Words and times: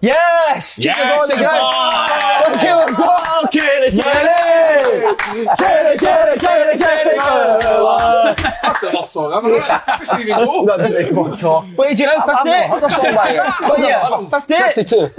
Yes! 0.00 0.76
Keep 0.76 0.86
Yes, 0.86 1.28
ball 1.28 1.38
again. 1.38 1.50
ball! 2.96 3.48
Get 3.52 3.82
it, 3.84 3.94
get 3.94 4.24
it! 5.10 5.58
Get 5.58 5.86
it, 5.94 6.00
get 6.00 6.28
it, 6.28 6.40
get 6.40 6.74
it, 6.74 6.78
get 6.78 7.06
it, 7.06 7.14
get 7.16 7.56
it! 7.56 8.36
That's 8.62 8.80
the 8.80 8.90
last 8.92 9.12
song 9.12 9.32
ever. 9.32 9.48
Doesn't 9.98 10.20
even 10.20 10.36
go. 10.44 10.66
That 10.66 10.88
didn't 10.90 11.14
go 11.14 11.32
at 11.32 11.42
all. 11.44 11.62
What 11.62 11.88
did 11.88 11.98
you 12.00 12.06
know, 12.06 12.20
58? 12.20 12.54
I've 12.54 12.80
got 12.80 12.84
a 12.84 12.90
song 12.94 13.14
by 13.14 13.28
it. 13.30 13.40
What 13.68 13.78
year? 13.80 14.30
58? 14.30 14.72
62. 14.72 15.10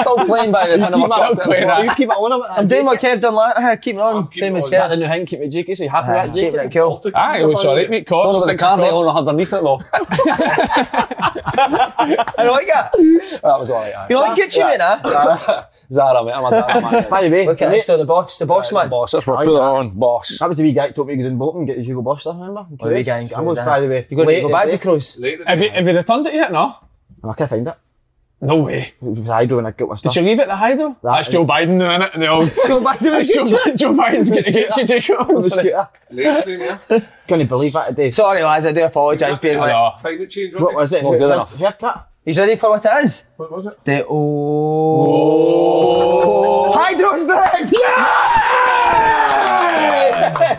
Still 0.00 0.16
playing 0.26 0.52
by 0.52 0.68
it. 0.68 0.78
Keep 0.78 0.94
on 0.94 1.36
playing 1.36 1.66
that. 1.66 1.84
You 1.84 1.94
keep 1.94 2.08
it 2.08 2.12
on. 2.12 2.42
I'm 2.58 2.66
doing 2.68 2.84
what 2.84 3.00
Kev 3.00 3.20
done 3.20 3.34
last. 3.34 3.80
Keep 3.82 3.96
it 3.96 4.00
on. 4.00 4.24
Ah, 4.24 4.28
Same 4.32 4.56
as 4.56 4.64
on. 4.66 4.70
That 4.70 4.88
the 4.88 4.94
Kev. 4.96 4.98
new 5.00 5.08
thing, 5.08 5.26
keep 5.26 5.40
it 5.40 5.52
cheeky, 5.52 5.74
so 5.74 5.84
you 5.84 5.90
happy 5.90 6.08
with 6.08 6.16
that, 6.16 6.32
keep 6.34 6.52
Jake? 6.54 6.64
it 6.66 6.72
cool. 6.72 7.00
Aye, 7.14 7.40
it 7.40 7.46
was 7.48 7.64
alright, 7.64 7.90
mate. 7.90 8.06
Cost. 8.06 8.24
Don't 8.24 8.32
know 8.32 8.38
what 8.40 8.46
the 8.46 8.50
thanks, 8.50 8.62
card 8.62 8.80
they 8.80 8.90
own 8.90 9.16
underneath 9.16 9.52
it 9.52 9.62
though. 9.62 9.80
I 12.38 12.44
like 12.50 12.66
that. 12.68 12.92
that 13.42 13.58
was 13.58 13.70
alright. 13.70 14.10
You 14.10 14.16
like 14.18 14.38
Gucci, 14.38 14.64
mate, 14.64 14.80
huh? 14.80 15.64
Zara, 15.92 16.24
mate. 16.24 16.32
I'm 16.32 16.44
a 16.44 16.50
Zara 16.50 16.80
man. 16.92 17.10
By 17.10 17.22
the 17.22 17.30
way, 17.30 17.46
Look 17.46 17.62
at 17.62 17.70
this, 17.70 17.86
the 17.86 18.04
boss, 18.04 18.38
the 18.38 18.46
boss 18.46 18.72
man. 18.72 18.88
Boss, 18.88 19.12
that's 19.12 19.26
what 19.26 19.37
put 19.44 19.54
it 19.54 19.60
on. 19.60 19.90
Boss. 19.98 20.38
that 20.38 20.48
was 20.48 20.56
the 20.58 20.62
wee 20.64 20.72
guy 20.72 20.88
who 20.88 20.92
told 20.94 21.08
me 21.08 21.16
to 21.16 21.22
go 21.22 21.28
in 21.28 21.38
boat 21.38 21.54
and 21.56 21.66
get 21.66 21.76
the 21.76 21.82
Hugo 21.84 22.02
Boss 22.02 22.20
stuff, 22.22 22.36
remember? 22.36 22.66
Oh, 22.80 22.88
the 22.88 22.94
wee 22.94 23.02
guy 23.02 23.18
in 23.20 23.34
I 23.34 23.40
was, 23.40 23.56
cruise, 23.56 23.66
by 23.66 23.80
the 23.80 23.88
way. 23.88 24.06
You 24.10 24.16
going 24.16 24.28
to 24.28 24.40
go 24.42 24.48
back 24.50 24.64
to 24.66 24.70
today. 24.72 24.82
cruise? 24.82 25.18
Late 25.18 25.32
in 25.34 25.38
the 25.40 25.44
Have 25.46 25.60
you, 25.60 25.70
have 25.70 25.86
you 25.88 25.96
returned 25.96 26.26
it 26.26 26.34
yet? 26.34 26.52
No. 26.52 26.76
I 27.24 27.32
can't 27.34 27.50
find 27.50 27.68
it. 27.68 27.74
No 28.40 28.62
way. 28.62 28.94
It 29.02 29.02
was 29.02 29.26
Hydro 29.26 29.56
when 29.56 29.66
I 29.66 29.72
got 29.72 29.88
my 29.88 29.96
stuff. 29.96 30.12
Did 30.12 30.12
stuff. 30.12 30.22
you 30.22 30.28
leave 30.30 30.38
it 30.38 30.42
at 30.42 30.48
the 30.48 30.56
Hydro? 30.56 30.96
That's 31.02 31.28
Joe 31.28 31.44
Biden 31.44 31.78
doing 31.80 32.02
it 32.02 32.14
in 32.14 32.20
the 32.20 32.28
old. 32.28 32.52
Go 32.68 32.80
back 32.80 32.98
to 33.00 33.10
That's 33.10 33.26
Joe, 33.28 33.44
Joe 33.74 33.94
Biden's 33.94 34.30
getting 34.30 34.52
to 34.52 34.60
get 34.60 34.76
you 34.76 34.86
take 34.86 35.10
it 35.10 35.18
on 35.18 35.34
on. 35.36 35.42
the 35.42 35.50
scooter. 35.50 35.88
Late 36.10 36.38
stream, 37.26 37.46
believe 37.48 37.72
that 37.72 37.88
today. 37.88 38.12
Sorry, 38.12 38.40
lads, 38.44 38.64
I 38.66 38.72
do 38.72 38.84
apologise, 38.84 39.38
being 39.40 39.58
like. 39.58 39.72
No. 39.72 39.92
Climate 40.00 40.30
change, 40.30 40.54
What 40.54 40.72
wasn't 40.74 41.02
it? 41.02 41.04
Not 41.10 41.18
good 41.18 41.32
enough. 41.32 41.56
Haircut? 41.58 42.07
He's 42.24 42.38
ready 42.38 42.56
for 42.56 42.70
what 42.70 42.84
it 42.84 43.04
is? 43.04 43.28
What 43.36 43.50
was 43.50 43.66
it? 43.66 43.74
The 43.84 44.04
oh. 44.08 44.22
Hydro's 46.74 47.24
back! 47.26 47.52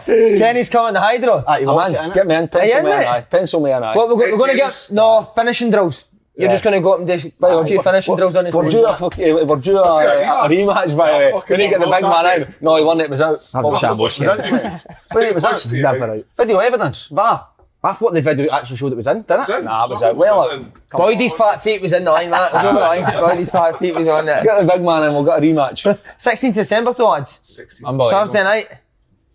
Kenny's 0.06 0.69
coming 0.69 0.94
to 0.96 1.00
Hydro. 1.00 1.44
Ah, 1.48 1.58
you 1.58 1.69
I'm 1.69 1.75
watch 1.75 1.90
in. 1.94 2.12
it. 2.12 2.14
Get 2.14 2.28
me 2.28 2.36
in. 2.36 2.42
Are 2.42 2.44
you 2.44 2.50
Pencil 2.50 2.78
in, 2.80 2.86
me 2.86 2.92
in. 2.92 2.98
aye. 2.98 3.22
Pencil 3.30 3.62
me 3.62 3.72
in. 3.72 3.84
aye. 3.84 3.96
What, 3.96 4.09
we're, 4.09 4.31
we're 4.31 4.38
going 4.38 4.52
to 4.52 4.58
get 4.58 4.90
no 4.92 5.24
finishing 5.36 5.69
drills. 5.69 6.06
You're 6.36 6.48
Yeah. 6.48 6.53
just 6.53 6.64
going 6.64 6.74
to 6.75 6.80
go 6.81 6.94
up 6.94 7.00
and 7.00 7.08
do 7.08 7.14
a 7.14 7.66
few 7.66 7.81
finishing 7.81 8.16
drills 8.16 8.36
on 8.36 8.46
the 8.46 8.52
We're 8.56 8.69
stage. 8.69 8.81
due 8.81 8.88
a, 8.88 8.96
fucking- 8.96 9.48
we're 9.48 9.56
due 9.58 9.78
a, 9.78 9.81
a, 9.81 10.46
a 10.46 10.50
rematch 10.50 10.96
by 10.98 11.12
the 11.12 11.18
way. 11.18 11.31
fucking 11.34 11.58
When 11.58 11.59
you 11.59 11.69
get 11.69 11.80
the 11.81 11.86
big 11.86 12.02
man 12.02 12.24
that 12.24 12.42
out. 12.42 12.62
No, 12.62 12.75
he 12.78 12.84
won 12.84 13.00
it. 13.02 13.03
It 13.03 13.09
was 13.12 13.22
out. 13.22 13.40
That 13.53 13.64
was 13.64 13.78
a 13.78 13.80
shambles. 13.80 14.19
Was 14.19 14.40
it? 14.40 14.86
When 15.12 15.24
it 15.25 15.36
was 15.36 15.46
out. 15.46 15.72
Never 15.72 16.12
out. 16.14 16.19
Video 16.38 16.58
evidence. 16.59 17.08
VAR. 17.08 17.48
I 17.81 17.94
thought 17.94 18.13
the 18.13 18.22
video 18.22 18.51
actually 18.51 18.75
showed 18.75 18.91
it 18.91 18.95
was 18.95 19.07
in, 19.07 19.22
didn't 19.22 19.50
it? 19.50 19.63
Nah, 19.63 19.85
it 19.85 19.90
was 19.91 20.03
out. 20.03 20.17
Well 20.17 20.51
out. 20.51 20.90
Boydie's 20.90 21.34
fat 21.34 21.62
feet 21.62 21.81
was 21.81 21.94
in 21.94 22.03
the 22.03 22.12
line, 22.12 22.29
man. 22.29 22.50
It 22.50 22.53
was 22.53 22.66
over 22.66 22.73
the 22.73 22.79
line. 22.79 23.03
Boydie's 23.38 23.51
fat 23.51 23.79
feet 23.79 23.95
was 23.95 24.07
on 24.07 24.25
there. 24.25 24.44
Get 24.44 24.59
the 24.59 24.67
big 24.67 24.84
man 24.84 25.03
and 25.03 25.13
We'll 25.13 25.23
get 25.23 25.40
a 25.40 25.41
rematch. 25.41 25.97
16th 26.18 26.53
December 26.53 26.94
to 26.94 27.06
odds. 27.06 27.39
16. 27.44 27.88
Unbelievable. 27.88 28.19
Thursday 28.19 28.44
night. 28.44 28.66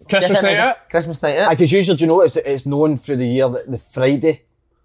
Christmas 0.09 0.43
night 0.43 0.59
out. 0.59 0.91
Christmas 0.91 1.23
night 1.23 1.37
eh? 1.37 1.45
out. 1.45 1.51
Because 1.51 1.73
usually, 1.73 1.97
do 1.97 2.05
you 2.05 2.09
know, 2.09 2.21
it's, 2.21 2.37
it's 2.37 2.67
known 2.67 2.99
through 2.99 3.17
the 3.17 3.27
year 3.27 3.49
that 3.49 3.71
the 3.71 3.79
Friday 3.79 4.43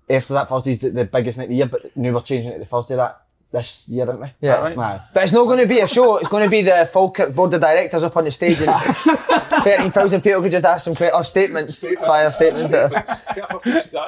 after 0.09 0.33
that 0.33 0.49
Thursday's 0.49 0.79
the, 0.79 0.89
the 0.89 1.05
biggest 1.05 1.37
night 1.37 1.45
of 1.45 1.49
the 1.49 1.55
year, 1.55 1.65
but 1.65 1.95
now 1.95 2.13
we're 2.13 2.21
changing 2.21 2.51
it 2.51 2.55
to 2.55 2.59
the 2.59 2.65
Thursday 2.65 2.95
that 2.95 3.21
this 3.51 3.89
year, 3.89 4.07
aren't 4.07 4.21
we? 4.21 4.27
Yeah. 4.41 4.61
Right? 4.61 4.77
Nah. 4.77 4.99
But 5.13 5.23
it's 5.23 5.33
not 5.33 5.45
going 5.45 5.59
to 5.59 5.65
be 5.65 5.79
a 5.79 5.87
show. 5.87 6.17
It's 6.17 6.27
going 6.27 6.43
to 6.43 6.49
be 6.49 6.61
the 6.61 6.87
Falkirk 6.91 7.33
board 7.33 7.53
of 7.53 7.61
directors 7.61 8.03
up 8.03 8.15
on 8.15 8.25
the 8.25 8.31
stage, 8.31 8.59
and 8.61 8.69
thirteen 9.63 9.91
thousand 9.91 10.21
people 10.21 10.41
could 10.41 10.51
just 10.51 10.65
ask 10.65 10.85
some 10.85 10.95
que- 10.95 11.11
or 11.13 11.23
statements, 11.23 11.83
fire 12.05 12.29
statements. 12.29 12.73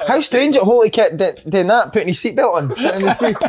How 0.06 0.20
strange 0.20 0.56
at 0.56 0.62
Holy 0.62 0.90
Kit 0.90 1.16
doing 1.48 1.66
that, 1.66 1.92
putting 1.92 2.08
his 2.08 2.18
seatbelt 2.18 2.54
on, 2.54 2.74
sitting 2.76 3.00
in 3.00 3.06
the 3.06 3.14
seat. 3.14 3.36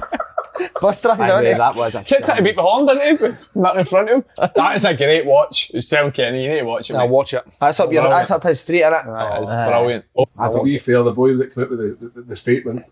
Bus 0.79 1.01
driving 1.01 1.25
Aye, 1.25 1.31
on 1.31 1.43
mate, 1.43 1.57
that 1.57 1.75
was 1.75 1.95
a 1.95 2.03
Kept 2.03 2.29
it 2.29 2.35
to 2.35 2.41
beat 2.43 2.55
the 2.55 2.61
horn, 2.61 2.85
didn't 2.85 3.17
he? 3.17 3.23
With 3.23 3.55
Nothing 3.55 3.79
in 3.79 3.85
front 3.85 4.09
of 4.09 4.15
him. 4.17 4.25
That 4.55 4.75
is 4.75 4.85
a 4.85 4.95
great 4.95 5.25
watch. 5.25 5.71
It's 5.73 5.89
telling 5.89 6.11
Kenny, 6.11 6.43
you 6.43 6.49
need 6.49 6.59
to 6.59 6.65
watch 6.65 6.91
it. 6.91 6.95
I'll 6.95 7.09
watch 7.09 7.33
it. 7.33 7.43
That's 7.59 7.79
up 7.79 7.91
your, 7.91 8.07
that's 8.07 8.29
up 8.29 8.43
his 8.43 8.61
street, 8.61 8.81
isn't 8.81 8.93
innit? 8.93 9.29
That 9.29 9.43
is 9.43 9.49
brilliant. 9.49 10.05
Oh, 10.15 10.25
I 10.37 10.51
to 10.51 10.63
be 10.63 10.77
fair, 10.77 11.01
the 11.01 11.11
boy 11.11 11.35
that 11.37 11.53
came 11.53 11.63
out 11.63 11.69
with 11.71 11.79
the, 11.79 12.07
the, 12.07 12.21
the 12.21 12.35
statement, 12.35 12.85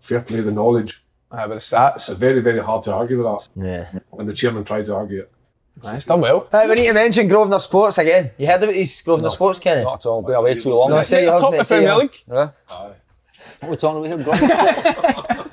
fair 0.00 0.20
play 0.20 0.40
the 0.40 0.50
knowledge. 0.50 1.02
Aye, 1.32 1.46
but 1.46 1.54
the 1.54 1.54
stats. 1.56 1.96
It's 1.96 2.08
very, 2.08 2.40
very 2.40 2.58
hard 2.60 2.82
to 2.84 2.92
argue 2.94 3.22
with 3.22 3.26
that. 3.26 3.48
Yeah. 3.92 4.00
When 4.10 4.26
the 4.26 4.34
chairman 4.34 4.64
tried 4.64 4.86
to 4.86 4.94
argue 4.94 5.20
it. 5.20 5.32
Aye, 5.84 5.96
It's 5.96 6.04
done 6.04 6.20
well. 6.20 6.48
Right, 6.52 6.68
we 6.68 6.74
need 6.74 6.86
to 6.88 6.92
mention 6.92 7.28
Grosvenor 7.28 7.58
Sports 7.60 7.98
again. 7.98 8.32
You 8.36 8.46
heard 8.46 8.62
about 8.62 8.74
these 8.74 9.00
Grosvenor 9.02 9.30
Sports, 9.30 9.58
Kenny? 9.58 9.82
Not 9.84 9.94
at 10.04 10.06
all. 10.06 10.20
Been 10.22 10.34
away 10.34 10.54
too 10.54 10.74
long. 10.74 10.90
No, 10.90 10.96
I 10.96 10.98
mate. 11.00 11.06
say 11.06 11.24
you 11.24 11.30
Top 11.30 11.40
haven't, 11.54 11.54
of 11.54 11.58
the 11.58 11.64
say 11.64 11.80
you 11.82 11.86
Premier 11.88 11.92
haven't. 11.92 12.12
League. 12.12 12.22
Yeah. 12.28 12.90
What 13.60 13.68
are 13.68 13.70
we 13.70 13.76
talking 13.76 13.98
about 14.04 14.08
here, 14.08 14.24
bro? 14.24 14.34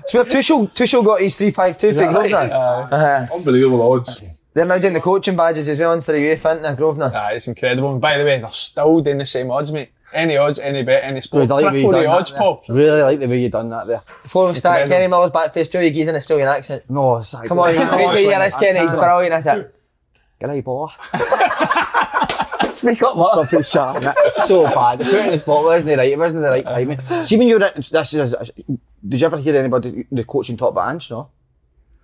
So 0.07 0.19
where 0.19 0.25
Tuchel, 0.25 0.71
Tuchel 0.73 1.03
got 1.05 1.21
his 1.21 1.37
352 1.37 1.93
for 1.93 2.11
Grosvenor. 2.11 2.53
Uh, 2.53 3.27
Unbelievable 3.33 3.91
odds. 3.93 4.23
They're 4.57 4.65
now 4.65 4.79
doing 4.79 4.93
the 4.93 4.99
coaching 4.99 5.35
badges 5.35 5.69
as 5.69 5.79
well 5.79 5.93
instead 5.93 6.15
of 6.15 6.21
UEFA, 6.21 6.45
aren't 6.45 6.63
they, 6.63 6.73
Grosvenor? 6.73 7.15
Aye, 7.15 7.33
it's 7.33 7.47
incredible. 7.47 7.91
And 7.91 8.01
by 8.01 8.17
the 8.17 8.25
way, 8.25 8.39
they're 8.39 8.49
still 8.49 9.01
doing 9.01 9.19
the 9.19 9.25
same 9.25 9.51
odds, 9.51 9.71
mate. 9.71 9.91
Any 10.11 10.35
odds, 10.35 10.57
any 10.57 10.81
bet, 10.81 11.03
any 11.03 11.21
sport. 11.21 11.43
Good, 11.47 11.51
I 11.51 11.55
like 11.55 11.73
the 11.73 11.81
Triple 11.81 11.91
the 11.91 12.05
odds, 12.07 12.31
that 12.31 12.39
Paul. 12.39 12.63
Really 12.67 13.01
like 13.03 13.19
the 13.19 13.27
way 13.27 13.39
you've 13.39 13.51
done 13.51 13.69
that 13.69 13.85
there. 13.85 14.01
Before 14.23 14.47
we 14.47 14.55
start, 14.55 14.81
incredible. 14.81 14.95
Kenny 14.95 15.07
Miller's 15.11 15.31
back 15.31 15.53
face, 15.53 15.67
Joey 15.67 15.91
Gee's 15.91 16.07
in 16.07 16.15
an 16.15 16.17
Australian 16.17 16.47
accent. 16.47 16.89
No, 16.89 17.17
it's 17.17 17.35
like, 17.35 17.47
Come 17.47 17.59
on, 17.59 17.71
you 17.71 17.81
wait 17.81 17.87
till 17.89 18.19
you 18.19 18.29
hear 18.29 18.39
this, 18.39 18.57
Kenny. 18.57 18.79
He's 18.79 18.89
brilliant 18.89 19.45
at 19.45 19.59
it. 19.59 19.75
Get 20.39 20.49
out, 20.49 20.63
boy. 20.63 20.87
Speak 22.73 23.03
up, 23.03 23.15
what? 23.15 23.47
Stop 23.47 23.59
it, 23.59 23.65
shut 23.65 24.17
so 24.47 24.63
bad. 24.65 24.99
The 24.99 25.05
put 25.05 25.13
in 25.13 25.31
the 25.31 25.37
spot 25.37 25.63
wasn't 25.65 25.91
the 25.91 25.97
right. 25.97 26.11
It 26.11 26.17
wasn't 26.17 26.43
the 26.43 26.49
right 26.49 26.63
timing. 26.63 26.99
See 27.23 27.37
when 27.37 27.47
you 27.47 27.59
were 27.59 27.65
in, 27.67 27.73
this 27.75 28.13
is. 28.13 28.35
Did 29.07 29.21
you 29.21 29.25
ever 29.25 29.37
hear 29.37 29.55
anybody 29.55 30.05
the 30.11 30.23
coaching 30.23 30.57
talk 30.57 30.71
about 30.71 30.91
Ange? 30.91 31.11
No. 31.11 31.29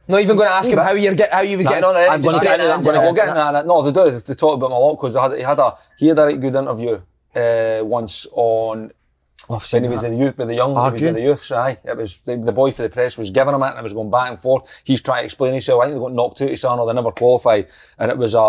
Not 0.07 0.21
even 0.21 0.35
going 0.35 0.49
to 0.49 0.53
ask 0.55 0.69
him 0.69 0.77
how 0.79 0.91
you 0.91 1.15
get 1.15 1.31
how 1.31 1.41
you 1.41 1.57
was 1.57 1.65
getting 1.67 1.83
on. 1.85 1.95
I'm 1.95 2.21
Just 2.21 2.35
gonna 2.35 2.45
get 2.49 2.59
in, 2.59 2.65
it, 2.65 2.69
I'm 2.69 2.79
just 2.83 2.85
gonna 2.85 3.01
We'll 3.01 3.13
get 3.13 3.29
in. 3.29 3.37
into 3.37 3.51
that. 3.53 3.65
No, 3.65 3.81
they 3.81 3.91
do. 3.91 4.19
They 4.19 4.33
talk 4.33 4.55
about 4.55 4.65
him 4.67 4.71
a 4.73 4.79
lot 4.79 4.95
because 4.95 5.15
had, 5.15 5.31
he 5.33 5.41
had 5.41 5.59
a 5.59 5.77
he 5.97 6.07
had 6.07 6.19
a 6.19 6.25
right 6.25 6.39
good 6.39 6.55
interview 6.55 7.01
uh, 7.35 7.83
once 7.85 8.27
on 8.33 8.91
Oh, 9.49 9.55
I've 9.55 9.73
when 9.73 9.83
he 9.83 9.89
was 9.89 10.01
that. 10.01 10.07
in 10.07 10.17
the 10.17 10.25
youth 10.25 10.37
with 10.37 10.47
the 10.47 10.55
young, 10.55 10.69
he 10.69 10.75
was 10.75 10.83
Arguing? 10.93 11.13
with 11.15 11.21
the 11.21 11.27
youths. 11.29 11.51
Aye, 11.51 11.77
it 11.83 11.97
was 11.97 12.17
the, 12.19 12.37
the 12.37 12.53
boy 12.53 12.71
for 12.71 12.83
the 12.83 12.89
press 12.89 13.17
was 13.17 13.29
giving 13.29 13.53
him 13.53 13.61
it, 13.63 13.67
and 13.71 13.79
it 13.79 13.83
was 13.83 13.93
going 13.93 14.09
back 14.09 14.29
and 14.29 14.39
forth. 14.41 14.81
He's 14.85 15.01
trying 15.01 15.21
to 15.21 15.25
explain 15.25 15.51
himself. 15.51 15.81
I 15.81 15.85
think 15.87 15.95
they 15.95 15.99
got 15.99 16.13
knocked 16.13 16.41
out 16.41 16.51
of 16.51 16.59
San 16.59 16.79
or 16.79 16.87
they 16.87 16.93
never 16.93 17.11
qualified, 17.11 17.67
and 17.99 18.09
it 18.09 18.17
was 18.17 18.35
a 18.35 18.39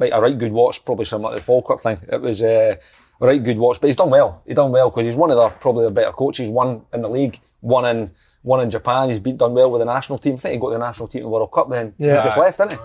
a 0.00 0.20
right 0.20 0.36
good 0.36 0.52
watch, 0.52 0.84
probably 0.84 1.06
similar 1.06 1.30
to 1.34 1.36
the 1.38 1.42
Falkirk 1.42 1.80
thing. 1.80 1.98
It 2.12 2.20
was 2.20 2.42
uh, 2.42 2.74
a 3.22 3.26
right 3.26 3.42
good 3.42 3.56
watch, 3.58 3.80
but 3.80 3.86
he's 3.86 3.96
done 3.96 4.10
well. 4.10 4.42
He's 4.46 4.56
done 4.56 4.70
well 4.70 4.90
because 4.90 5.06
he's 5.06 5.16
one 5.16 5.30
of 5.30 5.36
the 5.38 5.48
probably 5.60 5.84
the 5.86 5.90
better 5.90 6.12
coaches. 6.12 6.50
One 6.50 6.82
in 6.92 7.00
the 7.00 7.08
league, 7.08 7.40
one 7.64 7.84
in 7.86 8.10
one 8.42 8.60
in 8.60 8.70
Japan. 8.70 9.08
He's 9.08 9.20
been 9.20 9.38
done 9.38 9.54
well 9.54 9.70
with 9.70 9.80
the 9.80 9.86
national 9.86 10.18
team. 10.18 10.34
I 10.34 10.36
think 10.38 10.52
he 10.52 10.58
got 10.58 10.70
the 10.70 10.78
national 10.78 11.08
team 11.08 11.20
in 11.20 11.24
the 11.24 11.30
World 11.30 11.50
Cup. 11.50 11.70
Then 11.70 11.94
Yeah. 11.98 12.18
he 12.22 12.24
just 12.28 12.36
left, 12.38 12.58
didn't 12.58 12.72
he? 12.72 12.76
Uh, 12.76 12.78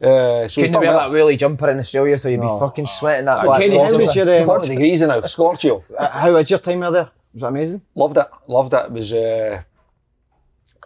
so 0.00 0.42
he's 0.42 0.54
Couldn't 0.56 0.72
done 0.72 0.82
wear 0.82 0.94
well. 0.96 1.10
that 1.10 1.16
wheelie 1.16 1.38
jumper 1.38 1.70
in 1.70 1.78
Australia, 1.78 2.18
so 2.18 2.28
you'd 2.28 2.40
be 2.40 2.46
fucking 2.58 2.86
sweating 2.86 3.26
that. 3.26 3.38
Aye, 3.38 3.44
black 3.44 3.60
Kenny, 3.62 3.76
how 3.78 3.84
scorcher. 3.88 4.02
was 4.02 4.16
your, 4.16 4.28
It's 4.28 4.42
uh, 4.42 4.46
40 4.46 4.68
degrees 4.68 5.00
now. 5.02 5.20
Scorchio. 5.20 5.84
Uh, 5.96 6.08
How 6.10 6.32
was 6.32 6.50
your 6.50 6.58
time 6.58 6.82
out 6.82 6.90
there? 6.90 7.10
Was 7.34 7.40
that 7.42 7.46
amazing? 7.48 7.82
Loved 7.94 8.16
it. 8.18 8.26
Loved 8.48 8.74
it. 8.74 8.84
It 8.86 8.92
was 8.92 9.12
uh, 9.12 9.62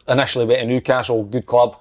initially 0.08 0.44
went 0.44 0.60
to 0.60 0.66
Newcastle, 0.66 1.25
good 1.25 1.46
club. 1.46 1.76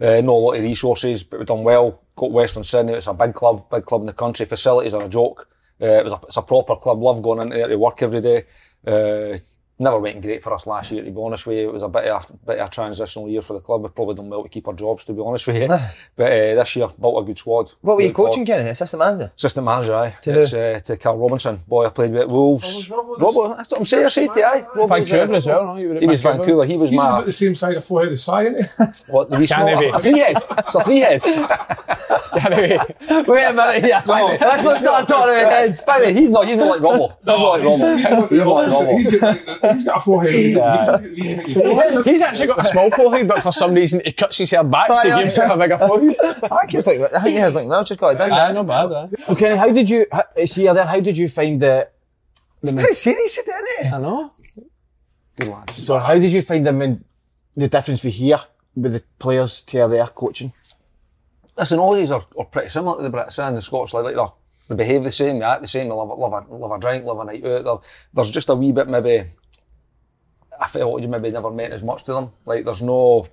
Uh, 0.00 0.20
not 0.22 0.32
a 0.32 0.42
lot 0.44 0.56
of 0.56 0.62
resources, 0.62 1.22
but 1.22 1.38
we've 1.40 1.46
done 1.46 1.62
well. 1.62 2.00
Got 2.16 2.32
Western 2.32 2.64
Sydney. 2.64 2.94
It's 2.94 3.06
a 3.06 3.14
big 3.14 3.34
club, 3.34 3.68
big 3.70 3.84
club 3.84 4.00
in 4.02 4.06
the 4.06 4.12
country. 4.12 4.46
Facilities 4.46 4.94
are 4.94 5.04
a 5.04 5.08
joke. 5.08 5.48
Uh, 5.80 5.86
it 5.86 6.04
was 6.04 6.12
a, 6.12 6.20
it's 6.24 6.36
a 6.36 6.42
proper 6.42 6.76
club. 6.76 7.02
Love 7.02 7.22
going 7.22 7.40
into 7.40 7.56
there 7.56 7.68
to 7.68 7.76
work 7.78 8.02
every 8.02 8.20
day. 8.20 8.44
Uh, 8.86 9.36
never 9.82 9.98
went 9.98 10.22
great 10.22 10.42
for 10.42 10.52
us 10.54 10.66
last 10.66 10.90
year, 10.90 11.04
to 11.04 11.10
be 11.10 11.20
honest 11.20 11.46
with 11.46 11.58
you. 11.58 11.68
It 11.68 11.72
was 11.72 11.82
a 11.82 11.88
bit 11.88 12.06
of 12.06 12.30
a, 12.30 12.46
bit 12.46 12.58
of 12.58 12.68
a 12.68 12.70
transitional 12.70 13.28
year 13.28 13.42
for 13.42 13.52
the 13.54 13.60
club. 13.60 13.82
We've 13.82 13.94
probably 13.94 14.14
done 14.14 14.28
well 14.28 14.42
to 14.42 14.48
keep 14.48 14.66
our 14.68 14.74
jobs, 14.74 15.04
to 15.06 15.12
be 15.12 15.20
honest 15.20 15.46
with 15.46 15.56
you. 15.56 15.68
but 15.68 16.24
uh, 16.32 16.54
this 16.54 16.76
year, 16.76 16.88
built 17.00 17.22
a 17.22 17.26
good 17.26 17.38
squad. 17.38 17.72
What 17.80 17.96
were 17.96 18.02
you 18.02 18.12
coaching, 18.12 18.44
Kenny? 18.46 18.68
Assistant 18.70 19.00
manager? 19.00 19.32
Assistant 19.36 19.64
manager, 19.66 19.94
aye. 19.94 20.14
To 20.22 20.38
it's, 20.38 20.50
who? 20.52 20.58
uh, 20.58 20.80
to 20.80 20.96
Carl 20.96 21.18
Robinson. 21.18 21.60
Boy, 21.66 21.86
I 21.86 21.88
played 21.90 22.12
with 22.12 22.22
at 22.22 22.28
Wolves. 22.28 22.88
Robbo, 22.88 23.56
that's 23.56 23.70
what 23.70 23.80
I'm 23.80 23.84
saying. 23.84 24.06
I 24.06 24.08
said 24.08 24.32
to 24.32 24.38
you, 24.40 24.44
aye. 24.46 24.62
Robbo 24.74 24.98
was, 24.98 25.12
uh, 25.12 25.16
Vancouver 25.16 25.34
as 25.34 25.46
well, 25.46 25.64
no? 25.66 25.76
You 25.76 25.88
were 25.90 26.00
He 26.00 26.06
was 26.06 26.22
Vancouver. 26.22 26.64
He 26.64 26.76
was 26.76 26.90
He's 26.90 26.98
about 26.98 27.26
the 27.26 27.32
same 27.32 27.54
size 27.54 27.76
of 27.76 27.84
forehead 27.84 28.12
as 28.12 28.24
Si, 28.24 28.32
isn't 28.32 29.06
he? 29.06 29.12
what 29.12 29.30
the 29.30 29.38
wee 29.38 29.46
Can 29.46 29.66
small, 29.68 29.80
he 29.80 29.86
be? 29.90 29.96
a 29.96 29.98
three 29.98 30.18
head. 30.18 30.36
It's 30.58 30.74
a 30.74 30.82
three 30.84 30.98
head. 31.00 31.22
anyway, 32.52 32.78
Wait 33.26 33.44
a 33.44 33.52
minute, 33.52 33.84
yeah. 33.88 34.02
Let's 34.06 34.64
not 34.64 34.78
start 34.78 35.08
talking 35.08 35.34
about 35.34 35.52
heads. 35.52 35.84
By 35.84 36.00
the 36.00 36.06
way, 36.06 36.12
he's 36.14 36.30
not. 36.30 36.46
He's 36.46 36.58
not 36.58 36.80
like 36.80 36.80
Robbo. 36.80 37.16
He's 37.18 37.26
not 37.26 37.42
like 37.42 37.62
Robbo. 37.62 37.98
He's 37.98 38.10
got- 38.10 38.28
He's 38.30 38.38
not 38.38 38.54
like 38.54 38.68
Robbo. 38.68 39.71
He's 39.74 39.84
got- 39.84 39.96
a 39.98 40.00
forehead. 40.00 40.32
He- 40.32 41.22
he- 41.22 41.34
he- 41.34 41.52
he- 41.52 42.02
he's 42.10 42.22
actually 42.22 42.46
got 42.48 42.60
a 42.60 42.64
small 42.64 42.90
forehead, 42.90 43.28
but 43.28 43.42
for 43.42 43.52
some 43.52 43.74
reason 43.74 44.00
he 44.04 44.12
cuts 44.12 44.38
his 44.38 44.50
hair 44.50 44.64
back 44.64 44.90
Aye, 44.90 45.02
to 45.04 45.08
give 45.10 45.18
himself 45.18 45.52
a 45.52 45.56
bigger 45.58 45.78
forehead. 45.78 46.16
I 46.20 46.30
think 46.60 46.74
it's 46.74 46.86
like, 46.86 47.14
I 47.14 47.20
think 47.20 47.38
his 47.38 47.54
like, 47.54 47.66
no, 47.66 47.82
just 47.84 48.00
got 48.00 48.08
it 48.14 48.18
done. 48.18 48.32
Aye, 48.32 48.52
not 48.52 48.66
bad, 48.66 48.92
aye. 48.92 49.08
Well, 49.28 49.36
Kenny, 49.36 49.56
how 49.56 49.70
did 49.70 49.88
you, 49.90 50.06
see 50.46 50.64
you 50.64 50.74
there, 50.74 50.84
how 50.86 51.00
did 51.00 51.16
you 51.16 51.28
find 51.28 51.60
the, 51.60 51.88
the 52.62 52.72
Very 52.72 52.94
serious, 52.94 53.38
isn't 53.38 53.54
it? 53.80 53.92
I 53.92 53.98
know. 53.98 54.30
Good 55.36 55.48
lads. 55.48 55.86
so 55.86 55.98
how 55.98 56.14
did 56.14 56.30
you 56.30 56.42
find 56.42 56.64
them 56.66 56.82
in 56.82 57.04
the 57.56 57.68
difference 57.68 58.04
we 58.04 58.10
here 58.10 58.40
with 58.76 58.92
the 58.92 59.02
players 59.18 59.62
to 59.62 59.88
there 59.88 60.06
coaching? 60.08 60.52
Listen, 61.56 61.78
all 61.78 61.94
these 61.94 62.10
are, 62.10 62.22
are 62.38 62.44
pretty 62.46 62.68
similar 62.70 62.96
to 62.96 63.02
the 63.02 63.10
Brits 63.16 63.38
eh, 63.38 63.46
and 63.46 63.56
the 63.56 63.62
Scots. 63.62 63.92
Like, 63.94 64.04
like 64.04 64.14
they're, 64.14 64.26
they 64.68 64.74
behave 64.76 65.04
the 65.04 65.10
same, 65.10 65.38
they 65.38 65.44
act 65.44 65.60
the 65.62 65.68
same, 65.68 65.88
they 65.88 65.94
love, 65.94 66.16
love, 66.18 66.32
a, 66.50 66.54
love 66.54 66.70
a 66.70 66.78
drink, 66.78 67.04
love 67.04 67.18
a 67.20 67.24
night 67.24 67.44
out. 67.44 67.64
They're- 67.64 67.78
There's 68.14 68.30
just 68.30 68.48
a 68.48 68.54
wee 68.54 68.72
bit 68.72 68.88
maybe, 68.88 69.24
I 70.62 70.68
felt 70.68 71.02
you 71.02 71.08
maybe 71.08 71.30
never 71.30 71.50
meant 71.50 71.72
as 71.72 71.82
much 71.82 72.04
to 72.04 72.12
them. 72.12 72.30
Like 72.46 72.64
there's 72.64 72.82
no, 72.82 73.26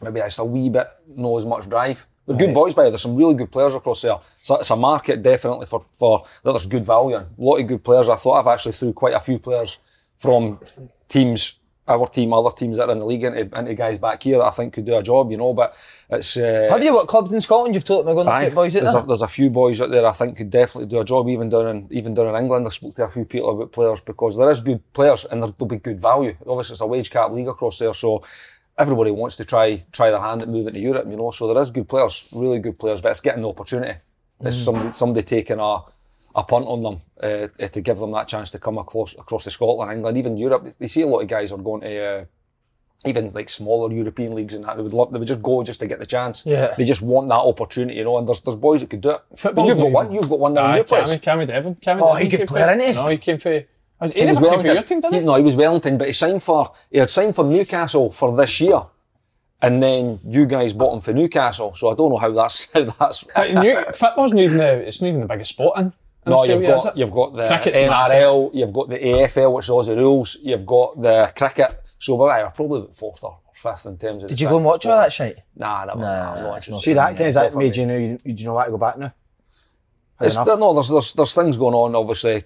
maybe 0.00 0.20
it's 0.20 0.38
a 0.38 0.44
wee 0.44 0.70
bit, 0.70 0.88
no 1.06 1.36
as 1.36 1.44
much 1.44 1.68
drive. 1.68 2.06
They're 2.26 2.36
good 2.38 2.54
boys, 2.54 2.72
by. 2.72 2.84
There's 2.88 3.02
some 3.02 3.16
really 3.16 3.34
good 3.34 3.52
players 3.52 3.74
across 3.74 4.00
there. 4.00 4.18
So 4.40 4.56
it's 4.56 4.70
a 4.70 4.76
market 4.76 5.22
definitely 5.22 5.66
for, 5.66 5.84
for 5.92 6.24
that 6.42 6.52
there's 6.52 6.64
good 6.64 6.86
value 6.86 7.16
in. 7.16 7.22
A 7.22 7.28
lot 7.36 7.56
of 7.56 7.66
good 7.66 7.84
players. 7.84 8.08
I 8.08 8.16
thought 8.16 8.40
I've 8.40 8.46
actually 8.46 8.72
threw 8.72 8.94
quite 8.94 9.14
a 9.14 9.20
few 9.20 9.38
players 9.38 9.78
from 10.16 10.60
teams, 11.08 11.59
our 11.90 12.06
team, 12.06 12.32
other 12.32 12.50
teams 12.54 12.76
that 12.76 12.88
are 12.88 12.92
in 12.92 12.98
the 13.00 13.04
league 13.04 13.24
into, 13.24 13.40
into 13.58 13.74
guys 13.74 13.98
back 13.98 14.22
here 14.22 14.38
that 14.38 14.44
I 14.46 14.50
think 14.50 14.72
could 14.74 14.84
do 14.86 14.96
a 14.96 15.02
job, 15.02 15.30
you 15.30 15.36
know. 15.36 15.52
But 15.52 15.76
it's 16.08 16.36
uh, 16.36 16.68
Have 16.70 16.82
you 16.82 16.94
what 16.94 17.08
clubs 17.08 17.32
in 17.32 17.40
Scotland 17.40 17.74
you've 17.74 17.84
told 17.84 18.06
them 18.06 18.12
to 18.12 18.14
go 18.14 18.20
and 18.20 18.30
Aye, 18.30 18.44
get 18.46 18.54
boys 18.54 18.76
out 18.76 18.82
there's, 18.82 18.94
there? 18.94 19.02
a, 19.02 19.06
there's 19.06 19.22
a 19.22 19.28
few 19.28 19.50
boys 19.50 19.80
out 19.80 19.90
there 19.90 20.06
I 20.06 20.12
think 20.12 20.36
could 20.36 20.50
definitely 20.50 20.86
do 20.88 21.00
a 21.00 21.04
job, 21.04 21.28
even 21.28 21.48
down 21.50 21.66
in 21.68 21.88
even 21.90 22.14
down 22.14 22.28
in 22.28 22.40
England. 22.42 22.66
I 22.66 22.70
spoke 22.70 22.94
to 22.94 23.04
a 23.04 23.08
few 23.08 23.24
people 23.24 23.50
about 23.50 23.72
players 23.72 24.00
because 24.00 24.36
there 24.36 24.48
is 24.50 24.60
good 24.60 24.80
players 24.92 25.24
and 25.24 25.42
there, 25.42 25.50
there'll 25.58 25.68
be 25.68 25.76
good 25.76 26.00
value. 26.00 26.36
Obviously, 26.46 26.74
it's 26.74 26.80
a 26.80 26.86
wage 26.86 27.10
cap 27.10 27.32
league 27.32 27.48
across 27.48 27.78
there, 27.78 27.92
so 27.94 28.22
everybody 28.78 29.10
wants 29.10 29.36
to 29.36 29.44
try 29.44 29.82
try 29.92 30.10
their 30.10 30.20
hand 30.20 30.42
at 30.42 30.48
moving 30.48 30.74
to 30.74 30.80
Europe. 30.80 31.06
You 31.10 31.16
know, 31.16 31.30
so 31.32 31.52
there 31.52 31.60
is 31.62 31.70
good 31.70 31.88
players, 31.88 32.26
really 32.32 32.60
good 32.60 32.78
players, 32.78 33.00
but 33.00 33.10
it's 33.10 33.20
getting 33.20 33.42
the 33.42 33.48
opportunity. 33.48 33.94
It's 34.42 34.56
Mm. 34.60 34.64
somebody 34.64 34.92
somebody 34.92 35.22
taking 35.22 35.58
a 35.60 35.80
a 36.34 36.42
punt 36.44 36.66
on 36.66 36.82
them 36.82 36.98
uh, 37.22 37.48
to 37.68 37.80
give 37.80 37.98
them 37.98 38.12
that 38.12 38.28
chance 38.28 38.50
to 38.52 38.58
come 38.58 38.78
across 38.78 39.14
across 39.14 39.44
to 39.44 39.50
Scotland, 39.50 39.92
England, 39.92 40.16
even 40.18 40.36
Europe. 40.38 40.66
They 40.78 40.86
see 40.86 41.02
a 41.02 41.06
lot 41.06 41.20
of 41.20 41.28
guys 41.28 41.52
are 41.52 41.58
going 41.58 41.82
to. 41.82 42.04
Uh, 42.04 42.24
even 43.06 43.32
like 43.32 43.48
smaller 43.48 43.90
European 43.90 44.34
leagues 44.34 44.52
and 44.52 44.62
that, 44.62 44.76
they 44.76 44.82
would 44.82 44.92
love, 44.92 45.10
they 45.10 45.18
would 45.18 45.26
just 45.26 45.40
go 45.42 45.62
just 45.62 45.80
to 45.80 45.86
get 45.86 45.98
the 45.98 46.04
chance. 46.04 46.42
Yeah. 46.44 46.74
They 46.76 46.84
just 46.84 47.00
want 47.00 47.28
that 47.28 47.34
opportunity, 47.38 47.96
you 47.96 48.04
know, 48.04 48.18
and 48.18 48.28
there's 48.28 48.42
there's 48.42 48.56
boys 48.56 48.80
that 48.82 48.90
could 48.90 49.00
do 49.00 49.12
it. 49.12 49.22
Football's 49.36 49.54
But 49.70 49.76
you've 49.76 49.78
got 49.78 49.90
one, 49.92 50.12
you've 50.12 50.28
got 50.28 50.38
one 50.38 50.52
now 50.52 50.66
in 50.66 50.70
Aye, 50.72 50.76
your 50.76 50.84
place. 50.84 51.08
Cammy, 51.08 51.20
Cammy 51.22 51.46
Devlin. 51.46 51.74
Cammy 51.76 52.00
Oh, 52.02 52.06
Devlin 52.08 52.22
he 52.22 52.28
good 52.28 52.36
came 52.40 52.46
player, 52.46 52.66
for- 52.66 52.72
isn't 52.74 52.86
he? 52.88 52.92
No, 52.94 53.06
he 53.08 53.16
came 53.16 53.38
for. 53.38 53.52
He, 53.52 53.58
He 53.58 54.04
was 54.04 54.14
never 54.16 54.34
for 54.34 54.42
Wellington. 54.42 54.74
your 54.74 54.82
team, 54.82 55.00
did 55.00 55.12
he? 55.14 55.20
no, 55.20 55.34
he 55.36 55.42
was 55.42 55.56
Wellington, 55.56 55.96
but 55.96 56.08
he 56.08 56.12
signed 56.12 56.42
for 56.42 56.72
he 56.90 56.98
had 56.98 57.08
signed 57.08 57.34
for 57.34 57.42
Newcastle 57.46 58.10
for 58.10 58.36
this 58.36 58.60
year, 58.60 58.82
and 59.62 59.82
then 59.82 60.20
you 60.26 60.44
guys 60.44 60.74
bought 60.74 60.92
him 60.92 61.00
for 61.00 61.14
Newcastle. 61.14 61.72
So 61.72 61.88
I 61.90 61.94
don't 61.94 62.10
know 62.10 62.18
how 62.18 62.32
that's 62.32 62.68
how 62.74 62.84
that's. 62.84 63.24
Uh, 63.34 63.62
New, 63.62 63.82
football's 63.94 64.32
not 64.34 64.42
even 64.42 64.58
the, 64.58 64.86
it's 64.86 65.00
not 65.00 65.08
even 65.08 65.22
the 65.22 65.26
biggest 65.26 65.50
sport 65.52 65.78
in. 65.78 65.94
In 66.26 66.30
No, 66.30 66.44
you've 66.44 66.62
Australia, 66.62 66.76
is 66.76 66.84
got 66.84 66.96
you've 66.96 67.10
got 67.12 67.34
the 67.34 67.46
Cricket's 67.46 67.78
NRL, 67.78 68.50
you've 68.54 68.72
got 68.72 68.88
the 68.88 68.98
AFL, 68.98 69.52
which 69.54 69.64
is 69.66 69.70
Aussie 69.70 69.96
rules. 69.96 70.36
You've 70.42 70.66
got 70.66 71.00
the 71.00 71.32
cricket. 71.36 71.82
So 71.98 72.14
we're 72.16 72.30
aye, 72.30 72.42
we're 72.42 72.50
probably 72.50 72.80
about 72.80 72.94
fourth 72.94 73.24
or 73.24 73.38
fifth 73.54 73.86
in 73.86 73.96
terms 73.98 74.22
of. 74.22 74.28
Did 74.28 74.40
you 74.40 74.48
go 74.48 74.56
and 74.56 74.64
watch 74.64 74.86
all 74.86 74.96
that 74.98 75.12
shit? 75.12 75.40
Nah, 75.56 75.84
never. 75.84 76.00
Nah, 76.00 76.40
no, 76.40 76.54
it's 76.54 76.68
not 76.68 76.82
See 76.82 76.92
that, 76.94 77.12
Kenny, 77.12 77.24
has 77.26 77.34
that 77.34 77.52
for 77.52 77.58
made 77.58 77.74
me. 77.76 77.80
you 77.80 77.86
know, 77.86 77.96
you, 77.96 78.18
you 78.24 78.44
know 78.44 78.54
what 78.54 78.64
to 78.66 78.70
go 78.70 78.78
back 78.78 78.98
now? 78.98 79.12
It's, 80.20 80.36
no, 80.36 80.74
there's, 80.74 80.88
there's 80.88 81.12
there's 81.14 81.34
things 81.34 81.56
going 81.56 81.74
on. 81.74 81.94
Obviously, 81.94 82.42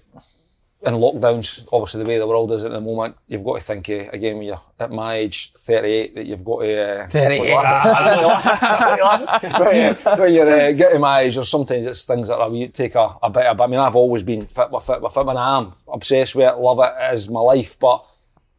in 0.86 0.94
lockdowns. 0.94 1.66
Obviously, 1.72 2.02
the 2.02 2.08
way 2.08 2.18
the 2.18 2.26
world 2.26 2.52
is 2.52 2.64
at 2.64 2.72
the 2.72 2.80
moment, 2.80 3.16
you've 3.26 3.44
got 3.44 3.56
to 3.56 3.62
think 3.62 3.88
uh, 3.88 4.10
again 4.12 4.38
when 4.38 4.46
you're 4.46 4.60
at 4.78 4.90
my 4.90 5.14
age, 5.14 5.50
38, 5.52 6.14
that 6.14 6.26
you've 6.26 6.44
got 6.44 6.60
to. 6.60 7.02
Uh, 7.02 7.06
38. 7.08 7.50
when 10.18 10.34
you're 10.34 10.48
uh, 10.48 10.72
getting 10.72 11.00
my 11.00 11.20
age, 11.20 11.36
or 11.38 11.44
sometimes 11.44 11.86
it's 11.86 12.04
things 12.04 12.28
that 12.28 12.40
I 12.40 12.48
mean, 12.48 12.72
take 12.72 12.94
a, 12.94 13.16
a 13.22 13.30
bit 13.30 13.46
of. 13.46 13.60
I 13.60 13.66
mean, 13.66 13.80
I've 13.80 13.96
always 13.96 14.22
been 14.22 14.46
fit 14.46 14.70
with 14.70 14.84
fit 14.84 15.00
with 15.00 15.14
fit, 15.14 15.26
and 15.26 15.38
I 15.38 15.58
am 15.58 15.72
obsessed 15.92 16.34
with 16.34 16.48
it, 16.48 16.58
love 16.58 16.78
it, 16.80 16.92
it 17.02 17.14
is 17.14 17.28
my 17.28 17.40
life. 17.40 17.78
But 17.78 18.04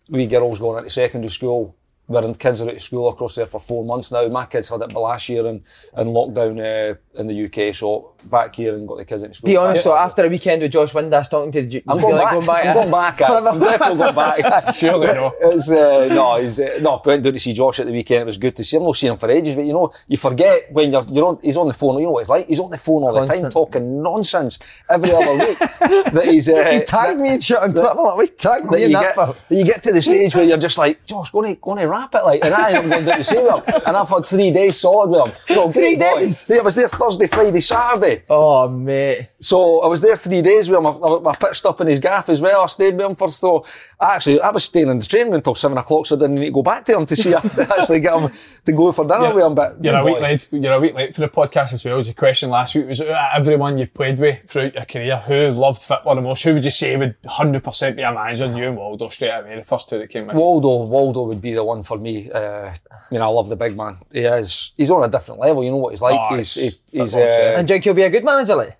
we 0.10 0.28
girls 0.28 0.60
going 0.60 0.80
into 0.80 0.89
secondary 0.89 1.30
school, 1.30 1.75
we're 2.07 2.24
in 2.24 2.36
kids 2.36 2.62
are 2.62 2.69
out 2.69 2.75
of 2.75 2.81
school 2.81 3.10
across 3.10 3.36
there 3.36 3.48
for 3.48 3.60
four 3.60 3.84
months 3.84 4.12
now. 4.12 4.28
My 4.28 4.46
kids 4.46 4.69
had 4.69 4.81
it 4.81 4.92
last 4.94 5.28
year 5.30 5.46
in, 5.48 5.63
in 5.98 6.07
lockdown 6.07 6.60
uh, 6.60 6.96
in 7.19 7.28
the 7.28 7.46
UK, 7.46 7.74
so 7.74 8.13
back 8.25 8.56
here 8.56 8.75
and 8.75 8.88
got 8.88 8.98
the 8.98 9.06
kids 9.06 9.24
into 9.24 9.36
school. 9.36 9.48
Be 9.48 9.57
honest, 9.57 9.84
so 9.84 9.96
after 9.96 10.25
a 10.25 10.30
weekend 10.30 10.62
with 10.62 10.72
Josh 10.72 10.94
Windass 10.94 11.30
talking 11.30 11.52
to 11.52 11.62
you, 11.62 11.81
I'm 11.88 12.00
going 12.00 12.16
back. 12.18 12.34
like 12.34 12.34
going 12.34 12.46
back. 12.46 12.66
I'm 12.66 12.75
going 12.75 12.92
back. 12.92 13.22
I'm 13.54 13.60
definitely 13.60 13.98
going 13.98 14.16
back. 14.16 14.75
Surely 14.75 15.07
no. 15.07 15.34
It's, 15.42 15.69
uh, 15.69 16.07
no, 16.13 16.40
he's 16.42 16.60
uh, 16.60 16.80
no. 16.81 17.02
Went 17.04 17.24
down 17.24 17.34
to 17.34 17.40
see 17.40 17.54
Josh 17.54 17.80
at 17.80 17.88
the 17.88 17.92
weekend. 17.94 18.22
It 18.22 18.25
was 18.25 18.38
good 18.38 18.56
to 18.56 18.63
see 18.63 18.78
him. 18.78 18.84
I've 18.84 18.88
not 18.88 18.96
seen 18.98 19.12
him 19.12 19.18
for 19.18 19.30
ages, 19.31 19.56
but 19.56 19.66
you 19.66 19.74
know, 19.74 19.92
you 20.07 20.18
forget 20.18 20.72
when 20.72 20.92
you're 20.92 21.06
you're 21.12 21.25
on. 21.25 21.40
He's 21.42 21.57
on 21.57 21.68
the 21.68 21.74
phone. 21.74 21.98
You 22.00 22.06
know 22.06 22.12
what 22.12 22.22
it's 22.22 22.30
like. 22.30 22.48
He's 22.48 22.60
on 22.60 22.69
the 22.69 22.78
phone 22.78 23.04
all 23.04 23.13
the 23.13 23.25
time, 23.25 23.50
talking 23.50 24.02
nonsense 24.04 24.60
every 24.90 25.12
other 25.12 25.34
week. 25.46 25.57
that 25.60 26.25
he's. 26.25 26.50
Uh, 26.50 26.69
He 26.72 26.80
tagged 26.81 27.19
me 27.19 27.30
and 27.30 27.44
shit 27.44 27.57
on 27.57 27.72
Twitter. 27.72 27.90
I'm 27.90 27.98
like, 27.98 28.18
wait, 28.18 28.38
tagged 28.38 28.69
me 28.69 28.84
in 28.84 28.92
you, 28.92 28.98
that 28.98 29.16
get, 29.16 29.50
that 29.50 29.56
you 29.56 29.63
get 29.66 29.84
to 29.84 29.92
the 29.92 30.02
stage 30.02 30.36
where 30.36 30.44
you're 30.44 30.57
just 30.57 30.78
like, 30.78 31.06
Josh, 31.06 31.31
go 31.31 31.44
on, 31.46 31.54
going 31.62 31.78
to 31.80 31.88
wrap 31.95 32.13
it 32.15 32.24
like, 32.24 32.44
and 32.44 32.53
I 32.53 32.69
am 32.71 32.89
going 32.89 33.06
down 33.06 33.18
to 33.18 33.24
see 33.24 33.38
him, 33.38 33.62
and 33.86 33.95
I've 33.97 34.09
had 34.09 34.25
three 34.25 34.51
days 34.51 34.80
solid 34.80 35.09
with 35.09 35.21
him. 35.25 35.56
No, 35.56 35.71
Three 35.71 35.95
boy. 35.95 36.01
days? 36.19 36.44
Three- 36.44 36.59
I 36.59 36.62
was 36.62 36.75
there 36.75 36.88
Thursday, 36.88 37.27
Friday, 37.27 37.62
Saturday. 37.62 38.24
Oh, 38.30 38.68
mate. 38.68 39.30
So 39.39 39.81
I 39.81 39.88
was 39.88 40.01
there 40.01 40.15
three 40.18 40.42
days 40.42 40.69
with 40.69 40.77
him. 40.80 40.86
I, 40.88 40.89
I, 40.92 41.30
I 41.31 41.36
pitched 41.36 41.65
up 41.65 41.80
in 41.81 41.88
his 41.88 42.00
gaff 42.00 42.30
as 42.30 42.42
well. 42.42 42.62
I 42.63 42.68
stayed 42.68 42.95
with 42.97 43.06
him 43.06 43.15
for 43.15 43.30
so. 43.30 43.65
Actually, 44.01 44.42
I 44.42 44.50
was 44.51 44.65
staying 44.65 44.89
in 44.89 45.00
the 45.00 45.06
training 45.06 45.33
until 45.33 45.56
seven 45.56 45.77
o'clock, 45.77 46.06
so 46.06 46.15
I 46.18 46.19
didn't 46.19 46.36
need 46.36 46.45
to 46.47 46.51
go 46.51 46.62
back 46.62 46.83
to 46.86 46.97
him 46.97 47.06
to 47.06 47.16
see 47.16 47.31
him, 47.31 47.40
actually 47.57 48.02
get 48.02 48.19
him 48.19 48.30
to 48.66 48.71
go 48.73 48.92
for 48.92 49.06
dinner 49.07 49.33
with 49.33 49.45
him. 49.45 49.56
But 49.56 49.81
You're 49.81 49.94
good 49.94 49.99
a 50.02 50.04
week 50.04 50.19
late. 50.21 50.47
You're 50.52 50.73
a 50.73 50.80
week 50.81 50.94
late 50.95 51.16
for 51.16 51.21
the 51.21 51.30
podcast 51.30 51.71
as 51.71 51.85
well. 51.85 52.02
Your 52.02 52.14
question 52.14 52.49
last 52.49 52.75
week 52.75 52.87
was 52.90 52.99
uh, 52.99 53.30
everyone 53.33 53.78
you 53.78 53.87
played 53.87 54.19
with 54.19 54.49
throughout 54.49 54.73
your 54.75 54.83
career, 54.85 55.18
who 55.18 55.52
loved 55.52 55.81
football 55.81 56.16
the 56.16 56.21
most? 56.21 56.44
Who 56.44 56.54
would 56.56 56.66
you 56.66 56.71
say 56.71 56.97
would 56.97 57.16
100% 57.23 57.95
be 57.95 58.02
a 58.02 58.11
manager? 58.11 58.45
You 58.47 58.68
and 58.68 58.75
Waldo 58.78 59.07
straight 59.07 59.30
away, 59.31 59.56
the 59.56 59.64
first 59.64 59.87
two 59.87 59.97
that 59.99 60.09
came 60.09 60.30
in. 60.30 60.35
Waldo, 60.35 60.90
Waldo 60.90 61.23
would 61.23 61.42
be 61.42 61.54
the 61.54 61.64
one 61.64 61.81
for 61.85 61.97
me. 61.97 62.30
Uh, 62.31 62.69
I 62.69 62.73
mean, 63.11 63.21
I 63.21 63.27
love 63.27 63.47
the 63.49 63.56
big 63.56 63.77
man. 63.77 63.97
He 64.11 64.19
is. 64.21 64.73
He's 64.77 64.92
on 64.92 65.04
a 65.04 65.07
different 65.07 65.39
level. 65.39 65.63
You 65.63 65.71
know 65.71 65.77
what 65.77 65.92
he's 65.92 66.01
like. 66.01 66.19
Oh, 66.19 66.35
he's. 66.35 66.57
it's 66.57 66.81
He, 66.92 66.99
he's. 66.99 67.15
Uh, 67.15 67.54
And 67.57 67.68
do 67.68 67.73
you 67.73 67.75
think 67.75 67.83
he'll 67.85 67.94
be 67.94 68.04
a 68.04 68.09
good 68.09 68.23
manager, 68.25 68.56
like? 68.56 68.77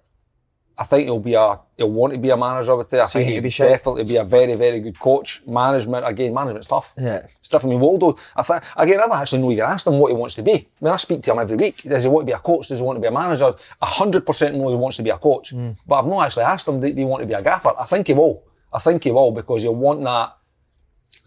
I 0.78 0.84
think 0.84 1.06
he'll 1.06 1.20
be 1.22 1.36
a. 1.36 1.58
He'll 1.78 1.90
want 1.90 2.12
to 2.14 2.20
be 2.20 2.32
a 2.32 2.36
manager. 2.38 2.72
I 2.72 2.76
would 2.76 2.90
say. 2.90 3.00
I 3.00 3.06
So 3.06 3.14
think 3.14 3.28
he'd 3.28 3.34
he'll 3.36 3.44
be 3.44 3.50
shit. 3.50 3.70
definitely 3.70 4.04
be 4.04 4.18
a 4.18 4.26
very, 4.26 4.56
very 4.56 4.82
good 4.82 5.00
coach. 5.00 5.42
Management 5.48 6.06
again. 6.06 6.34
Management's 6.34 6.68
tough. 6.68 6.94
Yeah. 6.98 7.26
It's 7.40 7.48
tough. 7.48 7.64
I 7.64 7.70
mean, 7.70 7.80
Waldo. 7.80 8.18
I 8.36 8.44
think 8.44 8.62
again. 8.76 9.00
I've 9.02 9.12
actually 9.12 9.42
not 9.42 9.52
even 9.52 9.64
asked 9.64 9.88
him 9.88 10.00
what 10.00 10.10
he 10.12 10.16
wants 10.18 10.36
to 10.36 10.42
be. 10.44 10.52
I 10.52 10.66
mean, 10.84 10.94
I 10.94 10.98
speak 10.98 11.24
to 11.24 11.32
him 11.32 11.40
every 11.40 11.56
week. 11.56 11.82
Does 11.84 12.04
he 12.04 12.10
want 12.10 12.24
to 12.28 12.32
be 12.32 12.36
a 12.36 12.40
coach? 12.40 12.68
Does 12.68 12.80
he 12.80 12.84
want 12.84 12.98
to 12.98 13.02
be 13.02 13.08
a 13.08 13.12
manager? 13.12 13.54
A 13.82 13.86
hundred 13.86 14.26
percent 14.26 14.56
know 14.58 14.68
he 14.68 14.76
wants 14.76 14.98
to 14.98 15.04
be 15.04 15.12
a 15.12 15.18
coach. 15.18 15.54
Mm. 15.56 15.78
But 15.88 15.96
I've 16.00 16.08
not 16.08 16.26
actually 16.26 16.44
asked 16.44 16.68
him. 16.68 16.82
Do 16.82 16.92
do 16.92 17.00
you 17.00 17.08
want 17.08 17.22
to 17.22 17.28
be 17.28 17.36
a 17.36 17.42
gaffer? 17.42 17.72
I 17.80 17.86
think 17.86 18.08
he 18.08 18.14
will. 18.14 18.44
I 18.74 18.80
think 18.80 19.06
he 19.06 19.12
will 19.12 19.32
because 19.32 19.64
he'll 19.64 19.76
want 19.76 20.04
that 20.04 20.36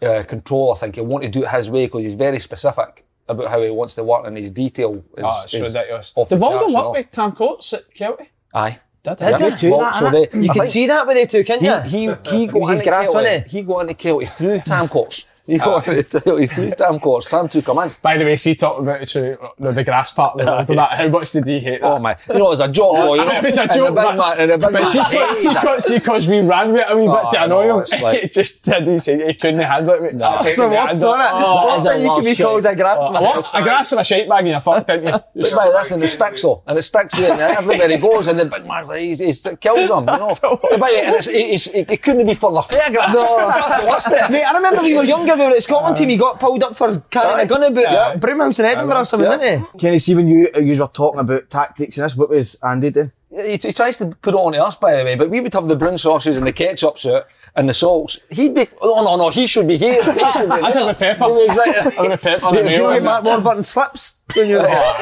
uh, 0.01 0.23
control. 0.23 0.73
I 0.73 0.77
think 0.77 0.95
he'll 0.95 1.05
want 1.05 1.23
to 1.23 1.29
do 1.29 1.43
it 1.43 1.49
his 1.49 1.69
way 1.69 1.85
because 1.85 2.01
he's 2.01 2.15
very 2.15 2.39
specific 2.39 3.05
about 3.27 3.47
how 3.47 3.61
he 3.61 3.69
wants 3.69 3.95
to 3.95 4.03
work 4.03 4.25
and 4.25 4.35
his 4.37 4.49
detail 4.51 4.95
is, 5.17 5.23
Oh, 5.23 5.41
it's 5.43 5.53
is 5.53 5.67
ridiculous. 5.73 6.13
off 6.15 6.29
Did 6.29 6.39
the 6.39 6.41
Waldo 6.41 6.59
charts, 6.59 6.73
work 6.75 6.93
with 6.93 7.11
Tam 7.11 7.31
Courts 7.33 7.73
at 7.73 7.93
Kelty? 7.93 8.27
Aye. 8.53 8.79
Did 9.03 9.17
Did 9.17 9.39
he? 9.41 9.49
he 9.51 9.55
do 9.57 9.71
Well, 9.71 9.79
that? 9.81 9.95
so 9.95 10.09
they- 10.09 10.27
you 10.33 10.49
I 10.49 10.53
can 10.53 10.65
see 10.65 10.87
that 10.87 11.07
with 11.07 11.15
the 11.15 11.25
two, 11.25 11.43
can't 11.43 11.61
He, 11.61 12.03
you? 12.03 12.15
he, 12.15 12.29
he 12.39 12.47
got 12.51 12.59
his 12.69 12.79
into 12.79 12.83
grass, 12.91 13.09
Kelty, 13.09 13.13
wasn't 13.13 13.47
he 13.47 13.61
got 13.61 13.79
into 13.81 13.93
Kelty 13.93 14.29
through 14.29 14.59
Tam 14.59 14.87
Courts. 14.89 15.25
You 15.53 15.57
got 15.57 15.85
he 15.85 16.47
threw 16.47 16.69
Tam 16.71 16.99
Courts. 16.99 17.27
Tam 17.29 17.49
took 17.49 17.67
him 17.67 17.77
in. 17.79 17.89
By 18.03 18.17
the 18.17 18.25
way, 18.25 18.35
see 18.35 18.53
talking 18.53 18.83
about 18.87 19.07
so, 19.07 19.53
no, 19.57 19.71
the 19.71 19.83
grass 19.83 20.11
part 20.11 20.39
of 20.39 20.45
the 20.45 20.51
world 20.51 20.67
that. 20.67 20.91
How 20.91 21.07
much 21.07 21.31
did 21.31 21.47
he 21.47 21.59
hate 21.59 21.81
that? 21.81 21.87
Oh 21.87 21.97
my! 21.99 22.15
You 22.29 22.35
know, 22.39 22.47
it 22.47 22.49
was 22.49 22.59
a 22.59 22.67
joke. 22.67 22.93
Oh, 22.95 23.07
boy, 23.07 23.15
you 23.15 23.25
know, 23.25 23.31
it 23.37 23.43
was 23.43 23.57
a 23.57 23.67
joke, 23.67 23.95
big 23.95 23.95
but, 23.95 24.15
man, 24.15 24.37
and 24.37 24.51
the 24.51 24.57
big 24.67 24.73
but 24.73 24.85
see, 24.87 24.97
man 24.99 25.11
cause, 25.11 25.41
see, 25.41 25.47
hated 25.49 25.61
cause, 25.61 25.85
see, 25.87 25.99
cause 25.99 26.27
we 26.27 26.39
ran 26.41 26.71
with 26.71 26.81
it 26.81 26.87
a 26.91 26.95
wee 26.95 27.07
Oh, 27.07 27.23
bit 27.23 27.31
to 27.31 27.43
annoy 27.45 27.67
know, 27.67 27.79
him. 27.79 28.01
like- 28.03 28.23
it 28.25 28.31
just 28.31 28.63
did. 28.63 28.87
He 28.87 28.99
said 28.99 29.27
he 29.27 29.33
couldn't 29.33 29.59
handle 29.61 30.03
it. 30.05 30.13
No. 30.15 30.37
Taking 30.37 30.55
So 30.55 30.69
the 30.69 30.75
what's 30.75 31.03
on 31.03 31.19
it? 31.19 31.29
Oh, 31.33 31.65
What's 31.65 31.83
that 31.85 31.99
you 31.99 32.09
can 32.09 32.23
be 32.23 32.35
called 32.35 32.65
a 32.65 32.75
grass 32.75 32.97
oh, 33.01 33.07
a, 33.09 33.13
man? 33.13 33.23
what? 33.23 33.51
a 33.55 33.63
grass 33.63 33.91
and 33.91 34.01
a 34.01 34.03
shite 34.03 34.29
bag 34.29 34.39
and 34.39 34.47
you're 34.49 34.59
fucked, 34.59 34.87
didn't 34.87 35.07
you? 35.07 35.19
It's 35.41 35.53
by 35.53 35.71
that's 35.73 35.91
in 35.91 35.99
the 35.99 36.07
sticks 36.07 36.43
though, 36.43 36.61
and 36.67 36.77
it 36.77 36.83
sticks 36.83 37.15
there, 37.15 37.31
and 37.31 37.41
everywhere 37.41 37.89
he 37.89 37.97
goes, 37.97 38.27
and 38.27 38.37
the 38.39 38.45
big 38.45 38.65
man, 38.67 38.85
he, 38.99 39.15
he 39.15 39.33
kills 39.33 39.89
him, 39.89 39.99
you 39.99 40.05
know. 40.05 40.35
But, 40.61 40.91
and 40.93 41.15
it's, 41.15 41.27
it's, 41.27 41.67
it, 41.67 41.89
it 41.89 42.03
couldn't 42.03 42.27
be 42.27 42.33
further 42.35 42.61
fairgrounds. 42.61 43.13
No. 43.15 43.37
that's 43.47 43.79
the 43.81 43.87
worst 43.87 44.09
thing. 44.09 44.31
Mate, 44.31 44.43
I 44.43 44.53
remember 44.55 44.81
when 44.81 44.91
we 44.91 44.97
were 44.97 45.03
younger, 45.03 45.35
we 45.39 45.55
the 45.55 45.61
Scotland 45.61 45.97
team, 45.97 46.09
he 46.09 46.17
got 46.17 46.39
pulled 46.39 46.63
up 46.63 46.75
for 46.75 46.99
carrying 47.09 47.39
a 47.39 47.45
gun 47.45 47.63
about 47.63 47.85
Aye. 47.85 48.15
Broomhouse 48.17 48.59
in 48.59 48.65
Edinburgh 48.65 48.97
or 48.99 49.05
something, 49.05 49.29
Yeah. 49.29 49.37
didn't 49.37 49.65
he? 49.73 49.77
Kenny, 49.79 49.99
see 49.99 50.15
when 50.15 50.27
you 50.27 50.49
you 50.59 50.79
were 50.79 50.87
talking 50.87 51.19
about 51.21 51.49
tactics 51.49 51.97
and 51.97 52.05
this, 52.05 52.15
what 52.15 52.29
was 52.29 52.55
Andy 52.63 52.89
doing? 52.91 53.11
He, 53.31 53.57
he 53.57 53.71
tries 53.73 53.95
to 53.97 54.07
put 54.07 54.33
it 54.33 54.37
on 54.37 54.53
to 54.53 54.63
us, 54.63 54.75
by 54.75 54.95
the 54.97 55.03
way, 55.03 55.15
but 55.15 55.29
we 55.29 55.39
would 55.39 55.53
have 55.53 55.67
the 55.67 55.75
brown 55.75 55.99
sauces 55.99 56.35
and 56.35 56.47
the 56.47 56.51
ketchup 56.51 56.97
suit 56.97 57.23
and 57.55 57.69
the 57.69 57.75
salts. 57.75 58.19
He'd 58.31 58.55
be, 58.55 58.67
oh 58.81 59.03
no, 59.03 59.17
no, 59.17 59.29
he 59.29 59.45
should 59.45 59.67
be 59.67 59.77
here. 59.77 59.93
He 59.93 60.01
should 60.01 60.15
be 60.15 60.21
I'd 60.23 60.73
there. 60.73 60.87
have 60.87 60.95
a 60.95 60.99
pepper. 60.99 61.25
He 61.25 61.31
was 61.31 61.49
right. 61.49 61.77
I'd 61.77 61.93
have 61.93 62.11
a 62.11 62.17
pepper 62.17 62.45
on 62.47 62.55
the 62.55 62.63
Do 62.63 62.69
you 62.71 62.77
meal. 62.77 62.83
know 62.85 62.89
and 62.95 63.05
Mark 63.05 63.23
that. 63.23 63.29
Warburton 63.29 63.61
slips 63.61 64.23
when 64.35 64.49
you 64.49 64.55
were 64.55 64.63
there? 64.63 64.93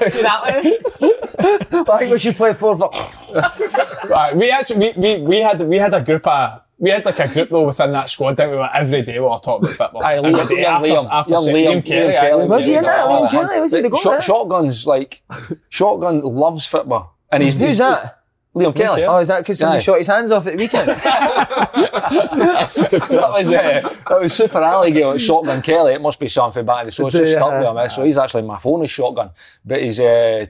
Exactly. 0.00 0.78
I 1.00 1.98
think 1.98 2.10
we 2.12 2.18
should 2.18 2.36
play 2.36 2.54
four 2.54 2.76
for... 2.76 2.90
Right, 4.08 4.34
we 4.34 4.50
actually 4.50 4.92
we, 4.96 5.16
we, 5.16 5.22
we 5.22 5.36
had 5.40 5.60
we 5.60 5.76
had 5.78 5.92
a 5.92 6.02
group 6.02 6.26
of 6.26 6.62
we 6.78 6.90
had 6.90 7.04
like 7.04 7.18
a 7.18 7.28
group 7.28 7.48
though 7.48 7.62
within 7.66 7.92
that 7.92 8.10
squad 8.10 8.36
that 8.36 8.50
we 8.50 8.56
were 8.56 8.68
every 8.72 9.02
day 9.02 9.18
we 9.18 9.24
were 9.24 9.38
talking 9.38 9.64
about 9.64 9.76
football. 9.76 10.04
Aye, 10.04 10.16
Every 10.16 10.32
Liam, 10.32 10.48
day 10.48 10.64
after- 10.64 10.88
Liam, 10.88 11.08
after 11.10 11.30
young 11.30 11.44
saying- 11.44 11.82
Liam, 11.82 11.86
Kelly, 11.86 12.12
Liam 12.12 12.20
Kelly. 12.20 12.46
Was 12.46 12.66
he 12.66 12.74
in 12.74 12.82
that? 12.84 13.04
Oh, 13.06 13.08
Liam 13.26 13.30
Kelly? 13.30 13.60
Was 13.60 13.72
he 13.72 13.80
the 13.80 13.88
goal 13.90 14.00
Shot, 14.00 14.10
there? 14.12 14.20
shotguns, 14.22 14.86
like, 14.86 15.22
shotgun 15.70 16.20
loves 16.20 16.66
football. 16.66 17.16
And 17.32 17.42
he's, 17.42 17.54
Who's 17.58 17.66
he's- 17.68 17.78
that? 17.78 18.20
Liam 18.54 18.74
Kelly. 18.74 19.04
Oh, 19.04 19.18
is 19.18 19.28
that 19.28 19.40
because 19.40 19.58
somebody 19.58 19.82
shot 19.82 19.98
his 19.98 20.06
hands 20.06 20.30
off 20.30 20.46
at 20.46 20.52
the 20.56 20.64
weekend? 20.64 20.88
that 20.88 22.68
was 23.10 23.48
uh, 23.48 23.94
that 24.08 24.20
was 24.20 24.32
Super 24.32 24.62
Alligator 24.62 25.10
at 25.12 25.20
Shotgun 25.20 25.60
Kelly. 25.62 25.92
It 25.92 26.00
must 26.00 26.18
be 26.18 26.28
something 26.28 26.64
back 26.64 26.80
in 26.80 26.86
the 26.86 26.90
so 26.90 27.06
it's 27.06 27.16
just 27.16 27.32
Yeah. 27.32 27.36
stuck 27.38 27.52
with 27.60 27.68
him. 27.84 27.90
So 27.90 28.04
he's 28.04 28.16
actually 28.16 28.42
my 28.44 28.58
phone 28.58 28.82
is 28.82 28.90
shotgun, 28.90 29.30
but 29.64 29.82
he's 29.82 30.00
uh, 30.00 30.46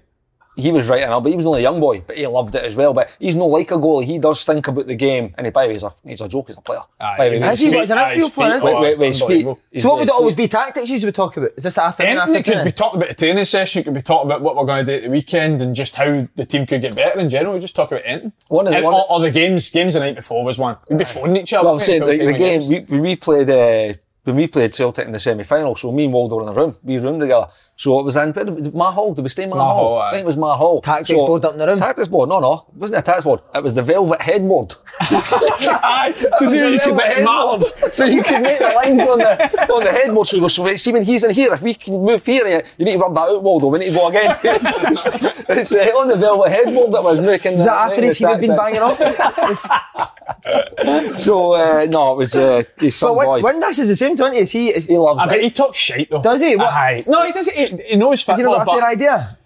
he 0.57 0.73
was 0.73 0.89
right 0.89 1.03
enough, 1.03 1.23
but 1.23 1.31
he 1.31 1.37
was 1.37 1.47
only 1.47 1.61
a 1.61 1.63
young 1.63 1.79
boy, 1.81 2.01
but 2.07 2.17
he 2.17 2.27
loved 2.27 2.55
it 2.55 2.65
as 2.65 2.75
well. 2.75 2.93
But 2.95 3.15
he's 3.21 3.37
not 3.37 3.45
like 3.47 3.71
a 3.71 3.75
goalie. 3.75 4.05
He 4.05 4.19
does 4.19 4.43
think 4.45 4.67
about 4.69 4.87
the 4.87 4.95
game, 4.95 5.35
and 5.37 5.47
he 5.47 5.51
by 5.51 5.63
the 5.65 5.69
way, 5.69 5.75
he's 5.75 5.83
a 5.85 5.91
he's 6.05 6.21
a 6.21 6.29
joke. 6.29 6.49
He's 6.49 6.57
a 6.57 6.61
player. 6.63 6.81
Aye, 7.01 7.15
by 7.19 7.29
the 7.29 7.37
way, 7.37 7.41
Has 7.47 7.61
he? 7.61 7.67
with 7.67 7.75
What, 7.75 7.81
his 7.83 7.87
is 7.89 7.91
an 7.93 7.99
outfield 7.99 8.33
player, 8.33 8.51
feet, 8.53 8.57
is 8.57 8.65
it? 8.65 8.81
with- 8.81 8.99
with 8.99 9.09
his 9.09 9.19
feet. 9.21 9.25
Unbelievable. 9.27 9.59
He's 9.71 9.83
So 9.83 9.89
what 9.91 9.99
would 9.99 10.09
it 10.09 10.11
always 10.13 10.33
his 10.33 10.37
feet. 10.37 10.43
be 10.45 10.49
tactics 10.49 10.91
you 10.91 11.01
would 11.07 11.15
talk 11.15 11.37
about? 11.37 11.51
Is 11.57 11.65
this 11.65 11.79
afternoon 11.79 12.13
Anything 12.19 12.37
after 12.39 12.53
could 12.53 12.65
be 12.65 12.73
talking 12.73 12.97
about 13.01 13.09
the 13.11 13.15
training 13.15 13.45
session, 13.45 13.85
could 13.85 13.95
be 13.95 14.03
talking 14.03 14.27
about 14.31 14.41
what 14.41 14.57
we're 14.57 14.65
going 14.65 14.87
to 14.87 14.93
do 14.93 14.97
at 14.97 15.03
the 15.05 15.11
weekend 15.11 15.61
and 15.63 15.75
just 15.75 15.95
how 15.97 16.25
the 16.37 16.47
team 16.47 16.67
could 16.67 16.81
get 16.81 16.95
better 16.95 17.19
in 17.21 17.29
general. 17.29 17.55
We 17.55 17.61
just 17.61 17.77
talk 17.77 17.93
about 17.93 18.03
anything. 18.05 18.33
One 18.49 18.67
of 18.67 18.71
the- 18.73 18.77
And- 18.79 18.85
one 18.85 18.95
or, 18.95 19.01
of- 19.01 19.11
or 19.11 19.21
the 19.21 19.31
games, 19.31 19.69
games 19.71 19.95
the 19.95 20.01
night 20.01 20.17
before 20.17 20.43
was 20.45 20.59
one. 20.59 20.77
We'd 20.89 20.99
be 20.99 21.05
phoning 21.05 21.37
each 21.37 21.53
other. 21.53 21.65
Well, 21.67 21.75
I'm 21.75 21.81
saying 21.81 22.01
the, 22.01 22.17
the 22.17 22.33
game 22.33 22.61
games. 22.61 22.69
we, 22.69 22.99
we 22.99 23.17
played 23.17 23.51
uh, 23.51 23.95
when 24.27 24.35
we 24.37 24.47
played 24.49 24.75
Celtic 24.75 25.07
in 25.07 25.13
the 25.13 25.19
semi 25.21 25.45
final. 25.45 25.77
So 25.77 25.93
me 25.93 26.05
and 26.05 26.13
Waldo 26.13 26.37
were 26.37 26.43
in 26.43 26.49
a 26.49 26.53
room. 26.53 26.75
We 26.83 26.99
roomed 26.99 27.21
together. 27.21 27.47
So 27.77 28.01
it 28.01 28.05
was 28.05 28.17
in 28.17 28.33
where 28.33 28.45
did- 28.45 28.75
Mar 28.75 28.91
Hall. 28.93 29.15
Did 29.15 29.23
we 29.23 29.29
stay 29.29 29.45
in 29.45 29.51
Ma, 29.51 29.57
Mar 29.57 29.75
Hall? 29.75 29.89
Hall, 29.91 29.99
I 29.99 30.11
think 30.11 30.23
it 30.23 30.27
was 30.27 30.37
my 30.37 30.55
Hall. 30.57 30.81
Tactics 30.81 31.13
board 31.19 31.45
up 31.45 31.53
in 31.53 31.59
the 31.59 31.67
room? 31.67 31.79
Tactics 31.79 32.09
board. 32.09 32.29
No, 32.29 32.41
no, 32.41 32.67
it 32.75 32.75
wasn't 32.77 32.99
a 32.99 33.03
tactics 33.03 33.25
board. 33.25 33.41
It 33.55 33.63
was 33.63 33.75
the 33.75 33.83
velvet 33.83 34.21
headboard. 34.21 34.75
Aye. 35.01 36.15
So 36.39 36.47
see, 36.47 36.59
you 36.73 36.81
could 36.81 36.97
velvet 36.97 36.97
bet 36.97 37.17
headboard. 37.17 37.65
So 37.95 38.05
you 38.05 38.23
can 38.23 38.43
make 38.43 38.59
the 38.59 38.73
lines 38.75 39.03
on 39.03 39.19
the 39.19 39.73
on 39.73 39.85
the 39.85 39.93
headboard. 39.93 40.27
So 40.27 40.37
you 40.37 40.43
go. 40.43 40.49
So 40.49 40.75
see 40.77 40.93
when 40.93 41.03
he's 41.05 41.23
in 41.23 41.31
here, 41.33 41.53
if 41.55 41.63
we 41.63 41.75
can 41.75 42.03
move 42.03 42.25
here, 42.27 42.47
you 42.49 42.63
you 42.79 42.85
need 42.87 42.97
to 42.99 43.05
rub 43.05 43.15
that 43.15 43.29
out, 43.29 43.43
Waldo. 43.43 43.69
We 43.69 43.79
need 43.79 43.91
to 43.91 43.95
go 43.95 44.09
again. 44.09 44.37
it's 44.43 45.73
uh, 45.73 45.79
on 45.99 46.09
the 46.09 46.17
velvet 46.17 46.51
headboard 46.51 46.93
that 46.93 47.05
was 47.05 47.21
making. 47.21 47.55
Was 47.57 47.65
the- 47.65 47.71
that 47.71 47.91
after 47.93 48.03
his 48.03 48.19
he'd 48.19 48.41
been 48.41 48.57
banging 48.57 48.81
off? 48.81 48.99
So 51.19 51.55
uh, 51.55 51.87
no, 51.91 52.13
it 52.13 52.17
was 52.19 52.37
uh, 52.37 52.63
his 52.79 52.95
But 53.01 53.09
son 53.09 53.17
Win- 53.17 53.27
boy. 53.27 53.43
Windass 53.43 53.79
is 53.79 53.89
the 53.89 53.97
same, 53.97 54.15
don't 54.17 54.33
he? 54.33 54.39
Is 54.41 54.51
he? 54.51 54.69
Is, 54.69 54.87
He 54.87 54.97
loves 54.97 55.21
I 55.21 55.27
bet 55.27 55.39
it. 55.39 55.45
he 55.45 55.51
talks 55.51 55.79
shit 55.79 56.11
though. 56.11 56.23
Does 56.23 56.41
he? 56.43 56.57
What- 56.57 56.69
Aye. 56.73 57.03
No, 57.07 57.25
he 57.25 57.33
doesn't. 57.33 57.55
He, 57.57 57.83
he 57.91 57.97
knows 57.97 58.23
Has 58.25 58.37
he 58.37 58.43
football, 58.45 58.59
not 58.59 58.67
got 58.67 58.77
a 58.77 58.81
fair 58.81 58.89
idea? 58.91 59.39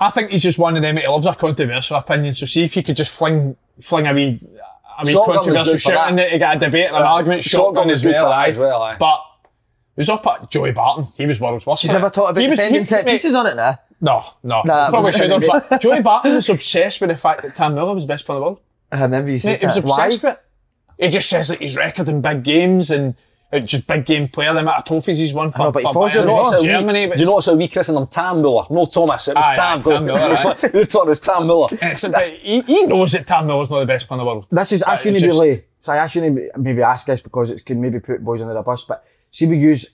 I 0.00 0.10
think 0.10 0.30
he's 0.30 0.42
just 0.42 0.58
one 0.58 0.76
of 0.76 0.82
them. 0.82 0.96
He 0.96 1.06
loves 1.06 1.26
a 1.26 1.34
controversial 1.34 1.96
opinion. 1.98 2.34
So 2.34 2.46
see 2.46 2.64
if 2.64 2.74
he 2.74 2.82
could 2.82 2.96
just 2.96 3.12
fling 3.16 3.56
fling 3.80 4.06
a 4.06 4.14
wee, 4.14 4.40
a 4.98 5.02
wee 5.04 5.12
Shotgun 5.12 5.36
was 5.36 5.36
controversial 5.36 5.64
good 5.74 5.82
for 5.82 5.90
shout 5.92 6.10
in 6.10 6.16
there 6.16 6.30
to 6.30 6.38
get 6.38 6.56
a 6.56 6.58
debate 6.58 6.86
and 6.86 6.96
an 6.96 7.02
argument. 7.02 7.44
Shotgun 7.44 7.66
Shotgun, 7.74 7.88
was 7.88 7.98
is 7.98 8.04
good 8.04 8.12
well, 8.14 8.24
for 8.24 8.28
that 8.30 8.38
aye. 8.38 8.48
as 8.48 8.58
well, 8.58 8.82
aye. 8.82 8.96
But 8.98 9.20
he 9.96 10.00
was 10.00 10.08
up 10.08 10.26
at 10.26 10.50
Joey 10.50 10.72
Barton. 10.72 11.06
He 11.16 11.26
was 11.26 11.38
world's 11.38 11.66
worst. 11.66 11.82
He's 11.82 11.90
never 11.92 12.06
it. 12.06 12.14
thought 12.14 12.30
about 12.30 12.40
He 12.40 12.48
was- 12.48 12.58
defending 12.58 12.80
he- 12.80 12.84
set 12.84 13.06
pieces 13.06 13.34
on 13.34 13.46
it 13.46 13.56
now. 13.56 13.78
No, 14.00 14.24
no. 14.42 14.62
Nah, 14.64 14.88
Probably 14.88 15.10
but- 15.12 15.18
should 15.18 15.30
have. 15.30 15.68
But 15.68 15.80
Joey 15.82 16.00
Barton 16.00 16.34
was 16.34 16.48
obsessed 16.48 17.00
with 17.02 17.10
the 17.10 17.16
fact 17.16 17.42
that 17.42 17.54
Tam 17.54 17.74
Miller 17.74 17.92
was 17.94 18.04
the 18.04 18.08
best 18.08 18.24
player 18.24 18.38
in 18.38 18.40
the 18.40 18.44
world. 18.46 18.60
I 18.92 19.02
remember 19.02 19.30
you 19.30 19.38
said 19.38 19.52
Mate, 19.52 19.60
he 19.60 19.66
was 19.66 19.74
that. 19.76 19.84
Why? 19.84 20.06
obsessed 20.06 20.22
with 20.24 20.32
it. 20.98 21.04
He 21.04 21.10
just 21.10 21.28
says 21.30 21.48
that 21.48 21.58
he's 21.60 21.76
record 21.76 22.08
in 22.08 22.20
big 22.20 22.42
games 22.42 22.90
and 22.90 23.14
uh, 23.52 23.58
just 23.60 23.86
big 23.86 24.04
game 24.04 24.28
player, 24.28 24.52
the 24.52 24.60
amount 24.60 24.78
of 24.78 24.84
trophies 24.84 25.18
he's 25.18 25.32
won 25.32 25.50
for, 25.50 25.58
know, 25.58 25.72
but 25.72 25.80
he 25.82 25.86
for 25.88 25.94
falls 25.94 26.12
Bayern 26.12 26.22
in 26.22 26.28
love. 26.28 26.46
and 26.46 26.56
So 26.56 26.62
we- 26.62 26.68
Germany. 26.68 27.06
but 27.06 27.16
do 27.16 27.20
you 27.22 27.26
know 27.26 27.34
what's 27.34 27.48
a 27.48 27.56
wee 27.56 27.68
christened 27.68 27.98
him? 27.98 28.06
Tam 28.06 28.42
Muller. 28.42 28.66
No 28.70 28.84
Thomas. 28.86 29.26
It 29.28 29.34
was 29.36 29.44
Aye, 29.46 29.52
Tam. 29.54 29.78
aye, 29.78 29.82
Tam 29.90 30.06
Muller, 30.06 30.20
aye. 30.20 30.68
He 30.72 30.78
was 30.78 30.88
talking 30.88 31.10
as 31.10 31.20
Tam 31.20 31.46
Muller. 31.46 31.68
it's, 31.80 32.06
but 32.06 32.28
he, 32.28 32.60
he 32.62 32.84
knows 32.86 33.12
that 33.12 33.26
Tam 33.26 33.46
Miller's 33.46 33.70
not 33.70 33.80
the 33.80 33.86
best 33.86 34.06
player 34.08 34.20
in 34.20 34.26
the 34.26 34.30
world. 34.30 34.46
This 34.50 34.72
is, 34.72 34.82
I 34.82 34.94
It's 34.94 35.02
shouldn't 35.02 35.22
just- 35.24 35.40
really, 35.40 35.64
so 35.80 35.92
I 35.92 36.06
shouldn't 36.06 36.56
maybe 36.58 36.82
ask 36.82 37.06
this 37.06 37.20
because 37.22 37.50
it 37.50 37.64
can 37.64 37.80
maybe 37.80 37.98
put 38.00 38.22
boys 38.22 38.40
under 38.42 38.54
the 38.54 38.62
bus, 38.62 38.82
but 38.84 39.04
see 39.30 39.46
we 39.46 39.56
use, 39.58 39.90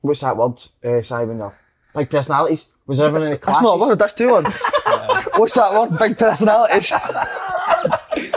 what's 0.00 0.20
that 0.20 0.36
word, 0.36 0.62
uh, 0.82 1.02
Simon, 1.02 1.40
uh, 1.42 1.50
big 1.94 2.08
personalities. 2.10 2.72
Was 2.86 2.98
there 2.98 3.08
ever 3.08 3.18
any 3.18 3.36
That's 3.36 3.46
not 3.46 3.74
a 3.74 3.78
clashes? 3.78 3.88
word, 3.90 3.98
that's 3.98 4.14
two 4.14 4.30
words. 4.30 4.60
What's 5.36 5.54
that 5.54 5.72
word? 5.72 5.98
Big 5.98 6.18
personalities. 6.18 6.92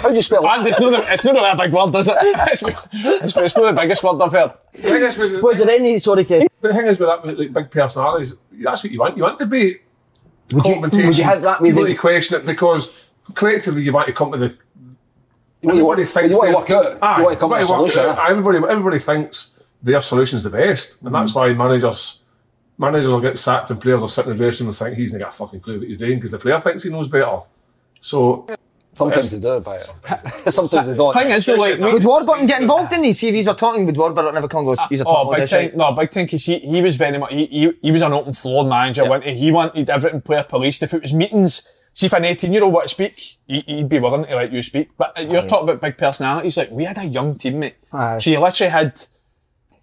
How 0.01 0.09
do 0.09 0.15
you 0.15 0.21
spell 0.21 0.47
And 0.47 0.67
it's 0.67 0.79
not, 0.79 0.91
the, 0.91 1.13
it's 1.13 1.25
not 1.25 1.35
a 1.35 1.63
big 1.63 1.73
word, 1.73 1.95
is 1.95 2.07
it? 2.07 2.17
It's, 2.21 2.63
it's, 2.63 3.35
it's 3.35 3.57
not 3.57 3.75
the 3.75 3.81
biggest 3.81 4.03
word 4.03 4.21
I've 4.21 4.31
heard. 4.31 4.53
The 4.73 4.81
thing 4.81 5.03
is 5.03 5.17
with, 5.17 5.41
Was 5.41 5.59
there 5.59 5.69
any, 5.69 5.99
sorry, 5.99 6.25
Kate, 6.25 6.47
the 6.61 6.73
thing 6.73 6.85
is 6.85 6.99
with 6.99 7.09
that, 7.09 7.25
with 7.25 7.39
like 7.39 7.53
big 7.53 7.71
personalities, 7.71 8.35
that's 8.51 8.83
what 8.83 8.91
you 8.91 8.99
want. 8.99 9.17
You 9.17 9.23
want 9.23 9.39
debate, 9.39 9.81
would 10.51 10.65
you, 10.65 10.79
would 10.79 11.17
you 11.17 11.23
have 11.23 11.41
that 11.41 11.61
with 11.61 11.71
people 11.71 11.85
to 11.85 11.95
question 11.95 12.39
it 12.39 12.45
because 12.45 13.09
collectively 13.33 13.81
you 13.81 13.91
want 13.91 14.07
to 14.07 14.13
come 14.13 14.31
to 14.31 14.37
the. 14.37 14.57
What 15.61 15.75
you 15.75 15.85
want, 15.85 15.99
Everybody 15.99 16.29
thinks 16.29 16.33
you 16.33 16.37
want 16.37 16.67
to 16.67 16.73
work 16.75 16.85
out. 16.85 16.97
Aye, 17.01 17.17
you 17.17 17.23
want 17.23 17.33
to 17.33 17.39
come 17.39 17.49
to 17.49 17.55
a 17.57 17.65
solution. 17.65 18.03
it 18.03 18.09
out. 18.09 18.29
Everybody, 18.29 18.57
everybody 18.57 18.99
thinks 18.99 19.55
their 19.81 20.01
solution's 20.01 20.43
the 20.43 20.49
best, 20.49 21.01
and 21.01 21.13
that's 21.13 21.33
mm. 21.33 21.35
why 21.35 21.53
managers. 21.53 22.21
Managers 22.79 23.07
will 23.07 23.21
get 23.21 23.39
sacked 23.39 23.71
and 23.71 23.81
players 23.81 24.01
will 24.01 24.07
sit 24.07 24.25
in 24.27 24.33
the 24.33 24.37
dressing 24.37 24.67
room 24.67 24.69
and 24.69 24.77
think 24.77 24.95
he's 24.95 25.11
not 25.11 25.17
got 25.17 25.29
a 25.29 25.31
fucking 25.31 25.61
clue 25.61 25.79
what 25.79 25.87
he's 25.87 25.97
doing 25.97 26.19
because 26.19 26.29
the 26.29 26.37
player 26.37 26.61
thinks 26.61 26.83
he 26.83 26.91
knows 26.91 27.07
better. 27.07 27.39
So 28.01 28.45
Sometimes 28.97 29.31
they 29.31 29.39
do, 29.39 29.59
but 29.59 29.81
sometimes 30.51 30.87
they 30.87 30.93
don't. 31.01 31.13
thing 31.13 31.31
is, 31.31 31.45
though, 31.45 31.55
like, 31.55 31.79
we, 31.79 31.93
Would 31.93 32.03
Warburton 32.03 32.45
get 32.45 32.61
involved 32.61 32.91
in 32.93 33.01
these? 33.01 33.19
See 33.19 33.29
if 33.29 33.35
he's 33.35 33.45
were 33.45 33.53
talking, 33.53 33.85
would 33.85 33.95
Warburton 33.97 34.33
never 34.33 34.47
come 34.47 34.67
and 34.67 34.77
go, 34.77 34.85
he's 34.89 35.01
a 35.01 35.05
Oh, 35.05 35.13
top 35.25 35.31
big 35.31 35.41
this 35.41 35.51
time. 35.51 35.59
right? 35.59 35.75
No, 35.77 35.91
big 35.93 36.09
time. 36.11 36.25
Because 36.25 36.45
he, 36.45 36.59
he 36.59 36.81
was 36.81 36.95
very 36.95 37.17
much, 37.17 37.31
he, 37.31 37.45
he, 37.47 37.71
he 37.81 37.91
was 37.91 38.01
an 38.01 38.13
open 38.13 38.33
floor 38.33 38.65
manager. 38.65 39.03
Yeah. 39.03 39.09
Wanted, 39.09 39.37
he 39.37 39.51
wanted 39.51 39.89
everything 39.89 40.21
player 40.21 40.43
policed. 40.43 40.83
If 40.83 40.93
it 40.93 41.01
was 41.01 41.13
meetings, 41.13 41.71
see 41.93 42.07
if 42.07 42.13
an 42.13 42.25
18 42.25 42.51
year 42.51 42.63
old 42.63 42.73
wanted 42.73 42.87
to 42.89 42.93
speak, 42.95 43.37
he, 43.47 43.61
he'd 43.61 43.89
be 43.89 43.99
willing 43.99 44.25
to 44.25 44.35
let 44.35 44.51
you 44.51 44.61
speak. 44.63 44.89
But 44.97 45.17
uh, 45.17 45.21
you're 45.21 45.47
talking 45.47 45.69
about 45.69 45.81
big 45.81 45.97
personalities. 45.97 46.57
Like, 46.57 46.71
we 46.71 46.85
had 46.85 46.97
a 46.97 47.05
young 47.05 47.35
teammate. 47.35 47.73
Aye. 47.93 48.19
So 48.19 48.29
you 48.31 48.39
literally 48.39 48.71
had, 48.71 49.01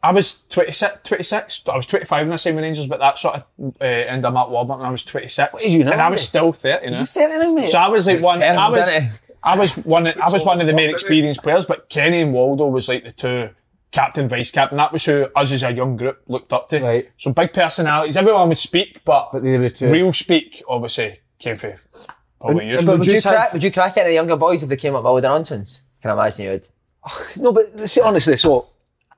I 0.04 0.12
was 0.12 0.42
26, 0.50 0.98
26, 1.02 1.62
I 1.66 1.76
was 1.76 1.86
25 1.86 2.26
when 2.26 2.32
I 2.32 2.36
signed 2.36 2.56
with 2.56 2.62
Rangers, 2.64 2.86
but 2.86 3.00
that 3.00 3.16
sort 3.18 3.36
of 3.36 3.44
uh, 3.80 3.84
end 3.84 4.24
of 4.26 4.34
Mark 4.34 4.50
Warburton, 4.50 4.84
I 4.84 4.90
was 4.90 5.02
26. 5.02 5.52
What 5.54 5.62
age 5.62 5.74
are 5.74 5.78
you 5.78 5.84
now, 5.84 5.92
And 5.92 6.02
I 6.02 6.10
was 6.10 6.20
mate? 6.20 6.24
still 6.26 6.52
30, 6.52 6.84
you 6.84 6.90
know. 6.90 6.98
You 6.98 7.06
said 7.06 7.30
it, 7.30 7.54
mate. 7.54 7.70
So 7.70 7.78
I 7.78 7.88
was 7.88 8.06
like 8.06 8.20
one. 8.20 8.38
terrible, 8.38 8.60
I 8.60 8.68
was. 8.68 9.20
I 9.42 9.58
was 9.58 9.76
one. 9.78 10.06
I 10.06 10.30
was 10.30 10.44
one 10.44 10.60
of 10.60 10.66
the 10.66 10.72
main 10.74 10.90
experienced 10.90 11.42
players, 11.42 11.64
but 11.64 11.88
Kenny 11.88 12.20
and 12.20 12.32
Waldo 12.34 12.66
was 12.68 12.88
like 12.88 13.04
the 13.04 13.12
two 13.12 13.50
captain, 13.92 14.28
vice 14.28 14.50
captain. 14.50 14.76
That 14.78 14.92
was 14.92 15.04
who 15.04 15.26
us 15.36 15.52
as 15.52 15.62
a 15.62 15.72
young 15.72 15.96
group 15.96 16.22
looked 16.28 16.52
up 16.52 16.68
to. 16.70 16.80
Right. 16.80 17.10
So 17.16 17.32
big 17.32 17.52
personalities. 17.54 18.16
Everyone 18.16 18.48
would 18.48 18.58
speak, 18.58 19.00
but, 19.04 19.30
but 19.32 19.42
they 19.42 19.52
were 19.52 19.68
the 19.68 19.70
two. 19.70 19.90
real 19.90 20.12
speak 20.12 20.62
obviously 20.68 21.20
came 21.38 21.56
from 21.56 21.72
probably 22.40 22.66
years. 22.66 22.84
But 22.84 22.92
would 22.92 22.98
Would 23.00 23.06
you, 23.06 23.14
you 23.14 23.22
crack, 23.22 23.38
have- 23.38 23.52
would 23.54 23.62
you 23.62 23.70
crack 23.72 23.96
any 23.96 24.08
the 24.10 24.14
younger 24.14 24.36
boys 24.36 24.62
if 24.62 24.68
they 24.68 24.76
came 24.76 24.94
up 24.94 25.02
with 25.02 25.06
all 25.08 25.14
the 25.16 25.22
nonsense? 25.22 25.84
Can 26.02 26.10
I 26.10 26.14
imagine 26.14 26.44
you 26.44 26.50
would? 26.50 26.68
No, 27.36 27.52
but 27.52 27.88
see, 27.88 28.00
honestly, 28.00 28.36
so 28.36 28.66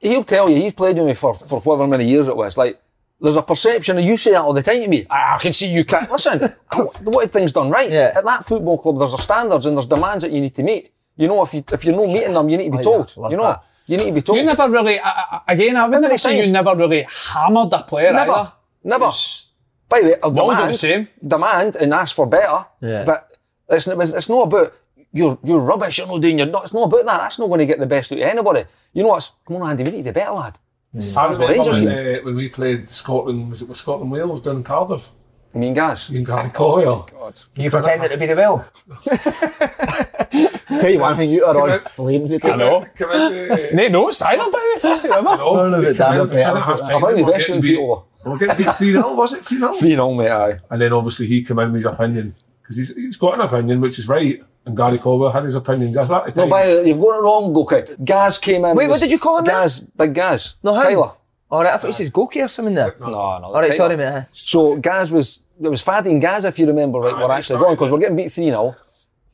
he'll 0.01 0.25
tell 0.25 0.49
you 0.49 0.57
he's 0.57 0.73
played 0.73 0.97
with 0.97 1.07
me 1.07 1.15
for, 1.15 1.35
for 1.35 1.61
however 1.61 1.87
many 1.87 2.07
years 2.09 2.29
it 2.29 2.37
was. 2.37 2.57
Like, 2.57 2.81
there's 3.21 3.37
a 3.37 3.43
perception, 3.43 3.97
and 3.97 4.07
you 4.07 4.17
say 4.17 4.33
that 4.33 4.43
all 4.43 4.53
the 4.53 4.63
time 4.63 4.83
to 4.83 4.89
me. 4.89 5.07
I, 5.09 5.35
I 5.35 5.39
can 5.39 5.53
see 5.53 5.69
you 5.73 5.85
can't. 5.85 6.11
Listen, 6.13 6.53
I 6.71 6.87
wanted 7.03 7.33
things 7.33 7.53
done 7.53 7.71
right. 7.71 7.91
Yeah. 7.91 8.13
At 8.15 8.25
that 8.25 8.45
football 8.45 8.79
club, 8.79 8.99
there's 8.99 9.15
a 9.15 9.19
standards 9.19 9.65
and 9.67 9.77
there's 9.77 9.87
demands 9.87 10.23
that 10.23 10.33
you 10.33 10.41
need 10.41 10.55
to 10.55 10.63
meet. 10.63 10.91
You 11.17 11.29
know, 11.29 11.43
if 11.43 11.55
you 11.55 11.63
if 11.73 11.85
you're 11.85 11.97
not 11.97 12.09
meeting 12.09 12.35
them, 12.35 12.49
you 12.51 12.59
need 12.59 12.67
to 12.67 12.73
be 12.73 12.79
oh, 12.79 12.83
told. 12.83 13.17
love 13.17 13.31
you 13.31 13.39
know, 13.39 13.45
that. 13.45 13.65
you 13.87 13.97
need 13.97 14.09
to 14.09 14.13
be 14.13 14.21
told. 14.21 14.39
You 14.39 14.45
never 14.45 14.69
really. 14.69 15.01
I, 15.01 15.09
I, 15.09 15.53
again, 15.55 15.77
I 15.77 15.85
would 15.85 15.95
How 15.95 16.01
many 16.01 16.09
never 16.09 16.19
say 16.19 16.45
you 16.45 16.53
never 16.53 16.77
really 16.77 17.07
hammered 17.09 17.73
a 17.73 17.83
player 17.85 18.13
never, 18.13 18.33
either. 18.33 18.53
never. 18.85 19.05
It's- 19.07 19.53
By 19.89 20.01
the 20.01 20.07
way, 20.09 20.15
a 20.23 20.29
Waldo 20.29 20.51
demand, 20.55 20.75
the 20.75 20.79
same. 20.79 21.09
demand 21.27 21.77
and 21.77 21.95
ask 21.95 22.15
for 22.15 22.27
better. 22.27 22.67
Yeah. 22.83 23.05
But 23.05 23.39
it's, 23.71 23.87
it's, 23.87 24.13
it's 24.13 24.29
not 24.29 24.43
about 24.43 24.75
you're 25.17 25.39
you're 25.43 25.61
rubbish. 25.61 25.99
You're 25.99 26.07
not 26.07 26.21
doing 26.21 26.39
your. 26.39 26.49
It's 26.49 26.75
not 26.75 26.85
about 26.85 27.07
that. 27.07 27.21
That's 27.21 27.39
not 27.39 27.49
going 27.49 27.59
to 27.61 27.67
get 27.67 27.79
the 27.81 27.87
best 27.87 28.13
out 28.13 28.19
of 28.19 28.25
anybody. 28.25 28.65
You 28.93 29.03
know 29.03 29.09
what's? 29.11 29.33
Come 29.47 29.57
on, 29.57 29.71
Andy, 29.71 29.83
we 29.85 29.91
need 29.91 30.05
to 30.05 30.11
do 30.11 30.13
better, 30.13 30.33
lad. 30.33 30.59
I 30.95 30.99
That's 30.99 31.15
what 31.15 31.31
remember 31.41 31.53
Rangers 31.53 31.81
when, 31.81 31.89
uh, 31.89 32.19
when 32.25 32.37
we 32.37 32.49
played 32.49 32.89
Scotland, 32.89 33.51
was 33.51 33.61
it 33.63 33.69
with 33.69 33.77
Scotland 33.77 34.11
Wales 34.13 34.41
down 34.41 34.57
in 34.57 34.63
Cardiff? 34.63 35.11
I 35.55 35.59
mean, 35.59 35.75
guys. 35.75 36.11
You 36.11 36.19
and 36.19 36.27
Gary 36.27 36.51
Coyle. 36.51 37.09
God. 37.11 37.39
You 37.57 37.71
pretended 37.71 38.11
to 38.11 38.19
be 38.19 38.27
the 38.27 38.35
will. 38.35 38.65
Tell 40.81 40.91
you 40.91 41.01
one 41.01 41.17
thing, 41.17 41.31
you 41.31 41.45
are 41.45 41.59
on 41.59 41.79
Come 41.79 41.89
flames. 41.93 42.33
eh, 42.33 42.39
I 42.43 42.57
know. 42.57 42.87
Come 42.95 43.11
into, 43.13 43.75
No 43.75 43.89
notes 43.89 44.21
either, 44.23 44.45
by 44.45 44.51
the 44.51 44.73
way. 44.75 44.81
First 44.91 45.03
thing 45.03 45.13
ever. 45.13 45.23
no, 45.23 45.69
no, 45.71 45.83
but 45.83 45.97
damn 45.97 46.21
it, 46.21 46.27
they 46.27 46.39
yeah. 46.41 46.47
kinda 46.47 46.61
half 46.61 46.81
time, 46.83 47.05
I 47.05 47.09
think 47.13 47.17
we 47.17 47.23
the 47.25 47.33
best 47.33 47.47
getting 47.47 47.57
of 47.57 47.63
beat- 47.63 47.71
people. 47.77 48.09
we 48.25 48.31
were 48.33 48.39
getting 48.39 48.57
beat 48.65 48.75
3 48.77 48.93
0, 48.93 49.15
was 49.15 49.33
it? 49.33 49.45
3 49.45 49.59
0? 49.59 49.73
Three 49.75 49.89
0 49.91 50.15
mate. 50.15 50.29
Aye. 50.31 50.59
And 50.71 50.81
then 50.81 50.93
obviously 50.93 51.27
he 51.27 51.43
came 51.43 51.59
in 51.61 51.73
with 51.73 51.85
his 51.85 51.93
opinion 51.93 52.35
because 52.63 52.77
he's, 52.77 52.95
he's 52.95 53.17
got 53.17 53.35
an 53.35 53.41
opinion 53.41 53.81
which 53.81 53.99
is 53.99 54.09
right. 54.09 54.43
And 54.67 54.77
Gary 54.77 54.99
Caldwell 54.99 55.31
had 55.31 55.45
his 55.45 55.55
opinion. 55.55 55.93
That's 55.93 56.11
at 56.11 56.35
the 56.35 56.45
No, 56.45 56.51
by 56.51 56.67
the 56.67 56.75
way, 56.75 56.89
you've 56.89 57.01
got 57.01 57.19
it 57.19 57.23
wrong, 57.23 57.57
okay. 57.57 57.97
Gaz 58.05 58.37
came 58.39 58.65
in. 58.65 58.77
Wait, 58.77 58.89
what 58.89 59.01
did 59.01 59.11
you 59.13 59.19
call 59.19 59.39
him 59.39 59.45
then? 59.45 59.55
Gaz, 59.55 59.81
big 59.81 60.13
Gaz. 60.13 60.57
No, 60.63 60.75
him. 60.75 60.83
Tyler. 60.83 61.13
All 61.49 61.63
right, 61.63 61.73
I 61.73 61.77
thought 61.77 61.87
he 61.87 61.93
says 61.93 62.11
Goki 62.11 62.45
or 62.45 62.49
something 62.49 62.75
there. 62.75 62.97
No, 62.99 63.07
no. 63.07 63.15
All 63.15 63.53
right, 63.55 63.73
Tyler. 63.73 63.73
sorry, 63.73 63.97
mate. 63.97 64.25
So 64.33 64.77
Gaz 64.77 65.13
was 65.13 65.43
it 65.63 65.69
was 65.69 65.83
Faddy 65.83 66.11
and 66.11 66.21
Gaz, 66.21 66.45
if 66.45 66.59
you 66.59 66.67
remember 66.67 66.99
right, 66.99 67.15
ah, 67.15 67.23
were 67.23 67.29
they 67.29 67.35
actually 67.35 67.61
going 67.61 67.75
because 67.75 67.91
we're 67.91 68.01
getting 68.01 68.17
beat 68.17 68.31
three 68.31 68.47
0 68.47 68.77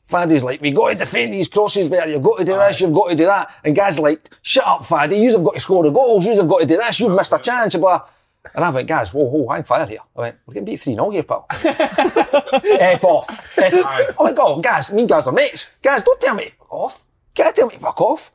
Faddy's 0.05 0.43
like, 0.43 0.61
we 0.61 0.71
got 0.71 0.89
to 0.89 0.95
defend 0.95 1.33
these 1.33 1.47
crosses 1.47 1.89
better. 1.89 2.11
You've 2.11 2.21
got 2.21 2.37
to 2.39 2.45
do 2.45 2.55
this. 2.55 2.81
You've 2.81 2.93
got 2.93 3.09
to 3.09 3.15
do 3.15 3.25
that. 3.25 3.51
And 3.63 3.73
Gaz 3.73 3.99
like, 3.99 4.29
shut 4.41 4.67
up, 4.67 4.85
Faddy. 4.85 5.15
You've 5.15 5.43
got 5.43 5.53
to 5.53 5.59
score 5.61 5.81
the 5.81 5.91
goals. 5.91 6.25
You've 6.25 6.47
got 6.47 6.59
to 6.59 6.65
do 6.65 6.75
this. 6.75 6.99
You've 6.99 7.15
missed 7.15 7.31
a 7.31 7.39
chance. 7.39 7.75
Blah. 7.75 8.01
And 8.55 8.63
I 8.65 8.69
went, 8.69 8.87
Gaz, 8.87 9.13
whoa, 9.13 9.23
whoa, 9.25 9.49
I'm 9.53 9.63
fired 9.63 9.89
here. 9.89 9.99
I 10.15 10.19
went, 10.19 10.37
we're 10.45 10.53
getting 10.55 10.65
beat 10.65 10.79
3 10.79 10.93
0 10.95 11.09
here, 11.11 11.23
pal. 11.23 11.45
F 11.51 13.03
off. 13.03 13.57
F. 13.57 13.73
I 13.85 14.13
went, 14.19 14.37
oh, 14.39 14.59
Gaz, 14.59 14.91
me 14.91 15.01
and 15.01 15.09
Gaz 15.09 15.27
are 15.27 15.33
mates. 15.33 15.67
Gaz, 15.81 16.03
don't 16.03 16.19
tell 16.19 16.35
me 16.35 16.51
fuck 16.57 16.73
off. 16.73 17.05
Can't 17.33 17.55
tell 17.55 17.67
me 17.67 17.75
to 17.75 17.79
fuck 17.79 18.01
off. 18.01 18.31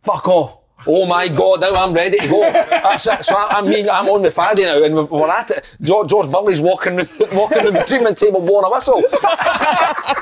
Fuck 0.00 0.28
off. 0.28 0.58
Oh 0.86 1.04
my 1.06 1.28
God, 1.28 1.60
now 1.60 1.74
I'm 1.74 1.92
ready 1.92 2.18
to 2.18 2.28
go. 2.28 2.44
Ah, 2.44 2.52
That's 2.70 3.06
it. 3.08 3.24
So 3.24 3.36
I, 3.36 3.58
I 3.58 3.62
mean, 3.62 3.90
I'm 3.90 4.08
on 4.08 4.22
the 4.22 4.30
Faddy 4.30 4.62
now 4.62 4.82
and 4.82 4.94
we're, 4.94 5.04
we're 5.04 5.28
at 5.28 5.50
it. 5.50 5.76
George, 5.82 6.08
George 6.08 6.30
Burley's 6.30 6.60
walking, 6.60 6.96
the- 6.96 7.28
walking 7.32 7.72
the 7.72 7.84
treatment 7.84 8.16
table 8.16 8.40
blowing 8.40 8.64
a 8.64 8.70
whistle. 8.70 9.02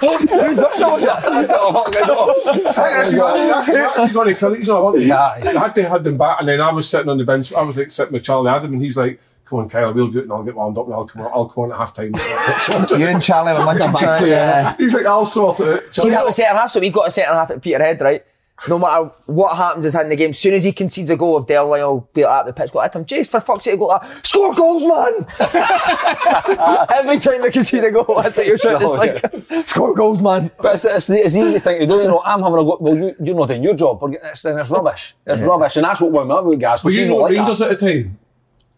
Whose 0.00 0.58
whistle 0.60 0.90
was 0.92 1.04
that? 1.04 1.24
I 1.28 1.44
don't 1.46 1.72
fucking 1.72 2.06
know. 2.06 2.72
Actually, 2.74 3.20
oh 3.20 3.58
actually, 3.60 3.76
actually 3.76 4.08
got 4.12 4.26
any 4.26 4.34
credits 4.36 4.68
on 4.68 4.96
it. 4.98 5.02
Yeah. 5.06 5.20
I 5.22 5.38
had 5.58 5.74
to 5.74 5.88
had 5.88 6.04
them 6.04 6.16
back, 6.18 6.40
and 6.40 6.48
then 6.48 6.60
I 6.60 6.72
was 6.72 6.88
sitting 6.88 7.08
on 7.08 7.18
the 7.18 7.24
bench. 7.24 7.52
I 7.52 7.62
was 7.62 7.76
like 7.76 7.90
sitting 7.90 8.12
with 8.12 8.24
Charlie 8.24 8.48
Adam, 8.50 8.72
and 8.72 8.82
he's 8.82 8.96
like, 8.96 9.20
"Come 9.44 9.60
on, 9.60 9.68
Kyle, 9.68 9.92
we'll 9.92 10.10
go 10.10 10.20
and 10.20 10.32
I'll 10.32 10.42
get 10.42 10.54
wound 10.56 10.76
up, 10.78 10.86
and 10.86 10.94
I'll 10.94 11.06
come 11.06 11.22
on, 11.22 11.30
I'll 11.34 11.48
come 11.48 11.64
on 11.64 11.72
at 11.72 11.78
half 11.78 11.94
time." 11.94 12.12
You 12.98 13.06
and 13.06 13.22
Charlie 13.22 13.52
were 13.52 13.64
munching 13.64 13.92
to 13.92 14.24
it, 14.24 14.28
yeah. 14.30 14.74
He's 14.76 14.94
like, 14.94 15.06
"I'll 15.06 15.26
sort 15.26 15.60
it." 15.60 15.94
See 15.94 16.10
that 16.10 16.24
was 16.24 16.36
centre 16.36 16.56
half, 16.56 16.70
so 16.70 16.80
we've 16.80 16.92
got 16.92 17.08
a 17.08 17.10
centre 17.10 17.32
half 17.34 17.50
at 17.50 17.60
Peterhead, 17.62 18.00
right? 18.00 18.24
No 18.68 18.78
matter 18.78 19.10
what 19.26 19.54
happens 19.56 19.84
is 19.84 19.94
in 19.94 20.08
the 20.08 20.16
game, 20.16 20.30
as 20.30 20.38
soon 20.38 20.54
as 20.54 20.64
he 20.64 20.72
concedes 20.72 21.10
a 21.10 21.16
goal, 21.16 21.36
of 21.36 21.42
if 21.44 21.48
Delwyn 21.48 21.78
will 21.86 22.08
be 22.14 22.24
like 22.24 22.40
at 22.40 22.46
the 22.46 22.52
pitch, 22.54 22.72
go 22.72 22.80
at 22.80 22.94
him, 22.96 23.04
Jace, 23.04 23.30
for 23.30 23.38
fuck's 23.38 23.64
sake, 23.64 23.78
go 23.78 23.86
like, 23.88 24.02
score 24.24 24.54
goals, 24.54 24.82
man! 24.82 25.26
Every 26.94 27.18
time 27.18 27.42
they 27.42 27.50
concede 27.50 27.84
a 27.84 27.90
goal, 27.90 28.20
that's 28.22 28.38
what 28.38 28.46
you're 28.46 28.58
trying 28.58 28.78
to 28.78 28.88
like, 28.88 29.66
score 29.68 29.94
goals, 29.94 30.22
man. 30.22 30.50
But 30.60 30.76
it's, 30.76 30.84
it's, 30.84 31.06
the, 31.06 31.16
it's 31.18 31.34
the 31.34 31.46
easy 31.48 31.58
thing 31.58 31.80
to 31.80 31.86
do. 31.86 31.94
You 31.96 32.08
know, 32.08 32.22
I'm 32.24 32.40
having 32.42 32.58
a 32.58 32.62
go. 32.64 32.78
Well, 32.80 32.96
you, 32.96 33.14
you're 33.22 33.36
not 33.36 33.48
doing 33.48 33.62
your 33.62 33.74
job. 33.74 34.00
We're 34.00 34.10
getting- 34.10 34.28
It's, 34.30 34.44
and 34.44 34.58
it's 34.58 34.70
rubbish. 34.70 35.14
It's 35.26 35.42
rubbish. 35.42 35.76
And 35.76 35.84
that's 35.84 36.00
what 36.00 36.12
wound 36.12 36.28
me 36.28 36.34
up 36.34 36.44
with 36.44 36.60
Gaz. 36.60 36.82
Were 36.82 36.90
because 36.90 36.96
you 36.96 37.02
he's 37.04 37.10
not 37.10 37.16
not 37.18 37.22
like 37.24 37.32
Rangers 37.38 37.58
that. 37.58 37.70
at 37.72 37.78
the 37.78 37.92
time? 37.92 38.18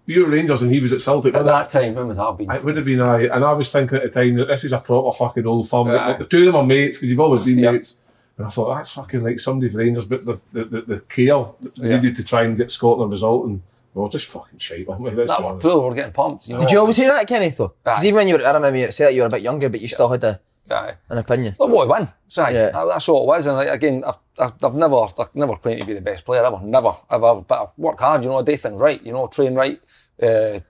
You 0.07 0.25
were 0.25 0.31
Rangers, 0.31 0.63
and 0.63 0.73
he 0.73 0.81
was 0.81 0.93
at 0.93 1.03
Celtic. 1.03 1.35
At 1.35 1.45
wasn't 1.45 1.73
that 1.73 1.81
time, 1.81 1.95
when 1.95 2.09
would 2.09 2.17
that 2.17 2.25
have 2.25 2.37
been? 2.39 2.51
it? 2.51 2.57
It 2.57 2.65
would 2.65 2.77
have 2.77 2.85
been 2.87 3.01
I, 3.01 3.23
and 3.27 3.45
I 3.45 3.53
was 3.53 3.71
thinking 3.71 3.99
at 3.99 4.05
the 4.05 4.11
time 4.11 4.35
that 4.37 4.47
this 4.47 4.65
is 4.65 4.73
a 4.73 4.79
proper 4.81 5.13
fucking 5.17 5.47
old 5.47 5.69
firm. 5.69 5.89
Aye. 5.89 6.09
Like, 6.09 6.19
the 6.19 6.25
two 6.27 6.39
of 6.41 6.47
them 6.47 6.57
are 6.57 6.65
mates 6.67 6.99
because 6.99 7.11
you've 7.11 7.21
always 7.21 7.45
been 7.45 7.59
Yep. 7.59 7.73
mates. 7.75 7.99
And 8.39 8.47
I 8.47 8.51
thought 8.51 8.75
that's 8.77 8.93
fucking 8.93 9.23
like 9.23 9.39
somebody 9.41 9.71
for 9.71 9.79
Rangers, 9.79 10.05
but 10.07 10.25
the 10.25 10.39
the, 10.53 10.65
the, 10.65 10.81
the 10.83 11.01
care 11.01 11.27
Yeah. 11.75 11.97
needed 11.97 12.15
to 12.17 12.25
try 12.25 12.45
and 12.45 12.57
get 12.57 12.71
Scotland 12.71 13.11
a 13.11 13.13
result, 13.13 13.47
and 13.47 13.61
well, 13.95 14.09
just 14.09 14.27
fucking 14.27 14.59
shite. 14.61 14.87
weren't 14.87 15.01
we? 15.03 15.11
Let's 15.11 15.31
that 15.31 15.39
be 15.39 15.43
were 15.45 15.51
honest. 15.51 15.67
poor. 15.67 15.89
We're 15.89 15.95
getting 15.97 16.13
pumped. 16.13 16.49
You 16.49 16.55
know. 16.55 16.61
Did 16.61 16.71
you 16.71 16.79
always 16.79 16.97
say 16.97 17.07
that, 17.09 17.27
Kenny, 17.27 17.49
though? 17.51 17.73
Because 17.83 18.05
even 18.05 18.17
when 18.17 18.29
you 18.29 18.35
were, 18.39 18.47
I 18.47 18.53
remember 18.53 18.79
you 18.79 18.93
said 18.93 19.07
that 19.09 19.15
you 19.15 19.23
were 19.23 19.27
a 19.27 19.31
bit 19.31 19.43
younger, 19.43 19.69
but 19.69 19.81
you 19.81 19.89
still 19.89 20.09
had 20.09 20.23
a, 20.23 20.41
Aye. 20.71 20.95
an 21.09 21.19
opinion. 21.19 21.57
Look 21.59 21.71
what 21.71 21.89
we 21.89 21.93
win. 21.93 22.09
Sorry, 22.29 22.55
Yeah. 22.55 22.71
that- 22.71 22.87
that's 22.93 23.09
all 23.09 23.25
it 23.25 23.27
was. 23.27 23.47
And 23.49 23.57
like, 23.57 23.69
again, 23.69 24.05
I've, 24.07 24.19
I've, 24.39 24.53
I've 24.65 24.75
never, 24.75 24.97
I've 25.19 25.35
never 25.35 25.57
claimed 25.57 25.81
to 25.81 25.87
be 25.87 25.95
the 25.95 26.01
best 26.01 26.25
player 26.25 26.45
ever. 26.45 26.61
Never, 26.63 26.95
ever. 27.11 27.41
But 27.41 27.61
I 27.61 27.67
work 27.77 27.99
hard. 27.99 28.23
You 28.23 28.31
know, 28.31 28.39
I 28.39 28.43
do 28.43 28.57
things 28.57 28.81
right. 28.81 29.03
You 29.03 29.13
know, 29.13 29.27
train 29.27 29.55
right. 29.57 29.81
Uh, 30.23 30.61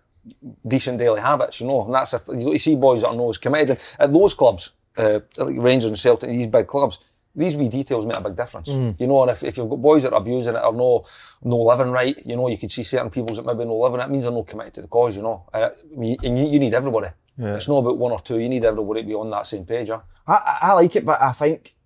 decent 0.67 0.99
daily 0.99 1.21
habits. 1.21 1.61
You 1.61 1.67
know, 1.67 1.85
and 1.85 1.95
that's 1.95 2.15
if 2.15 2.23
you 2.29 2.59
see 2.59 2.77
boys 2.77 3.03
that 3.03 3.09
are 3.09 3.17
not 3.17 3.29
as 3.31 3.39
committed. 3.39 3.71
And 3.71 3.79
at 3.99 4.13
those 4.13 4.33
clubs, 4.33 4.71
uh, 4.97 5.21
like 5.37 5.57
Rangers 5.59 5.89
and 5.91 5.99
Celtic, 5.99 6.31
these 6.31 6.47
big 6.47 6.67
clubs. 6.67 7.01
These 7.39 7.57
wee 7.57 7.69
details 7.69 8.05
make 8.05 8.17
a 8.17 8.21
big 8.21 8.37
difference, 8.37 8.69
mm. 8.69 8.99
you 8.99 9.07
know. 9.07 9.23
And 9.23 9.31
if, 9.31 9.45
if 9.45 9.57
you've 9.57 9.71
got 9.71 9.81
boys 9.81 10.03
that 10.03 10.13
are 10.13 10.21
abusing 10.21 10.57
it 10.57 10.65
or 10.65 10.73
no, 10.73 11.05
no 11.43 11.59
living 11.59 11.93
right, 11.93 12.17
you 12.27 12.37
know, 12.37 12.49
you 12.49 12.59
could 12.59 12.71
see 12.71 12.83
certain 12.83 13.11
people 13.11 13.35
that 13.37 13.47
maybe 13.47 13.65
no 13.65 13.77
living. 13.77 14.01
It 14.01 14.11
means 14.11 14.25
they're 14.25 14.33
not 14.33 14.47
committed 14.49 14.75
to 14.75 14.83
the 14.83 14.89
cause, 14.89 15.17
you 15.17 15.23
know. 15.23 15.45
And, 15.55 15.65
it, 15.65 16.23
and 16.25 16.39
you, 16.39 16.49
you 16.49 16.59
need 16.59 16.75
everybody. 16.75 17.09
It's 17.41 17.69
not 17.69 17.79
about 17.79 17.99
one 17.99 18.11
or 18.11 18.19
two. 18.19 18.41
You 18.41 18.49
need 18.49 18.65
everybody 18.65 19.03
to 19.03 19.07
be 19.07 19.15
on 19.15 19.31
that 19.31 19.47
same 19.47 19.65
page. 19.65 19.89
Yeah? 19.89 20.01
I, 20.27 20.33
I, 20.35 20.59
I 20.63 20.73
like 20.73 20.97
it, 20.97 21.07
but 21.07 21.23
I 21.23 21.31
think 21.31 21.77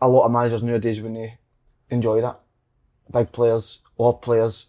a 0.00 0.08
lot 0.08 0.26
of 0.26 0.32
managers 0.32 0.62
nowadays 0.62 1.00
when 1.00 1.14
they 1.14 1.38
enjoy 1.88 2.20
that, 2.20 2.38
big 3.10 3.32
players, 3.32 3.80
or 3.96 4.18
players 4.18 4.66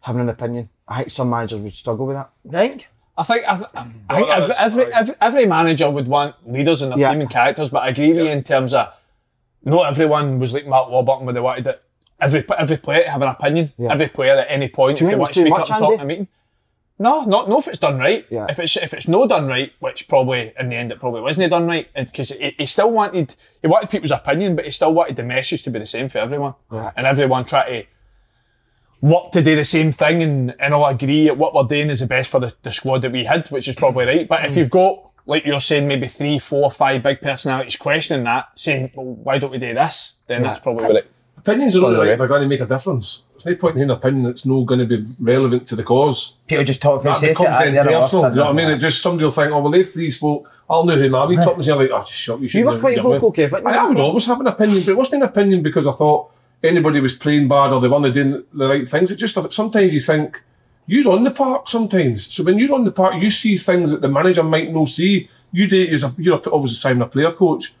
having 0.00 0.22
an 0.22 0.30
opinion. 0.30 0.70
I 0.88 0.98
think 0.98 1.10
some 1.10 1.30
managers 1.30 1.60
would 1.60 1.74
struggle 1.74 2.06
with 2.06 2.16
that. 2.16 2.30
You 2.44 2.50
think? 2.52 2.88
I 3.20 3.24
think 3.24 3.42
I, 3.46 3.56
th- 3.56 3.68
mm. 3.68 3.92
I 4.08 4.14
think 4.16 4.28
every, 4.30 4.54
every, 4.58 4.92
every 4.94 5.14
every 5.20 5.46
manager 5.46 5.88
would 5.90 6.08
want 6.08 6.34
leaders 6.50 6.80
in 6.82 6.88
their 6.90 6.98
Yeah. 6.98 7.10
team 7.12 7.20
and 7.20 7.30
characters, 7.30 7.68
but 7.68 7.82
I 7.82 7.88
agree 7.88 8.08
with 8.12 8.18
you 8.24 8.30
in 8.30 8.42
terms 8.42 8.72
of 8.74 8.92
not 9.62 9.90
everyone 9.92 10.38
was 10.38 10.54
like 10.54 10.66
Mark 10.66 10.88
Warburton 10.90 11.26
where 11.26 11.34
they 11.34 11.40
wanted 11.40 11.66
it. 11.66 11.82
Every 12.20 12.44
every 12.58 12.76
player 12.78 13.02
to 13.04 13.10
have 13.10 13.22
an 13.22 13.28
opinion. 13.28 13.72
Yeah. 13.78 13.92
Every 13.92 14.08
player 14.08 14.36
at 14.38 14.46
any 14.50 14.68
point 14.68 14.98
Do 14.98 15.04
you 15.04 15.08
if 15.08 15.10
they 15.10 15.16
think 15.16 15.20
want 15.20 15.34
to 15.34 15.40
speak 15.40 15.50
much, 15.50 15.70
up 15.70 15.76
and 15.76 15.84
talk 15.84 15.94
in 15.94 16.00
a 16.00 16.04
meeting. 16.04 16.28
No, 16.98 17.24
not 17.24 17.48
no 17.48 17.58
if 17.58 17.66
it's 17.68 17.78
done 17.78 17.98
right. 17.98 18.26
Yeah. 18.30 18.46
If 18.50 18.58
it's 18.58 18.76
if 18.76 18.92
it's 18.94 19.08
no 19.08 19.26
done 19.26 19.46
right, 19.48 19.72
which 19.80 20.06
probably 20.08 20.52
in 20.58 20.68
the 20.68 20.76
end 20.76 20.92
it 20.92 21.00
probably 21.00 21.22
wasn't 21.22 21.50
done 21.50 21.66
right, 21.66 21.88
because 21.94 22.30
he, 22.30 22.54
he 22.58 22.66
still 22.66 22.90
wanted 22.90 23.34
he 23.62 23.68
wanted 23.68 23.88
people's 23.90 24.10
opinion, 24.10 24.54
but 24.56 24.64
he 24.66 24.70
still 24.70 24.92
wanted 24.94 25.16
the 25.16 25.22
message 25.22 25.62
to 25.64 25.70
be 25.70 25.78
the 25.78 25.86
same 25.86 26.08
for 26.10 26.18
everyone, 26.18 26.54
Yeah. 26.70 26.90
and 26.96 27.06
everyone 27.06 27.44
try 27.46 27.62
to 27.80 27.86
work 29.00 29.30
to 29.32 29.42
do 29.42 29.56
the 29.56 29.64
same 29.64 29.92
thing 29.92 30.22
and, 30.22 30.54
and 30.60 30.74
all 30.74 30.86
agree 30.86 31.24
that 31.26 31.36
what 31.36 31.54
we're 31.54 31.64
doing 31.64 31.90
is 31.90 32.00
the 32.00 32.06
best 32.06 32.30
for 32.30 32.40
the, 32.40 32.54
the 32.62 32.70
squad 32.70 33.02
that 33.02 33.12
we 33.12 33.24
had, 33.24 33.48
which 33.48 33.68
is 33.68 33.76
probably 33.76 34.04
right. 34.04 34.28
But 34.28 34.44
if 34.44 34.52
mm. 34.52 34.56
you've 34.58 34.70
got, 34.70 35.10
like 35.26 35.44
you're 35.44 35.60
saying, 35.60 35.88
maybe 35.88 36.08
three, 36.08 36.38
four, 36.38 36.70
five 36.70 37.02
big 37.02 37.20
personalities 37.20 37.76
questioning 37.76 38.24
that, 38.24 38.58
saying, 38.58 38.90
well, 38.94 39.06
why 39.06 39.38
don't 39.38 39.50
we 39.50 39.58
do 39.58 39.74
this? 39.74 40.16
Then 40.26 40.42
that's 40.42 40.60
probably 40.60 40.84
what 40.84 40.96
it. 40.96 41.10
Opinions 41.38 41.74
are 41.74 41.84
only 41.86 41.98
right 41.98 42.08
if 42.08 42.18
they're 42.18 42.28
going 42.28 42.42
to 42.42 42.48
make 42.48 42.60
a 42.60 42.66
difference. 42.66 43.22
There's 43.32 43.46
no 43.46 43.54
point 43.54 43.76
in 43.76 43.84
an 43.84 43.90
opinion 43.92 44.24
that's 44.24 44.44
not 44.44 44.66
going 44.66 44.80
to 44.80 44.86
be 44.86 45.06
relevant 45.18 45.66
to 45.68 45.76
the 45.76 45.82
cause. 45.82 46.36
People 46.46 46.64
just 46.64 46.82
talk 46.82 47.00
for 47.00 47.04
the 47.04 47.14
That 47.14 47.20
sake 47.20 47.30
of 47.30 47.46
it. 47.46 47.48
becomes 47.48 47.56
aye, 47.56 47.70
then 47.70 47.86
personal. 47.86 48.24
Do 48.24 48.28
you 48.28 48.36
know 48.36 48.44
what 48.44 48.50
I 48.50 48.52
mean? 48.52 48.68
it. 48.68 48.74
It 48.74 48.78
just 48.78 49.00
somebody 49.00 49.24
will 49.24 49.32
think, 49.32 49.50
oh, 49.50 49.60
well, 49.60 49.70
they 49.70 49.84
three 49.84 50.10
spoke. 50.10 50.50
I'll 50.68 50.84
know 50.84 50.98
who 50.98 51.08
Mammy 51.08 51.36
took 51.36 51.56
me. 51.56 51.64
You're 51.64 51.76
like, 51.76 51.90
oh, 51.90 52.04
shut 52.04 52.34
up. 52.34 52.40
You, 52.40 52.42
You 52.42 52.48
shouldn't 52.50 52.66
were 52.66 52.72
have 52.72 52.80
quite 52.82 52.96
given 52.96 53.12
me." 53.12 53.18
vocal, 53.18 53.32
Kev, 53.32 53.52
weren't? 53.52 53.66
I 53.66 53.88
would 53.88 53.96
always 53.96 54.26
have 54.26 54.40
an 54.40 54.48
opinion, 54.48 54.80
but 54.80 54.88
it 54.88 54.98
wasn't 54.98 55.22
an 55.22 55.28
opinion 55.30 55.62
because 55.62 55.86
I 55.86 55.92
thought 55.92 56.30
anybody 56.62 57.00
was 57.00 57.14
playing 57.14 57.48
bad 57.48 57.72
or 57.72 57.80
they 57.80 57.88
weren't 57.88 58.12
doing 58.14 58.44
the 58.52 58.68
right 58.68 58.88
things. 58.88 59.10
It 59.10 59.16
just 59.16 59.52
sometimes 59.52 59.94
you 59.94 60.00
think 60.00 60.42
you're 60.86 61.12
on 61.12 61.24
the 61.24 61.30
park 61.30 61.68
sometimes. 61.68 62.32
So 62.32 62.42
when 62.42 62.58
you're 62.58 62.74
on 62.74 62.84
the 62.84 62.90
park, 62.90 63.22
you 63.22 63.30
see 63.30 63.56
things 63.56 63.90
that 63.90 64.00
the 64.00 64.08
manager 64.08 64.42
might 64.42 64.72
not 64.72 64.88
see. 64.88 65.28
You 65.52 65.66
did 65.66 65.92
as 65.92 66.04
a, 66.04 66.14
you're 66.18 66.34
obviously 66.34 66.76
signing 66.76 67.02
a 67.02 67.06
player 67.06 67.32
coach, 67.32 67.72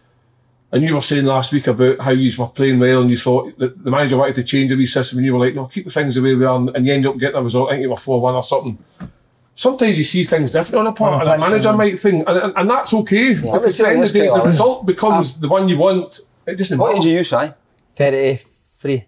and 0.72 0.82
you 0.82 0.94
were 0.94 1.02
saying 1.02 1.24
last 1.24 1.52
week 1.52 1.66
about 1.66 2.00
how 2.00 2.12
you 2.12 2.32
were 2.38 2.48
playing 2.48 2.78
well 2.78 3.02
and 3.02 3.10
you 3.10 3.16
thought 3.16 3.58
that 3.58 3.82
the 3.82 3.90
manager 3.90 4.16
wanted 4.16 4.36
to 4.36 4.44
change 4.44 4.70
the 4.70 4.86
system, 4.86 5.18
and 5.18 5.26
you 5.26 5.34
were 5.34 5.44
like, 5.44 5.54
no, 5.54 5.66
keep 5.66 5.84
the 5.84 5.90
things 5.90 6.14
the 6.14 6.22
way 6.22 6.34
we 6.34 6.44
are, 6.44 6.56
and 6.56 6.86
you 6.86 6.92
end 6.92 7.06
up 7.06 7.18
getting 7.18 7.36
a 7.36 7.42
result. 7.42 7.68
I 7.68 7.72
think 7.72 7.82
you 7.82 7.90
were 7.90 7.96
four 7.96 8.20
one 8.20 8.34
or 8.34 8.42
something. 8.42 8.78
Sometimes 9.56 9.98
you 9.98 10.04
see 10.04 10.24
things 10.24 10.52
differently 10.52 10.80
on 10.80 10.86
a 10.86 10.92
park, 10.92 11.16
oh, 11.16 11.20
and 11.20 11.28
a 11.30 11.38
manager 11.38 11.72
might 11.72 11.98
think, 12.00 12.26
and, 12.28 12.38
and, 12.38 12.52
and 12.56 12.70
that's 12.70 12.94
okay. 12.94 13.34
Yeah, 13.34 13.56
at 13.56 13.62
the 13.62 14.12
the 14.12 14.42
result 14.44 14.86
becomes 14.86 15.34
um, 15.34 15.40
the 15.40 15.48
one 15.48 15.68
you 15.68 15.78
want. 15.78 16.20
It 16.46 16.56
doesn't 16.56 16.78
what 16.78 16.94
matter. 16.94 17.08
are 17.08 17.12
you 17.12 17.24
say? 17.24 17.52
30, 17.96 18.40
Three. 18.80 19.04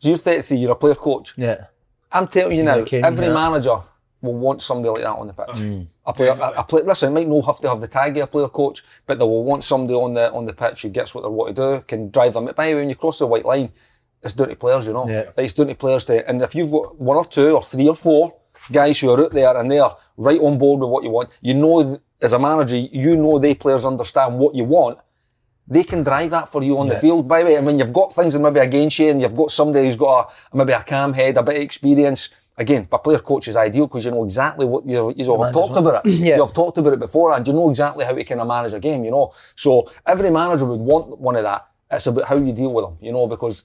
You're 0.00 0.16
33, 0.16 0.58
you're 0.58 0.70
a 0.70 0.76
player 0.76 0.94
coach. 0.94 1.34
Yeah. 1.36 1.66
I'm 2.12 2.28
telling 2.28 2.56
you 2.56 2.62
now, 2.62 2.84
every 2.92 3.28
manager 3.28 3.78
will 4.22 4.34
want 4.34 4.62
somebody 4.62 4.90
like 4.90 5.02
that 5.02 5.18
on 5.18 5.26
the 5.26 5.32
pitch. 5.32 5.56
Mm. 5.56 5.88
A 6.06 6.12
player, 6.12 6.30
a, 6.30 6.60
a 6.60 6.64
player, 6.64 6.84
listen, 6.84 7.12
might 7.12 7.26
not 7.26 7.44
have 7.46 7.58
to 7.60 7.68
have 7.68 7.80
the 7.80 7.88
tag 7.88 8.16
a 8.16 8.28
player 8.28 8.48
coach, 8.48 8.84
but 9.04 9.18
they 9.18 9.24
will 9.24 9.42
want 9.42 9.64
somebody 9.64 9.94
on 9.94 10.14
the 10.14 10.32
on 10.32 10.46
the 10.46 10.52
pitch 10.52 10.82
who 10.82 10.90
gets 10.90 11.16
what 11.16 11.22
they 11.22 11.28
want 11.28 11.56
to 11.56 11.62
do, 11.78 11.84
can 11.88 12.10
drive 12.10 12.34
them. 12.34 12.44
By 12.44 12.52
the 12.52 12.60
way, 12.60 12.74
when 12.76 12.88
you 12.88 12.94
cross 12.94 13.18
the 13.18 13.26
white 13.26 13.44
line, 13.44 13.72
it's 14.22 14.34
down 14.34 14.48
to 14.50 14.56
players, 14.56 14.86
you 14.86 14.92
know. 14.92 15.08
Yeah. 15.08 15.30
It's 15.36 15.52
down 15.52 15.66
to 15.66 15.74
players 15.74 16.04
to, 16.04 16.28
and 16.28 16.40
if 16.42 16.54
you've 16.54 16.70
got 16.70 16.96
one 16.96 17.16
or 17.16 17.24
two 17.24 17.56
or 17.56 17.62
three 17.64 17.88
or 17.88 17.96
four 17.96 18.36
guys 18.70 19.00
who 19.00 19.10
are 19.10 19.20
out 19.20 19.32
there 19.32 19.56
and 19.56 19.68
they're 19.68 19.90
right 20.16 20.40
on 20.40 20.58
board 20.58 20.80
with 20.80 20.90
what 20.90 21.02
you 21.02 21.10
want, 21.10 21.36
you 21.40 21.54
know, 21.54 22.00
as 22.22 22.32
a 22.32 22.38
manager, 22.38 22.76
you 22.76 23.16
know 23.16 23.40
they 23.40 23.56
players 23.56 23.84
understand 23.84 24.38
what 24.38 24.54
you 24.54 24.62
want 24.62 24.98
they 25.68 25.82
can 25.82 26.02
drive 26.02 26.30
that 26.30 26.50
for 26.50 26.62
you 26.62 26.78
on 26.78 26.88
the 26.88 26.96
field, 26.96 27.26
by 27.26 27.40
the 27.40 27.46
way. 27.46 27.56
And 27.56 27.66
when 27.66 27.78
you've 27.78 27.92
got 27.92 28.12
things 28.12 28.34
that 28.34 28.40
maybe 28.40 28.60
against 28.60 28.98
you 28.98 29.10
and 29.10 29.20
you've 29.20 29.34
got 29.34 29.50
somebody 29.50 29.86
who's 29.86 29.96
got 29.96 30.32
a, 30.52 30.56
maybe 30.56 30.72
a 30.72 30.82
calm 30.82 31.12
head, 31.12 31.36
a 31.36 31.42
bit 31.42 31.56
of 31.56 31.62
experience, 31.62 32.30
Again, 32.58 32.88
a 32.90 32.98
player 32.98 33.18
coach 33.18 33.48
is 33.48 33.56
ideal 33.56 33.86
because 33.86 34.06
you 34.06 34.10
know 34.10 34.24
exactly 34.24 34.64
what 34.64 34.86
you 34.88 35.08
have 35.08 35.52
talked 35.52 35.76
about 35.76 36.06
it. 36.06 36.10
Yeah. 36.26 36.36
You 36.36 36.42
have 36.42 36.54
talked 36.54 36.78
about 36.78 36.94
it 36.94 36.98
before, 36.98 37.34
and 37.34 37.46
you 37.46 37.52
know 37.52 37.68
exactly 37.68 38.04
how 38.04 38.12
to 38.12 38.24
kind 38.24 38.40
of 38.40 38.48
manage 38.48 38.72
a 38.72 38.80
game. 38.80 39.04
You 39.04 39.10
know, 39.10 39.32
so 39.54 39.90
every 40.06 40.30
manager 40.30 40.64
would 40.64 40.80
want 40.80 41.18
one 41.18 41.36
of 41.36 41.42
that. 41.42 41.66
It's 41.90 42.06
about 42.06 42.24
how 42.24 42.36
you 42.36 42.52
deal 42.52 42.72
with 42.72 42.86
them. 42.86 42.96
You 43.02 43.12
know, 43.12 43.26
because 43.26 43.64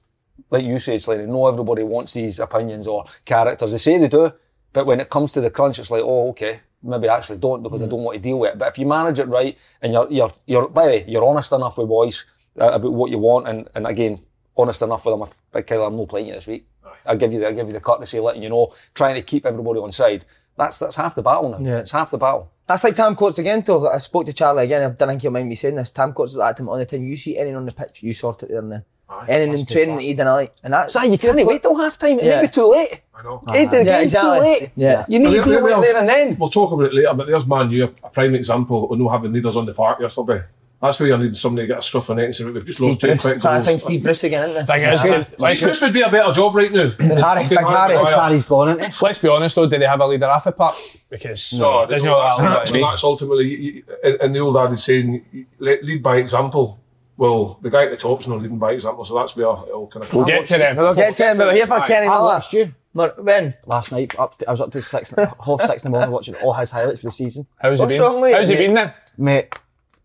like 0.49 0.65
you 0.65 0.77
said, 0.77 1.01
Slaney, 1.01 1.25
no 1.25 1.47
everybody 1.47 1.83
wants 1.83 2.13
these 2.13 2.39
opinions 2.39 2.85
or 2.85 3.05
characters. 3.23 3.71
They 3.71 3.77
say 3.77 3.97
they 3.97 4.09
do, 4.09 4.33
but 4.73 4.85
when 4.85 4.99
it 4.99 5.09
comes 5.09 5.31
to 5.33 5.41
the 5.41 5.49
crunch, 5.49 5.79
it's 5.79 5.91
like, 5.91 6.03
oh, 6.03 6.29
okay, 6.31 6.59
maybe 6.83 7.09
I 7.09 7.17
actually 7.17 7.37
don't 7.37 7.63
because 7.63 7.81
I 7.81 7.87
don't 7.87 8.03
want 8.03 8.15
to 8.15 8.21
deal 8.21 8.39
with 8.39 8.53
it. 8.53 8.57
But 8.57 8.69
if 8.69 8.79
you 8.79 8.85
manage 8.85 9.19
it 9.19 9.27
right 9.27 9.57
and 9.81 9.93
you're, 9.93 10.07
you're, 10.11 10.31
you're, 10.45 10.67
by 10.67 10.83
the 10.83 10.87
way, 10.89 11.05
you're 11.07 11.25
honest 11.25 11.51
enough 11.51 11.77
with 11.77 11.87
boys 11.87 12.25
uh, 12.59 12.71
about 12.71 12.91
what 12.91 13.11
you 13.11 13.17
want, 13.17 13.47
and, 13.47 13.69
and 13.75 13.87
again, 13.87 14.19
honest 14.57 14.81
enough 14.81 15.05
with 15.05 15.13
them. 15.13 15.21
If 15.21 15.33
Big 15.51 15.67
Kyle, 15.67 15.85
I'm 15.85 15.97
not 15.97 16.09
playing 16.09 16.27
you 16.27 16.33
this 16.33 16.47
week. 16.47 16.67
I'll 17.05 17.17
give 17.17 17.33
you 17.33 17.39
the, 17.39 17.47
I'll 17.47 17.53
give 17.53 17.67
you 17.67 17.73
the 17.73 17.79
courtesy, 17.79 18.19
letting 18.19 18.43
you 18.43 18.49
know, 18.49 18.73
trying 18.93 19.15
to 19.15 19.21
keep 19.21 19.45
everybody 19.45 19.79
on 19.79 19.91
side. 19.91 20.25
That's 20.57 20.77
that's 20.79 20.95
half 20.95 21.15
the 21.15 21.23
battle 21.23 21.49
now. 21.49 21.59
Yeah. 21.59 21.79
It's 21.79 21.91
half 21.91 22.11
the 22.11 22.17
battle. 22.17 22.51
That's 22.67 22.83
like 22.83 22.95
Tam 22.95 23.15
Courts 23.15 23.39
again, 23.39 23.63
though. 23.65 23.89
I 23.89 23.97
spoke 23.97 24.25
to 24.27 24.33
Charlie 24.33 24.63
again. 24.63 24.83
I 24.83 24.93
don't 24.93 25.09
think 25.09 25.21
he'll 25.21 25.31
mind 25.31 25.49
me 25.49 25.55
saying 25.55 25.75
this. 25.75 25.91
Tam 25.91 26.13
Courts 26.13 26.33
is 26.33 26.39
to 26.39 26.55
him 26.57 26.65
the 26.67 26.85
time. 26.85 27.03
You 27.03 27.15
see 27.15 27.37
anything 27.37 27.55
on 27.55 27.65
the 27.65 27.71
pitch, 27.71 28.03
you 28.03 28.13
sort 28.13 28.43
it 28.43 28.49
there 28.49 28.59
and 28.59 28.71
then. 28.71 28.85
Anything 29.27 29.59
in 29.59 29.65
training 29.65 29.95
that 29.97 30.01
he 30.03 30.13
deny. 30.13 30.49
And 30.63 30.73
that's 30.73 30.93
So 30.93 31.03
you 31.03 31.17
can't 31.17 31.45
wait 31.45 31.61
till 31.61 31.75
half 31.75 31.97
time. 31.97 32.19
It 32.19 32.25
Yeah. 32.25 32.35
may 32.37 32.41
be 32.43 32.47
too 32.49 32.67
late. 32.71 33.01
I 33.15 33.23
know. 33.23 33.43
Hey, 33.49 33.65
the 33.65 33.77
Yeah, 33.77 33.83
game's 33.83 34.13
exactly. 34.13 34.31
too 34.37 34.43
late. 34.43 34.71
Yeah. 34.75 35.05
You 35.07 35.19
need 35.19 35.35
to 35.35 35.43
deal 35.43 35.63
with 35.63 35.73
it 35.77 35.81
there 35.81 35.97
and 35.97 36.09
then. 36.09 36.37
We'll 36.39 36.49
talk 36.49 36.71
about 36.71 36.85
it 36.87 36.93
later, 36.93 37.13
but 37.13 37.27
there's 37.27 37.45
Man 37.45 37.69
U, 37.71 37.93
a 38.03 38.09
prime 38.09 38.33
example 38.35 38.91
of 38.91 38.97
not 38.99 39.09
having 39.11 39.31
leaders 39.33 39.55
on 39.55 39.65
the 39.65 39.73
park 39.73 39.99
yesterday. 39.99 40.41
That's 40.81 40.99
where 40.99 41.09
you 41.09 41.17
need 41.19 41.35
somebody 41.35 41.67
to 41.67 41.73
get 41.75 41.77
a 41.77 41.81
scruff 41.83 42.09
on 42.09 42.17
it 42.17 42.25
and 42.25 42.35
say, 42.35 42.43
we've 42.43 42.65
just 42.65 42.81
lost 42.81 43.01
10 43.01 43.09
Bruce. 43.11 43.21
points. 43.21 43.45
I 43.45 43.59
think 43.59 43.79
Steve 43.81 44.01
Bruce 44.01 44.23
again, 44.23 44.49
isn't 44.49 44.65
Thing 44.65 44.81
it? 44.81 44.93
is, 44.93 45.03
Yeah. 45.05 45.23
let's, 45.37 45.61
Bruce 45.61 45.79
would 45.83 45.93
do 45.93 46.03
a 46.05 46.09
better 46.09 46.33
job 46.33 46.55
right 46.55 46.71
now. 46.73 46.89
Harry, 46.99 47.47
Big 47.47 47.59
Harry. 47.59 47.95
Big 47.97 48.07
Harry's 48.15 48.45
gone, 48.45 48.79
isn't 48.79 48.91
he? 48.91 49.05
let's 49.05 49.19
be 49.19 49.27
honest 49.27 49.53
though, 49.55 49.67
do 49.69 49.77
they 49.77 49.85
have 49.85 50.01
a 50.01 50.07
leader 50.07 50.25
off 50.25 50.43
the 50.45 50.51
park? 50.51 50.73
Because 51.07 51.53
No, 51.53 51.81
uh, 51.81 51.85
there's 51.85 52.01
that's, 52.01 52.03
no 52.03 52.19
that's, 52.19 52.39
other 52.39 52.49
that's, 52.49 52.71
that's 52.71 53.03
ultimately, 53.03 53.45
you- 53.49 53.57
you- 53.73 53.83
in, 54.03 54.17
in 54.21 54.33
the 54.33 54.39
old 54.39 54.57
adage 54.57 54.79
saying, 54.79 55.23
lead 55.59 56.01
by 56.01 56.15
example. 56.17 56.79
Well, 57.17 57.59
the 57.61 57.69
guy 57.69 57.83
at 57.85 57.91
the 57.91 57.97
top's 57.97 58.25
not 58.27 58.41
leading 58.41 58.57
by 58.57 58.71
example, 58.71 59.05
so 59.05 59.13
that's 59.15 59.35
where 59.35 59.45
it 59.45 59.49
all 59.49 59.87
kind 59.87 60.03
of 60.05 60.13
We'll 60.13 60.25
get 60.25 60.47
to 60.47 60.57
them. 60.57 60.75
We'll 60.77 60.95
get 60.95 61.15
to 61.17 61.23
them, 61.23 61.37
but 61.37 61.47
we're 61.47 61.53
here 61.53 61.67
for 61.67 61.79
Kenny 61.81 62.07
I 62.07 62.09
Miller. 62.09 62.23
watched 62.23 62.53
you 62.53 62.73
When? 62.93 63.53
last 63.65 63.91
night. 63.91 64.17
Up 64.17 64.37
to, 64.39 64.47
I 64.47 64.51
was 64.51 64.61
up 64.61 64.71
to 64.71 64.81
six, 64.81 65.13
half 65.45 65.61
six 65.61 65.83
in 65.83 65.91
the 65.91 65.97
morning 65.97 66.11
watching 66.11 66.35
all 66.35 66.53
his 66.53 66.71
highlights 66.71 67.01
for 67.01 67.07
the 67.07 67.11
season. 67.11 67.45
How's 67.59 67.77
he 67.77 67.83
What's 67.83 67.93
been? 67.95 68.01
wrong 68.01 68.21
with 68.21 68.33
How's 68.33 68.49
you, 68.49 68.57
he 68.57 68.65
been 68.65 68.75
then? 68.75 68.93
Mate, 69.17 69.53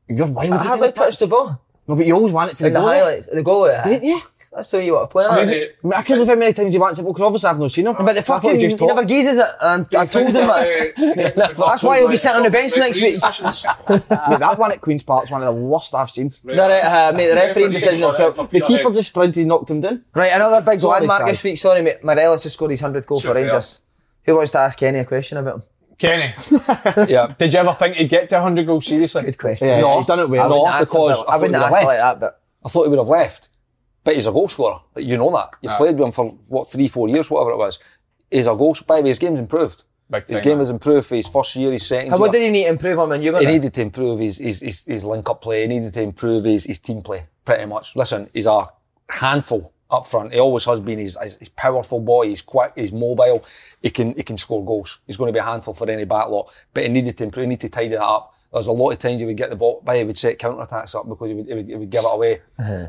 you're 0.08 0.26
wild. 0.26 0.52
I 0.52 0.56
hardly 0.58 0.92
touched 0.92 1.20
the 1.20 1.26
ball. 1.26 1.60
No, 1.88 1.94
but 1.94 2.04
you 2.04 2.14
always 2.14 2.32
want 2.32 2.50
it 2.50 2.56
for 2.58 2.66
In 2.66 2.72
the 2.72 2.80
the 2.80 2.84
goal. 2.84 2.94
highlights, 2.94 3.28
the 3.28 3.42
goal. 3.42 3.68
Yeah. 3.68 3.84
Didn't 3.84 4.04
you? 4.08 4.20
That's 4.56 4.70
the 4.70 4.78
way 4.78 4.86
you 4.86 4.94
want 4.94 5.10
to 5.10 5.12
play. 5.12 5.26
I 5.26 5.44
mean, 5.44 5.92
I 5.92 6.02
can't 6.02 6.08
believe 6.08 6.28
how 6.28 6.34
many 6.34 6.52
times 6.54 6.72
he 6.72 6.78
wants 6.78 6.98
it 6.98 7.02
because 7.04 7.20
obviously 7.20 7.50
I've 7.50 7.58
not 7.58 7.70
seen 7.70 7.86
him. 7.86 7.94
Uh, 7.94 8.02
but 8.04 8.14
the 8.14 8.22
fucking, 8.22 8.50
he 8.54 8.56
he 8.56 8.62
just 8.68 8.80
never 8.80 8.94
talked. 8.94 9.08
geezes 9.08 9.36
it. 9.36 9.46
Um, 9.60 9.80
and 9.92 9.94
I've 9.96 10.10
told 10.10 10.28
him 10.28 10.32
that. 10.32 11.54
That's 11.58 11.82
why 11.82 11.98
he'll 11.98 12.08
be 12.08 12.16
sitting 12.16 12.38
on 12.38 12.42
the 12.42 12.50
bench 12.50 12.74
next 12.76 13.00
week. 13.02 13.16
Mate, 13.88 14.38
that 14.40 14.58
one 14.58 14.72
at 14.72 14.80
Queen's 14.80 15.02
Park's 15.02 15.30
one 15.30 15.42
of 15.42 15.54
the 15.54 15.60
worst 15.60 15.94
I've 15.94 16.10
seen. 16.10 16.28
The, 16.42 16.52
re- 16.54 16.80
uh, 16.80 17.12
mate, 17.12 17.28
the 17.28 17.34
refereeing 17.34 17.70
decision. 17.72 18.04
Uh, 18.04 18.30
the 18.50 18.62
keeper 18.66 18.90
just 18.90 19.10
sprinted 19.10 19.38
and 19.40 19.48
knocked 19.48 19.70
him 19.70 19.82
down. 19.82 20.04
Right, 20.14 20.32
another 20.32 20.62
big 20.62 20.80
Sorry, 20.80 20.92
landmark 21.00 21.20
sorry. 21.20 21.32
this 21.32 21.44
week. 21.44 21.58
Sorry, 21.58 21.82
mate. 21.82 22.02
Morelos 22.02 22.42
has 22.44 22.54
scored 22.54 22.70
his 22.70 22.80
100th 22.80 23.04
goal 23.06 23.20
for 23.20 23.34
Rangers. 23.34 23.82
Who 24.24 24.34
wants 24.36 24.52
to 24.52 24.58
ask 24.58 24.78
Kenny 24.78 25.00
a 25.00 25.04
question 25.04 25.36
about 25.38 25.56
him? 25.56 25.62
Kenny, 25.98 26.34
Yeah. 27.08 27.34
did 27.38 27.52
you 27.52 27.58
ever 27.58 27.72
think 27.74 27.96
he'd 27.96 28.08
get 28.08 28.28
to 28.30 28.36
100 28.36 28.66
goals 28.66 28.86
seriously? 28.86 29.22
Good 29.22 29.38
question. 29.38 29.68
Yeah, 29.68 29.80
No, 29.80 29.98
he's 29.98 30.06
done 30.06 30.18
it 30.20 30.22
I 30.22 30.26
well. 30.26 30.48
know. 30.48 30.64
Not 30.64 30.80
because 30.80 31.24
I 31.26 31.32
I 31.32 31.36
wouldn't 31.36 31.54
thought 31.54 31.62
ask 31.64 31.74
he 31.74 31.82
it 31.82 31.84
would 31.84 31.86
like 31.86 31.98
that, 32.00 32.20
but 32.20 32.40
I 32.64 32.68
thought 32.68 32.82
he 32.84 32.88
would 32.90 32.98
have 32.98 33.08
left. 33.08 33.48
But 34.06 34.14
he's 34.14 34.28
a 34.28 34.32
goal 34.32 34.46
scorer. 34.46 34.78
You 34.94 35.18
know 35.18 35.32
that. 35.32 35.50
You've 35.60 35.72
ah. 35.72 35.76
played 35.76 35.98
with 35.98 36.06
him 36.06 36.12
for, 36.12 36.26
what, 36.46 36.68
three, 36.68 36.86
four 36.86 37.08
years, 37.08 37.28
whatever 37.28 37.50
it 37.50 37.56
was. 37.56 37.80
He's 38.30 38.46
a 38.46 38.54
goal 38.54 38.72
scorer. 38.72 38.86
By 38.86 39.00
the 39.00 39.02
way, 39.02 39.08
his 39.08 39.18
game's 39.18 39.40
improved. 39.40 39.82
Big 40.08 40.28
his 40.28 40.38
time, 40.38 40.44
game 40.44 40.52
man. 40.52 40.60
has 40.60 40.70
improved 40.70 41.08
for 41.08 41.16
his 41.16 41.26
first 41.26 41.56
year, 41.56 41.72
his 41.72 41.84
second 41.84 42.10
How, 42.10 42.16
year. 42.16 42.20
what 42.20 42.30
did 42.30 42.42
he 42.42 42.50
need 42.50 42.62
to 42.62 42.70
improve 42.70 43.00
on 43.00 43.08
when 43.08 43.20
you 43.20 43.32
were 43.32 43.40
he 43.40 43.44
there? 43.44 43.54
needed 43.54 43.74
to 43.74 43.82
improve 43.82 44.20
his, 44.20 44.38
his, 44.38 44.60
his, 44.60 44.84
his 44.84 45.04
link-up 45.04 45.42
play. 45.42 45.62
He 45.62 45.66
needed 45.66 45.92
to 45.94 46.02
improve 46.02 46.44
his, 46.44 46.66
his 46.66 46.78
team 46.78 47.02
play, 47.02 47.26
pretty 47.44 47.66
much. 47.66 47.96
Listen, 47.96 48.30
he's 48.32 48.46
a 48.46 48.68
handful 49.08 49.72
up 49.90 50.06
front. 50.06 50.32
He 50.32 50.38
always 50.38 50.64
has 50.66 50.78
been. 50.78 51.00
He's, 51.00 51.16
he's 51.20 51.48
a 51.48 51.50
powerful 51.56 51.98
boy. 51.98 52.28
He's 52.28 52.42
quick. 52.42 52.74
He's 52.76 52.92
mobile. 52.92 53.44
He 53.82 53.90
can 53.90 54.14
he 54.14 54.22
can 54.22 54.36
score 54.36 54.64
goals. 54.64 55.00
He's 55.08 55.16
going 55.16 55.30
to 55.30 55.32
be 55.32 55.40
a 55.40 55.44
handful 55.44 55.74
for 55.74 55.90
any 55.90 56.04
back 56.04 56.28
lot. 56.28 56.54
But 56.72 56.84
he 56.84 56.90
needed 56.90 57.18
to 57.18 57.24
improve. 57.24 57.42
He 57.42 57.48
needed 57.48 57.72
to 57.72 57.76
tidy 57.76 57.88
that 57.88 58.04
up. 58.04 58.35
There's 58.52 58.66
a 58.68 58.72
lot 58.72 58.90
of 58.90 58.98
times 58.98 59.20
he 59.20 59.26
would 59.26 59.36
get 59.36 59.50
the 59.50 59.56
ball, 59.56 59.82
but 59.84 59.96
he 59.96 60.04
would 60.04 60.16
set 60.16 60.38
counter-attacks 60.38 60.94
up 60.94 61.08
because 61.08 61.28
he 61.28 61.34
would, 61.34 61.46
he 61.46 61.54
would, 61.54 61.68
he 61.68 61.74
would 61.74 61.90
give 61.90 62.04
it 62.04 62.10
away. 62.10 62.40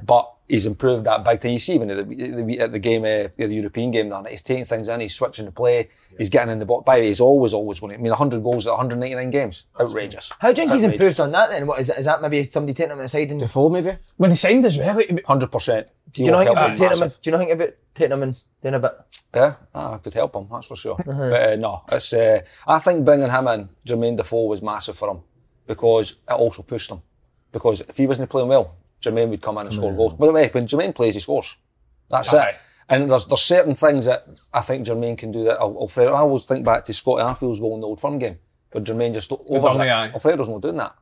But 0.05 0.33
he's 0.47 0.65
improved 0.65 1.05
that 1.05 1.23
big 1.23 1.41
time. 1.41 1.51
You 1.51 1.59
see 1.59 1.75
even 1.75 1.89
at 1.91 2.07
the, 2.09 2.43
the, 2.43 2.59
at 2.59 2.71
the 2.71 2.79
game, 2.79 3.03
uh, 3.03 3.27
the 3.35 3.47
European 3.53 3.91
game, 3.91 4.09
then 4.09 4.25
he's 4.25 4.41
taking 4.41 4.65
things 4.65 4.87
in, 4.87 4.99
he's 4.99 5.13
switching 5.15 5.45
the 5.45 5.51
play, 5.51 5.89
he's 6.17 6.29
getting 6.29 6.51
in 6.51 6.59
the 6.59 6.65
box. 6.65 6.85
By 6.85 6.95
the 6.95 7.01
way, 7.01 7.07
he's 7.07 7.21
always, 7.21 7.53
always 7.53 7.79
going 7.79 7.91
to, 7.91 7.95
I 7.97 8.01
mean, 8.01 8.11
100 8.11 8.43
goals 8.43 8.67
at 8.67 8.71
199 8.71 9.29
games. 9.29 9.65
Outrageous. 9.79 10.31
How 10.39 10.51
do 10.51 10.61
you 10.61 10.67
think 10.67 10.75
he's 10.79 10.83
It's 10.83 10.93
improved 10.93 11.19
on 11.19 11.31
that 11.31 11.49
then? 11.49 11.67
What 11.67 11.79
is, 11.79 11.89
it, 11.89 11.97
is 11.97 12.05
that 12.05 12.21
maybe 12.21 12.43
somebody 12.45 12.73
taking 12.73 12.93
him 12.93 12.99
aside 12.99 13.31
and 13.31 13.39
do 13.39 13.45
Defoe, 13.45 13.69
maybe? 13.69 13.97
When 14.17 14.31
he 14.31 14.35
signed 14.35 14.65
as 14.65 14.77
well, 14.77 14.97
it- 14.99 15.25
Hundred 15.27 15.51
percent. 15.51 15.87
Do 16.11 16.23
you 16.23 16.31
know 16.31 16.37
think 16.37 16.47
help 16.47 16.57
about 16.57 16.69
him 16.69 16.75
taking 16.77 16.93
him? 16.93 16.99
massive. 17.01 17.21
Do 17.21 17.27
you 17.27 17.31
know 17.33 17.37
think 17.39 17.51
about 17.51 17.73
taking 17.93 18.11
him 18.13 18.23
and 18.23 18.37
doing 18.61 18.75
a 18.75 18.79
bit? 18.79 18.91
Yeah, 19.35 19.55
ah, 19.75 19.95
I 19.95 19.97
could 19.97 20.13
help 20.13 20.35
him. 20.35 20.47
That's 20.49 20.65
for 20.67 20.75
sure. 20.77 20.93
Uh-huh. 20.93 21.29
But 21.29 21.49
uh, 21.51 21.55
no, 21.57 21.83
it's. 21.91 22.13
Uh, 22.13 22.39
I 22.65 22.79
think 22.79 23.03
bringing 23.03 23.29
him 23.29 23.47
in, 23.49 23.69
Jermaine 23.85 24.15
Defoe, 24.15 24.45
was 24.45 24.61
massive 24.61 24.97
for 24.97 25.11
him 25.11 25.21
because 25.67 26.11
it 26.27 26.33
also 26.33 26.63
pushed 26.63 26.89
him. 26.91 27.01
Because 27.51 27.81
if 27.81 27.97
he 27.97 28.07
wasn't 28.07 28.29
playing 28.29 28.47
well, 28.49 28.75
Jermaine 29.01 29.29
would 29.29 29.41
come 29.41 29.57
in 29.59 29.67
and 29.67 29.73
score 29.75 29.93
goals. 29.93 30.15
By 30.15 30.27
the 30.27 30.33
way, 30.33 30.47
when 30.49 30.65
Jermaine 30.67 30.95
plays, 30.95 31.13
he 31.13 31.19
scores. 31.19 31.55
That's 32.09 32.33
Aye. 32.33 32.49
it. 32.49 32.55
And 32.89 33.09
there's 33.11 33.25
there's 33.25 33.41
certain 33.41 33.75
things 33.75 34.05
that 34.05 34.25
I 34.53 34.61
think 34.61 34.87
Jermaine 34.87 35.17
can 35.17 35.31
do 35.31 35.43
that. 35.43 35.59
Al- 35.59 35.77
Alfredo, 35.81 36.13
I 36.13 36.19
always 36.19 36.45
think 36.45 36.65
back 36.65 36.85
to 36.85 36.93
Scotty 36.93 37.21
Arfield's 37.21 37.59
goal 37.59 37.75
in 37.75 37.81
the 37.81 37.87
Old 37.87 37.99
Firm 37.99 38.17
game, 38.17 38.39
but 38.71 38.85
Jermaine 38.85 39.13
just 39.13 39.31
overs 39.31 39.73
done 39.73 39.81
it. 39.81 39.85
it, 39.87 39.91
aye. 39.91 40.11
Alfredo's 40.13 40.47
not 40.49 40.61
doing 40.61 40.77
that. 40.77 40.95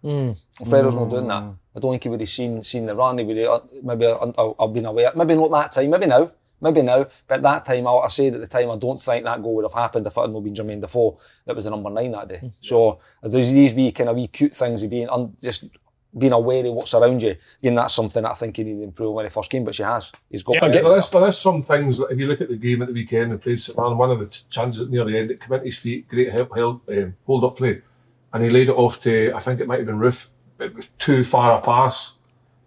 Alfredo's 0.60 0.95
not 0.95 1.10
doing 1.10 1.28
that. 1.28 1.43
I 1.75 1.80
don't 1.80 1.91
think 1.91 2.04
he 2.04 2.10
would 2.10 2.19
have 2.21 2.30
seen 2.30 2.63
seen 2.63 2.88
the 2.88 2.95
run. 2.95 3.19
He 3.19 3.23
would 3.23 3.38
have, 3.38 3.62
maybe 3.84 4.06
uh, 4.08 4.15
uh, 4.15 4.54
I've 4.60 4.73
been 4.73 4.86
aware. 4.88 5.12
Maybe 5.15 5.36
not 5.36 5.51
that 5.51 5.71
time. 5.73 5.89
Maybe 5.91 6.08
now. 6.08 6.32
Maybe 6.62 6.82
now. 6.82 7.06
But 7.28 7.36
at 7.36 7.44
that 7.44 7.65
time, 7.65 7.88
I, 7.88 7.91
I 7.91 8.08
said 8.08 8.34
at 8.36 8.41
the 8.41 8.48
time, 8.48 8.72
I 8.72 8.78
don't 8.78 9.00
think 9.00 9.24
that 9.26 9.41
goal 9.44 9.56
would 9.56 9.65
have 9.65 9.74
happened 9.74 10.08
if 10.08 10.18
it 10.18 10.22
had 10.22 10.32
not 10.32 10.44
been 10.44 10.54
Jermaine 10.54 10.82
Defoe 10.82 11.18
that 11.46 11.56
was 11.56 11.65
the 11.65 11.72
number 11.72 11.89
nine 11.89 12.12
that 12.12 12.28
day. 12.28 12.52
So 12.62 13.00
there's 13.22 13.52
these 13.52 13.74
wee 13.74 13.91
kind 13.91 14.10
of 14.10 14.15
wee 14.15 14.28
cute 14.28 14.56
things 14.56 14.82
of 14.84 14.89
being 14.89 15.10
un, 15.10 15.36
just 15.41 15.65
being 16.18 16.32
aware 16.32 16.65
of 16.65 16.74
what's 16.74 16.94
around 16.94 17.22
you. 17.22 17.36
And 17.62 17.78
that's 17.78 17.94
something 17.94 18.24
that 18.24 18.32
I 18.32 18.36
think 18.36 18.56
he 18.56 18.63
needed 18.63 18.78
to 18.78 18.84
improve 18.86 19.13
when 19.13 19.26
he 19.26 19.30
first 19.30 19.52
came, 19.52 19.65
but 19.65 19.76
she 19.76 19.84
has. 19.84 20.12
He's 20.30 20.44
got. 20.44 20.56
Yeah, 20.56 20.70
There 20.70 20.98
is, 20.98 21.10
there 21.12 21.28
is 21.28 21.38
some 21.38 21.62
things, 21.62 21.98
that 21.98 22.08
if 22.12 22.18
you 22.18 22.28
look 22.28 22.41
at 22.41 22.50
the 22.50 22.56
game 22.56 22.82
at 22.82 22.88
the 22.88 22.94
weekend 22.94 23.32
and 23.32 23.41
played 23.41 23.60
St. 23.60 23.78
Man, 23.78 23.98
one 23.98 24.12
of 24.12 24.20
the 24.20 24.28
t- 24.28 24.44
chances 24.50 24.88
near 24.89 25.04
the 25.04 25.18
end, 25.18 25.32
it 25.32 25.41
came 25.41 25.54
into 25.54 25.65
his 25.65 25.78
feet, 25.78 26.08
great 26.08 26.32
help, 26.32 26.56
held, 26.56 26.82
um, 26.89 27.15
hold 27.26 27.44
up 27.44 27.58
play. 27.58 27.82
And 28.34 28.44
he 28.44 28.50
laid 28.50 28.70
it 28.70 28.76
off 28.76 29.02
to, 29.02 29.34
I 29.36 29.39
think 29.39 29.60
it 29.60 29.68
might 29.68 29.80
have 29.80 29.88
been 29.88 30.00
Roofe, 30.00 30.28
but 30.58 30.68
it 30.68 30.76
was 30.76 30.88
too 31.00 31.24
far 31.24 31.58
a 31.58 31.62
pass. 31.62 32.14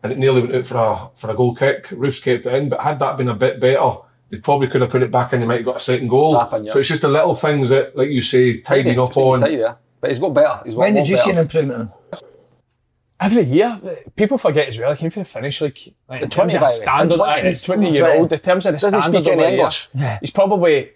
And 0.09 0.12
it 0.12 0.18
nearly 0.18 0.40
went 0.40 0.55
out 0.55 0.66
for 0.66 0.77
a, 0.77 1.11
for 1.14 1.31
a 1.31 1.35
goal 1.35 1.55
kick. 1.55 1.90
Roofe's 1.90 2.21
kept 2.21 2.47
it 2.47 2.55
in, 2.55 2.68
but 2.68 2.81
had 2.81 2.99
that 3.01 3.16
been 3.16 3.29
a 3.29 3.35
bit 3.35 3.61
better, 3.61 3.97
they 4.31 4.38
probably 4.38 4.68
could 4.68 4.81
have 4.81 4.90
put 4.90 5.03
it 5.03 5.11
back 5.11 5.33
in, 5.33 5.40
they 5.40 5.47
might 5.47 5.57
have 5.57 5.64
got 5.64 5.77
a 5.77 5.81
second 5.81 6.09
goal. 6.09 6.40
It's 6.40 6.64
yeah. 6.64 6.73
So 6.73 6.79
it's 6.79 6.88
just 6.88 7.03
the 7.03 7.09
little 7.09 7.35
things 7.35 7.71
that, 7.71 7.97
like 7.97 8.11
you 8.11 8.23
say, 8.23 8.59
Tidy, 8.59 8.83
tidying 8.83 8.99
up 8.99 9.09
just 9.09 9.18
on. 9.18 9.38
tidy 9.38 9.57
there. 9.57 9.79
But 10.01 10.11
he's 10.11 10.21
got 10.21 10.35
better. 10.35 10.61
He's 10.64 10.75
got 10.75 10.81
When 10.81 10.94
did 10.94 11.09
you 11.09 11.16
see 11.16 11.31
better. 11.31 11.33
an 11.33 11.38
improvement 11.38 11.90
in 12.12 12.18
every 13.21 13.42
year, 13.44 13.81
people 14.16 14.38
forget 14.38 14.68
as 14.68 14.79
well, 14.79 14.92
he 14.92 14.99
came 14.99 15.11
for 15.11 15.21
the 15.21 15.25
finish 15.25 15.61
like, 15.61 15.94
like 16.09 16.23
in 16.23 16.31
20 16.31 16.31
terms 16.31 16.55
of 16.55 16.61
the 16.61 16.66
standard, 16.66 17.21
I'm 17.21 17.42
20. 17.42 17.49
like, 17.51 17.62
20 17.62 17.90
year 17.90 18.09
old, 18.09 18.33
in 18.33 18.38
terms 18.38 18.66
of 18.66 18.75
the 18.75 18.79
Doesn't 18.79 19.03
standard 19.03 19.25
speak 19.25 19.33
any 19.33 19.33
of 19.33 19.38
the 19.38 19.51
year, 19.51 19.59
English. 19.59 19.88
He's 20.21 20.31
probably 20.31 20.90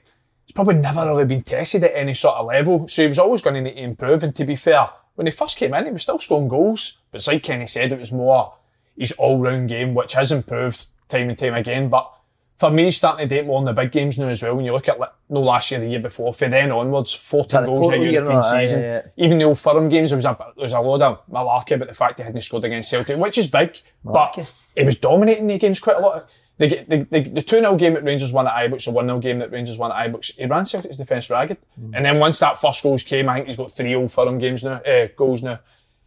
he's 0.44 0.52
probably 0.52 0.74
never 0.74 1.06
really 1.06 1.24
been 1.24 1.42
tested 1.42 1.84
at 1.84 1.92
any 1.94 2.14
sort 2.14 2.36
of 2.36 2.46
level, 2.46 2.88
so 2.88 3.02
he 3.02 3.08
was 3.08 3.18
always 3.18 3.42
going 3.42 3.54
to 3.54 3.62
need 3.62 3.74
to 3.74 3.82
improve. 3.82 4.22
And 4.22 4.34
to 4.36 4.44
be 4.44 4.56
fair, 4.56 4.90
when 5.14 5.26
he 5.26 5.30
first 5.30 5.56
came 5.56 5.74
in, 5.74 5.86
he 5.86 5.92
was 5.92 6.02
still 6.02 6.18
scoring 6.18 6.48
goals, 6.48 6.98
but 7.10 7.18
it's 7.18 7.28
like 7.28 7.42
Kenny 7.42 7.66
said, 7.66 7.92
it 7.92 7.98
was 7.98 8.12
more 8.12 8.54
his 8.96 9.12
all 9.12 9.38
round 9.38 9.68
game, 9.68 9.94
which 9.94 10.12
has 10.14 10.32
improved 10.32 10.86
time 11.08 11.28
and 11.28 11.38
time 11.38 11.54
again. 11.54 11.88
But 11.88 12.10
for 12.56 12.70
me, 12.70 12.84
he's 12.84 12.96
starting 12.96 13.28
to 13.28 13.34
date 13.34 13.46
more 13.46 13.58
in 13.58 13.64
the 13.64 13.72
big 13.72 13.90
games 13.90 14.18
now 14.18 14.28
as 14.28 14.42
well. 14.42 14.54
When 14.54 14.64
you 14.64 14.72
look 14.72 14.88
at 14.88 14.98
like, 14.98 15.10
no 15.28 15.40
last 15.40 15.70
year, 15.70 15.80
the 15.80 15.88
year 15.88 15.98
before, 15.98 16.32
from 16.32 16.52
then 16.52 16.70
onwards, 16.70 17.12
14 17.12 17.60
That 17.60 17.66
goals 17.66 17.92
in 17.92 18.02
the 18.02 18.12
European 18.12 18.42
season. 18.42 18.80
yeah, 18.80 19.02
yeah. 19.16 19.24
Even 19.24 19.38
the 19.38 19.44
old 19.44 19.58
Firm 19.58 19.88
games, 19.88 20.10
there 20.10 20.16
was 20.16 20.24
a 20.24 20.36
there 20.38 20.62
was 20.62 20.72
a 20.72 20.80
lot 20.80 21.02
of 21.02 21.26
malarkey 21.28 21.72
about 21.72 21.88
the 21.88 21.94
fact 21.94 22.18
he 22.18 22.24
hadn't 22.24 22.40
scored 22.42 22.64
against 22.64 22.90
Celtic, 22.90 23.16
which 23.16 23.38
is 23.38 23.46
big. 23.46 23.78
But 24.04 24.54
he 24.76 24.84
was 24.84 24.96
dominating 24.96 25.46
the 25.48 25.58
games 25.58 25.80
quite 25.80 25.96
a 25.96 26.00
lot. 26.00 26.30
The, 26.58 26.84
the, 26.86 26.96
the, 27.10 27.20
the 27.20 27.42
2 27.42 27.58
0 27.60 27.76
game 27.76 27.94
that 27.94 28.04
Rangers 28.04 28.32
won 28.32 28.46
at 28.46 28.52
Ibrox, 28.52 28.84
the 28.84 28.92
1 28.92 29.06
0 29.06 29.18
game 29.18 29.40
that 29.40 29.50
Rangers 29.50 29.78
won 29.78 29.90
at 29.90 30.06
Ibrox, 30.06 30.32
he 30.36 30.46
ran 30.46 30.64
Celtic's 30.64 30.98
defence 30.98 31.28
ragged. 31.30 31.56
And 31.94 32.04
then 32.04 32.20
once 32.20 32.38
that 32.38 32.60
first 32.60 32.82
goals 32.84 33.02
came, 33.02 33.28
I 33.28 33.34
think 33.36 33.48
he's 33.48 33.56
got 33.56 33.72
three 33.72 33.96
old 33.96 34.12
Firm 34.12 34.38
games 34.38 34.62
now, 34.62 34.74
uh, 34.74 35.08
goals 35.16 35.42
now. 35.42 35.58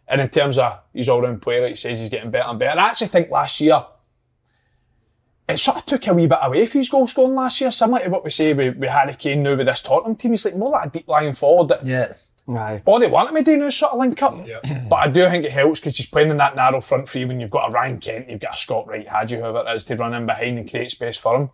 And 0.08 0.22
in 0.22 0.30
terms 0.30 0.58
of 0.58 0.80
his 0.94 1.10
all 1.10 1.22
round 1.22 1.42
play, 1.42 1.62
like 1.62 1.72
he 1.72 1.76
says, 1.76 2.00
he's 2.00 2.10
getting 2.10 2.32
better 2.32 2.50
and 2.50 2.60
better. 2.60 2.80
I 2.80 2.90
actually 2.90 3.08
think 3.08 3.30
last 3.32 3.60
year, 3.60 3.84
it 5.48 5.58
sort 5.60 5.78
of 5.78 5.86
took 5.86 6.08
a 6.08 6.14
wee 6.14 6.28
bit 6.28 6.40
away 6.42 6.66
from 6.66 6.80
his 6.82 6.90
goal 6.90 7.08
scoring 7.08 7.36
last 7.36 7.62
year, 7.62 7.72
similar 7.72 8.04
to 8.04 8.10
what 8.10 8.24
we 8.24 8.30
say 8.32 8.54
with, 8.54 8.78
with 8.78 8.90
Harry 8.90 9.14
Kane 9.14 9.44
now 9.44 9.56
with 9.56 9.68
this 9.68 9.82
Tottenham 9.82 10.16
team. 10.16 10.32
He's 10.32 10.46
like 10.46 10.56
more 10.56 10.72
like 10.72 10.88
a 10.88 10.90
deep 10.90 11.08
lying 11.08 11.34
forward 11.34 11.68
that 11.70 11.86
Yeah. 11.86 12.14
Aye. 12.48 12.84
all 12.86 13.00
they 13.00 13.08
want 13.08 13.30
him 13.30 13.36
to 13.38 13.44
do 13.44 13.58
now 13.58 13.66
is 13.68 13.76
sort 13.76 13.94
of 13.94 14.00
link 14.00 14.22
up. 14.22 14.38
Yeah. 14.48 14.60
But 14.90 14.96
I 14.98 15.08
do 15.08 15.28
think 15.30 15.46
it 15.46 15.52
helps 15.52 15.80
because 15.80 15.98
he's 15.98 16.06
playing 16.06 16.30
in 16.30 16.38
that 16.38 16.56
narrow 16.56 16.82
front 16.82 17.10
three 17.10 17.26
when 17.26 17.40
you've 17.40 17.50
got 17.52 17.70
a 17.70 17.72
Ryan 17.72 18.00
Kent, 18.00 18.30
you've 18.30 18.40
got 18.40 18.54
a 18.54 18.58
Scott 18.58 18.88
Wright, 18.88 19.08
Hagi, 19.08 19.36
whoever 19.38 19.64
it 19.68 19.74
is, 19.74 19.84
to 19.86 19.96
run 19.96 20.14
in 20.14 20.26
behind 20.28 20.58
and 20.60 20.70
create 20.70 20.92
space 20.92 21.18
for 21.18 21.36
him. 21.36 21.50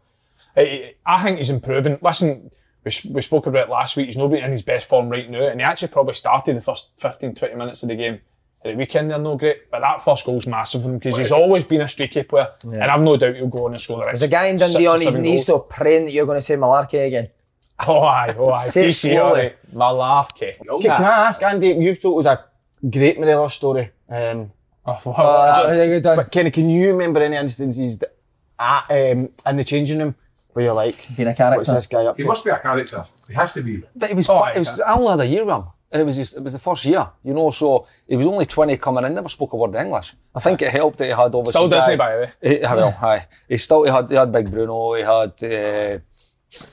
I, 0.55 0.95
I 1.05 1.23
think 1.23 1.37
he's 1.37 1.49
improving. 1.49 1.97
Listen, 2.01 2.51
we, 2.83 2.91
we 3.09 3.21
spoke 3.21 3.45
about 3.45 3.67
it 3.67 3.71
last 3.71 3.95
week. 3.95 4.07
He's 4.07 4.17
not 4.17 4.33
in 4.33 4.51
his 4.51 4.61
best 4.63 4.87
form 4.87 5.09
right 5.09 5.29
now, 5.29 5.47
and 5.47 5.59
he 5.61 5.63
actually 5.65 5.87
probably 5.89 6.13
started 6.13 6.57
the 6.57 6.61
first 6.61 6.89
15, 6.97 7.35
20 7.35 7.55
minutes 7.55 7.83
of 7.83 7.89
the 7.89 7.95
game. 7.95 8.19
At 8.63 8.71
the 8.71 8.75
weekend, 8.75 9.09
they're 9.09 9.17
no 9.17 9.37
great, 9.37 9.71
but 9.71 9.79
that 9.79 10.03
first 10.03 10.23
goal's 10.25 10.45
massive 10.45 10.83
for 10.83 10.89
him 10.89 10.99
because 10.99 11.17
he's 11.17 11.31
always 11.31 11.63
been 11.63 11.81
a 11.81 11.87
streaky 11.87 12.21
player, 12.23 12.49
and 12.63 12.83
I've 12.83 13.01
no 13.01 13.17
doubt 13.17 13.35
he'll 13.35 13.47
go 13.47 13.65
on 13.65 13.71
and 13.71 13.81
score 13.81 13.97
the 13.97 14.05
rest. 14.05 14.19
There's 14.19 14.29
a 14.29 14.31
guy 14.31 14.45
in 14.47 14.59
six 14.59 14.73
Dundee 14.73 14.87
or 14.87 14.93
on 14.93 15.01
his 15.01 15.15
knees, 15.15 15.45
goals. 15.45 15.45
so 15.47 15.59
praying 15.59 16.05
that 16.05 16.11
you're 16.11 16.27
going 16.27 16.37
to 16.37 16.41
say 16.43 16.55
malarkey 16.55 17.05
again. 17.07 17.29
Oh 17.87 18.01
aye, 18.03 18.35
oh 18.37 18.51
aye. 18.51 18.67
Say 18.67 18.85
it 18.85 18.89
DC, 18.89 18.93
slowly. 19.13 19.19
alright. 19.19 19.55
Malarkey. 19.73 20.67
Okay, 20.69 20.87
can 20.87 21.03
I 21.03 21.27
ask 21.29 21.41
Andy? 21.41 21.69
You've 21.69 21.99
told 21.99 22.23
us 22.23 22.37
a 22.37 22.87
great 22.87 23.19
Morelos 23.19 23.55
story. 23.55 23.89
Um, 24.07 24.51
Oh, 24.85 24.99
Uh, 25.05 25.11
I 25.21 25.63
don't 25.63 25.75
think 25.77 25.91
you've 26.05 26.15
but 26.15 26.31
Kenny, 26.31 26.51
can 26.51 26.69
you 26.69 26.89
remember 26.91 27.19
any 27.21 27.37
instances 27.37 27.97
that, 27.99 28.15
uh, 28.59 28.81
um, 28.89 29.29
in 29.47 29.57
the 29.57 29.63
changing 29.63 29.97
room 29.99 30.13
where 30.53 30.65
you're 30.65 30.73
like, 30.75 31.07
Being 31.17 31.29
a 31.29 31.33
character. 31.35 31.57
what's 31.57 31.71
this 31.71 31.87
guy 31.87 32.05
up 32.05 32.17
He 32.17 32.21
to? 32.23 32.27
must 32.27 32.43
be 32.45 32.51
a 32.51 32.59
character. 32.59 33.05
He 33.27 33.33
has 33.33 33.51
to 33.53 33.61
be. 33.63 33.81
But 33.95 34.11
it 34.11 34.15
was, 34.15 34.29
Oh, 34.29 34.37
quite, 34.37 34.51
aye, 34.51 34.55
it 34.57 34.59
was 34.59 34.79
I 34.81 34.93
only 34.93 35.09
had 35.09 35.19
a 35.21 35.25
year 35.27 35.45
with 35.45 35.55
him. 35.55 35.63
And 35.91 36.01
it 36.01 36.05
was 36.05 36.15
just, 36.15 36.37
it 36.37 36.43
was 36.43 36.53
the 36.53 36.59
first 36.59 36.85
year, 36.85 37.05
you 37.23 37.33
know, 37.33 37.49
so 37.51 37.85
he 38.07 38.15
was 38.15 38.25
only 38.25 38.45
20 38.45 38.77
coming 38.77 39.03
in, 39.03 39.13
never 39.13 39.27
spoke 39.27 39.51
a 39.51 39.57
word 39.57 39.75
of 39.75 39.75
English. 39.75 40.13
I 40.33 40.39
think 40.39 40.61
it 40.61 40.71
helped 40.71 40.97
that 40.99 41.05
he 41.05 41.11
had 41.11 41.35
obviously. 41.35 41.51
Still 41.51 41.67
guy- 41.67 41.91
he, 41.91 41.97
by 41.97 42.15
the 42.15 42.21
way? 42.21 42.57
He, 42.57 42.59
well, 42.61 42.97
aye. 43.01 43.25
He 43.49 43.57
still, 43.57 43.83
he 43.83 43.91
had, 43.91 44.09
he 44.09 44.15
had 44.15 44.31
Big 44.31 44.49
Bruno, 44.49 44.93
he 44.93 45.01
had, 45.01 45.33
uh, 45.43 45.99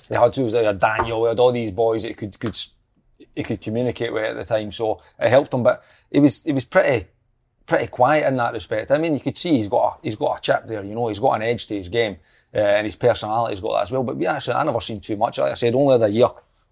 he 0.09 0.15
had, 0.15 0.35
who 0.37 0.45
was 0.45 0.53
there, 0.53 0.73
he 0.73 0.79
Daniel, 0.79 1.25
he 1.25 1.29
had 1.31 1.39
all 1.41 1.51
these 1.51 1.73
boys 1.73 2.03
that 2.03 2.09
he 2.09 2.15
could, 2.15 2.39
could, 2.39 2.57
he 3.35 3.43
could 3.43 3.61
communicate 3.61 4.13
with 4.13 4.25
at 4.25 4.37
the 4.37 4.45
time, 4.45 4.71
so 4.71 5.01
it 5.19 5.31
helped 5.31 5.53
him, 5.53 5.65
but 5.65 5.83
he 6.13 6.21
was, 6.21 6.45
he 6.45 6.53
was 6.53 6.65
pretty, 6.65 7.07
pretty 7.67 7.89
quiet 7.89 8.27
in 8.27 8.37
that 8.37 8.53
respect. 8.53 8.93
I 8.93 8.99
mean, 8.99 9.15
you 9.15 9.21
could 9.21 9.37
see 9.37 9.57
he's 9.57 9.69
got 9.69 9.99
a, 9.99 10.01
he's 10.03 10.17
got 10.17 10.39
a 10.39 10.41
chip 10.41 10.67
there, 10.67 10.85
you 10.85 10.95
know, 10.95 11.09
he's 11.09 11.19
got 11.19 11.33
an 11.33 11.43
edge 11.43 11.67
to 11.67 11.75
his 11.75 11.89
game, 11.89 12.19
uh, 12.55 12.59
and 12.59 12.85
his 12.85 12.95
personality's 12.97 13.61
got 13.61 13.73
that 13.75 13.83
as 13.83 13.91
well. 13.91 14.05
But 14.05 14.17
we 14.17 14.27
actually, 14.27 14.55
I 14.55 14.63
never 14.63 14.81
seen 14.81 15.01
too 15.01 15.17
much. 15.17 15.39
Like 15.39 15.51
I 15.51 15.55
said, 15.55 15.75
only 15.75 15.99
had 15.99 16.09
a 16.09 16.13
year, 16.13 16.29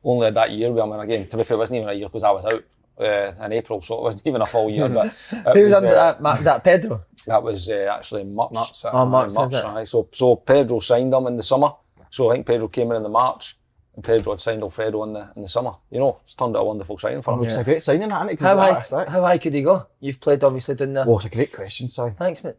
only 0.07 0.25
had 0.27 0.35
that 0.35 0.51
year 0.53 0.71
with 0.73 0.83
him. 0.83 0.93
And 0.93 1.03
again, 1.03 1.29
to 1.29 1.37
be 1.37 1.45
fair, 1.45 1.57
it 1.57 1.59
wasn't 1.59 1.77
even 1.79 1.89
a 1.89 1.93
year 1.93 2.07
because 2.09 2.25
I 2.25 2.31
was 2.31 2.45
out 2.47 2.65
uh, 2.99 3.33
in 3.45 3.53
April, 3.53 3.83
so 3.83 3.99
it 3.99 4.03
wasn't 4.03 4.27
even 4.27 4.41
a 4.43 4.47
full 4.47 4.71
year. 4.71 4.89
But 4.89 5.07
it 5.07 5.13
Who 5.57 5.65
was 5.65 5.75
under 5.75 5.89
uh, 5.89 5.95
that? 5.95 6.23
Ma- 6.23 6.35
Was 6.37 6.45
that 6.45 6.65
Pedro? 6.65 7.03
That 7.27 7.43
was 7.43 7.69
uh, 7.69 7.93
actually 7.95 8.25
March. 8.25 8.53
March, 8.55 8.85
Oh, 8.87 9.05
March, 9.05 9.33
March, 9.33 9.53
is 9.53 9.59
it? 9.59 9.87
So, 9.87 10.09
so 10.13 10.37
Pedro 10.37 10.79
signed 10.81 11.13
him 11.13 11.27
in 11.27 11.37
the 11.37 11.43
summer. 11.43 11.73
So 12.09 12.31
I 12.31 12.35
think 12.35 12.47
Pedro 12.47 12.69
came 12.69 12.91
in 12.93 12.97
in 12.99 13.03
the 13.03 13.09
March, 13.09 13.57
and 13.95 14.05
Pedro 14.05 14.33
had 14.33 14.41
signed 14.41 14.63
Alfredo 14.63 15.03
in 15.03 15.13
the 15.13 15.29
in 15.37 15.43
the 15.43 15.49
summer. 15.49 15.73
You 15.91 15.99
know, 15.99 16.19
it's 16.23 16.35
turned 16.35 16.57
out 16.57 16.61
a 16.61 16.65
wonderful 16.65 16.97
signing 16.99 17.23
for 17.23 17.35
him. 17.35 17.45
It's 17.45 17.57
a 17.57 17.65
great 17.65 17.83
signing, 17.83 18.11
hasn't 18.11 18.31
it? 18.31 18.37
'Cause 18.39 18.47
How 18.47 18.57
high, 18.57 18.73
that, 18.75 18.89
that. 18.91 19.09
how 19.09 19.23
high 19.23 19.39
could 19.39 19.55
he 19.55 19.63
go? 19.63 19.87
You've 20.01 20.21
played 20.21 20.43
obviously 20.45 20.77
down 20.77 20.93
there. 20.93 21.05
Oh, 21.07 21.17
it's 21.17 21.27
a 21.27 21.31
great 21.31 21.53
question, 21.53 21.89
Si. 21.89 22.03
Thanks, 22.17 22.45
mate. 22.45 22.55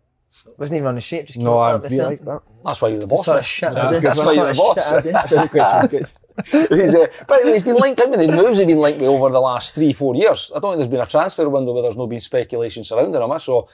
Wasn't 0.58 0.76
even 0.76 0.88
on 0.88 0.96
the 0.96 1.02
shape, 1.02 1.28
just 1.28 1.40
No, 1.40 1.52
came 1.52 1.58
I 1.60 1.72
up 1.72 1.82
with 1.84 1.92
something. 1.92 2.00
realised 2.04 2.26
that. 2.26 2.42
That's 2.66 2.82
why 2.82 2.88
you're 2.90 3.00
the 3.00 3.06
Just 3.06 3.16
boss. 3.16 3.26
sort 3.26 3.40
of 3.40 3.46
shit. 3.46 3.74
Yeah, 3.74 3.88
I 3.88 4.00
that's 4.00 4.20
why 4.20 4.32
you're 4.34 4.48
the 4.48 4.54
boss. 4.54 4.76
shit 4.90 4.94
I 4.98 5.02
did. 5.02 5.14
That's 5.16 5.32
a 5.32 5.36
good 5.38 5.50
question. 5.52 5.88
Good. 6.00 6.12
He's, 6.46 6.96
uh, 6.96 7.08
but 7.28 7.44
he's 7.44 7.64
been 7.64 7.76
linked. 7.76 8.02
I 8.02 8.06
mean, 8.06 8.20
the 8.30 8.36
moves 8.36 8.60
have 8.60 8.68
been 8.68 8.80
linked 8.80 9.00
with 9.00 9.10
over 9.10 9.30
the 9.30 9.40
last 9.40 9.76
three, 9.76 9.94
four 9.94 10.16
years. 10.16 10.52
I 10.56 10.60
don't 10.60 10.72
think 10.72 10.80
there's 10.80 10.88
been 10.88 11.02
a 11.02 11.06
transfer 11.06 11.48
window 11.50 11.74
where 11.74 11.84
there's 11.84 11.98
no 11.98 12.08
been 12.08 12.20
speculation 12.20 12.84
surrounding 12.84 13.22
him. 13.22 13.32
eh? 13.32 13.38
So 13.38 13.68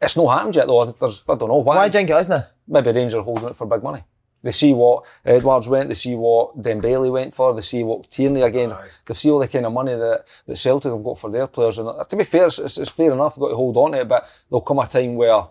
it's 0.00 0.16
no 0.16 0.28
happened 0.28 0.56
yet, 0.56 0.66
though. 0.66 0.84
There's, 0.84 1.22
I 1.28 1.34
don't 1.34 1.48
know 1.48 1.56
why. 1.56 1.76
Why 1.76 1.88
do 1.88 1.98
you 1.98 2.00
think 2.00 2.10
it 2.10 2.20
isn't 2.20 2.40
it? 2.40 2.46
Maybe 2.68 2.92
Rangers 2.92 3.24
holding 3.24 3.48
it 3.48 3.56
for 3.56 3.66
big 3.66 3.82
money. 3.82 4.02
They 4.42 4.52
see 4.52 4.72
what 4.72 5.04
Edwards 5.22 5.68
went, 5.68 5.88
they 5.88 5.94
see 5.94 6.14
what 6.14 6.62
Dembele 6.62 7.12
went 7.12 7.34
for, 7.34 7.52
they 7.54 7.60
see 7.60 7.84
what 7.84 8.10
Tierney 8.10 8.40
again, 8.40 8.74
they 9.04 9.12
see 9.12 9.30
all 9.30 9.38
the 9.38 9.46
kind 9.46 9.66
of 9.66 9.72
money 9.74 9.92
that, 9.94 10.24
that 10.46 10.56
Celtic 10.56 10.90
have 10.92 11.04
got 11.04 11.18
for 11.18 11.30
their 11.30 11.46
players. 11.46 11.76
And 11.76 11.88
uh, 11.88 12.04
to 12.04 12.16
be 12.16 12.24
fair, 12.24 12.46
it's, 12.46 12.58
it's, 12.58 12.78
it's 12.78 12.90
fair 12.90 13.12
enough, 13.12 13.34
they've 13.34 13.42
got 13.42 13.48
to 13.50 13.54
hold 13.56 13.76
on 13.76 13.92
to 13.92 14.00
it, 14.00 14.08
but 14.08 14.26
there'll 14.48 14.62
come 14.62 14.78
a 14.78 14.86
time 14.86 15.14
where, 15.16 15.42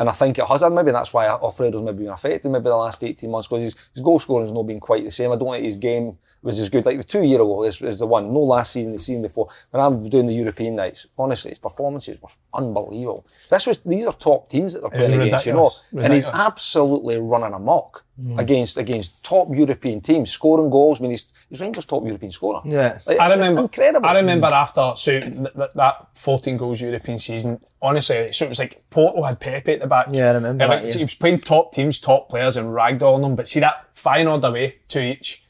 and 0.00 0.08
I 0.08 0.12
think 0.12 0.38
it 0.38 0.46
has, 0.46 0.62
and 0.62 0.74
maybe 0.74 0.92
that's 0.92 1.12
why 1.12 1.26
Alfredo's 1.26 1.82
maybe 1.82 2.04
been 2.04 2.12
affected 2.12 2.50
maybe 2.50 2.64
the 2.64 2.74
last 2.74 3.04
18 3.04 3.30
months, 3.30 3.48
because 3.48 3.62
his, 3.62 3.76
his 3.92 4.02
goal 4.02 4.18
scoring's 4.18 4.50
not 4.50 4.62
been 4.62 4.80
quite 4.80 5.04
the 5.04 5.10
same. 5.10 5.30
I 5.30 5.36
don't 5.36 5.52
think 5.52 5.62
his 5.66 5.76
game 5.76 6.16
was 6.40 6.58
as 6.58 6.70
good. 6.70 6.86
Like 6.86 6.96
the 6.96 7.04
two 7.04 7.22
year 7.22 7.42
ago 7.42 7.64
is, 7.64 7.82
is 7.82 7.98
the 7.98 8.06
one, 8.06 8.32
no 8.32 8.40
last 8.40 8.72
season, 8.72 8.92
the 8.92 8.98
season 8.98 9.20
before. 9.20 9.48
When 9.68 9.82
I'm 9.82 10.08
doing 10.08 10.26
the 10.26 10.32
European 10.32 10.74
nights, 10.74 11.06
honestly, 11.18 11.50
his 11.50 11.58
performances 11.58 12.16
were 12.22 12.30
unbelievable. 12.54 13.26
This 13.50 13.66
was, 13.66 13.78
these 13.80 14.06
are 14.06 14.14
top 14.14 14.48
teams 14.48 14.72
that 14.72 14.80
they're 14.80 14.88
playing 14.88 15.20
against, 15.20 15.44
you 15.44 15.52
know, 15.52 15.70
ridiculous. 15.92 16.06
and 16.06 16.14
he's 16.14 16.26
absolutely 16.26 17.18
running 17.18 17.52
amok 17.52 18.02
against 18.38 18.76
against 18.76 19.22
top 19.22 19.48
European 19.54 20.00
teams, 20.00 20.30
scoring 20.30 20.70
goals. 20.70 21.00
I 21.00 21.02
mean, 21.02 21.10
he's, 21.12 21.32
he's 21.48 21.60
Rangers' 21.60 21.84
top 21.86 22.04
European 22.04 22.30
scorer. 22.32 22.60
Yeah. 22.64 22.98
Like, 23.06 23.18
I 23.20 23.26
it's- 23.26 23.30
it's 23.30 23.36
remember. 23.38 23.60
incredible. 23.62 24.08
I 24.08 24.14
remember 24.14 24.46
after 24.48 24.92
so 24.96 25.20
th- 25.20 25.34
th- 25.34 25.70
that 25.74 26.06
14 26.14 26.56
goals 26.56 26.80
European 26.80 27.18
season. 27.18 27.60
Honestly, 27.82 28.30
so 28.32 28.44
it 28.44 28.48
was 28.48 28.58
like 28.58 28.82
Porto 28.90 29.22
had 29.22 29.40
Pepe 29.40 29.72
at 29.72 29.80
the 29.80 29.86
back. 29.86 30.08
Yeah, 30.10 30.30
I 30.30 30.34
remember 30.34 30.48
And, 30.50 30.60
that, 30.60 30.68
like, 30.84 30.84
yeah. 30.92 30.98
He 30.98 31.02
was 31.04 31.14
playing 31.14 31.40
top 31.40 31.72
teams, 31.72 31.98
top 31.98 32.28
players, 32.28 32.56
and 32.58 32.68
ragdolling 32.68 33.22
them. 33.22 33.36
But 33.36 33.48
see 33.48 33.60
that 33.60 33.94
Feyenoord 33.96 34.44
away 34.46 34.76
to 34.88 35.00
each 35.00 35.46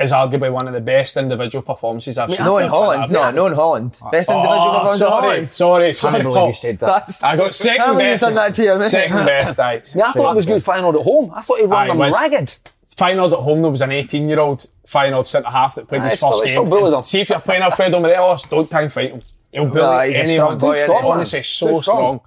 is 0.00 0.10
arguably 0.12 0.52
one 0.52 0.66
of 0.66 0.74
the 0.74 0.80
best 0.80 1.16
individual 1.16 1.62
performances 1.62 2.18
I've 2.18 2.32
seen. 2.34 2.44
No 2.44 2.58
in 2.58 2.68
Holland. 2.68 3.12
No, 3.12 3.30
no 3.30 3.46
in 3.46 3.52
Holland. 3.52 3.98
Oh, 4.04 4.10
best 4.10 4.28
individual 4.28 4.58
Oh, 4.58 4.70
performance 4.72 4.94
in 4.94 4.98
sorry, 4.98 5.22
Holland. 5.22 5.52
sorry, 5.52 5.86
I 5.88 5.92
sorry. 5.92 6.12
can't 6.14 6.24
believe 6.24 6.46
you 6.48 6.52
said 6.54 6.78
that. 6.80 6.86
That's, 6.86 7.22
I 7.22 7.36
got 7.36 7.54
second 7.54 7.88
you've 7.90 7.98
best. 7.98 8.20
done 8.22 8.34
that 8.34 8.54
to 8.54 8.62
you. 8.64 8.82
Second 8.84 9.26
best, 9.26 9.60
aye. 9.60 9.82
Yeah, 9.94 10.08
I 10.08 10.12
thought 10.12 10.32
it 10.32 10.36
was 10.36 10.46
good 10.46 10.62
final 10.64 10.98
at 10.98 11.04
home. 11.04 11.30
I 11.34 11.40
thought 11.42 11.58
he 11.58 11.64
Aye, 11.66 11.68
ran 11.68 11.88
them 11.88 11.98
was. 11.98 12.14
ragged. 12.14 12.56
Feyenoord 12.96 13.32
at 13.32 13.38
home, 13.38 13.62
there 13.62 13.70
was 13.70 13.82
an 13.82 13.92
18 13.92 14.28
year 14.28 14.40
old 14.40 14.66
Feyenoord 14.86 15.26
centre 15.26 15.48
half 15.50 15.74
that 15.76 15.88
played 15.88 16.00
Aye, 16.02 16.04
his 16.04 16.12
it's 16.14 16.22
still- 16.22 16.40
first 16.40 16.54
game. 16.54 16.66
still. 16.70 17.02
See 17.02 17.20
if 17.20 17.28
you're 17.30 17.40
playing 17.40 17.62
Alfredo 17.62 18.00
Morelos, 18.00 18.42
don't 18.44 18.68
try 18.70 18.82
and 18.82 18.92
fight 18.92 19.10
him. 19.12 19.22
He'll 19.52 19.66
bully 19.66 19.82
a 20.14 20.18
anyone. 20.18 20.52
He's 20.52 20.88
honestly 20.90 21.42
so 21.44 21.66
strong. 21.80 21.82
strong. 21.82 22.20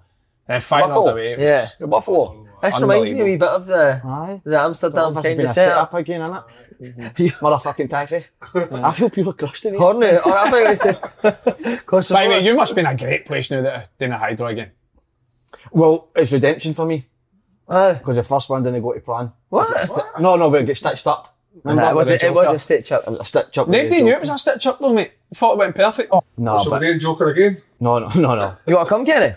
And 0.47 0.63
Feyenoord 0.63 0.81
Buffalo. 0.87 1.11
away. 1.11 1.35
Yeah. 1.37 1.65
Buffalo. 1.85 2.46
This 2.61 2.81
reminds 2.81 3.11
me 3.11 3.21
a 3.21 3.23
wee 3.23 3.35
bit 3.37 3.47
of 3.49 3.65
the 3.67 4.01
Aye. 4.03 4.41
the 4.43 4.59
Amsterdam 4.59 5.13
This 5.13 5.23
has 5.25 5.31
kind 5.35 5.39
of 5.39 5.45
a 5.45 5.49
set 5.49 5.65
setup. 5.69 5.83
up 5.83 5.93
again, 5.93 6.21
innit? 6.21 6.43
Mm-hmm. 6.81 7.25
Motherfucking 7.45 7.89
taxi. 7.89 8.23
I 8.83 8.91
feel 8.93 9.09
pure 9.11 9.33
crusty. 9.33 9.71
mate. 9.71 9.77
Horny. 9.79 10.07
Or 10.07 10.37
I 10.37 10.49
think 10.51 10.93
I. 11.23 11.31
By 12.13 12.23
the 12.23 12.29
way, 12.29 12.43
you 12.43 12.55
must 12.55 12.73
be 12.75 12.81
in 12.81 12.87
a 12.87 12.95
great 12.97 13.25
place 13.25 13.51
now 13.51 13.61
that 13.61 13.73
are 13.75 13.83
doing 13.99 14.11
a 14.11 14.17
hydro 14.17 14.47
again. 14.47 14.71
Well, 15.71 16.09
it's 16.15 16.31
redemption 16.31 16.73
for 16.73 16.85
me 16.85 17.07
Aye. 17.69 17.93
because 17.93 18.15
the 18.15 18.23
first 18.23 18.49
one 18.49 18.63
didn't 18.63 18.81
go 18.81 18.93
to 18.93 18.99
plan. 19.01 19.31
What? 19.49 19.67
No, 20.19 20.35
no, 20.35 20.49
but 20.49 20.61
it 20.61 20.65
gets 20.65 20.79
stitched 20.79 21.07
up. 21.07 21.35
Remember 21.63 21.89
It 21.91 21.95
was, 21.95 22.09
with 22.11 22.21
a, 22.21 22.25
it 22.27 22.33
was 22.33 22.53
a 22.53 22.59
stitch 22.59 22.91
up. 22.91 23.07
a 23.07 23.25
stitch 23.25 23.57
up. 23.57 23.67
Nobody 23.67 24.01
knew 24.01 24.13
it 24.13 24.19
was 24.19 24.29
a 24.29 24.37
stitch 24.37 24.67
up 24.67 24.79
though, 24.79 24.93
mate. 24.93 25.11
Thought 25.33 25.53
it 25.53 25.57
went 25.59 25.75
perfect. 25.75 26.09
Oh. 26.11 26.23
No, 26.37 26.57
So 26.59 26.69
but 26.69 26.81
we're 26.81 26.87
doing 26.87 26.99
Joker 26.99 27.29
again. 27.29 27.57
no, 27.79 27.99
no, 27.99 28.07
no, 28.15 28.35
no. 28.35 28.55
You 28.67 28.75
want 28.75 28.87
to 28.87 28.93
come, 28.93 29.05
Kenny? 29.05 29.33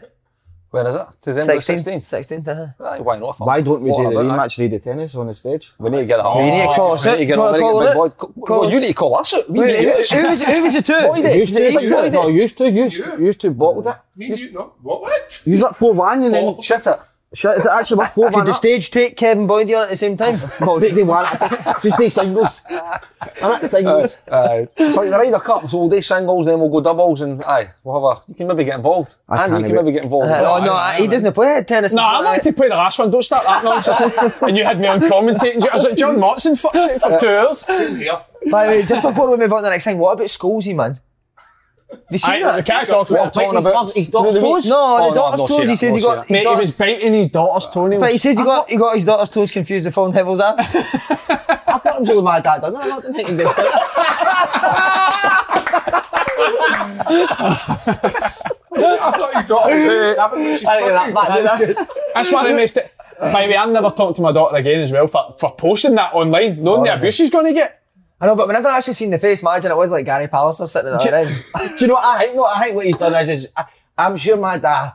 Where 0.70 0.86
is 0.86 0.94
it? 0.94 1.06
December 1.20 1.54
16th. 1.54 1.84
16th. 1.84 2.44
16th, 2.44 2.48
uh-huh. 2.48 2.84
Aye, 2.90 3.00
why 3.00 3.18
not? 3.18 3.36
Why 3.40 3.60
don't 3.60 3.80
we 3.82 3.88
do 3.88 3.94
Floating 3.94 4.10
the 4.10 4.20
about, 4.20 4.38
aye. 4.38 4.46
rematch 4.46 4.58
Lady 4.58 4.78
Tennis 4.78 5.14
on 5.16 5.26
the 5.26 5.34
stage? 5.34 5.72
We 5.78 5.90
need 5.90 5.98
to 5.98 6.06
get 6.06 6.18
that. 6.18 6.36
We 6.36 6.50
need 6.50 6.60
to 6.68 6.74
call 6.74 6.92
us 6.92 7.06
out. 7.06 7.12
need 7.12 7.18
to 7.18 7.26
get 7.26 7.34
Do 7.34 7.40
you 7.40 7.44
wanna 7.44 7.52
We 7.52 7.58
need 7.58 7.66
to 7.66 7.72
call 7.72 7.80
get 7.80 7.86
it? 7.86 7.90
big 7.90 7.96
boy. 7.96 8.08
Co- 8.10 8.46
Call 8.46 8.60
Well, 8.60 8.68
us. 8.68 8.72
you 8.74 8.80
need 8.80 8.86
to 8.86 8.94
call 8.94 9.16
us 9.16 9.34
out. 9.34 9.50
We 9.50 9.58
Wait, 9.58 9.66
need 9.66 9.76
who, 9.88 10.02
to- 10.04 10.16
who 10.16 10.28
was 10.28 10.42
who 10.44 10.62
was 10.62 10.74
the 10.74 10.82
two? 10.82 10.92
What 11.08 11.18
you? 11.18 11.40
Used 11.40 11.54
to, 11.56 11.62
Used 11.72 11.80
to, 11.88 12.10
no, 12.10 12.28
used 12.28 12.58
to, 12.58 12.70
used, 12.70 12.96
You. 12.98 13.18
used 13.26 13.40
to 13.40 13.50
bottled 13.50 13.86
it. 13.88 13.96
Me 14.16 14.26
and 14.26 14.38
you, 14.38 14.52
no. 14.52 14.72
What? 14.82 15.00
What? 15.02 15.42
You 15.44 15.60
got 15.60 15.74
four 15.74 15.92
one 15.92 16.22
and 16.22 16.32
then 16.34 16.60
Shut 16.60 16.86
it. 16.86 17.00
Shut 17.34 17.58
it. 17.58 17.66
Actually, 17.66 17.98
we're 17.98 18.06
four 18.08 18.30
Could 18.30 18.46
the 18.46 18.50
up. 18.50 18.56
stage 18.56 18.90
take 18.90 19.16
Kevin 19.16 19.46
Boydie 19.46 19.76
on 19.76 19.84
at 19.84 19.88
the 19.90 19.96
same 19.96 20.16
time? 20.16 20.40
No, 20.60 20.78
they, 20.78 20.90
they 20.90 21.02
want 21.02 21.28
it. 21.40 21.76
Just 21.82 21.98
do 21.98 22.10
singles. 22.10 22.64
And 22.68 23.52
that's 23.52 23.70
singles. 23.70 24.20
Aye. 24.30 24.68
it's 24.76 24.96
like 24.96 25.10
the 25.10 25.18
Ryder 25.18 25.38
Cup, 25.38 25.68
so 25.68 25.78
we'll 25.80 25.88
do 25.88 26.00
singles, 26.00 26.46
then 26.46 26.58
we'll 26.58 26.68
go 26.70 26.80
doubles, 26.80 27.20
and 27.20 27.42
aye, 27.44 27.68
we'll 27.84 28.10
have 28.10 28.18
a. 28.18 28.22
You 28.28 28.34
can 28.34 28.46
maybe 28.48 28.64
get 28.64 28.76
involved, 28.76 29.14
I 29.28 29.44
and 29.44 29.52
you 29.52 29.58
can't 29.58 29.66
can 29.68 29.76
wait. 29.76 29.84
maybe 29.84 29.94
get 29.94 30.04
involved. 30.04 30.30
as 30.30 30.38
Uh, 30.38 30.42
well. 30.42 30.56
oh 30.60 30.64
no, 30.64 30.72
aye, 30.74 30.96
he 30.98 31.06
doesn't 31.06 31.32
play 31.32 31.62
tennis. 31.66 31.92
No, 31.92 32.02
I 32.02 32.20
like 32.20 32.42
to 32.42 32.52
play 32.52 32.68
the 32.68 32.74
last 32.76 32.98
one. 32.98 33.10
Don't 33.10 33.22
start 33.22 33.44
that 33.44 33.62
nonsense. 33.64 34.00
and 34.42 34.56
you 34.56 34.64
had 34.64 34.80
me 34.80 34.86
on 34.88 35.00
commentating. 35.00 35.68
I 35.68 35.74
was 35.74 35.84
like, 35.84 35.96
John 35.96 36.16
Motson 36.16 36.58
fuck's 36.58 36.84
sake 36.84 37.00
for 37.00 37.18
two 37.18 37.28
hours. 37.28 37.64
Here. 37.66 38.20
By 38.50 38.64
the 38.66 38.70
way, 38.72 38.82
just 38.82 39.02
before 39.02 39.30
we 39.30 39.36
move 39.36 39.52
on 39.52 39.58
to 39.58 39.62
the 39.64 39.70
next 39.70 39.84
thing, 39.84 39.98
what 39.98 40.12
about 40.14 40.26
Scholesy, 40.28 40.74
man? 40.74 40.98
Have 41.90 42.00
you 42.10 42.18
seen 42.18 42.30
Aye, 42.34 42.40
that? 42.40 42.56
we 42.56 42.62
can't 42.62 42.88
talk 42.88 43.10
What 43.10 43.18
I'm 43.20 43.22
about 43.26 43.34
talking 43.34 43.56
about. 43.58 43.72
daughter- 43.72 43.92
his 43.98 44.08
daughter's 44.08 44.34
toes? 44.40 44.66
No, 44.66 44.76
Oh, 44.76 44.98
the 44.98 45.08
no, 45.08 45.14
daughter's 45.14 45.40
toes. 45.56 45.68
He 45.68 45.76
says 45.76 45.94
he 45.94 46.00
got. 46.00 46.30
Mate, 46.30 46.40
he 46.46 46.54
was 46.54 46.72
biting 46.72 47.12
his 47.12 47.28
daughter's 47.28 47.68
toe. 47.72 47.84
and 47.84 47.92
he 47.94 47.98
but 47.98 48.12
he 48.12 48.18
says 48.18 48.36
he 48.38 48.44
got 48.44 48.68
he 48.70 48.76
got 48.76 48.94
his 48.96 49.04
daughter's 49.04 49.28
toes 49.30 49.50
confused 49.50 49.84
with 49.84 49.94
Phil 49.94 50.10
Neville's 50.12 50.40
arms. 50.40 50.74
I 50.76 50.82
thought 50.82 51.86
it 51.96 52.00
was 52.00 52.10
only 52.10 52.22
my 52.22 52.40
dad 52.40 52.60
done. 52.60 52.76
I 52.76 53.00
didn't 53.00 53.14
think 53.14 53.28
he 53.28 53.36
did 53.36 53.46
it. 53.46 53.56
I 57.82 59.12
thought 59.16 59.34
you 59.34 59.48
got 59.48 59.70
it. 59.72 60.14
Seven, 60.14 60.38
which 60.44 60.64
I 60.66 60.80
that 60.88 61.14
back 61.76 61.88
That's 62.14 62.32
why 62.32 62.44
they 62.44 62.54
missed 62.54 62.76
it. 62.76 62.92
By 63.20 63.42
the 63.46 63.52
way, 63.52 63.56
I 63.56 63.66
never 63.66 63.90
talked 63.90 64.16
to 64.16 64.22
my 64.22 64.32
daughter 64.32 64.56
again 64.56 64.80
as 64.80 64.90
well 64.90 65.06
for, 65.06 65.34
for 65.38 65.54
posting 65.54 65.94
that 65.96 66.14
online, 66.14 66.62
knowing 66.62 66.84
the 66.84 66.92
oh, 66.92 66.96
abuse 66.96 67.14
she's 67.16 67.28
going 67.30 67.44
to 67.46 67.52
get. 67.52 67.79
I 68.20 68.26
know, 68.26 68.36
but 68.36 68.46
whenever 68.46 68.68
I 68.68 68.76
actually 68.76 68.92
seen 68.94 69.10
the 69.10 69.18
face, 69.18 69.40
imagine 69.40 69.70
it 69.70 69.76
was 69.76 69.90
like 69.92 70.04
Gary 70.04 70.26
Pallister 70.28 70.68
sitting 70.68 70.92
at 70.92 71.00
the 71.00 71.08
other 71.08 71.16
end. 71.30 71.44
Do 71.78 71.84
you 71.84 71.86
know 71.88 71.94
what 71.94 72.04
I 72.04 72.18
think? 72.24 72.36
No, 72.36 72.44
I 72.44 72.62
think 72.64 72.76
what 72.76 72.86
he's 72.86 72.96
done 72.96 73.14
is, 73.14 73.28
is 73.28 73.48
I, 73.56 73.64
I'm 73.96 74.16
sure 74.16 74.36
my 74.36 74.58
dad. 74.58 74.92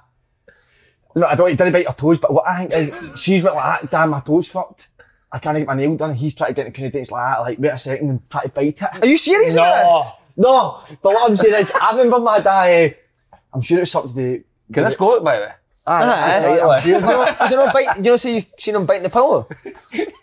No, 1.15 1.25
I 1.25 1.35
don't. 1.35 1.49
He 1.49 1.55
didn't 1.55 1.73
bite 1.73 1.87
her 1.87 1.93
toes, 1.93 2.19
but 2.19 2.33
what 2.33 2.47
I 2.47 2.65
think 2.65 2.73
is 2.73 3.19
she's 3.19 3.41
went 3.41 3.55
like 3.55 3.81
that. 3.81 3.91
Damn, 3.91 4.09
my 4.11 4.19
toes 4.19 4.47
fucked. 4.47 4.89
I 5.31 5.39
can't 5.39 5.57
get 5.57 5.65
my 5.67 5.73
nail 5.73 5.95
done. 5.95 6.13
He's 6.13 6.35
trying 6.35 6.49
to 6.49 6.53
get 6.53 6.65
the 6.65 6.71
Canadians 6.71 7.11
like 7.11 7.33
that. 7.35 7.39
Like 7.41 7.57
wait 7.59 7.69
a 7.69 7.79
second 7.79 8.09
and 8.09 8.29
try 8.29 8.43
to 8.43 8.49
bite 8.49 8.81
it. 8.81 8.83
Are 9.01 9.05
you 9.07 9.17
serious 9.17 9.55
No. 9.55 9.63
with 9.63 9.93
this? 9.93 10.11
No, 10.37 10.81
but 11.01 11.13
what 11.13 11.29
I'm 11.31 11.37
saying 11.37 11.61
is, 11.61 11.71
I 11.81 11.91
remember 11.91 12.19
my 12.19 12.39
dad. 12.41 12.95
Uh, 13.31 13.37
I'm 13.53 13.61
sure 13.61 13.77
it 13.77 13.81
was 13.81 13.91
something 13.91 14.13
to 14.13 14.37
do. 14.37 14.43
Can 14.73 14.83
this 14.83 14.95
go 14.97 15.15
out, 15.15 15.23
by 15.23 15.35
the 15.37 15.41
way? 15.45 15.51
Aye, 15.87 16.03
Aye, 16.03 16.05
that's 16.05 16.45
right, 16.47 16.61
I'm 16.61 16.83
Do 16.83 16.89
you 16.89 16.99
sure. 16.99 17.09
know, 17.09 17.35
do 17.47 17.53
you 17.55 17.65
know, 17.65 17.71
bite, 17.73 17.93
do 17.95 18.01
you 18.03 18.09
know, 18.11 18.15
see, 18.17 18.47
seen 18.57 18.75
him 18.75 18.85
biting 18.85 19.03
the 19.03 19.09
pillow? 19.09 19.47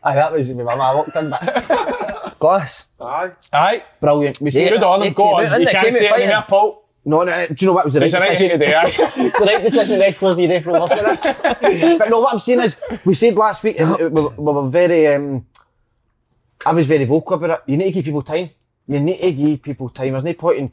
Aye, 0.03 0.15
that 0.17 0.33
was 0.33 0.53
me. 0.53 0.63
my 0.65 0.75
mum. 0.75 0.81
I 0.81 0.95
walked 0.95 1.15
in, 1.17 1.31
but 1.31 2.32
Class. 2.43 2.89
Aye. 3.01 3.31
Aye. 3.53 3.85
Brilliant. 4.01 4.41
We 4.41 4.51
see 4.51 4.65
Yeah. 4.65 4.71
Good 4.71 4.83
on 4.83 5.03
him. 5.03 5.13
Go 5.13 5.35
on. 5.37 5.45
You 5.45 5.49
innit? 5.67 5.71
can't 5.71 5.85
Came 5.85 5.93
say 5.93 6.09
out 6.09 6.15
anything 6.15 6.29
there, 6.31 6.45
Paul. 6.49 6.83
No, 7.05 7.23
no, 7.23 7.47
do 7.47 7.55
you 7.57 7.67
know 7.69 7.73
what 7.75 7.85
was 7.85 7.95
the 7.95 8.01
right 8.01 8.07
He's 8.07 8.15
a 8.15 8.21
right 8.21 8.31
decision? 8.31 8.59
today, 8.59 8.75
aye. 8.75 8.91
the 9.39 9.45
right 9.47 9.63
decision, 9.63 9.99
next 9.99 10.19
players 10.19 10.37
be 10.37 10.47
referee 10.49 10.73
last 10.73 10.95
minute. 10.95 11.99
But 11.99 12.09
no, 12.11 12.21
what 12.21 12.33
I'm 12.33 12.41
saying 12.41 12.61
is, 12.61 12.77
we 13.05 13.15
said 13.15 13.35
last 13.37 13.63
week, 13.63 13.79
and 13.81 13.97
we, 14.13 14.23
we 14.23 14.53
were 14.53 14.69
very, 14.69 15.07
um, 15.15 15.47
I 16.67 16.73
was 16.73 16.87
very 16.89 17.05
vocal 17.05 17.35
about 17.37 17.51
it. 17.51 17.61
You 17.71 17.77
need 17.77 17.87
to 17.87 17.93
give 17.93 18.05
people 18.07 18.23
time. 18.23 18.51
You 18.89 18.99
need 19.01 19.21
to 19.21 19.33
give 19.33 19.63
people 19.63 19.89
time. 19.89 20.13
There's 20.13 20.25
no 20.25 20.35
point 20.35 20.59
in, 20.59 20.73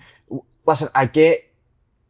listen, 0.66 0.90
I 0.96 1.06
get 1.06 1.52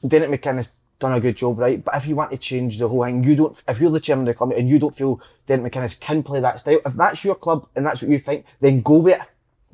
Derek 0.05 0.29
McInnes 0.29 0.75
done 0.99 1.13
a 1.13 1.19
good 1.19 1.35
job, 1.37 1.57
right? 1.59 1.83
But 1.83 1.95
if 1.95 2.05
you 2.07 2.15
want 2.15 2.31
to 2.31 2.37
change 2.37 2.77
the 2.77 2.87
whole 2.87 3.03
thing, 3.05 3.23
you 3.23 3.35
don't, 3.35 3.61
if 3.67 3.79
you're 3.79 3.91
the 3.91 3.99
chairman 4.01 4.27
of 4.27 4.33
the 4.33 4.37
club 4.37 4.51
and 4.51 4.69
you 4.69 4.79
don't 4.79 4.95
feel 4.95 5.21
Derek 5.47 5.63
McInnes 5.63 5.99
can 5.99 6.23
play 6.23 6.39
that 6.41 6.59
style, 6.59 6.79
if 6.85 6.93
that's 6.93 7.23
your 7.23 7.35
club 7.35 7.67
and 7.75 7.85
that's 7.85 8.01
what 8.01 8.11
you 8.11 8.19
think, 8.19 8.45
then 8.59 8.81
go 8.81 8.97
with 8.97 9.15
it. 9.19 9.27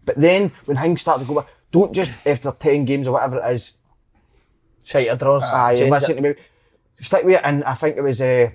But 0.06 0.16
then 0.18 0.52
when 0.66 0.78
things 0.78 1.02
start 1.02 1.20
to 1.20 1.26
go, 1.26 1.36
back, 1.36 1.48
don't 1.72 1.94
just 1.94 2.12
after 2.26 2.52
10 2.52 2.86
games 2.86 3.08
or 3.08 3.12
whatever 3.14 3.38
it 3.40 3.52
is, 3.54 3.78
Shite 4.84 5.08
your 5.08 5.16
draws. 5.16 5.44
Aye, 5.44 5.76
Change 5.78 5.92
listen 5.92 6.12
it. 6.12 6.16
to 6.16 6.22
me. 6.22 6.36
Stick 7.02 7.24
with 7.24 7.36
it, 7.38 7.42
and 7.44 7.64
I 7.64 7.74
think 7.74 7.98
it 7.98 8.02
was 8.04 8.22
a 8.22 8.54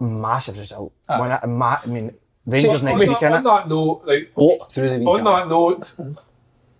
massive 0.00 0.58
result. 0.58 0.92
When 1.06 1.30
I, 1.32 1.40
ma- 1.46 1.78
I 1.84 1.86
mean, 1.86 2.14
Rangers 2.46 2.80
See, 2.80 2.84
next 2.86 3.02
on, 3.02 3.08
week, 3.08 3.18
that, 3.20 3.32
on 3.32 3.42
innit? 3.42 3.44
that 3.44 3.68
note, 3.68 4.02
like, 4.06 4.32
Oh, 4.36 4.56
Through 4.70 4.88
the 4.88 5.04
on 5.04 5.24
that 5.24 5.48
note, 5.48 5.94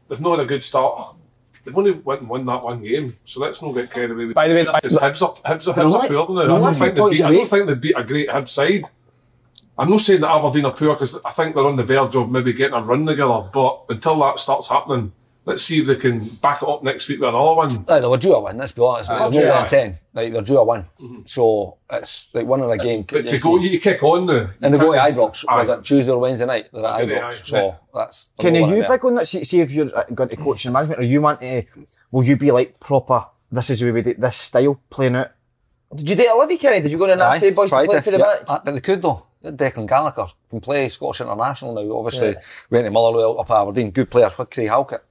they've 0.08 0.20
not 0.20 0.38
had 0.38 0.46
a 0.46 0.48
good 0.48 0.64
start. 0.64 1.16
They've 1.64 1.76
only 1.76 1.92
went 1.92 2.20
and 2.22 2.28
won 2.30 2.44
that 2.46 2.62
one 2.62 2.82
game, 2.82 3.16
so 3.26 3.40
let's 3.40 3.60
not 3.62 3.72
get 3.72 3.92
carried 3.92 4.10
away. 4.12 4.24
with 4.26 4.34
By 4.34 4.48
the 4.48 4.54
way, 4.54 4.64
Hibs 4.64 4.96
are, 5.00 5.10
Hibs 5.12 5.22
are, 5.22 5.34
They're 5.44 5.56
Hibs 5.56 5.76
are 5.76 5.82
only- 5.96 6.08
poor 6.08 6.26
than. 6.42 6.50
I 6.50 6.58
don't 6.58 6.74
think 6.74 6.94
they 6.94 7.00
points 7.00 7.18
beat. 7.18 7.24
I 7.26 7.32
don't 7.32 7.46
think 7.48 7.66
they 7.66 7.74
beat 7.74 7.94
a 7.98 8.04
great 8.04 8.28
Hibs 8.28 8.48
side. 8.48 8.84
I'm 9.76 9.90
not 9.90 10.00
saying 10.00 10.20
that 10.20 10.30
Aberdeen 10.30 10.64
are 10.66 10.72
poor 10.72 10.94
because 10.94 11.18
I 11.24 11.30
think 11.32 11.54
they're 11.54 11.66
on 11.66 11.76
the 11.76 11.82
verge 11.82 12.14
of 12.14 12.30
maybe 12.30 12.52
getting 12.52 12.74
a 12.76 12.82
run 12.82 13.06
together. 13.06 13.48
But 13.52 13.84
until 13.88 14.20
that 14.20 14.38
starts 14.38 14.68
happening, 14.68 15.12
let's 15.46 15.62
see 15.62 15.80
if 15.80 15.86
they 15.86 15.96
can 15.96 16.20
back 16.40 16.62
it 16.62 16.68
up 16.68 16.82
next 16.84 17.08
week 17.08 17.20
with 17.20 17.28
another 17.30 17.54
one. 17.54 17.84
Aye, 17.88 18.00
they 18.00 18.06
were 18.06 18.16
due 18.16 18.34
a 18.34 18.40
win, 18.40 18.56
let's 18.56 18.72
be 18.72 18.82
honest. 18.82 19.08
They're 19.10 19.32
yeah. 19.32 19.48
not 19.48 19.68
ten. 19.68 19.98
Like, 20.12 20.32
they're 20.32 20.42
due 20.42 20.58
a 20.58 20.64
win. 20.64 20.84
So 21.26 21.78
it's 21.90 22.32
like 22.34 22.46
one 22.46 22.60
winning 22.60 22.80
a 22.80 22.82
game. 22.82 23.02
But 23.02 23.24
you 23.24 23.30
to 23.32 23.38
go, 23.38 23.58
you 23.58 23.80
kick 23.80 24.02
on 24.02 24.26
now. 24.26 24.50
and 24.60 24.72
they 24.72 24.78
go 24.78 24.92
to 24.92 25.02
Aye. 25.02 25.12
Ibrox. 25.12 25.44
Was 25.44 25.68
it 25.68 25.82
Tuesday 25.84 26.12
or 26.12 26.18
Wednesday 26.18 26.46
night? 26.46 26.68
They're 26.72 26.84
at 26.84 27.00
Okay, 27.00 27.12
Ibrox. 27.12 27.24
aye. 27.24 27.30
So 27.30 27.76
that's. 27.92 28.32
Can 28.38 28.54
you 28.54 28.62
winning 28.62 28.76
you 28.76 28.82
there. 28.88 29.04
on 29.06 29.14
that? 29.16 29.26
See, 29.28 29.44
see 29.44 29.60
if 29.60 29.72
you're 29.72 29.96
uh, 29.96 30.04
going 30.14 30.28
to 30.28 30.36
coach 30.36 30.64
and 30.66 30.72
management, 30.72 31.00
or 31.00 31.04
you 31.04 31.20
want 31.20 31.40
to? 31.40 31.64
Will 32.12 32.24
you 32.24 32.36
be 32.36 32.50
like 32.52 32.78
proper? 32.78 33.26
This 33.50 33.70
is 33.70 33.80
the 33.80 33.86
way 33.86 33.92
we 33.92 34.02
do 34.02 34.14
this 34.14 34.36
style 34.36 34.80
playing 34.90 35.16
out. 35.16 35.30
Did 35.94 36.10
you 36.10 36.16
date 36.16 36.28
Olivia 36.28 36.58
Kenny? 36.58 36.80
Did 36.80 36.90
you 36.90 36.98
go 36.98 37.06
to 37.06 37.12
Aye, 37.12 37.16
Nasty 37.16 37.50
Boys 37.50 37.68
to 37.68 37.76
tried 37.76 37.86
play 37.86 37.96
to, 37.96 38.02
for 38.02 38.10
the 38.10 38.18
yeah. 38.18 38.24
match? 38.24 38.42
Uh, 38.48 38.58
But 38.64 38.74
they 38.74 38.80
could 38.80 39.02
though. 39.02 39.26
Declan 39.44 39.86
Gallagher 39.86 40.26
can 40.50 40.60
play 40.60 40.88
Scottish 40.88 41.20
International 41.20 41.74
now. 41.74 41.96
Obviously, 41.96 42.34
went 42.70 42.84
to 42.86 42.90
Motherwell 42.90 43.40
up 43.40 43.50
at 43.50 43.60
Aberdeen. 43.62 43.90
Good 43.90 44.10
player. 44.10 44.30
What 44.30 44.50
Craig 44.50 44.68
Halkett? 44.68 45.02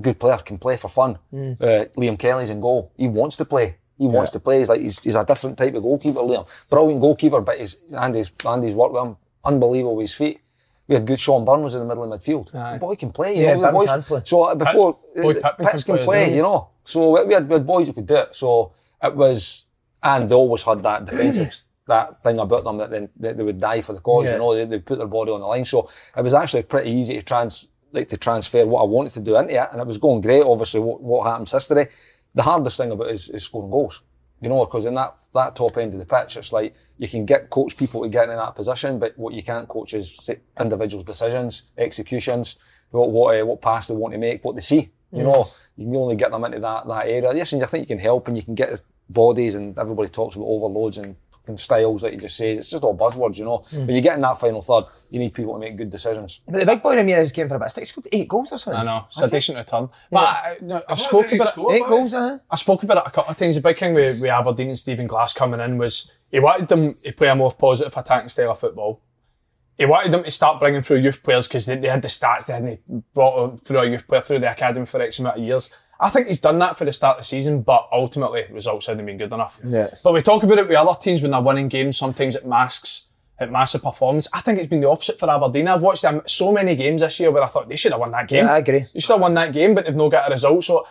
Good 0.00 0.18
player. 0.18 0.38
Can 0.38 0.58
play 0.58 0.76
for 0.76 0.88
fun. 0.88 1.18
Mm. 1.32 1.60
Uh, 1.60 1.84
Liam 1.96 2.18
Kelly's 2.18 2.50
in 2.50 2.60
goal. 2.60 2.92
He 2.96 3.08
wants 3.08 3.36
to 3.36 3.44
play. 3.44 3.76
He 3.98 4.06
wants 4.06 4.30
to 4.32 4.40
play. 4.40 4.58
He's 4.58 4.68
like 4.68 4.80
he's, 4.80 4.98
he's 5.02 5.14
a 5.14 5.24
different 5.24 5.56
type 5.56 5.74
of 5.74 5.82
goalkeeper. 5.82 6.20
Liam, 6.20 6.46
brilliant 6.68 7.00
goalkeeper, 7.00 7.40
but 7.40 7.58
he's 7.58 7.76
Andy's 7.96 8.30
Andy's 8.46 8.74
worked 8.74 8.92
with 8.92 9.02
him. 9.04 9.16
Unbelievable 9.44 9.96
with 9.96 10.04
his 10.04 10.14
feet. 10.14 10.40
We 10.88 10.94
had 10.94 11.06
good 11.06 11.18
Shaun 11.18 11.44
Byrne 11.44 11.62
was 11.62 11.74
in 11.74 11.80
the 11.80 11.86
middle 11.86 12.04
of 12.12 12.20
midfield. 12.20 12.52
The 12.52 12.78
boy 12.78 12.94
can 12.94 13.10
play. 13.10 13.36
You 13.38 13.42
Yeah, 13.44 13.54
know, 13.54 13.62
the 13.62 13.72
boys. 13.72 13.88
can 13.88 14.02
play. 14.02 14.20
So 14.24 14.42
uh, 14.44 14.54
before 14.54 14.98
Boy 15.16 15.30
uh, 15.32 15.50
Pittman 15.52 15.66
can 15.68 15.78
can 15.80 15.94
play 15.96 16.04
play, 16.04 16.26
well. 16.28 16.36
you 16.36 16.42
know. 16.42 16.68
So 16.84 17.26
we 17.26 17.34
had, 17.34 17.48
we 17.48 17.54
had 17.54 17.66
boys 17.66 17.86
who 17.88 17.92
could 17.94 18.06
do 18.06 18.16
it. 18.16 18.36
So 18.36 18.72
it 19.02 19.16
was, 19.16 19.66
and 20.02 20.28
they 20.28 20.34
always 20.34 20.62
had 20.62 20.82
that 20.84 21.04
defensive 21.06 21.60
that 21.86 22.22
thing 22.22 22.38
about 22.38 22.64
them 22.64 22.78
that 22.78 22.90
then 22.90 23.08
that 23.16 23.36
they 23.36 23.42
would 23.42 23.60
die 23.60 23.80
for 23.80 23.92
the 23.92 24.00
cause. 24.00 24.30
You 24.30 24.38
know, 24.38 24.54
they 24.54 24.64
they 24.64 24.78
put 24.78 24.98
their 24.98 25.06
body 25.06 25.30
on 25.30 25.40
the 25.40 25.46
line. 25.46 25.64
So 25.64 25.88
it 26.16 26.22
was 26.22 26.34
actually 26.34 26.64
pretty 26.64 26.90
easy 26.90 27.14
to 27.14 27.22
trans 27.22 27.68
like 27.92 28.08
to 28.08 28.16
transfer 28.16 28.66
what 28.66 28.82
I 28.82 28.84
wanted 28.84 29.12
to 29.12 29.20
do 29.20 29.36
into 29.36 29.54
it, 29.54 29.68
and 29.72 29.80
it 29.80 29.86
was 29.86 29.98
going 29.98 30.20
great. 30.20 30.42
Obviously, 30.42 30.80
what, 30.80 31.00
what 31.00 31.26
happens 31.26 31.52
history. 31.52 31.88
The 32.34 32.42
hardest 32.42 32.76
thing 32.76 32.90
about 32.90 33.08
it 33.08 33.14
is, 33.14 33.30
is 33.30 33.44
scoring 33.44 33.70
goals. 33.70 34.02
You 34.42 34.50
know, 34.50 34.64
because 34.66 34.84
in 34.84 34.94
that 34.94 35.16
that 35.32 35.56
top 35.56 35.78
end 35.78 35.94
of 35.94 36.00
the 36.00 36.06
pitch, 36.06 36.36
it's 36.36 36.52
like 36.52 36.74
you 36.98 37.08
can 37.08 37.24
get 37.24 37.48
coach 37.48 37.76
people 37.76 38.02
to 38.02 38.08
get 38.08 38.28
in 38.28 38.36
that 38.36 38.54
position, 38.54 38.98
but 38.98 39.16
what 39.16 39.32
you 39.32 39.42
can't 39.42 39.68
coach 39.68 39.94
is 39.94 40.28
individuals' 40.60 41.04
decisions, 41.04 41.64
executions, 41.78 42.56
what 42.90 43.10
what, 43.10 43.40
uh, 43.40 43.46
what 43.46 43.62
pass 43.62 43.88
they 43.88 43.94
want 43.94 44.12
to 44.12 44.18
make, 44.18 44.44
what 44.44 44.54
they 44.54 44.60
see. 44.60 44.90
You 45.12 45.22
know, 45.22 45.48
you 45.76 45.86
can 45.86 45.96
only 45.96 46.16
get 46.16 46.30
them 46.32 46.44
into 46.44 46.58
that 46.58 46.86
that 46.86 47.06
area. 47.06 47.34
Yes, 47.34 47.52
and 47.52 47.62
I 47.62 47.66
think 47.66 47.88
you 47.88 47.96
can 47.96 48.02
help, 48.02 48.28
and 48.28 48.36
you 48.36 48.42
can 48.42 48.54
get 48.54 48.68
his 48.68 48.82
bodies, 49.08 49.54
and 49.54 49.78
everybody 49.78 50.10
talks 50.10 50.36
about 50.36 50.46
overloads 50.46 50.98
and 50.98 51.16
fucking 51.46 51.56
styles 51.58 52.02
that 52.02 52.12
he 52.12 52.18
just 52.18 52.36
says. 52.36 52.58
It's 52.58 52.70
just 52.70 52.82
all 52.82 52.96
buzzwords, 52.96 53.38
you 53.38 53.44
know. 53.44 53.58
Hmm. 53.58 53.86
But 53.86 53.94
you 53.94 54.00
get 54.00 54.16
in 54.16 54.20
that 54.22 54.38
final 54.38 54.60
third, 54.60 54.84
you 55.10 55.18
need 55.18 55.32
people 55.32 55.54
to 55.54 55.58
make 55.58 55.76
good 55.76 55.90
decisions. 55.90 56.40
But 56.46 56.60
the 56.60 56.66
big 56.66 56.82
boy 56.82 56.96
Ramirez 56.96 57.32
came 57.32 57.48
for 57.48 57.54
a 57.54 57.58
bit 57.58 57.66
of 57.66 57.70
stick. 57.70 57.82
He 57.84 57.86
scored 57.86 58.08
eight 58.12 58.28
goals 58.28 58.52
or 58.52 58.58
something. 58.58 58.80
I 58.80 58.84
know. 58.84 59.04
It's 59.08 59.20
a 59.20 59.30
decent 59.30 59.58
return. 59.58 59.88
But 60.10 60.18
I, 60.18 60.56
no, 60.60 60.82
I've 60.88 61.00
spoken 61.00 61.40
about 61.40 61.56
it. 61.56 61.74
Eight 61.76 61.84
aye. 61.84 61.88
goals, 61.88 62.14
uh-huh. 62.14 62.34
uh 62.34 62.38
I 62.50 62.56
spoke 62.56 62.82
about 62.82 62.98
it 62.98 63.04
a 63.06 63.10
couple 63.10 63.30
of 63.30 63.36
times. 63.36 63.54
The 63.54 63.60
big 63.60 63.78
thing 63.78 63.94
with, 63.94 64.20
with 64.20 64.30
Aberdeen 64.30 64.68
and 64.68 64.78
Stephen 64.78 65.06
Glass 65.06 65.32
coming 65.32 65.60
in 65.60 65.78
was 65.78 66.12
he 66.30 66.40
wanted 66.40 66.68
them 66.68 66.94
to 66.94 67.12
play 67.12 67.28
a 67.28 67.34
more 67.34 67.52
positive 67.52 67.96
attacking 67.96 68.28
style 68.28 68.50
of 68.50 68.60
football. 68.60 69.02
He 69.78 69.84
wanted 69.84 70.10
them 70.10 70.24
to 70.24 70.30
start 70.30 70.58
bringing 70.58 70.80
through 70.80 70.98
youth 70.98 71.22
players 71.22 71.46
because 71.46 71.66
they, 71.66 71.76
they 71.76 71.88
had 71.88 72.00
the 72.00 72.08
stats, 72.08 72.46
they 72.46 72.54
hadn't 72.54 73.12
brought 73.12 73.50
them 73.50 73.58
through 73.58 73.80
a 73.80 73.86
youth 73.86 74.06
player 74.06 74.22
through 74.22 74.38
the 74.38 74.50
academy 74.50 74.86
for 74.86 75.02
X 75.02 75.18
amount 75.18 75.36
of 75.36 75.44
years. 75.44 75.70
I 75.98 76.10
think 76.10 76.26
he's 76.28 76.40
done 76.40 76.58
that 76.58 76.76
for 76.76 76.84
the 76.84 76.92
start 76.92 77.16
of 77.16 77.22
the 77.22 77.26
season, 77.26 77.62
but 77.62 77.88
ultimately 77.90 78.44
results 78.50 78.86
haven't 78.86 79.06
been 79.06 79.16
good 79.16 79.32
enough. 79.32 79.60
Yeah. 79.64 79.88
But 80.04 80.12
we 80.12 80.22
talk 80.22 80.42
about 80.42 80.58
it 80.58 80.68
with 80.68 80.76
other 80.76 80.98
teams 80.98 81.22
when 81.22 81.30
they're 81.30 81.40
winning 81.40 81.68
games, 81.68 81.96
sometimes 81.96 82.36
it 82.36 82.46
masks 82.46 83.08
at 83.38 83.50
massive 83.50 83.82
performance. 83.82 84.28
I 84.32 84.40
think 84.40 84.58
it's 84.58 84.68
been 84.68 84.80
the 84.80 84.88
opposite 84.88 85.18
for 85.18 85.30
Aberdeen. 85.30 85.68
I've 85.68 85.82
watched 85.82 86.02
them 86.02 86.22
so 86.26 86.52
many 86.52 86.74
games 86.74 87.00
this 87.00 87.20
year 87.20 87.30
where 87.30 87.42
I 87.42 87.48
thought 87.48 87.68
they 87.68 87.76
should 87.76 87.92
have 87.92 88.00
won 88.00 88.10
that 88.12 88.28
game. 88.28 88.44
Yeah, 88.44 88.54
I 88.54 88.58
agree. 88.58 88.84
They 88.92 89.00
should 89.00 89.12
have 89.12 89.20
won 89.20 89.34
that 89.34 89.52
game, 89.52 89.74
but 89.74 89.84
they've 89.84 89.94
not 89.94 90.08
got 90.10 90.28
a 90.28 90.32
result. 90.32 90.64
So 90.64 90.86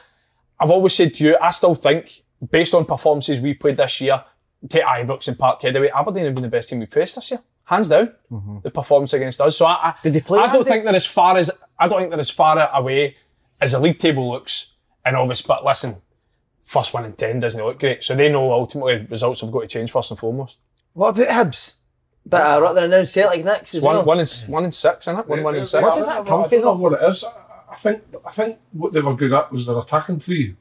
I've 0.60 0.70
always 0.70 0.94
said 0.94 1.14
to 1.16 1.24
you, 1.24 1.38
I 1.42 1.52
still 1.52 1.76
think, 1.76 2.24
based 2.52 2.74
on 2.74 2.86
performances 2.86 3.40
we 3.40 3.54
played 3.54 3.78
this 3.78 4.00
year, 4.02 4.24
take 4.70 4.84
Ibrox 4.84 5.28
and 5.28 5.38
Parkhead 5.38 5.76
away, 5.76 5.90
Aberdeen 5.92 6.26
have 6.26 6.36
been 6.36 6.44
the 6.44 6.50
best 6.50 6.70
team 6.70 6.80
we've 6.80 6.90
faced 6.90 7.16
this 7.16 7.32
year. 7.32 7.42
Hands 7.66 7.88
down. 7.88 8.14
Mm-hmm. 8.32 8.58
The 8.62 8.72
performance 8.72 9.14
against 9.14 9.42
us. 9.42 9.58
So 9.58 9.66
I, 9.66 9.72
I, 9.74 9.96
Did 10.04 10.14
they 10.14 10.22
play 10.22 10.40
I 10.40 10.54
don't 10.54 10.68
think 10.68 10.84
they're 10.84 10.96
as 10.96 11.06
far 11.06 11.38
as 11.38 11.50
I 11.80 11.88
don't 11.88 12.00
think 12.00 12.12
they're 12.12 12.20
as 12.20 12.30
far 12.30 12.70
away 12.74 13.18
as 13.60 13.72
the 13.72 13.80
league 13.80 13.98
table 13.98 14.32
looks. 14.32 14.74
And 15.06 15.16
obviously, 15.16 15.46
but 15.48 15.64
listen, 15.64 15.98
first 16.64 16.94
one 16.94 17.06
in 17.06 17.14
ten 17.14 17.40
doesn't 17.40 17.64
look 17.64 17.80
great. 17.80 18.04
So 18.04 18.16
they 18.16 18.30
know 18.30 18.52
ultimately 18.52 18.98
the 18.98 19.06
results 19.06 19.42
have 19.42 19.52
got 19.52 19.62
to 19.62 19.68
change 19.68 19.92
first 19.92 20.10
and 20.12 20.20
foremost. 20.20 20.60
What 20.94 21.10
about 21.18 21.28
Hibs? 21.28 21.76
But 22.26 22.42
uh, 22.58 22.60
rather 22.62 22.82
than 22.82 22.92
announce 22.92 23.12
Celtic 23.12 23.46
next 23.46 23.76
as 23.76 23.84
One, 23.84 23.98
well. 23.98 24.06
one 24.06 24.20
in 24.20 24.26
one 24.48 24.66
in 24.66 24.72
six, 24.72 25.08
isn't 25.08 25.20
it? 25.20 25.28
One, 25.28 25.44
one 25.44 25.56
in 25.56 25.66
six. 25.68 25.84
What 25.84 25.96
does 25.96 26.08
that 26.08 26.26
come 26.26 26.42
I 26.42 26.48
from, 26.48 26.62
don't 26.62 26.66
know 26.66 26.74
what 26.74 26.94
it 27.02 27.08
is. 27.10 27.24
I- 27.24 27.42
I 27.68 27.78
think 27.78 28.04
I 28.26 28.32
think 28.32 28.60
what 28.74 28.94
they 28.94 29.02
were 29.02 29.16
good 29.16 29.34
at 29.34 29.52
was 29.52 29.66
their 29.66 29.78
attacking 29.78 30.20
three, 30.20 30.56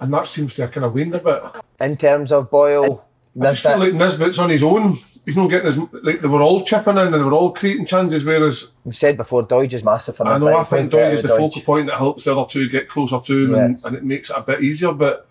and 0.00 0.12
that 0.12 0.26
seems 0.28 0.54
to 0.56 0.62
have 0.62 0.72
kind 0.72 0.84
of 0.84 0.92
waned 0.92 1.14
a 1.14 1.20
bit. 1.20 1.42
in 1.80 1.96
terms 1.96 2.32
of 2.32 2.50
Boyle, 2.50 3.08
I 3.40 3.44
just 3.52 3.62
feel 3.62 3.78
like 3.78 3.94
Nisbet's 3.94 4.38
on 4.40 4.50
his 4.50 4.62
own. 4.64 4.98
He's 5.26 5.36
not 5.36 5.50
getting 5.50 5.66
as 5.66 5.76
like 5.76 6.20
they 6.20 6.28
were 6.28 6.40
all 6.40 6.64
chipping 6.64 6.96
in 6.96 7.12
and 7.12 7.14
they 7.14 7.18
were 7.18 7.32
all 7.32 7.52
creating 7.52 7.84
chances, 7.84 8.24
whereas 8.24 8.70
we've 8.84 8.94
said 8.94 9.16
before, 9.16 9.44
Doidge 9.44 9.74
is 9.74 9.82
massive 9.82 10.16
for 10.16 10.26
I 10.26 10.34
Nisbet. 10.34 10.52
know 10.52 10.58
I 10.58 10.64
think 10.64 10.90
Doyle 10.90 11.12
is 11.12 11.22
the 11.22 11.28
focal 11.28 11.62
point 11.62 11.88
that 11.88 11.98
helps 11.98 12.24
the 12.24 12.34
other 12.34 12.48
two 12.48 12.68
get 12.68 12.88
closer 12.88 13.20
to 13.20 13.44
him 13.44 13.54
and, 13.56 13.84
and 13.84 13.96
it 13.96 14.04
makes 14.04 14.30
it 14.30 14.36
a 14.38 14.42
bit 14.42 14.62
easier. 14.62 14.92
But 14.92 15.26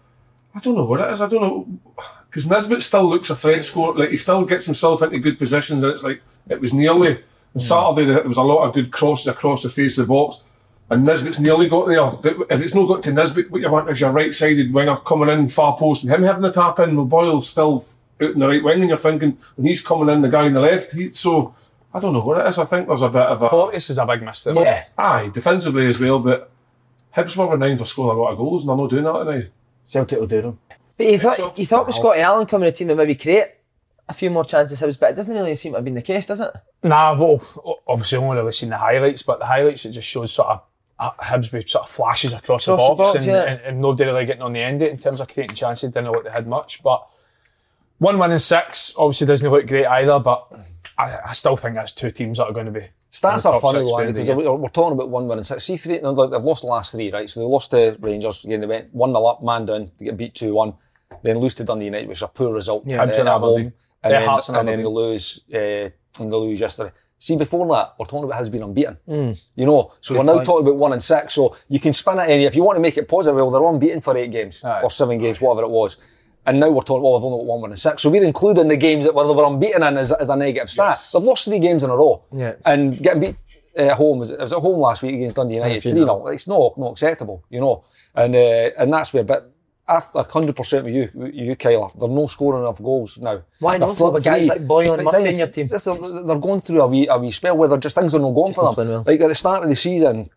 I 0.53 0.59
don't 0.59 0.75
know 0.75 0.83
what 0.83 0.99
it 0.99 1.11
is. 1.13 1.21
I 1.21 1.29
don't 1.29 1.41
know 1.41 1.67
because 2.29 2.45
Nisbet 2.45 2.83
still 2.83 3.05
looks 3.09 3.29
a 3.29 3.35
threat 3.35 3.63
score. 3.63 3.93
Like 3.95 4.09
he 4.09 4.17
still 4.17 4.45
gets 4.45 4.65
himself 4.65 5.01
into 5.01 5.17
good 5.19 5.39
positions, 5.39 5.81
and 5.81 5.93
it's 5.93 6.03
like 6.03 6.21
it 6.49 6.59
was 6.59 6.73
nearly. 6.73 7.23
On 7.55 7.61
Saturday 7.61 8.05
there 8.05 8.21
was 8.23 8.35
a 8.35 8.41
lot 8.41 8.67
of 8.67 8.73
good 8.73 8.91
crosses 8.91 9.27
across 9.27 9.63
the 9.63 9.69
face 9.69 9.97
of 9.97 10.07
the 10.07 10.13
box. 10.13 10.43
And 10.89 11.05
Nisbet's 11.05 11.39
nearly 11.39 11.69
got 11.69 11.87
there. 11.87 12.11
But 12.11 12.47
if 12.51 12.61
it's 12.61 12.75
not 12.75 12.87
got 12.87 13.01
to 13.03 13.13
Nisbet, 13.13 13.49
what 13.49 13.61
you 13.61 13.71
want 13.71 13.89
is 13.89 14.01
your 14.01 14.11
right-sided 14.11 14.73
winger 14.73 14.97
coming 14.97 15.29
in 15.29 15.47
far 15.47 15.77
post 15.77 16.03
and 16.03 16.13
him 16.13 16.23
having 16.23 16.41
the 16.41 16.51
tap 16.51 16.79
in. 16.79 16.97
Well, 16.97 17.05
Boyle's 17.05 17.49
still 17.49 17.85
out 18.21 18.31
in 18.31 18.39
the 18.39 18.47
right 18.47 18.63
wing, 18.63 18.81
and 18.81 18.89
you're 18.89 18.97
thinking 18.97 19.37
when 19.55 19.67
he's 19.67 19.81
coming 19.81 20.13
in, 20.13 20.21
the 20.21 20.29
guy 20.29 20.45
on 20.45 20.53
the 20.53 20.59
left. 20.61 20.93
He, 20.93 21.13
so 21.13 21.53
I 21.93 21.99
don't 21.99 22.13
know 22.13 22.21
what 22.21 22.45
it 22.45 22.49
is. 22.49 22.57
I 22.59 22.65
think 22.65 22.87
there's 22.87 23.01
a 23.01 23.09
bit 23.09 23.21
of 23.23 23.41
a 23.41 23.49
Porteous 23.49 23.89
is 23.89 23.97
a 23.97 24.05
big 24.05 24.21
miss 24.23 24.43
there. 24.43 24.53
Yeah. 24.55 24.85
aye 24.97 25.29
defensively 25.33 25.87
as 25.87 25.99
well. 25.99 26.19
But 26.19 26.51
Hibs 27.15 27.35
were 27.37 27.47
renowned 27.51 27.79
for 27.79 27.85
scoring 27.85 28.17
a 28.17 28.21
lot 28.21 28.31
of 28.31 28.37
goals, 28.37 28.63
and 28.63 28.69
they're 28.69 28.77
not 28.77 28.89
doing 28.89 29.03
that 29.03 29.23
tonight. 29.23 29.49
Celtic 29.83 30.19
will 30.19 30.27
do 30.27 30.41
them. 30.41 30.59
But 30.97 31.07
you 31.07 31.19
thought, 31.19 31.57
you 31.59 31.65
thought 31.65 31.85
with 31.87 31.95
Scotty 31.95 32.21
Allen 32.21 32.45
coming 32.47 32.67
to 32.67 32.71
the 32.71 32.77
team 32.77 32.87
that 32.87 32.95
maybe 32.95 33.15
create 33.15 33.47
a 34.07 34.13
few 34.13 34.29
more 34.29 34.45
chances 34.45 34.79
Hibs, 34.81 34.99
but 34.99 35.11
it 35.11 35.15
doesn't 35.15 35.33
really 35.33 35.55
seem 35.55 35.71
to 35.73 35.77
have 35.77 35.85
been 35.85 35.93
the 35.95 36.01
case, 36.01 36.25
does 36.27 36.39
it? 36.39 36.51
Nah, 36.83 37.17
well, 37.19 37.41
o- 37.65 37.79
obviously 37.87 38.17
only 38.19 38.37
really 38.37 38.51
seen 38.51 38.69
the 38.69 38.77
highlights, 38.77 39.23
but 39.23 39.39
the 39.39 39.45
highlights 39.45 39.83
it 39.85 39.91
just 39.91 40.07
shows 40.07 40.31
sort 40.31 40.49
of 40.49 40.61
uh, 40.99 41.11
Hibs 41.19 41.51
with 41.51 41.67
sort 41.67 41.85
of 41.85 41.89
flashes 41.89 42.31
across, 42.33 42.67
Across 42.67 42.87
the 42.87 42.89
the 42.89 42.95
box, 42.95 43.13
box, 43.13 43.15
and, 43.17 43.25
yeah. 43.25 43.43
and, 43.43 43.61
and 43.61 43.81
nobody 43.81 44.05
really 44.05 44.25
getting 44.25 44.41
on 44.43 44.53
the 44.53 44.61
end 44.61 44.81
of 44.81 44.87
it 44.87 44.91
in 44.91 44.97
terms 44.99 45.19
of 45.19 45.27
creating 45.27 45.55
chances. 45.55 45.89
Didn't 45.91 46.05
look 46.05 46.15
like 46.15 46.23
they 46.25 46.29
had 46.31 46.47
much, 46.47 46.81
but 46.83 47.05
one 47.99 48.19
win 48.19 48.31
in 48.31 48.39
six 48.39 48.93
obviously 48.97 49.27
doesn't 49.27 49.49
look 49.49 49.67
great 49.67 49.85
either. 49.85 50.19
But 50.19 50.47
I, 50.97 51.19
I 51.27 51.33
still 51.33 51.57
think 51.57 51.75
that's 51.75 51.91
two 51.91 52.11
teams 52.11 52.37
that 52.37 52.45
are 52.45 52.53
going 52.53 52.65
to 52.67 52.71
be 52.71 52.87
Stats 53.11 53.45
are 53.45 53.53
top 53.53 53.61
funny 53.61 53.79
six 53.79 53.89
though, 53.89 53.97
by 53.97 54.01
Andy, 54.01 54.11
the 54.13 54.19
because 54.19 54.29
end 54.29 54.31
of 54.31 54.37
the 54.37 54.43
year. 54.43 54.51
we're, 54.53 54.57
we're 54.63 54.69
talking 54.69 54.93
about 54.93 55.09
one 55.09 55.27
win 55.27 55.37
and 55.37 55.45
six. 55.47 55.63
See 55.63 55.77
three, 55.77 55.99
no, 56.01 56.11
look, 56.11 56.31
they've 56.31 56.43
lost 56.43 56.61
the 56.61 56.67
last 56.67 56.91
three, 56.91 57.11
right? 57.11 57.29
So 57.29 57.39
they 57.39 57.45
lost 57.45 57.71
to 57.71 57.97
Rangers 57.99 58.43
again. 58.45 58.61
They 58.61 58.67
went 58.67 58.93
one 58.93 59.11
0 59.11 59.25
up, 59.25 59.43
man 59.43 59.65
down, 59.65 59.91
to 59.97 60.03
get 60.03 60.17
beat 60.17 60.35
two 60.35 60.53
one. 60.53 60.73
Then 61.23 61.37
lose 61.39 61.55
to 61.55 61.63
Dundee 61.63 61.85
United, 61.85 62.07
which 62.07 62.17
is 62.17 62.23
a 62.23 62.27
poor 62.27 62.53
result. 62.53 62.85
Hibs 62.85 62.97
uh, 62.97 63.01
and 63.01 63.11
at 63.11 63.27
Aberdeen. 63.27 63.63
home. 63.63 63.73
And 64.03 64.13
Their 64.13 64.19
then, 64.19 64.29
and 64.29 64.57
and 64.57 64.67
then 64.67 64.79
they 64.79 64.85
lose, 64.85 65.43
uh, 65.53 65.57
and 65.57 66.31
they 66.31 66.35
lose 66.35 66.59
yesterday. 66.59 66.91
See, 67.17 67.37
before 67.37 67.65
that, 67.73 67.95
we're 67.97 68.05
talking 68.05 68.25
about 68.25 68.37
has 68.37 68.49
been 68.49 68.61
unbeaten. 68.61 68.97
You 69.55 69.65
know, 69.65 69.93
so 70.01 70.15
we're 70.15 70.23
now 70.23 70.33
point. 70.35 70.45
talking 70.45 70.67
about 70.67 70.77
one 70.77 70.93
and 70.93 71.01
six. 71.03 71.33
So 71.33 71.55
you 71.69 71.79
can 71.79 71.93
spin 71.93 72.19
it 72.19 72.29
any. 72.29 72.43
If 72.43 72.55
you 72.55 72.63
want 72.63 72.75
to 72.75 72.81
make 72.81 72.97
it 72.97 73.07
positive, 73.07 73.37
well, 73.37 73.49
they're 73.49 73.63
unbeaten 73.63 74.01
for 74.01 74.15
eight 74.17 74.31
games 74.31 74.61
or 74.83 74.89
seven 74.91 75.17
games, 75.17 75.41
whatever 75.41 75.63
it 75.65 75.69
was. 75.71 75.97
And 76.47 76.59
now 76.59 76.69
we're 76.69 76.81
talking, 76.81 77.03
well, 77.03 77.15
we've 77.15 77.23
only 77.23 77.39
got 77.39 77.45
one, 77.45 77.61
one 77.61 77.71
and 77.71 77.79
six. 77.79 78.01
So 78.03 78.09
we're 78.09 78.23
including 78.23 78.67
the 78.67 78.77
games 78.77 79.05
that 79.05 79.15
were, 79.15 79.25
they 79.27 79.33
were 79.33 79.45
unbeaten 79.45 79.81
in 79.83 79.97
as, 79.97 80.11
as 80.11 80.29
a 80.29 80.35
negative 80.35 80.69
stat. 80.69 80.99
They've 81.13 81.23
lost 81.23 81.45
three 81.45 81.59
games 81.59 81.83
in 81.83 81.89
a 81.89 81.95
row. 81.95 82.23
Yeah. 82.31 82.53
And 82.65 83.01
getting 83.01 83.21
beat 83.21 83.35
uh, 83.77 83.83
at 83.83 83.97
home, 83.97 84.19
was 84.19 84.31
it 84.31 84.39
was 84.39 84.53
at 84.53 84.59
home 84.59 84.79
last 84.79 85.01
week 85.03 85.15
against 85.15 85.35
Dundee 85.37 85.55
United, 85.55 85.81
3 85.81 85.91
0. 85.91 86.27
It's 86.27 86.47
not, 86.47 86.77
not 86.77 86.91
acceptable, 86.91 87.43
you 87.49 87.59
know. 87.61 87.83
And 88.13 88.35
uh, 88.35 88.69
and 88.77 88.93
that's 88.93 89.11
where, 89.13 89.23
but 89.23 89.51
I'm 89.87 90.01
100% 90.01 90.83
with 90.83 90.93
you, 90.93 91.09
with 91.13 91.33
you, 91.33 91.55
Kyler. 91.55 91.91
They're 91.99 92.07
no 92.09 92.27
scoring 92.27 92.61
enough 92.61 92.81
goals 92.81 93.17
now. 93.19 93.41
Why 93.59 93.77
They're 93.77 93.87
not? 93.87 93.97
But 93.99 94.23
guys 94.23 94.47
like 94.47 94.65
Boyle 94.67 94.93
and 94.93 95.03
Murphy 95.03 95.29
in 95.29 95.37
your 95.37 95.47
team. 95.47 95.67
They're, 95.67 95.79
they're 95.79 96.39
going 96.39 96.61
through 96.61 96.81
a 96.81 96.87
wee, 96.87 97.07
a 97.07 97.17
wee 97.19 97.31
spell 97.31 97.57
where 97.57 97.67
they're 97.69 97.77
just 97.77 97.95
things 97.95 98.15
are 98.15 98.19
not 98.19 98.31
going 98.31 98.53
for 98.53 98.73
them. 98.73 98.87
well. 98.87 99.03
Like 99.05 99.19
at 99.21 99.27
the 99.29 99.35
start 99.35 99.63
of 99.63 99.69
the 99.69 99.75
season, 99.75 100.27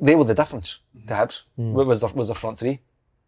they 0.00 0.14
were 0.14 0.24
the 0.24 0.34
difference 0.34 0.80
Mm. 0.96 1.06
to 1.08 1.14
Hibs. 1.14 1.42
What 1.56 1.86
was 1.86 2.00
the, 2.02 2.08
was 2.08 2.28
the 2.28 2.34
front 2.34 2.58
three? 2.58 2.80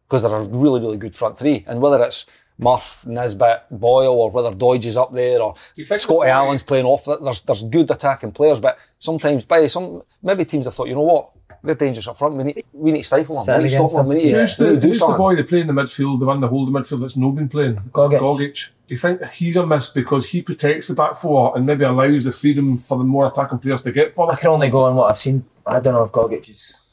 Because 0.07 0.23
they're 0.23 0.35
a 0.35 0.49
really, 0.49 0.81
really 0.81 0.97
good 0.99 1.15
front 1.15 1.39
three. 1.39 1.65
And 1.67 1.81
whether 1.81 2.03
it's 2.03 2.27
Murph, 2.59 3.05
Nisbet, 3.07 3.67
Boyle, 3.71 4.13
or 4.13 4.31
whether 4.31 4.53
Doidge 4.53 4.87
is 4.87 4.97
up 4.97 5.13
there, 5.13 5.41
or 5.41 5.55
you 5.75 5.85
think 5.85 6.01
Scotty 6.01 6.27
that- 6.27 6.35
Allen's 6.37 6.63
playing 6.63 6.87
off, 6.87 7.05
there's 7.05 7.41
there's 7.43 7.63
good 7.65 7.91
attacking 7.91 8.33
players, 8.33 8.61
but 8.61 8.79
sometimes 8.99 9.45
by 9.45 9.67
some 9.67 10.03
maybe 10.23 10.45
teams 10.45 10.67
have 10.67 10.75
thought, 10.75 10.89
you 10.89 10.95
know 10.95 11.03
what, 11.03 11.31
they're 11.65 11.75
dangerous 11.75 12.07
up 12.07 12.17
front. 12.17 12.37
We 12.37 12.45
need 12.45 12.65
we 12.73 12.93
need 12.93 13.03
to 13.03 13.07
stifle 13.07 13.37
them. 13.37 13.45
Set 13.45 13.59
We 13.59 13.65
need 13.65 13.71
to 13.71 13.75
stop 13.75 13.91
against 13.91 13.97
them. 13.97 14.09
We 14.09 14.15
need, 14.17 14.35
Who's 14.35 14.59
we 14.59 14.67
the, 14.67 14.77
do 14.77 14.89
who's 14.89 15.01
the 15.01 15.07
boy 15.07 15.35
they 15.35 15.43
play 15.43 15.61
in 15.61 15.67
the 15.67 15.73
midfield, 15.73 16.21
the 16.21 16.27
one 16.27 16.41
that 16.41 16.49
hold 16.49 16.69
the 16.73 16.79
midfield 16.79 17.01
that's 17.01 17.17
not 17.17 17.35
been 17.35 17.49
playing? 17.49 17.77
Gogic. 17.93 18.69
Do 18.87 18.95
you 18.95 18.99
think 18.99 19.25
he's 19.29 19.57
a 19.57 19.67
miss 19.67 19.89
because 19.89 20.27
he 20.27 20.43
protects 20.43 20.89
the 20.89 20.95
back 20.95 21.17
four 21.17 21.57
and 21.57 21.65
maybe 21.65 21.85
allows 21.85 22.25
the 22.25 22.33
freedom 22.33 22.77
for 22.77 22.99
the 22.99 23.05
more 23.05 23.27
attacking 23.27 23.59
players 23.59 23.83
to 23.83 23.93
get 23.93 24.15
for 24.15 24.31
I 24.31 24.37
can 24.37 24.51
only 24.51 24.69
go 24.69 24.85
on 24.85 24.95
what 24.95 25.11
I've 25.11 25.19
seen. 25.19 25.45
I 25.67 25.81
don't 25.81 25.95
know 25.95 26.05
if 26.05 26.13
Gogic 26.13 26.51
is 26.51 26.84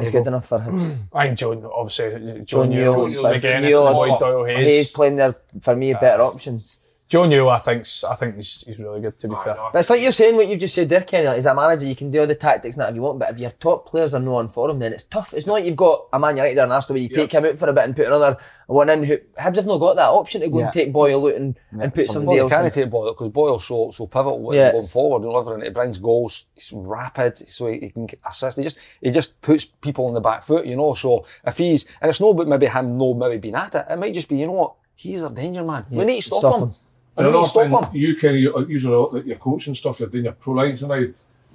is 0.00 0.10
good 0.10 0.26
enough 0.26 0.46
for 0.46 0.60
him. 0.60 1.08
I 1.12 1.26
think 1.26 1.38
John, 1.38 1.64
obviously, 1.64 2.10
John, 2.10 2.44
John 2.44 2.70
Newell, 2.70 3.08
Newell, 3.08 3.26
again, 3.26 3.64
it's 3.64 3.70
Newell, 3.70 4.18
Doyle 4.18 4.44
Hayes. 4.44 4.66
Hayes 4.66 4.90
playing 4.90 5.16
there 5.16 5.34
for 5.60 5.76
me 5.76 5.92
better 5.94 6.22
options. 6.22 6.80
Joe 7.08 7.24
Newell, 7.24 7.48
I 7.48 7.58
think, 7.60 7.86
I 8.06 8.14
think 8.16 8.36
he's, 8.36 8.60
he's 8.66 8.78
really 8.78 9.00
good, 9.00 9.18
to 9.20 9.28
be 9.28 9.34
fair. 9.42 9.56
But 9.72 9.78
it's 9.78 9.88
like 9.88 10.02
you're 10.02 10.12
saying 10.12 10.36
what 10.36 10.46
you've 10.46 10.60
just 10.60 10.74
said 10.74 10.90
there, 10.90 11.00
Kenny. 11.00 11.26
Like, 11.26 11.38
as 11.38 11.46
a 11.46 11.54
manager, 11.54 11.86
you 11.86 11.96
can 11.96 12.10
do 12.10 12.20
all 12.20 12.26
the 12.26 12.34
tactics 12.34 12.76
and 12.76 12.82
that 12.82 12.90
if 12.90 12.96
you 12.96 13.00
want, 13.00 13.18
but 13.18 13.30
if 13.30 13.38
your 13.38 13.50
top 13.52 13.86
players 13.88 14.12
are 14.14 14.20
not 14.20 14.34
on 14.36 14.48
form, 14.48 14.78
then 14.78 14.92
it's 14.92 15.04
tough. 15.04 15.32
It's 15.32 15.46
not 15.46 15.54
like 15.54 15.64
you've 15.64 15.74
got 15.74 16.06
a 16.12 16.18
Man 16.18 16.36
United 16.36 16.58
or 16.58 16.64
an 16.64 16.72
Arsenal 16.72 16.96
where 16.96 17.02
you 17.02 17.08
take 17.08 17.32
him 17.32 17.46
out 17.46 17.56
for 17.56 17.66
a 17.66 17.72
bit 17.72 17.84
and 17.84 17.96
put 17.96 18.06
another 18.08 18.36
one 18.66 18.90
in. 18.90 19.04
Who 19.04 19.16
Hibs 19.38 19.56
have 19.56 19.64
not 19.66 19.78
got 19.78 19.96
that 19.96 20.10
option 20.10 20.42
to 20.42 20.50
go 20.50 20.58
Yeah. 20.58 20.64
and 20.66 20.72
take 20.74 20.92
Boyle 20.92 21.26
out 21.28 21.34
and, 21.36 21.58
and 21.72 21.94
put 21.94 22.08
Well, 22.08 22.12
somebody 22.12 22.36
you 22.36 22.42
else. 22.42 22.52
can't 22.52 22.74
take 22.74 22.90
Boyle 22.90 23.12
because 23.14 23.30
Boyle's 23.30 23.64
so 23.66 23.90
so 23.90 24.06
pivotal 24.06 24.54
Yeah. 24.54 24.72
going 24.72 24.86
forward 24.86 25.22
and 25.22 25.32
delivering. 25.32 25.62
It 25.62 25.72
brings 25.72 25.98
goals. 25.98 26.44
He's 26.54 26.74
rapid, 26.74 27.38
so 27.38 27.68
he, 27.68 27.78
he 27.80 27.88
can 27.90 28.06
assist. 28.28 28.58
He 28.58 28.64
just 28.64 28.78
he 29.00 29.10
just 29.10 29.40
puts 29.40 29.64
people 29.64 30.04
on 30.08 30.12
the 30.12 30.20
back 30.20 30.42
foot, 30.42 30.66
you 30.66 30.76
know. 30.76 30.92
So 30.92 31.24
if 31.46 31.56
he's 31.56 31.86
and 32.02 32.10
it's 32.10 32.20
not 32.20 32.28
about 32.32 32.48
maybe 32.48 32.66
him 32.66 32.98
no 32.98 33.14
maybe 33.14 33.38
being 33.38 33.54
at 33.54 33.74
it. 33.74 33.86
It 33.88 33.98
might 33.98 34.12
just 34.12 34.28
be 34.28 34.36
you 34.36 34.44
know 34.46 34.52
what 34.52 34.74
he's 34.94 35.22
a 35.22 35.30
danger 35.30 35.64
man. 35.64 35.86
we 35.90 36.04
need 36.04 36.16
to 36.20 36.26
stop, 36.26 36.40
stop 36.40 36.54
him. 36.56 36.62
him. 36.68 36.74
And 37.18 37.32
need 37.32 37.46
stop 37.46 37.90
thing, 37.90 38.00
you 38.00 38.14
can 38.16 38.34
usually 38.34 39.26
your 39.26 39.36
coaching 39.38 39.74
stuff, 39.74 40.00
you're 40.00 40.08
doing 40.08 40.24
your 40.24 40.34
pro 40.34 40.54
lines 40.54 40.82
and 40.82 40.92
I 40.92 41.08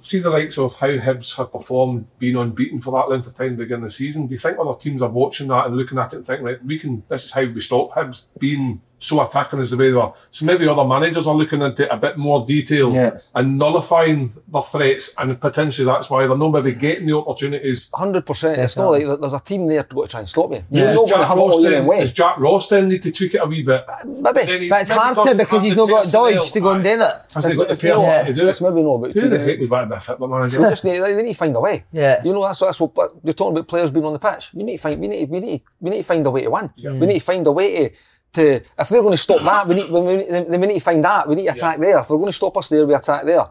See 0.04 0.18
the 0.18 0.28
likes 0.28 0.58
of 0.58 0.76
how 0.76 0.88
Hibs 0.88 1.34
have 1.38 1.50
performed, 1.50 2.06
being 2.18 2.36
unbeaten 2.36 2.78
for 2.78 2.90
that 2.90 3.08
length 3.08 3.26
of 3.26 3.34
time 3.34 3.56
beginning 3.56 3.84
of 3.84 3.88
the 3.88 3.94
season. 3.94 4.26
Do 4.26 4.34
you 4.34 4.38
think 4.38 4.58
other 4.58 4.78
teams 4.78 5.00
are 5.00 5.08
watching 5.08 5.48
that 5.48 5.64
and 5.64 5.78
looking 5.78 5.96
at 5.96 6.12
it 6.12 6.16
and 6.16 6.26
thinking, 6.26 6.44
right, 6.44 6.62
we 6.62 6.78
can, 6.78 7.02
this 7.08 7.24
is 7.24 7.32
how 7.32 7.46
we 7.46 7.58
stop 7.62 7.90
Hibs 7.92 8.26
being 8.38 8.82
so 9.04 9.20
attacking 9.26 9.60
as 9.60 9.70
the 9.70 9.76
way 9.76 9.90
they 9.90 9.96
are? 9.98 10.14
So 10.30 10.44
maybe 10.46 10.66
other 10.68 10.84
managers 10.84 11.26
are 11.26 11.34
looking 11.34 11.62
into 11.62 11.84
it 11.84 11.88
a 11.90 11.96
bit 11.96 12.16
more 12.16 12.44
detail 12.44 12.92
Yeah. 12.92 13.18
and 13.34 13.58
nullifying 13.58 14.32
their 14.52 14.62
threats, 14.62 15.14
and 15.18 15.40
potentially 15.40 15.86
that's 15.86 16.08
why 16.10 16.26
they're 16.26 16.36
not 16.36 16.50
maybe 16.50 16.72
getting 16.72 17.06
the 17.06 17.16
opportunities. 17.16 17.90
Hundred 17.94 18.26
percent. 18.26 18.58
It's 18.58 18.76
not 18.76 18.90
like 18.90 19.04
there's 19.20 19.32
a 19.32 19.40
team 19.40 19.66
there 19.66 19.82
to 19.82 19.94
go 19.94 20.02
to 20.02 20.08
try 20.08 20.20
and 20.20 20.28
stop 20.28 20.50
you. 20.50 20.64
You 20.70 20.80
Does 20.80 20.96
know 20.96 21.06
Jack 21.06 21.26
have 21.28 21.36
it 21.38 21.40
Ross 21.40 21.62
then, 21.62 21.86
way. 21.86 22.00
does 22.00 22.12
Jack 22.12 22.38
Ross 22.38 22.68
then 22.68 22.88
need 22.88 23.02
to 23.02 23.12
tweak 23.12 23.34
it 23.34 23.38
a 23.42 23.46
wee 23.46 23.62
bit? 23.62 23.84
Uh, 23.88 23.94
maybe. 24.06 24.64
He- 24.64 24.68
But 24.68 24.80
it's 24.82 24.90
hard 24.90 25.16
to 25.28 25.34
because 25.34 25.62
he's 25.62 25.76
not 25.76 25.88
got 25.88 26.02
personnel. 26.04 26.24
Doidge 26.32 26.52
to 26.52 26.60
go 26.60 26.70
and 26.72 26.82
do 26.84 26.96
that. 26.98 27.32
Has 27.34 27.44
he 27.44 27.56
got 27.56 27.68
the 27.68 27.72
It's- 27.74 27.82
you 27.82 27.88
know, 27.90 28.24
to 28.24 28.32
do 28.32 28.48
It's 28.48 28.60
it? 28.60 28.64
maybe 28.64 28.82
not 28.82 28.94
about 28.94 29.12
Who 29.12 29.20
the 29.20 29.28
tweaking 29.28 29.38
heck 29.46 29.48
it. 29.48 29.60
would 29.60 29.70
want 29.70 29.84
to 29.84 29.88
be 29.90 29.96
a 29.96 30.00
fit 30.00 30.20
manager? 30.20 30.58
just 30.58 30.84
need, 30.84 30.98
they 31.00 31.22
need 31.22 31.32
to 31.32 31.38
find 31.38 31.56
a 31.56 31.60
way. 31.60 31.84
Yeah. 31.92 32.22
You 32.24 32.32
know, 32.32 32.42
that's 32.44 32.58
that's 32.60 32.80
what 32.80 32.94
but 32.94 33.12
you're 33.24 33.32
talking 33.34 33.52
about 33.56 33.68
players 33.68 33.90
being 33.90 34.04
on 34.04 34.12
the 34.12 34.18
pitch. 34.18 34.50
You 34.54 34.62
need 34.64 34.76
to 34.76 34.82
find 34.82 35.00
we 35.00 35.08
need 35.08 35.26
to, 35.26 35.32
we 35.32 35.40
need 35.40 35.58
to, 35.58 35.64
we 35.80 35.90
need 35.90 35.96
to 35.98 36.04
find 36.04 36.26
a 36.26 36.30
way 36.30 36.42
to 36.42 36.50
win. 36.50 36.70
We 36.76 37.06
need 37.06 37.18
to 37.18 37.24
find 37.24 37.46
a 37.46 37.52
way 37.52 37.88
to 37.88 37.94
to 38.34 38.62
if 38.78 38.88
they're 38.88 39.02
going 39.02 39.12
to 39.12 39.18
stop 39.18 39.42
that, 39.42 39.66
we 39.66 39.76
need 39.76 39.90
we, 39.90 40.00
we, 40.00 40.24
then 40.24 40.60
we 40.60 40.66
need 40.66 40.74
to 40.74 40.80
find 40.80 41.04
that. 41.04 41.28
We 41.28 41.36
need 41.36 41.46
to 41.46 41.52
attack 41.52 41.78
there. 41.78 41.98
If 41.98 42.08
they're 42.08 42.16
going 42.16 42.26
to 42.26 42.32
stop 42.32 42.56
us 42.56 42.68
there, 42.68 42.86
we 42.86 42.94
attack 42.94 43.24
there. 43.24 43.46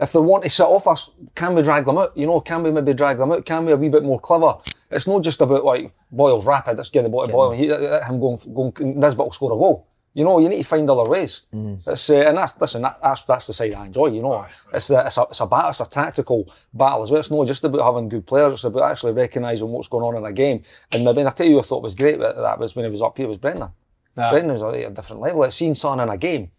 If 0.00 0.12
they 0.12 0.18
want 0.18 0.42
to 0.42 0.50
sit 0.50 0.64
off 0.64 0.88
us, 0.88 1.10
can 1.34 1.54
we 1.54 1.62
drag 1.62 1.84
them 1.84 1.98
out? 1.98 2.16
You 2.16 2.26
know, 2.26 2.40
can 2.40 2.64
we 2.64 2.72
maybe 2.72 2.92
drag 2.92 3.18
them 3.18 3.30
out? 3.30 3.46
Can 3.46 3.64
we 3.64 3.72
a 3.72 3.76
wee 3.76 3.88
bit 3.88 4.02
more 4.02 4.18
clever? 4.18 4.56
It's 4.90 5.06
not 5.06 5.22
just 5.22 5.40
about 5.40 5.64
like 5.64 5.92
Boyle's 6.10 6.46
rapid. 6.46 6.76
Let's 6.76 6.90
get 6.90 7.02
the 7.02 7.08
ball 7.08 7.26
to 7.26 7.32
Boyle. 7.32 7.52
He, 7.52 7.68
let 7.68 8.04
him 8.04 8.18
going, 8.18 8.38
going. 8.52 8.98
Nisbet 8.98 9.24
will 9.24 9.32
score 9.32 9.52
a 9.52 9.56
goal. 9.56 9.86
You 10.14 10.24
know, 10.24 10.40
you 10.40 10.48
need 10.48 10.58
to 10.58 10.68
find 10.68 10.90
other 10.90 11.08
ways. 11.08 11.42
Mm. 11.54 11.86
It's 11.86 12.10
uh, 12.10 12.16
and 12.16 12.36
that's 12.36 12.60
listen. 12.60 12.82
That, 12.82 12.98
that's 13.02 13.22
that's 13.22 13.46
the 13.46 13.54
side 13.54 13.74
I 13.74 13.86
enjoy. 13.86 14.08
You 14.08 14.22
know, 14.22 14.44
it's 14.74 14.88
the, 14.88 15.06
it's 15.06 15.16
a 15.16 15.22
it's 15.22 15.40
a 15.40 15.46
battle. 15.46 15.70
It's 15.70 15.80
a 15.80 15.88
tactical 15.88 16.52
battle 16.74 17.02
as 17.02 17.10
well. 17.10 17.20
It's 17.20 17.30
not 17.30 17.46
just 17.46 17.64
about 17.64 17.82
having 17.82 18.08
good 18.08 18.26
players. 18.26 18.54
It's 18.54 18.64
about 18.64 18.90
actually 18.90 19.12
recognising 19.12 19.68
what's 19.68 19.88
going 19.88 20.04
on 20.04 20.16
in 20.16 20.28
a 20.28 20.32
game. 20.32 20.62
And 20.92 21.04
maybe 21.04 21.20
and 21.20 21.28
I 21.28 21.32
tell 21.32 21.46
you, 21.46 21.60
I 21.60 21.62
thought 21.62 21.82
was 21.82 21.94
great. 21.94 22.18
That, 22.18 22.36
that 22.36 22.58
was 22.58 22.76
when 22.76 22.84
he 22.84 22.90
was 22.90 23.02
up 23.02 23.16
here. 23.16 23.28
Was 23.28 23.38
Brendan. 23.38 23.70
Brendan 24.14 24.52
was 24.52 24.62
at 24.62 24.74
a 24.74 24.90
different 24.90 25.22
level. 25.22 25.40
Like 25.40 25.52
seeing 25.52 25.74
something 25.74 26.02
in 26.02 26.08
a 26.12 26.16
game. 26.18 26.50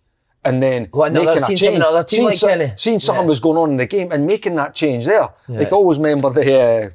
And 0.46 0.62
then 0.62 0.90
What, 0.92 1.12
another- 1.12 1.28
making 1.28 1.42
a 1.44 1.46
seen 1.46 1.58
change, 1.58 1.60
something 1.62 1.82
another 1.82 2.04
team 2.04 2.18
seeing, 2.18 2.26
like 2.26 2.36
so- 2.36 2.48
Kelly? 2.48 2.74
seeing 2.76 3.00
something 3.00 3.24
Yeah. 3.24 3.30
was 3.30 3.40
going 3.40 3.58
on 3.58 3.70
in 3.72 3.78
the 3.78 3.86
game 3.86 4.12
and 4.12 4.26
making 4.28 4.56
that 4.56 4.76
change 4.76 5.06
there. 5.06 5.30
Like 5.48 5.68
I 5.68 5.76
always 5.76 5.98
remember 6.00 6.30
the 6.32 6.60
uh, 6.60 6.90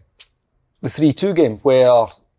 the 0.82 0.90
three 0.90 1.12
two 1.12 1.32
game 1.32 1.58
where 1.62 1.86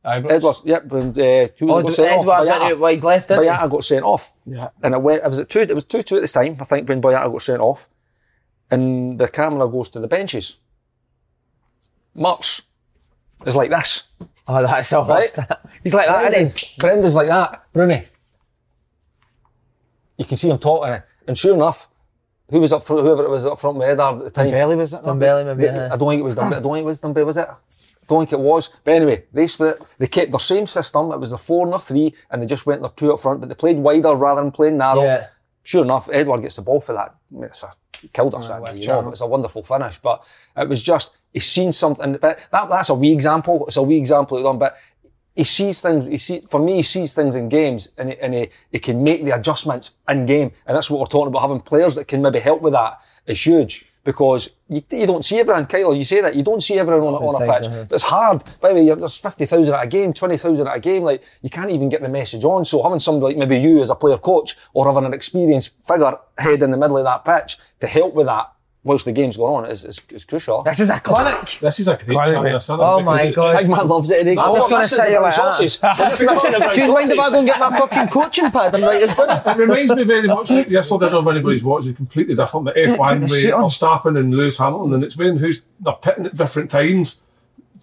Ibrox. 0.06 0.32
Edouard's, 0.32 0.62
yep, 0.66 0.90
and 0.94 1.18
uh, 1.20 1.48
who 1.58 1.72
Oh, 1.72 1.80
it 1.80 1.84
got 1.84 1.94
sent 1.94 2.12
Edouard 2.22 2.28
off? 2.30 2.48
went 2.48 2.62
Boyata. 2.62 2.72
out 2.72 2.80
wide 2.80 3.04
left, 3.04 3.28
didn't 3.28 3.44
he? 3.44 3.50
Boyata 3.50 3.70
got 3.70 3.84
sent 3.84 4.06
off. 4.06 4.34
Yeah. 4.46 4.70
And 4.84 4.94
it 4.96 5.02
went, 5.02 5.24
it 5.24 5.28
was 5.28 5.40
at 5.40 5.50
two, 5.50 5.60
it 5.60 5.74
was 5.76 5.84
2 5.84 6.04
2 6.04 6.16
at 6.16 6.22
this 6.22 6.32
time, 6.32 6.58
I 6.60 6.64
think, 6.64 6.88
when 6.88 7.02
Boyata 7.02 7.30
got 7.32 7.42
sent 7.42 7.62
off. 7.62 7.90
And 8.72 9.20
the 9.20 9.28
camera 9.28 9.68
goes 9.68 9.90
to 9.90 10.00
the 10.00 10.08
benches. 10.08 10.58
Murch 12.16 12.62
is 13.46 13.56
like 13.56 13.70
this. 13.72 14.04
Oh, 14.50 14.62
that's 14.66 14.92
all 14.94 15.06
Right. 15.06 15.32
right. 15.38 15.58
He's 15.84 15.94
like 15.94 16.08
that, 16.08 16.22
Brendan, 16.22 16.48
isn't 16.48 16.58
he? 16.60 16.80
Brendan's 16.80 17.16
like 17.16 17.28
that. 17.28 17.64
Bruni. 17.72 18.04
You 20.18 20.26
can 20.26 20.38
see 20.38 20.50
him 20.50 20.58
talking. 20.58 21.02
And 21.28 21.38
sure 21.38 21.54
enough, 21.54 21.88
who 22.50 22.60
was 22.60 22.74
up 22.74 22.84
front, 22.84 23.04
whoever 23.04 23.24
it 23.24 23.30
was 23.30 23.46
up 23.46 23.60
front 23.60 23.78
with 23.78 23.88
Edouard 23.88 24.18
at 24.18 24.24
the 24.26 24.32
time. 24.32 24.52
Belly 24.52 24.76
was 24.76 24.94
it? 24.94 25.04
Dembele 25.04 25.46
maybe. 25.56 25.70
I 25.70 25.86
uh, 25.86 25.98
don't 25.98 26.10
think 26.10 26.20
it 26.20 26.24
was 26.24 26.36
Dunby. 26.36 26.56
I 26.56 26.60
don't 26.60 26.74
think 26.74 26.84
it 26.84 26.86
was 26.86 27.00
Dunby, 27.00 27.26
was 27.26 27.38
it? 27.38 27.48
I 27.48 27.56
don't 28.08 28.20
think 28.22 28.34
it 28.34 28.40
was. 28.40 28.72
But 28.84 28.96
anyway, 28.96 29.26
they 29.32 29.46
split. 29.46 29.80
They 30.00 30.08
kept 30.08 30.32
their 30.32 30.40
same 30.40 30.66
system. 30.66 31.12
It 31.12 31.20
was 31.20 31.30
the 31.30 31.38
four 31.38 31.66
and 31.66 31.74
the 31.74 31.78
three, 31.78 32.16
and 32.32 32.42
they 32.42 32.48
just 32.48 32.66
went 32.66 32.82
their 32.82 32.90
two 32.90 33.14
up 33.14 33.20
front, 33.20 33.40
but 33.40 33.50
they 33.50 33.56
played 33.56 33.78
wider 33.78 34.16
rather 34.16 34.42
than 34.42 34.52
playing 34.52 34.78
narrow. 34.78 35.04
Yeah. 35.04 35.28
Sure 35.62 35.84
enough, 35.84 36.10
Edouard 36.12 36.42
gets 36.42 36.56
the 36.56 36.64
ball 36.64 36.82
for 36.82 36.94
that. 36.94 37.14
I 37.32 37.36
mean, 37.36 37.44
it's 37.44 37.62
a, 37.62 37.72
he 38.02 38.08
killed 38.08 38.34
us 38.34 38.48
that 38.50 38.66
day, 38.66 38.80
you 38.80 38.88
know. 38.88 39.04
But 39.04 39.12
it's 39.12 39.22
a 39.22 39.28
wonderful 39.28 39.62
finish. 39.62 40.00
But 40.00 40.26
it 40.58 40.68
was 40.68 40.82
just 40.82 41.12
he's 41.34 41.46
seen 41.46 41.72
something. 41.72 42.18
But 42.22 42.40
that, 42.52 42.70
that's 42.70 42.90
a 42.90 42.94
wee 42.94 43.12
example. 43.12 43.66
It's 43.68 43.78
a 43.78 43.84
wee 43.84 43.98
example 43.98 44.38
of 44.38 44.44
done. 44.44 44.58
But 44.60 44.76
he 45.36 45.44
sees 45.44 45.82
things. 45.82 46.06
He 46.06 46.18
see 46.18 46.42
for 46.42 46.60
me, 46.60 46.78
he 46.78 46.84
sees 46.84 47.14
things 47.14 47.36
in 47.36 47.50
games, 47.50 47.92
and 47.98 48.10
he, 48.10 48.18
and 48.20 48.34
he, 48.34 48.50
he 48.72 48.80
can 48.80 49.04
make 49.04 49.24
the 49.24 49.32
adjustments 49.32 49.98
in 50.10 50.26
game. 50.26 50.52
And 50.66 50.76
that's 50.76 50.90
what 50.92 51.00
we're 51.00 51.06
talking 51.06 51.28
about. 51.28 51.42
Having 51.42 51.62
players 51.62 51.96
that 51.96 52.08
can 52.08 52.22
maybe 52.22 52.40
help 52.40 52.62
with 52.62 52.74
that 52.74 53.02
is 53.26 53.46
huge 53.46 53.86
because 54.04 54.50
you, 54.68 54.82
you 54.92 55.06
don't 55.06 55.24
see 55.24 55.40
everyone. 55.40 55.66
Kyle, 55.68 55.94
you 55.94 56.04
say 56.04 56.20
that 56.22 56.36
you 56.36 56.42
don't 56.44 56.62
see 56.64 56.80
everyone 56.80 57.04
on, 57.14 57.14
a- 57.14 57.26
on 57.28 57.36
a 57.44 57.46
pitch. 57.60 57.68
it's 57.92 58.04
hard. 58.04 58.44
By 58.60 58.70
the 58.70 58.76
way, 58.76 58.82
you're- 58.84 59.00
there's 59.00 59.18
fifty 59.18 59.46
thousand 59.46 59.76
at 59.76 59.84
a 59.84 59.88
game, 59.88 60.14
twenty 60.14 60.36
thousand 60.38 60.68
at 60.68 60.76
a 60.76 60.80
game. 60.80 61.04
Like 61.04 61.24
you 61.42 61.50
can't 61.50 61.70
even 61.70 61.90
get 61.90 62.02
the 62.02 62.10
message 62.10 62.44
on. 62.44 62.66
So 62.66 62.82
having 62.84 63.00
somebody 63.00 63.36
like 63.36 63.38
maybe 63.48 63.62
you 63.62 63.82
as 63.82 63.90
a 63.92 63.96
player 63.96 64.18
coach 64.18 64.58
or 64.74 64.88
having 64.92 65.06
an 65.06 65.14
experienced 65.14 65.72
figure 65.86 66.18
head 66.38 66.64
in 66.64 66.72
the 66.72 66.78
middle 66.78 66.98
of 66.98 67.04
that 67.06 67.24
pitch 67.24 67.58
to 67.82 67.88
help 67.88 68.14
with 68.14 68.26
that 68.26 68.52
whilst 68.84 69.06
the 69.06 69.12
game's 69.12 69.38
going 69.38 69.66
on 69.66 69.72
is, 69.72 69.84
is, 69.84 70.02
is 70.10 70.26
crucial. 70.26 70.64
This 70.64 70.80
is 70.80 70.90
a 70.90 71.00
clinic. 71.00 71.60
This 71.60 71.80
is 71.80 71.88
a 71.88 71.96
great 71.98 72.16
Clinic, 72.16 72.34
chat, 72.34 72.44
this. 72.44 72.70
Oh 72.70 73.02
my 73.02 73.32
god. 73.32 73.58
Big 73.58 73.70
man 73.70 73.88
loves 73.88 74.10
it. 74.12 74.28
I 74.28 74.50
was 74.50 74.62
goes, 74.62 74.70
gonna 74.70 74.86
say 74.86 75.16
about 75.16 75.24
like 75.24 75.36
that. 75.36 75.60
resources. 75.60 75.80
Uh, 75.84 76.16
do 76.16 76.24
you 76.24 76.94
mind 76.94 77.12
if 77.12 77.20
I 77.20 77.30
go 77.30 77.40
and 77.40 77.48
get 77.48 77.60
my 77.60 77.78
fucking 77.80 78.08
coaching 78.08 78.52
pad 78.52 78.76
and 78.76 78.84
write 78.84 79.02
this 79.02 79.16
down? 79.16 79.42
It 79.46 79.58
reminds 79.58 79.96
me 79.96 80.04
very 80.04 80.28
much 80.28 80.50
like 80.50 80.70
yesterday. 80.70 81.08
I 81.08 81.10
don't 81.10 81.26
know 81.26 81.30
if 81.32 81.36
anybody's 81.36 81.64
watched. 81.64 81.88
It's 81.88 81.98
completely 81.98 82.36
different. 82.36 82.66
The 82.66 82.74
F1 82.74 83.16
the 83.16 83.22
with. 83.22 83.32
Verstappen 83.32 84.18
and 84.18 84.34
Lewis 84.34 84.58
Hamilton, 84.58 84.96
and 84.96 85.04
it's 85.04 85.18
when 85.18 85.38
who's 85.38 85.64
they're 85.80 85.94
pitting 85.94 86.26
at 86.26 86.36
different 86.36 86.72
times 86.72 87.24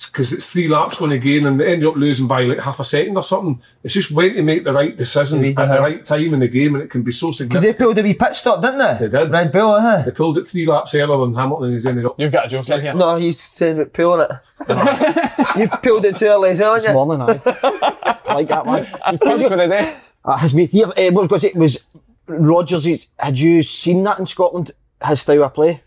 because 0.05 0.33
it's 0.33 0.51
three 0.51 0.69
laps 0.69 0.99
going 0.99 1.13
again 1.13 1.47
and 1.47 1.59
they 1.59 1.73
end 1.73 1.85
up 1.87 1.97
losing 1.97 2.27
by 2.27 2.43
like 2.43 2.59
half 2.61 2.79
a 2.81 2.85
second 2.85 3.17
or 3.17 3.23
something. 3.23 3.63
It's 3.83 3.95
just 3.95 4.11
when 4.11 4.35
to 4.35 4.43
make 4.43 4.65
the 4.65 4.73
right 4.75 4.95
decisions 4.95 5.47
at 5.49 5.57
the 5.57 5.75
the 5.75 5.81
right 5.81 6.05
time 6.05 6.35
in 6.35 6.41
the 6.41 6.49
game, 6.49 6.75
and 6.75 6.85
it 6.85 6.91
can 6.91 7.03
be 7.03 7.13
so 7.13 7.29
Because 7.29 7.39
significant. 7.39 7.79
they 7.79 7.85
pulled 7.85 7.99
a 7.99 8.03
wee 8.03 8.13
pit 8.15 8.35
stop, 8.35 8.61
didn't 8.61 8.79
they? 8.79 9.07
They 9.09 9.19
did. 9.25 9.33
Red 9.33 9.53
Bull, 9.53 9.81
huh? 9.81 10.03
They 10.03 10.11
pulled 10.11 10.37
it 10.39 10.47
three 10.47 10.67
laps 10.67 10.95
earlier 10.95 11.17
than 11.25 11.35
Hamilton, 11.35 11.65
and 11.69 11.75
he's 11.75 11.87
ended 11.87 12.05
up. 12.05 12.21
You've 12.21 12.33
got 12.33 12.47
a 12.47 12.49
joke 12.49 12.69
in 12.69 12.81
here. 12.81 12.95
No, 12.95 13.17
he's 13.17 13.41
saying 13.41 13.81
about 13.81 13.93
pulling 13.95 14.21
it. 14.29 14.31
You've 15.57 15.83
pulled 15.83 16.05
it 16.05 16.17
too 16.17 16.27
early, 16.27 16.51
haven't 16.57 16.75
This 16.75 16.89
you? 16.89 16.93
morning, 16.93 17.23
I 17.23 18.19
like 18.35 18.49
that 18.49 18.67
one. 18.67 18.85
for 19.19 19.57
the 19.57 19.67
day. 19.69 19.97
Uh, 20.25 20.37
has 20.37 20.55
me 20.55 20.67
here. 20.67 20.87
Uh, 20.89 20.91
what 20.91 20.99
I 20.99 21.11
was 21.11 21.29
going 21.29 21.41
to 21.41 21.49
say 21.49 21.53
was 21.59 21.87
Rodgers. 22.27 23.07
Had 23.19 23.39
you 23.39 23.63
seen 23.63 24.03
that 24.05 24.19
in 24.19 24.27
Scotland 24.27 24.73
his 25.07 25.21
style 25.21 25.45
of 25.45 25.55
play. 25.55 25.83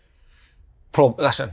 Prob- 0.92 1.18
listen, 1.20 1.50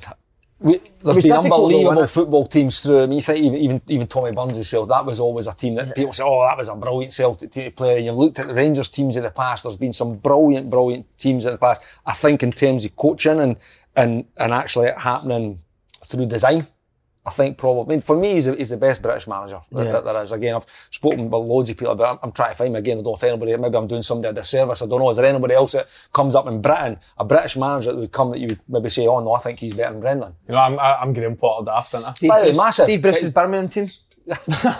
we, 0.60 0.82
there's 1.00 1.18
been 1.18 1.32
unbelievable 1.32 2.08
football 2.08 2.48
teams 2.48 2.80
through. 2.80 3.04
I 3.04 3.06
mean, 3.06 3.18
you 3.18 3.22
think 3.22 3.46
even 3.46 3.60
even, 3.60 3.82
even 3.88 4.08
Tommy 4.08 4.32
Burns 4.32 4.56
himself, 4.56 4.90
that 4.90 5.06
was 5.06 5.20
always 5.20 5.46
a 5.46 5.54
team 5.54 5.76
that 5.76 5.96
people 5.96 6.14
say, 6.14 6.24
oh, 6.24 6.42
that 6.42 6.58
was 6.58 6.70
a 6.70 6.76
brilliant 6.76 7.14
Celtic 7.14 7.52
team 7.52 7.66
to 7.66 7.72
play. 7.72 8.04
You've 8.04 8.18
looked 8.18 8.40
at 8.40 8.48
the 8.48 8.56
Rangers 8.56 8.90
teams 8.90 9.18
of 9.18 9.24
the 9.24 9.30
past. 9.30 9.64
There's 9.64 9.78
been 9.78 9.94
some 9.94 10.18
brilliant, 10.18 10.70
brilliant 10.72 11.06
teams 11.18 11.46
in 11.46 11.54
the 11.54 11.60
past. 11.60 11.84
I 12.06 12.14
think 12.14 12.42
in 12.42 12.52
terms 12.52 12.86
of 12.86 12.96
coaching 12.96 13.40
and 13.40 13.58
and 13.96 14.26
and 14.38 14.52
actually 14.52 14.88
it 14.88 14.98
happening 14.98 15.60
through 16.04 16.26
design. 16.26 16.66
I 17.28 17.30
think 17.32 17.58
probably, 17.58 17.84
I 17.84 17.88
mean, 17.98 18.02
for 18.02 18.16
me, 18.16 18.30
he's, 18.36 18.46
the- 18.46 18.56
he's 18.56 18.70
the 18.70 18.78
best 18.78 19.02
British 19.02 19.28
manager 19.28 19.60
that, 19.74 19.86
Yeah. 19.86 19.92
that 19.92 20.06
there 20.06 20.24
is. 20.24 20.32
Again, 20.32 20.56
I've 20.56 20.66
spoken 20.92 21.30
with 21.30 21.42
loads 21.42 21.70
of 21.70 21.76
people, 21.76 21.94
but 21.96 22.10
I'm, 22.10 22.20
I'm 22.24 22.32
trying 22.32 22.52
to 22.52 22.56
find 22.56 22.70
him 22.70 22.76
again. 22.78 22.98
I 23.00 23.02
don't 23.02 23.12
know 23.12 23.16
if 23.16 23.24
anybody, 23.24 23.58
maybe 23.58 23.76
I'm 23.78 23.86
doing 23.86 24.02
somebody 24.02 24.30
a 24.30 24.34
disservice. 24.34 24.82
I 24.82 24.86
don't 24.86 25.00
know. 25.00 25.10
Is 25.10 25.18
there 25.18 25.26
anybody 25.26 25.54
else 25.54 25.74
that 25.74 25.88
comes 26.14 26.36
up 26.36 26.48
in 26.48 26.62
Britain, 26.62 26.98
a 27.18 27.26
British 27.26 27.58
manager 27.58 27.92
that 27.92 28.00
would 28.00 28.12
come 28.14 28.32
that 28.32 28.40
you 28.40 28.48
would 28.48 28.60
maybe 28.70 28.88
say, 28.88 29.06
oh 29.08 29.20
no, 29.20 29.34
I 29.34 29.40
think 29.40 29.60
he's 29.60 29.74
better 29.74 29.92
than 29.92 30.00
Brendan? 30.00 30.34
You 30.48 30.54
know, 30.54 30.60
I'm, 30.62 30.80
I- 30.80 31.02
I'm 31.02 31.12
Graham 31.12 31.36
Potter 31.36 31.66
daft, 31.66 31.94
aren't 31.96 32.08
I? 32.08 32.14
Steve, 32.14 32.30
By 32.30 32.40
the 32.40 32.42
way, 32.46 32.50
Bruce, 32.52 32.58
massive. 32.58 32.84
Steve 32.86 33.02
Bruce's 33.02 33.32
Birmingham 33.34 33.68
team. 33.68 33.90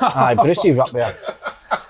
Aye, 0.02 0.36
Brucey 0.42 0.72
was 0.72 0.80
up 0.80 0.92
there. 0.92 1.16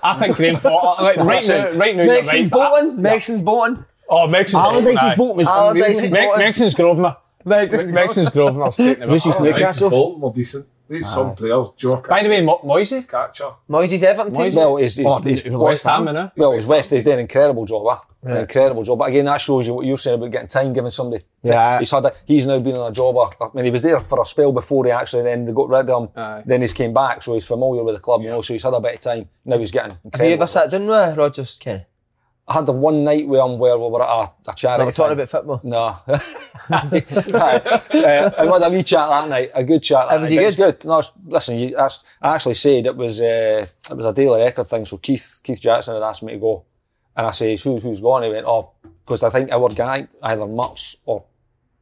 I 0.02 0.18
think 0.18 0.36
Graham 0.36 0.58
Potter, 0.60 1.02
like, 1.04 1.16
right 1.18 1.46
now, 1.46 1.70
right 1.72 1.94
now, 1.96 2.02
you're 2.02 2.14
Mexon's 2.14 2.32
right, 2.32 2.50
but 2.50 2.60
I- 2.60 2.80
Bolton. 2.80 3.02
Mexon's 3.02 3.42
Bolton. 3.42 3.84
Oh, 4.10 4.26
Mexon's 4.26 4.54
Allardyce's 4.54 4.98
aye. 5.02 5.14
Bolton 5.16 5.36
was 5.36 5.46
Allardyce's 5.46 6.04
unreal. 6.04 6.36
Me- 6.36 6.44
Mexon's 6.44 6.74
Grosvenor. 6.74 7.16
Mexon's 7.48 8.30
Grosvenor's 8.30 8.76
taking 8.76 9.02
it. 9.02 9.06
Brucey's 9.08 9.34
back. 9.34 9.42
Newcastle. 9.44 9.90
Bolton 9.90 10.20
were 10.20 10.32
decent. 10.32 10.66
These 10.90 11.12
some 11.12 11.34
players, 11.34 11.68
Joe 11.76 11.96
By 11.96 12.22
the 12.22 12.30
way, 12.30 12.40
Mo- 12.40 12.60
Moisey? 12.64 13.02
Catcher. 13.02 13.50
Moyes' 13.68 14.02
Everton 14.02 14.32
team. 14.32 14.54
Well, 14.54 14.76
he's, 14.76 14.96
he's, 14.96 15.04
Oh, 15.06 15.20
he's, 15.20 15.42
he's 15.42 15.52
West 15.52 15.84
Ham, 15.84 16.06
you 16.06 16.12
know? 16.14 16.30
well, 16.34 16.52
he's 16.52 16.66
West. 16.66 16.90
He's 16.90 17.02
doing 17.04 17.16
an 17.16 17.20
incredible 17.20 17.66
job. 17.66 18.00
Eh? 18.26 18.30
An 18.30 18.36
incredible 18.38 18.82
job. 18.82 18.98
But 18.98 19.10
again, 19.10 19.26
that 19.26 19.38
shows 19.38 19.66
you 19.66 19.74
what 19.74 19.84
you're 19.84 19.98
saying 19.98 20.18
about 20.18 20.30
getting 20.30 20.48
time, 20.48 20.72
giving 20.72 20.90
somebody. 20.90 21.22
ti- 21.44 21.50
Yeah. 21.50 21.78
He's 21.78 21.90
had. 21.90 22.06
A, 22.06 22.12
he's 22.24 22.46
now 22.46 22.58
been 22.60 22.74
on 22.76 22.90
a 22.90 22.94
job. 22.94 23.18
uh, 23.18 23.26
I 23.44 23.48
mean, 23.54 23.66
he 23.66 23.70
was 23.70 23.82
there 23.82 24.00
for 24.00 24.22
a 24.22 24.24
spell 24.24 24.50
before 24.50 24.86
he 24.86 24.90
actually 24.90 25.24
then 25.24 25.44
they 25.44 25.52
got 25.52 25.68
rid 25.68 25.90
of 25.90 26.04
him. 26.04 26.08
Aye. 26.16 26.42
Then 26.46 26.62
he's 26.62 26.72
came 26.72 26.94
back, 26.94 27.20
so 27.20 27.34
he's 27.34 27.44
familiar 27.46 27.82
with 27.84 27.96
the 27.96 28.00
club. 28.00 28.22
You 28.22 28.30
know, 28.30 28.40
so 28.40 28.54
he's 28.54 28.62
had 28.62 28.72
a 28.72 28.80
bit 28.80 28.94
of 28.94 29.00
time. 29.00 29.28
Now 29.44 29.58
he's 29.58 29.70
getting. 29.70 29.98
Have 30.14 30.22
you 30.26 30.32
ever 30.32 30.46
sat 30.46 30.70
down 30.70 30.86
with 30.86 31.18
Rodgers, 31.18 31.58
Kenny? 31.60 31.84
I 32.48 32.54
had 32.54 32.66
the 32.66 32.72
one 32.72 33.04
night 33.04 33.28
where 33.28 33.42
I'm 33.42 33.58
where 33.58 33.76
we 33.78 33.88
were 33.88 34.02
at 34.02 34.08
a, 34.46 34.50
a 34.50 34.54
charity. 34.54 34.84
We're 34.86 34.92
talking 34.92 35.12
about 35.12 35.28
football. 35.28 35.60
No. 35.62 35.96
Uh, 36.70 38.30
I 38.38 38.44
had 38.44 38.62
a 38.62 38.70
wee 38.70 38.82
chat 38.82 39.08
that 39.08 39.28
night, 39.28 39.50
a 39.54 39.64
good 39.64 39.82
chat. 39.82 40.08
That 40.08 40.16
Uh, 40.18 40.20
was 40.20 40.30
night, 40.30 40.34
he 40.34 40.36
but 40.38 40.44
it's 40.46 40.56
good? 40.56 40.78
good. 40.80 40.88
No, 40.88 41.02
listen, 41.26 41.56
you, 41.58 41.70
that's, 41.76 42.04
I 42.20 42.34
actually 42.34 42.54
said 42.54 42.86
it 42.86 42.96
was 42.96 43.20
uh, 43.20 43.66
it 43.90 43.96
was 43.96 44.06
a 44.06 44.12
daily 44.12 44.42
record 44.42 44.66
thing. 44.66 44.84
So 44.84 44.96
Keith 44.98 45.40
Keith 45.42 45.60
Jackson 45.60 45.94
had 45.94 46.02
asked 46.02 46.22
me 46.22 46.32
to 46.34 46.38
go, 46.38 46.64
and 47.16 47.26
I 47.26 47.30
said, 47.30 47.58
"Who, 47.60 47.78
who's 47.78 48.00
gone?" 48.00 48.22
He 48.22 48.30
went, 48.30 48.46
"Oh, 48.46 48.72
because 49.04 49.22
I 49.22 49.30
think 49.30 49.50
our 49.50 49.68
guy, 49.70 50.08
either 50.22 50.42
Mutz 50.46 50.96
or 51.04 51.24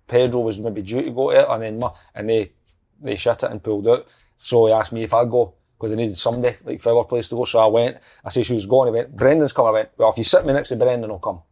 Pedro, 0.08 0.40
was 0.40 0.60
maybe 0.60 0.82
due 0.82 1.02
to 1.02 1.10
go 1.10 1.30
to 1.32 1.40
it, 1.40 1.46
and 1.48 1.62
then 1.62 1.82
and 2.14 2.28
they 2.28 2.52
they 3.00 3.16
shit 3.16 3.42
it 3.42 3.50
and 3.50 3.62
pulled 3.62 3.88
out. 3.88 4.06
So 4.36 4.66
he 4.66 4.72
asked 4.72 4.92
me 4.92 5.02
if 5.04 5.14
I'd 5.14 5.30
go 5.30 5.54
because 5.76 5.90
they 5.90 5.96
needed 5.96 6.18
somebody 6.18 6.56
like 6.64 6.80
for 6.80 6.96
our 6.96 7.04
place 7.04 7.28
to 7.28 7.36
go. 7.36 7.44
So 7.44 7.58
I 7.58 7.66
went. 7.66 7.98
I 8.24 8.30
said, 8.30 8.46
"Who's 8.46 8.66
going?" 8.66 8.92
He 8.92 8.98
went, 8.98 9.16
"Brendan's 9.16 9.52
coming." 9.52 9.68
I 9.68 9.72
went, 9.72 9.90
"Well, 9.96 10.10
if 10.10 10.18
you 10.18 10.24
sit 10.24 10.46
me 10.46 10.52
next 10.52 10.70
to 10.70 10.76
Brendan, 10.76 11.10
I'll 11.10 11.18
come." 11.18 11.42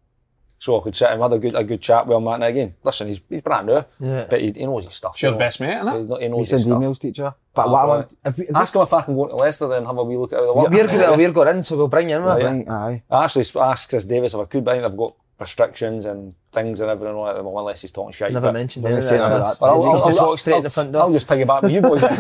So 0.65 0.81
I 0.81 0.83
could 0.83 0.97
sit 0.97 1.11
and 1.11 1.21
had 1.21 1.31
a 1.31 1.39
good 1.39 1.55
a 1.55 1.63
good 1.63 1.83
chat 1.83 2.07
with 2.07 2.17
him 2.17 2.25
that 2.25 2.41
night 2.41 2.49
again. 2.49 2.75
Listen, 2.83 3.07
he's 3.09 3.21
he's 3.29 3.43
brand 3.43 3.67
new, 3.67 3.85
Yeah. 4.01 4.25
but 4.31 4.41
he, 4.41 4.51
he 4.57 4.65
knows 4.65 4.85
his 4.87 4.95
stuff. 4.95 5.13
It's 5.15 5.23
your 5.23 5.33
you 5.33 5.35
know. 5.35 5.39
best 5.39 5.61
mate, 5.61 5.77
isn't 5.77 5.95
He's 5.97 6.07
it? 6.07 6.09
not, 6.09 6.21
he 6.23 6.29
He 6.31 6.37
his 6.39 6.49
sends 6.49 6.65
stuff. 6.65 6.79
emails 6.79 6.99
to 7.01 7.09
each 7.09 7.21
other. 7.21 7.35
But 7.55 7.69
what 7.69 7.79
I 7.81 7.83
right. 7.83 7.89
want, 7.89 8.17
if, 8.25 8.39
if, 8.39 8.57
Ask 8.57 8.75
him 8.75 8.81
if 8.81 8.93
I 8.95 9.03
can 9.03 9.15
go 9.15 9.27
to 9.29 9.37
Leicester 9.37 9.69
then 9.69 9.85
have 9.85 9.99
a 9.99 10.03
wee 10.05 10.17
look 10.17 10.33
at 10.33 10.39
how 10.39 10.47
they 10.47 10.53
work. 10.59 10.71
We're 10.71 10.87
going, 10.87 11.19
we're 11.19 11.31
going 11.33 11.57
in, 11.59 11.65
so 11.65 11.77
we'll 11.77 11.89
bring 11.89 12.09
you 12.09 12.17
in 12.17 12.25
with 12.25 12.39
Yeah. 12.39 12.47
Right, 12.47 12.69
aye. 12.71 13.03
I 13.11 13.25
actually 13.25 13.45
sp- 13.45 13.61
asked 13.61 13.91
Chris 13.91 14.05
Davies 14.05 14.33
if 14.35 14.41
I 14.41 14.45
could, 14.47 14.65
but 14.65 14.71
I 14.71 14.75
think 14.81 14.89
they've 14.91 14.99
got 14.99 15.15
restrictions 15.39 16.07
and 16.07 16.33
things 16.53 16.81
and 16.81 16.91
everything 16.91 17.15
on 17.15 17.27
it 17.27 17.31
at 17.33 17.37
the 17.37 17.43
moment, 17.43 17.59
unless 17.61 17.83
he's 17.83 17.93
talking 17.93 18.13
shit. 18.15 18.33
Never 18.33 18.51
mentioned 18.51 18.85
Never 18.85 18.97
any 18.97 19.05
that. 19.07 19.19
that. 19.29 19.57
But 19.61 19.67
I'll, 19.67 19.83
I'll, 19.83 20.07
just 20.07 20.19
I'll- 20.19 20.27
walk 20.29 20.39
straight 20.39 20.53
I'll- 20.55 20.59
in 20.61 20.65
the 20.65 20.71
front 20.71 20.93
door. 20.93 21.03
I'll 21.03 21.09
door. 21.09 21.17
just 21.19 21.27
piggyback 21.27 21.63
with 21.63 21.73
you 21.73 21.81
boys. 21.83 22.03
I'll 22.05 22.11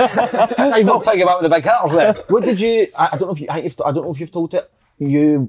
piggyback 1.00 1.40
with 1.40 1.50
the 1.50 1.54
big 1.56 1.64
hitters 1.64 1.92
there. 1.92 2.12
What 2.28 2.44
did 2.44 2.60
you? 2.60 2.88
I, 2.98 3.08
I 3.12 3.16
don't 3.16 3.28
know 3.28 3.32
if 3.32 3.40
you. 3.40 3.46
I, 3.48 3.60
if, 3.60 3.80
I 3.80 3.90
don't 3.92 4.04
know 4.04 4.12
if 4.12 4.20
you've 4.20 4.30
told 4.32 4.52
it. 4.52 4.70
You 4.98 5.48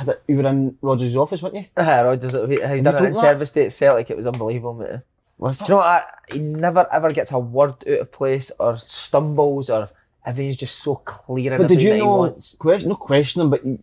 had 0.00 0.08
it, 0.08 0.22
you 0.26 0.36
were 0.36 0.46
in 0.46 0.76
Rodgers' 0.80 1.16
office, 1.16 1.42
weren't 1.42 1.54
you? 1.56 1.64
Aye, 1.76 2.02
Rodgers, 2.02 2.32
he, 2.32 2.54
he 2.54 2.80
done 2.80 2.96
it 2.96 3.06
in 3.06 3.12
that? 3.12 3.16
service 3.16 3.50
day 3.50 3.66
at 3.66 3.72
Celtic, 3.72 4.10
it 4.10 4.16
was 4.16 4.26
unbelievable, 4.26 4.74
mate. 4.74 5.00
Was 5.38 5.58
Do 5.58 5.64
you 5.64 5.70
know 5.70 5.76
what? 5.76 5.86
I, 5.86 6.02
he 6.32 6.38
never 6.40 6.86
ever 6.92 7.12
gets 7.12 7.32
a 7.32 7.38
word 7.38 7.74
out 7.88 8.00
of 8.00 8.12
place 8.12 8.50
or 8.58 8.78
stumbles 8.78 9.70
or 9.70 9.88
everything's 10.24 10.56
just 10.56 10.78
so 10.80 10.96
clear 10.96 11.56
But 11.56 11.68
did 11.68 11.82
you 11.82 11.96
know? 11.96 12.36
Question, 12.58 12.88
no 12.90 12.96
question 12.96 13.42
him, 13.42 13.50
but 13.50 13.64
you, 13.64 13.78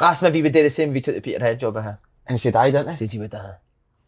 Asked 0.00 0.22
him 0.22 0.28
if 0.28 0.34
he 0.34 0.42
would 0.42 0.52
do 0.52 0.62
the 0.62 0.70
same 0.70 0.88
if 0.90 0.94
he 0.94 1.00
took 1.00 1.14
the 1.14 1.20
Peterhead 1.20 1.60
job. 1.60 1.76
Uh, 1.76 1.94
and 2.26 2.36
he 2.36 2.38
said, 2.38 2.56
"I 2.56 2.70
didn't." 2.70 2.98
says 2.98 3.12
he 3.12 3.18
would. 3.18 3.34
Uh, 3.34 3.52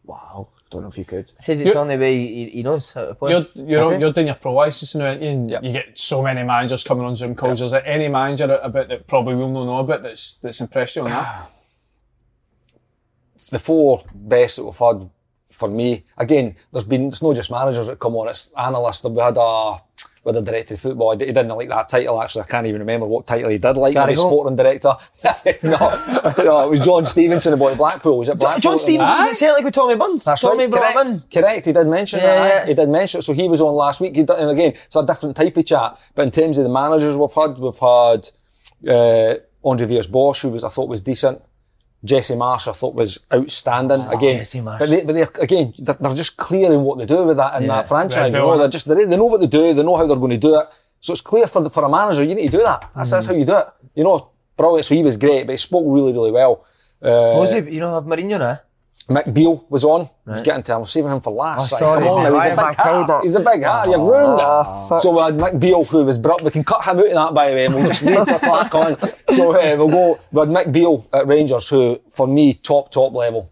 Wow, 0.03 0.49
don't 0.69 0.81
know 0.81 0.87
if 0.87 0.97
you 0.97 1.05
could. 1.05 1.31
says 1.41 1.61
it's 1.61 1.73
the 1.73 1.79
only 1.79 1.97
way 1.97 2.17
he, 2.27 2.49
he 2.49 2.63
knows 2.63 2.95
uh, 2.97 3.13
how 3.19 3.27
to. 3.27 3.31
You're, 3.55 3.65
you're, 3.67 3.89
Did 3.89 3.95
he? 3.95 3.99
you're 4.01 4.13
doing 4.13 4.27
your 4.27 4.35
pro 4.35 4.53
license 4.53 4.95
now, 4.95 5.11
you? 5.11 5.29
And 5.29 5.49
Yep. 5.49 5.63
you 5.63 5.71
get 5.71 5.97
so 5.97 6.23
many 6.23 6.43
managers 6.43 6.83
coming 6.83 7.05
on 7.05 7.15
Zoom 7.15 7.35
calls. 7.35 7.61
Is 7.61 7.71
there 7.71 7.85
any 7.85 8.07
manager 8.07 8.59
about 8.61 8.87
that 8.89 9.07
probably 9.07 9.35
we'll 9.35 9.49
not 9.49 9.65
know 9.65 9.79
about 9.79 10.03
that's 10.03 10.35
that's 10.37 10.61
impressed 10.61 10.95
you 10.95 11.03
on 11.03 11.09
that? 11.09 11.51
It's 13.35 13.49
the 13.49 13.59
four 13.59 14.01
best 14.13 14.55
that 14.55 14.63
we've 14.63 14.75
had 14.77 15.09
for 15.49 15.67
me. 15.69 16.03
Again, 16.17 16.55
there's 16.71 16.85
been 16.85 17.07
it's 17.09 17.21
not 17.21 17.35
just 17.35 17.51
managers 17.51 17.87
that 17.87 17.99
come 17.99 18.15
on, 18.15 18.29
it's 18.29 18.49
analysts. 18.57 19.03
We 19.03 19.21
had 19.21 19.37
a 19.37 19.75
had 20.25 20.37
a 20.37 20.41
director 20.41 20.73
of 20.73 20.79
football. 20.79 21.11
He 21.11 21.17
didn't 21.17 21.47
like 21.49 21.69
that 21.69 21.89
title 21.89 22.21
actually. 22.21 22.43
I 22.43 22.47
can't 22.47 22.67
even 22.67 22.79
remember 22.79 23.05
what 23.05 23.27
title 23.27 23.49
he 23.49 23.57
did 23.57 23.77
like. 23.77 23.93
Gary 23.93 24.15
Holt. 24.15 24.29
sporting 24.31 24.55
director. 24.55 24.93
no, 25.63 26.33
no, 26.43 26.65
it 26.65 26.69
was 26.69 26.79
John 26.79 27.05
Stevenson, 27.05 27.51
the 27.51 27.57
boy 27.57 27.75
Blackpool. 27.75 28.17
Was 28.19 28.29
it 28.29 28.37
Blackpool? 28.39 28.61
John 28.61 28.79
Stevens 28.79 29.09
Aye. 29.09 29.27
was 29.27 29.35
at 29.35 29.37
Celtic 29.37 29.65
with 29.65 29.73
Tommy 29.73 29.95
Burns. 29.95 30.25
That's 30.25 30.41
Tommy 30.41 30.67
right. 30.67 30.93
Correct. 30.93 31.09
him. 31.09 31.23
Correct. 31.31 31.65
He 31.65 31.71
did 31.73 31.87
mention 31.87 32.19
Yeah, 32.19 32.25
that. 32.35 32.47
yeah. 32.63 32.65
He 32.67 32.73
did 32.73 32.89
mention 32.89 33.19
it. 33.19 33.23
So 33.23 33.33
he 33.33 33.47
was 33.47 33.61
on 33.61 33.73
last 33.75 33.99
week. 34.01 34.15
He 34.15 34.23
did, 34.23 34.31
and 34.35 34.49
again, 34.49 34.73
it's 34.85 34.95
a 34.95 35.05
different 35.05 35.35
type 35.35 35.55
of 35.57 35.65
chat. 35.65 35.99
But 36.15 36.23
in 36.23 36.31
terms 36.31 36.57
of 36.57 36.63
the 36.63 36.69
managers 36.69 37.17
we've 37.17 37.31
had, 37.33 37.57
we've 37.57 37.77
had 37.79 38.29
uh, 38.87 39.35
Andre 39.63 39.87
Villas-Boas, 39.87 40.41
who 40.41 40.49
was 40.49 40.63
I 40.63 40.69
thought 40.69 40.89
was 40.89 41.01
decent. 41.01 41.41
Jesse 42.05 42.35
Marsch, 42.35 42.67
I 42.67 42.71
thought 42.71 42.93
was 42.95 43.19
outstanding. 43.33 44.01
again, 44.01 44.37
Jesse 44.39 44.59
Marsch. 44.59 44.79
but 44.79 44.89
they, 44.89 45.03
but 45.03 45.13
they 45.15 45.25
again, 45.41 45.73
they're, 45.77 45.97
they're 45.99 46.15
just 46.15 46.37
clear 46.37 46.71
in 46.71 46.81
what 46.81 46.97
they 46.99 47.05
do 47.05 47.23
with 47.23 47.37
that 47.37 47.55
in 47.57 47.63
Yeah. 47.63 47.75
that 47.75 47.87
franchise. 47.87 48.31
They're 48.31 48.41
You 48.41 48.47
know, 48.47 48.57
they're 48.57 48.67
just 48.77 48.87
they, 48.87 49.05
they 49.05 49.17
know 49.17 49.25
what 49.25 49.41
they 49.41 49.47
do. 49.47 49.73
They 49.73 49.83
know 49.83 49.95
how 49.97 50.05
they're 50.07 50.15
going 50.25 50.31
to 50.31 50.37
do 50.37 50.59
it. 50.59 50.67
So 50.99 51.11
it's 51.13 51.21
clear 51.21 51.47
for 51.47 51.61
the, 51.61 51.69
for 51.69 51.83
a 51.83 51.89
manager. 51.89 52.23
You 52.23 52.35
need 52.35 52.51
to 52.51 52.57
do 52.59 52.63
that. 52.63 52.89
That's, 52.95 53.11
that's 53.11 53.27
how 53.27 53.33
you 53.33 53.45
do 53.45 53.57
it. 53.57 53.67
You 53.95 54.03
know, 54.03 54.29
brilliant. 54.57 54.85
So 54.85 54.95
he 54.95 55.03
was 55.03 55.17
great, 55.17 55.45
but 55.45 55.53
he 55.53 55.57
spoke 55.57 55.83
really, 55.87 56.13
really 56.13 56.31
well. 56.31 56.65
Uh, 57.01 57.33
What 57.33 57.41
was 57.41 57.51
he? 57.51 57.57
You 57.75 57.79
know, 57.81 57.93
have 57.93 58.05
Mourinho 58.05 58.39
now? 58.39 58.59
Mick 59.07 59.31
Beale 59.33 59.63
was 59.69 59.83
on. 59.85 60.09
I 60.25 60.31
was 60.31 60.41
getting 60.41 60.63
to 60.63 60.71
him, 60.71 60.75
I 60.77 60.79
was 60.79 60.91
saving 60.91 61.11
him 61.11 61.21
for 61.21 61.31
last. 61.31 61.73
Oh, 61.73 61.77
sorry, 61.77 62.03
come 62.03 62.07
on, 62.09 62.25
he's 62.25 62.33
a 62.33 62.55
big 62.55 62.75
hat. 62.75 63.21
He's 63.21 63.35
a 63.35 63.39
big 63.39 63.63
hat. 63.63 63.87
You've 63.87 64.01
ruined 64.01 64.39
Oh, 64.41 64.95
it. 64.95 64.99
So 65.01 65.11
we 65.11 65.19
had 65.21 65.37
Mick 65.37 65.59
Beale, 65.59 65.83
who 65.83 66.03
was 66.05 66.17
brought. 66.17 66.41
We 66.41 66.49
can 66.49 66.63
cut 66.63 66.83
him 66.83 66.97
out 66.97 67.05
of 67.05 67.11
that, 67.11 67.33
by 67.35 67.49
the 67.49 67.55
way, 67.55 67.65
and 67.65 67.75
we'll 67.75 67.85
just 67.85 68.01
leave 68.01 68.25
the 68.25 68.39
plaque 68.39 68.73
on. 68.73 68.97
So 69.35 69.51
uh, 69.51 69.75
we'll 69.77 69.89
go. 69.89 70.19
We 70.31 70.39
had 70.39 70.49
Mick 70.49 70.71
Beale 70.71 71.07
at 71.13 71.27
Rangers, 71.27 71.69
who 71.69 72.01
for 72.09 72.25
me 72.27 72.53
top 72.53 72.91
top 72.91 73.13
level. 73.13 73.51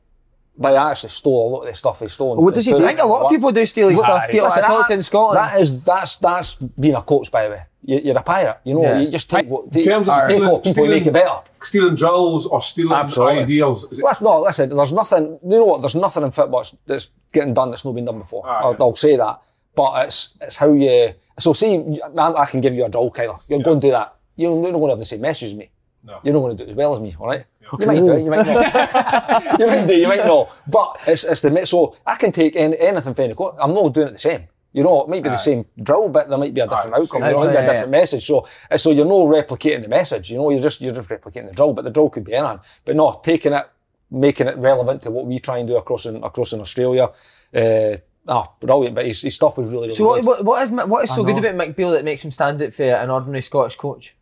But 0.55 0.75
I 0.75 0.91
actually 0.91 1.09
stole 1.09 1.47
a 1.47 1.49
lot 1.51 1.61
of 1.61 1.67
the 1.67 1.73
stuff 1.73 1.99
he 1.99 2.07
stole. 2.07 2.35
What 2.35 2.53
does 2.53 2.65
he 2.65 2.71
do? 2.73 2.83
I 2.83 2.87
think 2.89 2.99
a 2.99 3.05
lot 3.07 3.23
of 3.25 3.31
people 3.31 3.51
do 3.51 3.65
steal 3.65 3.89
his 3.89 3.99
Aye. 4.01 4.03
stuff. 4.03 4.27
People 4.29 4.45
Listen, 4.45 4.61
like 4.61 4.69
Pellet 4.71 4.89
in 4.91 5.03
Scotland. 5.03 5.37
That 5.37 5.59
is 5.59 5.83
that's 5.83 6.17
that's 6.17 6.55
being 6.55 6.93
a 6.95 7.01
coach, 7.01 7.31
by 7.31 7.45
the 7.45 7.49
way. 7.55 7.63
You, 7.85 7.99
you're 8.05 8.17
a 8.17 8.21
pirate. 8.21 8.59
You 8.63 8.75
know, 8.75 8.81
Yeah. 8.83 8.99
you 8.99 9.09
just 9.09 9.29
take 9.31 9.47
what 9.47 9.71
take, 9.71 9.83
terms 9.85 10.07
of 10.07 10.15
take 10.15 10.23
stealing- 10.25 10.49
what 10.49 10.63
people 10.63 10.83
and 10.83 10.91
make 10.93 11.05
it 11.07 11.11
better. 11.13 11.39
Stealing 11.61 11.95
drills 11.95 12.45
or 12.45 12.61
stealing 12.61 12.93
Absolutely. 12.93 13.39
ideas. 13.43 13.87
It- 13.91 14.03
Well, 14.03 14.15
no, 14.21 14.41
listen, 14.41 14.69
there's 14.75 14.93
nothing, 14.93 15.39
you 15.43 15.57
know 15.57 15.65
what, 15.65 15.81
there's 15.81 15.95
nothing 15.95 16.23
in 16.23 16.31
football 16.31 16.59
that's, 16.59 16.77
that's 16.85 17.09
getting 17.31 17.53
done 17.53 17.71
that's 17.71 17.83
not 17.83 17.95
been 17.95 18.05
done 18.05 18.19
before. 18.19 18.43
Ah, 18.45 18.61
I'll, 18.63 18.71
yeah. 18.71 18.77
I'll 18.79 18.95
say 18.95 19.15
that. 19.17 19.41
But 19.75 20.05
it's 20.05 20.37
it's 20.39 20.57
how 20.57 20.71
you, 20.71 21.13
so 21.39 21.51
see, 21.53 21.77
man, 21.79 22.35
I 22.37 22.45
can 22.45 22.61
give 22.61 22.75
you 22.75 22.85
a 22.85 22.89
drill, 22.89 23.09
Kyler. 23.11 23.39
You're 23.47 23.59
going 23.63 23.79
to 23.81 23.87
do 23.87 23.91
that. 23.91 24.15
You're 24.35 24.55
not 24.55 24.71
going 24.71 24.83
to 24.83 24.89
have 24.89 24.99
the 24.99 25.05
same 25.05 25.21
message 25.21 25.47
as 25.51 25.55
me. 25.55 25.71
No. 26.05 26.19
You're 26.23 26.33
not 26.33 26.41
going 26.41 26.55
to 26.57 26.63
do 26.63 26.67
it 26.67 26.69
as 26.69 26.75
well 26.75 26.93
as 26.93 26.99
me, 26.99 27.15
all 27.19 27.27
right? 27.27 27.45
You 27.79 27.87
might 27.87 28.03
do, 28.03 28.17
you 28.17 28.29
might 28.29 28.45
not. 28.47 29.59
you 29.59 29.67
might 29.67 29.87
do, 29.87 29.95
you 29.95 30.07
might 30.07 30.25
not. 30.25 30.51
But 30.67 30.97
it's, 31.07 31.23
it's 31.23 31.41
the, 31.41 31.49
me- 31.49 31.65
so 31.65 31.95
I 32.05 32.15
can 32.15 32.31
take 32.31 32.55
any, 32.55 32.77
anything 32.77 33.13
from 33.13 33.23
any 33.23 33.33
coach. 33.33 33.55
I'm 33.59 33.73
not 33.73 33.93
doing 33.93 34.09
it 34.09 34.11
the 34.11 34.17
same. 34.17 34.47
You 34.73 34.83
know, 34.83 35.03
it 35.03 35.09
might 35.09 35.21
be 35.21 35.29
the 35.29 35.37
same 35.37 35.65
drill, 35.81 36.09
but 36.09 36.29
there 36.29 36.37
might 36.37 36.53
be 36.53 36.61
a 36.61 36.67
different 36.67 36.95
Aye, 36.95 36.99
outcome. 37.01 37.21
same 37.21 37.25
You 37.25 37.31
know, 37.31 37.43
it 37.43 37.45
might 37.45 37.51
be 37.51 37.57
a 37.57 37.71
different 37.71 37.91
message. 37.91 38.25
So, 38.25 38.47
so 38.75 38.91
you're 38.91 39.05
not 39.05 39.13
replicating 39.13 39.83
the 39.83 39.87
message. 39.87 40.31
You 40.31 40.37
know, 40.37 40.49
you're 40.49 40.61
just 40.61 40.81
you're 40.81 40.93
just 40.93 41.09
replicating 41.09 41.47
the 41.47 41.53
drill, 41.53 41.73
but 41.73 41.85
the 41.85 41.91
drill 41.91 42.09
could 42.09 42.23
be 42.23 42.33
anything. 42.33 42.59
But 42.83 42.95
no, 42.95 43.19
taking 43.23 43.53
it, 43.53 43.69
making 44.09 44.47
it 44.47 44.57
relevant 44.57 45.03
to 45.03 45.11
what 45.11 45.27
we 45.27 45.37
try 45.39 45.59
and 45.59 45.67
do 45.67 45.77
across 45.77 46.07
in 46.07 46.23
across 46.23 46.53
in 46.53 46.59
Australia. 46.59 47.11
Uh, 47.53 47.97
ah, 48.27 48.51
brilliant. 48.59 48.95
But 48.95 49.05
his, 49.05 49.21
his 49.21 49.35
stuff 49.35 49.57
was 49.57 49.69
really, 49.69 49.89
really 49.89 49.95
So 49.95 50.07
what, 50.07 50.25
what, 50.25 50.43
what 50.43 50.63
is 50.63 50.71
what 50.71 51.03
is 51.03 51.13
so 51.13 51.23
good 51.23 51.37
about 51.37 51.53
Mick 51.53 51.75
Beale 51.75 51.91
that 51.91 52.03
makes 52.03 52.25
him 52.25 52.31
stand 52.31 52.59
out 52.61 52.73
for 52.73 52.83
an 52.83 53.11
ordinary 53.11 53.41
Scottish 53.41 53.75
coach? 53.75 54.15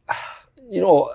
You 0.68 0.82
know, 0.82 1.10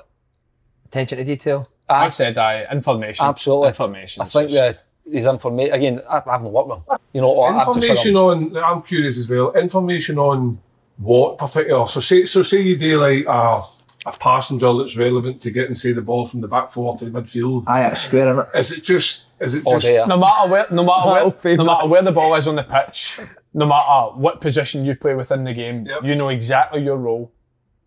Attention 0.86 1.18
to 1.18 1.24
detail. 1.24 1.66
I 1.88 2.10
said 2.10 2.36
I 2.38 2.66
information. 2.72 3.24
absolutely. 3.26 3.68
Information. 3.68 4.22
I 4.22 4.24
think 4.26 4.50
that 4.52 4.84
his 5.10 5.26
information 5.26 5.74
again. 5.74 6.00
I, 6.10 6.22
I 6.26 6.32
haven't 6.32 6.52
worked 6.52 6.68
with 6.68 6.78
him. 6.78 6.98
You 7.12 7.20
know, 7.20 7.30
or 7.30 7.48
I've 7.52 7.66
just 7.74 7.86
heard 7.88 7.96
information 7.96 8.10
him- 8.12 8.16
on 8.16 8.56
I'm 8.64 8.82
curious 8.82 9.18
as 9.18 9.28
well. 9.28 9.52
Information 9.52 10.18
on 10.18 10.60
what 10.98 11.38
particular 11.38 11.86
so 11.86 12.00
say 12.00 12.24
so 12.24 12.42
say 12.42 12.60
you 12.62 12.76
do 12.76 12.98
like 13.00 13.24
a 13.26 13.62
a 14.06 14.12
passing 14.18 14.56
drill 14.56 14.78
that's 14.78 14.96
relevant 14.96 15.40
to 15.42 15.50
getting 15.50 15.74
say 15.74 15.92
the 15.92 16.00
ball 16.00 16.26
from 16.26 16.40
the 16.40 16.48
back 16.48 16.70
four 16.70 16.96
to 16.98 17.04
the 17.04 17.10
midfield. 17.20 17.64
Aye, 17.66 17.86
it's 17.88 18.02
square 18.02 18.32
in 18.32 18.38
it. 18.38 18.46
Is 18.54 18.72
it 18.72 18.82
just 18.84 19.26
Is 19.40 19.54
it 19.54 19.64
just 19.64 19.82
dear. 19.84 20.06
No 20.06 20.16
matter 20.16 20.48
where, 20.50 20.66
no 20.70 20.84
matter 20.84 21.10
where, 21.42 21.56
no 21.56 21.64
matter 21.64 21.88
where 21.88 22.02
the 22.02 22.12
ball 22.12 22.34
is 22.36 22.46
on 22.48 22.54
the 22.56 22.62
pitch, 22.62 23.18
no 23.52 23.66
matter 23.66 24.16
what 24.16 24.40
position 24.40 24.84
you 24.84 24.94
play 24.94 25.14
within 25.14 25.42
the 25.44 25.52
game, 25.52 25.86
Yep. 25.86 26.04
you 26.04 26.14
know 26.16 26.28
exactly 26.28 26.82
your 26.82 26.96
role, 26.96 27.32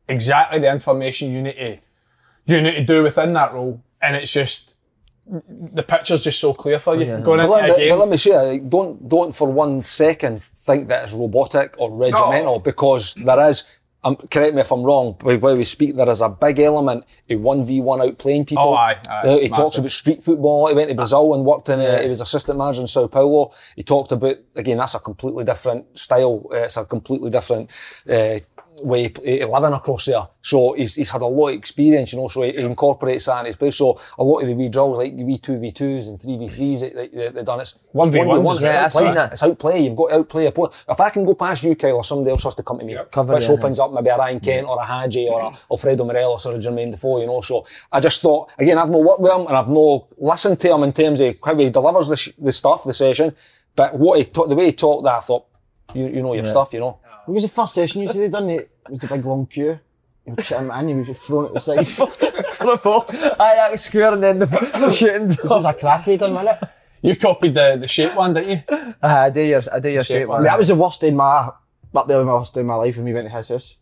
exactly 0.07 0.59
the 0.59 0.69
information 0.71 1.31
you 1.31 1.41
need 1.41 1.53
to 1.53 1.77
you 2.45 2.61
need 2.61 2.73
to 2.75 2.83
do 2.83 3.03
within 3.03 3.33
that 3.33 3.53
role, 3.53 3.81
and 4.01 4.15
it's 4.15 4.31
just 4.33 4.75
the 5.27 5.83
picture's 5.83 6.23
just 6.23 6.39
so 6.39 6.53
clear 6.53 6.79
for 6.79 6.95
you 6.95 7.05
going 7.05 7.23
But 7.23 7.39
into 7.39 7.47
let, 7.51 7.69
a 7.69 7.73
me, 7.73 7.79
game. 7.79 7.89
but 7.89 7.99
let 7.99 8.09
me 8.09 8.17
say, 8.17 8.35
like, 8.51 8.69
don't 8.69 9.07
don't 9.07 9.35
for 9.35 9.47
one 9.47 9.83
second 9.83 10.41
think 10.57 10.87
that 10.87 11.03
it's 11.03 11.13
robotic 11.13 11.75
or 11.79 11.91
regimental 11.95 12.59
because 12.59 13.13
there 13.15 13.47
is. 13.49 13.63
Um, 14.01 14.15
correct 14.15 14.55
me 14.55 14.61
if 14.61 14.71
I'm 14.71 14.81
wrong. 14.81 15.17
But 15.19 15.41
while 15.41 15.57
we 15.57 15.65
speak, 15.65 15.97
there 15.97 16.09
is 16.09 16.21
a 16.21 16.29
big 16.29 16.57
element 16.61 17.03
of 17.29 17.41
one 17.41 17.65
v 17.65 17.81
one 17.81 17.99
outplaying 17.99 18.47
people. 18.47 18.63
Oh, 18.63 18.73
aye, 18.73 18.97
aye, 19.09 19.39
he 19.41 19.49
talks 19.49 19.77
about 19.77 19.91
street 19.91 20.23
football. 20.23 20.67
He 20.67 20.73
went 20.73 20.87
to 20.87 20.95
Brazil 20.95 21.33
and 21.33 21.43
worked 21.43 21.67
in. 21.67 21.81
Uh, 21.81 22.01
he 22.01 22.07
was 22.07 22.21
assistant 22.21 22.57
manager 22.57 22.79
in 22.79 22.87
Sao 22.87 23.07
Paulo. 23.07 23.51
He 23.75 23.83
talked 23.83 24.13
about 24.13 24.37
again. 24.55 24.77
That's 24.77 24.95
a 24.95 24.99
completely 24.99 25.43
different 25.43 25.97
style. 25.99 26.47
Uh, 26.49 26.55
it's 26.59 26.77
a 26.77 26.85
completely 26.85 27.29
different. 27.29 27.69
Uh, 28.09 28.39
way 28.83 29.05
of 29.05 29.13
play- 29.15 29.41
eh, 29.41 29.45
living 29.45 29.73
across 29.73 30.05
there. 30.05 30.27
So 30.41 30.73
he's, 30.73 30.95
he's 30.95 31.09
had 31.09 31.21
a 31.21 31.25
lot 31.25 31.49
of 31.49 31.55
experience, 31.55 32.13
you 32.13 32.19
know, 32.19 32.27
so 32.27 32.41
he, 32.43 32.51
he 32.51 32.59
incorporates 32.59 33.25
that 33.25 33.41
in 33.41 33.45
his 33.47 33.55
play. 33.55 33.71
So 33.71 33.99
a 34.17 34.23
lot 34.23 34.39
of 34.39 34.47
the 34.47 34.53
wee 34.53 34.69
drills, 34.69 34.97
like 34.97 35.15
the 35.15 35.23
wee 35.23 35.37
2v2s 35.37 36.07
and 36.07 36.17
3v3s 36.17 36.79
that, 36.81 36.95
that, 36.95 37.13
that 37.13 37.33
they've 37.35 37.45
done, 37.45 37.59
it's 37.59 37.77
1v1s 37.93 38.51
it's. 38.51 38.61
Yeah, 38.61 38.67
I've 38.67 38.95
outplay. 38.95 39.13
that. 39.13 39.31
It's 39.33 39.43
outplay. 39.43 39.79
You've 39.83 39.95
got 39.95 40.07
to 40.09 40.15
outplay 40.15 40.45
a 40.47 40.51
player. 40.51 40.69
If 40.89 40.99
I 40.99 41.09
can 41.09 41.25
go 41.25 41.33
past 41.35 41.63
you, 41.63 41.75
Kyle, 41.75 41.95
or 41.97 42.03
somebody 42.03 42.31
else 42.31 42.43
has 42.43 42.55
to 42.55 42.63
come 42.63 42.79
to 42.79 42.85
me, 42.85 42.97
Cover 43.11 43.33
which 43.33 43.47
you, 43.47 43.53
opens 43.53 43.79
up 43.79 43.91
maybe 43.91 44.09
a 44.09 44.17
Ryan 44.17 44.39
Kent 44.39 44.67
or 44.67 44.79
a 44.79 44.85
Hagi 44.85 45.27
or 45.29 45.41
a 45.41 45.51
Alfredo 45.71 46.05
Morelos 46.05 46.45
or 46.45 46.55
a 46.55 46.57
Jermaine 46.59 46.91
Defoe, 46.91 47.21
you 47.21 47.27
know. 47.27 47.41
So 47.41 47.65
I 47.91 47.99
just 47.99 48.21
thought, 48.21 48.51
again, 48.57 48.77
I've 48.77 48.89
no 48.89 48.99
worked 48.99 49.19
with 49.21 49.31
him 49.31 49.47
and 49.47 49.55
I've 49.57 49.69
no 49.69 50.07
listened 50.17 50.59
to 50.61 50.73
him 50.73 50.83
in 50.83 50.93
terms 50.93 51.19
of 51.19 51.35
how 51.43 51.55
he 51.55 51.69
delivers 51.69 52.07
the, 52.07 52.15
sh- 52.17 52.31
the 52.37 52.51
stuff, 52.51 52.83
the 52.83 52.93
session. 52.93 53.35
But 53.75 53.97
what 53.97 54.19
he 54.19 54.25
ta- 54.25 54.45
the 54.47 54.55
way 54.55 54.65
he 54.67 54.71
talked, 54.73 55.03
that 55.03 55.15
I 55.17 55.19
thought, 55.19 55.45
you, 55.93 56.07
you 56.07 56.21
know 56.21 56.33
your 56.33 56.43
stuff, 56.45 56.73
you 56.73 56.79
know. 56.81 56.99
What 57.29 57.35
was 57.35 57.43
the 57.43 57.49
first 57.49 57.75
session 57.75 58.01
you 58.01 58.07
said 58.07 58.15
they'd 58.15 58.31
done? 58.31 58.49
It 58.49 58.71
It 58.87 58.91
was 58.93 59.03
a 59.03 59.07
big 59.07 59.23
long 59.23 59.45
queue. 59.45 59.79
You 60.25 60.33
would 60.33 60.43
shit 60.43 60.57
him 60.57 60.71
in, 60.71 60.89
you 60.89 60.95
would 60.95 61.05
just 61.05 61.21
thrown 61.21 61.45
at 61.45 61.53
the 61.53 61.59
side. 61.59 61.87
For 61.87 62.73
a 62.73 62.77
ball. 62.77 63.05
Aye, 63.07 63.53
that 63.55 63.71
was 63.71 63.81
square 63.81 64.13
and 64.13 64.23
then 64.23 64.39
the 64.39 64.91
shooting. 64.97 65.27
This 65.27 65.43
was 65.43 65.63
a 65.63 65.75
crack 65.75 66.05
he 66.05 66.17
done, 66.17 66.33
wasn't 66.33 66.57
it? 66.59 66.69
you 67.03 67.15
copied 67.15 67.53
the 67.53 67.77
the 67.79 67.87
shape 67.87 68.15
one, 68.15 68.33
didn't 68.33 68.49
you? 68.49 68.75
Aye, 69.03 69.25
I 69.25 69.29
do 69.29 69.41
your, 69.41 69.61
I 69.71 69.79
do 69.79 69.89
your 69.91 70.03
shape 70.03 70.27
one. 70.27 70.37
one. 70.37 70.43
That 70.45 70.57
was 70.57 70.69
the 70.69 70.75
worst 70.75 71.01
day 71.01 71.09
in 71.09 71.17
my, 71.17 71.51
up 71.93 72.07
there 72.07 72.25
my 72.25 72.33
worst 72.33 72.55
day 72.55 72.61
in 72.61 72.65
my 72.65 72.73
life 72.73 72.97
when 72.97 73.05
we 73.05 73.13
went 73.13 73.27
to 73.29 73.35
his 73.37 73.49
house. 73.49 73.75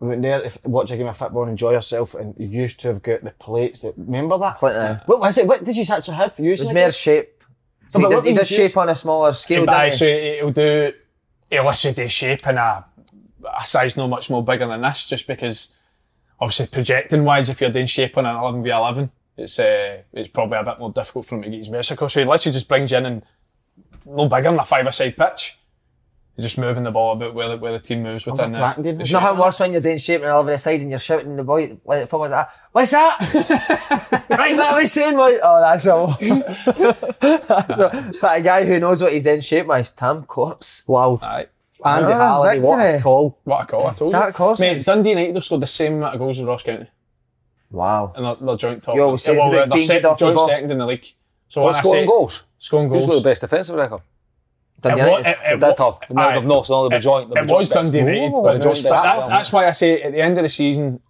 We 0.00 0.08
went 0.08 0.22
there 0.22 0.40
to 0.40 0.58
watch 0.64 0.90
a 0.90 0.96
game 0.96 1.06
of 1.06 1.16
football 1.18 1.42
and 1.42 1.50
enjoy 1.50 1.72
yourself 1.72 2.14
and 2.14 2.34
you 2.38 2.46
used 2.48 2.80
to 2.80 2.88
have 2.88 3.02
got 3.02 3.22
the 3.22 3.32
plates 3.32 3.82
that, 3.82 3.92
remember 3.98 4.38
that? 4.38 4.62
Like 4.62 4.72
that. 4.72 5.06
What 5.06 5.20
was 5.20 5.36
it? 5.36 5.46
What 5.46 5.62
did 5.62 5.76
you 5.76 5.84
actually 5.90 6.16
have 6.16 6.34
for 6.34 6.40
you? 6.40 6.52
It 6.52 6.60
was 6.60 6.72
mere 6.72 6.90
shape. 6.90 7.42
So 7.90 8.00
but 8.00 8.08
he, 8.08 8.14
what 8.14 8.16
does, 8.16 8.24
he 8.24 8.32
we 8.32 8.38
does 8.38 8.48
shape 8.48 8.76
on 8.78 8.88
a 8.88 8.94
smaller 8.94 9.34
scale, 9.34 9.68
Aye, 9.68 9.90
doesn't 9.90 9.98
so 9.98 10.06
he? 10.06 10.36
he'll 10.36 10.50
do, 10.50 10.92
he'll 11.50 11.66
literally 11.66 11.94
do 11.94 12.08
shape 12.08 12.46
in 12.46 12.56
a, 12.56 12.86
a 13.58 13.66
size 13.66 13.96
not 13.96 14.08
much 14.08 14.30
more 14.30 14.42
bigger 14.44 14.66
than 14.66 14.82
this, 14.82 15.06
just 15.06 15.26
because 15.26 15.74
obviously 16.40 16.66
projecting 16.66 17.24
wise, 17.24 17.48
if 17.48 17.60
you're 17.60 17.70
doing 17.70 17.86
shape 17.86 18.16
on 18.18 18.26
an 18.26 18.34
11v11, 18.36 19.10
it's 19.36 19.58
uh, 19.58 20.02
it's 20.12 20.28
probably 20.28 20.58
a 20.58 20.64
bit 20.64 20.78
more 20.78 20.92
difficult 20.92 21.26
for 21.26 21.34
him 21.36 21.42
to 21.42 21.50
get 21.50 21.58
his 21.58 21.70
metrical. 21.70 22.08
So 22.08 22.20
he 22.20 22.26
literally 22.26 22.52
just 22.52 22.68
brings 22.68 22.90
you 22.92 22.98
in 22.98 23.06
and 23.06 23.22
no 24.06 24.28
bigger 24.28 24.50
than 24.50 24.58
a 24.60 24.64
five-a-side 24.64 25.16
pitch. 25.16 25.58
You're 26.36 26.42
just 26.42 26.58
moving 26.58 26.82
the 26.82 26.90
ball 26.90 27.12
about 27.12 27.32
where 27.32 27.48
the, 27.50 27.56
where 27.56 27.70
the 27.72 27.78
team 27.78 28.02
moves 28.02 28.26
within 28.26 28.50
the, 28.52 28.58
cracking, 28.58 28.82
David. 28.82 28.98
the 28.98 29.02
It's 29.02 29.10
shape. 29.10 29.22
nothing 29.22 29.38
worse 29.38 29.60
when 29.60 29.72
you're 29.72 29.80
doing 29.80 29.98
shape 29.98 30.20
and 30.22 30.30
all 30.30 30.40
of 30.40 30.48
a 30.48 30.58
side 30.58 30.80
and 30.80 30.90
you're 30.90 30.98
shouting 30.98 31.36
the 31.36 31.44
boy 31.44 31.78
like 31.84 32.00
the 32.00 32.06
football's 32.08 32.32
like, 32.32 32.48
What's 32.72 32.90
that? 32.90 33.18
right, 34.30 34.56
that 34.56 34.76
was 34.80 34.92
saying 34.92 35.14
boy. 35.14 35.38
Oh, 35.42 35.60
that's 35.60 35.86
all. 35.86 36.16
so, 36.18 38.12
but 38.20 38.38
a 38.38 38.40
guy 38.42 38.64
who 38.64 38.80
knows 38.80 39.00
what 39.02 39.12
he's 39.12 39.22
doing 39.22 39.40
shape 39.40 39.66
wise, 39.66 39.92
Tam 39.92 40.24
Courts. 40.24 40.82
Wow. 40.88 41.20
Aye. 41.22 41.46
Andy 41.84 42.12
Ah, 42.12 42.18
Halliday, 42.42 42.60
what 42.60 42.78
a 42.78 43.00
call. 43.00 43.38
What 43.44 43.62
a 43.62 43.66
call, 43.66 43.86
I 43.88 43.94
told 43.94 44.12
you. 44.14 44.18
That 44.18 44.34
course 44.34 44.60
Mate, 44.60 44.76
is- 44.76 44.84
Dundee 44.84 45.10
United 45.10 45.34
have 45.34 45.44
scored 45.44 45.62
the 45.62 45.66
same 45.66 45.94
amount 45.94 46.14
of 46.14 46.20
goals 46.20 46.38
as 46.38 46.44
Ross 46.44 46.62
County. 46.62 46.86
Wow. 47.70 48.12
And 48.14 48.24
they're, 48.24 48.34
they're 48.36 48.56
joint 48.56 48.82
top. 48.82 48.94
You 48.94 49.02
always 49.02 49.22
say 49.22 49.32
it's 49.34 49.40
well, 49.40 49.48
about 49.52 49.68
they're 49.70 49.76
being 49.76 49.86
sec- 49.86 50.04
off 50.04 50.18
joint 50.18 50.36
ball. 50.36 50.48
second 50.48 50.70
in 50.70 50.78
the 50.78 50.86
league. 50.86 51.06
So 51.48 51.60
Well, 51.60 51.66
when 51.70 51.74
I 51.74 51.80
scoring 51.80 52.02
say 52.02 52.06
goals. 52.06 52.44
scoring 52.58 52.88
Who's 52.88 52.98
goals, 52.98 53.06
got 53.08 53.14
the 53.24 53.28
best 53.30 53.40
defensive 53.40 53.76
record? 53.76 54.02
Dundee 54.80 55.00
It 55.00 55.04
wa- 55.10 55.16
United. 55.18 55.30
it- 55.30 55.52
it 55.54 55.60
They 55.60 55.66
did 55.68 55.78
have. 55.78 55.98
Now 56.10 56.32
they've 56.32 56.46
not, 56.46 56.66
so 56.66 56.82
they'll 56.88 56.98
be 56.98 57.02
joint. 57.02 57.34
they'll 57.34 57.44
It 57.44 57.48
joint 57.48 57.58
was 57.58 57.68
best. 57.68 57.92
Dundee 57.92 57.98
United, 58.12 58.32
Oh, 58.36 58.42
but 58.42 58.62
joint 58.62 58.76
that- 58.84 58.90
best, 58.90 59.28
that's 59.28 59.52
why 59.52 59.66
I 59.66 59.70
say 59.72 60.02
at 60.02 60.12
the 60.12 60.20
end 60.20 60.38
of 60.38 60.42
the 60.44 60.48
season, 60.48 61.00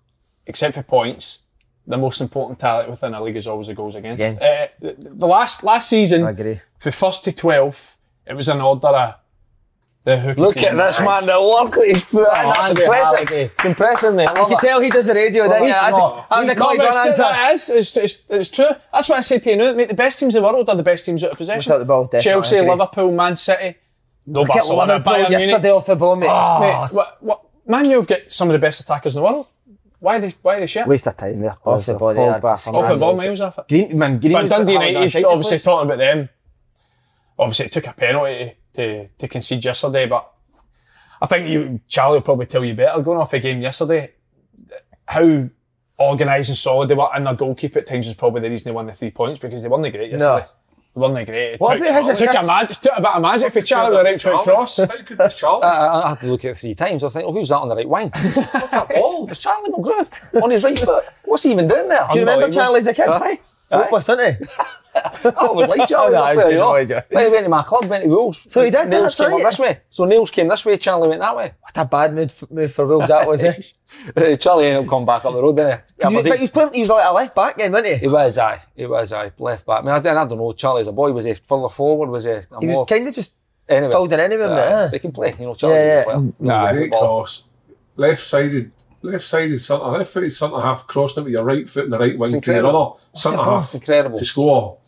except 0.47 0.75
for 0.75 0.83
points, 0.83 1.47
the 1.87 1.99
most 1.99 2.21
important 2.23 2.59
talent 2.59 2.89
within 2.89 3.12
a 3.12 3.23
league 3.23 3.37
is 3.37 3.47
always 3.47 3.67
the 3.67 3.75
goals 3.75 3.95
against. 3.95 4.15
Against. 4.15 4.43
Uh, 4.43 4.67
the, 4.81 4.95
the 4.99 5.27
last 5.27 5.62
last 5.65 5.89
season, 5.91 6.25
I 6.25 6.31
agree. 6.31 6.61
for 6.79 6.91
first 6.91 7.25
to 7.25 7.33
twelfth, 7.33 7.99
it 8.27 8.33
was 8.35 8.49
an 8.49 8.61
order 8.62 8.87
of 8.89 9.15
the 10.05 10.21
who. 10.21 10.35
Look 10.35 10.57
at 10.59 10.77
this 10.77 11.01
man, 11.01 11.25
the 11.27 11.63
work 11.63 11.75
that 11.75 11.87
he's 11.87 12.05
put 12.05 12.21
in. 12.21 12.33
That's 12.33 12.71
impressive. 12.71 13.33
It's 13.33 13.65
impressive, 13.65 14.15
mate. 14.15 14.29
I 14.29 14.41
You 14.41 14.47
can 14.47 14.59
tell 14.59 14.81
he 14.81 14.91
does 14.91 15.07
the 15.07 15.15
radio, 15.15 15.49
didn't 15.49 15.65
you? 15.65 15.73
That's, 15.73 15.97
no. 15.97 16.25
that 16.29 16.39
was 16.39 16.49
a 16.49 16.55
No, 16.55 16.65
quite 16.65 16.81
it's, 16.81 16.97
answer. 16.97 17.23
that 17.23 17.53
is, 17.53 17.71
it's, 17.71 17.97
it's, 17.97 18.23
it's 18.29 18.51
true. 18.51 18.69
That's 18.93 19.09
what 19.09 19.19
I 19.19 19.23
said 19.23 19.43
to 19.45 19.51
you 19.51 19.57
now. 19.57 19.73
Mate, 19.73 19.89
the 19.89 19.95
best 19.95 20.21
teams 20.21 20.35
in 20.35 20.43
the 20.43 20.49
world 20.49 20.69
are 20.69 20.77
the 20.77 20.83
best 20.83 21.07
teams 21.07 21.25
out 21.25 21.31
of 21.33 21.39
possession. 21.39 21.71
Without 21.71 21.79
the 21.79 21.85
ball, 21.85 22.21
Chelsea, 22.21 22.61
Liverpool, 22.61 23.13
Man 23.13 23.37
City. 23.37 23.77
No 24.27 24.41
Look 24.41 24.51
at 24.51 24.55
Barcelona, 24.57 24.93
Liverpool 24.95 25.13
Bayern 25.13 25.31
yesterday 25.31 25.53
Munich. 25.53 25.73
off 25.77 25.87
the 25.87 25.97
ball, 25.97 26.25
ah, 26.27 26.59
mate. 26.61 26.67
Mate, 26.67 26.97
what, 26.97 27.23
what, 27.23 27.41
Man 27.67 27.91
U 27.91 27.97
have 27.97 28.07
got 28.07 28.31
some 28.31 28.49
of 28.49 28.53
the 28.53 28.59
best 28.59 28.81
attackers 28.81 29.17
in 29.17 29.23
the 29.23 29.25
world. 29.31 29.47
Why 30.01 30.17
are 30.17 30.21
they, 30.21 30.33
why 30.43 30.57
are 30.57 30.61
they 30.61 30.67
shit? 30.67 30.87
Waste 30.87 31.07
of 31.07 31.17
time 31.17 31.41
there. 31.41 31.57
Off 31.65 31.87
the 31.87 31.95
ball, 31.95 32.15
they 32.15 32.27
are 32.27 32.45
Off 32.45 32.65
the 32.65 32.73
ball, 32.73 33.17
miles 33.17 33.41
off 33.41 33.59
it. 33.59 33.69
Green, 33.69 33.99
man, 33.99 34.21
Green 34.21 34.33
But 34.33 34.49
Dundee 34.49 34.75
United, 34.75 35.11
shite 35.11 35.25
obviously 35.25 35.51
place. 35.57 35.63
talking 35.63 35.87
about 35.87 35.99
them, 35.99 36.29
obviously 37.39 37.67
it 37.67 37.73
took 37.73 37.87
a 37.87 37.93
penalty 37.93 38.55
to, 38.75 39.09
to 39.09 39.29
concede 39.29 39.64
yesterday, 39.64 40.07
but 40.07 40.31
I 41.22 41.27
think 41.27 41.49
you, 41.49 41.81
Charlie 41.89 42.18
will 42.18 42.22
probably 42.22 42.47
tell 42.47 42.64
you 42.64 42.75
better 42.75 43.01
going 43.03 43.18
off 43.18 43.31
the 43.31 43.39
game 43.41 43.61
yesterday, 43.62 44.12
how 45.07 45.49
organised 45.99 46.49
and 46.51 46.59
solid 46.59 46.89
they 46.89 46.95
were, 46.95 47.09
and 47.14 47.27
their 47.27 47.35
goalkeeper 47.35 47.79
at 47.79 47.87
times 47.87 48.07
was 48.09 48.16
probably 48.16 48.41
the 48.43 48.51
reason 48.51 48.70
they 48.70 48.75
won 48.75 48.87
the 48.87 48.93
three 48.93 49.11
points 49.11 49.39
because 49.39 49.62
they 49.62 49.68
weren't 49.68 49.93
great 49.95 50.11
yesterday. 50.11 50.47
They 50.95 51.01
weren't 51.01 51.27
great. 51.27 51.55
It 51.55 51.61
What 51.61 51.75
took, 51.77 51.87
about 51.89 52.05
his 52.05 52.18
took, 52.18 52.29
a 52.29 52.31
assists? 52.39 52.47
magic, 52.49 52.77
took 52.79 52.93
a 52.97 53.01
bit 53.01 53.11
of 53.11 53.22
magic 53.22 53.53
for 53.53 53.61
Charlie 53.62 53.91
with 53.97 54.01
a 54.01 54.05
right 54.05 54.20
foot 54.20 54.43
cross. 54.45 54.77
How 54.77 54.87
could 54.87 55.18
this 55.18 55.37
Charlie? 55.37 55.62
I, 55.64 55.87
I, 55.87 56.05
I 56.05 56.09
had 56.11 56.20
to 56.20 56.27
look 56.27 56.45
at 56.45 56.51
it 56.53 56.57
three 56.57 56.75
times. 56.75 57.03
I 57.03 57.07
was 57.07 57.12
thinking, 57.14 57.31
oh, 57.31 57.35
who's 57.35 57.49
that 57.49 57.59
on 57.59 57.68
the 57.68 57.77
right 57.77 57.89
wing? 57.89 58.11
What's 58.11 58.35
that 58.70 58.89
ball? 58.91 59.29
It's 59.31 59.41
Charlie 59.41 59.70
Mulgrew 59.70 60.43
on 60.43 60.51
his 60.51 60.62
right 60.64 60.79
foot. 60.79 61.05
What's 61.25 61.43
he 61.45 61.53
even 61.53 61.66
doing 61.66 61.89
there? 61.89 62.07
Do 62.12 62.18
you 62.18 62.20
remember 62.20 62.45
Unbelievable. 62.45 62.53
Charlie 62.64 62.81
as 62.81 62.87
a 62.87 62.95
kid? 62.95 63.41
Aye. 63.75 63.83
Hopeless, 63.83 64.09
isn't 64.09 64.37
he? 64.37 64.47
I 65.25 65.51
would 65.53 65.68
like 65.68 65.89
Charlie 65.89 66.12
No, 66.12 66.18
up 66.18 66.25
I 66.27 66.35
there, 66.37 66.45
was 66.47 66.53
you 66.55 66.59
know. 66.61 66.75
kidding, 66.75 67.18
I 67.18 67.25
he 67.25 67.31
went 67.31 67.45
to 67.45 67.49
my 67.51 67.62
club, 67.62 67.85
went 67.87 68.05
to 68.05 68.09
Wolves. 68.11 68.47
So 68.53 68.62
he 68.62 68.70
did, 68.70 68.89
Nails 68.89 69.14
came 69.16 69.31
right. 69.31 69.41
up 69.45 69.51
this 69.51 69.59
way. 69.59 69.81
So 69.91 70.05
Nails 70.05 70.31
came 70.31 70.47
this 70.47 70.64
way, 70.64 70.77
Charlie 70.77 71.09
went 71.09 71.20
that 71.20 71.37
way. 71.37 71.53
What 71.61 71.77
a 71.77 71.85
bad 71.85 72.14
move, 72.14 72.51
move 72.51 72.72
for 72.72 72.87
Wolves 72.87 73.09
that 73.09 73.27
was, 73.27 73.43
eh? 73.43 73.61
Uh, 74.16 74.35
Charlie 74.37 74.66
ended 74.66 74.85
up 74.85 74.91
coming 74.91 75.05
back 75.07 75.25
up 75.25 75.33
the 75.35 75.43
road, 75.43 75.57
didn't 75.57 75.83
he? 76.01 76.09
He 76.09 76.14
was- 76.16 76.25
but 76.29 76.37
he 76.37 76.41
was 76.43 76.51
playing, 76.51 76.72
he 76.75 76.81
was 76.81 76.89
like 76.91 77.05
a 77.09 77.12
left 77.12 77.35
back 77.35 77.57
then, 77.59 77.72
wasn't 77.72 77.89
he? 77.95 78.01
He 78.01 78.09
was, 78.09 78.39
aye. 78.39 78.61
He 78.77 78.87
was, 78.87 79.12
aye. 79.12 79.33
Left 79.39 79.66
back. 79.66 79.81
I 79.81 79.83
mean, 79.83 79.91
I, 79.95 79.99
don't- 80.01 80.16
I 80.16 80.25
don't 80.27 80.39
know. 80.39 80.53
Charlie 80.53 80.81
as 80.83 80.89
a 80.89 80.93
boy, 80.93 81.11
was 81.12 81.25
he 81.25 81.35
further 81.35 81.68
forward? 81.68 82.09
Was 82.11 82.25
he? 82.25 82.31
a 82.31 82.43
He 82.61 82.66
more, 82.66 82.83
was 82.83 82.89
kind 82.89 83.07
of 83.09 83.14
just 83.14 83.35
anyway. 83.68 83.91
filled 83.93 84.12
in 84.12 84.20
anywhere, 84.20 84.49
Aye. 84.53 84.55
mate. 84.55 84.62
eh? 84.72 84.91
He 84.93 84.99
can 85.01 85.12
play, 85.12 85.35
you 85.39 85.47
know, 85.47 85.55
Charlie's 85.55 85.77
Yeah, 85.79 85.83
a 85.83 85.87
yeah. 85.87 86.05
good 86.05 86.05
player. 86.05 86.33
Nah, 86.41 87.35
Good 89.05 89.11
Great 89.11 89.23
football. 89.23 89.51
cross. 89.51 89.51
Left-sided, 89.51 89.51
left-sided 89.53 89.61
centre, 89.63 89.85
left-footed 89.99 90.33
centre 90.35 90.61
half 90.61 90.87
crossed 90.87 91.19
it 91.19 91.23
with 91.23 91.33
your 91.33 91.45
right 91.45 91.69
foot 91.69 91.85
and 91.85 91.93
the 91.93 91.99
right 91.99 92.19
wing 92.19 92.41
to 92.41 92.53
the 92.53 92.67
other 92.69 92.99
centre 93.15 93.37
half 93.39 93.75
Incredible. 93.75 94.19
to 94.19 94.25
score. 94.25 94.79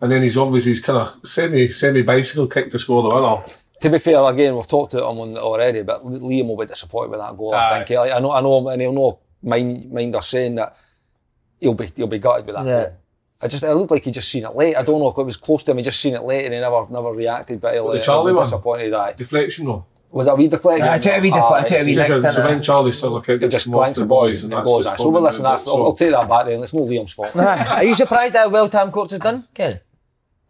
And 0.00 0.10
then 0.12 0.22
he's 0.22 0.36
obviously 0.36 0.72
he's 0.72 0.80
kind 0.80 0.98
of 0.98 1.26
semi 1.26 1.68
semi 1.68 2.02
bicycle 2.02 2.46
kick 2.46 2.70
to 2.70 2.78
score 2.78 3.02
the 3.02 3.14
winner. 3.14 3.42
To 3.80 3.90
be 3.90 3.98
fair, 3.98 4.22
again, 4.30 4.54
we've 4.56 4.66
talked 4.66 4.92
to 4.92 4.98
him 4.98 5.18
on 5.18 5.36
already, 5.38 5.82
but 5.82 6.02
Liam 6.04 6.46
will 6.46 6.56
be 6.56 6.66
disappointed 6.66 7.10
with 7.10 7.20
that 7.20 7.36
goal. 7.36 7.54
I 7.54 7.80
Aye. 7.80 7.84
think. 7.84 7.98
I 7.98 8.18
know, 8.18 8.30
I 8.32 8.40
know, 8.40 8.68
and 8.68 8.80
he'll 8.80 8.92
know. 8.92 9.18
Mind, 9.42 9.90
mind 9.92 10.14
us 10.14 10.28
saying 10.28 10.54
that 10.54 10.74
he'll 11.60 11.74
be, 11.74 11.90
he'll 11.94 12.06
be 12.06 12.18
gutted 12.18 12.46
with 12.46 12.54
that. 12.54 12.64
Yeah. 12.66 12.82
goal. 12.84 12.92
I 13.42 13.48
just, 13.48 13.62
it 13.62 13.74
looked 13.74 13.90
like 13.90 14.04
he 14.04 14.10
just 14.10 14.30
seen 14.30 14.44
it 14.44 14.56
late. 14.56 14.74
I 14.74 14.82
don't 14.82 15.00
know 15.00 15.08
if 15.08 15.18
it 15.18 15.22
was 15.22 15.36
close 15.36 15.62
to 15.64 15.72
him. 15.72 15.76
He 15.78 15.84
just 15.84 16.00
seen 16.00 16.14
it 16.14 16.22
late 16.22 16.46
and 16.46 16.54
he 16.54 16.60
never, 16.60 16.86
never 16.88 17.12
reacted. 17.12 17.60
But 17.60 17.74
he'll, 17.74 17.88
the 17.90 18.00
uh, 18.00 18.02
Charlie 18.02 18.28
he'll 18.30 18.34
be 18.34 18.36
one? 18.38 18.44
disappointed. 18.46 18.94
Aye. 18.94 19.12
Deflection 19.14 19.66
though. 19.66 19.84
Was 20.14 20.26
that 20.26 20.32
a 20.32 20.36
wee 20.36 20.46
deflection? 20.48 20.86
Yeah, 20.86 20.92
I 20.94 20.98
took 20.98 21.12
a 21.12 21.20
wee 21.20 21.30
defle- 21.30 21.50
I 21.52 21.58
right, 21.60 21.66
took 21.68 21.78
so 21.80 21.84
lick. 21.86 21.96
So, 21.96 22.18
Nick, 22.20 22.30
so 22.30 22.36
didn't 22.36 22.44
when 22.54 22.62
Charlie 22.62 22.92
says, 22.92 23.04
okay, 23.04 23.34
It 23.34 23.42
it 23.42 23.48
just 23.48 23.64
from 23.64 23.74
off 23.74 23.94
the 23.94 24.00
the 24.00 24.06
boys 24.06 24.30
boys 24.30 24.44
and 24.44 24.52
and 24.52 24.52
it 24.52 24.56
that's 24.56 24.66
goes. 24.72 24.86
what's 24.86 25.02
So 25.02 25.08
well, 25.10 25.12
probably 25.12 25.26
listen, 25.28 25.42
the- 25.42 25.50
that's, 25.50 25.66
I'll, 25.68 25.82
I'll 25.84 25.92
take 25.92 26.10
that 26.12 26.28
back 26.28 26.46
then. 26.46 26.62
It's 26.62 26.72
no 26.74 26.82
Liam's 26.82 27.12
fault. 27.12 27.36
Are 27.36 27.84
you 27.84 27.94
surprised 27.94 28.34
at 28.36 28.42
how 28.42 28.48
well 28.48 28.68
Tam 28.68 28.90
Courts 28.92 29.10
has 29.12 29.20
done, 29.20 29.48
Ken? 29.52 29.80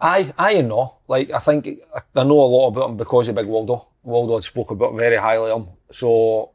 I, 0.00 0.32
I 0.36 0.60
know. 0.60 0.98
Like, 1.08 1.30
I 1.30 1.38
think 1.38 1.68
I 2.14 2.22
know 2.24 2.40
a 2.42 2.50
lot 2.56 2.68
about 2.68 2.90
him 2.90 2.96
because 2.98 3.28
of 3.28 3.36
Big 3.36 3.46
Waldo. 3.46 3.88
Waldo 4.02 4.34
had 4.34 4.44
spoke 4.44 4.70
about 4.70 4.94
very 4.94 5.16
highly 5.16 5.50
of 5.50 5.62
him. 5.62 5.68
So, 5.90 6.50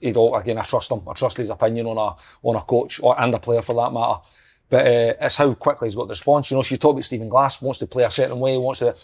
he 0.00 0.12
don't, 0.12 0.34
again, 0.40 0.56
I 0.56 0.62
trust 0.62 0.90
him. 0.90 1.02
I 1.06 1.12
trust 1.12 1.36
his 1.36 1.50
opinion 1.50 1.86
on 1.88 1.98
a 1.98 2.14
on 2.42 2.56
a 2.56 2.62
coach 2.62 3.00
or, 3.02 3.20
and 3.20 3.34
a 3.34 3.38
player 3.38 3.60
for 3.60 3.74
that 3.74 3.92
matter. 3.92 4.20
But 4.70 4.86
uh, 4.86 5.14
it's 5.20 5.36
how 5.36 5.52
quickly 5.54 5.86
he's 5.88 5.94
got 5.94 6.08
the 6.08 6.12
response. 6.12 6.50
You 6.50 6.56
know, 6.56 6.62
she 6.62 6.76
talked 6.78 6.94
about 6.94 7.04
Stephen 7.04 7.28
Glass 7.28 7.60
wants 7.60 7.78
to 7.80 7.86
play 7.86 8.04
a 8.04 8.10
certain 8.10 8.38
way, 8.40 8.56
wants 8.56 8.80
to 8.80 8.94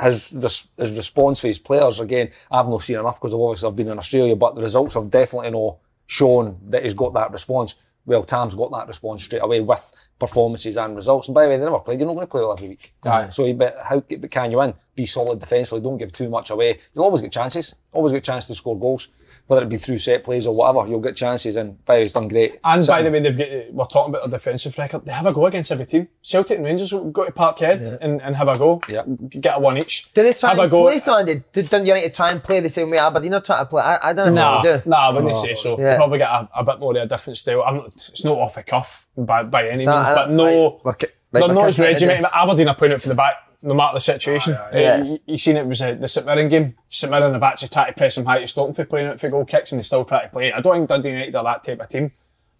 his 0.00 0.30
his 0.30 0.96
response 0.96 1.40
for 1.40 1.46
his 1.46 1.58
players. 1.58 2.00
Again, 2.00 2.30
I've 2.50 2.68
not 2.68 2.82
seen 2.82 2.98
enough 2.98 3.20
because 3.20 3.34
obviously 3.34 3.68
I've 3.68 3.76
been 3.76 3.88
in 3.88 3.98
Australia, 3.98 4.36
but 4.36 4.54
the 4.54 4.62
results 4.62 4.94
have 4.94 5.10
definitely 5.10 5.50
not 5.50 5.78
shown 6.06 6.58
that 6.68 6.82
he's 6.82 6.94
got 6.94 7.14
that 7.14 7.30
response. 7.30 7.76
Well, 8.06 8.22
Tam's 8.22 8.54
got 8.54 8.70
that 8.72 8.86
response 8.86 9.24
straight 9.24 9.42
away 9.42 9.60
with 9.60 9.92
performances 10.18 10.76
and 10.76 10.94
results. 10.94 11.28
And 11.28 11.34
by 11.34 11.44
the 11.44 11.48
way, 11.48 11.56
they 11.56 11.64
never 11.64 11.78
played. 11.78 11.98
You're 11.98 12.06
not 12.06 12.14
going 12.14 12.26
to 12.26 12.30
play 12.30 12.42
well 12.42 12.52
every 12.52 12.68
week. 12.68 12.92
Aye. 13.04 13.30
So, 13.30 13.50
but 13.54 13.78
how 13.82 14.00
but 14.00 14.30
can 14.30 14.50
you 14.50 14.58
win? 14.58 14.74
Be 14.94 15.06
solid 15.06 15.38
defensively. 15.38 15.80
Don't 15.80 15.96
give 15.96 16.12
too 16.12 16.28
much 16.28 16.50
away. 16.50 16.78
You'll 16.92 17.04
always 17.04 17.22
get 17.22 17.32
chances. 17.32 17.74
Always 17.92 18.12
get 18.12 18.22
chance 18.22 18.46
to 18.48 18.54
score 18.54 18.78
goals, 18.78 19.08
whether 19.46 19.62
it 19.62 19.68
be 19.68 19.76
through 19.76 19.98
set 19.98 20.24
plays 20.24 20.46
or 20.46 20.54
whatever. 20.54 20.88
You'll 20.88 21.00
get 21.00 21.16
chances. 21.16 21.56
And 21.56 21.84
by 21.84 21.94
the 21.94 21.98
way, 21.98 22.02
he's 22.04 22.12
done 22.14 22.28
great. 22.28 22.58
And 22.64 22.86
by 22.86 23.02
the 23.02 23.10
way, 23.10 23.20
they've 23.20 23.36
got, 23.36 23.72
we're 23.74 23.84
talking 23.84 24.14
about 24.14 24.30
their 24.30 24.38
defensive 24.38 24.76
record. 24.78 25.04
They 25.04 25.12
have 25.12 25.26
a 25.26 25.32
go 25.32 25.46
against 25.46 25.70
every 25.70 25.86
team. 25.86 26.08
Celtic 26.22 26.56
and 26.56 26.64
Rangers 26.64 26.92
will 26.92 27.10
go 27.10 27.24
to 27.26 27.32
Parkhead 27.32 27.98
and, 28.00 28.22
and 28.22 28.36
have 28.36 28.48
a 28.48 28.56
go. 28.56 28.80
Yeah. 28.88 29.02
Get 29.28 29.58
a 29.58 29.60
one 29.60 29.76
each. 29.78 30.12
Do 30.14 30.22
they 30.22 30.32
try 30.32 30.50
have 30.50 30.58
a 30.58 30.68
go? 30.68 30.84
play 30.84 31.00
something? 31.00 31.26
Did, 31.26 31.52
did 31.52 31.68
Dundee 31.68 31.88
United 31.88 32.14
try 32.14 32.30
and 32.30 32.42
play 32.42 32.60
the 32.60 32.68
same 32.70 32.88
way 32.90 32.98
Aberdeen 32.98 33.34
are 33.34 33.40
trying 33.40 33.60
to 33.64 33.66
play? 33.66 33.82
I, 33.82 34.10
I 34.10 34.12
don't 34.14 34.34
know 34.34 34.42
Nah, 34.42 34.62
do. 34.62 34.82
nah, 34.86 35.08
I 35.08 35.10
wouldn't 35.10 35.36
say 35.36 35.54
so. 35.54 35.78
Yeah. 35.78 35.96
Probably 35.96 36.18
get 36.18 36.30
a, 36.30 36.48
a 36.54 36.64
bit 36.64 36.80
more 36.80 36.96
of 36.96 37.02
a 37.02 37.06
different 37.06 37.36
style. 37.36 37.62
I'm 37.62 37.76
not, 37.76 37.86
it's 37.94 38.24
not 38.24 38.38
off 38.38 38.54
the 38.54 38.62
cuff 38.62 39.06
by, 39.16 39.42
by 39.42 39.68
any 39.68 39.84
So, 39.84 39.94
means, 39.94 40.08
uh, 40.08 40.14
but 40.14 40.30
no, 40.30 40.44
right, 40.44 40.80
we're 40.84 40.90
right, 40.90 41.04
they're 41.32 41.48
not 41.54 41.66
as 41.68 41.76
kicking 41.76 41.92
regimented. 41.92 42.26
Aberdeen 42.34 42.68
are 42.68 42.74
putting 42.74 42.94
it 42.94 43.00
for 43.00 43.08
the 43.08 43.14
back, 43.14 43.34
no 43.64 43.74
matter 43.74 43.94
the 43.94 44.00
situation. 44.00 44.52
Uh, 44.54 44.68
Yeah. 44.72 45.02
you, 45.02 45.18
you 45.26 45.38
seen 45.38 45.56
it 45.56 45.66
was 45.66 45.80
uh, 45.82 45.94
the 45.94 46.06
St 46.08 46.26
Mirren 46.26 46.48
game. 46.48 46.74
St 46.88 47.10
Mirren 47.10 47.32
have 47.32 47.42
actually 47.42 47.68
tried 47.68 47.86
to 47.88 47.92
press 47.94 48.14
them 48.14 48.24
high 48.26 48.40
to 48.40 48.46
stop 48.46 48.66
them 48.66 48.74
from 48.74 48.86
playing 48.86 49.06
it 49.10 49.18
for 49.20 49.28
goal 49.28 49.44
kicks, 49.44 49.72
and 49.72 49.78
they 49.78 49.82
still 49.82 50.04
try 50.04 50.22
to 50.22 50.28
play 50.28 50.48
it. 50.48 50.54
I 50.54 50.60
don't 50.60 50.74
think 50.74 50.88
Dundee 50.88 51.10
United 51.10 51.34
are 51.34 51.44
that 51.44 51.64
type 51.64 51.80
of 51.80 51.88
team, 51.88 52.12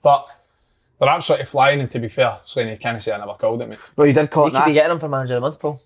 but 0.03 0.27
they're 0.99 1.09
absolutely 1.11 1.45
flying. 1.47 1.81
And 1.81 1.91
to 1.91 1.99
be 1.99 2.09
fair, 2.09 2.39
Slaney 2.45 2.77
can't 2.79 3.01
say 3.03 3.13
I 3.13 3.19
never 3.19 3.35
called 3.35 3.61
it, 3.63 3.69
mate. 3.69 3.79
Well, 3.97 4.07
you 4.07 4.13
did 4.13 4.31
call 4.31 4.45
You 4.45 4.49
it 4.49 4.53
could 4.53 4.61
that. 4.61 4.67
be 4.67 4.73
getting 4.73 4.93
him 4.93 4.99
for 4.99 5.09
manager 5.09 5.35
of 5.35 5.43
the 5.43 5.49
month, 5.49 5.61
Paul. 5.61 5.81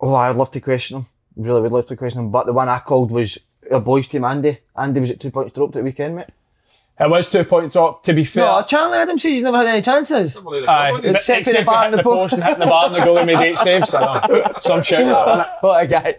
Oh, 0.00 0.14
I'd 0.14 0.36
love 0.36 0.50
to 0.52 0.60
question 0.60 0.98
him. 0.98 1.06
Really 1.36 1.60
would 1.62 1.72
love 1.72 1.86
to 1.86 1.96
question 1.96 2.20
him. 2.20 2.30
But 2.30 2.46
the 2.46 2.52
one 2.52 2.68
I 2.68 2.80
called 2.80 3.10
was 3.10 3.38
a 3.70 3.80
boys 3.80 4.08
team, 4.08 4.24
Andy. 4.24 4.58
Andy 4.76 5.00
was 5.00 5.10
at 5.10 5.20
two 5.20 5.30
points 5.30 5.52
dropped 5.54 5.76
at 5.76 5.80
the 5.80 5.84
weekend, 5.84 6.16
mate. 6.16 6.26
It 7.00 7.08
was 7.08 7.30
two 7.30 7.44
point 7.44 7.72
drop. 7.72 8.02
To 8.04 8.12
be 8.12 8.24
fair, 8.24 8.44
No, 8.44 8.62
Charlie 8.62 8.98
Adams 8.98 9.22
says 9.22 9.32
he's 9.32 9.42
never 9.42 9.56
had 9.56 9.66
any 9.66 9.82
chances. 9.82 10.36
Aye, 10.36 10.92
but 10.92 11.04
Except 11.06 11.40
except, 11.40 11.64
for 11.64 11.70
the 11.72 11.78
hitting 11.78 11.84
in 11.86 11.90
the 11.92 11.96
the 11.96 12.02
post. 12.02 12.18
post 12.20 12.32
and 12.34 12.44
hitting 12.44 12.60
the 12.60 12.66
bar 12.66 12.86
and 12.86 12.94
the 12.94 12.98
goalie 13.00 13.26
made 13.26 13.38
eight 13.38 13.58
saves. 13.58 13.94
I 13.94 14.26
know. 14.26 14.52
Some 14.60 14.82
shit. 14.82 15.06
like 15.06 15.26
that, 15.26 15.56
What 15.62 15.84
a 15.84 15.86
guy. 15.86 16.10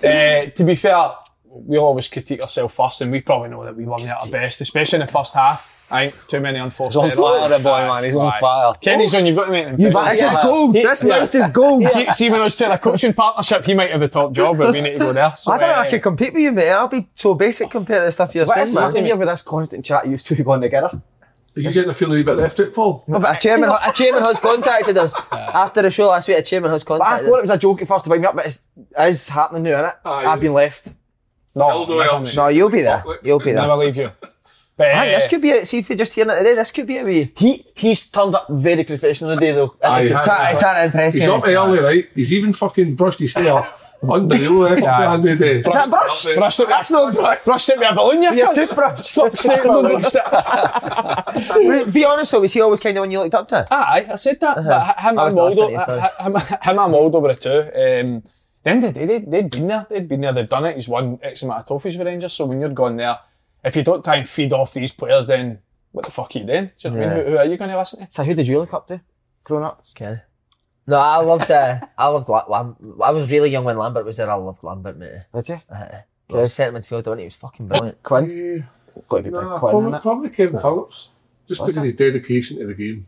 Uh, 0.47 0.49
to 0.49 0.63
be 0.63 0.75
fair, 0.75 1.11
we 1.45 1.77
always 1.77 2.07
critique 2.07 2.41
ourselves 2.41 2.73
first, 2.73 3.01
and 3.01 3.11
we 3.11 3.21
probably 3.21 3.49
know 3.49 3.63
that 3.63 3.75
we 3.75 3.85
weren't 3.85 4.03
at 4.03 4.21
our 4.21 4.27
best, 4.27 4.61
especially 4.61 4.99
in 5.01 5.05
the 5.05 5.11
first 5.11 5.33
half. 5.33 5.77
I 5.91 6.09
think 6.09 6.27
too 6.27 6.39
many 6.39 6.59
unforced 6.59 6.91
He's 6.91 6.97
on 6.97 7.05
errors. 7.05 7.15
fire, 7.19 7.49
that 7.49 7.63
boy, 7.63 7.79
man. 7.87 8.03
He's 8.03 8.15
on 8.15 8.27
Aye. 8.27 8.39
fire. 8.39 8.73
Kenny's 8.81 9.13
on. 9.13 9.25
You've 9.25 9.35
got 9.35 9.45
to 9.45 9.51
make 9.51 9.65
him. 9.67 9.77
This 9.77 9.93
think. 9.93 10.13
is 10.21 10.43
gold. 10.43 10.75
He- 10.75 10.81
This 10.83 11.03
yeah. 11.03 11.19
mouth 11.19 11.35
is 11.35 11.47
gold. 11.47 11.89
See, 11.89 12.11
see, 12.11 12.29
when 12.29 12.41
I 12.41 12.43
was 12.45 12.55
doing 12.55 12.71
a 12.71 12.77
coaching 12.77 13.13
partnership, 13.13 13.65
he 13.65 13.73
might 13.73 13.91
have 13.91 13.99
the 13.99 14.07
top 14.07 14.31
job, 14.33 14.57
but 14.57 14.71
we 14.73 14.81
need 14.81 14.93
to 14.93 14.99
go 14.99 15.13
there. 15.13 15.33
So, 15.35 15.51
I 15.51 15.57
don't 15.57 15.67
know 15.69 15.73
if 15.73 15.77
uh, 15.77 15.81
I 15.81 15.89
could 15.89 16.01
compete 16.03 16.33
with 16.33 16.43
you, 16.43 16.51
mate. 16.51 16.69
I'll 16.69 16.87
be 16.87 17.09
so 17.15 17.33
basic 17.33 17.69
compared 17.69 18.01
to 18.01 18.05
the 18.05 18.11
stuff 18.11 18.33
you're 18.33 18.45
What 18.45 18.55
saying, 18.55 18.67
is 18.67 18.73
man. 18.75 18.93
this 18.93 19.03
here 19.03 19.15
with 19.15 19.27
this 19.27 19.41
constant 19.41 19.83
chat 19.85 20.07
you 20.07 20.17
two 20.17 20.41
going 20.43 20.61
together? 20.61 21.01
Are 21.53 21.59
you 21.59 21.69
getting 21.69 21.89
a 21.89 21.93
feeling 21.93 22.13
a 22.13 22.15
wee 22.19 22.23
bit 22.23 22.37
left 22.37 22.57
out, 22.61 22.73
Paul? 22.73 23.03
No, 23.07 23.19
but 23.19 23.35
a 23.35 23.39
chairman, 23.39 23.69
a 23.69 23.91
chairman 23.91 24.23
has 24.23 24.39
contacted 24.39 24.97
us 24.97 25.21
after 25.33 25.81
the 25.81 25.91
show 25.91 26.07
last 26.07 26.29
week. 26.29 26.37
A 26.37 26.41
chairman 26.41 26.71
has 26.71 26.81
contacted. 26.85 27.25
But 27.25 27.27
I 27.27 27.29
thought 27.29 27.39
it 27.39 27.41
was 27.41 27.51
a 27.51 27.57
joke 27.57 27.81
at 27.81 27.89
first 27.89 28.05
to 28.05 28.09
bring 28.09 28.21
me 28.21 28.27
up, 28.27 28.35
but 28.37 28.45
it's, 28.45 28.65
it 28.97 29.09
is 29.09 29.27
happening 29.27 29.63
now, 29.63 29.83
innit? 29.83 29.95
Aye. 30.05 30.25
I've 30.27 30.39
been 30.39 30.53
left. 30.53 30.93
no, 31.53 31.65
Dildo 31.65 31.89
never, 31.89 32.03
elf. 32.03 32.23
mate. 32.23 32.35
No, 32.37 32.47
you'll 32.47 32.69
be 32.69 32.81
there. 32.83 33.03
You'll 33.21 33.39
be 33.39 33.51
there. 33.51 33.55
never 33.63 33.75
leave 33.75 33.97
you. 33.97 34.11
But, 34.77 34.87
I 34.91 35.01
think 35.03 35.15
uh, 35.15 35.19
this 35.19 35.29
could 35.29 35.41
be 35.41 35.49
it. 35.49 35.67
See 35.67 35.77
if 35.79 35.89
you're 35.89 35.97
just 35.97 36.13
hearing 36.13 36.31
it 36.31 36.37
today. 36.37 36.55
This 36.55 36.71
could 36.71 36.87
be 36.87 36.97
a 36.97 37.03
wee. 37.03 37.31
He 37.37 37.65
he's 37.75 38.07
turned 38.07 38.33
up 38.35 38.47
very 38.49 38.83
professional 38.83 39.35
today 39.35 39.51
though. 39.51 39.75
Aye, 39.83 40.03
He's 40.03 40.11
trying- 40.11 40.25
Trying, 40.25 40.59
trying 40.59 40.75
to 40.75 40.83
impress 40.85 41.13
He's 41.13 41.27
me. 41.27 41.33
up 41.33 41.45
early, 41.47 41.79
right? 41.79 42.07
He's 42.15 42.33
even 42.33 42.53
fucking 42.53 42.95
brushed 42.95 43.19
his 43.19 43.33
hair. 43.33 43.67
Unbelievable 44.09 44.65
effort 44.65 44.83
Aye. 44.83 44.99
to 45.01 45.07
Andy 45.09 45.35
Day. 45.37 45.59
Is 45.59 45.65
that 45.67 45.87
brush? 45.87 46.23
brushed 46.35 46.59
it, 46.61 46.67
that's 46.69 46.89
not 46.89 47.13
brushed, 47.13 47.45
brushed 47.45 47.69
it 47.69 47.77
with 47.77 47.91
a 47.91 47.93
balloon, 47.93 48.23
you 48.23 48.33
Your 48.33 48.47
cunt. 48.47 48.55
toothbrush. 48.55 49.11
Fuck's 49.11 49.41
sake, 49.41 49.63
no 49.63 49.83
brushed 49.83 50.15
it. 50.15 51.93
Be 51.93 52.03
honest 52.05 52.31
though, 52.31 52.39
was 52.41 52.51
he 52.53 52.61
always 52.61 52.79
kind 52.79 52.97
of 52.97 53.01
one 53.03 53.11
you 53.11 53.19
looked 53.19 53.35
up 53.35 53.47
to? 53.49 53.67
Aye, 53.69 54.07
I 54.11 54.15
said 54.15 54.39
that. 54.39 54.55
But 54.55 54.99
him 54.99 55.19
I 55.19 55.27
and 55.27 55.35
was 55.35 55.35
Waldo, 55.35 55.69
listening 55.69 55.79
to 55.85 56.11
you, 56.19 56.25
him, 56.25 56.35
him 56.63 56.79
and 56.79 56.93
Waldo 56.93 57.19
were 57.19 57.33
the 57.35 57.39
two. 57.39 57.59
Um, 57.59 58.23
the 58.63 58.69
end 58.69 58.83
of 58.85 58.93
the 58.93 58.99
day, 58.99 59.05
they, 59.05 59.19
they'd 59.19 59.51
been 59.51 59.67
there. 59.67 59.85
They'd 59.89 60.07
been 60.07 60.21
there. 60.21 60.33
They'd 60.33 60.49
done 60.49 60.65
it. 60.65 60.75
He's 60.75 60.89
won 60.89 61.19
X 61.21 61.43
amount 61.43 61.59
of 61.61 61.67
trophies 61.67 61.95
with 61.97 62.07
Rangers. 62.07 62.33
So 62.33 62.45
when 62.45 62.59
you're 62.59 62.69
going 62.69 62.97
there, 62.97 63.19
if 63.63 63.75
you 63.75 63.83
don't 63.83 64.03
try 64.03 64.15
and 64.17 64.27
feed 64.29 64.53
off 64.53 64.73
these 64.73 64.91
players, 64.91 65.27
then 65.27 65.59
what 65.91 66.05
the 66.05 66.11
fuck 66.11 66.35
are 66.35 66.39
you 66.39 66.45
doing? 66.45 66.71
Do 66.77 66.87
you 66.87 66.89
know 66.91 66.97
what 66.99 67.05
I 67.07 67.15
mean? 67.15 67.25
Who, 67.25 67.31
who 67.31 67.37
are 67.37 67.45
you 67.45 67.57
going 67.57 67.69
to 67.71 67.77
listen 67.77 67.99
to? 68.05 68.07
So 68.11 68.23
who 68.23 68.33
did 68.33 68.47
you 68.47 68.59
look 68.59 68.73
up 68.73 68.87
to 68.87 69.01
growing 69.43 69.65
up? 69.65 69.83
Okay. 69.95 70.21
No, 70.87 70.97
I 70.97 71.17
loved. 71.17 71.51
Uh, 71.51 71.79
I 71.97 72.07
loved. 72.07 72.27
La- 72.27 72.45
Lam- 72.47 72.75
I 73.03 73.11
was 73.11 73.29
really 73.29 73.49
young 73.51 73.63
when 73.65 73.77
Lambert 73.77 74.03
was 74.05 74.17
there. 74.17 74.29
I 74.29 74.33
loved 74.35 74.63
Lambert, 74.63 74.97
mate. 74.97 75.25
Did 75.33 75.49
you? 75.49 75.61
Uh, 75.69 75.87
he 76.27 76.33
was 76.35 76.53
centre 76.53 76.79
midfielder, 76.79 77.11
and 77.11 77.19
he 77.19 77.25
was 77.25 77.35
fucking 77.35 77.67
brilliant. 77.67 78.01
Quinn? 78.03 78.67
Got 79.07 79.17
to 79.17 79.23
be 79.23 79.29
big 79.29 79.33
Nah, 79.33 79.59
Quinn, 79.59 79.71
probably, 79.71 79.91
innit? 79.91 80.01
probably 80.01 80.29
Kevin 80.29 80.59
Phillips. 80.59 81.09
Just 81.47 81.61
What's 81.61 81.73
because 81.73 81.75
that? 81.75 81.81
of 81.81 81.85
his 81.85 81.95
dedication 81.95 82.57
to 82.59 82.67
the 82.67 82.73
game. 82.73 83.07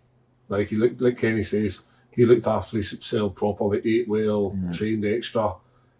Like 0.50 0.68
he 0.68 0.76
looked, 0.76 1.02
like 1.02 1.18
Kenny 1.18 1.44
says, 1.44 1.82
he 2.12 2.26
looked 2.26 2.46
after 2.48 2.78
his 2.78 2.92
himself 2.92 3.36
properly, 3.36 3.82
ate 3.86 4.08
well, 4.08 4.56
trained 4.72 5.06
extra. 5.06 5.54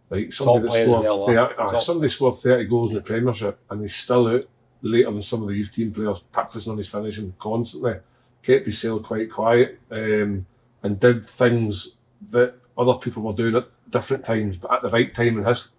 Like 0.10 0.32
somebody 0.34 0.64
that 0.64 0.72
scored, 0.72 1.04
well, 1.04 1.26
30, 1.26 1.38
uh, 1.58 1.80
somebody 1.80 2.10
scored 2.10 2.38
30 2.38 2.66
goals 2.66 2.92
in 2.92 2.98
the 2.98 3.02
Premiership 3.02 3.60
and 3.70 3.82
he's 3.82 3.96
still 3.96 4.28
out 4.28 4.48
later 4.82 5.12
than 5.12 5.22
some 5.22 5.42
of 5.42 5.48
the 5.48 5.56
youth 5.56 5.72
team 5.72 5.92
players, 5.92 6.20
practicing 6.32 6.72
on 6.72 6.78
his 6.78 6.90
finishing 6.90 7.34
constantly. 7.40 7.96
Kept 8.44 8.66
his 8.66 8.80
cell 8.80 9.00
quite 9.00 9.32
quiet 9.32 9.80
um, 9.90 10.46
and 10.84 11.00
did 11.00 11.26
things 11.26 11.96
that 12.32 12.56
other 12.78 12.96
people 12.96 13.24
were 13.24 13.34
doing 13.34 13.56
at 13.56 13.68
different 13.90 14.26
times, 14.26 14.58
but 14.58 14.74
at 14.74 14.82
the 14.82 14.90
right 14.90 15.14
time 15.14 15.38
in 15.38 15.46
his 15.46 15.70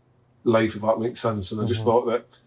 life, 0.44 0.74
if 0.74 0.82
that 0.82 0.98
makes 0.98 1.20
sense. 1.20 1.52
And 1.52 1.60
I 1.60 1.66
just 1.66 1.84
thought 1.84 2.06
that 2.06 2.38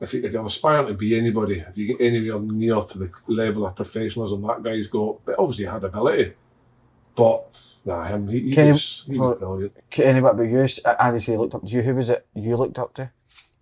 if, 0.00 0.14
you, 0.14 0.22
if 0.22 0.32
you're 0.32 0.46
aspiring 0.46 0.86
to 0.86 0.94
be 0.94 1.18
anybody, 1.18 1.60
if 1.60 1.76
you 1.76 1.88
get 1.88 2.00
anywhere 2.00 2.40
near 2.40 2.80
to 2.82 2.98
the 2.98 3.10
level 3.26 3.66
of 3.66 3.76
professionalism 3.76 4.42
that 4.42 4.62
guy's 4.62 4.86
got, 4.86 5.24
but 5.24 5.38
obviously 5.38 5.64
he 5.64 5.70
had 5.70 5.84
ability, 5.84 6.32
but 7.14 7.54
nah, 7.84 8.04
him, 8.04 8.28
he, 8.28 8.40
he, 8.40 8.52
Can 8.54 8.66
you- 8.66 8.72
was, 8.72 9.04
he 9.06 9.18
was 9.18 9.38
brilliant. 9.38 9.72
Any 9.98 10.20
bit 10.20 10.30
about 10.30 10.42
you? 10.48 10.68
Uh, 10.84 10.94
Andy 11.00 11.20
said 11.20 11.32
he 11.32 11.38
looked 11.38 11.54
up 11.54 11.62
to 11.64 11.68
you. 11.68 11.82
Who 11.82 11.94
was 11.94 12.10
it 12.10 12.26
you 12.34 12.56
looked 12.56 12.78
up 12.78 12.94
to? 12.94 13.10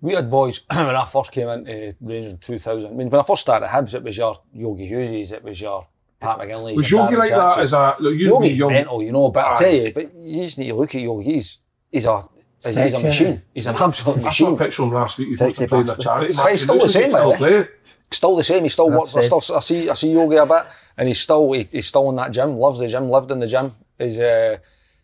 We 0.01 0.15
had 0.15 0.31
boys 0.31 0.61
when 0.71 0.95
I 0.95 1.05
first 1.05 1.33
came 1.33 1.49
into 1.49 1.95
Rangers 2.01 2.33
in 2.33 2.39
2000. 2.39 2.91
I 2.91 2.95
mean, 2.95 3.09
when 3.11 3.21
I 3.21 3.25
first 3.25 3.41
started 3.43 3.67
at 3.67 3.73
Hibs, 3.73 3.95
it 3.95 4.03
was 4.03 4.17
your 4.17 4.37
Yogi 4.53 4.87
Hughes, 4.87 5.33
it 5.33 5.43
was 5.43 5.61
your 5.61 5.87
Pat 6.21 6.39
McGinlay. 6.39 6.77
Was 6.77 6.91
Yogi 6.91 7.17
like 7.17 7.31
that 7.31 7.59
as 7.59 7.73
a, 7.73 7.97
look, 7.99 8.15
you 8.15 8.27
Yogi's 8.27 8.59
young, 8.59 8.73
mental, 8.73 9.03
you 9.03 9.13
know, 9.13 9.31
but 9.31 9.45
I 9.47 9.55
tell 9.55 9.73
you, 9.73 9.93
but 9.93 10.15
you 10.15 10.43
just 10.45 10.59
need 10.59 10.69
to 10.69 10.75
look 10.75 10.95
at 10.95 11.01
Yogi. 11.01 11.25
He's, 11.33 11.59
he's 11.91 12.05
a, 12.05 12.23
he's, 12.63 12.77
he's 12.77 12.95
a 12.95 13.01
machine. 13.01 13.43
He's 13.55 13.67
an 13.67 13.77
absolute 13.77 14.23
machine. 14.23 14.47
I 14.47 14.51
saw 14.51 14.55
a 14.55 14.59
picture 14.59 14.83
of 14.83 14.89
him 14.89 14.95
last 14.95 15.19
week. 15.19 15.29
He's 15.29 15.39
Sexy 15.39 15.47
must 15.49 15.61
have 15.61 15.69
played 15.71 15.87
in 15.89 16.01
a 16.01 16.03
charity 16.03 16.35
But 16.35 16.51
he's 16.53 16.63
still 16.63 16.79
the 16.79 16.89
same, 16.89 17.11
by 17.13 17.21
the 17.21 17.29
way. 17.29 17.37
play. 17.37 17.69
Still 18.11 18.37
the 18.37 18.45
same. 18.45 18.63
He 18.63 18.69
still 18.69 18.91
works. 18.91 19.17
I 19.17 19.21
still 19.23 19.43
I 19.57 19.61
see 19.61 19.91
I 19.91 19.95
see 19.95 20.13
Yogi 20.13 20.37
a 20.37 20.47
bit, 20.47 20.63
and 20.97 21.09
he's 21.09 21.21
still 21.21 21.51
he, 21.53 21.69
he's 21.73 21.87
still 21.87 22.09
in 22.11 22.17
that 22.17 22.31
gym. 22.31 22.57
Loves 22.57 22.79
the 22.79 22.87
gym. 22.87 23.09
Lived 23.11 23.33
in 23.33 23.41
the 23.41 23.47
gym. 23.49 23.75
He's 23.99 24.21
uh, 24.21 24.59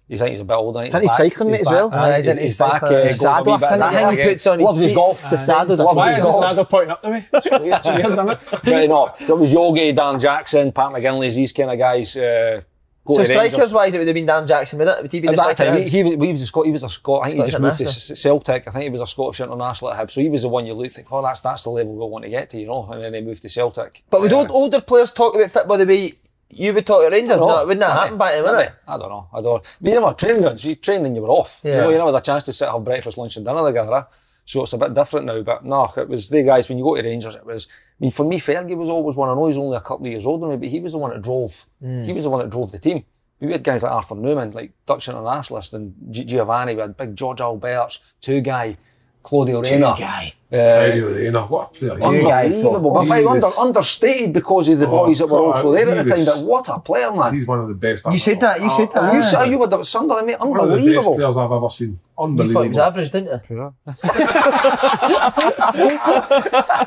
he's 0.08 0.20
I 0.20 0.24
think 0.26 0.32
he's 0.32 0.40
a 0.40 0.44
bit 0.44 0.54
older. 0.54 0.80
I 0.80 0.84
Isn't 0.86 1.00
he 1.00 1.06
back- 1.06 1.16
cycling, 1.16 1.50
mate, 1.52 1.60
as 1.62 1.66
well? 1.68 1.88
back- 1.90 1.98
Aye, 2.00 2.12
Aye, 2.12 2.16
he's 2.16 2.26
he's, 2.26 2.36
in- 2.36 2.42
he's 2.42 2.50
he's 2.52 2.58
back. 2.58 2.82
like, 2.82 2.82
uh, 2.82 2.94
uh, 2.94 3.02
goes 3.04 3.18
saddle, 3.20 3.52
I 3.54 3.58
think. 3.58 3.70
That 3.80 3.92
thing 4.08 4.18
he 4.18 4.24
puts 4.24 4.46
on 4.46 4.58
his 4.58 4.64
Loves 4.66 4.80
his 4.80 4.92
golf. 4.92 5.30
The 5.30 5.38
saddles 5.38 5.78
Why 5.80 6.08
his 6.08 6.18
is 6.18 6.24
the 6.24 6.30
golf. 6.30 6.42
saddle 6.44 6.64
pointing 6.66 6.90
up 6.90 7.02
to 7.02 7.10
me? 7.10 7.16
It's 7.18 7.32
weird, 7.32 7.62
it's 7.62 7.86
weird, 7.86 8.00
isn't 8.12 8.28
it? 8.30 8.38
But 8.50 8.88
no, 8.88 9.10
so 9.24 9.34
it 9.36 9.38
was 9.40 9.52
Yogi, 9.52 9.92
Darren 9.92 10.20
Jackson, 10.20 10.72
Pat 10.72 10.92
McGinlay's, 10.92 11.36
these 11.36 11.52
kind 11.52 11.70
of 11.70 11.78
guys. 11.78 12.16
Uh, 12.16 12.60
go 13.04 13.16
So 13.16 13.24
strikers 13.24 13.72
wise, 13.72 13.94
it 13.94 13.98
would 13.98 14.06
have 14.06 14.14
been 14.14 14.26
Darren 14.26 14.46
Jackson, 14.46 14.78
would 14.80 14.88
it? 14.88 15.02
Would 15.02 15.10
he 15.12 15.20
be 15.20 15.28
At 15.28 15.36
the 15.36 15.42
that 15.42 15.56
time, 15.56 15.82
he, 15.82 15.88
he, 15.88 16.02
he 16.02 16.14
was 16.16 16.42
a 16.42 16.46
Scot. 16.46 16.66
He 16.66 16.72
was 16.72 16.84
a 16.84 16.88
Scot. 16.88 17.22
I 17.24 17.30
think 17.30 17.44
he 17.44 17.50
just 17.50 17.60
moved 17.60 17.78
to 17.78 17.86
Celtic. 17.86 18.68
I 18.68 18.70
think 18.70 18.82
he 18.84 18.90
was 18.90 19.00
a 19.00 19.06
Scottish 19.06 19.40
international 19.40 19.92
at 19.92 19.98
Hibs. 19.98 20.10
So 20.12 20.20
he 20.20 20.28
was 20.28 20.42
the 20.42 20.48
one 20.48 20.66
you 20.66 20.74
look 20.74 20.90
think, 20.90 21.08
oh, 21.10 21.22
that's 21.22 21.40
that's 21.40 21.62
the 21.64 21.70
level 21.70 21.94
we 21.94 22.04
want 22.06 22.24
to 22.24 22.30
get 22.30 22.50
to, 22.50 22.60
you 22.60 22.66
know. 22.66 22.86
And 22.92 23.02
then 23.02 23.14
he 23.14 23.22
moved 23.22 23.42
to 23.42 23.48
Celtic. 23.48 24.04
But 24.10 24.20
would 24.20 24.32
Uh, 24.32 24.36
old, 24.38 24.50
older 24.50 24.80
players 24.80 25.10
talk 25.12 25.34
about 25.34 25.50
football 25.50 25.78
the 25.78 25.86
way 25.86 26.12
you 26.52 26.72
would 26.74 26.86
talk 26.86 27.02
to 27.02 27.10
Rangers? 27.10 27.40
No, 27.40 27.46
wouldn't 27.66 27.80
that 27.80 27.90
happen 27.92 28.18
back 28.18 28.32
then, 28.32 28.44
would 28.44 28.58
it? 28.60 28.72
I 28.86 28.96
don't 28.98 29.08
know. 29.08 29.28
I 29.32 29.40
don't. 29.40 29.62
But 29.80 29.88
you 29.92 30.00
never 30.00 30.14
training 30.14 30.42
grounds. 30.42 30.64
You 30.64 30.74
trained 30.76 31.06
and 31.06 31.16
you 31.16 31.22
were 31.22 31.28
off. 31.28 31.60
You 31.64 31.70
know, 31.72 31.88
you 31.90 31.98
never 31.98 32.12
had 32.12 32.20
a 32.20 32.24
chance 32.24 32.44
to 32.44 32.52
sit 32.52 32.68
have 32.68 32.84
breakfast, 32.84 33.18
lunch, 33.18 33.36
and 33.36 33.44
dinner 33.46 33.64
together. 33.64 34.06
So 34.44 34.62
it's 34.64 34.72
a 34.72 34.78
bit 34.78 34.92
different 34.94 35.26
now. 35.26 35.40
But 35.42 35.64
no, 35.64 35.88
it 35.96 36.08
was 36.08 36.28
the 36.28 36.42
guys 36.42 36.68
when 36.68 36.76
you 36.78 36.84
go 36.84 36.96
to 36.96 37.02
Rangers. 37.02 37.34
It 37.34 37.46
was. 37.46 37.66
I 37.70 38.04
mean, 38.04 38.10
for 38.10 38.24
me, 38.24 38.38
Fergie 38.38 38.76
was 38.76 38.88
always 38.88 39.16
one. 39.16 39.28
I 39.30 39.34
know 39.34 39.46
he's 39.46 39.56
only 39.56 39.76
a 39.76 39.80
couple 39.80 40.06
of 40.06 40.10
years 40.12 40.26
older 40.26 40.46
than 40.48 40.58
me, 40.60 40.66
but 40.66 40.68
he 40.70 40.80
was 40.80 40.92
the 40.92 40.98
one 40.98 41.10
that 41.10 41.22
drove. 41.22 41.66
Mm. 41.82 42.04
He 42.04 42.12
was 42.12 42.24
the 42.24 42.30
one 42.30 42.40
that 42.40 42.50
drove 42.50 42.72
the 42.72 42.78
team. 42.78 43.04
We 43.40 43.50
had 43.52 43.64
guys 43.64 43.82
like 43.82 43.90
Arthur 43.92 44.14
Numan, 44.14 44.54
like 44.54 44.72
Dutch 44.86 45.08
internationalist, 45.08 45.74
and 45.74 45.94
G- 46.10 46.24
Giovanni. 46.24 46.74
We 46.76 46.80
had 46.80 46.96
big 46.96 47.16
Jorg 47.16 47.38
Albertz, 47.38 47.98
two 48.20 48.40
guy, 48.40 48.76
Claudio 49.22 49.60
Reyna. 49.62 49.94
guy. 49.98 50.34
Uh, 50.52 50.56
Eddie 50.56 51.00
Rayner, 51.00 51.46
what 51.46 51.70
a 51.70 51.78
player. 51.78 51.92
Unbelievable. 51.92 52.90
But 52.92 53.04
He 53.18 53.26
under, 53.26 53.46
understated 53.58 54.34
because 54.34 54.68
of 54.68 54.78
the 54.80 54.86
Oh, 54.86 55.06
boys 55.06 55.18
that 55.20 55.26
were 55.28 55.38
also 55.38 55.72
there 55.72 55.88
at 55.88 55.96
the 55.96 56.04
time. 56.10 56.18
was- 56.18 56.42
But 56.42 56.46
what 56.50 56.68
a 56.68 56.78
player, 56.78 57.10
man. 57.10 57.34
He's 57.34 57.46
one 57.46 57.60
of 57.60 57.68
the 57.68 57.74
best. 57.74 58.04
You 58.10 58.18
said 58.18 58.38
that, 58.40 58.60
you 58.60 58.68
said 58.68 58.90
that. 58.92 59.14
You, 59.14 59.20
Aye. 59.20 59.22
saw, 59.22 59.44
you 59.44 59.58
were 59.58 59.66
the 59.66 59.82
Sunderland, 59.82 60.26
mate. 60.26 60.38
One 60.40 60.60
of 60.60 60.68
the 60.68 60.74
best 60.76 60.80
Unbelievable. 60.86 61.14
players 61.16 61.36
I've 61.38 61.52
ever 61.52 61.70
seen. 61.70 61.88
You 61.88 61.96
thought 61.96 62.26
he 62.26 62.32
Unbelievable. 62.42 62.68
was 62.68 62.78
average, 62.78 63.10
didn't 63.12 63.42
you? 63.48 63.74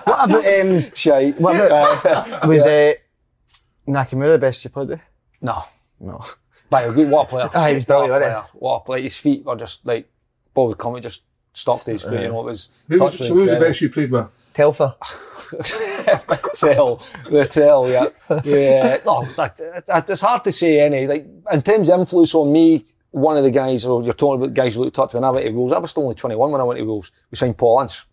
What 0.06 0.30
about 0.30 0.46
um? 0.46 0.84
Shite. 0.94 1.40
What 1.42 1.56
about 1.56 2.48
was 2.48 2.66
uh, 2.66 2.94
Nakamura 3.88 4.34
the 4.34 4.38
best 4.38 4.64
you 4.64 4.70
played 4.70 4.90
with? 4.90 5.00
No. 5.42 5.64
No. 6.00 6.24
By 6.70 6.88
the 6.88 6.94
way, 7.00 7.10
what 7.10 7.26
a 7.26 7.30
player. 7.30 7.50
Aye, 7.54 7.70
he 7.70 7.76
was 7.76 7.88
what 7.88 7.96
a 7.96 8.08
brilliant, 8.08 8.12
wasn't 8.12 8.32
player. 8.32 8.44
What 8.54 8.76
a 8.76 8.80
player. 8.86 9.02
His 9.04 9.18
feet 9.18 9.46
were 9.46 9.56
just 9.56 9.86
like, 9.86 10.10
ball 10.54 10.68
would 10.68 10.78
come, 10.78 10.96
it 10.98 11.02
just 11.02 11.22
stopped 11.56 11.86
to 11.86 11.92
his 11.92 12.04
foot, 12.04 12.22
you 12.22 12.28
know, 12.28 12.42
it 12.42 12.46
was, 12.46 12.70
Who 12.88 13.00
was, 13.00 13.20
was 13.20 13.28
so 13.28 13.34
who 13.34 13.42
was 13.42 13.52
the 13.52 13.60
best 13.60 13.82
you 13.82 13.90
played 13.90 14.12
with? 14.12 14.30
Telfer. 14.54 14.96
tell, 16.56 17.02
the 17.30 17.48
tell, 17.50 17.90
yeah, 17.90 18.08
yeah. 18.44 18.98
No, 19.06 19.24
that, 19.36 19.86
that, 19.86 20.10
it's 20.10 20.22
hard 20.22 20.44
to 20.46 20.52
say 20.52 20.80
any. 20.80 21.08
Like 21.08 21.26
in 21.52 21.62
terms 21.62 21.90
of 21.90 22.00
influence 22.00 22.34
on 22.34 22.52
me, 22.52 22.86
one 23.12 23.38
of 23.38 23.44
the 23.44 23.52
guys, 23.52 23.86
or 23.86 24.02
you're 24.04 24.14
talking 24.14 24.42
about 24.42 24.54
guys 24.54 24.76
who 24.76 24.84
looked 24.84 25.00
up 25.00 25.12
to 25.12 25.18
when 25.18 25.24
I 25.24 25.30
went 25.30 25.46
to 25.46 25.52
Wolves. 25.52 25.74
I 25.74 25.78
was 25.78 25.92
still 25.92 26.04
only 26.04 26.16
21 26.16 26.52
when 26.52 26.62
I 26.62 26.64
went 26.64 26.80
to 26.80 26.86
Wolves. 26.86 27.12
We 27.32 27.36
signed 27.38 27.58
Paul 27.58 27.82
Ince. 27.82 28.06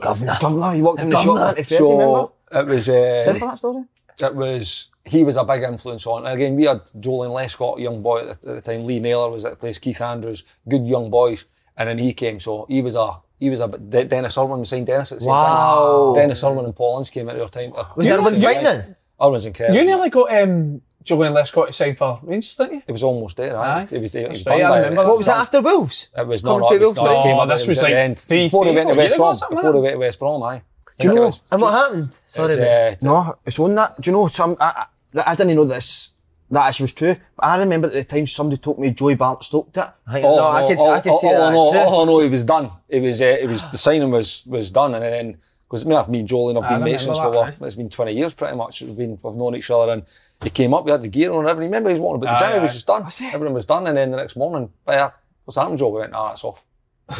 Governor. 0.00 0.38
Governor, 0.40 0.74
you 0.74 0.84
walked 0.84 1.02
in 1.02 1.10
the 1.10 1.16
Governor. 1.16 1.40
shop, 1.40 1.56
went 1.56 1.68
to 1.68 1.74
Fergie, 1.74 1.90
remember? 1.90 2.28
So 2.50 2.60
it 2.60 2.66
was. 2.66 2.88
Uh, 2.88 3.24
Remember 3.26 3.46
that 3.46 3.58
story? 3.58 3.84
it 4.18 4.34
was 4.34 4.88
he 5.04 5.22
was 5.22 5.36
a 5.36 5.44
big 5.44 5.62
influence 5.62 6.06
on. 6.06 6.26
And 6.26 6.34
again, 6.34 6.56
we 6.56 6.64
had 6.64 6.84
Joleon 6.98 7.30
Lescott, 7.30 7.78
a 7.78 7.82
young 7.82 8.02
boy 8.02 8.20
at 8.20 8.40
the, 8.42 8.50
at 8.50 8.64
the 8.64 8.72
time. 8.72 8.84
Lee 8.84 8.98
Naylor 8.98 9.30
was 9.30 9.44
at 9.44 9.52
the 9.52 9.56
place. 9.56 9.78
Keith 9.78 10.00
Andrews, 10.00 10.44
good 10.68 10.86
young 10.86 11.10
boys. 11.10 11.44
And 11.76 11.88
then 11.88 11.98
he 11.98 12.12
came, 12.14 12.40
so 12.40 12.66
he 12.68 12.80
was 12.82 12.94
a 12.96 13.20
he 13.38 13.50
was 13.50 13.60
a 13.60 13.68
De- 13.68 14.04
Denis 14.04 14.38
Irwin 14.38 14.60
was 14.60 14.70
signed 14.70 14.86
Denis 14.86 15.12
at 15.12 15.18
the 15.18 15.24
same 15.24 15.30
Wow. 15.30 16.12
time. 16.14 16.22
Denis 16.22 16.42
Irwin 16.42 16.64
and 16.64 16.74
Paul 16.74 16.98
Ince 16.98 17.10
came 17.10 17.28
at 17.28 17.36
their 17.36 17.48
time. 17.48 17.72
Was 17.96 18.10
Irwin 18.10 18.40
frightening? 18.40 18.96
Irwin's 19.22 19.44
incredible. 19.44 19.78
You 19.78 19.84
nearly 19.84 20.08
got 20.08 20.32
um, 20.32 20.80
Joleon 21.04 21.32
Lescott 21.34 21.66
to 21.66 21.72
sign 21.74 21.96
for 21.96 22.18
Rangers, 22.22 22.56
didn't 22.56 22.74
you? 22.74 22.82
It 22.86 22.92
was 22.92 23.02
almost 23.02 23.36
there. 23.36 23.56
Aye. 23.58 23.80
Aye. 23.82 23.88
It 23.92 24.00
was, 24.00 24.14
it 24.14 24.28
was 24.28 24.42
That's 24.42 24.44
done 24.44 24.62
I 24.62 24.68
by 24.70 24.76
remember 24.78 25.02
it. 25.02 25.06
What 25.08 25.18
was 25.18 25.26
that 25.26 25.36
after 25.36 25.60
Wolves? 25.60 26.08
It 26.16 26.26
was 26.26 26.42
not, 26.44 26.58
no, 26.60 26.68
no, 26.68 26.74
it 26.74 26.78
was, 26.80 26.86
Wolves? 26.86 26.96
no, 27.02 27.18
it 27.20 27.22
came 27.22 27.36
Oh, 27.36 27.40
up, 27.40 27.48
this 27.50 27.62
it 27.64 27.68
was 27.68 27.78
at 27.78 27.84
like 27.84 27.92
end. 27.94 28.18
three- 28.18 28.44
before 28.46 28.62
three, 28.64 28.70
he 28.72 28.76
went 28.76 28.88
to 28.88 28.94
four 28.94 28.96
West 28.96 29.10
years 29.10 29.12
ago, 29.12 29.22
Brom. 29.24 29.34
something 29.34 29.56
Before 29.58 29.72
he 29.74 29.80
went 29.80 29.92
to 29.92 29.98
West 29.98 30.18
Brom, 30.18 30.42
aye. 30.42 30.62
Do 30.98 31.08
you 31.08 31.14
know- 31.14 31.32
And 31.50 31.60
what 31.62 31.72
happened? 31.74 32.18
Sorry. 32.24 32.54
It's, 32.54 32.58
uh, 33.02 33.06
No, 33.06 33.36
it's 33.44 33.58
on 33.58 33.74
that. 33.74 34.00
Do 34.00 34.10
you 34.10 34.16
know 34.16 34.26
some? 34.28 34.56
I, 34.58 34.86
I, 35.14 35.22
I 35.26 35.34
didn't 35.34 35.54
know 35.54 35.64
this. 35.64 36.14
That 36.50 36.68
actually 36.68 36.84
was 36.84 36.92
true. 36.92 37.16
But 37.36 37.44
I 37.44 37.58
remember 37.58 37.88
at 37.88 37.94
the 37.94 38.04
time 38.04 38.26
somebody 38.26 38.60
told 38.60 38.78
me 38.78 38.90
Joey 38.90 39.16
Barton 39.16 39.42
stoked 39.42 39.76
it. 39.76 39.88
I, 40.06 40.20
no, 40.20 40.46
I 40.46 40.68
could, 40.68 40.78
I 40.78 41.00
could 41.00 41.16
see 41.18 41.26
oh, 41.26 41.38
that. 41.38 41.52
no, 41.52 41.86
oh, 41.88 42.04
no, 42.04 42.20
it 42.20 42.30
was 42.30 42.44
done. 42.44 42.70
It 42.88 43.02
was, 43.02 43.20
uh, 43.20 43.24
it 43.24 43.48
was 43.48 43.64
the 43.70 43.78
signing 43.78 44.10
was 44.10 44.44
was 44.46 44.70
done, 44.70 44.94
and 44.94 45.02
then 45.02 45.38
because 45.68 45.84
me, 45.84 45.96
me 46.08 46.20
and 46.20 46.28
Joel 46.28 46.50
and 46.50 46.58
I've 46.58 46.70
been 46.70 46.84
mates 46.84 47.04
since 47.04 47.18
we 47.18 47.26
were, 47.26 47.52
it's 47.60 47.74
been 47.74 47.90
twenty 47.90 48.12
years 48.12 48.34
pretty 48.34 48.56
much. 48.56 48.82
It's 48.82 48.92
been 48.92 49.18
we've 49.22 49.34
known 49.34 49.56
each 49.56 49.70
other, 49.70 49.92
and 49.92 50.04
he 50.42 50.50
came 50.50 50.72
up, 50.74 50.84
we 50.84 50.92
had 50.92 51.02
the 51.02 51.08
gear 51.08 51.32
on 51.32 51.40
and 51.40 51.48
everything. 51.48 51.70
Remember, 51.70 51.90
he 51.90 51.94
was 51.94 52.00
wanting 52.00 52.22
about 52.22 52.38
the 52.38 52.46
Aye, 52.46 52.58
was 52.58 52.72
just 52.72 52.86
done. 52.86 53.02
Everything 53.02 53.54
was 53.54 53.66
done, 53.66 53.86
and 53.88 53.96
then 53.96 54.10
the 54.12 54.16
next 54.16 54.36
morning, 54.36 54.70
yeah, 54.86 55.10
what's 55.44 55.56
happened, 55.56 55.78
Joe? 55.78 55.88
We 55.88 56.00
went, 56.00 56.14
ah, 56.14 56.32
it's 56.32 56.44
off. 56.44 56.64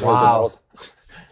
Wow. 0.02 0.52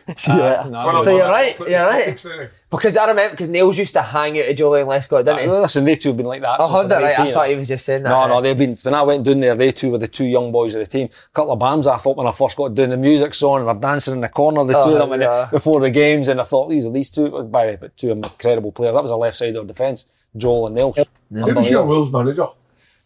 yeah. 0.28 0.34
Uh, 0.34 0.68
no, 0.68 1.02
So 1.02 1.16
you're 1.16 1.28
right, 1.28 1.58
you're 1.60 1.86
right. 1.86 2.22
Because 2.70 2.96
I 2.96 3.06
remember, 3.06 3.30
because 3.30 3.48
Nails 3.48 3.78
used 3.78 3.94
to 3.94 4.02
hang 4.02 4.38
out 4.38 4.44
at 4.44 4.56
Joleon 4.56 4.86
Lescott, 4.86 5.24
didn't 5.24 5.40
he? 5.40 5.46
Listen, 5.46 5.84
they 5.84 5.96
two 5.96 6.10
have 6.10 6.16
been 6.16 6.26
like 6.26 6.42
that. 6.42 6.60
Oh, 6.60 6.64
I 6.64 6.66
since 6.66 6.78
heard 6.78 6.88
that 6.90 7.02
right. 7.02 7.18
I 7.20 7.32
thought 7.32 7.48
he 7.48 7.54
was 7.54 7.68
just 7.68 7.86
saying 7.86 8.02
that. 8.02 8.10
No, 8.10 8.16
right? 8.16 8.28
no, 8.28 8.40
they've 8.42 8.58
been. 8.58 8.76
When 8.82 8.94
I 8.94 9.02
went 9.02 9.24
down 9.24 9.40
there, 9.40 9.54
they 9.54 9.72
two 9.72 9.90
were 9.90 9.98
the 9.98 10.08
two 10.08 10.26
young 10.26 10.52
boys 10.52 10.74
of 10.74 10.80
the 10.80 10.86
team. 10.86 11.08
A 11.08 11.32
couple 11.32 11.52
of 11.52 11.58
bands 11.58 11.86
I 11.86 11.96
thought 11.96 12.16
when 12.16 12.26
I 12.26 12.32
first 12.32 12.56
got 12.56 12.74
doing 12.74 12.90
the 12.90 12.98
music 12.98 13.32
song 13.32 13.60
and 13.60 13.68
they're 13.68 13.90
dancing 13.90 14.14
in 14.14 14.20
the 14.20 14.28
corner, 14.28 14.64
the 14.64 14.74
two 14.74 14.78
of 14.78 14.86
oh, 14.88 14.98
them, 14.98 15.12
and 15.12 15.22
yeah. 15.22 15.48
before 15.50 15.80
the 15.80 15.90
games, 15.90 16.28
and 16.28 16.40
I 16.40 16.44
thought 16.44 16.68
these 16.68 16.84
are 16.84 16.92
these 16.92 17.10
two, 17.10 17.34
oh, 17.34 17.44
by 17.44 17.64
the 17.64 17.72
way, 17.72 17.78
but 17.80 17.96
two 17.96 18.10
incredible 18.10 18.72
players. 18.72 18.94
That 18.94 19.02
was 19.02 19.10
a 19.10 19.16
left 19.16 19.36
side 19.36 19.56
of 19.56 19.66
defence, 19.66 20.06
Joel 20.36 20.66
and 20.66 20.74
Nils. 20.74 20.96
Who 20.96 21.04
was 21.04 21.08
your 21.30 21.48
Unbelievable. 21.48 21.86
Wolves 21.86 22.12
manager? 22.12 22.46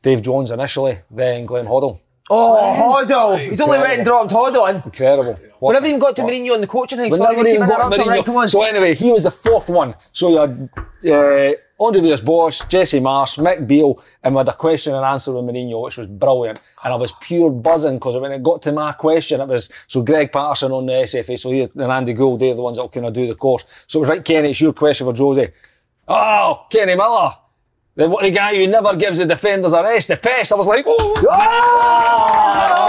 Dave 0.02 0.22
Jones 0.22 0.50
initially, 0.50 0.98
then 1.10 1.46
Glenn 1.46 1.66
Hoddle. 1.66 2.00
Oh, 2.30 3.04
Hoddle. 3.06 3.48
He's 3.50 3.60
only 3.60 3.78
went 3.78 3.94
and 3.94 4.04
dropped 4.04 4.30
Hoddle 4.30 4.68
in. 4.70 4.76
Incredible. 4.84 5.38
We 5.60 5.72
never 5.72 5.86
even 5.86 5.98
got 5.98 6.14
to 6.16 6.22
Mourinho 6.22 6.54
on 6.54 6.60
the 6.60 6.66
coaching 6.66 6.98
thing. 6.98 7.10
Never 7.10 7.46
even 7.46 7.60
got 7.60 7.92
interrupting, 7.92 8.00
Mourinho. 8.00 8.06
Right, 8.06 8.24
come 8.24 8.36
on. 8.36 8.48
So 8.48 8.62
anyway, 8.62 8.94
he 8.94 9.10
was 9.10 9.24
the 9.24 9.30
fourth 9.30 9.68
one. 9.68 9.94
So 10.12 10.28
you 10.28 10.38
had 10.38 10.70
uh, 11.10 11.52
Andreas 11.80 12.20
Bosch, 12.20 12.62
Jesse 12.68 13.00
Marsch, 13.00 13.38
Mick 13.38 13.66
Beale, 13.66 14.00
and 14.22 14.34
we 14.34 14.38
had 14.38 14.48
a 14.48 14.52
question 14.54 14.94
and 14.94 15.04
answer 15.04 15.32
with 15.32 15.44
Mourinho, 15.44 15.82
which 15.82 15.96
was 15.96 16.06
brilliant. 16.06 16.60
And 16.84 16.92
I 16.92 16.96
was 16.96 17.12
pure 17.20 17.50
buzzing 17.50 17.94
because 17.94 18.16
when 18.16 18.30
it 18.30 18.42
got 18.42 18.62
to 18.62 18.72
my 18.72 18.92
question, 18.92 19.40
it 19.40 19.48
was 19.48 19.70
so 19.86 20.02
Greg 20.02 20.30
Patterson 20.30 20.70
on 20.70 20.86
the 20.86 20.92
SFA, 20.92 21.38
so 21.38 21.50
he 21.50 21.62
and 21.62 21.92
Andy 21.92 22.12
Gould, 22.12 22.40
they're 22.40 22.54
the 22.54 22.62
ones 22.62 22.76
that 22.76 22.84
will 22.84 22.90
kind 22.90 23.06
of 23.06 23.12
do 23.12 23.26
the 23.26 23.34
course. 23.34 23.64
So 23.86 23.98
it 23.98 24.00
was 24.00 24.08
right, 24.10 24.24
Kenny, 24.24 24.50
it's 24.50 24.60
your 24.60 24.72
question 24.72 25.06
for 25.06 25.12
Josie. 25.12 25.48
Oh, 26.06 26.66
Kenny 26.70 26.94
Miller. 26.94 27.30
The, 27.98 28.06
the 28.06 28.30
guy 28.30 28.54
who 28.54 28.68
never 28.68 28.94
gives 28.94 29.18
the 29.18 29.26
defenders 29.26 29.72
a 29.72 29.82
rest, 29.82 30.06
the 30.06 30.16
pest. 30.16 30.52
I 30.52 30.54
was 30.54 30.68
like, 30.68 30.84
oh! 30.86 32.87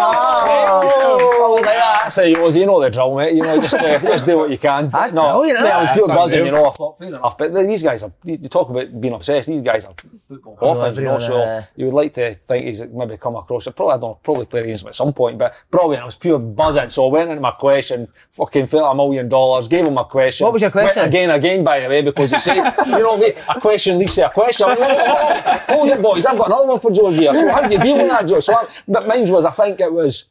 That's 2.10 2.16
how 2.16 2.24
he 2.24 2.36
was. 2.42 2.56
You 2.56 2.66
know 2.66 2.82
the 2.82 2.90
drill, 2.90 3.16
mate. 3.16 3.36
You 3.36 3.44
know, 3.44 3.62
just, 3.62 3.76
uh, 3.76 4.00
just 4.00 4.26
do 4.26 4.38
what 4.38 4.50
you 4.50 4.58
can. 4.58 4.90
That's 5.00 5.14
no, 5.14 5.38
brilliant, 5.38 5.62
mate, 5.62 5.72
I 5.72 5.82
was 5.84 5.92
isn't 5.92 6.06
pure 6.06 6.16
buzzing, 6.18 6.40
you 6.40 6.46
unreal. 6.48 6.64
know. 6.64 6.70
I 6.70 6.72
thought, 6.72 6.98
fair 6.98 7.08
enough. 7.10 7.38
But 7.38 7.54
these 7.54 7.84
guys 7.84 8.04
are, 8.04 8.12
these, 8.24 8.42
you 8.42 8.50
talk 8.50 8.70
about 8.70 9.00
being 9.00 9.14
obsessed, 9.14 9.48
these 9.48 9.62
guys 9.62 9.86
are 9.86 9.94
football 10.28 10.58
orphans, 10.60 10.98
you 10.98 11.04
know. 11.04 11.20
So 11.20 11.38
uh, 11.42 11.64
you 11.76 11.86
would 11.86 11.94
like 11.94 12.14
to 12.16 12.34
think 12.34 12.66
he's 12.66 12.84
maybe 12.88 13.18
come 13.18 13.36
across 13.36 13.68
it. 13.68 13.76
Probably, 13.76 13.94
I 13.94 13.98
don't 13.98 14.10
know, 14.12 14.20
probably 14.24 14.48
played 14.48 14.64
against 14.64 14.84
him 14.84 14.90
at 14.90 14.96
some 14.96 15.14
point, 15.14 15.38
but 15.38 15.54
brilliant. 15.70 16.02
I 16.02 16.06
was 16.06 16.16
pure 16.16 16.40
buzzing. 16.40 16.90
So 16.90 17.08
I 17.08 17.12
went 17.12 17.30
into 17.30 17.42
my 17.42 17.52
question, 17.52 18.08
fucking 18.32 18.66
felt 18.68 18.92
a 18.92 18.96
million 18.96 19.30
dollars, 19.30 19.68
gave 19.68 19.86
him 19.86 19.94
my 19.94 20.04
question. 20.04 20.46
What 20.46 20.54
was 20.54 20.62
your 20.64 20.72
question? 20.72 21.02
Went 21.04 21.14
again, 21.14 21.30
again, 21.30 21.64
by 21.64 21.80
the 21.82 21.90
way, 21.90 22.02
because 22.02 22.32
you 22.32 22.40
said, 22.40 22.56
you 22.88 22.92
know, 22.92 23.18
mate, 23.18 23.38
a 23.48 23.60
question 23.60 24.00
leads 24.00 24.16
to 24.16 24.26
a 24.26 24.30
question. 24.32 24.68
I 24.68 24.76
"Oh, 24.78 24.78
oh, 24.80 25.66
oh, 25.70 25.74
hold 25.76 25.90
it, 25.90 26.02
boys. 26.02 26.26
I've 26.26 26.38
got 26.38 26.48
another 26.48 26.68
one 26.68 26.80
for 26.80 26.92
George 26.92 27.16
here. 27.18 27.34
So 27.36 27.50
how 27.52 27.68
do 27.68 27.74
you 27.74 27.80
deal 27.80 27.98
with 27.98 28.10
that, 28.10 28.28
George? 28.28 28.44
So 28.44 28.56
I, 28.56 28.68
but 28.88 29.08
mine 29.08 29.30
was, 29.32 29.46
I 29.46 29.52
think 29.52 29.80
it 29.80 29.92
was, 29.92 30.30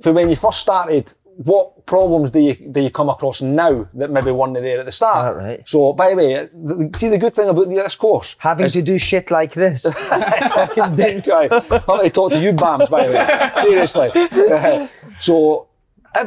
for 0.00 0.12
when 0.12 0.28
you 0.28 0.36
first 0.36 0.60
started, 0.60 1.12
what 1.44 1.86
problems 1.86 2.32
do 2.32 2.40
you 2.40 2.54
do 2.56 2.80
you 2.80 2.90
come 2.90 3.08
across 3.08 3.40
now 3.40 3.86
that 3.94 4.10
maybe 4.10 4.32
weren't 4.32 4.54
there 4.54 4.80
at 4.80 4.86
the 4.86 4.90
start? 4.92 5.36
Right. 5.36 5.68
So, 5.68 5.92
by 5.92 6.10
the 6.10 6.16
way, 6.16 6.48
the, 6.52 6.90
see 6.96 7.08
the 7.08 7.16
good 7.18 7.32
thing 7.34 7.48
about 7.48 7.68
this 7.68 7.94
course, 7.94 8.34
Having 8.40 8.70
to 8.70 8.82
do 8.82 8.98
shit 8.98 9.30
like 9.30 9.54
this. 9.54 9.82
Fucking 9.94 10.96
dick. 10.96 11.28
I'm 11.32 11.48
going 11.86 12.04
to 12.04 12.10
talk 12.10 12.32
to 12.32 12.40
you, 12.40 12.52
Bams, 12.52 12.90
by 12.90 13.06
the 13.06 13.12
way. 13.12 13.50
Seriously. 13.62 14.88
So, 15.20 15.68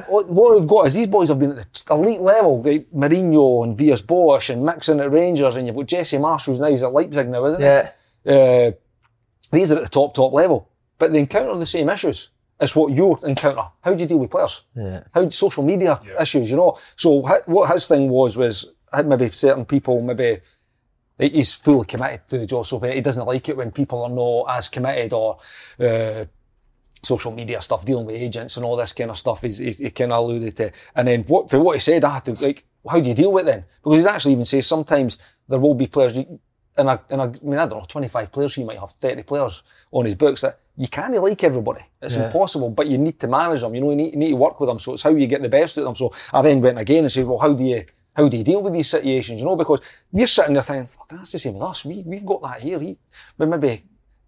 what 0.08 0.60
we've 0.60 0.68
got 0.70 0.88
is 0.88 0.94
these 0.94 1.08
boys 1.08 1.28
have 1.28 1.40
been 1.40 1.58
at 1.58 1.74
the 1.74 1.94
elite 1.94 2.22
level. 2.22 2.62
Like 2.62 2.90
Mourinho 2.92 3.66
and 3.66 3.78
Villas-Boas 3.78 4.50
and 4.50 4.64
Mixon 4.66 5.02
at 5.02 5.12
Rangers, 5.12 5.58
and 5.58 5.68
you've 5.68 5.76
got 5.76 5.88
Jesse 5.88 6.20
Marshall's 6.20 6.62
now, 6.62 6.68
he's 6.68 6.84
at 6.84 6.94
Leipzig 6.94 7.28
now, 7.28 7.46
isn't 7.48 7.62
Yeah. 7.62 7.90
he? 8.24 8.32
Uh, 8.32 8.72
these 9.52 9.74
are 9.74 9.76
at 9.76 9.84
the 9.84 9.90
top, 9.90 10.14
top 10.14 10.32
level. 10.32 10.70
But 10.98 11.12
they 11.12 11.20
encounter 11.20 11.58
the 11.60 11.66
same 11.66 11.90
issues. 11.90 12.30
It's 12.62 12.76
what 12.76 12.96
you 12.96 13.18
encounter. 13.24 13.64
How 13.82 13.94
do 13.96 14.02
you 14.02 14.08
deal 14.08 14.20
with 14.20 14.30
players? 14.30 14.64
Yeah. 14.76 15.04
How 15.14 15.28
social 15.30 15.64
media 15.64 16.00
issues, 16.22 16.52
you 16.52 16.58
know? 16.58 16.78
So 16.96 17.28
what 17.48 17.72
his 17.72 17.88
thing 17.88 18.08
was, 18.08 18.38
was 18.38 18.68
had 18.94 19.08
maybe 19.08 19.32
certain 19.32 19.66
people, 19.66 20.00
maybe 20.02 20.42
he's 21.18 21.54
fully 21.54 21.86
committed 21.86 22.28
to 22.30 22.38
the 22.38 22.46
job, 22.46 22.68
so 22.68 22.80
he 22.80 23.02
doesn't 23.02 23.26
like 23.26 23.50
it 23.50 23.58
when 23.58 23.72
people 23.72 24.04
are 24.04 24.10
not 24.10 24.56
as 24.56 24.70
committed 24.70 25.12
or 25.12 25.40
uh, 25.80 26.26
social 27.04 27.32
media 27.32 27.62
stuff, 27.62 27.84
dealing 27.84 28.06
with 28.06 28.16
agents 28.16 28.58
and 28.58 28.66
all 28.66 28.76
this 28.76 28.94
kind 28.94 29.10
of 29.10 29.18
stuff. 29.18 29.42
He's, 29.42 29.58
he's, 29.58 29.80
he 29.80 29.90
kind 29.90 30.12
of 30.12 30.20
alluded 30.24 30.56
to. 30.58 30.72
And 30.96 31.08
then 31.08 31.24
what, 31.24 31.50
for 31.50 31.60
what 31.60 31.76
he 31.76 31.80
said, 31.80 32.04
I 32.04 32.16
had 32.16 32.26
to 32.26 32.34
like, 32.44 32.64
how 32.88 33.00
do 33.00 33.10
you 33.10 33.16
deal 33.16 33.34
with 33.34 33.48
it 33.48 33.52
then? 33.52 33.66
Because 33.84 33.98
he's 33.98 34.06
actually 34.06 34.34
even 34.34 34.46
says 34.46 34.68
sometimes 34.68 35.18
there 35.48 35.60
will 35.60 35.74
be 35.74 35.88
players. 35.88 36.16
and 36.16 36.40
In 36.78 36.88
a, 36.88 37.02
in 37.10 37.20
a, 37.20 37.24
I 37.24 37.32
mean, 37.44 37.60
I 37.60 37.66
don't 37.66 37.80
know, 37.80 37.86
25 37.88 38.32
players, 38.32 38.56
he 38.56 38.64
might 38.64 38.80
have 38.80 38.92
30 38.94 39.24
players 39.24 39.64
on 39.92 40.06
his 40.06 40.16
books 40.16 40.42
that 40.42 40.60
you 40.78 40.88
can't 40.88 41.14
like 41.22 41.44
everybody. 41.44 41.82
It's 42.02 42.16
impossible, 42.16 42.70
but 42.70 42.88
you 42.88 42.98
need 42.98 43.20
to 43.20 43.28
manage 43.28 43.62
them. 43.62 43.76
You 43.76 43.82
know, 43.82 43.90
you 43.92 43.96
need, 43.96 44.14
you 44.14 44.20
need 44.20 44.30
to 44.30 44.36
work 44.36 44.60
with 44.60 44.68
them. 44.68 44.80
So 44.80 44.94
it's 44.94 45.04
how 45.04 45.12
you 45.12 45.28
get 45.28 45.42
the 45.42 45.50
best 45.50 45.78
out 45.78 45.82
of 45.82 45.86
them. 45.86 45.96
So 45.96 46.14
I 46.34 46.42
then 46.42 46.62
went 46.62 46.80
again 46.80 47.04
and 47.04 47.12
said, 47.12 47.26
well, 47.26 47.38
how 47.38 47.54
do 47.54 47.64
you, 47.64 47.84
how 48.16 48.28
do 48.28 48.38
you 48.38 48.44
deal 48.44 48.62
with 48.62 48.74
these 48.74 48.90
situations? 48.90 49.40
You 49.40 49.46
know, 49.46 49.56
because 49.56 49.82
we're 50.12 50.28
sitting 50.28 50.54
there 50.54 50.64
thinking, 50.64 50.88
fuck, 50.88 51.10
that's 51.10 51.32
the 51.32 51.40
same 51.40 51.56
as 51.58 51.62
us. 51.62 51.86
We, 51.86 52.04
we've 52.04 52.26
got 52.26 52.42
that 52.42 52.62
here. 52.62 52.80
He, 52.80 52.98
but 53.38 53.48
maybe 53.48 53.84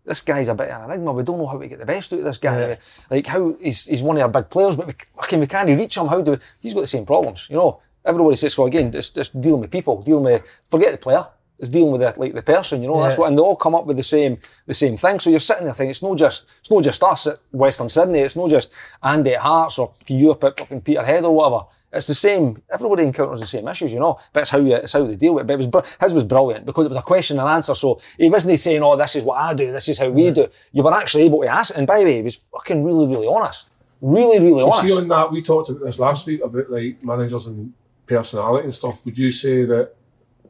this 0.05 0.21
guy's 0.21 0.49
a 0.49 0.53
bit 0.53 0.69
of 0.69 0.83
an 0.83 0.91
enigma. 0.91 1.13
We 1.13 1.23
don't 1.23 1.39
know 1.39 1.47
how 1.47 1.57
to 1.57 1.67
get 1.67 1.79
the 1.79 1.85
best 1.85 2.13
out 2.13 2.19
of 2.19 2.25
this 2.25 2.37
guy. 2.37 2.77
Like 3.09 3.25
how 3.25 3.55
he's, 3.61 3.87
he's 3.87 4.03
one 4.03 4.17
of 4.17 4.23
our 4.23 4.29
big 4.29 4.49
players, 4.49 4.75
but 4.75 4.87
we, 4.87 4.93
fucking 5.15 5.39
we 5.39 5.47
can't 5.47 5.69
reach 5.69 5.97
him. 5.97 6.07
How 6.07 6.21
do 6.21 6.31
we, 6.31 6.37
he's 6.61 6.73
got 6.73 6.81
the 6.81 6.87
same 6.87 7.05
problems, 7.05 7.47
you 7.49 7.55
know? 7.55 7.79
Everybody 8.05 8.35
says, 8.35 8.57
well, 8.57 8.67
again, 8.67 8.91
it's 8.93 9.11
just 9.11 9.39
dealing 9.39 9.61
with 9.61 9.71
people, 9.71 10.01
dealing 10.01 10.25
with, 10.25 10.43
forget 10.69 10.91
the 10.91 10.97
player. 10.97 11.25
It's 11.59 11.69
dealing 11.69 11.91
with 11.91 12.01
the, 12.01 12.13
like 12.19 12.33
the 12.33 12.41
person, 12.41 12.81
you 12.81 12.87
know. 12.87 13.01
That's 13.01 13.17
what, 13.17 13.29
and 13.29 13.37
they 13.37 13.41
all 13.41 13.55
come 13.55 13.75
up 13.75 13.85
with 13.85 13.95
the 13.95 14.03
same, 14.03 14.37
the 14.65 14.73
same 14.73 14.97
thing. 14.97 15.19
So 15.19 15.29
you're 15.29 15.39
sitting 15.39 15.65
there 15.65 15.73
thinking, 15.73 15.91
it's 15.91 16.03
not 16.03 16.17
just, 16.17 16.47
it's 16.59 16.71
not 16.71 16.83
just 16.83 17.01
us 17.03 17.27
at 17.27 17.39
Western 17.51 17.89
Sydney. 17.89 18.19
It's 18.19 18.35
not 18.35 18.49
just 18.49 18.73
Andy 19.01 19.35
at 19.35 19.41
Hearts 19.41 19.77
or 19.77 19.93
you 20.07 20.31
up 20.31 20.43
at 20.43 20.59
fucking 20.59 20.81
Peterhead 20.81 21.23
or 21.23 21.33
whatever. 21.33 21.65
It's 21.93 22.07
the 22.07 22.15
same. 22.15 22.61
Everybody 22.71 23.03
encounters 23.03 23.39
the 23.39 23.45
same 23.45 23.67
issues, 23.67 23.93
you 23.93 23.99
know. 23.99 24.17
But 24.33 24.41
it's 24.41 24.49
how 24.49 24.57
you, 24.57 24.73
it's 24.75 24.93
how 24.93 25.05
they 25.05 25.15
deal 25.15 25.35
with 25.35 25.43
it. 25.43 25.47
But 25.47 25.53
it 25.53 25.71
was, 25.71 25.87
his 26.01 26.13
was 26.13 26.23
brilliant 26.23 26.65
because 26.65 26.85
it 26.85 26.89
was 26.89 26.97
a 26.97 27.03
question 27.03 27.39
and 27.39 27.47
answer. 27.47 27.75
So 27.75 28.01
he 28.17 28.31
wasn't 28.31 28.59
saying, 28.59 28.81
"Oh, 28.81 28.97
this 28.97 29.15
is 29.15 29.23
what 29.23 29.37
I 29.37 29.53
do. 29.53 29.71
This 29.71 29.87
is 29.87 29.99
how 29.99 30.09
we 30.09 30.31
do." 30.31 30.47
You 30.71 30.81
were 30.81 30.93
actually 30.93 31.25
able 31.25 31.41
to 31.41 31.47
ask. 31.47 31.77
And 31.77 31.85
by 31.85 31.99
the 31.99 32.05
way, 32.05 32.15
he 32.15 32.21
was 32.23 32.41
fucking 32.51 32.83
really, 32.83 33.05
really 33.05 33.27
honest. 33.27 33.69
Really, 34.01 34.39
really 34.39 34.63
honest. 34.63 34.87
See 34.87 35.01
on 35.01 35.07
that, 35.07 35.31
we 35.31 35.43
talked 35.43 35.69
about 35.69 35.85
this 35.85 35.99
last 35.99 36.25
week 36.25 36.41
about 36.43 36.71
like 36.71 37.03
managers 37.03 37.45
and 37.45 37.71
personality 38.07 38.65
and 38.65 38.75
stuff. 38.75 39.05
Would 39.05 39.17
you 39.17 39.29
say 39.29 39.63
that 39.65 39.93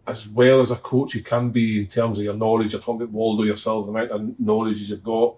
as 0.06 0.28
well 0.28 0.60
as 0.62 0.72
a 0.72 0.76
coach 0.76 1.16
you 1.16 1.24
can 1.24 1.50
be 1.50 1.80
in 1.82 1.88
terms 1.88 2.18
of 2.20 2.26
your 2.26 2.34
knowledge, 2.34 2.74
you're 2.74 2.82
talking 2.82 3.04
about 3.04 3.12
Waldo 3.14 3.44
yourself, 3.44 3.86
the 3.86 3.92
amount 3.92 4.12
of 4.12 4.40
knowledge 4.40 4.78
you've 4.78 5.04
got, 5.04 5.36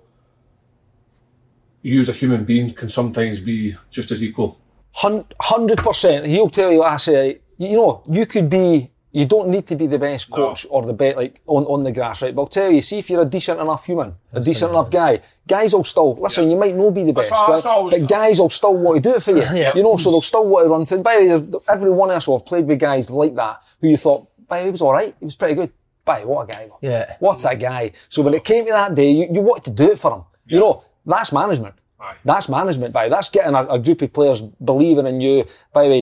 you 1.82 2.02
as 2.02 2.10
a 2.10 2.14
human 2.14 2.44
being 2.46 2.74
can 2.74 2.90
sometimes 2.90 3.40
be 3.40 3.76
just 3.92 4.12
as 4.12 4.24
equal. 4.24 4.58
Hundred 4.94 5.78
percent. 5.78 6.26
He'll 6.26 6.50
tell 6.50 6.72
you. 6.72 6.82
I 6.82 6.98
say, 6.98 7.40
you 7.58 7.76
know, 7.76 8.02
you 8.10 8.26
could 8.26 8.50
be 8.50 8.90
you 9.12 9.26
don't 9.26 9.48
need 9.50 9.66
to 9.68 9.76
be 9.78 9.88
the 9.88 10.00
best 10.00 10.30
coach 10.30 10.66
or 10.70 10.84
the 10.84 10.94
best 10.94 11.16
like 11.16 11.40
on, 11.48 11.64
on 11.66 11.84
the 11.84 11.92
grass, 11.92 12.22
right? 12.22 12.36
But 12.36 12.42
I'll 12.44 12.48
tell 12.48 12.70
you, 12.72 12.82
see 12.82 13.00
if 13.00 13.10
you're 13.10 13.22
a 13.22 13.26
decent 13.26 13.60
enough 13.62 13.86
human, 13.86 14.14
a 14.34 14.40
decent 14.42 14.72
enough 14.72 14.90
guy, 14.90 15.22
guys 15.48 15.74
will 15.74 15.84
still 15.86 16.16
listen. 16.16 16.50
You 16.50 16.58
might 16.58 16.76
not 16.76 16.92
be 16.92 17.04
the 17.04 17.14
best, 17.14 17.32
what- 17.32 17.48
that's 17.54 17.66
right? 17.66 17.82
what 17.84 17.92
but 17.92 18.10
guys 18.10 18.40
will 18.42 18.50
still 18.50 18.76
want 18.76 19.02
to 19.02 19.10
do 19.10 19.16
it 19.16 19.24
for 19.24 19.32
you. 19.32 19.44
You 19.76 19.84
know, 19.84 19.96
so 19.98 20.12
they'll 20.12 20.22
still 20.22 20.46
want 20.48 20.66
to 20.66 20.70
run 20.70 20.86
through. 20.86 21.02
By 21.04 21.14
the 21.16 21.20
way, 21.22 21.28
there's- 21.28 21.64
every 21.70 21.92
one 21.92 22.10
of 22.10 22.18
us 22.18 22.28
will 22.28 22.40
have 22.40 22.46
played 22.46 22.66
with 22.66 22.80
guys 22.80 23.10
like 23.10 23.36
that 23.36 23.62
who 23.80 23.88
you 23.90 23.96
thought, 23.98 24.28
by 24.48 24.58
the 24.58 24.64
way, 24.64 24.68
he 24.68 24.72
was 24.72 24.82
all 24.82 24.94
right, 24.94 25.16
he 25.20 25.26
was 25.26 25.36
pretty 25.36 25.56
good. 25.56 25.72
By 26.04 26.24
what 26.24 26.44
a 26.50 26.54
guy! 26.54 26.68
though. 26.68 26.78
Yeah. 26.82 27.16
what 27.20 27.44
a 27.52 27.56
guy. 27.56 27.92
So 28.10 28.22
when 28.22 28.36
it 28.36 28.44
came 28.44 28.66
to 28.66 28.72
that 28.72 28.94
day, 28.94 29.10
you, 29.12 29.28
you 29.32 29.42
wanted 29.42 29.64
to 29.66 29.72
do 29.72 29.92
it 29.92 29.98
for 29.98 30.14
him. 30.16 30.24
You 30.46 30.60
know, 30.60 30.84
that's 31.06 31.32
management. 31.32 31.74
Aye. 32.00 32.16
That's 32.24 32.48
management, 32.48 32.94
by. 32.94 33.10
That's 33.10 33.30
getting 33.30 33.56
a, 33.56 33.66
a 33.66 33.80
group 33.80 34.02
of 34.04 34.14
players 34.14 34.42
believing 34.42 35.08
in 35.08 35.20
you. 35.20 35.46
By 35.74 35.84
the 35.86 35.90
way, 35.90 36.02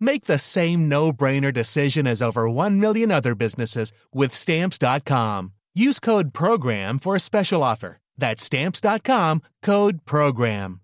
Make 0.00 0.24
the 0.24 0.38
same 0.38 0.88
no-brainer 0.88 1.52
decision 1.52 2.06
as 2.06 2.20
over 2.22 2.50
1 2.50 2.80
million 2.80 3.10
other 3.10 3.34
businesses 3.34 3.92
with 4.12 4.34
stamps.com. 4.34 5.52
Use 5.74 6.00
code 6.00 6.32
PROGRAM 6.32 6.98
for 6.98 7.16
a 7.16 7.20
special 7.20 7.62
offer. 7.62 7.98
That's 8.16 8.42
stamps.com, 8.42 9.42
code 9.62 10.04
PROGRAM. 10.06 10.80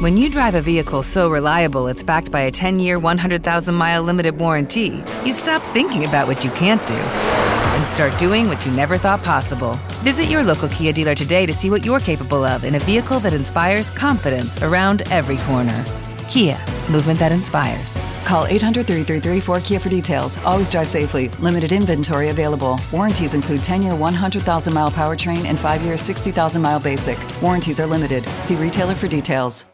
When 0.00 0.16
you 0.16 0.30
drive 0.30 0.54
a 0.54 0.60
vehicle 0.60 1.02
so 1.02 1.28
reliable 1.30 1.88
it's 1.88 2.04
backed 2.04 2.30
by 2.30 2.42
a 2.42 2.50
10 2.50 2.78
year, 2.78 2.98
100,000 2.98 3.74
mile 3.74 4.02
limited 4.02 4.38
warranty, 4.38 5.02
you 5.24 5.32
stop 5.32 5.62
thinking 5.72 6.04
about 6.04 6.28
what 6.28 6.44
you 6.44 6.50
can't 6.52 6.84
do 6.86 6.94
and 6.94 7.86
start 7.86 8.16
doing 8.18 8.48
what 8.48 8.64
you 8.64 8.72
never 8.72 8.96
thought 8.96 9.22
possible. 9.24 9.74
Visit 10.02 10.26
your 10.26 10.42
local 10.42 10.68
Kia 10.68 10.92
dealer 10.92 11.14
today 11.14 11.46
to 11.46 11.52
see 11.52 11.70
what 11.70 11.84
you're 11.84 12.00
capable 12.00 12.44
of 12.44 12.64
in 12.64 12.74
a 12.74 12.78
vehicle 12.80 13.18
that 13.20 13.34
inspires 13.34 13.90
confidence 13.90 14.62
around 14.62 15.02
every 15.10 15.38
corner. 15.38 15.84
Kia, 16.28 16.58
movement 16.90 17.18
that 17.18 17.32
inspires. 17.32 17.98
Call 18.24 18.46
800 18.46 18.86
333 18.86 19.40
4KIA 19.40 19.80
for 19.80 19.88
details. 19.88 20.38
Always 20.44 20.70
drive 20.70 20.88
safely. 20.88 21.28
Limited 21.40 21.72
inventory 21.72 22.28
available. 22.30 22.78
Warranties 22.92 23.34
include 23.34 23.62
10 23.62 23.82
year 23.82 23.94
100,000 23.94 24.72
mile 24.74 24.90
powertrain 24.90 25.44
and 25.46 25.58
5 25.58 25.82
year 25.82 25.96
60,000 25.96 26.62
mile 26.62 26.80
basic. 26.80 27.18
Warranties 27.42 27.80
are 27.80 27.86
limited. 27.86 28.24
See 28.40 28.56
retailer 28.56 28.94
for 28.94 29.08
details. 29.08 29.66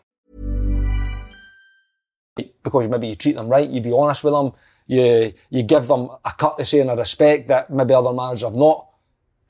because 2.63 2.89
maybe 2.89 3.09
you 3.09 3.15
treat 3.17 3.37
them 3.37 3.49
right, 3.49 3.69
you 3.69 3.81
be 3.81 3.93
honest 3.93 4.25
with 4.25 4.35
them, 4.35 4.53
you 4.87 5.33
you 5.51 5.63
give 5.63 5.87
them 5.87 6.09
a 6.25 6.33
courtesy 6.37 6.81
and 6.81 6.91
a 6.91 6.97
respect 6.97 7.49
that 7.49 7.71
maybe 7.71 7.95
other 7.95 8.13
managers 8.13 8.43
have 8.43 8.55
not, 8.55 8.89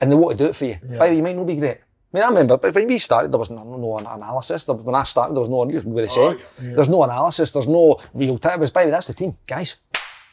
and 0.01 0.11
they 0.11 0.17
want 0.17 0.39
to 0.39 0.45
do 0.45 0.49
it 0.51 0.57
for 0.57 0.67
you. 0.67 0.77
By 0.83 0.89
the 0.89 0.99
way, 0.99 1.17
you 1.17 1.23
might 1.23 1.37
not 1.37 1.47
be 1.47 1.57
great. 1.57 1.79
I 2.13 2.17
mean, 2.17 2.25
I 2.25 2.29
remember 2.29 2.57
when 2.57 2.87
we 2.87 2.97
started, 2.99 3.31
there 3.33 3.39
was 3.39 3.51
no, 3.51 3.63
no 3.77 3.99
analysis. 3.99 4.65
There, 4.65 4.75
when 4.75 4.95
I 4.95 5.03
started, 5.03 5.35
there 5.35 5.41
was 5.41 5.51
no, 5.51 5.69
you 5.69 5.83
were 5.85 6.03
the 6.03 6.09
same. 6.09 6.39
There's 6.59 6.89
no 6.89 7.03
analysis, 7.03 7.51
there's 7.51 7.69
no 7.69 8.01
real 8.15 8.39
time. 8.39 8.55
It 8.55 8.61
was, 8.61 8.71
by 8.71 8.83
the 8.83 8.87
way, 8.87 8.93
that's 8.93 9.07
the 9.09 9.15
team, 9.15 9.37
guys. 9.47 9.77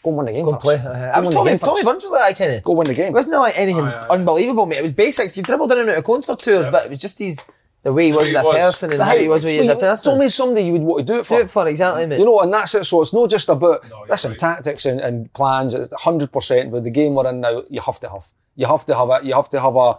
Go 0.01 0.11
and 0.11 0.17
win 0.17 0.25
the 0.27 0.31
game 0.33 0.45
Go 0.45 0.51
for 0.51 0.55
and 0.55 0.61
play. 0.61 0.75
Uh, 0.75 1.11
I 1.11 1.19
was 1.19 1.29
win 1.29 1.35
Tommy, 1.35 1.57
Tommy. 1.57 1.83
Burns 1.83 2.03
was 2.03 2.11
like 2.11 2.29
that, 2.29 2.37
Kenny. 2.37 2.61
Go 2.61 2.73
win 2.73 2.87
the 2.87 2.93
game. 2.93 3.07
It 3.07 3.13
wasn't 3.13 3.35
like 3.35 3.57
anything 3.57 3.85
unbelievable, 3.85 4.67
mate. 4.67 4.77
It 4.77 4.83
was 4.83 4.91
basic. 4.93 5.35
You 5.35 5.43
dribbled 5.43 5.71
in 5.71 5.79
and 5.79 5.89
out 5.89 5.97
of 5.97 6.03
cones 6.03 6.25
for 6.25 6.35
two 6.35 6.55
hours, 6.55 6.67
but 6.67 6.85
it 6.85 6.89
was 6.91 6.99
just 6.99 7.19
his 7.19 7.45
the 7.81 7.91
way 7.91 8.05
he 8.05 8.11
was 8.11 8.27
as 8.27 8.29
he 8.29 8.35
a 8.37 8.43
was. 8.43 8.55
person 8.55 8.91
and 8.91 8.99
But 8.99 9.05
how 9.05 9.17
he 9.17 9.27
was 9.27 9.43
when 9.43 9.53
he 9.53 9.59
was 9.59 9.69
a 9.69 9.75
person. 9.75 10.11
Tell 10.11 10.19
me 10.19 10.29
somebody 10.29 10.65
you 10.65 10.73
would 10.73 10.81
want 10.81 11.07
to 11.07 11.13
do 11.13 11.19
it 11.19 11.25
for. 11.25 11.37
Do 11.37 11.43
it 11.43 11.49
for 11.49 11.67
exactly, 11.67 12.05
mate. 12.05 12.19
You 12.19 12.25
know, 12.25 12.39
and 12.41 12.53
that's 12.53 12.73
it. 12.75 12.83
So 12.85 13.01
it's 13.01 13.13
not 13.13 13.29
just 13.29 13.49
about 13.49 13.83
you're 13.89 14.07
listen 14.07 14.31
right. 14.31 14.39
tactics 14.39 14.85
and, 14.85 15.01
and 15.01 15.31
plans. 15.33 15.73
It's 15.73 15.93
hundred 16.01 16.31
percent. 16.31 16.71
With 16.71 16.83
the 16.83 16.89
game 16.91 17.15
we're 17.15 17.27
in 17.27 17.41
now, 17.41 17.63
you 17.69 17.81
have 17.81 17.99
to 18.01 18.09
have. 18.09 18.25
You 18.55 18.67
have 18.67 18.85
to 18.85 18.95
have 18.95 19.09
it. 19.09 19.23
You 19.23 19.33
have 19.33 19.49
to 19.49 19.59
have 19.59 19.75
a. 19.75 19.97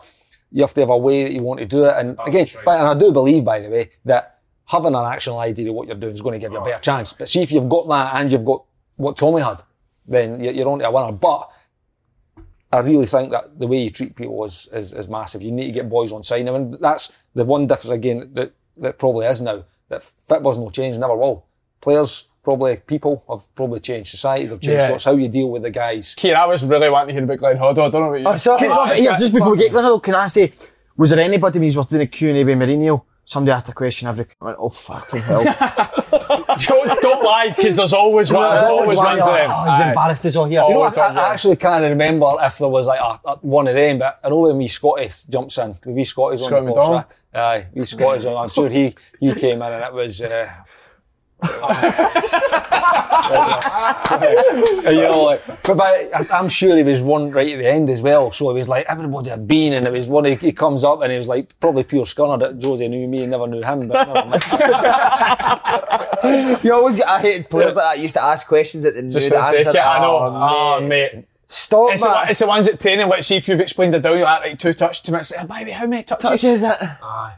You 0.50 0.62
have 0.62 0.74
to 0.74 0.80
have 0.80 0.90
a 0.90 0.96
way 0.96 1.24
that 1.24 1.32
you 1.32 1.42
want 1.42 1.60
to 1.60 1.66
do 1.66 1.84
it. 1.84 1.94
And 1.96 2.16
again, 2.26 2.46
but, 2.64 2.78
and 2.78 2.88
I 2.88 2.94
do 2.94 3.12
believe, 3.12 3.44
by 3.44 3.60
the 3.60 3.68
way, 3.68 3.90
that 4.04 4.40
having 4.66 4.94
an 4.94 5.04
actual 5.04 5.38
idea 5.38 5.68
of 5.68 5.74
what 5.74 5.86
you're 5.86 5.96
doing 5.96 6.12
is 6.12 6.20
going 6.20 6.34
to 6.34 6.38
give 6.38 6.52
you 6.52 6.58
a 6.58 6.64
better 6.64 6.80
chance. 6.80 7.12
But 7.12 7.28
see 7.28 7.42
if 7.42 7.52
you've 7.52 7.68
got 7.68 7.88
that 7.88 8.20
and 8.20 8.30
you've 8.30 8.44
got 8.44 8.64
what 8.96 9.16
Tommy 9.16 9.42
had, 9.42 9.62
then 10.06 10.40
you're, 10.40 10.52
you're 10.52 10.68
on 10.68 10.78
to 10.78 10.88
a 10.88 10.90
winner. 10.90 11.12
But 11.12 11.50
I 12.72 12.78
really 12.80 13.06
think 13.06 13.30
that 13.30 13.58
the 13.58 13.66
way 13.66 13.82
you 13.82 13.90
treat 13.90 14.16
people 14.16 14.44
is, 14.44 14.68
is, 14.72 14.92
is 14.92 15.08
massive. 15.08 15.42
You 15.42 15.52
need 15.52 15.66
to 15.66 15.72
get 15.72 15.88
boys 15.88 16.12
on 16.12 16.22
side. 16.22 16.48
I 16.48 16.52
mean, 16.52 16.76
that's 16.80 17.12
the 17.34 17.44
one 17.44 17.66
difference 17.66 17.90
again 17.90 18.30
that, 18.34 18.52
that 18.78 18.98
probably 18.98 19.26
is 19.26 19.40
now. 19.40 19.64
That 19.88 20.02
football's 20.02 20.58
no 20.58 20.70
change, 20.70 20.98
never 20.98 21.16
will. 21.16 21.46
Players, 21.80 22.26
probably 22.46 22.76
people 22.76 23.24
have 23.28 23.52
probably 23.56 23.80
changed. 23.80 24.08
Societies 24.08 24.52
have 24.52 24.60
changed. 24.60 24.82
Yeah. 24.82 24.86
So 24.86 24.94
it's 24.94 25.04
how 25.04 25.16
you 25.16 25.26
deal 25.26 25.50
with 25.50 25.62
the 25.62 25.70
guys. 25.70 26.14
Keir, 26.14 26.36
I 26.36 26.46
was 26.46 26.62
really 26.64 26.88
wanting 26.88 27.08
to 27.08 27.14
hear 27.14 27.24
about 27.24 27.38
Glenn 27.38 27.56
Hoddle. 27.56 27.88
I 27.88 27.90
don't 27.90 28.02
know 28.02 28.08
about 28.10 28.20
you. 28.20 28.28
Oh, 28.28 28.36
so, 28.36 28.56
no, 28.56 28.86
but 28.86 28.96
here, 28.96 29.16
just 29.18 29.34
before 29.34 29.50
we 29.50 29.58
get 29.58 29.72
Glenn 29.72 29.84
Hoddle, 29.84 30.00
can 30.00 30.14
I 30.14 30.28
say, 30.28 30.52
was 30.96 31.10
there 31.10 31.18
anybody 31.18 31.58
when 31.58 31.68
you 31.68 31.76
were 31.76 31.84
doing 31.84 32.02
a 32.02 32.06
Q&A 32.06 32.44
with 32.44 32.56
Mourinho? 32.56 33.02
Somebody 33.24 33.50
asked 33.50 33.68
a 33.68 33.72
question 33.72 34.06
every. 34.06 34.26
I 34.40 34.44
went, 34.44 34.58
oh 34.60 34.68
fucking 34.68 35.22
hell! 35.22 35.42
don't, 36.68 37.02
don't 37.02 37.24
lie, 37.24 37.52
because 37.56 37.74
there's 37.74 37.92
always 37.92 38.30
one. 38.32 38.54
There's 38.54 38.66
always 38.66 38.98
one 38.98 39.18
of 39.18 39.24
them. 39.24 39.50
Oh, 39.50 39.64
he's 39.64 39.80
Aye. 39.80 39.88
embarrassed 39.88 40.26
us 40.26 40.36
all 40.36 40.44
here. 40.44 40.62
You 40.68 40.74
know, 40.74 40.82
I, 40.82 41.08
I 41.08 41.32
actually 41.32 41.56
can't 41.56 41.82
remember 41.82 42.32
if 42.40 42.58
there 42.58 42.68
was 42.68 42.86
like 42.86 43.00
a, 43.00 43.20
a, 43.28 43.36
one 43.38 43.66
of 43.66 43.74
them, 43.74 43.98
but 43.98 44.20
I 44.22 44.28
know 44.28 44.42
when 44.42 44.58
we 44.58 44.68
Scotty 44.68 45.10
jumps 45.28 45.58
in, 45.58 45.74
we 45.86 46.04
Scotty's 46.04 46.42
on 46.42 46.46
Scotty 46.50 46.60
the 46.60 46.66
McDonald? 46.68 47.00
box, 47.00 47.22
right? 47.34 47.42
Aye, 47.42 47.66
we 47.74 47.84
Scotty's 47.84 48.24
on. 48.26 48.36
I'm 48.44 48.48
sure 48.48 48.68
he 48.68 48.94
he 49.18 49.34
came 49.34 49.60
in 49.60 49.72
and 49.72 49.82
it 49.82 49.92
was. 49.92 50.22
Uh, 50.22 50.48
you 54.90 55.02
know, 55.02 55.22
like, 55.24 55.42
but 55.62 55.76
by, 55.76 56.08
I- 56.14 56.26
I'm 56.32 56.48
sure 56.48 56.76
he 56.76 56.82
was 56.82 57.02
one 57.02 57.30
right 57.30 57.52
at 57.52 57.58
the 57.58 57.68
end 57.68 57.90
as 57.90 58.02
well. 58.02 58.32
So 58.32 58.50
it 58.50 58.54
was 58.54 58.68
like 58.68 58.86
everybody 58.88 59.30
had 59.30 59.46
been, 59.48 59.72
and 59.72 59.86
it 59.86 59.92
was 59.92 60.08
one. 60.08 60.24
He, 60.24 60.34
he 60.36 60.52
comes 60.52 60.84
up 60.84 61.02
and 61.02 61.10
he 61.12 61.18
was 61.18 61.28
like 61.28 61.58
probably 61.60 61.84
pure 61.84 62.04
scunner 62.04 62.38
that 62.40 62.58
Josie 62.58 62.88
knew 62.88 63.06
me 63.08 63.22
and 63.22 63.30
never 63.30 63.46
knew 63.46 63.62
him. 63.62 63.88
But 63.88 64.08
never. 64.08 64.38
You 66.62 66.72
always 66.74 66.96
get. 66.96 67.06
I 67.06 67.20
hated 67.20 67.50
players 67.50 67.76
like 67.76 67.96
that. 67.96 68.00
Used 68.02 68.14
to 68.14 68.22
ask 68.22 68.48
questions 68.48 68.82
that 68.84 68.94
they 68.94 69.02
knew 69.02 69.10
the 69.10 69.20
for 69.20 69.28
the 69.30 69.44
sake 69.44 69.56
answer. 69.58 69.68
of 69.70 69.74
it, 69.76 69.78
I 69.80 69.98
know. 70.00 70.16
Oh, 70.16 70.78
Oh, 70.80 70.86
mate. 70.86 71.24
Stop 71.48 71.92
It's 71.92 72.02
the, 72.02 72.08
that. 72.08 72.28
it's 72.30 72.40
the 72.40 72.46
ones 72.48 72.66
at 72.66 72.80
training, 72.80 73.08
let's 73.08 73.28
see 73.28 73.36
if 73.36 73.46
you've 73.46 73.60
explained 73.60 73.94
it 73.94 74.00
down, 74.02 74.16
you're 74.16 74.24
like, 74.24 74.40
right, 74.42 74.58
two 74.58 74.72
touch, 74.72 75.04
two 75.04 75.12
minutes. 75.12 75.32
Like, 75.36 75.46
baby, 75.48 75.70
how 75.70 75.86
many 75.86 76.02
touches? 76.02 76.22
Touches 76.22 76.62
it. 76.64 76.76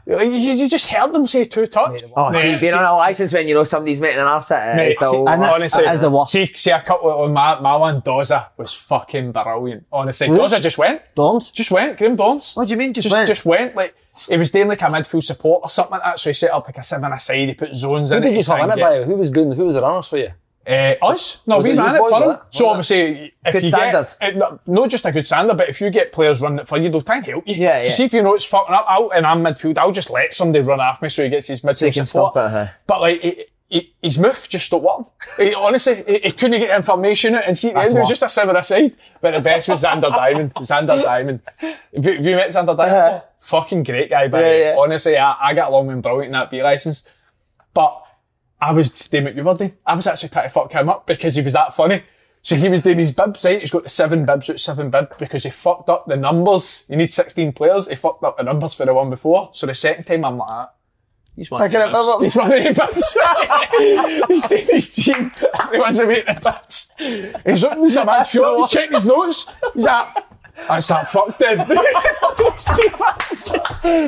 You, 0.07 0.19
you 0.53 0.67
just 0.67 0.87
heard 0.87 1.13
them 1.13 1.27
say 1.27 1.45
two 1.45 1.67
touch. 1.67 2.01
Oh, 2.17 2.33
see, 2.33 2.57
being 2.57 2.73
on 2.73 2.83
a 2.83 2.95
license 2.95 3.31
when 3.31 3.47
you 3.47 3.53
know 3.53 3.63
somebody's 3.63 4.01
making 4.01 4.19
an 4.19 4.25
arse 4.25 4.49
at 4.49 4.73
it. 4.73 4.77
Mate, 4.77 4.87
it's 4.89 4.99
the 4.99 5.09
see, 5.11 5.15
whole- 5.17 5.29
and 5.29 5.43
that- 5.43 5.53
honestly, 5.53 5.83
that 5.83 5.93
is 5.93 6.01
the 6.01 6.09
worst. 6.09 6.31
See, 6.31 6.47
see 6.53 6.71
a 6.71 6.81
couple 6.81 7.07
on 7.11 7.31
my, 7.33 7.59
my 7.59 7.75
one, 7.75 8.01
Doza, 8.01 8.47
was 8.57 8.73
fucking 8.73 9.31
brilliant. 9.31 9.85
Honestly, 9.91 10.27
Doza 10.27 10.59
just 10.59 10.79
went. 10.79 11.03
Don't. 11.15 11.53
Just 11.53 11.69
went, 11.69 11.97
Graham 11.99 12.15
Dons. 12.15 12.55
What 12.55 12.67
do 12.67 12.71
you 12.71 12.77
mean, 12.77 12.93
just 12.93 13.03
just 13.05 13.13
went? 13.13 13.27
Just 13.27 13.45
went. 13.45 13.75
Like, 13.75 13.93
he 14.27 14.37
was 14.37 14.49
doing 14.49 14.67
like 14.69 14.81
a 14.81 14.85
midfield 14.85 15.23
support 15.23 15.61
or 15.63 15.69
something 15.69 15.91
like 15.91 16.03
that, 16.03 16.19
so 16.19 16.31
he 16.31 16.33
set 16.33 16.49
up 16.51 16.65
like 16.65 16.79
a 16.79 16.83
seven 16.83 17.13
aside, 17.13 17.47
he 17.47 17.53
put 17.53 17.75
zones 17.75 18.09
Who 18.09 18.15
in 18.15 18.23
did 18.23 18.33
it. 18.33 18.37
you 18.37 18.41
to 18.41 18.45
try 18.47 18.59
have 18.61 18.65
in 18.65 18.71
it 18.71 18.75
get- 18.77 18.81
by? 18.83 18.93
the 18.95 18.99
way? 19.01 19.05
Who 19.05 19.15
was 19.17 19.29
doing? 19.29 19.51
Who 19.51 19.65
was 19.65 19.75
the 19.75 19.81
runners 19.81 20.07
for 20.07 20.17
you? 20.17 20.31
Uh, 20.67 20.93
us? 21.01 21.41
No, 21.47 21.57
Was 21.57 21.65
we 21.65 21.71
it 21.73 21.77
ran 21.77 21.95
it 21.95 21.97
for 21.99 22.09
them. 22.19 22.29
it? 22.31 22.39
So 22.51 22.51
Was 22.51 22.59
it? 22.61 22.63
obviously, 22.65 23.33
if 23.45 23.53
Good 23.53 23.63
you 23.63 23.69
standard. 23.69 24.07
get, 24.21 24.35
no, 24.37 24.59
not 24.67 24.89
just 24.89 25.05
a 25.05 25.11
good 25.11 25.25
standard, 25.25 25.57
but 25.57 25.67
if 25.69 25.81
you 25.81 25.89
get 25.89 26.11
players 26.11 26.39
running 26.39 26.59
it 26.59 26.67
for 26.67 26.77
you, 26.77 26.89
they'll 26.89 27.01
try 27.01 27.17
and 27.17 27.25
help 27.25 27.47
you. 27.47 27.55
Yeah, 27.55 27.81
yeah. 27.83 27.89
See 27.89 28.03
if 28.03 28.13
you 28.13 28.21
know 28.21 28.35
it's 28.35 28.45
fucking 28.45 28.73
up 28.75 28.85
out 28.87 29.09
and 29.15 29.25
I'm 29.25 29.43
midfield, 29.43 29.77
I'll 29.79 29.91
just 29.91 30.11
let 30.11 30.33
somebody 30.33 30.63
run 30.63 30.79
after 30.79 31.05
me 31.05 31.09
so 31.09 31.23
he 31.23 31.29
gets 31.29 31.47
his 31.47 31.61
midfield 31.61 31.93
can 31.93 32.05
support. 32.05 32.33
stop 32.33 32.45
it, 32.45 32.51
huh? 32.51 32.67
But 32.85 33.01
like, 33.01 33.47
he, 33.67 33.93
his 34.01 34.19
move 34.19 34.45
just 34.49 34.65
stopped 34.65 34.83
working. 34.83 35.05
He, 35.37 35.53
honestly, 35.55 36.03
he, 36.05 36.19
he 36.19 36.31
couldn't 36.31 36.59
get 36.59 36.75
information 36.75 37.35
out 37.35 37.45
and 37.47 37.57
see 37.57 37.69
at 37.69 37.73
the 37.75 37.79
end, 37.81 37.97
it 37.97 37.99
was 38.01 38.09
just 38.09 38.23
a 38.23 38.29
seven 38.29 38.55
aside. 38.55 38.95
But 39.21 39.31
the 39.35 39.41
best 39.41 39.69
was 39.69 39.83
Zander 39.83 40.09
Diamond. 40.09 40.53
Zander 40.55 41.01
Diamond. 41.03 41.39
Have 41.57 41.77
you, 42.05 42.13
have 42.13 42.25
you 42.25 42.35
met 42.35 42.49
Zander 42.49 42.77
Diamond 42.77 43.21
before? 43.21 43.23
Fucking 43.39 43.83
great 43.83 44.09
guy, 44.09 44.27
but 44.27 44.43
Uh-huh. 44.43 44.51
Yeah, 44.53 44.73
yeah. 44.73 44.75
honestly, 44.77 45.17
I, 45.17 45.35
I 45.39 45.53
got 45.53 45.69
along 45.69 45.87
with 45.87 45.95
him 45.95 46.01
brilliant 46.01 46.27
in 46.27 46.31
that 46.33 46.51
B 46.51 46.61
licence. 46.61 47.05
But 47.73 48.03
I 48.61 48.71
was 48.71 49.07
doing 49.07 49.25
what 49.25 49.35
you 49.35 49.43
were 49.43 49.53
doing. 49.53 49.77
I 49.85 49.95
was 49.95 50.07
actually 50.07 50.29
trying 50.29 50.45
to 50.45 50.49
fuck 50.49 50.71
him 50.71 50.89
up 50.89 51.07
because 51.07 51.35
he 51.35 51.41
was 51.41 51.53
that 51.53 51.73
funny. 51.73 52.03
So 52.41 52.55
he 52.55 52.69
was 52.69 52.81
doing 52.81 52.97
his 52.97 53.11
bibs, 53.11 53.43
right? 53.43 53.59
He's 53.59 53.71
got 53.71 53.83
the 53.83 53.89
seven 53.89 54.25
bibs 54.25 54.49
out 54.49 54.59
seven 54.59 54.89
bib 54.89 55.17
because 55.17 55.43
he 55.43 55.49
fucked 55.49 55.89
up 55.89 56.07
the 56.07 56.15
numbers. 56.15 56.85
You 56.89 56.95
need 56.95 57.11
16 57.11 57.51
players. 57.53 57.87
He 57.87 57.95
fucked 57.95 58.23
up 58.23 58.37
the 58.37 58.43
numbers 58.43 58.73
for 58.73 58.85
the 58.85 58.93
one 58.93 59.09
before. 59.09 59.49
So 59.53 59.67
the 59.67 59.75
second 59.75 60.05
time 60.05 60.23
I'm 60.23 60.37
like, 60.37 60.49
ah, 60.49 60.71
He's 61.39 61.49
one 61.49 61.61
of 61.61 61.71
the. 61.71 61.77
Bips. 61.77 62.21
He's 62.21 62.35
one 62.35 62.51
of 62.51 62.63
the 62.63 62.69
Bips. 62.81 64.27
he's 64.27 64.41
taking 64.45 64.75
his 64.75 64.93
team. 64.93 65.31
Everyone's 65.63 65.99
away 65.99 66.25
at 66.25 66.41
the 66.41 66.49
Bips. 66.49 67.41
He's 67.45 67.63
up 67.63 67.75
to 67.79 67.89
some 67.89 68.07
man 68.07 68.25
shot. 68.25 68.57
He's 68.57 68.69
checking 68.69 68.95
his 68.95 69.05
notes. 69.05 69.49
He's 69.73 69.85
like, 69.85 70.17
that's 70.67 70.87
that 70.87 71.07
fuck 71.09 71.37
dead. 71.37 71.59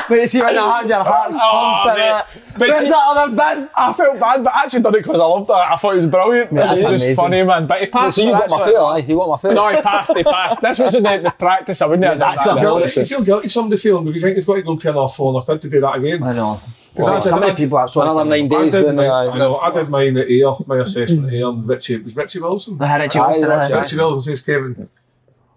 Wait, 0.10 0.28
see 0.30 0.42
when 0.42 0.56
that 0.56 0.62
happens, 0.62 0.90
your 0.90 1.04
heart's 1.04 1.36
Oh, 1.40 1.82
pumping. 1.84 2.04
mate. 2.04 2.10
right? 2.12 2.26
But 2.34 2.60
Where's 2.60 2.78
see- 2.80 2.90
that 2.90 3.04
other 3.08 3.32
bin? 3.32 3.70
I 3.76 3.94
felt 3.94 4.20
bad, 4.20 4.44
but 4.44 4.54
I 4.56 4.64
actually 4.64 4.82
done 4.84 4.96
it 4.96 4.98
because 5.04 5.20
I 5.20 5.26
loved 5.26 5.50
it. 5.50 5.54
I 5.54 5.76
thought 5.78 5.94
it 5.94 5.98
was 5.98 6.08
brilliant. 6.08 6.54
That's 6.54 6.72
it 6.82 6.92
was 6.92 7.04
just 7.04 7.16
funny, 7.16 7.44
man. 7.44 7.68
But 7.68 7.82
he 7.82 7.88
passed. 7.88 8.18
So 8.18 8.24
you 8.24 8.32
got 8.32 8.50
my 8.50 8.58
what- 8.58 8.66
fair, 8.70 8.82
aye? 8.82 8.98
You 9.00 9.16
got 9.18 9.30
my 9.30 9.38
fair. 9.38 9.54
No, 9.54 9.70
he 9.70 9.82
passed. 9.82 10.16
He 10.18 10.24
passed. 10.24 10.62
This 10.62 10.80
was 10.80 10.96
in 10.96 11.04
the, 11.04 11.18
the 11.18 11.32
practice. 11.32 11.82
I 11.82 11.86
wouldn't 11.88 12.04
have 12.06 12.20
done 12.20 12.30
That's 12.36 12.44
that. 12.44 12.56
the 12.56 12.62
Guilty, 12.62 12.82
honestly. 12.82 13.02
you 13.04 13.08
feel 13.08 13.22
guilty 13.24 13.50
somebody 13.50 13.82
feeling 13.82 14.06
because 14.06 14.22
you 14.22 14.28
think 14.28 14.38
you've 14.38 14.46
got 14.46 14.56
to 14.56 14.62
go 14.64 14.72
and 14.72 14.82
turn 14.82 14.96
off 14.96 15.16
phone. 15.16 15.36
I've 15.42 15.48
had 15.48 15.62
to 15.62 15.70
do 15.70 15.82
that 15.82 15.96
again. 15.98 16.24
I 16.24 16.34
know. 16.34 16.62
Because 16.94 17.08
I 17.08 17.14
did- 17.16 17.24
so 17.24 17.40
many 17.40 17.52
I- 17.54 17.56
people 17.56 17.78
have 17.78 17.96
Another 17.96 18.26
nine 18.26 18.46
I 18.46 18.48
days 18.48 18.72
did, 18.74 18.82
doing 18.84 18.96
mine, 18.98 19.06
the. 19.08 19.12
I, 19.34 19.38
know, 19.38 19.58
I 19.58 19.72
did 19.72 19.90
mine 19.90 20.18
at 20.18 20.28
Ayr, 20.30 20.56
my 20.68 20.78
assessment 20.80 21.32
here, 21.32 21.46
hmm. 21.50 21.60
and 21.60 21.68
Richie, 21.70 21.96
it 21.96 22.04
was 22.06 22.16
Richie 22.16 22.40
Wilson. 22.40 22.78
I 22.82 22.86
had 22.88 23.02
it, 23.02 23.16
Wilson, 23.16 23.50
it. 23.50 23.74
Richie 23.80 23.96
Wilson 23.96 24.22
says, 24.36 24.42
Kevin, 24.42 24.90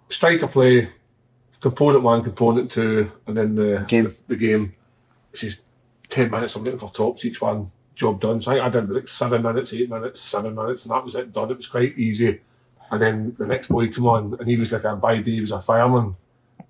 striker 0.09 0.46
play, 0.46 0.90
component 1.61 2.02
one, 2.02 2.22
component 2.22 2.70
two, 2.70 3.11
and 3.26 3.36
then 3.36 3.55
the 3.55 3.84
Game. 3.88 4.05
The, 4.05 4.16
the 4.28 4.36
game. 4.36 4.74
He 5.32 5.36
says, 5.38 5.62
10 6.09 6.30
minutes, 6.30 6.55
I'm 6.55 6.62
looking 6.64 6.78
for 6.78 6.90
tops 6.90 7.24
each 7.24 7.40
one, 7.40 7.70
job 7.94 8.20
done. 8.20 8.40
So 8.40 8.52
I, 8.52 8.55
think 8.55 8.64
I 8.64 8.68
did 8.80 8.90
like 8.90 9.09
seven 9.09 9.42
minutes, 9.42 9.74
eight 9.74 9.90
minutes, 9.90 10.20
seven 10.20 10.55
minutes, 10.55 10.84
and 10.84 10.94
that 10.94 11.05
was 11.05 11.14
it 11.16 11.32
done. 11.32 11.50
It 11.50 11.57
was 11.57 11.66
quite 11.66 11.98
easy. 11.98 12.40
And 12.90 13.02
then 13.02 13.34
the 13.38 13.46
next 13.46 13.68
boy 13.68 13.88
come 13.88 14.07
on, 14.07 14.36
and 14.38 14.48
he 14.48 14.57
was 14.57 14.70
like 14.70 14.84
a 14.84 14.94
by 14.94 15.16
day, 15.18 15.32
he 15.32 15.40
was 15.40 15.50
a 15.50 15.61
fireman. 15.61 16.16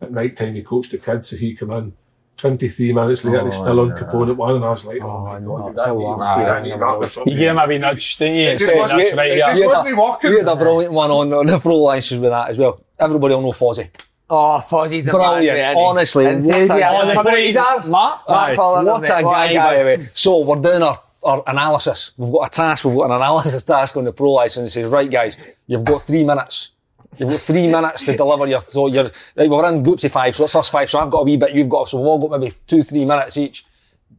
At 0.01 0.13
night 0.13 0.37
time, 0.37 0.55
he 0.55 0.63
coached 0.63 0.93
the 0.93 0.99
kids, 0.99 1.29
so 1.29 1.37
he 1.37 1.55
come 1.55 1.73
in. 1.73 1.93
23 2.37 2.93
minutes 2.93 3.25
later, 3.25 3.45
he's 3.45 3.55
still 3.55 3.81
on 3.81 3.93
oh, 3.93 3.97
component 3.97 4.37
one, 4.37 4.57
and 4.57 4.65
I 4.65 4.71
was 4.71 4.85
like, 4.85 5.01
oh, 5.03 5.25
my 5.25 5.37
oh, 5.37 5.41
god, 5.41 5.77
that's 5.77 5.87
that 5.87 5.95
a 5.95 5.99
needs- 5.99 6.19
lot. 6.19 6.39
I 6.39 6.63
need 6.63 6.81
that 6.81 7.17
or. 7.19 7.25
You 7.27 7.37
gave 7.39 7.51
him 7.51 7.59
a 7.59 7.67
wee 7.67 7.79
nudge, 7.79 8.17
didn't 8.17 8.37
you? 8.37 8.49
It 8.49 8.59
just 8.59 8.73
Say, 8.73 8.79
wasn't, 8.79 9.03
"That's 9.03 9.17
right, 9.17 9.31
it 9.31 9.39
yeah." 9.39 9.49
just 9.51 9.61
Yeah. 9.61 9.67
wasn't 9.69 9.97
working. 9.99 10.31
You 10.31 10.39
had 10.39 10.49
a 10.49 10.57
brilliant 10.57 10.93
one 10.93 11.11
on 11.11 11.31
the, 11.31 11.43
the 11.45 11.59
pro 11.61 11.77
licenses 11.77 12.19
with 12.21 12.31
that 12.31 12.49
as 12.49 12.59
well. 12.59 12.84
Everybody 12.99 13.35
will 13.35 13.43
know 13.43 13.53
Fozzie. 13.53 13.91
Oh, 14.31 14.65
Fozzie's 14.67 15.05
the 15.05 15.11
Brilliant. 15.13 15.59
man. 15.59 15.77
Honestly, 15.77 16.25
what 16.25 16.35
a 16.35 16.37
Enthusiasm 16.63 17.09
guy. 17.09 17.15
coming 17.15 17.33
out 17.35 17.39
his 17.39 17.57
arse. 17.57 17.91
Matt? 17.93 18.21
Matt 18.29 18.37
Aye. 18.39 18.57
Fowler, 18.57 18.85
What 18.85 19.05
a 19.05 19.07
guy, 19.23 19.55
by 19.55 19.79
the 19.79 19.85
way. 19.85 20.09
So 20.15 20.39
we're 20.41 20.57
doing 20.57 20.83
our, 20.83 20.99
our 21.23 21.43
analysis. 21.47 22.13
We've 22.17 22.33
got 22.33 22.47
a 22.47 22.51
task. 22.51 22.85
We've 22.85 22.97
got 22.97 23.05
an 23.07 23.13
analysis 23.13 23.63
task 23.65 23.97
on 23.97 24.05
the 24.05 24.13
pro 24.13 24.31
license. 24.33 24.71
It 24.71 24.83
says, 24.83 24.91
right, 24.91 25.11
guys, 25.11 25.37
you've 25.67 25.85
got 25.85 26.03
three 26.03 26.25
minutes. 26.25 26.71
You've 27.19 27.31
got 27.31 27.41
three 27.41 27.69
minutes 27.69 28.05
to 28.07 28.17
deliver 28.17 28.47
your. 28.47 28.61
So 28.61 28.87
you're. 28.87 29.11
We're 29.37 29.69
in 29.69 29.83
groups 29.83 30.05
of 30.05 30.13
five. 30.13 30.35
So 30.35 30.45
it's 30.45 30.57
us 30.57 30.69
five. 30.71 30.89
So 30.91 30.99
I've 31.01 31.11
got 31.11 31.19
a 31.21 31.25
wee 31.25 31.37
bit. 31.37 31.53
You've 31.53 31.69
got. 31.69 31.89
So 31.89 31.99
we've 31.99 32.07
all 32.09 32.29
got 32.29 32.41
maybe 32.41 32.53
two, 32.67 32.83
three 32.83 33.05
minutes 33.05 33.37
each. 33.37 33.65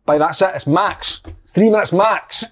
By 0.06 0.18
that's 0.20 0.42
it. 0.42 0.52
It's 0.54 0.68
max. 0.68 1.22
Three 1.50 1.70
minutes 1.70 1.92
max. 1.92 2.46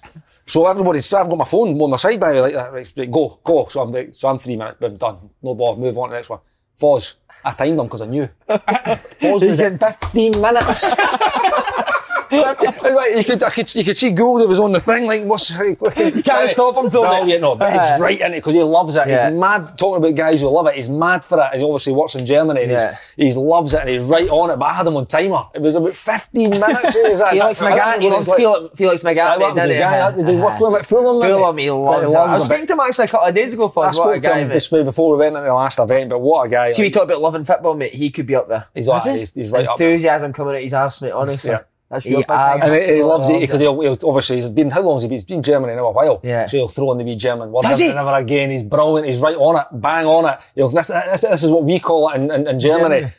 So 0.46 0.66
everybody's. 0.66 1.12
I've 1.12 1.28
got 1.28 1.38
my 1.38 1.44
phone 1.44 1.80
on 1.80 1.90
my 1.90 1.96
side 1.96 2.20
by 2.20 2.32
way, 2.32 2.40
like 2.40 2.52
that. 2.54 2.72
Right, 2.72 2.92
right, 2.96 3.10
go, 3.10 3.40
go. 3.42 3.66
So 3.68 3.80
I'm. 3.82 3.92
like- 3.92 4.14
So 4.14 4.28
I'm 4.28 4.38
three 4.38 4.56
minutes. 4.56 4.78
Boom, 4.78 4.96
done. 4.96 5.30
No 5.42 5.54
ball. 5.54 5.76
Move 5.76 5.96
on 5.98 6.08
to 6.08 6.12
the 6.12 6.16
next 6.18 6.28
one. 6.30 6.40
Foz. 6.80 7.14
I 7.44 7.52
timed 7.52 7.78
them 7.78 7.86
because 7.86 8.02
I 8.02 8.06
knew. 8.06 8.28
Foz 8.48 9.46
was 9.46 9.60
at 9.60 9.78
15 9.78 10.40
minutes. 10.40 10.84
Like, 12.30 13.16
you 13.16 13.24
could, 13.24 13.42
I 13.42 13.50
could, 13.50 13.74
you 13.74 13.84
could 13.84 13.96
see 13.96 14.10
Gould 14.10 14.40
that 14.40 14.48
was 14.48 14.60
on 14.60 14.72
the 14.72 14.80
thing. 14.80 15.06
Like, 15.06 15.24
what's 15.24 15.50
you 15.50 15.76
can't 16.22 16.50
stop 16.50 16.76
him, 16.76 16.88
though, 16.90 17.02
mate. 17.02 17.20
Brilliant, 17.20 17.42
no, 17.42 17.54
but 17.56 17.72
he's 17.72 18.00
right 18.00 18.20
in 18.20 18.32
it 18.32 18.36
because 18.36 18.54
he 18.54 18.62
loves 18.62 18.96
it. 18.96 19.08
Yeah. 19.08 19.30
He's 19.30 19.38
mad 19.38 19.76
talking 19.78 20.02
about 20.04 20.14
guys 20.16 20.40
who 20.40 20.48
love 20.48 20.66
it. 20.66 20.74
He's 20.76 20.88
mad 20.88 21.24
for 21.24 21.38
it, 21.40 21.48
and 21.52 21.60
he 21.60 21.66
obviously 21.66 21.92
works 21.92 22.14
in 22.14 22.26
Germany. 22.26 22.62
And 22.62 22.72
Yeah. 22.72 22.96
he's, 23.16 23.34
he 23.34 23.40
loves 23.40 23.74
it, 23.74 23.80
and 23.80 23.88
he's 23.88 24.02
right 24.04 24.28
on 24.28 24.50
it. 24.50 24.56
But 24.58 24.66
I 24.66 24.74
had 24.74 24.86
him 24.86 24.96
on 24.96 25.06
timer. 25.06 25.44
It 25.54 25.60
was 25.62 25.74
about 25.74 25.94
15 25.96 26.50
minutes. 26.50 26.94
He 26.94 27.02
was 27.02 27.20
at- 27.20 27.30
Felix 27.32 27.62
I 27.62 27.70
Magath, 27.78 28.00
he 28.00 28.10
loves 28.10 28.28
like- 28.28 28.36
Felix, 28.38 28.76
Felix 28.76 29.02
Magath, 29.02 29.14
that 29.16 29.38
was 29.40 29.54
his 29.62 29.68
didn't 29.68 29.80
guy. 29.80 30.10
he? 30.12 30.16
Did 30.22 30.28
he 30.28 30.40
work 30.40 30.60
with 30.60 30.68
him 30.68 30.74
at 30.76 30.86
Fulham? 30.86 31.22
Fulham, 31.22 31.58
he 31.58 31.70
loves 31.70 32.12
it. 32.12 32.16
I 32.16 32.32
was 32.34 32.42
it. 32.42 32.44
speaking 32.46 32.66
to 32.66 32.72
him 32.74 32.80
actually 32.80 33.04
a 33.04 33.08
couple 33.08 33.28
of 33.28 33.34
days 33.34 33.54
ago, 33.54 33.64
I. 33.64 33.78
What 33.78 33.88
a 33.88 33.92
spoke 33.94 34.14
to 34.14 34.20
guy, 34.20 34.38
him 34.40 34.48
this 34.48 34.70
way 34.70 34.82
before 34.82 35.12
we 35.12 35.18
went 35.18 35.36
into 35.36 35.46
the 35.48 35.54
last 35.54 35.78
event, 35.78 36.10
but 36.10 36.18
what 36.20 36.46
a 36.46 36.48
guy. 36.50 36.70
See, 36.70 36.82
we 36.82 36.86
like, 36.88 36.94
talk 36.94 37.04
about 37.04 37.20
loving 37.20 37.44
football, 37.44 37.74
mate. 37.74 37.92
He 37.94 38.10
could 38.10 38.26
be 38.26 38.34
up 38.34 38.46
there. 38.46 38.66
he's, 38.74 38.88
like, 38.88 39.02
he's, 39.02 39.34
he's 39.34 39.50
right 39.50 39.66
up 39.66 39.78
there. 39.78 39.90
Enthusiasm 39.90 40.32
coming 40.32 40.56
out 40.56 40.62
his 40.62 40.74
arse, 40.74 41.00
mate, 41.02 41.12
honestly. 41.12 41.54
Yeah. 41.90 41.94
That's 41.96 42.04
He 42.04 42.10
your 42.10 42.20
big. 42.20 42.30
And 42.30 42.72
he, 42.74 42.94
he 42.96 43.02
loves 43.02 43.28
it 43.30 43.40
because 43.40 43.60
he'll, 43.60 43.80
he'll 43.80 43.98
obviously 44.08 44.36
he's 44.36 44.50
been 44.50 44.70
how 44.70 44.82
long 44.82 44.94
has 44.96 45.02
he 45.02 45.08
been? 45.08 45.16
He's 45.16 45.24
been 45.24 45.36
in 45.38 45.42
Germany 45.42 45.74
now 45.76 45.86
a 45.86 45.92
while. 45.92 46.20
Yeah. 46.22 46.46
So 46.46 46.56
he'll 46.56 46.68
throw 46.68 46.92
in 46.92 46.98
the 46.98 47.04
wee 47.04 47.14
German 47.16 47.52
word 47.52 47.62
Does 47.62 47.78
never, 47.78 47.90
he? 47.92 47.96
never 47.96 48.12
again. 48.16 48.50
He's 48.50 48.62
brilliant. 48.62 49.06
He's 49.06 49.20
right 49.20 49.36
on 49.36 49.56
it, 49.60 49.66
bang 49.80 50.06
on 50.06 50.32
it. 50.32 50.38
He'll, 50.54 50.68
this, 50.70 50.88
this, 50.88 51.20
this 51.20 51.44
is 51.44 51.50
what 51.50 51.64
we 51.64 51.78
call 51.78 52.08
it 52.10 52.16
in, 52.16 52.30
in, 52.30 52.46
in 52.48 52.58
Germany. 52.60 53.00
Germany. 53.00 53.12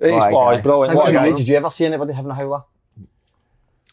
He's, 0.00 0.10
What 0.10 0.22
a 0.22 0.26
oh, 0.28 0.30
guy. 0.50 0.54
he's 0.54 0.62
brilliant. 0.62 0.96
What 0.96 1.08
a 1.08 1.12
guy. 1.12 1.32
Did 1.32 1.48
you 1.48 1.56
ever 1.56 1.70
see 1.70 1.84
anybody 1.86 2.12
having 2.12 2.30
a 2.30 2.34
howler? 2.34 2.62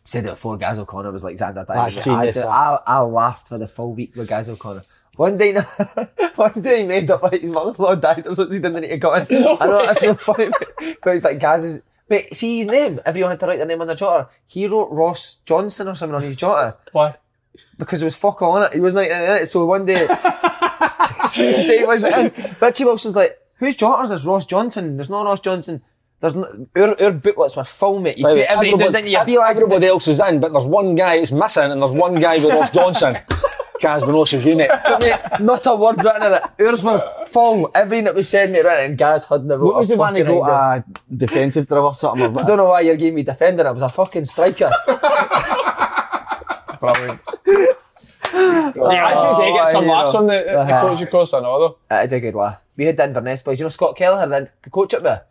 Said 0.07 0.25
it 0.27 0.29
before 0.31 0.55
Gaz 0.57 0.77
O'Connor 0.77 1.11
was 1.11 1.23
like 1.23 1.35
Zander 1.35 1.65
That's 1.65 1.95
Dyer. 1.95 2.15
I, 2.15 2.29
genius. 2.29 2.37
I, 2.37 2.79
I 2.85 2.99
laughed 2.99 3.47
for 3.47 3.57
the 3.57 3.67
full 3.67 3.93
week 3.93 4.15
with 4.15 4.27
Gaz 4.27 4.47
O'Connor. 4.49 4.83
One 5.15 5.35
day, 5.37 5.53
one 6.35 6.61
day 6.61 6.81
he 6.81 6.83
made 6.87 7.09
up 7.09 7.23
like 7.23 7.41
his 7.41 7.49
mother-in-law 7.49 7.95
died 7.95 8.27
or 8.27 8.35
something. 8.35 8.53
He 8.53 8.59
didn't 8.59 8.81
need 8.81 8.89
to 8.89 8.97
go 8.97 9.15
in. 9.15 9.21
I 9.31 9.65
know 9.65 9.85
that's 9.85 10.03
not 10.03 10.19
funny, 10.19 10.49
but- 10.49 10.97
but 11.01 11.15
it's 11.15 11.25
like 11.25 11.39
Gaz's. 11.39 11.81
But 12.07 12.35
see 12.35 12.59
his 12.59 12.67
name. 12.67 12.99
Everyone 13.05 13.31
had 13.31 13.39
to 13.39 13.47
write 13.47 13.57
their 13.57 13.65
name 13.65 13.81
on 13.81 13.87
the 13.87 13.95
jotter. 13.95 14.27
He 14.45 14.67
wrote 14.67 14.89
Ross 14.91 15.37
Johnson 15.45 15.87
or 15.87 15.95
something 15.95 16.15
on 16.15 16.21
his 16.21 16.35
jotter 16.37 16.75
Why? 16.91 17.15
because 17.79 17.99
there 17.99 18.05
was 18.07 18.15
fuck 18.15 18.41
all 18.41 18.53
on 18.53 18.63
it. 18.63 18.73
He 18.73 18.79
was 18.79 18.93
like, 18.93 19.09
in 19.09 19.17
it. 19.21 19.47
so 19.49 19.65
one 19.65 19.85
day, 19.85 20.05
one 20.07 21.29
day 21.35 21.77
he 21.79 21.83
was 21.85 22.03
in. 22.03 22.31
Richie 22.61 22.85
Wilson's 22.85 23.15
like, 23.15 23.37
whose 23.55 23.75
jotters 23.75 24.11
is 24.11 24.25
Ross 24.25 24.45
Johnson? 24.45 24.97
There's 24.97 25.09
not 25.09 25.25
Ross 25.25 25.39
Johnson. 25.39 25.81
There's 26.21 26.35
no, 26.35 26.67
our, 26.77 27.01
our 27.01 27.11
booklets 27.11 27.55
were 27.55 27.63
full, 27.63 27.99
mate. 27.99 28.17
You 28.17 28.23
By 28.23 28.33
put 28.33 28.39
everything, 28.39 28.73
everybody, 28.81 28.91
didn't 28.93 29.11
you? 29.11 29.19
You 29.19 29.25
realise 29.25 29.57
that- 29.57 29.63
everybody 29.63 29.87
else 29.87 30.07
is 30.07 30.19
in, 30.19 30.39
but 30.39 30.51
there's 30.51 30.67
one 30.67 30.95
guy 30.95 31.17
that's 31.17 31.31
missing, 31.31 31.71
and 31.71 31.81
there's 31.81 31.91
one 31.93 32.15
guy 32.19 32.35
with 32.37 32.53
Ross 32.53 32.71
Johnson. 32.79 33.17
Gaz 33.81 34.03
Benos's 34.03 34.45
unit. 34.45 34.69
mate, 34.99 35.19
not 35.41 35.65
a 35.65 35.75
word 35.75 35.97
written 36.03 36.23
in 36.23 36.33
it. 36.33 36.43
Ours 36.67 36.83
was 36.83 37.01
full. 37.29 37.69
Everything 37.75 38.05
that 38.05 38.15
was 38.15 38.27
said, 38.29 38.51
mate, 38.51 38.63
written, 38.63 38.85
and 38.91 38.97
Gaz 38.97 39.25
hadn't 39.25 39.47
What 39.47 39.75
was 39.75 39.89
the 39.89 39.97
one 39.97 40.15
he 40.15 40.21
fucking 40.23 40.39
got 40.39 40.77
a 40.77 40.83
defensive 41.15 41.67
drill 41.67 41.85
or 41.87 41.93
something? 41.95 42.37
I 42.37 42.43
don't 42.43 42.57
know 42.57 42.65
why 42.65 42.81
you're 42.81 42.95
giving 42.95 43.15
me 43.15 43.23
defender. 43.23 43.67
I 43.67 43.71
was 43.71 43.81
a 43.83 43.89
fucking 43.89 44.25
striker. 44.25 44.71
Brilliant. 46.79 47.19
yeah, 47.47 49.07
actually, 49.07 49.45
they 49.45 49.53
get 49.53 49.67
some 49.69 49.87
laughs 49.87 50.13
know. 50.13 50.19
on 50.19 50.27
the, 50.27 50.33
the 50.45 50.59
Uh-huh. 50.59 50.81
coaching 50.81 51.07
course, 51.07 51.33
I 51.33 51.39
know 51.39 51.59
though. 51.59 51.77
That 51.89 52.05
is 52.05 52.11
a 52.13 52.19
good 52.19 52.35
one. 52.35 52.57
We 52.75 52.85
had 52.85 52.97
the 52.97 53.03
Inverness 53.05 53.41
boys. 53.41 53.59
You 53.59 53.65
know 53.65 53.69
Scott 53.69 53.95
Kellacher, 53.97 54.29
the, 54.29 54.51
the 54.63 54.69
coach 54.69 54.93
up 54.93 55.03
there? 55.03 55.23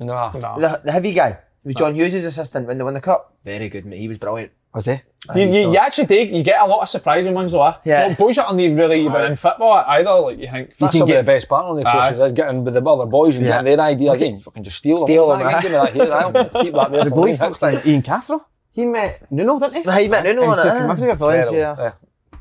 No. 0.00 0.30
The, 0.32 0.80
the 0.84 0.92
heavy 0.92 1.12
guy. 1.12 1.38
He 1.62 1.68
was 1.68 1.74
John 1.76 1.94
Hughes' 1.94 2.14
assistant 2.14 2.66
when 2.66 2.78
they 2.78 2.84
won 2.84 2.94
the 2.94 3.00
cup. 3.00 3.34
Very 3.44 3.68
good, 3.68 3.86
mate. 3.86 3.98
He 3.98 4.08
was 4.08 4.18
brilliant. 4.18 4.52
Was 4.74 4.86
he? 4.86 5.00
You, 5.34 5.42
you, 5.42 5.70
you 5.72 5.76
actually 5.76 6.06
take, 6.06 6.30
you 6.30 6.42
get 6.42 6.60
a 6.60 6.66
lot 6.66 6.82
of 6.82 6.88
surprising 6.88 7.32
ones 7.32 7.52
though. 7.52 7.64
eh? 7.66 7.74
Yeah. 7.84 8.06
Well, 8.08 8.16
boys 8.16 8.36
that 8.36 8.46
aren't 8.46 8.60
even 8.60 8.76
really 8.76 9.04
even 9.06 9.22
in 9.22 9.36
football 9.36 9.72
either, 9.86 10.10
like 10.10 10.38
you 10.38 10.48
think. 10.50 10.76
That's 10.76 10.98
some 10.98 11.08
of 11.10 11.16
the 11.16 11.22
best 11.22 11.48
part 11.48 11.64
on 11.64 11.76
the 11.80 11.88
Aye. 11.88 11.92
courses 12.10 12.20
is 12.20 12.32
getting 12.34 12.62
with 12.64 12.74
the 12.74 12.82
other 12.84 13.06
boys 13.06 13.36
and 13.36 13.46
Yeah. 13.46 13.62
getting 13.62 13.76
their 13.76 13.86
idea 13.86 14.12
again. 14.12 14.34
You 14.36 14.40
fucking 14.42 14.62
just 14.64 14.76
steal 14.76 14.98
them. 14.98 15.06
Steal 15.06 15.26
What's 15.28 15.42
them, 15.42 15.52
that? 15.52 15.62
Give 15.62 15.70
me 15.72 15.76
that 15.78 15.92
here. 15.94 16.12
I'll 16.12 16.62
keep 16.64 16.74
that 16.74 16.90
there 16.92 17.04
The 17.04 17.10
for 17.10 17.14
belief 17.16 17.40
me. 17.40 17.48
like 17.62 17.86
Ian 17.86 18.02
Cathro. 18.02 18.40
He 18.72 18.84
met 18.84 19.30
Nuno, 19.32 19.58
didn't 19.60 19.74
he? 19.74 19.82
Nah, 19.84 19.92
he 19.96 20.08
met 20.08 20.24
Nuno 20.24 20.42
And 20.42 20.50
on 20.52 20.58
it, 20.58 20.62
took 20.62 20.74
him 20.74 20.90
everywhere, 20.90 21.14
Valencia. 21.14 21.70
Incredible. 21.70 21.82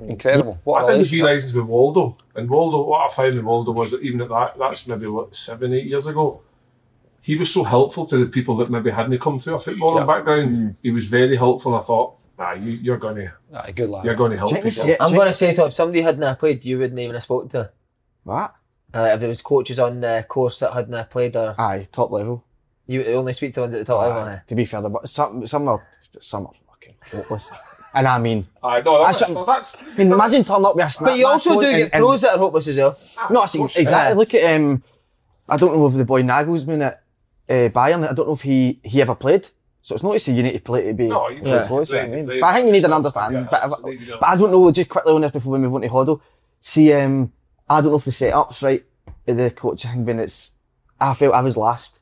Yeah. 0.02 0.10
Incredible. 0.10 0.60
What 0.64 0.80
I 0.80 0.84
a 0.84 0.88
think 0.88 0.88
the 0.88 0.94
relationship. 0.94 1.26
realises 1.26 1.54
with 1.56 1.66
Waldo. 1.66 2.18
And 2.36 2.50
Waldo, 2.50 2.82
what 2.84 3.10
I 3.10 3.14
found 3.14 3.38
in 3.38 3.46
Waldo 3.46 3.72
was 3.72 3.92
that 3.92 4.02
even 4.02 4.22
at 4.22 4.30
that, 4.30 4.58
that's 4.58 4.88
maybe 4.88 5.08
what, 5.08 5.36
seven, 5.36 5.74
eight 5.74 5.86
years 5.86 6.08
ago, 6.08 6.42
he 7.22 7.38
was 7.38 7.50
so 7.54 7.64
helpful 7.64 8.06
to 8.08 8.18
the 8.18 8.26
people 8.26 8.58
that 8.58 8.70
maybe 8.70 8.90
hadn't 8.90 9.18
come 9.20 9.40
through 9.40 9.56
a 9.56 9.60
footballing 9.60 10.00
Yeah. 10.00 10.06
background. 10.06 10.76
He 10.82 10.92
was 10.92 11.06
very 11.06 11.38
helpful. 11.38 11.76
I 11.76 11.82
thought, 11.82 12.16
nah, 12.44 12.54
you, 12.54 12.72
you're 12.74 12.98
going 12.98 13.16
to, 13.16 13.32
Aye, 13.54 13.72
good 13.72 13.90
lad. 13.90 14.06
you're 14.06 14.16
going 14.16 14.32
to 14.32 14.38
help 14.38 14.52
Check 14.52 14.64
people. 14.64 14.86
this. 14.86 14.98
I'm 15.00 15.14
going 15.14 15.28
to 15.28 15.34
say 15.34 15.54
to 15.54 15.62
him, 15.62 15.68
if 15.68 15.74
somebody 15.74 16.02
hadn't 16.02 16.40
played, 16.40 16.64
you 16.66 16.80
wouldn't 16.80 17.00
even 17.00 17.14
have 17.16 17.24
spoken 17.24 17.50
to. 17.50 17.72
What? 18.24 18.56
Uh, 18.94 19.10
if 19.14 19.20
there 19.20 19.30
was 19.30 19.42
coaches 19.42 19.80
on 19.80 20.02
the 20.02 20.26
course 20.28 20.60
that 20.60 20.72
hadn't 20.74 21.10
played, 21.10 21.36
or 21.36 21.56
Aye, 21.60 21.88
top 21.92 22.12
level. 22.12 22.44
you 22.86 23.04
only 23.06 23.34
speak 23.34 23.54
to 23.56 23.62
ones 23.62 23.74
at 23.74 23.80
the 23.80 23.86
top 23.86 24.02
level. 24.06 24.22
Aye, 24.24 24.34
eh? 24.34 24.40
to 24.48 24.56
be 24.56 24.66
fair, 24.66 24.82
there- 24.82 24.92
some 25.06 25.48
some 25.48 25.68
are 25.68 25.82
some 26.20 26.46
are 26.48 26.54
fucking 26.70 26.96
hopeless. 27.12 27.50
And 27.96 28.08
I 28.08 28.18
mean, 28.18 28.48
Aye, 28.64 28.82
no, 28.82 29.04
that's, 29.06 29.20
That's 29.20 29.34
that's, 29.36 29.46
that's, 29.46 29.84
I 29.84 29.98
mean, 29.98 30.12
imagine 30.12 30.44
turning 30.44 30.66
up 30.66 30.76
with 30.76 30.86
a 30.86 30.90
snap. 30.90 31.12
But 31.12 31.18
you 31.20 31.28
also 31.28 31.62
do 31.62 31.78
get 31.78 31.92
pros 31.92 32.22
that 32.22 32.32
are 32.34 32.38
hopeless 32.40 32.68
as 32.68 32.78
well. 32.78 32.98
No, 33.30 33.42
I 33.44 33.46
see, 33.46 33.62
exactly. 33.64 33.88
Yeah. 33.92 34.14
Look 34.16 34.34
at 34.34 34.56
um, 34.56 34.84
I 35.48 35.58
don't 35.58 35.76
know 35.76 35.86
if 35.86 35.94
the 35.94 36.04
boy 36.04 36.24
Nagelsmann 36.24 36.82
at 36.82 37.04
uh, 37.48 37.70
Bayern. 37.70 38.10
I 38.10 38.14
don't 38.14 38.26
know 38.26 38.34
if 38.34 38.42
he 38.42 38.80
he 38.84 39.00
ever 39.00 39.14
played. 39.14 39.48
So 39.86 39.96
it's 39.96 40.04
not 40.04 40.14
to 40.14 40.20
say 40.20 40.32
you 40.34 40.44
need 40.44 40.54
to 40.54 40.60
play 40.62 40.86
to 40.88 40.94
be 40.94 41.08
No, 41.10 41.28
you 41.28 41.42
yeah. 41.44 41.60
need 41.60 41.68
close. 41.68 41.90
to 41.90 42.02
I 42.02 42.06
play, 42.06 42.16
mean. 42.16 42.26
play, 42.26 42.40
but 42.40 42.48
I 42.48 42.54
think 42.54 42.68
you 42.68 42.72
need 42.72 42.84
an 42.86 42.90
play, 42.92 42.96
understanding. 42.96 43.42
yeah, 43.44 43.48
But, 43.52 43.64
absolutely. 43.66 44.06
but 44.20 44.24
I 44.24 44.36
don't 44.38 44.52
know. 44.52 44.72
Just 44.72 44.88
quickly 44.90 45.12
on 45.14 45.22
this 45.22 45.32
before 45.32 45.52
we 45.54 45.60
move 45.60 45.76
on 45.76 45.82
to 45.82 45.90
Hoddle. 45.90 46.22
See, 46.62 46.94
um, 46.94 47.34
I 47.70 47.82
don't 47.82 47.92
know 47.92 47.98
if 47.98 48.06
the 48.06 48.12
setups 48.12 48.64
right. 48.64 48.84
The 49.26 49.52
coaching 49.52 50.06
when 50.06 50.20
it's, 50.20 50.52
I 51.02 51.14
felt 51.14 51.34
I 51.36 51.42
was 51.42 51.58
last, 51.58 52.00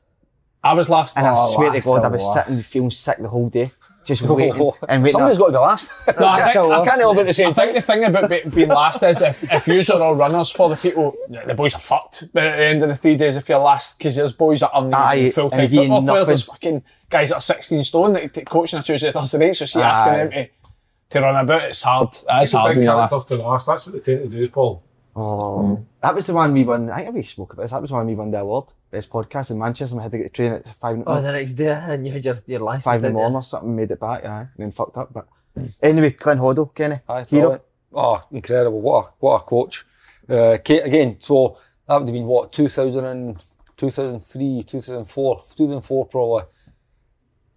I 0.62 0.74
was 0.74 0.88
last. 0.88 1.16
and 1.18 1.26
I 1.26 1.34
oh, 1.36 1.54
swear 1.54 1.72
to 1.72 1.80
God, 1.80 2.04
I 2.04 2.08
was 2.08 2.22
last. 2.22 2.46
sitting 2.46 2.62
feeling 2.62 2.90
sick 2.92 3.18
the 3.18 3.28
whole 3.28 3.48
day. 3.48 3.72
Just 4.04 4.22
waiting 4.22 4.70
and 4.88 5.02
waiting. 5.02 5.12
Somebody's 5.12 5.38
got 5.38 5.46
to 5.46 5.52
be 5.52 5.58
last. 5.58 5.92
No, 6.18 6.26
I, 6.26 6.42
think, 6.52 6.72
I, 6.72 6.84
can't 6.84 7.00
help 7.00 7.18
it 7.18 7.26
the 7.26 7.32
same 7.32 7.50
I 7.50 7.52
think 7.52 7.74
the 7.74 7.80
thing 7.80 8.04
about 8.04 8.28
be, 8.28 8.42
being 8.54 8.68
last 8.68 9.02
is 9.02 9.20
if, 9.20 9.44
if 9.50 9.68
you 9.68 9.94
are 9.94 10.02
all 10.02 10.14
runners 10.14 10.50
for 10.50 10.68
the 10.68 10.76
people, 10.76 11.14
the 11.28 11.54
boys 11.54 11.74
are 11.74 11.80
fucked. 11.80 12.28
But 12.32 12.44
at 12.44 12.56
the 12.56 12.64
end 12.64 12.82
of 12.82 12.88
the 12.88 12.96
three 12.96 13.16
days, 13.16 13.36
if 13.36 13.48
you're 13.48 13.58
last, 13.58 13.98
because 13.98 14.16
there's 14.16 14.32
boys 14.32 14.60
that 14.60 14.70
are 14.72 14.88
Aye, 14.92 15.30
full 15.30 15.50
time 15.50 15.60
and 15.60 15.72
again, 15.72 15.80
football 15.82 16.02
players, 16.02 16.16
nothing. 16.16 16.26
there's 16.28 16.42
fucking 16.42 16.82
guys 17.10 17.28
that 17.30 17.36
are 17.36 17.40
16 17.40 17.84
stone 17.84 18.12
that 18.14 18.34
t- 18.34 18.42
coaching 18.42 18.78
a 18.78 18.82
Tuesday, 18.82 19.12
Thursday 19.12 19.38
night. 19.38 19.56
So 19.56 19.64
see, 19.66 19.80
asking 19.80 20.12
Aye. 20.12 20.16
them 20.16 20.30
to, 20.30 20.48
to 21.10 21.20
run 21.20 21.44
about, 21.44 21.62
it's 21.62 21.82
hard. 21.82 22.08
It's 22.28 22.52
hard 22.52 22.76
big 22.76 22.84
last. 22.84 23.28
to 23.28 23.36
last. 23.36 23.66
That's 23.66 23.86
what 23.86 23.94
they 23.94 24.00
tend 24.00 24.30
to 24.30 24.38
do, 24.38 24.48
Paul. 24.48 24.82
Oh, 25.14 25.84
that 26.00 26.14
was 26.14 26.26
the 26.26 26.34
one 26.34 26.52
we 26.52 26.64
won. 26.64 26.90
I 26.90 27.02
think 27.02 27.14
we 27.14 27.22
spoke 27.22 27.52
about 27.52 27.62
this. 27.62 27.70
That 27.70 27.82
was 27.82 27.90
the 27.90 27.96
one 27.96 28.06
we 28.06 28.14
won 28.14 28.30
the 28.30 28.40
award. 28.40 28.66
Best 28.92 29.10
podcast 29.10 29.50
in 29.50 29.58
Manchester. 29.58 29.94
and 29.94 30.00
We 30.00 30.02
had 30.02 30.10
to 30.12 30.18
get 30.18 30.24
the 30.24 30.28
train 30.30 30.52
at 30.52 30.68
five, 30.68 30.94
in- 30.96 31.04
Oh, 31.06 31.20
the 31.20 31.32
next 31.32 31.54
day, 31.54 31.72
and 31.72 32.06
you 32.06 32.12
had 32.12 32.24
your, 32.24 32.36
your 32.46 32.60
license. 32.60 32.84
five 32.84 33.02
in 33.02 33.12
the 33.14 33.18
morning 33.18 33.36
or 33.36 33.42
something. 33.42 33.74
Made 33.74 33.90
it 33.90 33.98
back, 33.98 34.22
yeah, 34.22 34.40
and 34.40 34.48
then 34.58 34.70
fucked 34.70 34.96
up. 34.98 35.12
But 35.12 35.26
anyway, 35.82 36.10
Glenn 36.10 36.38
Hoddle, 36.38 36.74
Kenny, 36.74 37.00
Aye, 37.08 37.24
hero. 37.24 37.40
brilliant. 37.42 37.62
Oh, 37.94 38.22
incredible. 38.30 38.80
What 38.80 39.06
a, 39.06 39.08
what 39.18 39.40
a 39.40 39.44
coach. 39.44 39.84
Uh, 40.28 40.58
Kate, 40.62 40.84
again, 40.84 41.16
so 41.20 41.56
that 41.88 41.94
would 41.98 42.06
have 42.08 42.12
been 42.14 42.26
what, 42.26 42.52
2000 42.52 43.04
and, 43.04 43.44
2003, 43.76 44.62
2004, 44.62 45.36
2004 45.56 46.06
probably. 46.06 46.42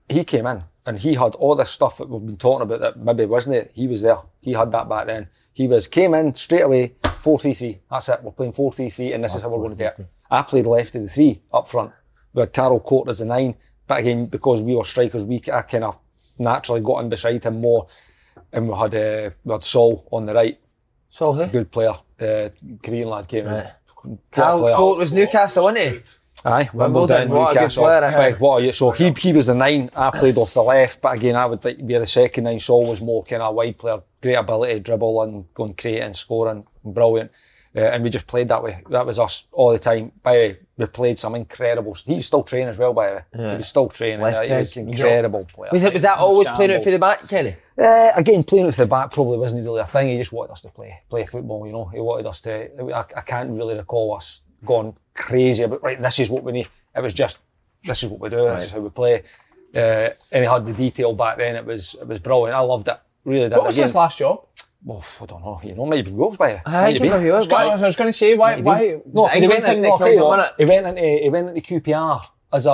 He 0.10 0.24
came 0.24 0.48
in 0.48 0.64
and 0.86 1.00
he 1.00 1.16
had 1.16 1.36
all 1.36 1.56
this 1.56 1.72
stuff 1.72 1.98
that 1.98 2.10
we've 2.10 2.26
been 2.26 2.38
talking 2.38 2.62
about 2.64 2.80
that 2.82 2.98
maybe 2.98 3.26
wasn't 3.26 3.56
it? 3.56 3.72
He 3.74 3.88
was 3.88 4.02
there. 4.02 4.18
He 4.42 4.54
had 4.54 4.72
that 4.72 4.88
back 4.88 5.08
then. 5.08 5.28
He 5.54 5.68
was, 5.68 5.88
came 5.88 6.14
in 6.14 6.36
straight 6.36 6.62
away, 6.62 6.96
4-3-3. 7.04 7.80
That's 7.90 8.10
it. 8.10 8.24
We're 8.24 8.32
playing 8.32 8.54
4-3-3 8.54 9.16
and 9.16 9.24
this 9.24 9.36
is 9.36 9.42
how 9.42 9.50
we're 9.50 9.58
going 9.58 9.76
to 9.76 9.78
do 9.78 9.86
it. 9.86 10.08
I 10.30 10.42
played 10.42 10.68
left 10.68 10.96
of 10.96 11.04
the 11.04 11.08
three 11.08 11.42
up 11.54 11.68
front. 11.68 11.92
We 12.34 12.42
had 12.42 12.54
Carl 12.54 12.80
Cort 12.80 13.10
as 13.10 13.20
the 13.20 13.26
nine. 13.26 13.56
But 13.88 14.00
again, 14.00 14.26
because 14.26 14.62
we 14.62 14.76
were 14.76 14.84
strikers, 14.84 15.24
we 15.24 15.42
I 15.54 15.62
kind 15.62 15.86
of 15.86 15.98
naturally 16.38 16.82
got 16.82 17.00
in 17.04 17.10
beside 17.10 17.44
him 17.44 17.62
more. 17.62 17.88
And 18.52 18.68
we 18.68 18.76
had, 18.76 18.96
uh, 18.96 19.30
we 19.44 19.52
had 19.54 19.62
Seol 19.62 20.04
on 20.12 20.26
the 20.26 20.34
right 20.34 20.60
So 21.10 21.34
who? 21.34 21.48
good 21.48 21.72
player. 21.72 21.94
Uh, 22.20 22.50
Korean 22.84 23.10
lad 23.10 23.28
came 23.28 23.48
in. 23.48 23.54
Right. 23.54 23.72
What 24.34 24.74
a 24.74 24.76
Cort 24.76 24.98
was 25.00 25.12
Newcastle, 25.14 25.64
wasn't 25.64 25.94
he? 25.94 26.02
Aye, 26.46 26.70
Wimbledon, 26.74 27.30
Wimbledon, 27.30 27.30
what 27.30 27.52
a 27.52 27.54
good 27.54 27.60
Newcastle. 27.62 27.84
Big, 28.62 28.74
so 28.74 28.92
he, 28.92 29.12
he 29.18 29.34
was 29.34 29.48
the 29.48 29.56
nine. 29.56 29.90
I 29.96 30.12
played 30.12 30.38
off 30.38 30.54
the 30.54 30.62
left, 30.62 31.02
but 31.02 31.16
again, 31.16 31.36
I 31.36 31.48
would 31.48 31.66
like 31.66 31.80
to 31.80 31.84
be 31.84 31.98
the 31.98 32.06
second 32.06 32.44
nine. 32.44 32.58
Seol 32.60 32.88
was 32.88 33.02
more 33.02 33.24
kind 33.24 33.42
of 33.42 33.50
a 33.50 33.52
wide 33.52 33.78
player, 33.80 34.02
great 34.22 34.36
ability, 34.36 34.80
dribble 34.82 35.24
and 35.24 35.54
going 35.56 35.74
creating, 35.74 36.14
scoring, 36.14 36.66
brilliant. 36.84 37.32
Uh, 37.76 37.80
and 37.80 38.04
we 38.04 38.10
just 38.10 38.28
played 38.28 38.48
that 38.48 38.64
way. 38.64 38.82
That 38.90 39.06
was 39.06 39.20
us 39.20 39.48
all 39.52 39.72
the 39.74 39.80
time. 39.80 40.12
By 40.24 40.34
the 40.34 40.40
way, 40.40 40.58
we 40.78 40.86
played 40.86 41.20
some 41.20 41.36
incredible. 41.36 41.94
He's 42.06 42.26
still 42.28 42.44
training 42.44 42.70
as 42.70 42.78
well. 42.78 42.94
By 42.94 43.10
the 43.10 43.16
way, 43.42 43.52
he 43.52 43.58
was 43.58 43.68
still 43.68 43.90
training. 43.90 44.22
Left 44.22 44.38
Uh, 44.38 44.42
he 44.44 44.54
was 44.54 44.78
an 44.78 44.90
incredible 44.90 45.46
player. 45.46 45.72
Was, 45.74 45.84
it, 45.84 45.92
was 45.92 46.04
that 46.04 46.18
always 46.20 46.48
playing 46.48 46.72
out 46.72 46.76
Shambles. 46.76 46.84
for 46.86 46.92
the 46.92 47.00
back, 47.00 47.28
Kenny? 47.28 47.56
Uh, 47.78 48.12
again, 48.16 48.44
playing 48.46 48.66
with 48.68 48.78
the 48.78 48.86
back 48.86 49.12
probably 49.12 49.38
wasn't 49.38 49.66
really 49.66 49.82
a 49.82 49.86
thing. 49.86 50.10
He 50.10 50.18
just 50.18 50.32
wanted 50.32 50.54
us 50.54 50.62
to 50.62 50.70
play 50.70 51.02
play 51.10 51.26
football, 51.26 51.66
you 51.66 51.74
know. 51.74 51.86
He 51.86 52.00
wanted 52.00 52.28
us 52.28 52.40
to. 52.42 52.94
I, 52.94 53.00
I 53.00 53.22
can't 53.22 53.50
really 53.50 53.76
recall 53.76 54.16
us 54.16 54.42
going 54.64 54.96
crazy 55.14 55.64
about 55.64 55.84
right. 55.84 56.02
This 56.02 56.20
is 56.20 56.30
what 56.30 56.44
we 56.44 56.52
need. 56.52 56.68
It 56.96 57.02
was 57.02 57.14
just 57.14 57.40
this 57.84 58.04
is 58.04 58.10
what 58.10 58.20
we 58.20 58.30
do. 58.30 58.46
This 58.50 58.66
is 58.66 58.72
how 58.72 58.80
we 58.80 58.90
play. 58.90 59.24
Uh, 59.76 60.10
and 60.32 60.44
he 60.44 60.50
had 60.50 60.66
the 60.66 60.74
detail 60.74 61.14
back 61.14 61.38
then. 61.38 61.56
It 61.56 61.66
was 61.66 61.96
it 62.00 62.08
was 62.08 62.20
brilliant. 62.20 62.56
I 62.56 62.62
loved 62.62 62.88
it. 62.88 62.98
Really 63.26 63.50
did. 63.50 63.54
What 63.58 63.66
was 63.66 63.76
Again, 63.76 63.88
his 63.88 63.96
last 63.96 64.18
job? 64.20 64.46
Oh, 64.88 65.04
I 65.22 65.26
don't 65.26 65.42
know. 65.44 65.60
You 65.64 65.74
know, 65.76 65.86
maybe 65.88 66.12
Wolves 66.12 66.38
by 66.38 66.52
it. 66.52 66.62
I 66.66 66.72
Might 66.72 66.78
have 66.94 67.02
think 67.02 67.14
been. 67.14 67.26
he 67.26 67.32
was. 67.32 67.50
I 67.52 67.76
was 67.76 67.96
going 67.96 68.08
to 68.10 68.14
say, 68.14 68.36
why? 68.36 68.62
why? 68.62 69.02
No, 69.12 69.28
'cause 69.28 69.42
he 69.42 69.48
went, 69.48 69.66
in, 69.66 69.82
they 69.82 69.88
no, 69.90 69.94
I'll 69.94 69.98
tell 69.98 70.06
called 70.08 70.12
you 70.14 70.20
it, 70.20 70.24
what, 70.24 70.38
wasn't 70.38 70.58
he 70.60 70.66
went 70.66 70.88
into 70.88 71.24
he 71.24 71.30
went 71.30 71.50
into 71.50 71.62
QPR 71.62 72.22
as 72.54 72.66
a 72.68 72.72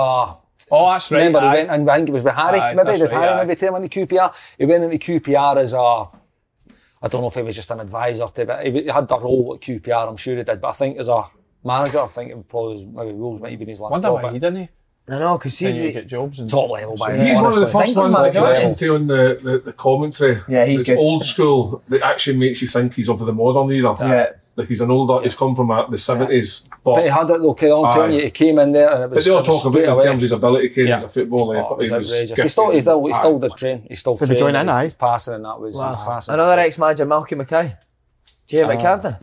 Oh, 0.70 0.90
that's 0.92 1.10
right. 1.10 1.18
Remember, 1.18 1.38
aye. 1.40 1.50
he 1.50 1.56
went 1.58 1.70
and 1.70 1.90
I 1.90 1.96
think 1.96 2.08
it 2.10 2.12
was 2.12 2.22
with 2.22 2.34
Harry. 2.34 2.60
Aye, 2.60 2.74
maybe 2.74 2.86
that's 2.86 2.98
did 3.00 3.12
right, 3.12 3.20
Harry 3.20 3.32
aye. 3.32 3.44
maybe 3.44 3.54
take 3.56 3.68
him 3.70 3.74
into 3.82 3.88
QPR? 4.06 4.54
He 4.58 4.66
went 4.66 4.84
into 4.84 4.98
QPR 4.98 5.56
as 5.56 5.72
a, 5.72 5.78
I 5.78 7.08
don't 7.08 7.22
know 7.22 7.26
if 7.28 7.34
he 7.34 7.42
was 7.42 7.56
just 7.56 7.70
an 7.70 7.80
advisor 7.80 8.28
to, 8.28 8.44
but 8.46 8.64
he, 8.66 8.70
he 8.82 8.86
had 8.88 9.08
that 9.08 9.20
role 9.22 9.54
at 9.54 9.60
QPR. 9.60 10.08
I'm 10.08 10.16
sure 10.16 10.36
he 10.36 10.42
did, 10.44 10.60
but 10.60 10.68
I 10.68 10.72
think 10.72 10.98
as 10.98 11.08
a 11.08 11.24
manager, 11.64 12.00
I 12.00 12.06
think 12.06 12.30
it 12.30 12.48
probably 12.48 12.74
was 12.74 12.84
maybe 12.84 13.12
Wolves 13.12 13.40
might 13.40 13.50
have 13.50 13.58
been 13.58 13.68
his 13.68 13.80
last 13.80 13.90
Wonder 13.92 14.08
job. 14.08 14.14
why 14.14 14.22
but 14.22 14.32
he 14.32 14.38
didn't. 14.38 14.68
I 15.08 15.18
know, 15.18 15.36
because 15.36 15.58
Then 15.58 15.74
you 15.74 15.82
he. 15.84 15.92
get 15.92 16.06
jobs 16.06 16.38
and 16.38 16.48
top 16.48 16.70
level 16.70 16.96
by 16.96 17.18
He's 17.18 17.40
one 17.40 17.52
of 17.52 17.58
the 17.58 17.66
first 17.66 17.96
ones 17.96 18.14
that 18.14 18.32
you 18.34 18.40
listen 18.40 18.74
to 18.76 18.94
on 18.94 19.06
the, 19.08 19.40
the, 19.42 19.58
the 19.58 19.72
commentary. 19.72 20.40
Yeah, 20.48 20.64
he's 20.64 20.82
it's 20.82 20.90
good. 20.90 20.98
old 20.98 21.24
school 21.24 21.82
that 21.88 22.02
actually 22.02 22.36
makes 22.38 22.62
you 22.62 22.68
think 22.68 22.94
he's 22.94 23.08
of 23.08 23.18
the 23.18 23.32
modern 23.32 23.70
era. 23.72 23.94
Yeah. 24.00 24.26
Like 24.54 24.68
he's 24.68 24.80
an 24.82 24.90
older, 24.92 25.20
he's 25.24 25.34
come 25.34 25.56
from 25.56 25.70
uh, 25.72 25.88
the 25.88 25.96
70s. 25.96 26.68
But, 26.84 26.94
But 26.94 27.02
he 27.04 27.08
had 27.08 27.22
it 27.30 27.40
though, 27.40 27.50
okay, 27.50 27.72
I'm 27.72 27.90
telling 27.90 28.12
Aye. 28.12 28.14
you, 28.16 28.20
he 28.24 28.30
came 28.30 28.58
in 28.60 28.70
there 28.70 28.92
and 28.94 29.04
it 29.04 29.08
but 29.08 29.16
was, 29.16 29.24
they 29.24 29.32
all 29.32 29.38
it 29.38 29.46
was 29.48 29.62
talk 29.62 29.64
about 29.64 29.72
straight 29.72 29.84
him 29.86 29.88
in 29.88 29.94
away. 29.94 30.04
terms 30.04 30.14
of 30.16 30.20
his 30.22 30.32
ability, 30.32 30.68
Kane, 30.68 30.86
Yeah. 30.86 30.96
as 30.98 31.04
a 31.04 31.08
footballer. 31.08 31.56
Oh, 31.56 31.72
it 31.72 31.78
was 31.78 31.88
he 31.88 31.94
was 31.96 32.10
outrageous. 32.12 32.20
He 32.30 32.34
gifted. 32.36 32.50
still, 32.52 32.70
he 32.70 32.80
still, 32.82 33.06
he 33.06 33.12
still 33.14 33.36
Aye. 33.36 33.40
did 33.48 33.56
train. 33.56 33.86
He 33.88 33.94
still 33.96 34.16
So 34.18 34.24
they 34.26 34.34
trained. 34.34 34.38
join 34.54 34.56
in, 34.56 34.66
His, 34.68 34.76
aye. 34.76 34.82
his 34.84 34.94
passing 34.94 35.34
and 35.34 35.44
that 35.46 35.58
was 35.58 35.74
his 35.74 35.96
passing. 35.96 36.34
Another 36.34 36.60
ex-manager, 36.60 37.06
Malky 37.06 37.36
Mackay. 37.36 37.74
Jay. 38.46 38.64
McCarthy. 38.66 39.16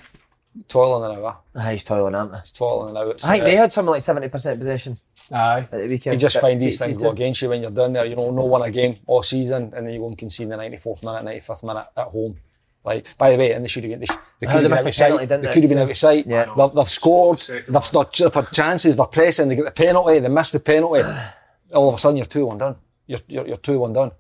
Toiling 0.67 1.11
and 1.11 1.25
out. 1.25 1.43
Ah, 1.55 1.69
he's 1.71 1.83
toiling, 1.83 2.15
aren't 2.15 2.31
they? 2.31 2.39
He's 2.39 2.51
toiling 2.51 2.89
and 2.89 2.97
out. 2.97 3.07
It's, 3.09 3.25
I 3.25 3.31
think 3.33 3.43
uh, 3.43 3.45
they 3.45 3.55
had 3.55 3.73
something 3.73 3.91
like 3.91 4.01
70% 4.01 4.57
possession 4.57 4.97
Aye. 5.31 5.59
at 5.59 5.71
the 5.71 5.87
weekend. 5.87 6.13
You 6.15 6.19
just 6.19 6.35
But 6.35 6.41
find 6.41 6.61
these 6.61 6.79
things 6.79 6.97
go 6.97 7.11
against 7.11 7.41
you 7.41 7.49
when 7.49 7.61
you're 7.61 7.71
down 7.71 7.93
there. 7.93 8.05
You 8.05 8.15
know, 8.15 8.31
no 8.31 8.45
one 8.45 8.61
a 8.61 8.71
game 8.71 8.97
all 9.07 9.23
season, 9.23 9.73
and 9.75 9.85
then 9.85 9.93
you 9.93 9.99
go 9.99 10.07
and 10.07 10.17
concede 10.17 10.49
the 10.49 10.55
94th 10.55 11.03
minute, 11.03 11.43
95th 11.43 11.63
minute 11.63 11.87
at 11.95 12.07
home. 12.07 12.37
Like, 12.83 13.17
by 13.17 13.31
the 13.31 13.37
way, 13.37 13.51
and 13.51 13.63
they 13.63 13.67
should 13.67 13.83
have 13.83 13.91
been, 13.91 13.99
they, 13.99 14.05
sh- 14.05 14.17
they 14.39 14.47
could 14.47 14.63
have 14.63 14.63
been 14.63 14.71
missed 14.71 14.81
out 14.81 14.83
the 14.83 14.89
of 14.89 14.95
sight. 14.95 15.19
They 15.19 15.25
didn't 15.25 15.43
they? 15.43 15.53
could 15.53 15.63
have 15.63 15.69
been 15.69 15.79
out 15.79 15.89
of 15.89 15.97
sight. 15.97 16.27
Yeah. 16.27 16.53
They've, 16.57 16.73
they've 16.73 16.87
scored, 16.89 17.39
they've, 17.39 17.65
they've, 17.67 18.33
for 18.33 18.47
chances, 18.53 18.95
they're 18.95 19.05
pressing, 19.05 19.49
they 19.49 19.55
get 19.55 19.65
the 19.65 19.71
penalty, 19.71 20.19
they 20.19 20.29
miss 20.29 20.51
the 20.51 20.59
penalty. 20.59 21.01
All 21.73 21.89
of 21.89 21.95
a 21.95 21.97
sudden, 21.97 22.17
you're 22.17 22.25
2 22.25 22.45
1 22.45 22.57
done. 22.57 22.75
You're, 23.05 23.19
you're, 23.27 23.47
you're 23.47 23.55
2 23.57 23.79
1 23.79 23.93
done. 23.93 24.11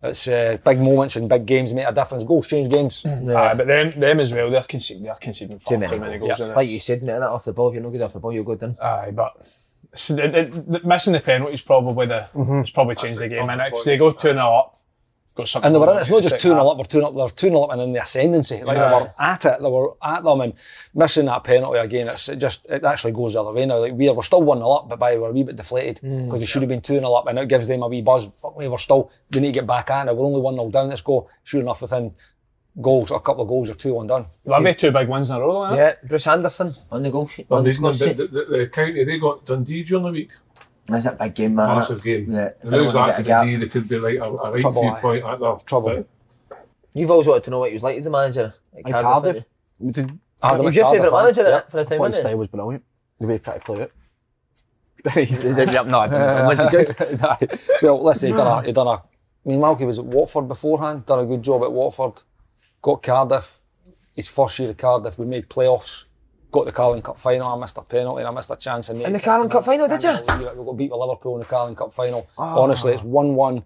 It's 0.00 0.28
uh, 0.28 0.58
big 0.64 0.78
moments 0.78 1.16
and 1.16 1.28
big 1.28 1.44
games 1.44 1.74
make 1.74 1.86
a 1.86 1.92
difference. 1.92 2.22
Goals 2.22 2.46
change 2.46 2.70
games. 2.70 3.04
Aye, 3.04 3.54
but 3.54 3.66
them, 3.66 3.98
them 3.98 4.20
as 4.20 4.32
well, 4.32 4.48
they're 4.48 4.62
conceding, 4.62 5.02
they're 5.02 5.14
conceding 5.16 5.58
far 5.58 5.74
too 5.74 5.78
many 5.80 5.98
many, 5.98 6.18
goals. 6.18 6.38
goals. 6.38 6.40
in 6.40 6.54
Like 6.54 6.68
you 6.68 6.78
said, 6.78 7.02
mate, 7.02 7.20
off 7.20 7.44
the 7.44 7.52
ball, 7.52 7.68
if 7.68 7.74
you're 7.74 7.82
not 7.82 7.90
good 7.90 8.02
off 8.02 8.12
the 8.12 8.20
ball, 8.20 8.32
you're 8.32 8.44
good 8.44 8.60
then. 8.60 8.76
Aye, 8.80 9.10
but 9.10 9.52
so 9.94 10.14
the, 10.14 10.28
the, 10.28 10.78
the, 10.78 10.86
missing 10.86 11.12
the 11.14 11.20
penalties 11.20 11.62
probably 11.62 12.06
the 12.06 12.28
it's 12.60 12.70
probably 12.70 12.94
changed 12.94 13.20
the 13.20 13.28
game. 13.28 13.48
And 13.50 13.60
because 13.64 13.84
they 13.84 13.96
go 13.96 14.12
two 14.12 14.28
0 14.28 14.38
up, 14.38 14.77
got 15.38 15.48
something. 15.48 15.66
And 15.66 15.74
they 15.74 15.78
were 15.78 15.90
in, 15.92 15.98
it's 15.98 16.10
not 16.10 16.22
just 16.22 16.40
2 16.40 16.48
0 16.48 16.56
half. 16.56 16.66
up, 16.66 16.76
we're 16.78 16.84
2 16.84 16.98
0 16.98 17.06
up, 17.06 17.14
they 17.14 17.22
were 17.22 17.28
2 17.30 17.48
0 17.48 17.62
up 17.62 17.72
and 17.72 17.82
in 17.82 17.92
the 17.92 18.02
ascendancy. 18.02 18.62
Like 18.62 18.76
they 18.76 18.84
were 18.84 19.10
at 19.18 19.44
it, 19.46 19.62
they 19.62 19.68
were 19.68 19.94
at 20.02 20.22
them 20.24 20.40
and 20.42 20.52
missing 20.94 21.26
that 21.26 21.44
penalty 21.44 21.78
again, 21.78 22.08
it's, 22.08 22.28
it 22.28 22.36
just, 22.36 22.66
it 22.66 22.84
actually 22.84 23.12
goes 23.12 23.32
the 23.32 23.40
other 23.40 23.52
way 23.52 23.64
now. 23.64 23.78
Like 23.78 23.94
we 23.94 24.08
are, 24.08 24.14
we're 24.14 24.22
still 24.22 24.42
1 24.42 24.58
0 24.58 24.70
up, 24.70 24.88
but 24.88 24.98
by 24.98 25.16
we're 25.16 25.30
a 25.30 25.32
wee 25.32 25.44
bit 25.44 25.56
deflated 25.56 26.00
hmm. 26.00 26.24
because 26.24 26.40
we 26.40 26.46
should 26.46 26.62
have 26.62 26.68
been 26.68 26.82
2 26.82 26.98
0 26.98 27.12
up 27.12 27.26
and 27.28 27.38
it 27.38 27.48
gives 27.48 27.68
them 27.68 27.82
a 27.82 27.88
wee 27.88 28.02
buzz. 28.02 28.28
Fuck 28.42 28.58
me, 28.58 28.68
we're 28.68 28.78
still, 28.78 29.10
we 29.32 29.40
need 29.40 29.48
to 29.48 29.60
get 29.60 29.66
back 29.66 29.90
at 29.90 30.08
it. 30.08 30.16
We're 30.16 30.26
only 30.26 30.40
1 30.40 30.54
0 30.54 30.70
down, 30.70 30.88
let's 30.88 31.00
go. 31.00 31.30
Sure 31.44 31.60
enough, 31.60 31.80
within 31.80 32.12
goals, 32.80 33.10
or 33.10 33.18
a 33.18 33.20
couple 33.20 33.42
of 33.42 33.48
goals, 33.48 33.68
you're 33.68 33.76
2 33.76 33.94
1 33.94 34.06
done. 34.06 34.26
Livi 34.46 34.76
two 34.76 34.90
big 34.90 35.08
wins 35.08 35.30
in 35.30 35.36
a 35.36 35.40
row. 35.40 35.68
though. 35.68 35.76
Yeah, 35.76 35.94
Bruce 36.04 36.26
Anderson 36.26 36.74
on 36.90 37.02
the 37.02 37.10
goal 37.10 37.26
sheet. 37.26 37.46
On 37.50 37.64
the 37.64 37.70
the, 37.70 37.92
sheet. 37.92 38.16
the, 38.16 38.26
the, 38.26 38.44
the 38.44 38.66
county, 38.72 39.04
they 39.04 39.18
got 39.18 39.44
Dundee 39.46 39.84
during 39.84 40.04
the 40.04 40.12
week. 40.12 40.30
That's 40.88 41.04
a 41.06 41.12
big 41.12 41.34
game, 41.34 41.54
man. 41.54 41.76
Massive 41.76 42.02
game. 42.02 42.32
Yeah. 42.32 42.50
They 42.64 42.78
lose 42.78 42.92
that 42.94 43.16
to 43.18 43.22
get 43.22 43.44
a 43.46 43.56
they 43.58 43.68
could 43.68 43.88
be 43.88 43.98
like 43.98 44.16
a, 44.16 44.24
a 44.24 44.50
right 44.52 44.60
Trouble, 44.60 44.82
few 44.82 44.90
aye. 44.90 45.00
point 45.00 45.24
at 45.24 45.38
their 45.40 45.54
Trouble. 45.66 46.06
You've 46.94 47.10
always 47.10 47.26
wanted 47.26 47.44
to 47.44 47.50
know 47.50 47.58
what 47.60 47.68
he 47.70 47.74
was 47.74 47.82
like 47.82 47.98
as 47.98 48.06
a 48.06 48.10
manager 48.10 48.54
at 48.72 48.78
In 48.86 48.92
Cardiff. 48.92 49.02
Cardiff. 49.04 49.34
haven't 49.36 49.46
We 49.80 49.92
did- 49.92 50.10
you? 50.10 50.18
Adam 50.42 50.60
He 50.60 50.64
was 50.66 50.76
your 50.76 50.92
favourite 50.92 51.12
aye. 51.12 51.22
manager 51.22 51.42
Yeah. 51.42 51.60
for 51.68 51.76
the 51.76 51.80
I 51.80 51.84
time, 51.84 51.86
thought 51.86 51.90
his 51.90 51.98
wasn't 52.00 52.14
style 52.22 52.28
he? 52.30 52.34
was 52.36 52.48
brilliant. 52.48 52.84
The 53.20 53.26
way 53.26 53.32
he 53.34 53.38
tried 53.40 53.58
to 53.58 53.64
play 53.64 53.80
it. 53.80 53.92
He's- 55.28 55.42
he's 55.42 55.58
ended 55.58 55.76
up- 55.76 55.86
no, 55.86 55.98
I 56.00 56.08
didn't. 56.08 56.46
Was 56.46 56.58
he 56.58 56.68
good? 56.76 57.20
Aye. 57.24 57.48
well, 57.82 58.02
listen, 58.04 58.30
he 58.30 58.36
done 58.36 58.46
a, 58.46 58.66
he 58.66 58.72
done 58.72 58.86
a, 58.86 58.90
I 58.92 58.98
mean, 59.44 59.60
Malky 59.60 59.86
was 59.86 59.98
at 59.98 60.04
Watford 60.04 60.48
beforehand, 60.48 61.06
done 61.06 61.20
a 61.20 61.26
good 61.26 61.42
job 61.42 61.62
at 61.62 61.72
Watford, 61.72 62.22
got 62.82 63.02
Cardiff, 63.02 63.60
his 64.14 64.26
first 64.28 64.58
year 64.58 64.70
at 64.70 64.78
Cardiff, 64.78 65.18
we 65.18 65.26
made 65.26 65.48
playoffs, 65.48 66.04
got 66.50 66.66
the 66.66 66.72
Carling 66.72 67.02
Cup 67.02 67.18
final, 67.18 67.46
I 67.48 67.58
missed 67.58 67.76
a 67.76 67.82
penalty 67.82 68.20
and 68.20 68.28
I 68.28 68.30
missed 68.30 68.50
a 68.50 68.56
chance. 68.56 68.88
And 68.88 69.00
In 69.02 69.12
the 69.12 69.20
Carling 69.20 69.48
Cup 69.48 69.64
final, 69.64 69.88
did 69.88 70.02
you? 70.02 70.12
We 70.12 70.64
got 70.64 70.76
beat 70.76 70.90
with 70.90 71.00
Liverpool 71.00 71.34
in 71.34 71.40
the 71.40 71.46
Carling 71.46 71.74
Cup 71.74 71.92
final. 71.92 72.28
Ah. 72.38 72.58
Honestly, 72.58 72.92
it's 72.92 73.02
1-1. 73.02 73.62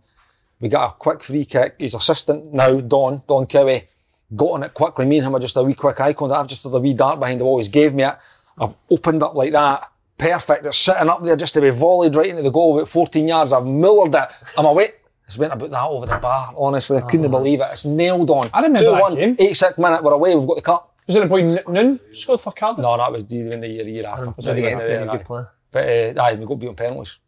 We 0.61 0.69
got 0.69 0.91
a 0.91 0.95
quick 0.95 1.23
free 1.23 1.45
kick. 1.45 1.77
His 1.79 1.95
assistant 1.95 2.53
now, 2.53 2.81
Don, 2.81 3.23
Don 3.27 3.47
Cowie, 3.47 3.89
got 4.35 4.53
on 4.53 4.63
it 4.63 4.75
quickly. 4.75 5.05
Me 5.05 5.19
and 5.19 5.27
him 5.27 5.37
are 5.37 5.41
just 5.41 5.57
a 5.57 5.63
wee 5.63 5.75
quick 5.75 5.97
contact. 5.97 6.21
I've 6.21 6.47
just 6.47 6.63
had 6.63 6.75
a 6.75 6.79
wee 6.79 6.95
dart 6.95 7.21
behind 7.21 7.41
the 7.41 7.45
wall. 7.45 7.59
He's 7.59 7.69
gave 7.69 7.95
me 7.95 8.05
it. 8.05 8.17
I've 8.59 8.77
opened 8.91 9.23
up 9.23 9.35
like 9.35 9.53
that. 9.53 9.91
Perfect. 10.19 10.67
It's 10.67 10.77
sitting 10.77 11.09
up 11.09 11.23
there 11.23 11.37
just 11.37 11.55
to 11.55 11.61
be 11.61 11.71
volleyed 11.71 12.15
right 12.15 12.29
into 12.29 12.43
the 12.43 12.51
goal 12.51 12.77
about 12.77 12.89
14 12.89 13.27
yards. 13.27 13.53
I've 13.53 13.65
mullered 13.65 14.15
it. 14.15 14.33
I'm 14.57 14.67
away. 14.67 14.93
It's 15.27 15.39
went 15.39 15.53
about 15.53 15.71
that 15.71 15.85
over 15.85 16.07
the 16.07 16.19
bar. 16.19 16.53
Honestly, 16.57 16.99
I 16.99 17.01
couldn't 17.03 17.27
ah. 17.27 17.31
believe 17.31 17.61
it. 17.61 17.69
It's 17.73 17.85
nailed 17.85 18.31
on. 18.31 18.51
I 18.53 18.61
remember 18.61 18.91
that 18.91 19.03
2-1, 19.03 19.17
game. 19.17 19.37
86 19.39 19.79
minute. 19.79 20.05
We're 20.05 20.13
away. 20.13 20.35
We've 20.37 20.47
got 20.47 20.57
the 20.57 20.63
cup. 20.63 20.92
Was 21.07 21.17
it 21.17 21.21
the 21.21 21.27
boy 21.27 21.59
Noon 21.69 22.01
scored 22.13 22.41
for 22.41 22.53
Cardiff? 22.53 22.83
No, 22.83 22.97
that 22.97 23.11
was 23.11 23.25
even 23.33 23.61
the 23.61 23.69
year, 23.69 23.87
year 23.89 24.07
after. 24.07 24.31
Was 24.37 24.47
it 24.47 24.59
against 24.59 24.87
Yeah, 24.87 25.05
good 25.07 25.25
player? 25.25 25.51
But 25.71 25.85
uh, 26.19 26.23
aye, 26.23 26.35
we 26.35 26.47
got 26.47 26.55
beat 26.57 26.69
on 26.69 26.75
penalties. 26.77 27.19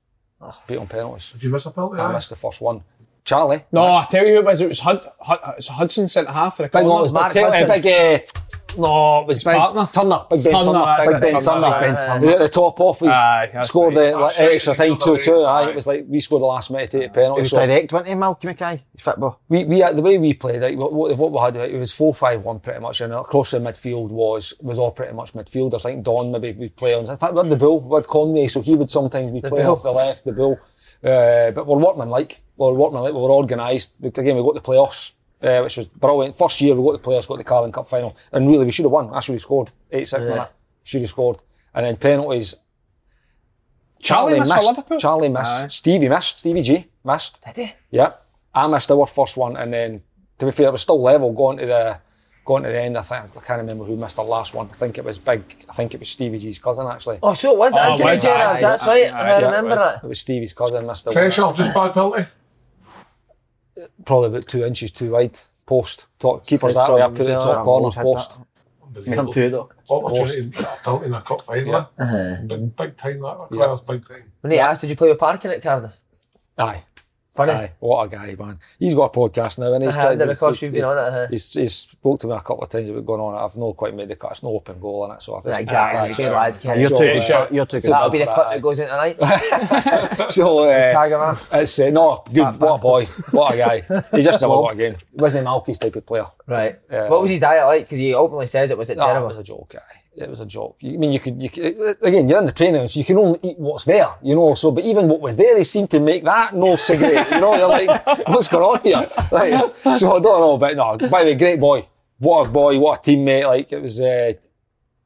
Beat 0.67 0.77
on 0.77 0.87
penalties. 0.87 1.33
Did 1.33 1.43
you 1.45 1.51
miss 1.51 1.67
a 1.67 1.71
penalty? 1.71 1.99
I 2.01 2.07
aye? 2.09 2.13
missed 2.13 2.31
the 2.31 2.37
first 2.37 2.61
one. 2.61 2.83
Charlie. 3.25 3.65
No, 3.73 3.87
missed. 3.89 4.03
I 4.03 4.05
tell 4.07 4.27
you 4.27 4.35
who 4.35 4.39
it 4.41 4.45
was. 4.45 4.61
It 4.61 4.69
was 4.69 4.81
Hud, 4.81 5.11
Hud, 5.19 5.39
it's 5.57 5.69
Hudson 5.69 6.09
centre 6.09 6.31
half 6.33 6.57
for 6.57 6.63
the 6.65 6.69
Big 6.69 6.73
corner. 6.73 6.89
one 6.91 7.03
was 7.03 7.13
Mark 7.13 7.33
big, 7.33 7.45
Hudson. 7.47 7.69
big 7.69 7.87
uh, 7.87 8.19
No, 8.77 9.21
it 9.21 9.27
was 9.29 9.45
big 9.45 9.55
partner? 9.57 9.87
Turner, 9.93 10.21
Big 10.31 10.45
Ben 10.45 10.53
Turner, 10.53 10.65
Turner, 10.65 10.85
that's 10.85 11.07
Big 11.09 11.17
it, 11.17 11.21
Ben 11.21 11.41
Turner, 11.41 11.61
Turner. 11.61 11.99
aye. 11.99 12.19
He 12.21 12.27
hit 12.27 12.39
the 12.39 12.49
top 12.49 12.81
off. 12.81 13.01
He 13.01 13.09
Aye, 13.09 13.61
scored 13.63 13.95
the 13.95 14.11
like, 14.17 14.39
extra 14.41 14.75
time 14.75 14.99
two 14.99 15.17
two. 15.19 15.43
Aye, 15.43 15.63
Aye. 15.63 15.69
it 15.71 15.75
was 15.75 15.87
like 15.87 16.05
we 16.09 16.21
scored 16.21 16.43
the 16.43 16.47
last 16.47 16.71
minute 16.71 16.91
to 16.91 16.99
take 17.01 17.11
a 17.11 17.13
penalty. 17.13 17.41
It 17.41 17.43
was 17.43 17.51
so 17.51 17.67
direct, 17.67 17.93
wasn't 17.93 18.09
he, 18.09 18.15
Malky 18.15 18.45
Mackay? 18.47 18.83
Football. 18.99 19.41
we, 19.49 19.65
we 19.65 19.79
the 19.93 20.03
way 20.03 20.19
we 20.19 20.35
played 20.35 20.63
it, 20.63 20.77
what, 20.77 20.93
what 20.93 21.17
what 21.17 21.33
we 21.33 21.39
had 21.39 21.57
it 21.57 21.79
was 21.79 21.93
four 21.93 22.15
five 22.15 22.43
one 22.43 22.61
pretty 22.61 22.81
much, 22.81 23.01
and 23.01 23.13
across 23.13 23.51
the 23.53 23.59
midfield 23.59 24.09
was 24.11 24.55
was 24.61 24.79
all 24.79 24.91
pretty 24.91 25.13
much 25.15 25.33
midfielders. 25.35 25.87
I 25.87 25.91
think 25.93 26.05
Don 26.05 26.33
maybe 26.33 26.53
would 26.53 26.77
play 26.77 26.95
on. 26.95 27.09
In 27.09 27.17
fact, 27.17 27.33
we 27.35 27.41
had 27.41 27.51
the 27.51 27.57
bull, 27.57 27.81
we 27.81 27.95
had 27.97 28.07
Conway, 28.07 28.49
so 28.49 28.61
he 28.61 28.75
would 28.75 28.91
sometimes 28.91 29.31
be 29.31 29.41
playing 29.41 29.67
Bull. 29.67 29.73
off 29.73 29.83
the 29.83 29.93
left, 29.93 30.25
the 30.25 30.33
bull. 30.33 30.59
Uh, 31.03 31.51
but 31.51 31.67
we're 31.67 31.77
workman 31.79 32.09
like, 32.09 32.41
we're 32.57 32.73
workman 32.73 33.03
like, 33.03 33.13
we 33.13 33.21
were 33.21 33.31
organised. 33.31 33.95
Again, 34.03 34.37
we 34.37 34.43
got 34.43 34.55
the 34.55 34.61
playoffs. 34.63 35.13
Uh, 35.45 35.61
which 35.63 35.77
was 35.77 35.89
brilliant. 35.89 36.37
First 36.39 36.61
year 36.61 36.75
we 36.75 36.83
got 36.85 36.93
the 36.93 36.99
players, 36.99 37.27
got 37.27 37.37
the 37.39 37.45
Carling 37.45 37.73
Cup 37.73 37.87
final, 37.87 38.17
and 38.33 38.49
really 38.49 38.65
we 38.65 38.71
should 38.73 38.85
have 38.85 38.93
won. 38.93 39.11
That's 39.11 39.29
where 39.29 39.35
we 39.35 39.39
scored. 39.39 39.71
86 39.93 40.21
minute. 40.25 40.49
Should 40.85 41.01
have 41.03 41.11
scored. 41.11 41.39
And 41.75 41.85
then 41.87 41.97
penalties. 41.97 42.55
Charlie 44.01 44.39
missed 44.39 44.53
for 44.55 44.61
Liverpool? 44.63 44.99
Charlie 44.99 45.29
missed. 45.29 45.63
Aye. 45.63 45.67
Stevie 45.69 46.09
missed. 46.09 46.39
Stevie 46.39 46.63
G 46.63 46.87
missed. 47.05 47.43
Did 47.45 47.57
he? 47.57 47.73
Yeah. 47.91 48.13
I 48.55 48.67
missed 48.69 48.91
our 48.91 49.07
first 49.07 49.37
one 49.37 49.57
and 49.57 49.73
then 49.73 50.03
to 50.39 50.47
be 50.47 50.53
fair 50.53 50.69
it 50.69 50.73
was 50.73 50.83
still 50.83 51.01
level 51.01 51.33
going 51.33 51.59
to 51.59 51.67
the 51.67 51.99
going 52.45 52.63
to 52.63 52.69
the 52.69 52.81
end 52.81 52.97
I 52.99 53.03
think 53.03 53.37
I 53.37 53.41
can't 53.41 53.59
remember 53.61 53.85
who 53.85 53.97
missed 53.97 54.17
the 54.17 54.23
last 54.23 54.55
one. 54.55 54.69
I 54.71 54.75
think 54.75 54.99
it 54.99 55.05
was 55.05 55.19
big 55.19 55.65
I 55.69 55.73
think 55.73 55.95
it 55.95 56.01
was 56.01 56.09
Stevie 56.11 56.39
G's 56.39 56.59
cousin 56.59 56.87
actually. 56.87 57.19
Oh, 57.23 57.35
so 57.35 57.53
it 57.53 57.59
was 57.59 57.75
Oh, 57.77 57.81
Anthony 57.81 58.11
was 58.11 58.25
it? 58.25 58.29
Gerrard. 58.29 58.63
That's 58.63 58.83
aye, 58.83 58.87
right. 58.87 59.13
aye, 59.13 59.19
I 59.19 59.29
yeah, 59.29 59.39
it 59.39 59.45
remember 59.47 59.71
was. 59.71 59.79
that. 59.79 60.05
It 60.05 60.07
was 60.09 60.21
Stevie's 60.21 60.53
cousin 60.53 60.87
missed 60.87 61.05
the 61.07 61.11
one. 61.11 61.15
Pressure, 61.15 61.53
just 61.57 61.75
bad 61.75 61.93
penalty. 61.95 62.27
Probably 64.05 64.29
about 64.29 64.49
two 64.49 64.65
inches 64.65 64.91
too 64.93 65.13
wide. 65.13 65.39
Post. 65.67 66.09
Top, 66.19 66.47
keeper's 66.47 66.75
that 66.75 66.93
way, 66.93 67.01
I 67.01 67.09
put 67.09 67.21
it 67.23 67.29
in 67.31 67.41
top 67.41 67.59
I've 67.59 67.65
corner, 67.65 67.85
always 67.85 67.95
had 67.95 68.03
post. 68.03 68.39
Him 69.05 69.33
too, 69.33 69.51
though. 69.51 69.71
Opportunity 69.91 70.43
to 70.43 70.49
put 70.51 70.67
a 70.67 70.77
penalty 70.85 71.07
in 71.07 71.15
a 71.15 71.23
cup 71.23 71.41
final. 71.41 71.75
Uh-huh. 71.99 72.37
Big, 72.47 72.77
big 72.77 72.97
time 72.97 73.21
that. 73.21 73.49
Yeah. 73.51 73.67
Yeah. 73.67 73.77
Big 73.89 74.05
time. 74.05 74.33
When 74.43 74.53
he 74.53 74.59
asked, 74.59 74.83
did 74.83 74.91
you 74.91 74.97
play 74.97 75.09
with 75.09 75.19
Parkin 75.19 75.51
at 75.51 75.63
Cardiff? 75.63 75.99
Aye. 76.59 76.85
Funny. 77.35 77.51
Aye, 77.51 77.73
what 77.81 78.05
a 78.05 78.09
guy, 78.09 78.37
man. 78.39 78.61
He's 78.79 78.95
got 78.95 79.07
a 79.15 79.19
podcast 79.19 79.59
now, 79.59 79.73
and 79.73 79.83
he's 79.83 79.93
Uh-huh, 79.93 80.03
tried. 80.03 80.15
then 80.21 80.29
of 80.29 80.29
he's- 80.29 80.39
course 80.39 80.63
you've 80.63 80.73
been 80.73 80.85
on 80.85 80.97
it, 80.97 81.01
uh-huh. 81.01 81.27
He's, 81.31 81.53
he's 81.53 81.75
spoke 81.75 82.21
to 82.21 82.29
me 82.29 82.33
a 82.35 82.41
couple 82.41 82.63
of 82.63 82.69
times 82.69 82.89
about 82.91 83.05
going 83.05 83.21
on 83.21 83.35
it. 83.35 83.45
I've 83.45 83.57
not 83.57 83.77
quite 83.77 83.93
made 83.93 84.07
the 84.07 84.15
cut. 84.15 84.31
It's 84.31 84.43
no 84.45 84.51
open 84.51 84.79
goal 84.79 85.05
in 85.07 85.11
it, 85.17 85.21
so 85.23 85.35
I 85.35 85.41
think 85.41 85.55
Yeah, 85.57 85.61
exactly. 85.63 86.09
it's 86.11 86.17
Good 86.19 86.33
lad, 86.33 86.61
Ken. 86.61 86.81
You're 86.81 86.91
So, 86.91 86.97
too 86.99 87.03
uh, 87.35 87.47
good. 87.47 87.55
You're 87.57 87.67
too 87.67 87.81
good. 87.81 87.91
That'll 87.93 88.11
be 88.11 88.19
the 88.19 88.27
for 88.27 88.33
clip 88.35 88.47
that, 88.47 88.55
that 88.55 88.63
goes 88.63 88.79
in 88.79 88.87
tonight. 88.89 89.17
so 90.31 90.59
uh, 90.61 90.93
Tag 90.93 91.11
him 91.13 91.21
up. 91.21 91.39
it's 91.53 91.79
uh, 91.81 91.91
no 91.91 92.23
good. 92.33 92.61
What 92.61 92.79
a 92.79 92.83
boy! 92.83 93.05
What 93.33 93.55
a 93.55 93.57
guy! 93.59 93.81
He 94.17 94.23
just 94.23 94.41
never 94.41 94.55
got 94.55 94.73
a 94.75 94.77
game. 94.77 94.95
He 95.13 95.21
wasn't 95.21 95.41
a 95.43 95.45
Malky's 95.45 95.79
type 95.81 95.97
of 95.97 96.07
player. 96.07 96.27
Right. 96.47 96.79
Yeah. 96.91 97.09
What 97.09 97.21
was 97.23 97.31
his 97.33 97.41
diet 97.41 97.67
like? 97.67 97.85
Because 97.85 97.99
he 97.99 98.15
openly 98.15 98.47
says 98.47 98.71
it 98.71 98.79
was 98.79 98.91
it 98.91 98.97
No, 98.99 99.23
it 99.23 99.27
was 99.27 99.39
a 99.39 99.43
joke, 99.43 99.71
guy. 99.73 99.81
It 100.17 100.29
was 100.29 100.41
a 100.41 100.47
joke. 100.47 100.77
I 100.85 100.97
mean, 100.97 101.13
you 101.13 101.19
could, 101.21 101.43
you 101.43 101.49
could, 101.51 101.97
again, 102.03 102.29
you're 102.29 102.39
in 102.39 102.47
the 102.47 102.53
training, 102.53 102.87
so 102.89 102.99
you 103.01 103.05
can 103.05 103.19
only 103.19 103.41
eat 103.43 103.59
what's 103.59 103.85
there, 103.85 104.09
you 104.23 104.35
know. 104.35 104.55
So, 104.55 104.71
but 104.71 104.85
even 104.85 105.09
what 105.09 105.21
was 105.21 105.37
there, 105.37 105.55
they 105.57 105.65
seemed 105.65 105.91
to 105.91 106.01
make 106.01 106.23
that 106.25 106.55
no 106.55 106.77
cigarette. 106.77 107.31
You 107.31 107.41
know, 107.41 107.55
you're 107.57 107.69
like, 107.69 108.07
what's 108.29 108.49
going 108.49 108.65
on 108.65 108.81
here? 108.83 109.11
Like, 109.33 109.75
so 109.99 110.17
I 110.17 110.21
don't 110.21 110.41
know, 110.41 110.57
but 110.59 110.77
no. 110.77 110.97
By 111.09 111.25
the 111.25 111.31
way, 111.31 111.35
great 111.35 111.59
boy. 111.61 111.89
What 112.19 112.47
a 112.47 112.51
boy. 112.51 112.79
What 112.79 113.07
a 113.07 113.11
teammate. 113.11 113.47
Like 113.47 113.73
it 113.73 113.83
was 113.83 114.01
uh, 114.01 114.35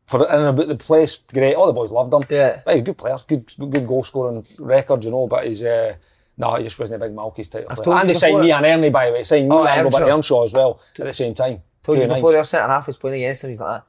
for 0.07 0.27
in 0.29 0.35
and 0.35 0.47
about 0.49 0.69
the 0.69 0.77
place. 0.77 1.17
Great. 1.17 1.55
All 1.55 1.67
the 1.67 1.73
boys 1.73 1.91
loved 1.91 2.13
him. 2.13 2.23
Yeah. 2.29 2.61
But 2.65 2.75
he 2.75 2.81
was 2.81 2.83
a 2.83 2.85
good 2.93 2.99
player. 2.99 3.17
Good, 3.27 3.55
good 3.59 3.87
goal 3.87 4.03
scoring 4.03 4.47
record, 4.59 5.05
you 5.05 5.11
know. 5.11 5.27
But 5.27 5.47
he's. 5.47 5.63
Uh, 5.65 5.95
no, 6.37 6.55
he 6.55 6.63
just 6.63 6.79
wasn't 6.79 7.03
a 7.03 7.07
big 7.07 7.17
Malky's 7.17 7.49
type 7.49 7.67
of 7.69 7.79
player. 7.79 7.99
And 7.99 8.09
they 8.11 8.15
signed 8.15 8.33
before- 8.35 8.43
me 8.45 8.53
and 8.53 8.65
Ernie, 8.67 8.91
by 8.91 9.07
the 9.07 9.13
way. 9.13 9.25
Signed 9.25 9.49
me 9.49 9.57
Oh, 9.57 9.65
and 9.67 9.93
Robert 9.93 10.07
Earnshaw. 10.07 10.45
As 10.45 10.53
well 10.53 10.81
at 10.99 11.07
the 11.07 11.13
same 11.13 11.35
time. 11.35 11.63
Told 11.83 11.99
you 11.99 12.07
nights. 12.07 12.19
before 12.19 12.33
your 12.33 12.45
centre 12.45 12.69
half 12.69 12.87
was 12.87 12.97
playing 12.97 13.23
against 13.23 13.43
him, 13.45 13.51
he's 13.51 13.61
like, 13.61 13.81
"Ah, 13.81 13.85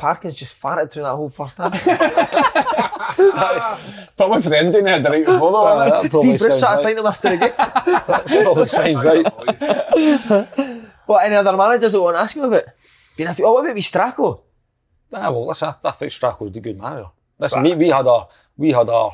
Parkins 0.00 0.34
just 0.34 0.58
farted 0.62 0.90
through 0.90 1.02
that 1.02 1.14
whole 1.14 1.28
first 1.28 1.58
half. 1.58 1.74
But 4.16 4.30
with 4.30 4.44
the 4.44 4.58
ending 4.58 4.84
there 4.84 5.00
the 5.00 5.08
night 5.08 5.24
before 5.26 5.50
though, 5.52 5.66
Uh, 5.66 5.74
wasn't 5.76 6.02
that 6.02 6.10
probably 6.10 6.36
Steve 6.36 6.48
Bruce 6.48 6.60
sounds 6.60 6.62
tried 6.62 6.76
to 6.76 6.82
sign 6.82 6.98
him 6.98 7.06
after 7.06 7.30
the 7.30 7.36
game. 7.36 7.52
Probably 8.44 8.66
sounds 8.66 9.04
right. 9.04 9.26
what, 11.06 11.24
any 11.24 11.34
other 11.36 11.56
managers 11.56 11.92
that 11.92 12.00
want 12.02 12.16
to 12.16 12.20
ask 12.20 12.36
him 12.36 12.44
about? 12.44 12.64
Been 13.16 13.28
a 13.28 13.34
few, 13.34 13.46
oh, 13.46 13.52
what 13.54 13.64
about 13.64 13.74
with 13.74 13.84
Stracco? 13.84 14.42
Ah, 15.12 15.30
well, 15.30 15.46
listen, 15.48 15.68
I, 15.68 15.74
I 15.88 15.90
think 15.92 16.12
Strack 16.12 16.40
was 16.40 16.52
the 16.52 16.60
good 16.60 16.78
manager. 16.78 17.08
Listen, 17.38 17.62
we, 17.62 17.74
we 17.74 17.88
had 17.88 18.06
our, 18.06 18.28
we 18.56 18.70
had 18.72 18.88
our, 18.88 19.12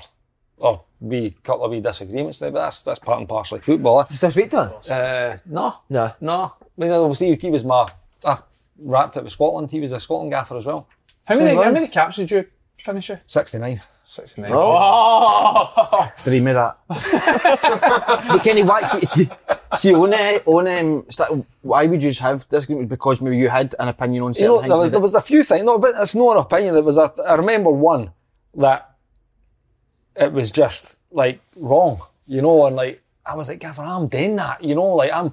our 0.61 0.81
wee 1.01 1.31
couple 1.43 1.65
of 1.65 1.71
wee 1.71 1.81
disagreements 1.81 2.39
there, 2.41 2.51
but 2.51 2.61
that's 2.65 2.83
that's 2.83 2.99
part 2.99 3.21
and 3.21 3.29
parcel 3.29 3.59
of 3.59 3.65
football. 3.65 4.01
eh? 4.01 4.05
You 4.11 4.17
still 4.17 4.31
speak 4.33 4.51
to 4.51 4.65
him? 4.65 4.71
Uh, 4.91 5.37
no, 5.47 5.75
No. 5.89 6.13
no. 6.21 6.53
I 6.53 6.57
mean, 6.77 6.91
obviously 6.91 7.35
he 7.37 7.51
was 7.51 7.65
my, 7.65 7.89
I 8.25 8.39
wrapped 8.78 9.16
it 9.16 9.23
with 9.23 9.32
Scotland. 9.32 9.70
He 9.70 9.81
was 9.81 9.93
a 9.93 10.01
Scotland 10.01 10.31
gaffer 10.31 10.57
as 10.57 10.66
well. 10.66 10.89
How 11.27 11.36
many, 11.36 11.62
how 11.62 11.70
many 11.70 11.89
caps 11.89 12.16
did 12.16 12.31
you 12.31 12.47
finish 12.78 13.09
with? 13.09 13.20
Sixty 13.27 13.59
nine. 13.59 13.82
69. 14.09 14.51
Oh! 14.53 16.12
Dream 16.23 16.47
of 16.47 16.55
that. 16.55 16.78
but 18.28 18.39
Kenny, 18.44 18.62
why, 18.62 18.82
see, 18.82 19.05
see, 19.05 19.28
see 19.74 19.94
on, 19.94 20.15
uh, 20.15 20.39
on 20.47 20.69
um, 20.69 21.44
why 21.62 21.86
would 21.86 22.01
you 22.01 22.11
just 22.11 22.20
have 22.20 22.48
this? 22.48 22.66
Because 22.66 23.20
maybe 23.20 23.36
you 23.36 23.48
had 23.48 23.74
an 23.81 23.89
opinion 23.89 24.23
on 24.23 24.32
You 24.35 24.47
know, 24.47 24.59
things. 24.61 24.69
there 24.69 24.78
was 24.78 24.90
there 24.93 25.01
was 25.01 25.15
a 25.15 25.20
few 25.20 25.43
things. 25.43 25.65
No, 25.65 25.78
but 25.81 25.94
it's 25.98 26.15
not 26.15 26.36
an 26.36 26.43
opinion. 26.43 26.74
There 26.74 26.85
was 26.85 26.98
a. 26.98 27.12
I 27.27 27.35
remember 27.35 27.70
one 27.70 28.12
that 28.55 28.94
it 30.15 30.32
was 30.32 30.53
just 30.53 31.01
like 31.11 31.40
wrong. 31.57 32.01
You 32.28 32.43
know, 32.43 32.66
and 32.66 32.77
like 32.77 33.03
I 33.24 33.35
was 33.35 33.48
like, 33.48 33.59
Gavin, 33.59 33.86
I'm 33.86 34.07
doing 34.07 34.36
that. 34.36 34.62
You 34.62 34.77
know, 34.77 34.94
like 34.94 35.12
I'm. 35.12 35.32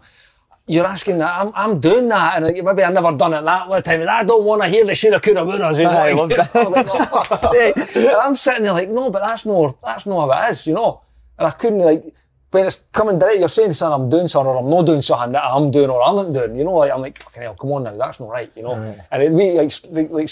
You're 0.65 0.85
asking 0.85 1.17
that 1.17 1.41
I'm, 1.41 1.51
I'm 1.55 1.79
doing 1.81 2.07
that, 2.07 2.35
and 2.37 2.45
like, 2.45 2.63
maybe 2.63 2.83
I 2.83 2.89
never 2.89 3.11
done 3.17 3.33
it 3.33 3.41
that 3.43 3.67
one 3.67 3.83
time. 3.83 3.99
And 4.01 4.09
I 4.09 4.23
don't 4.23 4.45
want 4.45 4.61
to 4.61 4.69
hear 4.69 4.85
the 4.85 4.95
shoulda, 4.95 5.19
coulda, 5.19 5.43
woulda. 5.43 5.73
So 5.73 5.83
I 5.83 6.13
like, 6.13 6.29
that. 6.37 6.55
I'm 6.55 6.71
like, 6.71 6.87
"Oh, 6.89 7.91
and 7.95 8.07
I'm 8.07 8.35
sitting 8.35 8.63
there 8.63 8.71
like, 8.73 8.89
no, 8.89 9.09
but 9.09 9.19
that's 9.19 9.45
no, 9.45 9.77
that's 9.83 10.05
not 10.05 10.29
how 10.31 10.47
it 10.47 10.51
is, 10.51 10.65
you 10.65 10.73
know. 10.73 11.01
And 11.37 11.47
I 11.47 11.51
couldn't 11.51 11.79
like 11.79 12.03
when 12.51 12.65
it's 12.65 12.83
coming 12.93 13.19
direct. 13.19 13.39
You're 13.39 13.49
saying 13.49 13.73
something, 13.73 14.03
I'm 14.03 14.09
doing 14.09 14.27
something, 14.29 14.49
or 14.49 14.57
I'm 14.57 14.69
not 14.69 14.85
doing 14.85 15.01
something 15.01 15.33
that 15.33 15.43
I'm 15.43 15.69
doing, 15.69 15.89
or 15.89 16.01
I'm 16.01 16.15
not 16.15 16.31
doing. 16.31 16.57
You 16.57 16.63
know, 16.63 16.75
like 16.75 16.91
I'm 16.91 17.01
like, 17.01 17.19
fucking 17.19 17.41
hell, 17.41 17.55
come 17.55 17.71
on 17.73 17.83
now, 17.83 17.97
that's 17.97 18.21
not 18.21 18.29
right, 18.29 18.51
you 18.55 18.63
know. 18.63 18.95
And 19.11 19.23
it 19.23 19.31
we 19.33 19.51
like, 19.51 19.73
like, 19.89 20.09
like 20.11 20.29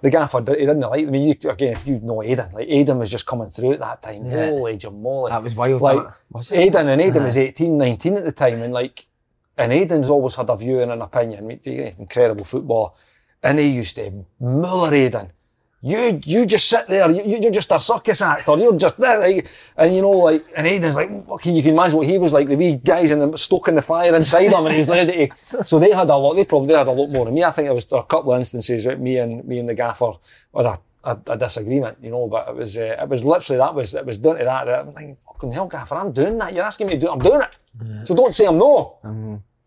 the 0.00 0.10
gaffer, 0.10 0.38
he 0.40 0.44
didn't 0.44 0.80
like. 0.80 1.06
I 1.06 1.10
mean, 1.10 1.22
you, 1.24 1.50
again, 1.50 1.72
if 1.72 1.86
you 1.88 1.98
know 2.00 2.22
Aidan, 2.22 2.52
like 2.52 2.68
Aidan 2.68 2.98
was 2.98 3.10
just 3.10 3.26
coming 3.26 3.48
through 3.48 3.72
at 3.72 3.80
that 3.80 4.02
time. 4.02 4.26
Yeah. 4.26 4.50
Holy 4.50 4.76
jamoly. 4.76 5.30
That 5.30 5.42
was 5.42 5.54
wild, 5.54 5.82
Like 5.82 5.96
wasn't 5.96 6.08
it? 6.08 6.34
Was 6.36 6.52
it? 6.52 6.54
Uh-huh. 6.54 6.64
Aidan 6.64 6.88
and 6.88 7.00
Aidan 7.00 7.22
was 7.24 7.36
18, 7.36 7.78
19 7.78 8.16
at 8.18 8.24
the 8.24 8.32
time, 8.32 8.62
and 8.62 8.72
like, 8.72 9.06
and 9.58 9.72
Aidan's 9.72 10.10
always 10.10 10.34
had 10.36 10.48
a 10.50 10.56
view 10.56 10.80
and 10.80 10.90
an 10.92 11.02
opinion. 11.02 11.38
I 11.38 11.46
mean, 11.46 11.60
he's 11.62 11.78
an 11.80 11.94
incredible 11.98 12.44
footballer, 12.44 12.90
and 13.42 13.58
he 13.58 13.68
used 13.68 13.96
to 13.96 14.24
muller 14.40 14.94
Aidan. 14.94 15.32
You, 15.84 16.20
you 16.24 16.46
just 16.46 16.68
sit 16.68 16.86
there. 16.86 17.10
You, 17.10 17.24
you- 17.24 17.38
you're 17.42 17.50
just 17.50 17.72
a 17.72 17.78
circus 17.80 18.22
actor. 18.22 18.56
You're 18.56 18.76
just 18.78 18.98
there, 19.00 19.18
like, 19.18 19.48
and 19.76 19.92
you 19.94 20.00
know, 20.02 20.10
like, 20.12 20.44
and 20.56 20.64
Aidan's 20.64 20.94
like, 20.94 21.08
you 21.44 21.60
can 21.60 21.72
imagine 21.72 21.96
what 21.98 22.06
he 22.06 22.18
was 22.18 22.32
like. 22.32 22.46
The 22.46 22.54
wee 22.56 22.76
guys 22.76 23.10
in 23.10 23.18
the 23.18 23.36
stoking 23.36 23.74
the 23.74 23.82
fire 23.82 24.14
inside 24.14 24.52
him, 24.52 24.64
and 24.66 24.74
he's 24.76 24.88
ready 24.88 25.26
to. 25.28 25.64
So 25.66 25.80
they 25.80 25.90
had 25.90 26.08
a 26.08 26.16
lot. 26.16 26.34
They 26.34 26.44
probably 26.44 26.72
had 26.74 26.86
a 26.86 26.92
lot 26.92 27.10
more 27.10 27.24
than 27.24 27.34
me. 27.34 27.42
I 27.42 27.50
think 27.50 27.68
it 27.68 27.74
was 27.74 27.86
a 27.92 28.02
couple 28.04 28.32
of 28.32 28.38
instances 28.38 28.86
with 28.86 29.00
me 29.00 29.18
and 29.18 29.44
me 29.44 29.58
and 29.58 29.68
the 29.68 29.74
gaffer 29.74 30.12
with 30.52 30.66
a, 30.66 30.78
a, 31.04 31.18
a 31.26 31.36
disagreement, 31.36 31.98
you 32.02 32.10
know. 32.10 32.26
But 32.28 32.48
it 32.48 32.54
was, 32.56 32.76
uh, 32.78 32.96
it 33.00 33.08
was 33.08 33.24
literally 33.24 33.58
that 33.58 33.74
was 33.74 33.94
it 33.94 34.04
was 34.06 34.18
down 34.18 34.38
to 34.38 34.44
that. 34.44 34.64
that 34.66 34.80
I'm 34.80 34.92
thinking, 34.92 35.16
fucking 35.26 35.52
hell, 35.52 35.66
gaffer, 35.66 35.94
I'm 35.96 36.12
doing 36.12 36.38
that. 36.38 36.52
You're 36.54 36.64
asking 36.64 36.86
me 36.88 36.94
to 36.94 37.00
do 37.00 37.08
it. 37.08 37.12
I'm 37.12 37.18
doing 37.18 37.42
it. 37.42 38.06
So 38.06 38.14
don't 38.14 38.34
say 38.34 38.46
I'm 38.46 38.58
no. 38.58 38.98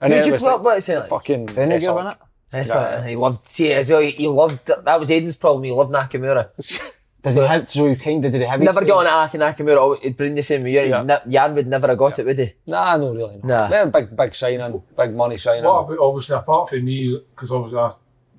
And 0.01 0.13
Who'd 0.13 0.25
you 0.25 0.31
was 0.33 0.41
put 0.41 0.47
like, 0.47 0.55
up 0.55 0.63
with, 0.63 0.83
say, 0.83 0.99
like? 0.99 1.09
fucking 1.09 1.47
Vennegoor, 1.47 1.79
Hesselink. 1.79 1.95
wasn't 1.95 2.13
it? 2.13 2.19
That's 2.51 2.69
like, 2.69 3.05
he 3.05 3.15
loved, 3.15 3.47
see 3.47 3.67
it 3.71 3.77
as 3.77 3.89
well, 3.89 4.01
he, 4.01 4.11
he 4.11 4.27
loved, 4.27 4.65
that 4.65 4.99
was 4.99 5.09
Aiden's 5.09 5.35
problem, 5.35 5.63
he 5.63 5.71
loved 5.71 5.91
Nakamura. 5.91 6.49
Does 7.23 7.33
he 7.33 7.39
have, 7.39 7.71
so 7.71 7.87
he 7.87 7.95
kind 7.95 8.23
of 8.23 8.31
did 8.31 8.41
he 8.41 8.47
have 8.47 8.61
Never 8.61 8.85
got 8.85 8.97
on 8.99 9.07
at 9.07 9.13
Aki 9.13 9.37
Nakamura, 9.39 9.77
always- 9.79 9.99
he'd 10.01 10.15
bring 10.15 10.35
the 10.35 10.43
same 10.43 10.61
with 10.63 10.73
you, 10.73 10.81
Yeah. 10.81 11.03
yeah. 11.07 11.19
Jan 11.27 11.55
would 11.55 11.65
never 11.67 11.87
have 11.87 11.97
got 11.97 12.19
it, 12.19 12.25
would 12.25 12.37
he? 12.37 12.53
Nah, 12.67 12.97
no, 12.97 13.13
really. 13.13 13.37
No. 13.43 13.47
Nah. 13.47 13.67
They're 13.67 13.87
big, 13.87 14.15
big 14.15 14.35
signing, 14.35 14.83
big 14.95 15.15
money 15.15 15.37
signing. 15.37 15.63
What 15.63 15.85
about, 15.85 15.97
obviously, 15.99 16.35
apart 16.35 16.69
from 16.69 16.85
me, 16.85 17.19
because 17.33 17.51
obviously 17.51 17.79
I 17.79 17.91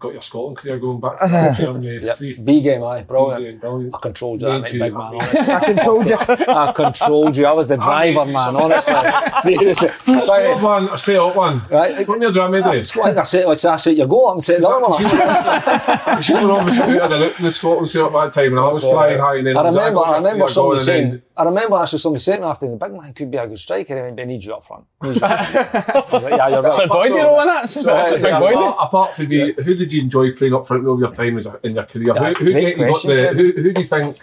got 0.06 0.12
your 0.14 0.22
Scotland 0.22 0.56
career 0.56 0.78
going 0.78 1.00
back 1.00 1.22
Uh-huh. 1.22 1.48
to 1.54 1.62
Germany. 1.62 1.98
Yep. 2.02 2.16
three- 2.18 2.36
B 2.42 2.60
game, 2.60 2.82
aye, 2.82 3.02
brilliant. 3.02 3.36
Brilliant, 3.36 3.60
brilliant. 3.60 3.94
I 3.94 3.98
controlled 3.98 4.40
you 4.42 4.48
that 4.48 4.58
night, 4.62 4.72
you 4.72 4.80
big 4.80 4.92
man. 4.94 5.14
I 5.20 5.60
controlled 5.64 6.08
you. 6.08 6.16
I 6.18 6.72
controlled 6.72 7.36
you. 7.36 7.46
I 7.46 7.52
was 7.52 7.68
the 7.68 7.76
driver, 7.76 8.24
man. 8.24 8.56
Honestly, 8.56 8.94
seriously. 9.42 9.88
Say 9.88 10.28
Right. 10.28 10.46
up 10.56 10.62
one, 10.62 10.88
I 10.90 10.96
say 10.96 11.16
up 11.16 11.36
one. 11.36 11.62
Right. 11.70 12.06
Put 12.06 12.18
me 12.18 12.26
a 12.26 12.32
drama 12.32 12.58
I 12.58 12.72
day. 12.72 12.78
just 12.78 12.96
like 12.96 13.16
I 13.16 13.22
said, 13.22 13.46
like 13.46 13.64
I 13.64 13.76
said, 13.76 13.96
your 13.96 14.06
goal 14.06 14.28
up 14.28 14.34
and 14.34 14.44
set 14.44 14.60
the 14.60 14.68
other 14.68 14.86
one 14.86 15.04
up. 15.04 16.20
You 16.28 16.34
were 16.46 16.52
obviously 16.52 17.00
out 17.00 17.12
of 17.12 17.20
the 17.20 17.36
in 17.36 17.42
the 17.44 17.50
Scotland 17.50 17.88
set 17.88 18.02
up 18.02 18.12
that 18.12 18.32
time, 18.32 18.52
and 18.52 18.60
I 18.60 18.66
was 18.66 18.80
So, 18.80 18.90
flying 18.92 19.18
high. 19.18 19.36
And 19.36 19.46
then 19.46 19.56
I 19.56 19.62
remember, 19.62 20.00
I 20.00 20.16
remember 20.16 20.44
clear 20.44 20.48
somebody 20.50 20.80
saying, 20.80 21.10
then- 21.10 21.22
I 21.38 21.44
remember 21.44 21.76
actually 21.76 21.98
somebody 21.98 22.22
saying 22.22 22.42
after 22.42 22.68
the 22.68 22.76
big 22.76 22.92
man 22.92 23.12
could 23.12 23.30
be 23.30 23.36
a 23.36 23.46
good 23.46 23.58
striker, 23.58 23.94
and 23.96 24.18
I 24.18 24.24
need 24.24 24.42
you 24.42 24.54
up 24.54 24.64
front. 24.64 24.84
Needs 25.02 25.20
you 25.20 25.26
up 25.26 25.44
front. 25.44 25.66
I 25.66 26.04
was 26.10 26.22
like, 26.24 26.36
yeah, 26.36 26.48
you're 26.48 26.72
So 26.72 26.78
right. 26.78 26.88
boy, 26.88 27.02
do 27.02 27.08
you 27.10 27.16
know 27.18 27.32
what 27.34 27.44
that? 27.44 27.68
So, 27.68 27.82
That's 27.82 28.20
a 28.20 28.24
big 28.24 28.32
apart, 28.32 28.54
boy. 28.54 28.70
apart 28.70 29.14
from 29.14 29.28
me, 29.28 29.52
who 29.52 29.74
did 29.74 29.92
you 29.92 30.00
enjoy 30.02 30.32
playing 30.32 30.54
up 30.54 30.66
front 30.66 30.84
with 30.84 30.98
your 31.00 31.14
time 31.14 31.36
as 31.36 31.46
a, 31.46 31.60
in 31.62 31.74
your 31.74 31.84
career? 31.84 32.14
Yeah, 32.14 32.32
who, 32.34 32.44
who, 32.44 32.52
great 32.52 32.76
you 32.78 32.84
got 32.84 32.88
question, 32.90 33.16
the, 33.16 33.28
who, 33.34 33.52
who 33.62 33.72
do 33.72 33.80
you 33.80 33.86
think 33.86 34.18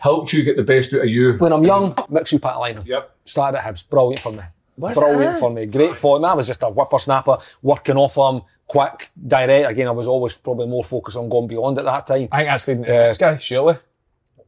helped 0.00 0.32
you 0.32 0.42
get 0.42 0.56
the 0.56 0.62
best 0.62 0.92
out 0.92 1.00
of 1.00 1.08
you? 1.08 1.34
When 1.38 1.52
I'm 1.52 1.64
young, 1.64 1.94
Mixu 1.94 2.38
Paatelainen. 2.38 2.86
Yep. 2.86 3.16
Started 3.24 3.58
at 3.58 3.64
Hibs, 3.64 3.88
brilliant 3.88 4.18
for 4.20 4.32
me. 4.32 4.42
brilliant 4.76 5.38
for 5.38 5.50
me. 5.50 5.66
Great 5.66 5.96
for 5.96 6.18
him. 6.18 6.24
I 6.26 6.34
was 6.34 6.46
just 6.46 6.62
a 6.62 6.66
whippersnapper, 6.66 7.38
working 7.62 7.96
off 7.96 8.16
him, 8.16 8.42
quick, 8.66 9.08
direct. 9.26 9.70
Again, 9.70 9.88
I 9.88 9.92
was 9.92 10.06
always 10.06 10.34
probably 10.36 10.66
more 10.66 10.84
focused 10.84 11.16
on 11.16 11.28
going 11.28 11.46
beyond 11.48 11.78
at 11.78 11.84
that 11.84 12.06
time. 12.06 12.28
I 12.32 12.38
think 12.38 12.48
that's 12.48 12.68
leading 12.68 12.84
to 12.84 12.90
the 12.90 12.96
next 12.98 13.18
guy, 13.18 13.36
surely. 13.38 13.78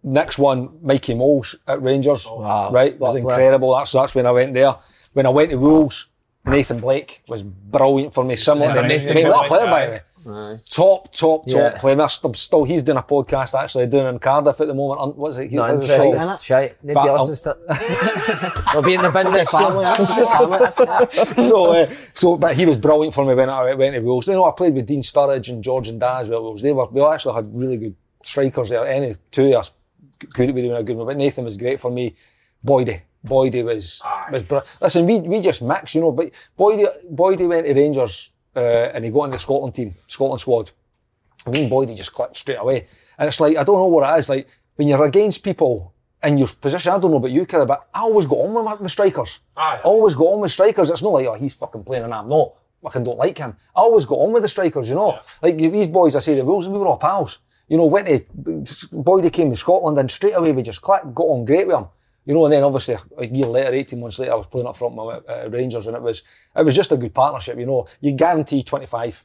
Next 0.04 0.38
one, 0.38 0.78
Mikey 0.82 1.14
Mols 1.14 1.54
at 1.66 1.80
Rangers. 1.82 2.26
Right, 2.36 2.98
was 2.98 3.12
What 3.14 3.16
incredible. 3.20 3.74
That's 3.76 3.92
that's 3.92 4.14
when 4.14 4.26
I 4.26 4.32
went 4.32 4.52
there. 4.54 4.74
When 5.12 5.26
I 5.26 5.28
went 5.28 5.50
to 5.50 5.56
Wolves, 5.58 6.08
Nathan 6.44 6.80
Blake 6.80 7.22
was 7.28 7.42
brilliant 7.44 8.12
for 8.12 8.24
me. 8.24 8.34
Similar 8.34 8.74
Yeah, 8.74 8.82
to 8.82 8.88
Nathan 8.88 9.14
Mate, 9.14 9.28
what 9.28 9.44
a 9.44 9.48
player 9.48 9.66
by 9.66 9.86
the 9.86 9.92
way. 9.92 10.00
Top, 10.70 11.12
top, 11.12 11.46
top 11.46 11.46
Yeah. 11.46 11.78
player. 11.78 12.00
I'm 12.00 12.08
still, 12.08 12.32
still, 12.34 12.62
he's 12.64 12.82
doing 12.84 12.96
a 12.98 13.02
podcast 13.02 13.58
actually 13.58 13.86
doing 13.88 14.06
in 14.06 14.18
Cardiff 14.20 14.60
at 14.60 14.68
the 14.68 14.74
moment. 14.74 15.00
Un- 15.00 15.16
What's 15.16 15.38
it? 15.38 15.50
Not 15.52 15.70
his 15.70 15.82
interested. 15.82 16.12
show? 16.14 16.34
Shite. 16.36 16.76
Nobody 16.84 17.08
But 17.08 17.20
listens 17.28 17.42
to 17.42 17.50
it. 17.50 18.64
We'll 18.74 18.82
be 18.82 18.94
in 18.94 19.02
the 19.02 19.10
bin 19.10 19.30
next 19.32 19.52
year. 19.52 21.42
so, 21.42 21.72
uh, 21.72 21.90
so, 22.14 22.36
but 22.36 22.54
he 22.56 22.66
was 22.66 22.78
brilliant 22.78 23.14
for 23.14 23.24
me 23.24 23.34
when 23.34 23.50
I 23.50 23.74
went 23.74 23.94
to 23.94 24.00
Wolves. 24.00 24.26
You 24.28 24.34
know, 24.34 24.44
I 24.44 24.52
played 24.52 24.74
with 24.74 24.86
Dean 24.86 25.02
Sturridge 25.02 25.48
and 25.48 25.62
George 25.62 25.88
and 25.88 25.98
Daz. 26.00 26.28
Well, 26.28 26.54
They 26.54 26.72
were, 26.72 26.86
we 26.86 27.02
actually 27.02 27.34
had 27.34 27.54
really 27.56 27.76
good 27.78 27.94
strikers 28.22 28.68
there. 28.68 28.86
Any 28.86 29.14
two 29.30 29.48
of 29.48 29.54
us 29.54 29.72
could 30.34 30.54
be 30.54 30.62
doing 30.62 30.76
a 30.76 30.82
good 30.82 30.96
one, 30.96 31.06
but 31.06 31.16
Nathan 31.16 31.44
was 31.44 31.56
great 31.56 31.80
for 31.80 31.90
me. 31.90 32.14
Boydie, 32.64 33.00
Boydie 33.26 33.64
was 33.64 34.02
was. 34.30 34.42
Br- 34.42 34.58
Listen, 34.80 35.06
we 35.06 35.20
we 35.20 35.40
just 35.40 35.62
mixed, 35.62 35.94
you 35.94 36.00
know. 36.00 36.12
But 36.12 36.30
Boydie, 36.58 36.86
Boydie 37.12 37.48
went 37.48 37.66
to 37.66 37.74
Rangers 37.74 38.32
uh, 38.54 38.60
and 38.94 39.04
he 39.04 39.10
got 39.10 39.24
in 39.24 39.30
the 39.32 39.38
Scotland 39.38 39.74
team, 39.74 39.92
Scotland 40.06 40.40
squad. 40.40 40.70
Me 41.48 41.62
and 41.64 41.72
Boydie 41.72 41.96
just 41.96 42.12
clicked 42.12 42.36
straight 42.36 42.58
away. 42.60 42.86
And 43.18 43.26
it's 43.28 43.40
like, 43.40 43.56
I 43.56 43.64
don't 43.64 43.76
know 43.76 43.88
what 43.88 44.08
it 44.08 44.18
is. 44.18 44.28
Like, 44.28 44.46
when 44.76 44.86
you're 44.88 45.04
against 45.04 45.42
people 45.42 45.92
in 46.22 46.38
your 46.38 46.46
position, 46.46 46.92
I 46.92 46.98
don't 46.98 47.10
know 47.10 47.16
about 47.16 47.32
you, 47.32 47.44
Kerry, 47.46 47.66
but 47.66 47.88
I 47.92 48.00
always 48.00 48.26
got 48.26 48.36
on 48.36 48.54
with 48.54 48.82
the 48.82 48.88
strikers. 48.88 49.40
Aye. 49.56 49.80
Always 49.82 50.14
got 50.14 50.26
on 50.26 50.40
with 50.40 50.52
strikers. 50.52 50.88
It's 50.88 51.02
not 51.02 51.08
like, 51.10 51.26
oh, 51.26 51.34
he's 51.34 51.54
fucking 51.54 51.82
playing 51.82 52.04
and 52.04 52.14
I'm 52.14 52.28
not. 52.28 52.54
Fucking 52.82 53.02
don't 53.04 53.18
like 53.18 53.38
him. 53.38 53.56
I 53.76 53.80
always 53.80 54.04
got 54.04 54.16
on 54.16 54.32
with 54.32 54.42
the 54.42 54.48
strikers, 54.48 54.88
you 54.88 54.94
know. 54.94 55.18
Like, 55.42 55.56
these 55.56 55.88
boys, 55.88 56.14
I 56.14 56.20
say, 56.20 56.34
the 56.36 56.44
Wolves, 56.44 56.68
we 56.68 56.78
were 56.78 56.86
all 56.86 56.96
pals. 56.96 57.38
You 57.72 57.78
know, 57.78 57.86
went 57.86 58.06
to, 58.06 59.30
came 59.30 59.48
to 59.50 59.56
Scotland 59.56 59.96
and 59.96 60.10
straight 60.10 60.34
away 60.34 60.52
we 60.52 60.62
just 60.62 60.82
clicked, 60.82 61.14
got 61.14 61.24
on 61.24 61.46
great 61.46 61.66
with 61.66 61.76
him. 61.76 61.86
You 62.26 62.34
know, 62.34 62.44
and 62.44 62.52
then 62.52 62.62
obviously 62.62 62.96
a 63.16 63.26
year 63.26 63.46
later, 63.46 63.72
18 63.72 63.98
months 63.98 64.18
later, 64.18 64.32
I 64.32 64.34
was 64.34 64.46
playing 64.46 64.66
up 64.66 64.76
front 64.76 64.94
with 64.94 65.24
uh, 65.26 65.48
Rangers 65.48 65.86
and 65.86 65.96
it 65.96 66.02
was, 66.02 66.22
it 66.54 66.66
was 66.66 66.74
just 66.76 66.92
a 66.92 66.98
good 66.98 67.14
partnership, 67.14 67.58
you 67.58 67.64
know. 67.64 67.86
You 68.02 68.12
guarantee 68.12 68.62
25. 68.62 69.24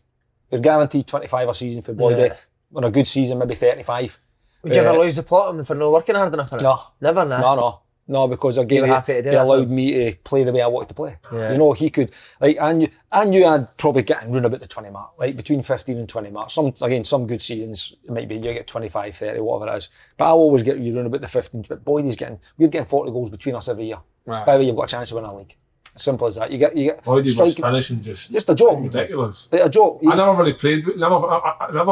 You're 0.50 0.62
guaranteed 0.62 1.06
25 1.08 1.50
a 1.50 1.54
season 1.54 1.82
for 1.82 1.94
Boydie. 1.94 2.30
Yeah. 2.30 2.36
On 2.74 2.86
a 2.86 2.90
good 2.90 3.06
season, 3.06 3.38
maybe 3.38 3.54
35. 3.54 4.18
Would 4.64 4.74
you 4.74 4.80
ever 4.82 4.92
Uh, 4.98 5.02
lose 5.04 5.18
the 5.18 5.24
plot 5.24 5.54
him 5.54 5.66
for 5.66 5.76
not 5.76 5.92
working 5.92 6.16
hard 6.16 6.34
enough 6.34 6.50
for 6.50 6.56
it? 6.56 6.62
No. 6.64 6.80
Never, 7.02 7.26
nah. 7.26 7.42
No, 7.42 7.56
no. 7.56 7.80
No, 8.10 8.28
because 8.28 8.58
again, 8.58 8.78
You 8.78 8.82
were 8.84 8.88
he, 8.88 8.94
happy 8.94 9.14
to 9.14 9.22
do 9.24 9.30
he 9.32 9.36
allowed 9.36 9.70
me 9.70 9.92
to 9.92 10.18
play 10.24 10.44
the 10.46 10.54
way 10.54 10.62
I 10.62 10.68
wanted 10.68 10.90
to 10.90 10.96
play. 10.96 11.18
Yeah. 11.32 11.52
You 11.52 11.58
know, 11.58 11.74
he 11.74 11.90
could, 11.90 12.12
like, 12.40 12.58
I 12.60 12.72
knew, 12.72 12.88
I 13.12 13.26
knew 13.26 13.46
I'd 13.46 13.76
probably 13.78 14.04
get 14.04 14.24
in 14.24 14.32
round 14.32 14.46
about 14.46 14.62
the 14.62 14.68
20 14.68 14.90
mark, 14.92 15.12
like 15.20 15.36
between 15.36 15.62
15 15.62 15.98
and 15.98 16.08
20 16.08 16.30
mark. 16.32 16.50
Some, 16.50 16.74
again, 16.82 17.04
some 17.04 17.28
good 17.28 17.42
seasons, 17.42 17.96
it 18.06 18.12
might 18.12 18.30
be 18.30 18.36
you 18.36 18.42
get 18.54 18.66
25, 18.66 19.14
30, 19.14 19.40
whatever 19.42 19.72
it 19.74 19.78
is. 19.78 19.90
But 20.16 20.26
I 20.26 20.30
always 20.30 20.64
get 20.64 20.78
you 20.80 20.96
round 20.96 21.08
about 21.08 21.20
the 21.20 21.28
15. 21.28 21.66
But 21.68 21.84
Boydie's 21.84 22.16
getting, 22.16 22.40
we're 22.58 22.70
getting 22.70 22.88
40 22.88 23.12
goals 23.12 23.30
between 23.30 23.56
us 23.56 23.68
every 23.68 23.88
year. 23.88 24.00
Right. 24.26 24.46
By 24.46 24.54
the 24.54 24.60
way, 24.60 24.66
you've 24.68 24.76
got 24.78 24.84
a 24.86 24.88
chance 24.88 25.10
to 25.10 25.16
win 25.16 25.26
a 25.26 25.36
league. 25.36 25.56
Simple 25.98 26.28
as 26.28 26.36
that. 26.36 26.52
You 26.52 26.60
get, 26.60 26.78
you 26.78 26.92
get, 26.92 27.04
Boydie 27.04 27.24
was 27.24 27.34
striking- 27.34 27.64
finishing 27.64 28.02
just 28.02 28.32
just 28.32 28.50
a 28.50 28.56
joke. 28.56 28.80
ridiculous. 28.80 29.50
Like 29.52 29.64
a 29.66 29.70
joke. 29.70 30.00
I 30.08 30.16
never 30.16 30.34
really 30.36 30.54
played 30.54 30.86
with, 30.86 30.96
never, 30.98 31.16
I, 31.16 31.38
I, 31.38 31.66
I 31.68 31.72
never, 31.74 31.92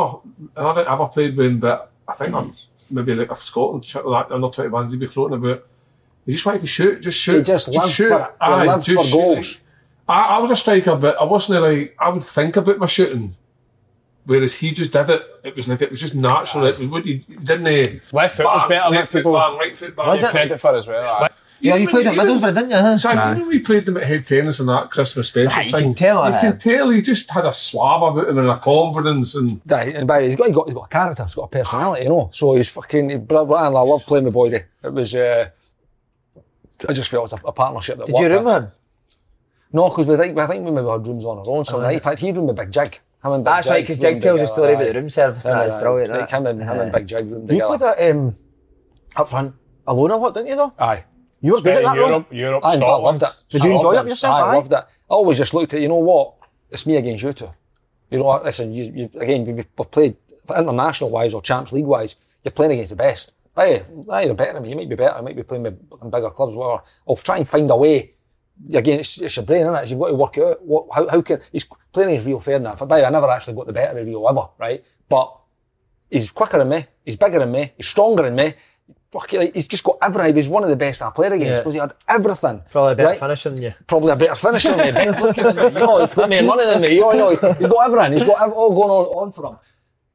I 0.56 0.64
never 0.64 0.88
ever 0.90 1.08
played 1.08 1.36
with 1.36 1.46
him, 1.48 1.60
but 1.60 1.92
I 2.08 2.14
think 2.14 2.34
I'm 2.36 2.54
maybe 2.92 3.16
like 3.16 3.32
a 3.32 3.36
Scotland 3.36 3.84
shit 3.84 4.06
like 4.06 4.30
that 4.30 4.36
under 4.36 4.48
21s 4.48 4.92
he'd 4.92 5.00
be 5.00 5.08
floating 5.08 5.38
about. 5.38 5.66
He 6.26 6.32
just 6.34 6.46
wanted 6.46 6.62
to 6.62 6.68
shoot, 6.68 7.02
just 7.02 7.20
shoot. 7.20 7.38
He 7.38 7.44
just 7.44 7.68
lived 7.68 7.92
shoot. 7.94 8.10
for 8.10 8.20
it. 8.22 8.32
He 8.42 8.46
Aye, 8.46 8.66
lived 8.66 8.86
just 8.86 9.12
for 9.12 9.16
goals. 9.18 9.60
I, 10.08 10.22
I 10.22 10.38
was 10.40 10.52
a 10.52 10.56
striker, 10.56 10.96
but 10.96 11.20
I 11.20 11.24
wasn't 11.24 11.62
like, 11.62 11.96
I 12.00 12.10
would 12.10 12.24
think 12.24 12.56
about 12.58 12.78
my 12.80 12.86
shooting. 12.88 13.36
Whereas 14.26 14.56
he 14.56 14.72
just 14.72 14.92
did 14.92 15.10
it. 15.12 15.22
It 15.44 15.56
was 15.56 15.68
like, 15.68 15.82
it 15.84 15.92
was 15.92 16.02
just 16.02 16.16
natural. 16.16 16.64
It 16.66 16.70
was 16.70 16.88
what 16.88 17.06
he 17.06 17.18
didn't 17.44 17.68
he? 17.68 18.02
Left 18.12 18.38
foot 18.38 18.46
was 18.46 18.68
better, 18.68 18.90
left 18.90 18.92
left 18.92 19.12
foot 19.12 19.18
people. 19.20 19.34
bang, 19.34 19.58
right 19.58 19.78
foot 19.78 19.96
bang. 19.96 20.08
Was 20.08 20.20
Give 20.22 20.30
it? 20.30 20.32
credit 20.32 20.60
for 20.60 20.76
as 20.76 20.88
well. 20.88 21.24
aye. 21.24 21.30
Yeah, 21.62 21.76
you 21.76 21.88
played 21.88 22.06
at 22.08 22.14
Even- 22.16 22.28
Middlesbrough, 22.28 22.54
didn't 22.56 22.70
you? 22.72 22.76
huh? 22.76 22.98
So 22.98 23.10
I 23.12 23.34
when 23.34 23.48
we 23.48 23.60
played 23.60 23.86
them 23.86 23.98
at 23.98 24.04
head 24.04 24.26
tennis 24.28 24.60
and 24.60 24.68
that 24.70 24.90
Christmas 24.92 25.28
special 25.28 25.52
Aye, 25.58 25.64
you 25.64 25.72
thing. 25.72 25.84
can 25.84 25.94
tell 25.94 26.26
You 26.26 26.32
have. 26.34 26.42
can 26.42 26.58
tell 26.60 26.90
he 26.90 27.02
just 27.04 27.30
had 27.32 27.46
a 27.46 27.54
swab 27.54 28.04
about 28.18 28.28
him 28.30 28.38
and 28.40 28.50
a 28.50 28.60
confidence 28.60 29.36
and 29.36 29.62
Right, 29.66 29.96
and 29.96 30.08
by 30.08 30.24
he's 30.24 30.36
got, 30.36 30.48
he's 30.48 30.56
got, 30.56 30.66
he's 30.68 30.74
got 30.76 30.86
a 30.86 30.90
character, 30.90 31.24
he's 31.24 31.36
got 31.36 31.44
a 31.44 31.48
personality, 31.48 32.04
you 32.04 32.10
know. 32.10 32.30
So 32.34 32.56
he's 32.56 32.70
fucking, 32.70 33.10
he, 33.12 33.16
br- 33.18 33.44
br- 33.44 33.56
and 33.56 33.78
I 33.78 33.82
love 33.82 34.06
playing 34.06 34.26
with 34.26 34.34
Boydie. 34.34 34.64
It 34.84 34.92
was, 34.94 35.16
uh, 35.16 35.50
I 36.90 36.94
just 36.94 37.10
felt 37.10 37.22
it 37.32 37.34
was 37.34 37.34
a, 37.44 37.48
a 37.48 37.52
partnership 37.52 37.98
that 37.98 38.08
Did 38.08 38.16
you 38.16 38.22
worked. 38.24 38.34
room 38.36 38.46
with 38.46 38.64
him? 38.64 38.72
No, 39.74 39.90
because 39.90 40.06
we 40.08 40.16
think, 40.18 40.38
I 40.38 40.48
think 40.48 40.64
we 40.66 40.72
maybe 40.72 40.88
had 40.88 41.06
rooms 41.06 41.26
on 41.26 41.38
our 41.40 41.46
own. 41.48 41.66
So, 41.66 41.82
in 41.84 42.00
fact, 42.00 42.20
he 42.20 42.32
roomed 42.32 42.48
with 42.48 42.56
Big 42.58 42.72
Jig. 42.72 43.00
Him 43.24 43.32
and 43.32 43.44
Big 43.44 43.54
That's 43.54 43.68
right, 43.70 43.84
because 43.84 44.00
Jig 44.00 44.22
tells 44.22 44.40
a 44.42 44.48
story 44.48 44.74
about 44.74 44.88
the 44.88 44.94
room 44.94 45.10
service. 45.10 45.44
Him 45.46 45.52
That 45.52 45.72
I- 45.72 45.82
brilliant. 45.82 46.12
Like 46.12 46.30
that. 46.30 46.38
him 46.38 46.48
and, 46.48 46.62
him 46.62 46.80
and 46.80 46.92
Big 46.92 47.08
Jig 47.08 47.26
roomed 47.32 47.48
together. 47.50 47.54
You 47.54 47.78
together. 47.78 47.94
played 47.96 48.10
at 48.10 48.16
um, 48.16 48.36
up 49.16 49.30
front 49.30 49.56
alone 49.88 50.12
a 50.12 50.18
lot, 50.18 50.34
didn't 50.34 50.48
you? 50.48 50.56
Though 50.56 50.74
Aye. 50.80 51.04
you 51.42 51.54
were 51.54 51.62
good 51.62 51.76
at 51.76 51.84
that. 51.84 51.98
Ron. 51.98 52.10
Europe, 52.10 52.28
Europe, 52.32 52.66
I, 52.66 52.70
I 52.70 52.76
Scotland. 52.76 53.04
loved 53.04 53.24
it. 53.24 53.44
Did 53.50 53.64
you 53.64 53.72
I 53.72 53.76
enjoy 53.76 53.98
it 54.00 54.08
yourself, 54.08 54.36
I 54.36 54.40
aye? 54.42 54.56
loved 54.56 54.72
it. 54.74 54.78
I 54.78 54.86
always 55.10 55.38
just 55.38 55.54
looked 55.54 55.74
at, 55.74 55.82
you 55.82 55.88
know 55.88 55.96
what? 55.98 56.36
It's 56.70 56.86
me 56.86 56.96
against 56.98 57.24
you 57.24 57.34
two. 57.34 57.50
You 58.12 58.20
know, 58.20 58.42
listen, 58.44 58.74
you, 58.74 58.92
you 58.96 59.10
again, 59.20 59.46
we- 59.46 59.54
we've 59.54 59.92
played 59.92 60.16
international 60.56 61.10
wise 61.10 61.34
or 61.34 61.42
Champs 61.42 61.72
League 61.74 61.86
wise, 61.86 62.16
you're 62.44 62.52
playing 62.52 62.74
against 62.74 62.92
the 62.92 62.96
best. 62.96 63.34
Aye, 63.57 63.86
aye, 64.11 64.23
you're 64.23 64.34
better 64.34 64.53
than 64.53 64.64
me. 64.64 64.69
You 64.69 64.76
might 64.76 64.90
be 64.90 64.95
better. 64.95 65.18
You 65.18 65.23
might 65.23 65.36
be 65.36 65.44
playing 65.44 65.64
with 65.64 66.11
bigger 66.11 66.30
clubs, 66.30 66.56
whatever. 66.56 66.84
I'll 67.07 67.15
try 67.15 67.38
and 67.38 67.48
find 67.48 67.69
a 67.72 67.76
way. 67.76 68.11
Again, 68.73 68.99
it's, 68.99 69.18
it's 69.19 69.36
your 69.36 69.45
brain, 69.45 69.65
innit? 69.65 69.90
You've 69.90 69.99
got 69.99 70.07
to 70.07 70.14
work 70.15 70.38
it 70.38 70.44
out. 70.44 70.64
What, 70.65 70.88
how, 70.94 71.07
how 71.10 71.22
can 71.22 71.40
he's 71.52 71.65
playing 71.91 72.10
against 72.11 72.27
Rio 72.27 72.40
Ferdinand? 72.40 72.77
By 72.80 72.86
the 72.86 72.94
way, 72.95 73.06
I 73.06 73.10
never 73.10 73.30
actually 73.30 73.56
got 73.56 73.68
the 73.68 73.73
better 73.73 73.99
of 73.99 74.06
Rio 74.06 74.26
ever, 74.27 74.48
right? 74.57 74.84
But 75.10 75.38
he's 76.10 76.32
quicker 76.32 76.57
than 76.57 76.69
me. 76.69 76.86
He's 77.03 77.18
bigger 77.18 77.40
than 77.40 77.52
me. 77.52 77.73
He's 77.77 77.88
stronger 77.88 78.23
than 78.23 78.36
me. 78.36 78.53
Like, 79.14 79.30
he's 79.53 79.68
just 79.68 79.84
got 79.84 79.98
everything. 80.02 80.36
He's 80.36 80.49
one 80.49 80.64
of 80.64 80.69
the 80.69 80.76
best 80.76 81.02
I 81.02 81.10
played 81.10 81.32
against 81.32 81.52
Yeah. 81.52 81.60
because 81.60 81.73
he 81.73 81.80
had 81.80 81.94
everything. 82.07 82.61
Probably 82.72 82.94
a 82.94 82.95
better 82.95 83.10
right? 83.10 83.19
finisher 83.19 83.49
than 83.49 83.61
you. 83.61 83.73
probably 83.88 84.11
a 84.11 84.15
better 84.18 84.36
finisher 84.36 84.73
than 84.73 84.86
me, 84.86 84.91
better 84.91 85.22
looking 85.22 85.44
than 85.44 85.56
me. 85.56 85.61
You 85.64 85.99
he's 85.99 86.10
put 86.10 86.30
more 86.30 86.44
money 86.44 86.65
than 86.65 86.82
me. 86.82 86.95
You 86.95 87.02
know, 87.02 87.30
he's, 87.30 87.40
he's 87.40 87.68
got 87.68 87.86
everything. 87.86 88.11
He's 88.14 88.23
got 88.26 88.52
all 88.52 88.76
going 88.76 88.90
on, 88.90 89.06
on 89.27 89.32
for 89.32 89.45
him. 89.45 89.57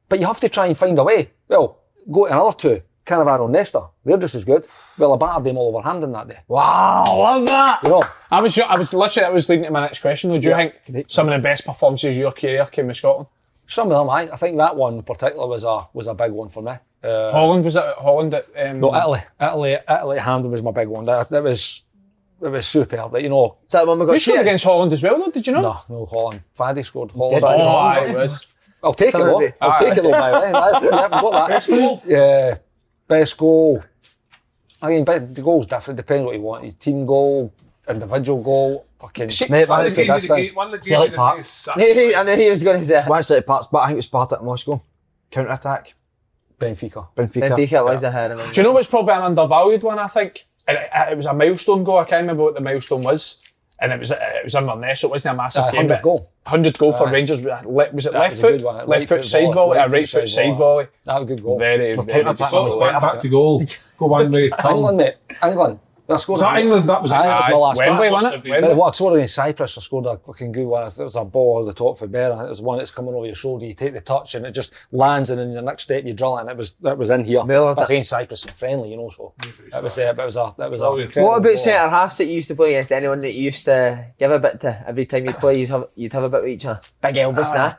But 0.07 0.19
you 0.19 0.27
have 0.27 0.39
to 0.41 0.49
try 0.49 0.67
and 0.67 0.77
find 0.77 0.97
a 0.99 1.03
way. 1.03 1.31
Well, 1.47 1.79
go 2.11 2.27
to 2.27 2.33
another 2.33 2.55
two. 2.55 2.81
Cannavaro 3.05 3.45
and 3.45 3.53
Nesta. 3.53 3.87
They're 4.05 4.17
just 4.17 4.35
as 4.35 4.43
good. 4.45 4.67
Well, 4.97 5.13
I 5.13 5.17
battered 5.17 5.43
them 5.45 5.57
all 5.57 5.75
over 5.75 5.87
Hampden 5.87 6.11
that 6.11 6.27
day. 6.27 6.39
Wow, 6.47 7.03
love 7.07 7.45
that. 7.45 7.79
You 7.83 7.89
know, 7.89 8.03
I 8.29 8.41
was, 8.41 8.59
I 8.59 8.77
was 8.77 8.93
literally, 8.93 9.25
I 9.27 9.29
was 9.31 9.49
leading 9.49 9.65
to 9.65 9.71
my 9.71 9.81
next 9.81 9.99
question. 9.99 10.29
though. 10.29 10.39
Do 10.39 10.49
you 10.49 10.55
think 10.55 11.09
some 11.09 11.27
of 11.27 11.33
the 11.33 11.39
best 11.39 11.65
performances 11.65 12.15
of 12.15 12.17
your 12.17 12.31
career 12.31 12.65
came 12.67 12.87
with 12.87 12.97
Scotland? 12.97 13.27
some 13.67 13.89
of 13.89 13.97
them, 13.97 14.09
I, 14.09 14.29
I 14.33 14.35
think 14.35 14.57
that 14.57 14.75
one 14.75 14.95
in 14.95 15.03
particular 15.03 15.47
was 15.47 15.63
a 15.63 15.87
was 15.93 16.07
a 16.07 16.13
big 16.13 16.31
one 16.31 16.49
for 16.49 16.61
me. 16.61 16.73
Uh, 17.03 17.31
Holland 17.31 17.63
was 17.63 17.75
it? 17.77 17.85
Holland 17.97 18.33
at 18.33 18.45
um, 18.57 18.81
no, 18.81 18.93
Italy, 18.93 19.21
Italy, 19.39 19.77
Italy, 19.89 20.17
at 20.17 20.23
Hampden 20.25 20.51
was 20.51 20.61
my 20.61 20.71
big 20.71 20.87
one. 20.89 21.05
That, 21.05 21.29
that 21.29 21.41
was 21.41 21.83
it 22.41 22.49
was 22.49 22.67
superb. 22.67 23.13
Like, 23.13 23.23
you 23.23 23.29
know, 23.29 23.57
Is 23.65 23.71
that 23.71 23.81
the 23.81 23.87
one 23.87 23.99
we 23.99 24.05
got 24.05 24.13
You 24.13 24.19
scored 24.19 24.33
cheated? 24.35 24.47
against 24.47 24.63
Holland 24.65 24.91
as 24.93 25.01
well, 25.01 25.17
though. 25.19 25.31
Did 25.31 25.47
you 25.47 25.53
know? 25.53 25.61
no, 25.61 25.77
no 25.89 26.05
Holland. 26.05 26.41
Faddy 26.53 26.83
scored 26.83 27.11
Holland. 27.11 27.35
Did? 27.41 27.43
Oh, 27.45 27.67
aye, 27.77 28.05
it 28.09 28.13
was. 28.15 28.45
I'll 28.83 28.93
take 28.93 29.11
Some 29.11 29.21
it 29.21 29.27
of 29.33 29.39
though. 29.39 29.51
I'll 29.61 29.77
take 29.77 29.97
it 29.97 30.01
though, 30.03 30.11
by 30.11 30.31
the 30.31 30.39
way. 30.39 30.51
I 30.53 30.71
haven't 30.81 31.21
got 31.21 31.31
that. 31.31 31.47
Best 31.49 31.69
goal? 31.69 32.03
Yeah, 32.05 32.57
best 33.19 33.37
goal. 33.37 33.83
I 34.81 34.89
mean, 34.89 35.03
but 35.05 35.35
the 35.35 35.41
goal's 35.41 35.67
different, 35.67 35.97
depending 35.97 36.25
what 36.25 36.35
you 36.35 36.41
want. 36.41 36.63
Your 36.63 36.73
team 36.73 37.05
goal, 37.05 37.53
individual 37.87 38.41
goal, 38.43 38.85
fucking. 38.99 39.29
shit, 39.29 39.49
Mate, 39.49 39.69
One 39.69 39.83
that's 39.83 39.95
that 39.95 40.01
the 40.01 40.07
gave 40.07 40.07
you 40.07 40.13
the 40.13 40.19
distance. 40.35 40.49
game- 40.49 40.55
one 40.55 40.69
that 40.69 40.83
gave 40.83 40.99
you 40.99 41.07
the 41.09 41.15
Park. 41.15 41.45
I 41.75 42.23
knew 42.23 42.35
he 42.35 42.49
was 42.49 42.63
going 42.63 42.79
to 42.79 42.85
say 42.85 43.03
One 43.05 43.23
side 43.23 43.45
parts, 43.45 43.67
but 43.71 43.79
I 43.79 43.87
think 43.87 43.93
it 43.93 43.97
was 43.97 44.09
Spartak 44.09 44.43
Moscow. 44.43 44.81
Counter 45.29 45.51
attack. 45.51 45.93
Benfica. 46.59 47.07
Benfica. 47.15 47.49
Benfica 47.55 47.83
was 47.85 48.03
ahead 48.03 48.31
of 48.31 48.39
him. 48.39 48.51
Do 48.51 48.59
you 48.61 48.63
know 48.63 48.71
what's 48.71 48.87
probably 48.87 49.13
an 49.13 49.21
undervalued 49.23 49.83
one? 49.83 49.97
I 49.99 50.07
think 50.07 50.45
and 50.67 50.77
it, 50.77 50.89
it 51.11 51.17
was 51.17 51.25
a 51.25 51.33
milestone 51.33 51.83
goal. 51.83 51.97
I 51.99 52.03
can't 52.05 52.21
remember 52.21 52.43
what 52.43 52.53
the 52.55 52.61
milestone 52.61 53.01
was, 53.03 53.41
and 53.81 53.91
it 53.91 53.99
was 53.99 54.11
uh, 54.11 54.15
it 54.35 54.43
was 54.43 54.55
Inverness, 54.55 54.99
so 55.01 55.07
it 55.07 55.11
wasn't 55.11 55.33
a 55.33 55.37
massive 55.37 55.63
Aye, 55.65 55.71
game. 55.71 55.85
100th 55.85 55.89
but 55.89 56.01
goal. 56.03 56.31
100 56.43 56.77
goal 56.77 56.93
for 56.93 57.07
uh, 57.07 57.11
Rangers. 57.11 57.41
Was 57.41 58.05
it 58.05 58.13
That 58.13 58.19
left 58.19 58.31
was 58.31 58.39
foot, 58.39 58.51
good 58.57 58.61
one. 58.63 58.75
left, 58.75 58.87
Right 58.87 58.99
foot 59.09 59.15
foot 59.17 59.25
side 59.25 59.41
volley, 59.43 59.53
volley, 59.53 59.77
right 59.77 59.87
a 59.87 59.89
right 59.91 60.09
foot 60.09 60.21
foot 60.21 60.29
side 60.29 60.45
side 60.45 60.55
volley. 60.57 60.87
That 61.05 61.13
was 61.15 61.23
a 61.23 61.25
good 61.35 61.43
goal. 61.43 61.57
Very, 61.57 61.95
For 61.95 62.03
very 62.03 62.23
counter-attack, 62.23 62.49
solid. 62.49 62.77
Went 62.77 63.01
back 63.01 63.19
to 63.21 63.29
goal. 63.29 63.65
Go 63.97 64.05
one 64.05 64.31
way. 64.31 64.51
England, 64.69 64.97
mate. 64.97 65.15
England. 65.43 65.79
I 66.13 66.17
scored 66.17 66.37
Was 66.37 66.41
that 66.41 66.59
England? 66.59 66.89
That 66.89 67.01
was 67.01 67.11
it. 67.11 67.15
That 67.15 67.35
was 67.37 67.45
my 67.49 67.53
Aye, 67.55 67.57
last 67.59 67.77
Wembley, 67.79 68.05
game. 68.05 68.11
wasn't 68.13 68.33
it? 68.35 68.43
been- 68.43 68.51
Wembley. 68.51 68.73
Well, 68.73 68.83
I 68.83 68.91
scored 68.91 69.13
against 69.15 69.35
Cyprus. 69.35 69.77
I 69.77 69.81
scored 69.81 70.05
a 70.05 70.17
fucking 70.17 70.51
good 70.51 70.65
one. 70.67 70.83
It 70.87 70.97
was 70.99 71.15
a 71.15 71.25
ball 71.25 71.57
over 71.57 71.65
the 71.65 71.73
top 71.73 71.97
for 71.97 72.07
Berra. 72.07 72.45
It 72.45 72.49
was 72.49 72.61
one 72.61 72.77
that's 72.77 72.91
coming 72.91 73.13
over 73.13 73.25
your 73.25 73.35
shoulder. 73.35 73.65
You 73.65 73.73
take 73.73 73.93
the 73.93 74.01
touch 74.01 74.35
and 74.35 74.45
it 74.45 74.51
just 74.51 74.73
lands, 74.91 75.29
and 75.29 75.39
then 75.39 75.53
the 75.53 75.61
next 75.61 75.83
step 75.83 76.03
you 76.05 76.13
drill 76.13 76.37
it. 76.37 76.41
And 76.41 76.49
it 76.49 76.57
was 76.57 76.73
that 76.81 76.97
was 76.97 77.09
in 77.09 77.23
here. 77.25 77.43
Miller, 77.43 77.73
That's 77.75 77.87
that- 77.87 77.93
against 77.93 78.09
Cyprus 78.11 78.43
and 78.43 78.51
friendly, 78.53 78.91
you 78.91 78.97
know. 78.97 79.09
So 79.09 79.33
that 79.71 79.83
was 79.83 79.97
uh, 79.97 80.13
that 80.13 80.25
was 80.25 80.35
a 80.37 80.53
that 80.57 80.69
was 80.71 80.81
a. 80.81 80.85
Brilliant. 80.85 81.09
incredible 81.11 81.31
What 81.31 81.37
about 81.45 81.59
centre 81.59 81.89
halves 81.89 82.17
that 82.17 82.25
you 82.25 82.33
used 82.33 82.47
to 82.49 82.55
play 82.55 82.75
against? 82.75 82.91
Anyone 82.91 83.19
that 83.21 83.33
you 83.33 83.43
used 83.43 83.65
to 83.65 84.05
give 84.19 84.31
a 84.31 84.39
bit 84.39 84.59
to 84.61 84.83
every 84.87 85.05
time 85.05 85.25
you'd 85.25 85.35
play? 85.37 85.59
You'd 85.59 85.69
have 85.69 85.85
you'd 85.95 86.13
have 86.13 86.23
a 86.23 86.29
bit 86.29 86.41
with 86.41 86.51
each 86.51 86.65
other. 86.65 86.79
Big 87.01 87.15
Elvis, 87.15 87.53
nah. 87.53 87.73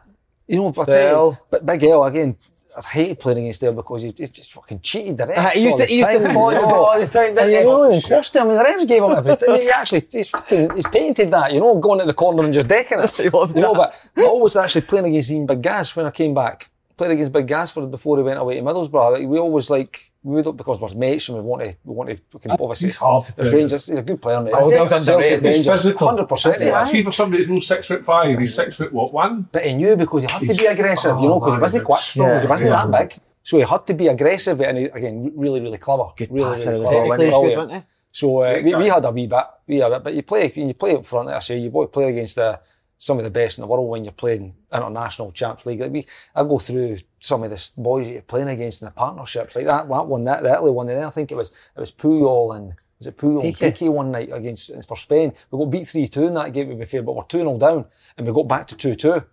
You 0.48 0.56
know, 0.60 0.68
I 0.68 0.84
tell 0.84 0.86
you, 1.08 1.14
Well- 1.14 1.38
but 1.50 1.64
Big 1.64 1.84
L 1.84 2.04
again. 2.04 2.36
I 2.76 2.80
hated 2.82 3.20
playing 3.20 3.38
against 3.40 3.60
Dale 3.60 3.72
because 3.72 4.02
he, 4.02 4.08
he 4.16 4.26
just 4.26 4.52
fucking 4.52 4.80
cheated 4.80 5.16
the 5.18 5.24
refs. 5.26 5.38
Uh, 5.38 5.48
he 5.50 5.62
used 5.64 5.76
to- 5.76 5.82
the 5.84 5.88
he 5.88 5.98
used 5.98 6.10
to 6.10 6.18
time, 6.20 6.34
point 6.34 6.58
the 6.58 6.64
all 6.66 6.98
the 7.00 7.06
time, 7.06 7.34
didn't 7.34 7.38
And 7.38 7.50
he? 7.50 7.56
you 7.58 7.64
know, 7.64 7.90
and 7.92 8.02
cost 8.02 8.34
him. 8.36 8.42
I 8.42 8.44
mean, 8.48 8.58
the 8.58 8.64
refs 8.64 8.86
gave 8.88 9.02
him 9.02 9.10
everything. 9.12 9.54
he 9.60 9.70
actually, 9.70 10.06
he's 10.10 10.28
fucking, 10.30 10.74
he's 10.74 10.86
painted 10.86 11.30
that, 11.32 11.52
you 11.52 11.60
know, 11.60 11.76
going 11.76 11.98
to 12.00 12.06
the 12.06 12.14
corner 12.14 12.44
and 12.44 12.54
just 12.54 12.68
decking 12.68 12.98
it. 13.00 13.18
you 13.24 13.30
know, 13.60 13.74
but 13.74 13.94
I 14.16 14.22
was 14.22 14.56
actually 14.56 14.82
playing 14.82 15.06
against 15.06 15.30
Ian 15.30 15.46
Big 15.46 15.62
Gas 15.62 15.94
when 15.96 16.06
I 16.06 16.10
came 16.10 16.34
back. 16.34 16.70
Played 16.96 17.12
against 17.12 17.32
Big 17.32 17.46
Gas 17.48 17.72
for 17.72 17.86
before 17.86 18.16
he 18.18 18.22
went 18.22 18.38
away 18.38 18.54
to 18.56 18.62
Middlesbrough. 18.62 19.12
Like, 19.18 19.26
we 19.26 19.38
always 19.38 19.68
like 19.70 19.92
we 19.94 20.11
would 20.24 20.56
because 20.56 20.80
we're 20.80 20.94
mates 20.94 21.28
and 21.28 21.38
we 21.38 21.42
want 21.44 21.62
to 21.62 21.76
we 21.84 21.94
want 21.94 22.10
to 22.10 22.16
fucking 22.30 22.52
obviously 22.52 22.88
He's 22.88 22.98
hard 22.98 23.26
to 23.26 23.34
it's. 23.38 23.52
Rangers. 23.52 23.86
He's 23.86 23.98
a 23.98 24.02
good 24.02 24.22
player, 24.22 24.40
mate. 24.40 24.54
Oh, 24.56 24.70
Dale's 24.70 24.92
underrated. 24.92 25.06
Celtic 25.06 25.32
He's 25.42 25.42
Rangers, 25.66 25.82
physical. 25.82 26.06
hundred 26.08 26.28
percent. 26.28 26.88
See, 26.88 27.02
for 27.02 27.12
somebody 27.12 27.42
who's 27.42 27.50
no 27.50 27.58
six 27.60 27.86
foot 27.88 28.04
five, 28.04 28.38
he's 28.38 28.54
six 28.54 28.76
foot 28.76 28.92
what 28.92 29.12
one? 29.12 29.48
But 29.50 29.64
he 29.64 29.72
knew 29.74 29.96
because 29.96 30.22
he 30.24 30.30
had 30.32 30.40
to 30.46 30.54
be 30.54 30.66
aggressive, 30.66 31.18
you 31.20 31.28
know, 31.28 31.40
because 31.40 31.52
Oh, 31.52 31.54
he 31.56 31.60
wasn't 31.60 31.80
man, 31.80 31.86
quite 31.86 32.00
strong, 32.02 32.28
yeah, 32.28 32.40
he 32.40 32.46
wasn't 32.46 32.70
yeah. 32.70 32.86
that 32.86 33.08
big. 33.10 33.18
So 33.42 33.56
he 33.58 33.64
had 33.64 33.86
to 33.88 33.94
be 33.94 34.06
aggressive 34.06 34.60
and 34.60 34.78
he, 34.78 34.84
again, 34.84 35.32
really, 35.34 35.60
really 35.60 35.78
clever. 35.78 36.04
really, 36.30 36.44
passer 36.44 36.70
really 36.70 36.84
as 36.84 36.88
clever. 36.90 37.02
Technically, 37.08 37.24
he's 37.26 37.34
good, 37.34 37.40
Brilliant. 37.40 37.58
wasn't 37.58 37.82
he? 37.82 37.88
So 38.12 38.38
uh, 38.42 38.52
Great 38.52 38.64
we, 38.64 38.74
we 38.76 38.88
had 38.88 39.04
a 39.04 39.10
wee 39.10 39.26
bit, 39.26 39.44
we 39.66 39.76
had 39.78 39.92
a 39.92 39.96
bit, 39.96 40.04
but 40.04 40.14
you 40.14 40.22
play, 40.22 40.52
when 40.54 40.68
you 40.68 40.74
play 40.74 40.94
up 40.94 41.04
front, 41.04 41.30
I 41.30 41.38
say, 41.40 41.58
you 41.58 41.70
both 41.70 41.90
play 41.90 42.10
against 42.10 42.36
the, 42.36 42.60
some 43.02 43.18
of 43.18 43.24
the 43.24 43.30
best 43.30 43.58
in 43.58 43.62
the 43.62 43.66
world 43.66 43.90
when 43.90 44.04
you're 44.04 44.12
playing 44.12 44.54
international 44.72 45.32
champs 45.32 45.66
league. 45.66 45.80
Like 45.80 45.90
we, 45.90 46.06
I 46.36 46.44
go 46.44 46.60
through 46.60 46.98
some 47.18 47.42
of 47.42 47.50
the 47.50 47.70
boys 47.76 48.06
that 48.06 48.12
you're 48.12 48.22
playing 48.22 48.46
against 48.46 48.80
in 48.80 48.86
the 48.86 48.92
partnerships, 48.92 49.56
like 49.56 49.64
that, 49.64 49.88
that 49.88 50.06
one, 50.06 50.22
that 50.22 50.44
the 50.44 50.52
Italy 50.52 50.70
one, 50.70 50.88
and 50.88 50.98
then 50.98 51.06
I 51.06 51.10
think 51.10 51.32
it 51.32 51.34
was 51.34 51.48
it 51.48 51.80
was 51.80 51.90
Puyol 51.90 52.54
and 52.56 52.74
was 53.00 53.08
it 53.08 53.18
Puyol 53.18 53.42
and 53.42 53.56
Piqué. 53.56 53.72
Piqué 53.72 53.92
one 53.92 54.12
night 54.12 54.28
against 54.32 54.70
for 54.86 54.96
Spain. 54.96 55.32
We 55.50 55.58
got 55.58 55.64
beat 55.72 55.88
three 55.88 56.06
two 56.06 56.28
in 56.28 56.34
that 56.34 56.52
game 56.52 56.70
to 56.70 56.76
be 56.76 56.84
fair, 56.84 57.02
but 57.02 57.16
we're 57.16 57.24
two 57.24 57.38
0 57.38 57.58
down, 57.58 57.86
and 58.16 58.24
we 58.24 58.32
got 58.32 58.46
back 58.46 58.68
to 58.68 58.76
two 58.76 58.94
two. 58.94 59.24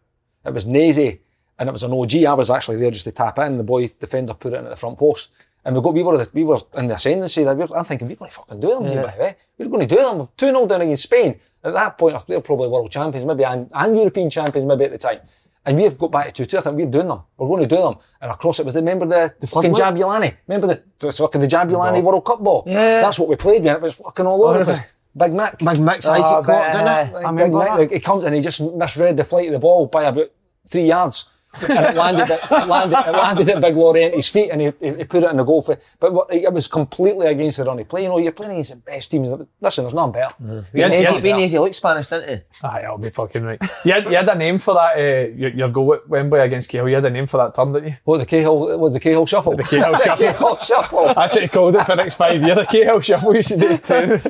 It 0.43 0.51
was 0.51 0.65
Nazy, 0.65 1.21
and 1.59 1.69
it 1.69 1.71
was 1.71 1.83
an 1.83 1.93
OG. 1.93 2.23
I 2.23 2.33
was 2.33 2.49
actually 2.49 2.77
there 2.77 2.89
just 2.89 3.05
to 3.05 3.11
tap 3.11 3.37
in. 3.37 3.59
The 3.59 3.63
boy 3.63 3.87
defender 3.87 4.33
put 4.33 4.53
it 4.53 4.57
in 4.57 4.65
at 4.65 4.71
the 4.71 4.77
front 4.77 4.97
post. 4.97 5.29
And 5.65 5.75
we 5.75 5.81
got 5.81 5.93
we 5.93 6.03
were 6.03 6.17
the- 6.17 6.29
we 6.33 6.43
were 6.43 6.57
in 6.77 6.87
the 6.87 6.95
ascendancy. 6.95 7.43
That 7.43 7.57
we 7.57 7.65
were, 7.65 7.77
I'm 7.77 7.83
thinking 7.85 8.07
we're 8.07 8.15
going 8.15 8.31
to 8.31 8.35
fucking 8.37 8.59
do 8.59 8.67
them. 8.69 8.85
here, 8.85 9.03
by 9.03 9.11
the 9.15 9.21
way. 9.23 9.35
We're 9.57 9.67
going 9.67 9.87
to 9.87 9.95
do 9.95 10.01
them. 10.01 10.27
Two 10.37 10.47
0 10.47 10.65
down 10.67 10.81
against 10.81 11.03
Spain. 11.03 11.39
At 11.63 11.73
that 11.73 11.97
point, 11.97 12.17
they're 12.27 12.39
probably 12.41 12.69
world 12.69 12.89
champions, 12.91 13.25
maybe 13.25 13.43
and, 13.43 13.69
and 13.73 13.95
European 13.97 14.29
champions, 14.29 14.65
maybe 14.65 14.85
at 14.85 14.91
the 14.91 14.97
time. 14.97 15.19
And 15.65 15.77
we've 15.77 15.97
got 15.97 16.11
back 16.11 16.27
to 16.27 16.31
two 16.31 16.45
two. 16.45 16.57
I 16.57 16.61
think 16.61 16.77
we're 16.77 16.85
doing 16.85 17.09
them. 17.09 17.21
We're 17.37 17.47
going 17.49 17.61
to 17.61 17.67
do 17.67 17.81
them. 17.81 17.95
And 18.21 18.31
across 18.31 18.59
it 18.59 18.65
was 18.65 18.73
the 18.73 18.79
remember 18.79 19.05
the, 19.05 19.33
the 19.41 19.47
fucking? 19.47 19.73
Jabulani. 19.73 20.35
Remember 20.47 20.67
the, 20.67 20.83
the 20.99 21.11
fucking 21.11 21.41
the 21.41 21.47
Jabulani 21.47 22.01
World 22.01 22.25
Cup 22.25 22.41
ball. 22.41 22.63
Yeah. 22.65 23.01
That's 23.01 23.19
what 23.19 23.27
we 23.27 23.35
played 23.35 23.63
with. 23.63 23.73
It 23.73 23.81
was 23.81 23.95
fucking 23.95 24.25
all 24.25 24.43
over 24.45 24.59
the 24.59 24.65
place. 24.65 24.79
Big 25.17 25.33
Mac. 25.33 25.57
Big 25.57 25.67
Oh, 25.67 26.13
Isaac 26.13 26.45
but, 26.45 26.45
caught, 26.45 26.71
didn't 26.71 27.21
it? 27.21 27.25
I 27.25 27.31
Big 27.33 27.51
that. 27.51 27.77
like, 27.79 27.91
he 27.91 27.99
comes 27.99 28.23
and 28.23 28.33
he 28.33 28.41
just 28.41 28.61
misread 28.61 29.17
the 29.17 29.25
flight 29.25 29.47
of 29.47 29.53
the 29.53 29.59
ball 29.59 29.87
by 29.87 30.03
about 30.05 30.27
three 30.65 30.85
yards. 30.85 31.27
And 31.67 31.85
it 31.85 31.95
landed, 31.95 32.29
it, 32.29 32.39
it 32.51 32.67
landed, 32.67 32.99
it 33.07 33.11
landed 33.11 33.49
at 33.49 33.61
Big 33.61 33.75
Laurenti's 33.75 34.29
feet 34.29 34.49
and 34.51 34.61
he, 34.61 34.71
he, 34.79 34.93
he 34.97 35.03
put 35.03 35.23
it 35.23 35.31
in 35.31 35.37
the 35.37 35.43
goal. 35.43 35.61
For, 35.63 35.77
but 35.99 36.13
what- 36.13 36.31
it 36.31 36.53
was 36.53 36.67
completely 36.67 37.25
against 37.27 37.57
the 37.57 37.63
run 37.65 37.79
he 37.79 37.83
play. 37.83 38.03
You 38.03 38.09
know, 38.09 38.19
you're 38.19 38.31
playing 38.31 38.51
against 38.53 38.69
the 38.71 38.75
best 38.77 39.09
teams. 39.09 39.29
Listen, 39.59 39.83
there's 39.83 39.93
none 39.95 40.11
better. 40.11 40.33
We 40.39 40.79
Yeah, 40.79 40.87
Nazy, 40.89 41.13
yeah. 41.15 41.21
we 41.21 41.33
Nazy 41.33 41.57
look 41.59 41.73
Spanish, 41.73 42.07
didn't 42.07 42.29
he? 42.29 42.67
Aye, 42.67 42.83
I'll 42.87 42.97
be 42.99 43.09
fucking 43.09 43.43
right. 43.43 43.59
You 43.83 43.93
had, 43.93 44.03
you 44.05 44.15
had 44.15 44.29
a 44.29 44.35
name 44.35 44.59
for 44.59 44.75
that, 44.75 44.95
uh, 44.97 45.29
your, 45.35 45.49
your 45.49 45.69
goal 45.69 45.95
at 45.95 46.07
Wembley 46.07 46.39
against 46.39 46.69
Cahill. 46.69 46.87
You 46.87 46.95
had 46.95 47.05
a 47.05 47.09
name 47.09 47.25
for 47.25 47.37
that 47.37 47.55
turn, 47.55 47.73
didn't 47.73 47.89
you? 47.89 47.95
What, 48.03 48.19
the 48.19 48.25
Cahill, 48.27 48.77
was 48.79 48.93
the 48.93 48.99
Cahill 48.99 49.25
shuffle? 49.25 49.55
The 49.55 49.63
Cahill 49.63 49.97
shuffle. 50.03 50.25
Cahill 50.27 50.57
shuffle. 50.59 51.05
That's 51.15 51.33
what 51.33 51.41
he 51.41 51.47
called 51.49 51.75
it 51.75 51.83
for 51.85 51.91
the 51.93 51.95
next 51.95 52.15
five 52.15 52.41
years. 52.41 52.55
The 52.57 52.65
Cahill 52.65 52.99
shuffle 52.99 53.35
used 53.35 53.49
to 53.49 53.57
do 53.57 53.69
it 53.71 53.83
too. 53.83 54.17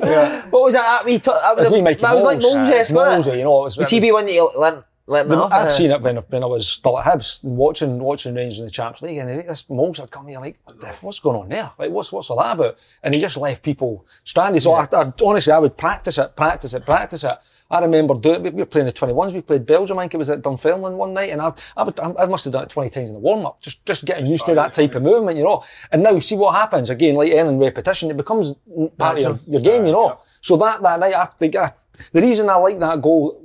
What 0.50 0.62
was 0.64 0.74
that? 0.74 0.80
That, 1.00 1.04
wee 1.04 1.18
t- 1.18 1.30
that 1.30 1.54
was, 1.56 1.66
It 1.66 1.70
was 1.70 1.80
a, 1.80 1.96
that 2.00 2.14
was 2.14 2.24
like 2.24 2.40
Mols. 2.40 2.54
Mols, 2.56 2.68
Uh, 2.68 2.70
yes, 2.72 2.90
wasn't 2.92 3.14
Mols, 3.14 3.26
you 3.38 3.44
know, 3.44 3.60
it 3.60 3.64
was- 3.64 3.76
Was 3.78 3.92
it 3.92 3.94
he 3.94 4.00
be 4.00 4.10
one 4.12 4.24
that 4.26 4.32
you 4.32 4.50
let, 4.56 4.82
let 5.10 5.28
me 5.28 5.34
The- 5.34 5.42
off? 5.42 5.52
I'd 5.52 5.70
seen 5.72 5.90
it 5.90 6.00
when, 6.00 6.16
when 6.16 6.42
I 6.42 6.46
was 6.46 6.68
still 6.68 6.98
at 6.98 7.04
Hibs, 7.04 7.42
watching 7.42 7.98
watching 7.98 8.34
Rangers 8.34 8.60
in 8.60 8.66
the 8.66 8.70
Champions 8.70 9.02
League, 9.02 9.18
and 9.18 9.28
this 9.48 9.68
Mols 9.68 9.98
had 9.98 10.10
come 10.10 10.28
here 10.28 10.40
like, 10.40 10.58
what 10.64 10.80
the 10.80 10.88
f- 10.88 11.02
what's 11.02 11.20
going 11.20 11.36
on 11.36 11.48
there? 11.48 11.70
Like, 11.78 11.90
what's 11.90 12.12
what's 12.12 12.30
all 12.30 12.38
that 12.38 12.52
about? 12.54 12.78
And 13.02 13.14
he 13.14 13.20
just 13.20 13.36
left 13.36 13.62
people 13.62 14.06
stranded. 14.24 14.62
So 14.62 14.72
I, 14.72 14.86
I, 14.92 15.12
honestly, 15.24 15.52
I 15.52 15.58
would 15.58 15.76
practice 15.76 16.18
it, 16.18 16.36
practice 16.36 16.74
it, 16.74 16.84
practice 16.86 17.24
it. 17.24 17.36
I 17.72 17.78
remember 17.80 18.14
doing. 18.14 18.42
We 18.42 18.50
were 18.50 18.66
playing 18.66 18.86
the 18.86 18.92
21s. 18.92 19.32
We 19.32 19.42
played 19.42 19.64
Belgium. 19.64 19.98
I 19.98 20.02
think 20.02 20.14
it 20.14 20.16
was 20.16 20.30
at 20.30 20.42
Dunfermline 20.42 20.96
one 20.96 21.14
night, 21.14 21.30
and 21.30 21.40
I, 21.40 21.52
I, 21.76 21.84
would, 21.84 22.00
I 22.00 22.26
must 22.26 22.42
have 22.44 22.52
done 22.52 22.64
it 22.64 22.68
20 22.68 22.90
times 22.90 23.08
in 23.08 23.14
the 23.14 23.20
warm 23.20 23.46
up, 23.46 23.60
just 23.60 23.86
just 23.86 24.04
getting 24.04 24.26
used 24.26 24.44
to 24.46 24.54
that 24.56 24.72
type 24.72 24.94
of 24.96 25.02
movement, 25.02 25.38
you 25.38 25.44
know. 25.44 25.62
And 25.92 26.02
now 26.02 26.18
see 26.18 26.34
what 26.34 26.54
happens 26.54 26.90
again, 26.90 27.14
like 27.14 27.30
any 27.30 27.56
repetition, 27.56 28.10
it 28.10 28.16
becomes 28.16 28.54
part 28.98 29.18
of 29.18 29.22
your, 29.22 29.38
your 29.46 29.60
game, 29.60 29.86
you 29.86 29.92
know. 29.92 30.18
So 30.40 30.56
that 30.56 30.82
that 30.82 30.98
night, 30.98 31.14
I 31.14 31.26
think 31.26 31.54
I, 31.54 31.70
the 32.12 32.20
reason 32.20 32.50
I 32.50 32.56
like 32.56 32.78
that 32.80 33.00
goal 33.00 33.40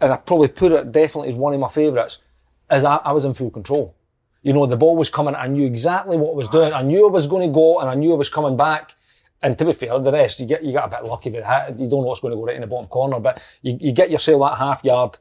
and 0.00 0.12
I 0.12 0.16
probably 0.16 0.48
put 0.48 0.72
it 0.72 0.92
definitely 0.92 1.30
as 1.30 1.36
one 1.36 1.54
of 1.54 1.60
my 1.60 1.68
favourites, 1.68 2.18
is 2.70 2.84
I, 2.84 2.96
I 2.96 3.12
was 3.12 3.24
in 3.24 3.34
full 3.34 3.50
control. 3.50 3.94
You 4.42 4.52
know, 4.52 4.64
the 4.66 4.76
ball 4.76 4.96
was 4.96 5.10
coming, 5.10 5.34
I 5.34 5.46
knew 5.48 5.66
exactly 5.66 6.16
what 6.16 6.32
I 6.32 6.34
was 6.34 6.48
doing. 6.48 6.72
I 6.72 6.82
knew 6.82 7.06
I 7.06 7.10
was 7.10 7.26
going 7.26 7.46
to 7.46 7.54
go 7.54 7.80
and 7.80 7.90
I 7.90 7.94
knew 7.94 8.12
I 8.12 8.16
was 8.16 8.30
coming 8.30 8.56
back. 8.56 8.94
And 9.42 9.58
to 9.58 9.64
be 9.64 9.72
fair, 9.72 9.98
the 9.98 10.12
rest, 10.12 10.40
you 10.40 10.46
get 10.46 10.62
you 10.62 10.72
get 10.72 10.84
a 10.84 10.88
bit 10.88 11.04
lucky 11.04 11.30
with 11.30 11.44
it. 11.46 11.80
You 11.80 11.88
don't 11.88 12.02
know 12.02 12.08
what's 12.08 12.20
going 12.20 12.32
to 12.32 12.36
go 12.36 12.44
right 12.44 12.56
in 12.56 12.60
the 12.60 12.66
bottom 12.66 12.88
corner, 12.88 13.20
but 13.20 13.42
you, 13.62 13.76
you 13.80 13.92
get 13.92 14.10
yourself 14.10 14.40
that 14.42 14.58
half 14.58 14.84
yard 14.84 15.16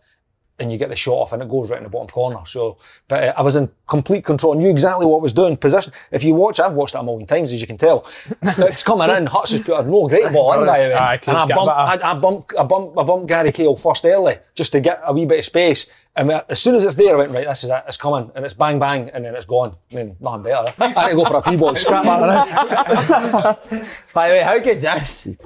and 0.60 0.72
you 0.72 0.78
get 0.78 0.90
the 0.90 0.96
shot 0.96 1.14
off 1.14 1.34
and 1.34 1.42
it 1.42 1.50
goes 1.50 1.70
right 1.72 1.78
in 1.78 1.84
the 1.84 1.90
bottom 1.90 2.08
corner. 2.08 2.40
So, 2.46 2.78
but 3.08 3.24
uh, 3.24 3.34
I 3.38 3.42
was 3.42 3.56
in 3.56 3.70
complete 3.88 4.24
control. 4.24 4.56
I 4.56 4.60
knew 4.60 4.70
exactly 4.70 5.06
what 5.06 5.20
I 5.20 5.22
was 5.22 5.34
doing. 5.34 5.58
Position. 5.58 5.94
If 6.12 6.24
you 6.24 6.36
watch, 6.36 6.60
I've 6.60 6.74
watched 6.74 6.96
it 6.96 7.00
a 7.00 7.04
million 7.04 7.28
times, 7.28 7.52
as 7.52 7.62
you 7.62 7.68
can 7.68 7.78
tell. 7.78 8.06
it's 8.42 8.84
coming 8.84 9.10
in. 9.10 9.26
Hutch 9.26 9.52
has 9.52 9.62
put 9.62 9.80
a 9.80 9.88
no 9.88 10.08
great 10.08 10.32
ball 10.32 10.54
in, 10.54 10.66
by 10.66 10.80
the 10.80 10.90
way. 10.90 10.94
And 11.28 11.38
I 11.38 11.46
bumped, 11.56 12.04
I, 12.04 12.12
I 12.12 12.14
bumped, 12.14 12.54
I 12.60 12.64
bumped, 12.64 12.98
I 13.00 13.04
bumped 13.04 13.28
Gary 13.28 13.52
Cahill 13.52 13.76
first 13.76 14.06
early 14.06 14.38
just 14.56 14.72
to 14.74 14.80
get 14.80 15.02
a 15.04 15.14
wee 15.14 15.26
bit 15.26 15.40
of 15.40 15.46
space. 15.46 15.88
And 16.16 16.28
we- 16.28 16.40
as 16.50 16.60
soon 16.60 16.76
as 16.76 16.84
it's 16.84 16.96
there, 16.96 17.14
I 17.16 17.18
went 17.20 17.32
right. 17.32 17.48
This 17.48 17.64
is 17.64 17.70
it. 17.70 17.84
It's 17.88 17.96
coming, 17.96 18.32
and 18.36 18.44
it's 18.44 18.54
bang 18.54 18.78
bang, 18.80 19.10
and 19.12 19.24
then 19.24 19.36
it's 19.36 19.46
gone. 19.46 19.76
I 19.92 19.96
mean, 19.96 20.16
nothing 20.20 20.44
better. 20.44 20.68
Eh? 20.68 20.74
I 20.80 20.88
had 20.92 21.10
to 21.10 21.16
go 21.16 21.24
for 21.26 21.38
a 21.38 21.42
P-ball. 21.42 21.76
Scrap 21.76 22.04
that 22.04 22.22
eh? 22.22 22.26
around. 22.26 23.88
By 24.14 24.28
the 24.28 24.34
way, 24.36 24.42
how 24.42 24.60
good's 24.60 24.82
this? 24.82 25.28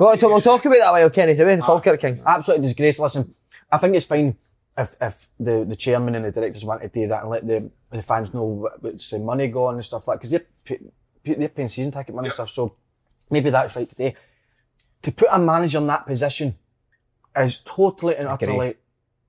we'll, 0.00 0.16
talk, 0.16 0.30
we'll 0.30 0.40
talk 0.40 0.64
about 0.64 0.78
that 0.78 0.90
while 0.92 1.10
Kenny's 1.10 1.40
away, 1.40 1.56
the 1.56 1.62
Falkirk 1.62 2.00
King. 2.00 2.22
absolutely 2.26 2.66
disgrace. 2.68 2.98
Listen, 2.98 3.34
I 3.70 3.78
think 3.78 3.94
it's 3.96 4.06
fine 4.06 4.36
if 4.76 4.94
if 5.00 5.28
the, 5.38 5.64
the 5.64 5.76
chairman 5.76 6.14
and 6.16 6.24
the 6.24 6.32
directors 6.32 6.64
want 6.64 6.82
to 6.82 6.88
do 6.88 7.06
that 7.06 7.22
and 7.22 7.30
let 7.30 7.46
the, 7.46 7.70
the 7.90 8.02
fans 8.02 8.34
know 8.34 8.44
what- 8.44 8.82
what's 8.82 9.08
the 9.10 9.18
money 9.18 9.48
going 9.48 9.76
and 9.76 9.84
stuff 9.84 10.06
like 10.08 10.18
because 10.18 10.30
they're 10.30 10.44
pay, 10.64 10.78
pay- 11.22 11.34
they're 11.34 11.48
paying 11.48 11.68
season 11.68 11.92
ticket 11.92 12.14
money 12.14 12.26
and 12.26 12.34
stuff. 12.34 12.50
So 12.50 12.74
maybe 13.30 13.50
that's 13.50 13.74
right 13.76 13.88
today. 13.88 14.14
To 15.02 15.12
put 15.12 15.28
a 15.30 15.38
manager 15.38 15.78
in 15.78 15.86
that 15.88 16.06
position 16.06 16.56
is 17.36 17.60
totally 17.64 18.16
and 18.16 18.28
utterly 18.28 18.76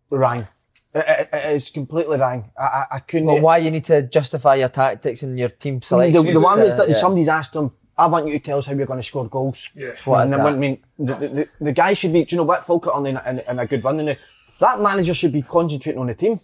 wrong. 0.10 0.48
It, 0.94 1.06
it, 1.08 1.30
it 1.34 1.56
is 1.56 1.70
completely 1.70 2.18
wrong. 2.18 2.52
I, 2.58 2.64
I, 2.64 2.86
I 2.92 3.00
couldn't. 3.00 3.28
Well, 3.28 3.42
why 3.42 3.58
you 3.58 3.72
need 3.72 3.86
to 3.86 4.02
justify 4.04 4.56
your 4.56 4.70
tactics 4.70 5.24
and 5.24 5.38
your 5.38 5.50
team 5.50 5.80
the, 5.80 5.86
selection. 5.86 6.34
the 6.34 6.40
one 6.40 6.62
is 6.62 6.76
that 6.78 6.88
Yeah. 6.88 6.96
somebody's 6.96 7.28
asked 7.28 7.56
him, 7.56 7.72
I 7.98 8.08
want 8.08 8.28
you 8.28 8.34
to 8.34 8.40
tell 8.40 8.58
us 8.58 8.66
how 8.66 8.74
you're 8.74 8.86
going 8.86 9.00
to 9.00 9.04
score 9.04 9.28
goals. 9.28 9.70
Yeah. 9.76 9.92
What 10.06 10.20
and 10.20 10.26
is 10.26 10.36
then 10.36 10.44
that? 10.44 10.54
I 10.54 10.58
mean, 10.58 10.84
the, 11.00 11.16
the, 11.16 11.28
the, 11.28 11.50
the 11.62 11.72
guy 11.72 11.94
should 11.94 12.14
be, 12.14 12.24
do 12.26 12.36
you 12.36 12.38
know 12.38 12.44
what, 12.44 12.66
Falkirk 12.66 12.96
on 12.96 13.06
in, 13.06 13.20
in, 13.26 13.40
in 13.40 13.60
a 13.60 13.66
good 13.66 13.84
run. 13.84 14.00
And 14.00 14.18
that 14.60 14.82
manager 14.82 15.14
should 15.14 15.32
be 15.34 15.42
concentrating 15.42 16.00
on 16.00 16.08
the 16.08 16.14
team, 16.14 16.40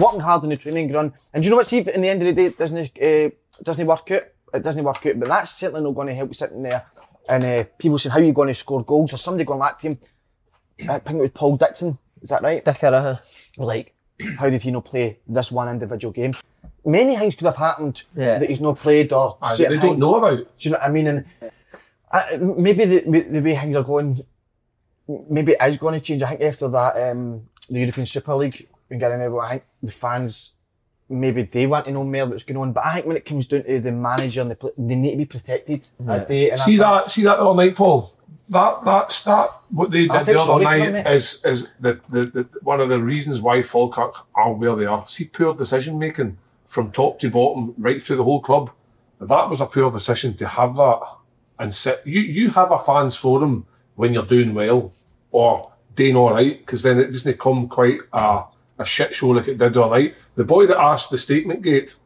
working 0.00 0.20
hard 0.20 0.44
in 0.44 0.50
the 0.50 0.56
training 0.56 0.88
ground. 0.88 1.12
And 1.32 1.42
do 1.42 1.46
you 1.46 1.50
know 1.50 1.56
what, 1.56 1.66
see, 1.66 1.78
if 1.78 1.88
in 1.88 2.00
the 2.00 2.08
end 2.08 2.22
of 2.22 2.26
the 2.26 2.32
day, 2.32 2.46
it 2.46 2.58
doesn't, 2.58 3.02
uh, 3.02 3.30
doesn't 3.62 3.86
work 3.86 4.10
out, 4.10 4.22
it 4.54 4.62
doesn't 4.62 4.84
work 4.84 5.04
out, 5.06 5.18
but 5.18 5.28
that's 5.28 5.52
certainly 5.52 5.82
not 5.82 5.94
going 5.94 6.08
to 6.08 6.14
help 6.14 6.34
sitting 6.34 6.62
there 6.62 6.86
and 7.28 7.44
uh, 7.44 7.64
people 7.78 7.98
saying, 7.98 8.12
how 8.12 8.18
are 8.18 8.22
you 8.22 8.32
going 8.32 8.48
to 8.48 8.54
score 8.54 8.84
goals? 8.84 9.12
Or 9.14 9.16
somebody 9.16 9.44
going 9.44 9.58
like 9.58 9.78
to 9.78 9.88
him, 9.88 9.98
I 10.80 10.98
think 10.98 11.18
it 11.18 11.22
was 11.22 11.30
Paul 11.30 11.56
Dixon, 11.56 11.98
is 12.22 12.30
that 12.30 12.42
right? 12.42 12.64
Dicker, 12.64 12.86
uh, 12.86 13.16
like, 13.56 13.94
how 14.38 14.50
did 14.50 14.62
he 14.62 14.70
not 14.70 14.84
play 14.84 15.18
this 15.26 15.52
one 15.52 15.68
individual 15.68 16.12
game? 16.12 16.34
Many 16.84 17.16
things 17.16 17.34
could 17.34 17.46
have 17.46 17.56
happened 17.56 18.02
Yeah. 18.14 18.38
that 18.38 18.48
he's 18.48 18.60
not 18.60 18.78
played 18.78 19.12
or 19.12 19.38
Aye, 19.40 19.54
certain 19.56 19.72
they 19.76 19.78
don't 19.80 19.90
things- 19.92 20.00
know 20.00 20.14
about. 20.16 20.36
do 20.38 20.44
you 20.58 20.70
know 20.72 20.78
what 20.78 20.86
I 20.88 20.92
mean? 20.92 21.06
And 21.06 21.24
uh, 22.10 22.24
maybe 22.40 22.84
the, 22.84 23.20
the 23.30 23.40
way 23.40 23.56
things 23.56 23.74
are 23.76 23.82
going, 23.82 24.20
maybe 25.30 25.52
it 25.52 25.58
is 25.62 25.78
going 25.78 25.94
to 25.94 26.00
change. 26.00 26.22
I 26.22 26.30
think 26.30 26.42
after 26.42 26.68
that, 26.68 27.10
um, 27.10 27.48
the 27.70 27.80
European 27.80 28.06
Super 28.06 28.34
League, 28.34 28.68
and 28.90 29.00
getting 29.00 29.20
everyone, 29.20 29.46
I 29.46 29.50
think 29.50 29.62
the 29.82 29.90
fans, 29.90 30.52
maybe 31.08 31.42
they 31.44 31.66
want 31.66 31.86
to 31.86 31.92
know 31.92 32.04
more 32.04 32.26
what's 32.26 32.44
going 32.44 32.58
on. 32.58 32.72
But 32.72 32.84
I 32.84 32.94
think 32.94 33.06
when 33.06 33.16
it 33.16 33.24
comes 33.24 33.46
down 33.46 33.64
to 33.64 33.80
the 33.80 33.92
manager 33.92 34.42
and 34.42 34.50
the 34.50 34.56
pla- 34.56 34.70
they 34.76 34.94
need 34.94 35.12
to 35.12 35.16
be 35.16 35.24
protected. 35.24 35.86
that 36.00 36.28
day. 36.28 36.50
And 36.50 36.60
I 36.60 36.64
See 36.64 36.76
that? 36.76 37.10
See 37.10 37.22
that 37.22 37.36
the 37.38 37.44
other 37.44 37.56
night, 37.56 37.74
Paul. 37.76 38.13
That 38.48 38.84
that's 38.84 39.24
that. 39.24 39.48
What 39.70 39.90
they 39.90 40.02
did 40.02 40.10
the 40.10 40.16
other 40.16 40.38
sorry 40.38 40.64
for 40.64 40.78
them, 40.78 40.92
night 40.92 41.12
is 41.12 41.44
is 41.44 41.70
the, 41.80 42.00
the, 42.10 42.26
the 42.26 42.48
one 42.62 42.80
of 42.80 42.88
the 42.88 43.00
reasons 43.00 43.40
why 43.40 43.62
Falkirk 43.62 44.14
are 44.34 44.52
where 44.52 44.76
they 44.76 44.86
are. 44.86 45.06
See 45.08 45.24
poor 45.24 45.54
decision 45.54 45.98
making 45.98 46.36
from 46.66 46.92
top 46.92 47.18
to 47.20 47.30
bottom, 47.30 47.74
right 47.78 48.02
through 48.02 48.16
the 48.16 48.24
whole 48.24 48.40
club. 48.42 48.70
That 49.20 49.48
was 49.48 49.60
a 49.60 49.66
poor 49.66 49.90
decision 49.90 50.36
to 50.38 50.46
have 50.46 50.76
that 50.76 51.00
and 51.58 51.74
sit. 51.74 52.00
You 52.04 52.20
you 52.20 52.50
have 52.50 52.70
a 52.70 52.78
fans 52.78 53.16
forum 53.16 53.66
when 53.94 54.12
you're 54.12 54.26
doing 54.26 54.54
well 54.54 54.92
or 55.30 55.72
doing 55.94 56.16
all 56.16 56.32
right 56.32 56.58
because 56.58 56.82
then 56.82 56.98
it 56.98 57.12
doesn't 57.12 57.38
come 57.38 57.68
quite 57.68 58.00
a, 58.12 58.42
a 58.78 58.84
shit 58.84 59.14
show 59.14 59.28
like 59.28 59.48
it 59.48 59.58
did 59.58 59.76
all 59.76 59.90
night. 59.90 60.16
The 60.34 60.44
boy 60.44 60.66
that 60.66 60.80
asked 60.80 61.10
the 61.10 61.18
statement 61.18 61.62
gate 61.62 61.96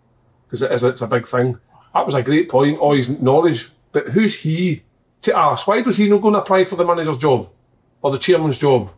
because 0.46 0.62
it 0.62 0.70
is 0.72 0.84
it's 0.84 1.02
a 1.02 1.06
big 1.06 1.26
thing. 1.26 1.58
That 1.94 2.06
was 2.06 2.14
a 2.14 2.22
great 2.22 2.48
point. 2.48 2.78
Oh, 2.78 2.82
all 2.82 2.94
his 2.94 3.08
knowledge, 3.08 3.70
but 3.92 4.08
who's 4.08 4.34
he 4.34 4.82
to 5.22 5.32
ah, 5.36 5.52
ask? 5.52 5.66
Why 5.66 5.80
was 5.82 5.96
he 5.96 6.08
not 6.08 6.22
going 6.22 6.34
to 6.34 6.40
apply 6.40 6.64
for 6.64 6.76
the 6.76 6.84
manager's 6.84 7.18
job 7.18 7.48
or 8.02 8.10
the 8.10 8.18
chairman's 8.18 8.58
job? 8.58 8.90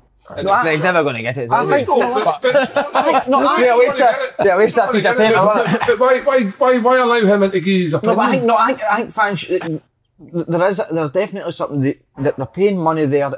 No, 0.43 0.51
I- 0.53 0.65
But 0.65 0.73
he's 0.73 0.83
never 0.83 1.03
going 1.03 1.17
to 1.17 1.23
get 1.23 1.37
it. 1.39 1.51
I 1.51 1.65
he? 1.65 1.71
think- 1.85 1.89
No, 1.89 2.15
but- 2.15 2.43
but- 2.43 3.29
no, 3.29 3.39
I, 3.49 3.63
Yeah, 3.65 3.79
waste 3.79 3.99
that- 3.99 4.21
yeah, 4.45 4.57
waste 4.59 4.77
that 4.77 4.93
piece 4.93 5.07
of 5.07 5.17
paper, 5.17 5.35
But- 5.35 5.81
but 5.87 5.99
Why, 5.99 6.21
why, 6.21 6.41
why, 6.61 6.79
why 6.79 6.97
allow 6.99 7.21
him 7.21 7.43
into 7.43 7.61
give 7.61 7.81
his 7.83 7.93
no, 7.95 8.01
but 8.01 8.19
I 8.19 8.31
think 8.33 8.45
no, 8.45 8.57
I 8.57 8.67
think, 8.69 8.81
I 8.91 8.97
think 8.97 9.11
fans. 9.13 9.81
There 10.23 10.69
is, 10.69 10.83
there's 10.93 11.13
definitely 11.13 11.51
something 11.53 11.81
that, 11.81 11.99
that 12.19 12.37
they're 12.37 12.45
paying 12.47 12.77
money 12.77 13.07
there 13.07 13.31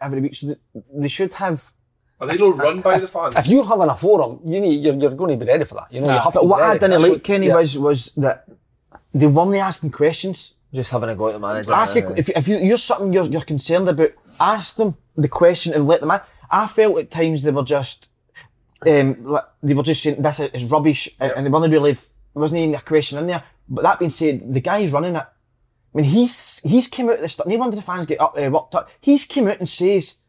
every 0.00 0.22
week, 0.22 0.34
so 0.34 0.56
they 0.94 1.08
should 1.08 1.34
have. 1.34 1.62
Are 2.18 2.26
they 2.26 2.36
not 2.38 2.56
run 2.56 2.80
by 2.80 2.98
the 2.98 3.06
fans? 3.06 3.34
If 3.36 3.48
you're 3.48 3.66
having 3.66 3.88
a 3.90 3.94
forum, 3.94 4.40
you 4.46 4.58
need, 4.58 4.82
you're, 4.82 4.94
you're 4.94 5.10
going 5.10 5.38
to 5.38 5.44
be 5.44 5.50
ready 5.50 5.64
for 5.64 5.74
that. 5.74 5.92
You 5.92 6.00
know, 6.00 6.06
you 6.14 6.18
have 6.18 6.32
to 6.32 6.38
But 6.38 6.40
be 6.40 6.46
what 6.46 6.62
I 6.62 6.68
ready. 6.68 6.78
didn't 6.78 6.90
That's 6.92 7.02
like, 7.02 7.12
what- 7.12 7.24
Kenny, 7.24 7.46
yeah. 7.48 7.54
was 7.56 7.78
was 7.78 8.06
that 8.16 8.48
they 9.12 9.26
weren't 9.26 9.54
asking 9.56 9.90
questions. 9.90 10.54
Just 10.72 10.90
having 10.90 11.10
a 11.10 11.14
go 11.14 11.28
at 11.28 11.32
the 11.34 11.38
manager. 11.38 11.72
Ask 11.72 11.96
if, 12.16 12.28
if 12.30 12.48
you, 12.48 12.56
you're 12.58 12.78
something 12.78 13.12
you're, 13.12 13.26
you're 13.26 13.42
concerned 13.42 13.88
about, 13.88 14.12
ask 14.40 14.76
them 14.76 14.96
the 15.16 15.28
question 15.28 15.74
and 15.74 15.86
let 15.86 16.00
them. 16.00 16.10
I 16.50 16.66
felt 16.66 16.98
at 16.98 17.10
times 17.10 17.42
they 17.42 17.50
were 17.50 17.62
just, 17.62 18.08
um, 18.86 19.38
they 19.62 19.74
were 19.74 19.82
just 19.82 20.02
saying 20.02 20.22
this 20.22 20.40
is 20.40 20.64
rubbish, 20.64 21.08
and- 21.20 21.32
and 21.36 21.46
they 21.46 21.50
weren't 21.50 21.70
really. 21.72 21.92
There 21.92 22.40
wasn't 22.40 22.60
even 22.60 22.74
a 22.74 22.80
question 22.80 23.18
in 23.18 23.26
there. 23.26 23.42
But 23.68 23.82
that 23.82 23.98
being 23.98 24.10
said, 24.10 24.52
the 24.54 24.60
guy's 24.60 24.92
running 24.92 25.14
it. 25.16 25.24
I 25.24 25.98
mean, 25.98 26.04
he's 26.06 26.58
he's 26.64 26.88
came 26.88 27.08
out 27.08 27.16
at 27.16 27.20
the 27.20 27.28
start. 27.28 27.48
No 27.48 27.56
wonder 27.58 27.76
the 27.76 27.82
fans 27.82 28.06
get 28.06 28.20
up, 28.20 28.34
uh, 28.38 28.48
worked 28.50 28.74
up. 28.74 28.88
He's 29.00 29.26
came 29.26 29.48
out 29.48 29.58
and 29.58 29.68
says, 29.68 30.20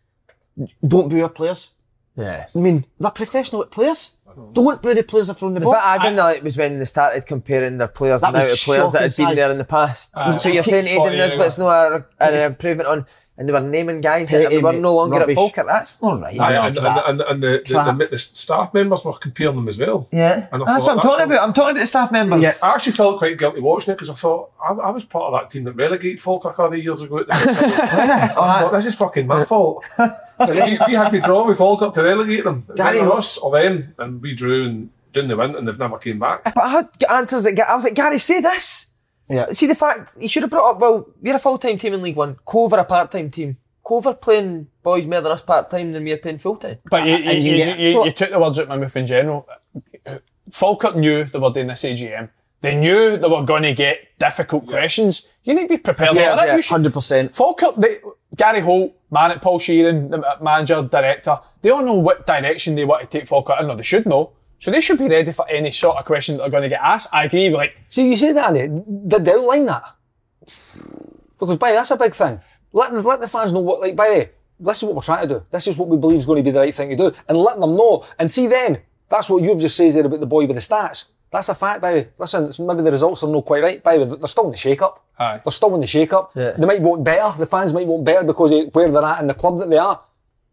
"Don't 0.86 1.08
boo 1.10 1.24
our 1.24 1.30
players." 1.30 1.72
Yeah. 2.18 2.48
I 2.54 2.60
mean, 2.60 2.86
they're 3.00 3.12
professional 3.12 3.66
players. 3.66 4.18
Don't 4.54 4.82
boo 4.82 4.94
the 4.94 5.04
players 5.04 5.28
that 5.28 5.34
are 5.34 5.36
throwing 5.40 5.54
the 5.54 5.60
The 5.60 5.66
ball. 5.66 5.74
bit 5.74 5.82
I 5.84 5.98
didn't 5.98 6.18
like 6.18 6.44
was 6.44 6.58
when 6.58 6.80
they 6.80 6.86
started 6.86 7.26
comparing 7.26 7.78
their 7.78 7.88
players 7.88 8.22
That 8.22 8.34
now 8.34 8.40
to 8.42 8.56
players 8.58 8.92
that 8.94 9.02
had 9.04 9.16
been 9.16 9.30
Si. 9.30 9.36
there 9.36 9.52
in 9.52 9.58
the 9.58 9.64
past. 9.66 10.12
Aye. 10.16 10.38
so 10.38 10.50
you're 10.50 10.64
saying 10.64 10.96
Forty 10.98 11.16
Aiden 11.16 11.18
years 11.18 11.32
Nisbet's 11.36 11.58
ago. 11.58 11.66
no 11.66 11.70
uh, 12.26 12.28
an 12.28 12.34
improvement 12.36 12.88
on, 12.90 13.06
and 13.38 13.50
they 13.50 13.54
were 13.54 13.60
naming 13.60 14.00
guys 14.00 14.30
that 14.30 14.44
Hey, 14.44 14.58
they 14.58 14.62
were 14.62 14.74
no 14.74 14.94
longer 14.96 15.18
rubbish. 15.20 15.34
at 15.34 15.36
Falkirk. 15.36 15.66
That's 15.68 16.02
not 16.02 16.22
right. 16.22 16.40
Aye, 16.40 16.68
and, 16.68 16.78
and, 16.78 16.88
and, 16.88 17.22
and 17.22 17.44
the, 17.44 17.64
the, 17.68 17.94
the, 17.98 18.08
the 18.12 18.18
staff 18.18 18.74
members 18.76 19.04
were 19.04 19.14
comparing 19.14 19.56
them 19.56 19.68
as 19.68 19.80
well. 19.80 20.08
Yeah, 20.12 20.48
And 20.52 20.62
I 20.64 20.66
that's 20.74 20.86
thought 20.86 20.98
what 20.98 21.06
I'm 21.06 21.12
talking 21.12 21.18
that's- 21.30 21.38
about. 21.38 21.48
I'm 21.48 21.54
talking 21.54 21.72
about 21.72 21.80
the 21.80 21.88
staff 21.88 22.12
members. 22.12 22.42
Yeah. 22.44 22.54
I 22.62 22.74
actually 22.76 22.92
felt 22.92 23.18
quite 23.18 23.38
guilty 23.40 23.60
watching 23.62 23.92
it 23.92 23.96
because 23.96 24.10
I 24.12 24.14
thought 24.14 24.52
I, 24.64 24.74
I 24.74 24.90
was 24.92 25.04
part 25.04 25.34
of 25.34 25.40
that 25.42 25.50
team 25.50 25.64
that 25.64 25.74
relegated 25.74 26.22
Falkirk 26.22 26.54
a 26.54 26.56
couple 26.56 26.78
of 26.78 26.84
years 26.84 27.02
ago. 27.02 27.20
At 27.20 27.28
the, 27.28 27.34
I 27.40 28.28
thought, 28.28 28.72
this 28.72 28.86
is 28.86 28.96
fucking 28.96 29.26
my 29.26 29.46
fault. 29.46 29.84
So 29.98 30.54
we, 30.54 30.78
we 30.88 30.94
had 30.94 31.10
to 31.10 31.20
draw 31.22 31.48
with 31.48 31.58
Falkirk 31.58 31.94
to 31.94 32.04
relegate 32.04 32.44
them. 32.44 32.66
Gary- 32.76 33.00
wasn't 33.00 33.18
us 33.18 33.38
or 33.40 33.52
them, 33.52 33.96
and 33.98 34.22
we 34.22 34.36
drew 34.36 34.66
and 34.68 34.90
didn't 35.12 35.30
they 35.30 35.36
win, 35.36 35.56
and 35.56 35.68
they've 35.68 35.78
never 35.80 35.98
came 35.98 36.20
back. 36.20 36.44
But 36.44 36.58
I 36.64 36.70
had 36.70 36.90
answers 37.10 37.44
that 37.46 37.54
Ga- 37.56 37.64
I 37.70 37.76
was 37.76 37.84
like, 37.84 37.94
Gary, 37.94 38.18
say 38.20 38.42
this. 38.42 38.93
Yeah. 39.34 39.52
See 39.54 39.68
the 39.68 39.76
fact 39.76 40.14
he 40.20 40.28
should 40.28 40.44
have 40.44 40.50
brought 40.52 40.72
up. 40.72 40.80
Well, 40.80 41.08
we're 41.22 41.36
a 41.36 41.40
full 41.40 41.58
time 41.58 41.78
team 41.78 41.94
in 41.94 42.02
League 42.02 42.16
One. 42.16 42.38
Cover 42.50 42.78
a 42.78 42.84
part 42.86 43.12
time 43.12 43.30
team. 43.32 43.58
Cover 43.88 44.14
playing 44.14 44.68
boys 44.82 45.06
more 45.06 45.20
than 45.22 45.32
us 45.32 45.42
part 45.42 45.70
time 45.70 45.92
than 45.92 46.04
we're 46.04 46.18
playing 46.18 46.40
full 46.40 46.56
time. 46.56 46.78
But 46.90 47.06
you, 47.06 47.16
you, 47.16 47.30
And 47.32 47.44
you, 47.44 47.58
get- 47.58 47.80
you, 47.80 47.92
so- 47.94 48.06
you 48.06 48.12
took 48.12 48.32
the 48.32 48.40
words 48.40 48.58
out 48.60 48.68
my 48.70 48.78
mouth 48.78 48.96
in 48.96 49.06
general. 49.06 49.48
Falkirk 50.52 50.96
knew 50.96 51.24
they 51.24 51.40
were 51.40 51.50
doing 51.52 51.68
this 51.68 51.84
AGM. 51.84 52.30
They 52.62 52.76
knew 52.76 53.18
they 53.18 53.28
were 53.28 53.44
going 53.44 53.64
to 53.64 53.74
get 53.74 54.18
difficult 54.20 54.66
questions. 54.68 55.28
You 55.44 55.54
need 55.54 55.64
to 55.64 55.68
be 55.68 55.78
prepared 55.78 56.16
Yeah, 56.16 56.32
for 56.32 56.38
that. 56.38 56.48
yeah, 56.48 56.56
You 56.56 56.62
100%. 56.62 57.32
Falkirk, 57.36 57.76
they, 57.76 57.98
Gary 58.38 58.62
Holt, 58.62 58.94
man, 59.12 59.32
at 59.32 59.42
Paul 59.42 59.60
Sheerin, 59.60 60.10
the 60.12 60.24
manager, 60.42 60.82
director, 60.90 61.40
they 61.62 61.70
all 61.72 61.84
know 61.84 61.94
what 61.96 62.26
direction 62.26 62.76
they 62.76 62.86
want 62.86 63.02
to 63.02 63.08
take 63.20 63.28
Falkirk 63.28 63.60
in, 63.60 63.70
or 63.70 63.76
they 63.76 63.84
should 63.84 64.06
know. 64.06 64.32
So 64.64 64.72
they 64.72 64.80
should 64.80 64.98
be 64.98 65.10
ready 65.10 65.34
for 65.34 65.46
any 65.50 65.72
sort 65.72 65.98
of 65.98 66.06
questions 66.06 66.38
that 66.38 66.46
are 66.46 66.50
going 66.50 66.64
to 66.64 66.70
get 66.70 66.80
asked. 66.82 67.10
I 67.12 67.26
agree 67.26 67.50
with 67.50 67.58
like, 67.58 67.76
See, 67.90 68.10
you 68.10 68.16
say 68.16 68.32
that, 68.32 68.56
Andy. 68.56 68.82
Did 69.08 69.26
they 69.26 69.34
outline 69.34 69.66
that? 69.66 69.84
Because, 71.38 71.58
by 71.58 71.72
the 71.72 71.76
that's 71.78 71.92
a 71.92 71.98
big 71.98 72.14
thing. 72.14 72.40
Let, 72.72 72.94
the- 72.94 73.02
let 73.02 73.20
the 73.20 73.28
fans 73.28 73.52
know 73.52 73.60
what, 73.60 73.82
like, 73.82 73.94
by 73.98 74.08
the 74.08 74.14
way, 74.14 74.30
this 74.62 74.78
is 74.78 74.84
what 74.86 74.96
we're 74.96 75.02
trying 75.02 75.28
to 75.28 75.34
do. 75.40 75.46
This 75.52 75.68
is 75.68 75.78
what 75.78 75.90
we 75.90 75.98
believe 75.98 76.20
is 76.20 76.26
going 76.26 76.38
to 76.38 76.44
be 76.44 76.52
the 76.52 76.60
right 76.62 76.74
thing 76.74 76.92
to 76.92 76.96
do. 76.96 77.12
And 77.28 77.38
let 77.38 77.60
them 77.60 77.76
know. 77.76 78.06
And 78.18 78.32
see 78.32 78.48
then, 78.48 78.80
that's 79.10 79.30
what 79.30 79.44
you've 79.44 79.60
just 79.60 79.76
said 79.76 79.92
there 79.94 80.06
about 80.06 80.22
the 80.22 80.26
boy 80.26 80.46
with 80.46 80.56
the 80.56 80.62
stats. 80.62 81.06
That's 81.30 81.50
a 81.50 81.56
fact, 81.56 81.82
by 81.82 81.92
the 81.92 82.00
way. 82.00 82.08
Listen, 82.18 82.44
it's- 82.44 82.60
maybe 82.60 82.84
the 82.84 82.92
results 82.92 83.22
are 83.24 83.30
not 83.30 83.44
quite 83.44 83.64
right. 83.64 83.84
By 83.84 83.98
the 83.98 84.06
way, 84.06 84.16
they're 84.18 84.28
still 84.30 84.46
in 84.46 84.52
the 84.52 84.58
shake-up. 84.58 85.04
Aye. 85.20 85.42
They're 85.44 85.52
still 85.52 85.76
in 85.76 85.82
the 85.82 85.88
shake-up. 85.88 86.32
Yeah. 86.36 86.52
They 86.52 86.66
might 86.66 86.82
want 86.82 87.04
better. 87.04 87.38
The 87.38 87.46
fans 87.48 87.74
might 87.74 87.86
want 87.88 88.06
better 88.06 88.24
because 88.24 88.52
of 88.54 88.74
where 88.74 88.90
they're 88.90 89.04
at 89.04 89.20
in 89.20 89.28
the 89.28 89.34
club 89.34 89.58
that 89.60 89.70
they 89.70 89.78
are. 89.78 90.00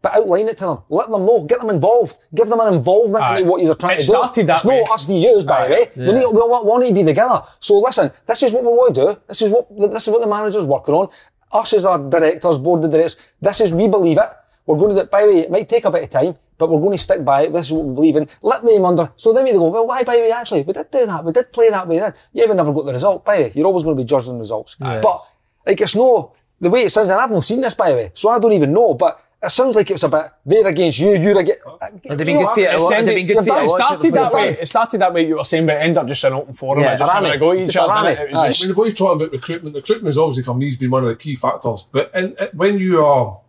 But 0.01 0.15
outline 0.15 0.47
it 0.47 0.57
to 0.57 0.65
them. 0.65 0.77
Let 0.89 1.09
them 1.11 1.25
know. 1.25 1.43
Get 1.43 1.59
them 1.59 1.69
involved. 1.69 2.17
Give 2.33 2.47
them 2.49 2.59
an 2.59 2.73
involvement 2.73 3.23
Aye. 3.23 3.37
into 3.39 3.51
what 3.51 3.61
you're 3.61 3.75
trying 3.75 3.97
It 3.97 4.01
to 4.01 4.05
do. 4.07 4.11
started 4.13 4.47
that 4.47 4.55
it's 4.55 4.65
way. 4.65 4.79
not 4.81 4.89
us 4.91 5.05
v 5.05 5.19
yous, 5.19 5.43
by 5.45 5.67
the 5.67 5.73
way. 5.73 5.91
We, 5.95 6.03
need, 6.05 6.25
we 6.25 6.33
want, 6.33 6.85
to 6.87 6.93
be 6.93 7.03
together. 7.03 7.43
So 7.59 7.77
listen, 7.77 8.11
this 8.25 8.41
is 8.41 8.51
what 8.51 8.63
we 8.63 8.69
want 8.69 8.95
to 8.95 9.01
do. 9.01 9.21
This 9.27 9.43
is 9.43 9.49
what 9.51 9.67
this 9.91 10.03
is 10.07 10.09
what 10.09 10.21
the 10.21 10.27
manager's 10.27 10.65
working 10.65 10.95
on. 10.95 11.09
Us 11.51 11.73
as 11.73 11.85
our 11.85 11.99
directors, 11.99 12.57
board 12.57 12.83
of 12.83 12.89
directors, 12.91 13.17
this 13.41 13.61
is 13.61 13.73
we 13.73 13.87
believe 13.87 14.17
it. 14.17 14.29
We're 14.65 14.77
going 14.77 14.89
to 14.89 14.95
do 14.95 15.01
it. 15.01 15.11
By 15.11 15.21
the 15.21 15.27
way, 15.27 15.39
it 15.39 15.51
might 15.51 15.67
take 15.69 15.85
a 15.85 15.91
bit 15.91 16.03
of 16.03 16.09
time, 16.09 16.35
but 16.57 16.69
we're 16.69 16.79
going 16.79 16.93
to 16.93 16.97
stick 16.97 17.23
by 17.25 17.43
it. 17.43 17.53
This 17.53 17.67
is 17.67 17.73
what 17.73 17.85
we 17.85 17.93
believe 17.93 18.15
in. 18.15 18.27
Let 18.41 18.63
them 18.63 18.85
under. 18.85 19.11
So 19.17 19.33
then 19.33 19.43
we 19.43 19.51
go, 19.51 19.67
well, 19.67 19.85
why 19.87 20.03
by 20.03 20.15
the 20.15 20.21
way? 20.21 20.31
Actually, 20.31 20.63
we 20.63 20.73
did 20.73 20.89
do 20.89 21.05
that. 21.05 21.23
We 21.25 21.31
did 21.31 21.51
play 21.51 21.69
that 21.69 21.87
way. 21.87 21.99
Then 21.99 22.13
yeah, 22.33 22.45
we 22.47 22.55
never 22.55 22.73
got 22.73 22.85
the 22.85 22.93
result. 22.93 23.23
By 23.25 23.37
the 23.37 23.43
way, 23.43 23.51
you're 23.53 23.67
always 23.67 23.83
going 23.83 23.95
to 23.97 24.01
be 24.03 24.07
judged 24.07 24.29
on 24.29 24.39
results. 24.39 24.77
But 24.79 25.25
like 25.67 25.79
it's 25.81 25.95
no 25.95 26.33
the 26.59 26.69
way 26.69 26.83
it 26.83 26.91
sounds, 26.91 27.09
and 27.09 27.19
I've 27.19 27.31
not 27.31 27.43
seen 27.43 27.59
this 27.61 27.73
by 27.73 27.89
the 27.91 27.97
way, 27.97 28.11
so 28.13 28.29
I 28.29 28.39
don't 28.39 28.53
even 28.53 28.71
know. 28.71 28.93
But 28.93 29.19
it 29.43 29.49
sounds 29.49 29.75
like 29.75 29.89
it's 29.89 30.03
a 30.03 30.09
bit 30.09 30.31
they're 30.45 30.67
against 30.67 30.99
you, 30.99 31.11
you're 31.17 31.39
against. 31.39 31.65
Would 31.65 32.19
have 32.19 32.25
been 32.25 32.37
good 32.37 32.49
for 32.53 32.59
you 32.59 32.67
It 32.67 32.79
watch- 32.79 32.93
have 32.93 33.05
been 33.05 33.27
good 33.27 33.37
for 33.37 33.43
you 33.43 33.63
it 33.63 33.69
started 33.69 34.13
that 34.13 34.33
way. 34.33 34.49
It 34.61 34.67
started 34.67 35.01
that 35.01 35.13
way. 35.13 35.27
You 35.27 35.37
were 35.37 35.43
saying, 35.43 35.65
but 35.65 35.75
it 35.77 35.79
ended 35.79 35.97
up 35.97 36.07
just 36.07 36.23
an 36.23 36.33
open 36.33 36.53
forum. 36.53 36.83
Yeah, 36.83 36.91
and 36.91 36.99
just 36.99 37.11
having 37.11 37.29
Rami. 37.31 37.37
a 37.37 37.39
go 37.39 37.51
at 37.51 37.57
each 37.57 37.77
other. 37.77 37.89
Rami. 37.89 38.11
It 38.11 38.31
was 38.31 38.39
Aye. 38.43 38.47
just- 38.49 38.61
I 38.61 38.65
mean, 38.65 38.69
the 38.69 38.75
boys 38.75 38.93
talking 38.93 39.21
about 39.21 39.31
recruitment. 39.31 39.75
Recruitment 39.75 40.07
has 40.07 40.17
obviously 40.17 40.43
for 40.43 40.53
me 40.55 40.65
has 40.67 40.77
been 40.77 40.91
one 40.91 41.03
of 41.03 41.09
the 41.09 41.15
key 41.15 41.35
factors. 41.35 41.87
But 41.91 42.11
in, 42.13 42.35
in- 42.39 42.49
when 42.53 42.77
you 42.79 43.03
are 43.03 43.39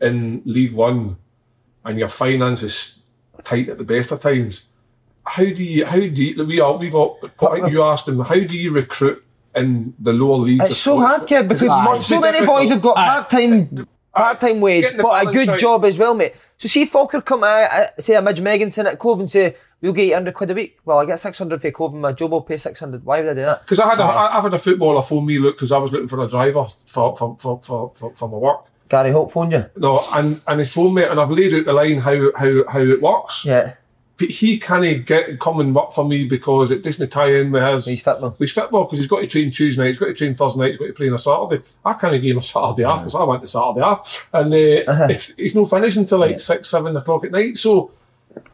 in 0.00 0.42
League 0.44 0.72
One 0.72 1.16
and 1.84 1.98
your 1.98 2.08
finances 2.08 2.72
is 2.74 2.98
tight 3.44 3.68
at 3.68 3.78
the 3.78 3.84
best 3.84 4.12
of 4.12 4.20
times, 4.22 4.68
how 5.24 5.42
do 5.44 5.50
you? 5.64 5.84
How 5.84 5.96
do 5.98 6.06
you? 6.06 6.44
We 6.44 6.60
are. 6.60 6.76
We've 6.76 6.94
all. 6.94 7.18
I 7.22 7.28
think 7.60 7.70
you 7.70 7.82
asked 7.82 8.06
them. 8.06 8.20
How 8.20 8.34
do 8.38 8.56
you 8.56 8.70
recruit 8.72 9.22
in 9.54 9.94
the 9.98 10.12
lower 10.12 10.36
leagues? 10.38 10.70
It's 10.70 10.78
so 10.78 10.98
hard, 11.00 11.26
kid, 11.26 11.48
because 11.48 11.62
It 11.62 12.04
so 12.04 12.20
many 12.20 12.38
difficult. 12.38 12.58
boys 12.60 12.70
have 12.70 12.80
got 12.82 12.94
part-time, 12.96 13.86
part-time 14.14 14.60
wage, 14.60 14.96
but 14.96 15.26
a 15.26 15.30
good 15.30 15.48
right. 15.48 15.60
job 15.60 15.84
as 15.84 15.98
well, 15.98 16.14
mate. 16.14 16.34
So 16.58 16.68
see 16.68 16.82
if 16.82 16.90
Falkirk 16.90 17.24
come, 17.24 17.42
uh, 17.42 17.46
uh, 17.46 17.86
say 17.98 18.14
a 18.14 18.22
Mitch 18.22 18.38
Megginson 18.38 18.84
at 18.84 18.98
Cove 18.98 19.20
and 19.20 19.30
say, 19.30 19.56
we'll 19.80 19.92
get 19.92 20.02
800 20.02 20.34
quid 20.34 20.50
a 20.50 20.54
week. 20.54 20.78
Well, 20.84 20.98
I 20.98 21.06
get 21.06 21.18
600 21.18 21.60
for 21.60 21.70
Cove 21.70 21.92
and 21.92 22.02
my 22.02 22.12
job 22.12 22.32
will 22.32 22.42
pay 22.42 22.56
600. 22.56 23.04
Why 23.04 23.20
would 23.20 23.30
I 23.30 23.34
do 23.34 23.42
that? 23.42 23.62
Because 23.62 23.80
I 23.80 23.88
had 23.88 23.98
a, 23.98 24.02
I, 24.02 24.36
I've 24.36 24.44
had 24.44 24.54
a 24.54 24.58
footballer 24.58 25.02
phone 25.02 25.26
me 25.26 25.38
look 25.38 25.56
because 25.56 25.72
I 25.72 25.78
was 25.78 25.92
looking 25.92 26.08
for 26.08 26.22
a 26.22 26.28
driver 26.28 26.66
for 26.86 27.16
for, 27.16 27.36
for, 27.38 27.60
for, 27.62 27.92
for, 27.94 28.14
for 28.14 28.28
my 28.28 28.36
work. 28.36 28.66
Gary 28.90 29.12
Hope 29.12 29.30
phoned 29.30 29.52
you? 29.52 29.64
No, 29.76 30.02
and 30.14 30.42
and 30.48 30.60
he 30.60 30.66
phoned 30.66 30.96
me 30.96 31.04
and 31.04 31.18
I've 31.18 31.30
laid 31.30 31.54
out 31.54 31.64
the 31.64 31.72
line 31.72 31.98
how 31.98 32.32
how 32.34 32.64
how 32.68 32.80
it 32.80 33.00
works. 33.00 33.44
Yeah. 33.44 33.74
He 34.28 34.58
can't 34.58 35.06
get 35.06 35.40
come 35.40 35.60
and 35.60 35.74
work 35.74 35.92
for 35.92 36.04
me 36.04 36.24
because 36.26 36.70
it 36.70 36.82
doesn't 36.82 37.08
tie 37.10 37.32
in 37.32 37.50
with 37.50 37.62
his 37.62 37.86
He's 37.86 38.02
football. 38.02 38.36
with 38.38 38.50
football 38.50 38.84
because 38.84 38.98
he's 38.98 39.08
got 39.08 39.20
to 39.20 39.26
train 39.26 39.50
Tuesday 39.50 39.82
night, 39.82 39.88
he's 39.88 39.98
got 39.98 40.06
to 40.06 40.14
train 40.14 40.34
Thursday 40.34 40.60
night, 40.60 40.68
he's 40.70 40.78
got 40.78 40.86
to 40.86 40.92
play 40.92 41.08
on 41.08 41.14
a 41.14 41.18
Saturday. 41.18 41.62
I 41.84 41.92
can't 41.94 42.12
give 42.22 42.32
him 42.32 42.38
a 42.38 42.42
Saturday 42.42 42.84
off 42.84 43.00
because 43.00 43.14
I 43.14 43.24
went 43.24 43.40
to 43.42 43.46
Saturday 43.46 43.80
off, 43.80 44.28
and 44.32 44.52
uh, 44.52 44.56
it's, 45.10 45.28
he's 45.36 45.54
no 45.54 45.64
finishing 45.66 46.06
till 46.06 46.18
like 46.18 46.38
six, 46.38 46.68
seven 46.68 46.96
o'clock 46.96 47.24
at 47.24 47.32
night. 47.32 47.56
So, 47.58 47.90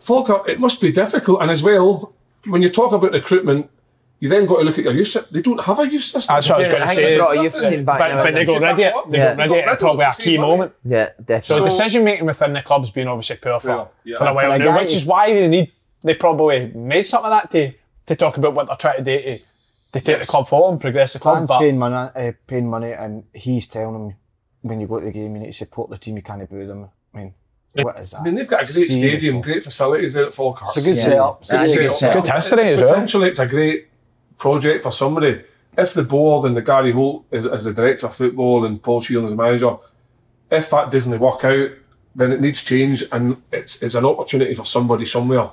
Falkirk, 0.01 0.49
it 0.49 0.61
must 0.61 0.81
be 0.81 0.93
difficult. 0.93 1.43
And 1.43 1.51
as 1.51 1.63
well, 1.63 2.13
when 2.47 2.63
you 2.63 2.71
talk 2.71 2.93
about 2.93 3.13
recruitment, 3.13 3.69
you 4.19 4.29
then 4.29 4.47
got 4.47 4.57
to 4.59 4.63
look 4.65 4.79
at 4.79 4.85
your 4.85 4.95
youth. 4.95 5.29
They 5.31 5.43
don't 5.43 5.61
have 5.63 5.79
a 5.79 5.89
youth 5.91 6.03
system. 6.05 6.35
That's 6.35 6.49
what 6.49 6.57
I 6.57 6.59
was 6.61 6.69
going 6.69 6.83
to 6.83 6.89
say. 6.89 7.03
they've 7.05 7.19
brought 7.19 7.37
a 7.37 7.43
youth 7.43 7.61
team 7.69 7.85
back 7.85 7.99
But, 7.99 8.09
now, 8.09 8.23
but 8.23 8.35
they 8.35 8.45
got 8.45 8.53
think. 8.53 8.63
ready 8.63 8.83
it. 8.85 8.95
They 9.11 9.19
Yeah. 9.19 9.25
got 9.35 9.39
ready 9.39 9.55
it 9.55 9.69
at 9.69 9.79
probably 9.79 10.05
a 10.07 10.13
key 10.13 10.39
moment. 10.39 10.73
Yeah, 10.85 11.05
definitely. 11.05 11.25
So, 11.27 11.55
definitely. 11.55 11.69
decision 11.71 12.05
making 12.05 12.27
within 12.27 12.53
the 12.55 12.63
club's 12.63 12.91
been 12.91 13.09
obviously 13.09 13.37
poor 13.37 13.61
for, 13.61 13.69
Yeah, 13.69 13.85
yeah. 14.05 14.19
for 14.19 14.25
a 14.27 14.35
while 14.35 14.53
For 14.53 14.59
now, 14.59 14.79
which 14.79 14.95
is 14.95 15.05
why 15.05 15.33
they 15.33 15.49
need 15.49 15.73
they 16.03 16.15
probably 16.15 16.71
made 16.75 17.03
something 17.03 17.31
of 17.31 17.43
that 17.43 17.51
to 17.51 17.73
to 18.07 18.17
talk 18.17 18.37
about 18.39 18.55
what 18.55 18.69
they're 18.69 18.77
trying 18.77 18.99
to 18.99 19.03
do 19.03 19.19
to, 19.23 19.39
to 19.93 20.01
take 20.01 20.21
the 20.21 20.27
club 20.27 20.47
forward 20.47 20.73
and 20.73 20.81
progress 20.81 21.13
the 21.15 21.19
club. 21.19 21.39
Fans 21.39 21.49
But 21.49 21.59
paying 21.59 21.79
money, 21.79 21.95
uh, 22.15 22.33
paying 22.47 22.71
money, 22.71 22.93
and 22.93 23.25
he's 23.35 23.67
telling 23.67 23.93
them 23.95 24.17
when 24.63 24.81
you 24.81 24.87
go 24.87 25.01
to 25.01 25.07
the 25.07 25.13
game, 25.13 25.35
you 25.35 25.41
need 25.43 25.47
to 25.47 25.53
support 25.53 25.91
the 25.91 25.99
team. 25.99 26.17
You 26.17 26.23
can't 26.23 26.49
boo 26.49 26.67
them. 26.67 26.89
I 27.15 27.19
mean, 27.19 27.35
what 27.75 27.99
is 27.99 28.13
that? 28.13 28.21
I 28.21 28.23
mean, 28.25 28.37
they've 28.37 28.47
got 28.49 28.63
a 28.63 28.65
great 28.65 28.73
Seriously. 28.75 28.99
stadium, 29.09 29.41
great 29.41 29.65
facilities 29.65 30.15
there 30.15 30.27
at 30.27 30.33
Falkirk. 30.33 30.69
It's 30.69 30.77
a 30.77 30.83
good 30.83 30.99
setup. 30.99 31.41
It's 31.41 31.51
a 31.53 31.57
That's 31.57 31.71
a 31.73 31.77
good 31.77 31.83
good 31.89 31.95
setup. 31.97 32.25
good 32.25 32.33
history 32.35 32.69
as 32.69 32.81
well. 32.81 32.89
Potentially, 32.89 33.29
it's 33.29 33.39
a 33.41 33.47
great 33.47 33.89
project 34.39 34.83
for 34.83 34.93
somebody. 34.93 35.43
If 35.77 35.95
the 35.95 36.03
board 36.03 36.47
and 36.47 36.57
the 36.57 36.63
Gary 36.63 36.93
Holt 36.93 37.27
as, 37.33 37.65
the 37.65 37.73
director 37.73 38.07
of 38.07 38.15
football 38.15 38.65
and 38.65 38.83
Paul 38.83 39.03
Sheerin 39.03 39.27
as 39.27 39.35
manager, 39.35 39.77
if 40.51 40.71
that 40.71 40.91
doesn't 40.91 41.19
work 41.19 41.45
out, 41.45 41.71
then 42.15 42.33
it 42.33 42.41
needs 42.41 42.63
change 42.63 43.05
and 43.13 43.43
it's 43.53 43.83
it's 43.83 43.95
an 43.95 44.07
opportunity 44.07 44.55
for 44.55 44.65
somebody 44.65 45.05
somewhere. 45.05 45.51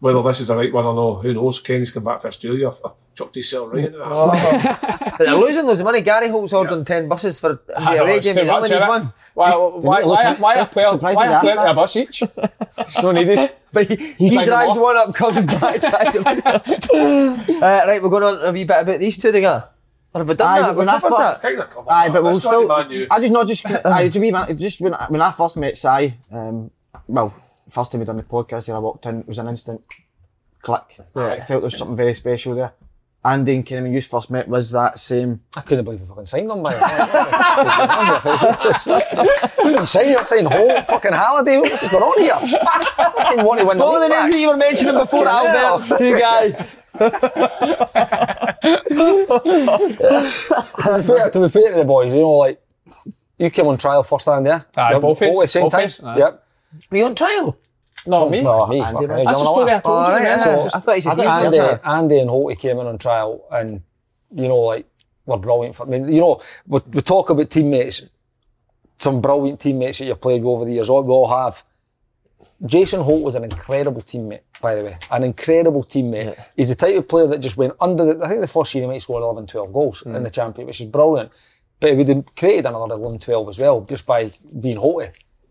Whether 0.00 0.22
this 0.22 0.40
is 0.40 0.48
the 0.48 0.56
right 0.56 0.72
one 0.72 0.86
or 0.86 0.94
not, 0.94 1.22
who 1.22 1.34
knows? 1.34 1.60
Kenny's 1.60 1.90
come 1.90 2.04
back 2.04 2.22
for 2.22 2.28
Australia. 2.28 2.72
Chucked 3.14 3.34
his 3.34 3.50
cell 3.50 3.68
right 3.68 3.84
into 3.84 3.98
that. 3.98 5.14
But 5.18 5.24
they're 5.26 5.34
losing 5.34 5.66
loads 5.66 5.80
of 5.80 5.84
money. 5.84 6.00
Gary 6.00 6.28
Holt's 6.28 6.54
ordering 6.54 6.84
10 6.86 7.06
buses 7.08 7.38
for 7.38 7.60
the 7.66 7.78
I 7.78 7.96
know, 7.96 8.02
away 8.04 8.16
it's 8.16 8.24
game. 8.26 8.34
too 8.36 8.42
He 8.44 8.48
only 8.48 8.60
much, 8.62 8.70
needs 8.70 8.82
innit? 8.82 8.88
one. 8.88 9.12
Why, 9.34 9.50
why, 9.54 10.02
why, 10.04 10.34
why 10.36 10.54
a 10.54 10.66
player, 10.66 10.88
Surprised 10.90 11.16
why 11.16 11.26
a 11.26 11.32
at 11.34 11.40
player 11.42 11.54
that. 11.56 11.64
to 11.64 11.70
a 11.70 11.74
bus 11.74 11.96
each? 11.96 12.22
no 13.02 13.12
needed. 13.12 13.52
But 13.72 13.88
he, 13.90 14.12
he 14.14 14.28
driving 14.30 14.46
drives 14.46 14.74
more. 14.74 14.84
one 14.84 14.96
up, 14.96 15.14
comes 15.14 15.44
back. 15.60 15.80
drives 15.82 16.14
him. 16.90 17.62
uh, 17.62 17.62
right, 17.62 18.02
we're 18.02 18.08
going 18.08 18.22
on 18.22 18.46
a 18.46 18.52
wee 18.52 18.64
bit 18.64 18.80
about 18.80 18.98
these 19.00 19.18
two 19.18 19.32
together. 19.32 19.68
Or 20.14 20.20
have 20.20 20.28
we 20.28 20.34
done 20.34 20.48
Aye, 20.48 20.60
that? 20.60 20.62
but 20.62 20.66
Have 20.68 20.76
we 20.76 20.78
when 20.78 20.88
I 20.88 20.92
covered 21.00 21.16
first- 21.16 21.42
that? 21.42 21.48
Kind 21.48 21.60
of 21.60 21.70
covered 21.70 21.90
Aye, 21.90 22.06
that. 22.08 22.12
but 22.14 22.22
we'll 22.22 22.32
Let's 22.32 22.44
go 22.44 22.50
still. 22.50 22.62
to 22.62 22.68
Man 22.68 22.90
U. 22.90 23.06
I 23.10 23.20
just 23.20 23.32
not 23.32 23.46
just. 23.46 23.66
aye, 23.66 24.08
to 24.08 24.18
be 24.20 24.30
man, 24.30 24.56
just 24.58 24.80
when 24.80 24.94
I, 24.94 25.06
when 25.10 25.20
I 25.20 25.30
first 25.30 25.56
met 25.58 25.76
Si, 25.76 26.14
um, 26.32 26.70
well, 27.06 27.34
first 27.70 27.92
time 27.92 28.00
we 28.00 28.04
done 28.04 28.16
the 28.16 28.22
podcast, 28.22 28.66
here 28.66 28.74
I 28.74 28.78
walked 28.78 29.06
in, 29.06 29.20
it 29.20 29.28
was 29.28 29.38
an 29.38 29.48
instant 29.48 29.82
click. 30.62 30.98
Yeah. 31.16 31.26
I 31.28 31.36
felt 31.40 31.60
there 31.62 31.68
was 31.68 31.76
something 31.78 31.96
very 31.96 32.14
special 32.14 32.54
there. 32.54 32.72
Andy 33.22 33.54
and 33.54 33.66
Kenny, 33.66 33.82
when 33.82 33.92
you 33.92 34.00
first 34.00 34.30
met, 34.30 34.48
was 34.48 34.70
that 34.70 34.98
same? 34.98 35.42
I 35.54 35.60
couldn't 35.60 35.84
believe 35.84 36.00
we 36.00 36.06
fucking 36.06 36.24
signed 36.24 36.48
them 36.50 36.62
by 36.62 36.72
the 36.72 36.80
Signing, 39.84 40.16
signing 40.24 40.46
whole 40.46 40.80
fucking 40.82 41.12
holiday. 41.12 41.58
What's 41.60 41.86
going 41.90 42.02
on 42.02 42.18
here? 42.18 42.34
fucking 42.96 43.44
want 43.44 43.60
to 43.60 43.66
win 43.66 43.76
the 43.76 43.84
What 43.84 43.92
were 43.92 44.00
the 44.00 44.08
league 44.08 44.10
names 44.10 44.30
that 44.30 44.30
back. 44.30 44.40
you 44.40 44.48
were 44.48 44.56
mentioning 44.56 44.94
before, 44.94 45.24
Yeah. 45.24 45.54
Albert? 45.66 45.98
Two 45.98 46.18
guys. 46.18 46.54
to 49.60 50.96
be 50.96 51.02
fair, 51.02 51.30
to 51.30 51.40
be 51.40 51.48
fair 51.48 51.70
to 51.72 51.76
the 51.78 51.84
boys, 51.86 52.14
you 52.14 52.20
know, 52.20 52.32
like 52.36 52.62
you 53.38 53.50
came 53.50 53.66
on 53.66 53.76
trial 53.78 54.02
first 54.02 54.24
time, 54.24 54.46
yeah? 54.46 54.62
Aye, 54.76 54.92
Yep, 54.92 55.00
both 55.02 55.22
all 55.22 55.28
at 55.28 55.32
the 55.32 55.38
ways, 55.38 55.50
same 55.50 55.62
both 55.68 55.72
time. 55.72 55.88
aye. 56.08 56.18
Yep. 56.18 56.46
Were 56.90 56.98
you 56.98 57.04
on 57.06 57.14
trial? 57.14 57.58
Not 58.06 58.30
me. 58.30 58.42
No, 58.42 58.66
me. 58.66 58.80
Andy, 58.80 58.92
fucking 58.92 59.24
that's 59.24 59.38
the 59.38 59.46
story 59.46 59.72
I 59.72 59.80
told 59.80 60.08
you. 60.08 60.14
Alright, 60.14 60.20
oh, 60.20 60.24
yeah. 60.24 60.36
yeah. 60.36 60.56
So- 60.56 60.76
I 60.76 60.80
thought 60.80 60.96
you 60.96 61.02
said 61.02 61.20
I 61.20 61.44
you 61.44 61.50
don't- 61.50 61.52
were 61.52 61.68
Andy, 61.68 61.84
Andy 61.84 62.18
and 62.20 62.30
Holty 62.30 62.58
came 62.58 62.78
in 62.78 62.86
on 62.86 62.98
trial 62.98 63.44
and, 63.50 63.82
you 64.34 64.48
know, 64.48 64.58
like, 64.58 64.86
were 65.26 65.38
brilliant. 65.38 65.76
For, 65.76 65.86
I 65.86 65.90
mean, 65.90 66.08
you 66.08 66.20
know, 66.20 66.40
we, 66.66 66.80
we 66.92 67.00
talk 67.02 67.30
about 67.30 67.50
teammates, 67.50 68.08
some 68.98 69.20
brilliant 69.20 69.60
teammates 69.60 69.98
that 69.98 70.06
you've 70.06 70.20
played 70.20 70.42
with 70.42 70.48
over 70.48 70.64
the 70.64 70.72
years, 70.72 70.88
all- 70.88 71.02
we 71.02 71.12
all 71.12 71.28
have. 71.28 71.62
Jason 72.64 73.00
Holt 73.00 73.22
was 73.22 73.34
an 73.34 73.44
incredible 73.44 74.02
teammate, 74.02 74.40
by 74.60 74.74
the 74.74 74.84
way. 74.84 74.98
An 75.10 75.24
incredible 75.24 75.82
teammate. 75.82 76.38
He's 76.56 76.68
the 76.68 76.74
type 76.74 76.96
of 76.96 77.08
player 77.08 77.26
that 77.26 77.38
just 77.38 77.56
went 77.56 77.72
under 77.80 78.04
the, 78.04 78.24
I 78.24 78.28
think 78.28 78.42
the 78.42 78.48
first 78.48 78.74
year 78.74 78.84
he 78.84 78.88
might 78.88 79.00
score 79.02 79.20
11, 79.20 79.46
12 79.46 79.72
goals 79.72 80.02
in 80.02 80.12
mm. 80.12 80.24
the 80.24 80.30
championship, 80.30 80.66
which 80.66 80.80
is 80.80 80.86
brilliant. 80.86 81.32
But 81.78 81.90
he 81.90 81.96
would 81.96 82.08
have 82.08 82.34
created 82.36 82.66
another 82.66 82.94
11, 82.94 83.20
12 83.20 83.48
as 83.48 83.58
well, 83.58 83.80
just 83.82 84.04
by 84.04 84.30
being 84.60 84.76
Holty. 84.76 85.10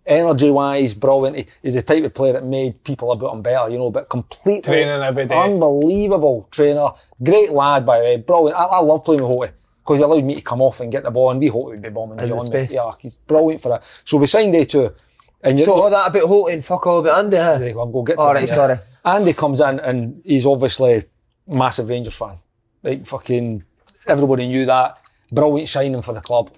Energy 0.10 0.49
wise, 0.49 0.94
brilliant. 0.94 1.38
He- 1.38 1.45
He's 1.61 1.76
the 1.76 1.81
type 1.84 2.03
of 2.03 2.14
player 2.14 2.34
that 2.34 2.44
made 2.44 2.84
people 2.84 3.11
about 3.11 3.34
him 3.34 3.41
better, 3.41 3.69
you 3.69 3.77
know, 3.77 3.91
but 3.91 4.10
completely 4.10 4.61
Training 4.61 5.02
every 5.03 5.26
day. 5.26 5.36
unbelievable 5.38 6.48
trainer. 6.52 6.90
Great 7.23 7.52
lad, 7.52 7.86
by 7.86 7.99
the 7.99 8.03
way, 8.06 8.18
brilliant. 8.18 8.60
I, 8.60 8.64
I 8.65 8.80
love 8.80 9.06
playing 9.06 9.22
with 9.22 9.30
Holty 9.31 9.52
because 9.84 9.99
he 9.99 10.03
allowed 10.03 10.23
me 10.23 10.36
to 10.36 10.41
come 10.41 10.61
off 10.61 10.80
and 10.80 10.91
get 10.91 11.03
the 11.03 11.11
ball, 11.11 11.31
and 11.31 11.40
we 11.40 11.49
Holty 11.49 11.65
would 11.72 11.81
be 11.81 11.90
bombing 11.90 12.19
In 12.19 12.26
beyond 12.26 12.52
me. 12.52 12.68
Yeah, 12.72 12.91
he's 12.99 13.18
brilliant 13.18 13.61
for 13.61 13.69
that. 13.69 13.84
So 14.03 14.18
we 14.18 14.26
signed 14.26 14.52
day 14.53 14.65
two. 14.65 14.94
And 15.41 15.57
you 15.57 15.64
So 15.65 15.73
all 15.84 15.90
that 15.90 16.07
about 16.07 16.23
Holt 16.27 16.52
and 16.52 16.65
fuck 16.65 16.86
all 16.88 16.99
about 16.99 17.19
Andy, 17.19 17.38
huh? 17.38 17.57
there 17.57 17.69
you 17.69 17.73
go, 17.76 17.81
I'm 17.84 17.91
going 17.94 18.06
to 18.06 18.10
get 18.11 18.15
to 18.15 18.22
All 18.22 18.27
that, 18.34 18.40
right, 18.41 18.49
yeah. 18.49 18.56
sorry. 18.56 18.77
Andy 19.06 19.31
comes 19.34 19.61
in 19.61 19.80
and 19.80 20.22
he's 20.26 20.45
obviously 20.45 21.06
massive 21.48 21.88
Rangers 21.88 22.15
fan. 22.18 22.40
Like 22.84 23.06
fucking 23.07 23.64
everybody 24.06 24.48
knew 24.48 24.65
that. 24.65 24.98
Brilliant 25.31 25.69
signing 25.69 26.02
for 26.02 26.14
the 26.14 26.19
club. 26.22 26.52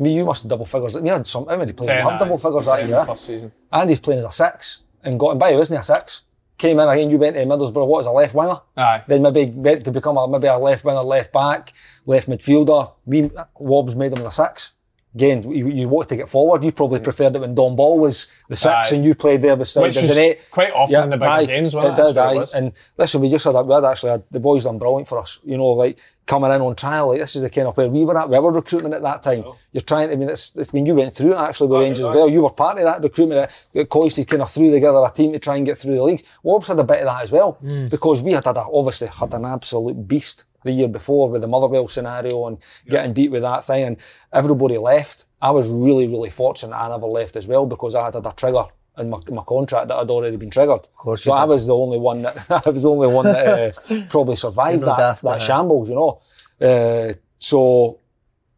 Me, 0.00 0.14
you 0.14 0.24
must 0.24 0.42
have 0.42 0.50
double 0.50 0.64
figures. 0.66 0.98
We 0.98 1.08
had 1.08 1.26
some. 1.26 1.46
How 1.46 1.56
many 1.56 1.72
players 1.72 1.92
have 2.10 2.18
double 2.18 2.38
figures 2.38 2.66
that 2.66 2.86
year? 2.88 3.04
First 3.04 3.24
season. 3.26 3.52
Andy's 3.72 4.00
playing 4.00 4.20
as 4.20 4.24
a 4.26 4.32
six 4.32 4.84
and 5.02 5.18
got 5.18 5.32
him 5.32 5.38
by, 5.38 5.54
wasn't 5.54 5.78
he? 5.78 5.80
A 5.80 5.82
six. 5.82 6.22
Came 6.58 6.80
in 6.80 6.88
again. 6.88 7.10
You 7.10 7.18
went 7.18 7.36
to 7.36 7.44
Middlesbrough. 7.44 7.86
What 7.86 8.00
as 8.00 8.06
a 8.06 8.10
left 8.12 8.34
winger? 8.34 8.56
Aye. 8.76 9.02
Then 9.06 9.20
maybe 9.22 9.44
went 9.46 9.84
to 9.84 9.90
become 9.92 10.16
a 10.16 10.26
maybe 10.26 10.46
a 10.46 10.56
left 10.56 10.84
winger, 10.84 11.02
left 11.02 11.32
back, 11.32 11.72
left 12.06 12.28
midfielder. 12.28 12.92
We 13.04 13.30
Wobbs 13.58 13.94
made 13.94 14.12
him 14.12 14.18
as 14.20 14.26
a 14.26 14.30
six. 14.30 14.72
Again, 15.16 15.50
you, 15.50 15.68
you 15.68 15.88
wanted 15.88 16.10
to 16.10 16.16
get 16.16 16.28
forward. 16.28 16.62
You 16.62 16.72
probably 16.72 17.00
mm. 17.00 17.04
preferred 17.04 17.34
it 17.34 17.40
when 17.40 17.54
Don 17.54 17.74
Ball 17.74 17.98
was 17.98 18.26
the 18.50 18.56
six 18.56 18.92
Aye. 18.92 18.96
and 18.96 19.02
you 19.02 19.14
played 19.14 19.40
there 19.40 19.56
beside 19.56 19.80
Which 19.80 19.96
was 19.96 20.34
quite 20.50 20.72
often 20.72 21.04
in 21.04 21.08
the 21.08 21.16
bigger 21.16 21.46
games, 21.46 21.74
wasn't 21.74 21.98
it? 21.98 22.02
it? 22.02 22.06
Did, 22.14 22.14
what 22.14 22.36
it 22.36 22.54
And 22.54 22.72
listen, 22.98 23.22
we 23.22 23.30
just 23.30 23.46
had 23.46 23.54
that. 23.54 23.66
We 23.66 23.72
had 23.72 23.84
actually 23.86 24.10
had, 24.10 24.24
the 24.30 24.40
boys 24.40 24.64
done 24.64 24.78
brilliant 24.78 25.08
for 25.08 25.18
us. 25.18 25.40
You 25.42 25.56
know, 25.56 25.68
like 25.68 25.98
coming 26.26 26.52
in 26.52 26.60
on 26.60 26.76
trial. 26.76 27.08
Like 27.08 27.20
this 27.20 27.34
is 27.34 27.40
the 27.40 27.48
kind 27.48 27.66
of 27.66 27.78
where 27.78 27.88
we 27.88 28.04
were 28.04 28.18
at. 28.18 28.28
We 28.28 28.38
were 28.38 28.52
recruiting 28.52 28.92
at 28.92 29.00
that 29.00 29.22
time. 29.22 29.44
Oh. 29.46 29.56
You're 29.72 29.80
trying. 29.80 30.08
to 30.08 30.12
I 30.12 30.16
mean, 30.18 30.28
it's, 30.28 30.54
it's 30.54 30.70
been 30.70 30.84
you 30.84 30.94
went 30.94 31.14
through 31.14 31.32
it 31.32 31.38
actually 31.38 31.68
with 31.68 31.80
Rangers 31.80 32.04
as 32.04 32.12
well. 32.12 32.28
You 32.28 32.42
were 32.42 32.50
part 32.50 32.76
of 32.76 32.84
that 32.84 33.02
recruitment 33.02 33.50
that, 33.72 33.88
Coisty 33.88 34.26
kind 34.26 34.42
of 34.42 34.50
threw 34.50 34.70
together 34.70 35.02
a 35.02 35.10
team 35.10 35.32
to 35.32 35.38
try 35.38 35.56
and 35.56 35.64
get 35.64 35.78
through 35.78 35.94
the 35.94 36.02
leagues. 36.02 36.24
Wobbs 36.42 36.68
had 36.68 36.78
a 36.78 36.84
bit 36.84 36.98
of 36.98 37.06
that 37.06 37.22
as 37.22 37.32
well 37.32 37.58
mm. 37.64 37.88
because 37.88 38.20
we 38.20 38.32
had, 38.32 38.44
had 38.44 38.58
a, 38.58 38.66
obviously 38.70 39.08
had 39.08 39.32
an 39.32 39.46
absolute 39.46 40.06
beast 40.06 40.44
the 40.64 40.72
year 40.72 40.88
before 40.88 41.30
with 41.30 41.42
the 41.42 41.48
Motherwell 41.48 41.88
scenario 41.88 42.46
and 42.46 42.58
getting 42.88 43.12
beat 43.12 43.30
with 43.30 43.42
that 43.42 43.64
thing 43.64 43.84
and 43.84 43.96
everybody 44.32 44.78
left. 44.78 45.26
I 45.40 45.50
was 45.50 45.70
really, 45.70 46.06
really 46.06 46.30
fortunate 46.30 46.76
I 46.76 46.88
never 46.88 47.06
left 47.06 47.36
as 47.36 47.46
well 47.46 47.66
because 47.66 47.94
I 47.94 48.04
had 48.06 48.14
a 48.14 48.32
trigger 48.32 48.64
in 48.98 49.10
my, 49.10 49.18
my 49.30 49.42
contract 49.42 49.88
that 49.88 49.98
had 49.98 50.10
already 50.10 50.36
been 50.36 50.50
triggered. 50.50 50.88
so 51.16 51.32
I 51.32 51.44
was 51.44 51.66
the 51.66 51.74
only 51.74 51.98
one 51.98 52.22
that 52.22 52.50
I 52.66 52.70
was 52.70 52.82
the 52.82 52.90
only 52.90 53.08
one 53.08 53.26
that 53.26 53.76
uh, 53.90 54.02
probably 54.08 54.36
survived 54.36 54.82
No 54.82 54.96
that, 54.96 55.20
that 55.20 55.26
uh-huh. 55.26 55.38
shambles, 55.38 55.88
you 55.88 55.94
know. 55.94 56.20
Uh, 56.60 57.12
so 57.38 57.98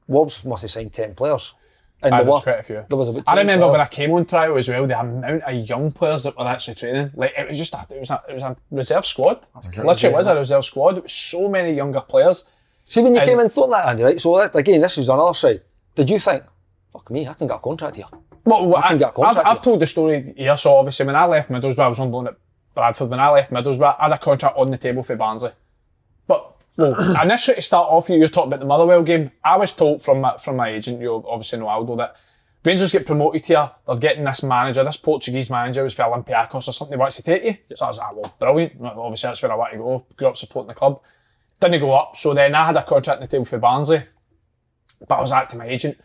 Wolves 0.06 0.44
must 0.44 0.62
have 0.62 0.70
signed 0.70 0.92
ten 0.92 1.14
players. 1.14 1.54
And 2.00 2.14
Aye, 2.14 2.18
there 2.18 2.26
were 2.26 2.30
was 2.32 2.44
quite 2.44 2.60
a 2.60 2.62
few. 2.62 2.84
There 2.88 2.96
was 2.96 3.08
about 3.08 3.24
I 3.26 3.34
10 3.34 3.38
remember 3.38 3.70
when 3.72 3.80
I 3.80 3.86
came 3.86 4.12
on 4.12 4.24
trial 4.24 4.56
as 4.56 4.68
well, 4.68 4.86
the 4.86 5.00
amount 5.00 5.42
of 5.42 5.68
young 5.68 5.90
players 5.90 6.22
that 6.22 6.38
were 6.38 6.46
actually 6.46 6.76
training. 6.76 7.10
Like 7.14 7.32
it 7.36 7.48
was 7.48 7.58
just 7.58 7.74
a, 7.74 7.86
it 7.90 7.98
was 7.98 8.10
a, 8.10 8.22
it 8.28 8.34
was 8.34 8.42
a 8.42 8.56
reserve 8.70 9.04
squad. 9.04 9.44
Literally, 9.76 10.14
it 10.14 10.16
was 10.16 10.26
a 10.28 10.36
reserve 10.36 10.64
squad. 10.64 10.98
It 10.98 11.02
was 11.04 11.12
so 11.12 11.48
many 11.48 11.72
younger 11.74 12.00
players. 12.00 12.44
See, 12.84 13.02
when 13.02 13.14
you 13.14 13.20
And- 13.20 13.28
came 13.28 13.40
in, 13.40 13.48
thought 13.48 13.70
that, 13.70 13.88
Andy, 13.88 14.02
right? 14.04 14.20
So, 14.20 14.38
that, 14.38 14.54
again, 14.54 14.80
this 14.80 14.96
is 14.96 15.08
on 15.08 15.18
our 15.18 15.34
side. 15.34 15.60
Did 15.96 16.08
you 16.08 16.18
think, 16.20 16.44
fuck 16.92 17.10
me, 17.10 17.26
I 17.26 17.34
can 17.34 17.48
get 17.48 17.56
a 17.56 17.58
contract 17.58 17.96
here? 17.96 18.06
Well, 18.44 18.76
I 18.76 18.82
can 18.88 18.98
get 18.98 19.06
a 19.06 19.08
I've, 19.08 19.14
contract 19.14 19.46
I've 19.48 19.56
here. 19.58 19.62
told 19.64 19.80
the 19.80 19.86
story 19.86 20.34
here. 20.36 20.56
So 20.56 20.76
obviously, 20.76 21.04
when 21.04 21.16
I 21.16 21.24
left 21.26 21.50
Middlesbrough, 21.50 21.78
I 21.80 21.88
was 21.88 21.98
on 21.98 22.10
loan 22.12 22.28
at 22.28 22.36
Bradford. 22.74 23.10
When 23.10 23.18
I 23.20 23.28
left 23.30 23.50
Middlesbrough, 23.50 23.96
I 23.98 24.04
had 24.04 24.12
a 24.12 24.18
contract 24.18 24.56
on 24.56 24.70
the 24.70 24.78
table 24.78 25.02
for 25.02 25.16
Barnsley. 25.16 25.50
But 26.28 26.54
well, 26.78 27.20
initially 27.20 27.56
to 27.56 27.62
start 27.62 27.88
off, 27.90 28.08
you 28.08 28.16
you're 28.16 28.28
talking 28.28 28.48
about 28.48 28.60
the 28.60 28.66
Motherwell 28.66 29.02
game. 29.02 29.32
I 29.44 29.56
was 29.56 29.72
told 29.72 30.00
from 30.00 30.20
my, 30.22 30.38
from 30.38 30.56
my 30.56 30.70
agent, 30.70 31.00
you 31.00 31.22
obviously 31.28 31.58
know 31.58 31.68
Aldo, 31.68 31.96
that 31.96 32.16
Rangers 32.64 32.92
get 32.92 33.04
promoted 33.04 33.44
here. 33.44 33.70
They're 33.86 33.96
getting 33.96 34.24
this 34.24 34.42
manager, 34.42 34.84
this 34.84 34.96
Portuguese 34.96 35.50
manager, 35.50 35.82
who's 35.82 35.94
for 35.94 36.04
Olympiacos 36.04 36.68
or 36.68 36.72
something. 36.72 36.96
He 36.96 37.00
wants 37.00 37.16
to 37.16 37.22
take 37.22 37.44
you. 37.44 37.76
So 37.76 37.84
I 37.84 37.88
was 37.88 37.98
like, 37.98 38.14
well, 38.14 38.34
brilliant. 38.38 38.80
Obviously, 38.80 39.28
that's 39.28 39.42
where 39.42 39.52
I 39.52 39.56
want 39.56 39.72
to 39.72 39.78
go. 39.78 40.06
Grew 40.16 40.28
up 40.28 40.36
supporting 40.36 40.68
the 40.68 40.74
club. 40.74 41.00
Didn't 41.60 41.80
go 41.80 41.92
up. 41.92 42.16
So 42.16 42.32
then 42.34 42.54
I 42.54 42.66
had 42.66 42.76
a 42.76 42.84
contract 42.84 43.20
on 43.20 43.22
the 43.22 43.26
table 43.26 43.44
for 43.44 43.58
Barnsley. 43.58 44.02
But 45.06 45.16
I 45.16 45.20
was 45.20 45.30
like 45.30 45.48
to 45.50 45.56
my 45.56 45.66
agent, 45.66 45.98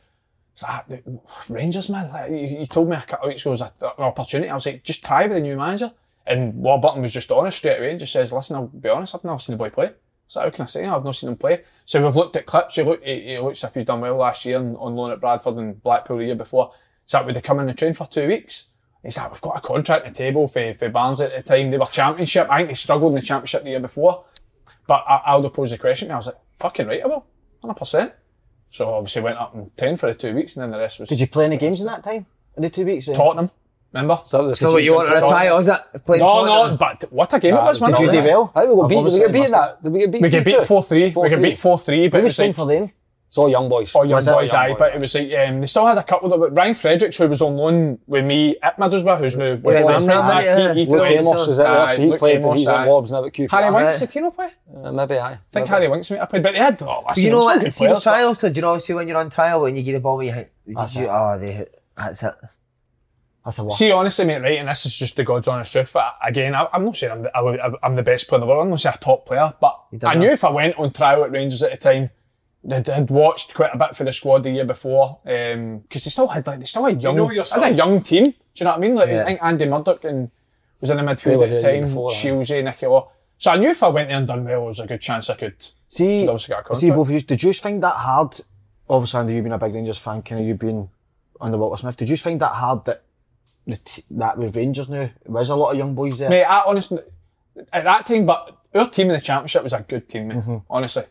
it's 0.54 0.64
like, 0.64 1.04
Rangers, 1.50 1.90
man, 1.90 2.12
like, 2.12 2.30
you, 2.30 2.60
you 2.60 2.66
told 2.66 2.90
me 2.90 2.96
a 2.96 3.02
couple 3.02 3.28
weeks 3.28 3.42
ago 3.42 3.52
was 3.52 3.62
a, 3.62 3.72
an 3.82 4.04
opportunity. 4.06 4.50
I 4.50 4.56
was 4.56 4.66
like, 4.66 4.84
just 4.84 5.04
try 5.04 5.24
with 5.24 5.34
the 5.34 5.42
new 5.42 5.58
manager. 5.58 5.92
And 6.26 6.56
Warburton 6.56 7.02
was 7.02 7.12
just 7.14 7.32
honest 7.32 7.58
straight 7.58 7.78
away 7.78 7.92
and 7.92 8.00
just 8.00 8.14
says, 8.14 8.32
listen, 8.32 8.56
I'll 8.56 8.68
be 8.68 8.90
honest, 8.90 9.16
I've 9.16 9.24
never 9.24 9.40
seen 9.40 9.54
the 9.54 9.58
boy 9.58 9.70
play. 9.70 9.92
So 10.34 10.42
how 10.42 10.50
can 10.50 10.64
I 10.64 10.66
say 10.66 10.84
I've 10.84 11.04
not 11.04 11.14
seen 11.14 11.30
him 11.30 11.36
play? 11.36 11.62
So 11.86 12.04
we've 12.04 12.16
looked 12.16 12.36
at 12.36 12.48
clips. 12.48 12.74
He, 12.74 12.82
look, 12.82 13.04
he, 13.04 13.22
he 13.22 13.38
looks 13.38 13.64
as 13.64 13.70
if 13.70 13.76
he's 13.76 13.86
done 13.86 14.02
well 14.02 14.16
last 14.16 14.44
year 14.46 14.58
on, 14.58 14.76
on 14.78 14.96
loan 14.96 15.12
at 15.12 15.22
Bradford 15.22 15.58
and 15.58 15.82
Blackpool 15.84 16.18
the 16.18 16.26
year 16.26 16.36
before. 16.36 16.74
So 17.06 17.24
would 17.24 17.36
they 17.36 17.42
come 17.42 17.60
in 17.60 17.68
the 17.68 17.74
train 17.76 17.94
for 17.94 18.08
two 18.08 18.28
weeks? 18.28 18.72
He's 19.04 19.16
like, 19.16 19.32
we've 19.32 19.42
got 19.42 19.58
a 19.58 19.62
contract 19.62 20.08
on 20.08 20.12
the 20.12 20.18
table 20.18 20.48
for, 20.48 20.74
for 20.74 20.90
Barnes 20.90 21.22
at 21.22 21.36
the 21.36 21.44
time. 21.44 21.70
They 21.70 21.78
were 21.78 21.86
championship. 21.86 22.48
I 22.50 22.58
think 22.58 22.70
they 22.70 22.74
struggled 22.74 23.12
in 23.12 23.16
the 23.18 23.22
championship 23.22 23.64
the 23.64 23.70
year 23.70 23.80
before. 23.80 24.26
But 24.88 25.06
I, 25.08 25.22
Aldo 25.28 25.50
posed 25.50 25.72
the 25.72 25.78
question. 25.78 26.10
I 26.10 26.16
was 26.16 26.26
like, 26.26 26.38
fucking 26.58 26.88
right, 26.88 27.04
I 27.04 27.06
will. 27.06 27.28
100%. 27.64 28.12
So 28.72 28.92
obviously 28.92 29.22
went 29.22 29.38
up 29.38 29.54
and 29.54 29.78
trained 29.78 30.00
for 30.00 30.08
the 30.08 30.16
two 30.16 30.34
weeks 30.34 30.56
and 30.56 30.64
then 30.64 30.72
the 30.72 30.80
rest 30.80 31.00
was 31.00 31.10
Did 31.10 31.20
you 31.20 31.28
play 31.28 31.46
any 31.46 31.58
games 31.58 31.80
in 31.80 31.86
that 31.86 32.04
time? 32.04 32.26
In 32.58 32.64
the 32.64 32.72
two 32.72 32.86
weeks? 32.86 33.06
Tottenham. 33.06 33.52
Remember? 33.94 34.20
So, 34.24 34.48
the 34.48 34.56
So 34.56 34.74
what 34.74 34.84
you 34.84 34.96
want 34.96 35.08
to 35.10 35.16
retire, 35.16 35.60
is 35.60 35.68
it? 35.68 35.80
Playing 36.06 36.22
No, 36.24 36.46
Tottenham? 36.46 36.72
no, 36.72 36.78
but 36.78 37.04
what 37.12 37.32
a 37.34 37.40
game 37.40 37.54
it 37.56 37.62
was, 37.62 37.80
man. 37.80 37.92
Did 37.92 38.00
you 38.02 38.12
do 38.12 38.24
well? 38.24 38.52
I 38.56 38.62
think 38.62 38.72
we 38.74 38.82
got 38.82 38.88
beat. 38.90 38.96
Did 38.96 38.98
we 38.98 38.98
Obviously 38.98 39.20
get 39.20 39.32
beat 39.34 39.46
in 39.46 39.52
that? 39.52 39.84
Did 39.84 39.94
we 39.94 40.00
get 40.00 40.12
beat 40.12 40.22
We 40.24 40.30
get 40.30 40.46
beat 40.46 40.64
4 40.66 40.84
3. 40.84 41.14
We 41.16 41.30
get 41.30 41.42
beat 41.42 41.58
4 41.60 41.78
3, 41.78 42.08
but 42.10 42.18
Who 42.18 42.20
it 42.20 42.24
was 42.24 42.30
was 42.32 42.36
playing 42.38 42.50
like, 42.50 42.56
for 42.56 42.66
them? 42.66 42.92
It's 43.28 43.38
all 43.40 43.50
young 43.50 43.68
boys. 43.68 43.96
all 43.96 44.06
young 44.06 44.16
Was 44.18 44.28
it? 44.28 44.32
boys, 44.32 44.52
Young 44.54 44.62
aye, 44.62 44.70
boys, 44.70 44.78
but 44.78 44.92
aye. 44.92 44.96
it 44.96 45.02
was 45.02 45.16
like, 45.16 45.34
um, 45.34 45.62
they 45.62 45.66
still 45.68 45.88
had 45.88 45.98
a 45.98 46.04
couple 46.04 46.32
of 46.32 46.40
them. 46.40 46.54
Ryan 46.54 46.76
Fredericks, 46.76 47.18
who 47.18 47.28
was 47.28 47.42
on 47.42 47.56
loan 47.58 47.98
with 48.06 48.26
me 48.26 48.56
at 48.62 48.78
Middlesbrough, 48.78 49.18
who's 49.18 49.36
now 49.36 49.56
West 49.56 49.84
West 49.86 50.06
Ham, 50.08 50.22
Ham, 50.22 50.30
right 50.30 50.46
yeah. 50.46 50.56
back, 50.68 50.76
he, 50.78 50.86
he 50.86 50.92
Luke 50.92 51.00
played. 51.00 51.18
Amos 51.20 51.48
is 51.48 51.60
out 51.60 51.88
there, 51.88 51.96
so 51.96 52.02
he 52.04 52.10
Luke 52.10 52.20
played 52.20 52.36
and 52.36 52.46
Amos, 52.46 52.60
he's 52.60 52.68
in 52.68 52.74
aye. 52.76 52.88
Wobbs 52.88 53.12
now 53.12 53.26
at 53.26 53.34
QPR. 53.34 53.50
Harry 53.50 53.74
Winks, 53.74 54.00
did 54.00 54.10
Tino 54.12 54.30
play? 54.30 54.50
Uh, 54.84 54.92
maybe 54.92 55.18
aye. 55.18 55.32
I 55.32 55.38
think 55.50 55.68
Harry 55.68 55.88
Winks 55.88 56.12
might 56.12 56.20
have 56.20 56.30
played, 56.30 56.44
but 56.44 56.54
they 56.54 56.60
had, 56.60 56.82
oh, 56.84 57.04
listen, 57.10 57.24
You 57.24 57.30
know 57.32 57.42
they're 57.42 57.42
still 57.42 57.44
what? 57.56 57.62
good 57.62 57.74
See 57.74 57.88
the 57.88 58.00
trial, 58.00 58.36
so 58.36 58.50
do 58.50 58.56
you 58.56 58.62
know 58.62 58.70
obviously 58.70 58.96
when 58.96 59.08
you're 59.08 59.18
on 59.18 59.30
trial 59.32 59.62
when 59.62 59.76
you 59.76 59.82
get 59.82 59.94
the 59.94 60.00
ball, 60.00 60.22
you 60.22 60.32
hit, 60.32 60.52
you, 60.68 60.76
That's 60.76 60.96
oh, 60.96 61.40
they 61.44 61.54
hit, 61.54 61.82
that's 61.98 62.22
it. 62.22 62.36
That's 63.46 63.58
a 63.58 63.64
lot. 63.64 63.74
See, 63.74 63.92
honestly, 63.92 64.26
mate, 64.26 64.42
right, 64.42 64.58
and 64.58 64.70
this 64.70 64.86
is 64.86 64.96
just 64.96 65.16
the 65.18 65.24
God's 65.24 65.48
honest 65.48 65.72
truth. 65.72 65.92
But 65.94 66.16
again, 66.24 66.56
I, 66.56 66.68
I'm 66.72 66.84
not 66.84 66.96
saying 66.96 67.12
I'm 67.12 67.24
the, 67.24 67.38
I, 67.38 67.72
I'm 67.84 67.96
the 67.96 68.04
best 68.04 68.28
player 68.28 68.38
in 68.38 68.42
the 68.42 68.48
world. 68.48 68.64
I'm 68.64 68.70
not 68.70 68.80
saying 68.80 68.96
a 68.96 69.04
top 69.04 69.26
player, 69.26 69.54
but 69.60 69.80
I 69.94 69.98
that. 69.98 70.18
knew 70.18 70.30
if 70.30 70.44
I 70.44 70.50
went 70.50 70.78
on 70.78 70.92
trial 70.92 71.24
at 71.26 71.32
Rangers 71.32 71.62
at 71.62 71.72
the 71.72 71.78
time, 71.78 72.10
they'd, 72.64 72.90
I'd 72.90 73.10
watched 73.10 73.54
quite 73.54 73.72
a 73.74 73.78
bit 73.78 73.96
for 73.96 74.06
the 74.06 74.14
squad 74.14 74.44
the 74.44 74.52
year 74.52 74.66
before 74.66 75.20
um, 75.26 75.80
because 75.80 76.06
they 76.06 76.10
still 76.10 76.30
had 76.30 76.48
like 76.48 76.60
they 76.60 76.66
still 76.66 76.86
had 76.86 77.02
young, 77.02 77.18
know 77.18 77.28
had 77.28 77.74
a 77.74 77.74
young 77.74 78.02
team. 78.02 78.26
Do 78.26 78.34
you 78.56 78.64
know 78.66 78.72
what 78.72 78.78
I 78.78 78.80
mean? 78.80 78.96
Like 78.96 79.10
Yeah. 79.10 79.22
I 79.22 79.26
think 79.26 79.40
Andy 79.44 79.66
Murdoch 79.66 80.04
and 80.06 80.32
was 80.80 80.90
in 80.90 80.98
the 80.98 81.04
midfield 81.04 81.44
at 81.44 81.50
the 81.50 81.62
time. 81.62 81.82
before, 81.82 82.12
aye. 82.12 82.14
Shieldsy, 82.14 82.64
Nicky 82.64 82.86
Law. 82.88 83.12
So 83.38 83.52
I 83.52 83.58
knew 83.58 83.70
if 83.70 83.84
I 83.84 83.90
went 83.90 84.10
there 84.10 84.18
and 84.18 84.28
done 84.28 84.46
well, 84.46 84.60
there 84.60 84.62
was 84.62 84.80
a 84.80 84.88
good 84.88 85.02
chance 85.02 85.30
I 85.30 85.36
could. 85.36 85.56
See, 85.90 86.28
obviously 86.28 86.56
get 86.56 86.70
a 86.70 86.76
see 86.76 86.90
both 86.92 87.08
of 87.08 87.14
you, 87.14 87.20
did 87.20 87.44
you 87.44 87.54
find 87.54 87.84
that 87.84 87.96
hard? 87.96 88.40
Obviously, 88.90 89.20
Andy, 89.20 89.34
you 89.36 89.42
being 89.42 89.54
a 89.54 89.58
big 89.58 89.74
Rangers 89.74 89.98
fan, 89.98 90.22
kind 90.22 90.40
of 90.42 90.48
you 90.48 90.56
being 90.56 90.90
on 91.42 91.52
the 91.52 91.58
Walter 91.58 91.82
Smith, 91.82 91.98
did 91.98 92.10
you 92.10 92.18
find 92.18 92.40
that 92.40 92.54
hard 92.54 92.86
that 92.86 92.94
the 92.94 92.94
t- 92.94 93.04
that 94.12 94.38
was 94.38 94.54
Rangers 94.56 94.90
now? 94.90 95.10
There 95.24 95.32
was 95.32 95.50
a 95.50 95.56
lot 95.56 95.72
of 95.72 95.78
young 95.78 95.96
boys 95.96 96.20
there. 96.20 96.30
Mate, 96.30 96.44
I 96.44 96.64
honestly, 96.66 97.00
at 97.72 97.84
that 97.84 98.06
time, 98.06 98.26
but 98.26 98.58
our 98.74 98.90
team 98.90 99.08
in 99.08 99.14
the 99.14 99.22
championship 99.22 99.64
was 99.64 99.74
a 99.74 99.80
good 99.88 100.08
team, 100.10 100.28
mate. 100.30 100.38
Mm-hmm. 100.38 100.58
Honestly, 100.70 101.04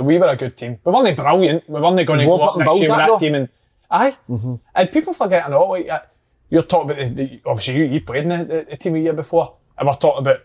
We 0.00 0.18
were 0.18 0.26
a 0.26 0.36
good 0.36 0.56
team. 0.56 0.78
We 0.84 0.92
weren't 0.92 1.16
brilliant. 1.16 1.68
We 1.68 1.80
weren't 1.80 2.06
going 2.06 2.18
to 2.20 2.26
go 2.26 2.40
up 2.40 2.56
next 2.58 2.80
year 2.80 2.88
with 2.88 2.88
that, 2.90 2.96
that 2.96 3.06
though. 3.06 3.18
team. 3.18 3.34
And 3.36 3.48
aye, 3.90 4.16
and 4.74 4.92
people 4.92 5.14
forget 5.14 5.46
or 5.46 5.50
not. 5.50 5.68
Like 5.70 5.88
uh, 5.88 6.00
you're 6.50 6.62
talking 6.62 6.90
about 6.90 7.16
the, 7.16 7.24
the 7.24 7.40
obviously 7.46 7.76
you, 7.76 7.84
you 7.84 8.00
played 8.00 8.24
in 8.24 8.28
the, 8.28 8.44
the, 8.44 8.66
the 8.70 8.76
team 8.76 8.96
a 8.96 8.98
year 8.98 9.12
before, 9.12 9.56
and 9.78 9.86
we're 9.86 9.94
talking 9.94 10.20
about 10.20 10.40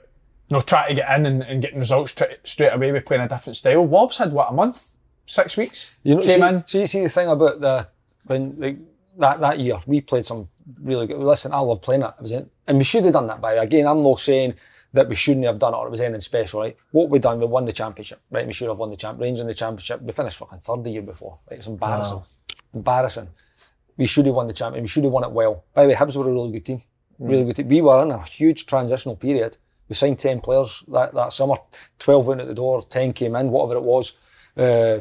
you 0.49 0.55
know 0.55 0.61
trying 0.61 0.89
to 0.89 0.95
get 0.95 1.19
in 1.19 1.25
and, 1.25 1.43
and 1.43 1.61
getting 1.61 1.79
results 1.79 2.11
tra- 2.11 2.37
straight 2.43 2.73
away 2.73 2.91
with 2.91 3.05
playing 3.05 3.23
a 3.23 3.27
different 3.27 3.57
style. 3.57 3.85
Wobbs 3.85 4.17
had 4.17 4.31
what 4.31 4.51
a 4.51 4.53
month, 4.53 4.95
six 5.25 5.57
weeks. 5.57 5.95
You 6.03 6.15
know, 6.15 6.21
came 6.21 6.39
see, 6.39 6.47
in. 6.47 6.67
see, 6.67 6.85
see 6.85 7.03
the 7.03 7.09
thing 7.09 7.27
about 7.27 7.59
the 7.59 7.87
when 8.25 8.55
like, 8.59 8.77
that 9.17 9.39
that 9.39 9.59
year 9.59 9.77
we 9.87 10.01
played 10.01 10.27
some 10.27 10.47
really 10.81 11.07
good. 11.07 11.17
Listen, 11.17 11.53
I 11.53 11.59
love 11.59 11.81
playing 11.81 12.01
it. 12.01 12.13
It 12.17 12.21
was 12.21 12.31
in, 12.31 12.49
and 12.67 12.77
we 12.77 12.83
should 12.83 13.03
have 13.03 13.13
done 13.13 13.27
that. 13.27 13.41
By 13.41 13.53
the 13.53 13.61
way. 13.61 13.65
again, 13.65 13.87
I'm 13.87 14.03
not 14.03 14.19
saying 14.19 14.55
that 14.93 15.07
we 15.07 15.15
shouldn't 15.15 15.45
have 15.45 15.59
done 15.59 15.73
it 15.73 15.77
or 15.77 15.87
it 15.87 15.91
was 15.91 16.01
anything 16.01 16.21
special. 16.21 16.61
Right? 16.61 16.77
What 16.91 17.09
we 17.09 17.19
done, 17.19 17.39
we 17.39 17.45
won 17.45 17.65
the 17.65 17.71
championship. 17.71 18.21
Right? 18.31 18.45
We 18.45 18.53
should 18.53 18.67
have 18.67 18.77
won 18.77 18.89
the 18.89 18.97
champ. 18.97 19.19
Rangers 19.19 19.41
in 19.41 19.47
the 19.47 19.53
championship. 19.53 20.01
We 20.01 20.11
finished 20.11 20.37
fucking 20.37 20.59
third 20.59 20.83
the 20.83 20.89
year 20.89 21.01
before. 21.01 21.39
Like, 21.49 21.59
it's 21.59 21.67
embarrassing. 21.67 22.23
Embarrassing. 22.73 23.29
We 23.97 24.05
should 24.05 24.25
have 24.25 24.35
won 24.35 24.47
the 24.47 24.53
championship. 24.53 24.83
We 24.83 24.87
should 24.87 25.03
have 25.03 25.13
won 25.13 25.23
it 25.23 25.31
well. 25.31 25.65
By 25.73 25.83
the 25.83 25.89
way, 25.89 25.95
Hibs 25.95 26.15
were 26.15 26.29
a 26.29 26.33
really 26.33 26.51
good 26.51 26.65
team. 26.65 26.81
Really 27.19 27.45
good 27.45 27.57
team. 27.57 27.67
We 27.67 27.81
were 27.81 28.01
in 28.03 28.11
a 28.11 28.23
huge 28.23 28.65
transitional 28.65 29.15
period. 29.15 29.57
We 29.89 29.95
signed 29.95 30.19
10 30.19 30.41
players 30.41 30.83
that, 30.87 31.13
that 31.13 31.33
summer. 31.33 31.55
12 31.97 32.25
went 32.25 32.41
out 32.41 32.47
the 32.47 32.53
door, 32.53 32.81
10 32.81 33.13
came 33.13 33.35
in, 33.35 33.49
whatever 33.49 33.77
it 33.77 33.83
was. 33.83 34.13
Uh, 34.55 34.99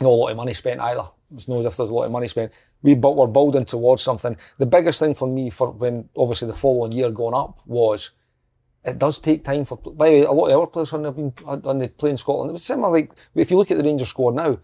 no 0.00 0.10
a 0.10 0.16
lot 0.16 0.28
of 0.30 0.36
money 0.36 0.54
spent 0.54 0.80
either. 0.80 1.08
It's 1.32 1.48
not 1.48 1.58
as 1.58 1.66
if 1.66 1.76
there's 1.76 1.90
a 1.90 1.94
lot 1.94 2.04
of 2.04 2.12
money 2.12 2.26
spent. 2.26 2.52
We 2.82 2.94
but 2.94 3.16
we're 3.16 3.26
building 3.26 3.64
towards 3.64 4.02
something. 4.02 4.36
The 4.58 4.66
biggest 4.66 5.00
thing 5.00 5.14
for 5.14 5.28
me 5.28 5.50
for 5.50 5.70
when 5.70 6.08
obviously 6.16 6.48
the 6.48 6.56
following 6.56 6.92
year 6.92 7.10
going 7.10 7.34
up 7.34 7.60
was 7.66 8.10
it 8.84 8.98
does 8.98 9.18
take 9.18 9.44
time 9.44 9.64
for. 9.64 9.76
By 9.76 10.06
the 10.06 10.12
way, 10.12 10.22
a 10.22 10.32
lot 10.32 10.48
of 10.48 10.60
our 10.60 10.66
players 10.66 10.90
hadn't 10.90 11.14
been 11.14 11.32
on 11.46 11.78
the 11.78 11.88
play 11.88 12.10
in 12.10 12.16
Scotland. 12.16 12.50
It 12.50 12.54
was 12.54 12.64
similar 12.64 12.90
like 12.90 13.12
if 13.34 13.50
you 13.50 13.58
look 13.58 13.70
at 13.70 13.76
the 13.76 13.84
Rangers 13.84 14.08
squad 14.08 14.34
now, 14.34 14.58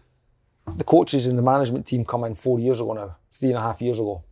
the 0.75 0.83
coaches 0.83 1.27
and 1.27 1.37
the 1.37 1.43
management 1.43 1.85
team 1.85 2.03
come 2.03 2.23
in 2.23 2.35
four 2.35 2.59
years 2.59 2.81
ago 2.81 2.93
now, 2.93 3.17
three 3.33 3.49
and 3.49 3.57
a 3.57 3.61
half 3.61 3.81
years 3.81 3.99
ago. 3.99 4.23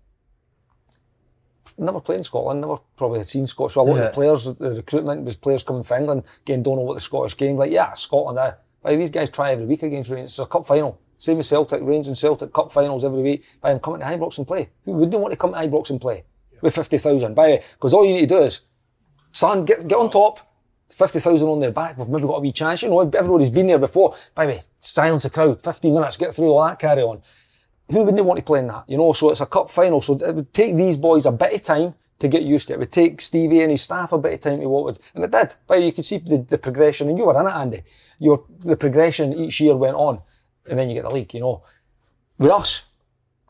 Never 1.78 2.00
played 2.00 2.18
in 2.18 2.24
Scotland, 2.24 2.62
never 2.62 2.78
probably 2.96 3.20
had 3.20 3.28
seen 3.28 3.48
Scotland. 3.48 3.74
So 3.74 3.82
a 3.82 3.84
lot 3.84 3.98
of 3.98 4.04
the 4.06 4.10
players, 4.12 4.46
the 4.46 4.76
recruitment 4.76 5.24
was 5.24 5.36
players 5.36 5.64
coming 5.64 5.84
from 5.84 6.00
England, 6.00 6.24
again, 6.42 6.64
don't 6.64 6.78
know 6.78 6.84
what 6.84 6.94
the 6.94 7.02
Scottish 7.02 7.36
game 7.36 7.58
like. 7.58 7.72
Yeah, 7.72 7.94
Scotland. 7.94 8.40
Uh, 8.40 8.54
but 8.82 8.98
these 8.98 9.10
guys 9.10 9.30
try 9.30 9.52
every 9.52 9.66
week 9.66 9.84
against 9.84 10.10
Rangers. 10.10 10.32
It's 10.32 10.40
a 10.40 10.46
cup 10.46 10.66
final. 10.66 11.00
Same 11.18 11.40
as 11.40 11.48
Celtic, 11.48 11.82
Rangers 11.82 12.08
and 12.08 12.18
Celtic 12.18 12.54
cup 12.54 12.72
finals 12.72 13.04
every 13.04 13.22
week. 13.22 13.46
By 13.62 13.72
them 13.72 13.80
coming 13.80 14.02
to 14.02 14.06
Ibrox 14.06 14.38
and 14.38 14.48
play. 14.48 14.70
Who 14.84 14.94
wouldn't 14.94 15.22
want 15.22 15.32
to 15.32 15.38
come 15.38 15.54
to 15.54 15.58
Ibrox 15.60 15.90
and 15.90 16.02
play 16.02 16.24
with 16.62 16.76
fifty 16.76 16.98
thousand? 16.98 17.36
By 17.36 17.62
because 17.74 17.94
all 17.94 18.06
you 18.06 18.14
need 18.14 18.30
to 18.30 18.36
do 18.36 18.42
is, 18.44 18.62
son, 19.32 19.66
get 19.66 19.88
get 19.88 19.98
on 19.98 20.10
top. 20.10 20.40
Fifty 20.88 21.20
thousand 21.20 21.48
on 21.48 21.60
their 21.60 21.72
back. 21.72 21.98
We've 21.98 22.08
maybe 22.08 22.28
got 22.28 22.36
a 22.36 22.42
wee 22.42 22.52
chance. 22.52 22.84
You 22.84 22.90
know, 22.90 23.00
everybody's 23.02 23.50
been 23.50 23.68
there 23.68 23.80
before. 23.80 24.16
By 24.36 24.46
the 24.46 24.52
way, 24.54 24.62
silence 24.80 25.24
the 25.24 25.30
crowd. 25.30 25.62
Fifteen 25.62 25.94
minutes. 25.94 26.18
Get 26.18 26.34
through 26.34 26.52
all 26.52 26.66
that. 26.66 26.80
Carry 26.80 27.02
on 27.02 27.22
who 27.90 28.04
wouldn't 28.04 28.26
want 28.26 28.38
to 28.38 28.44
play 28.44 28.60
in 28.60 28.68
that? 28.68 28.86
You 28.88 28.98
know, 28.98 29.14
so 29.14 29.30
it's 29.30 29.42
a 29.42 29.46
cup 29.46 29.70
final. 29.70 30.02
So 30.02 30.16
it 30.16 30.36
would 30.36 30.54
take 30.54 30.76
these 30.76 30.98
boys 30.98 31.26
a 31.26 31.32
bit 31.32 31.54
of 31.54 31.62
time 31.62 31.94
to 32.20 32.28
get 32.28 32.44
used 32.44 32.68
to 32.68 32.74
it. 32.74 32.76
It 32.76 32.80
would 32.80 32.92
take 32.92 33.22
Stevie 33.22 33.62
and 33.62 33.72
his 33.72 33.82
staff 33.82 34.12
a 34.12 34.18
bit 34.18 34.34
of 34.34 34.40
time 34.40 34.60
to 34.62 34.70
what 34.70 34.86
was, 34.86 35.00
and 35.14 35.24
it 35.24 35.32
did. 35.32 35.54
But 35.68 35.84
you 35.84 35.92
could 35.92 36.06
see 36.06 36.18
the, 36.18 36.38
the 36.38 36.58
progression, 36.58 37.10
and 37.10 37.18
you 37.18 37.26
were 37.26 37.40
in 37.40 37.48
it, 37.48 37.52
Andy. 37.52 37.84
You 38.20 38.32
were, 38.32 38.44
the 38.60 38.78
progression 38.78 39.34
each 39.34 39.60
year 39.60 39.76
went 39.76 39.96
on, 39.96 40.22
and 40.70 40.78
then 40.80 40.90
you 40.90 40.96
get 40.96 41.04
the 41.04 41.10
league. 41.14 41.34
You 41.34 41.40
know, 41.42 41.64
with 42.38 42.52
us 42.52 42.84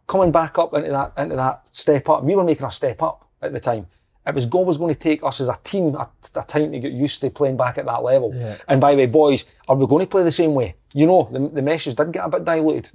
coming 0.08 0.32
back 0.32 0.58
up 0.60 0.74
into 0.74 0.90
that 0.92 1.14
into 1.18 1.36
that 1.36 1.68
step 1.72 2.10
up, 2.10 2.24
we 2.24 2.36
were 2.36 2.44
making 2.44 2.66
a 2.66 2.72
step 2.72 3.02
up 3.02 3.28
at 3.42 3.54
the 3.54 3.60
time. 3.60 3.88
It 4.28 4.34
was 4.34 4.48
God 4.48 4.66
was 4.66 4.80
going 4.80 4.92
to 4.92 5.00
take 5.00 5.24
us 5.24 5.40
as 5.40 5.50
a 5.50 5.60
team 5.64 5.94
a, 5.96 6.10
a 6.36 6.44
time 6.44 6.72
to 6.72 6.80
get 6.80 6.92
used 6.92 7.22
to 7.22 7.30
playing 7.30 7.58
back 7.58 7.78
at 7.78 7.86
that 7.86 8.02
level. 8.02 8.34
And 8.68 8.82
by 8.82 8.92
the 8.92 8.98
way, 8.98 9.06
boys, 9.06 9.46
are 9.68 9.76
we 9.76 9.86
going 9.86 10.02
to 10.04 10.08
play 10.10 10.24
the 10.24 10.32
same 10.32 10.56
way? 10.56 10.76
You 10.94 11.06
know, 11.06 11.30
the, 11.32 11.48
the 11.48 11.62
message 11.62 11.94
did 11.94 12.12
get 12.12 12.26
a 12.26 12.30
bit 12.30 12.44
diluted. 12.44 12.90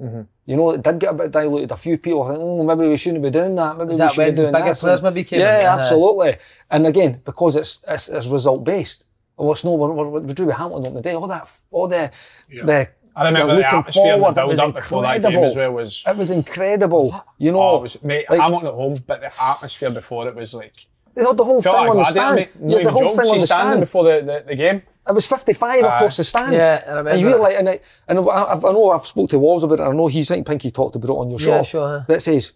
You 0.46 0.56
know, 0.56 0.72
it 0.72 0.82
did 0.82 0.98
get 0.98 1.10
a 1.10 1.14
bit 1.14 1.30
diluted. 1.30 1.70
A 1.70 1.76
few 1.76 1.98
people 1.98 2.26
think, 2.26 2.40
oh, 2.42 2.64
maybe 2.64 2.88
we 2.88 2.96
shouldn't 2.96 3.22
be 3.22 3.30
doing 3.30 3.54
that. 3.54 3.78
Maybe 3.78 3.92
Is 3.92 3.98
we 4.00 4.04
that 4.06 4.12
should 4.12 4.24
be 4.26 4.32
doing 4.42 4.52
bigger 4.52 4.64
this. 4.64 4.80
players 4.80 4.98
And- 5.00 5.14
maybe 5.14 5.22
came 5.24 5.40
in? 5.40 5.46
Yeah, 5.46 5.58
Uh-huh. 5.68 5.78
absolutely. 5.78 6.36
And 6.68 6.86
again, 6.88 7.20
because 7.24 7.54
it's 7.54 7.80
it's, 7.86 8.08
it's 8.08 8.26
result 8.26 8.64
based. 8.64 9.04
Well, 9.36 9.52
it's 9.52 9.64
no, 9.64 9.74
we're, 9.74 9.92
we're, 9.92 10.20
we 10.20 10.34
drew 10.34 10.46
with 10.46 10.56
Hamilton 10.56 10.88
on 10.88 10.94
the 10.94 11.00
day. 11.00 11.14
All 11.14 11.28
that, 11.28 11.48
all 11.70 11.86
the, 11.86 12.10
the. 12.50 12.88
I 13.16 13.24
remember 13.26 13.54
the 13.54 13.60
looking 13.60 13.78
atmosphere 13.78 14.02
and 14.14 14.22
the 14.22 14.24
forward, 14.24 14.38
it 14.38 14.46
was 14.46 14.58
build-up 14.60 14.74
before 14.76 15.02
that 15.02 15.08
game 15.08 15.16
incredible. 15.32 15.44
as 15.50 15.56
well 15.56 15.72
was- 15.72 16.04
It 16.06 16.16
was 16.16 16.30
incredible. 16.30 17.24
You 17.38 17.52
know, 17.52 17.60
Oh, 17.62 17.76
it 17.78 17.82
was, 17.82 18.02
mate, 18.02 18.26
like- 18.30 18.40
Hamilton 18.40 18.68
at 18.68 18.74
home, 18.74 18.94
but 19.06 19.20
the 19.20 19.42
atmosphere 19.42 19.90
before 19.90 20.28
it 20.28 20.34
was 20.34 20.54
like. 20.54 20.74
They 21.14 21.24
had 21.24 21.36
the 21.36 21.44
whole 21.44 21.60
thing 21.60 21.72
like 21.72 21.90
on 21.90 21.96
the 21.98 22.04
stand. 22.04 22.36
mate. 22.36 22.48
You 22.64 22.76
had 22.76 22.86
the 22.86 22.90
whole 22.92 23.08
thing 23.10 23.28
on 23.28 23.38
the 23.38 23.46
stand. 23.46 23.80
before 23.80 24.04
the, 24.04 24.22
the, 24.24 24.44
the 24.48 24.54
game. 24.54 24.82
It 25.08 25.12
was 25.12 25.26
55 25.26 25.82
across 25.84 26.16
the 26.18 26.24
stand. 26.24 26.52
Yeah, 26.54 26.84
I 26.86 26.88
remember 26.90 27.10
And 27.10 27.20
you 27.20 27.26
were 27.26 27.32
that. 27.32 27.40
like, 27.40 27.56
and 27.56 27.68
I, 27.68 27.80
and 28.06 28.18
I, 28.20 28.22
I've- 28.52 28.62
know 28.62 28.90
I've 28.90 29.06
spoke 29.06 29.28
to 29.30 29.38
Wolves 29.38 29.64
about 29.64 29.80
it. 29.80 29.82
I 29.82 29.90
know 29.92 30.06
he's, 30.06 30.30
I 30.30 30.34
think 30.34 30.46
Pinky 30.46 30.70
talked 30.70 30.94
about 30.94 31.08
it 31.10 31.18
on 31.18 31.30
your 31.30 31.38
show. 31.40 31.56
Yeah, 31.56 31.62
sure, 31.62 31.88
huh? 31.88 32.04
That 32.06 32.22
says, 32.22 32.52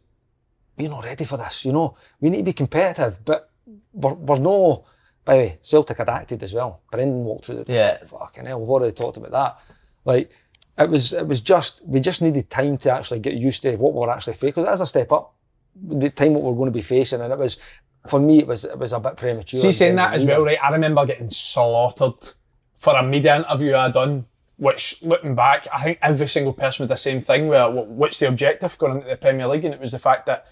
we're 0.79 0.89
not 0.89 1.05
ready 1.05 1.25
for 1.25 1.37
this, 1.37 1.65
you 1.65 1.73
know. 1.73 1.97
We 2.21 2.31
need 2.31 2.39
to 2.39 2.43
be 2.45 2.53
competitive, 2.53 3.25
but 3.25 3.51
we're, 3.93 4.15
we're 4.15 4.39
no, 4.39 4.85
by 5.25 5.33
the 5.35 5.39
way, 5.43 5.59
Celtic 5.61 5.99
had 5.99 6.09
acted 6.09 6.43
as 6.45 6.55
well. 6.55 6.83
Brendan 6.93 7.25
walked 7.25 7.47
through 7.47 7.65
the, 7.65 7.73
Yeah. 7.73 7.99
fucking 8.07 8.47
hell, 8.47 8.61
we've 8.61 8.71
already 8.71 8.93
talked 8.93 9.17
about 9.17 9.33
that. 9.33 9.59
Like, 10.05 10.31
it 10.79 10.91
was, 10.91 11.13
it 11.13 11.27
was 11.27 11.41
just, 11.41 11.87
we 11.87 12.01
just 12.01 12.23
needed 12.23 12.51
time 12.51 12.79
to 12.79 12.91
actually 12.91 13.21
get 13.21 13.35
used 13.35 13.63
to 13.63 13.77
what 13.77 13.95
we're 13.95 14.11
actually 14.11 14.35
facing, 14.35 14.49
because 14.49 14.65
it 14.65 14.73
is 14.73 14.81
a 14.81 14.87
step 14.87 15.13
up. 15.13 15.35
The 15.77 16.11
time 16.11 16.35
what 16.35 16.43
we're 16.43 16.55
going 16.55 16.67
to 16.67 16.73
be 16.73 16.83
facing, 16.83 17.21
and 17.21 17.33
it 17.33 17.39
was, 17.39 17.59
for 18.07 18.21
me, 18.21 18.39
it 18.39 18.47
was, 18.47 18.65
it 18.65 18.79
was 18.79 18.93
a 18.93 19.01
bit 19.01 19.17
premature. 19.17 19.61
See, 19.61 19.69
in 19.69 19.73
saying 19.73 19.97
that 19.97 20.15
as 20.15 20.25
well, 20.25 20.45
right? 20.45 20.59
I 20.63 20.71
remember 20.71 21.07
getting 21.07 21.31
slaughtered 21.31 22.33
for 22.77 22.95
a 22.95 23.03
media 23.03 23.37
interview 23.37 23.75
I 23.75 23.91
done, 23.91 24.27
which 24.57 25.03
looking 25.03 25.35
back, 25.35 25.67
I 25.73 25.83
think 25.83 25.99
every 26.03 26.29
single 26.29 26.53
person 26.53 26.85
with 26.85 26.91
the 26.91 26.97
same 26.97 27.21
thing. 27.21 27.49
Where 27.49 27.69
what's 27.71 28.19
the 28.19 28.29
objective 28.29 28.79
going 28.79 28.97
into 28.97 29.09
the 29.09 29.17
Premier 29.17 29.49
League? 29.49 29.65
And 29.65 29.75
it 29.75 29.81
was 29.81 29.93
the 29.93 29.99
fact 29.99 30.27
that 30.27 30.47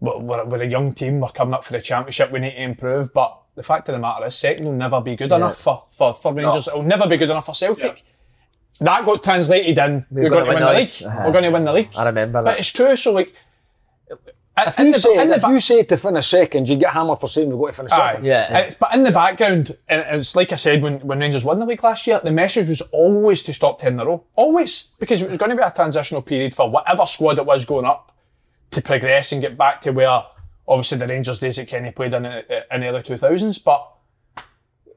we're, 0.00 0.44
we're, 0.44 0.62
a 0.62 0.66
young 0.66 0.92
team, 0.92 1.20
we're 1.20 1.28
coming 1.28 1.54
up 1.54 1.64
for 1.64 1.72
the 1.72 1.80
Championship, 1.80 2.32
we 2.32 2.40
need 2.40 2.52
to 2.52 2.62
improve. 2.62 3.12
But 3.12 3.38
the 3.54 3.62
fact 3.62 3.88
of 3.88 3.92
the 3.92 3.98
matter 3.98 4.26
is, 4.26 4.34
second 4.34 4.64
will 4.66 4.72
never 4.72 5.00
be 5.00 5.14
good 5.14 5.30
enough 5.30 5.58
for, 5.58 5.84
for, 5.90 6.12
for 6.14 6.32
Rangers. 6.32 6.68
It'll 6.68 6.82
never 6.82 7.06
be 7.06 7.16
good 7.16 7.30
enough 7.30 7.46
for 7.46 7.54
Celtic. 7.54 8.02
That 8.80 9.04
got 9.04 9.22
translated 9.22 9.78
in. 9.78 10.04
We're, 10.10 10.28
going 10.30 10.44
to 10.46 10.50
win 10.50 10.60
the 10.60 10.72
league. 10.72 10.92
We're 11.02 11.32
going 11.32 11.44
to 11.44 11.50
win 11.50 11.64
the 11.64 11.72
league. 11.72 11.90
I 11.96 12.04
remember 12.06 12.40
that. 12.40 12.44
But 12.44 12.50
that. 12.52 12.58
it's 12.58 12.68
true. 12.72 12.96
So 12.96 13.12
like, 13.12 13.32
If 14.56 14.78
in 14.78 14.86
you, 14.88 14.92
the- 14.92 14.98
say, 15.00 15.20
in 15.22 15.28
the 15.28 15.36
if 15.36 15.42
ba- 15.42 15.48
you 15.50 15.60
say 15.60 15.82
to 15.82 15.96
finish 15.96 16.26
second, 16.28 16.68
you 16.68 16.76
get 16.76 16.92
hammered 16.92 17.18
for 17.18 17.26
saying 17.28 17.48
we've 17.48 17.58
got 17.58 17.66
to 17.68 17.72
finish 17.72 17.92
Aye. 17.92 18.10
second. 18.12 18.24
Yeah. 18.24 18.58
It's, 18.58 18.74
but 18.74 18.94
in 18.94 19.02
the 19.04 19.10
background, 19.12 19.76
and 19.88 20.04
it's 20.10 20.36
like 20.36 20.52
I 20.52 20.56
said 20.56 20.82
when, 20.82 21.00
when 21.00 21.18
Rangers 21.18 21.44
won 21.44 21.58
the 21.58 21.66
league 21.66 21.82
last 21.82 22.06
year, 22.06 22.20
the 22.22 22.30
message 22.30 22.68
was 22.68 22.80
always 22.92 23.42
to 23.44 23.54
stop 23.54 23.80
10 23.80 23.94
in 23.94 24.00
a 24.00 24.06
row. 24.06 24.24
Always. 24.36 24.90
Because 24.98 25.22
it 25.22 25.28
was 25.28 25.38
going 25.38 25.50
to 25.50 25.56
be 25.56 25.62
a 25.62 25.72
transitional 25.74 26.22
period 26.22 26.54
for 26.54 26.68
whatever 26.70 27.04
squad 27.06 27.38
it 27.38 27.46
was 27.46 27.64
going 27.64 27.84
up 27.84 28.12
to 28.70 28.80
progress 28.82 29.32
and 29.32 29.40
get 29.40 29.56
back 29.56 29.80
to 29.82 29.90
where 29.92 30.24
obviously 30.66 30.98
the 30.98 31.06
Rangers 31.06 31.38
days 31.40 31.56
that 31.56 31.68
Kenny 31.68 31.90
played 31.92 32.12
in, 32.14 32.22
the- 32.24 32.74
in 32.74 32.80
the 32.80 32.88
early 32.88 33.02
2000s. 33.02 33.62
But 33.62 33.88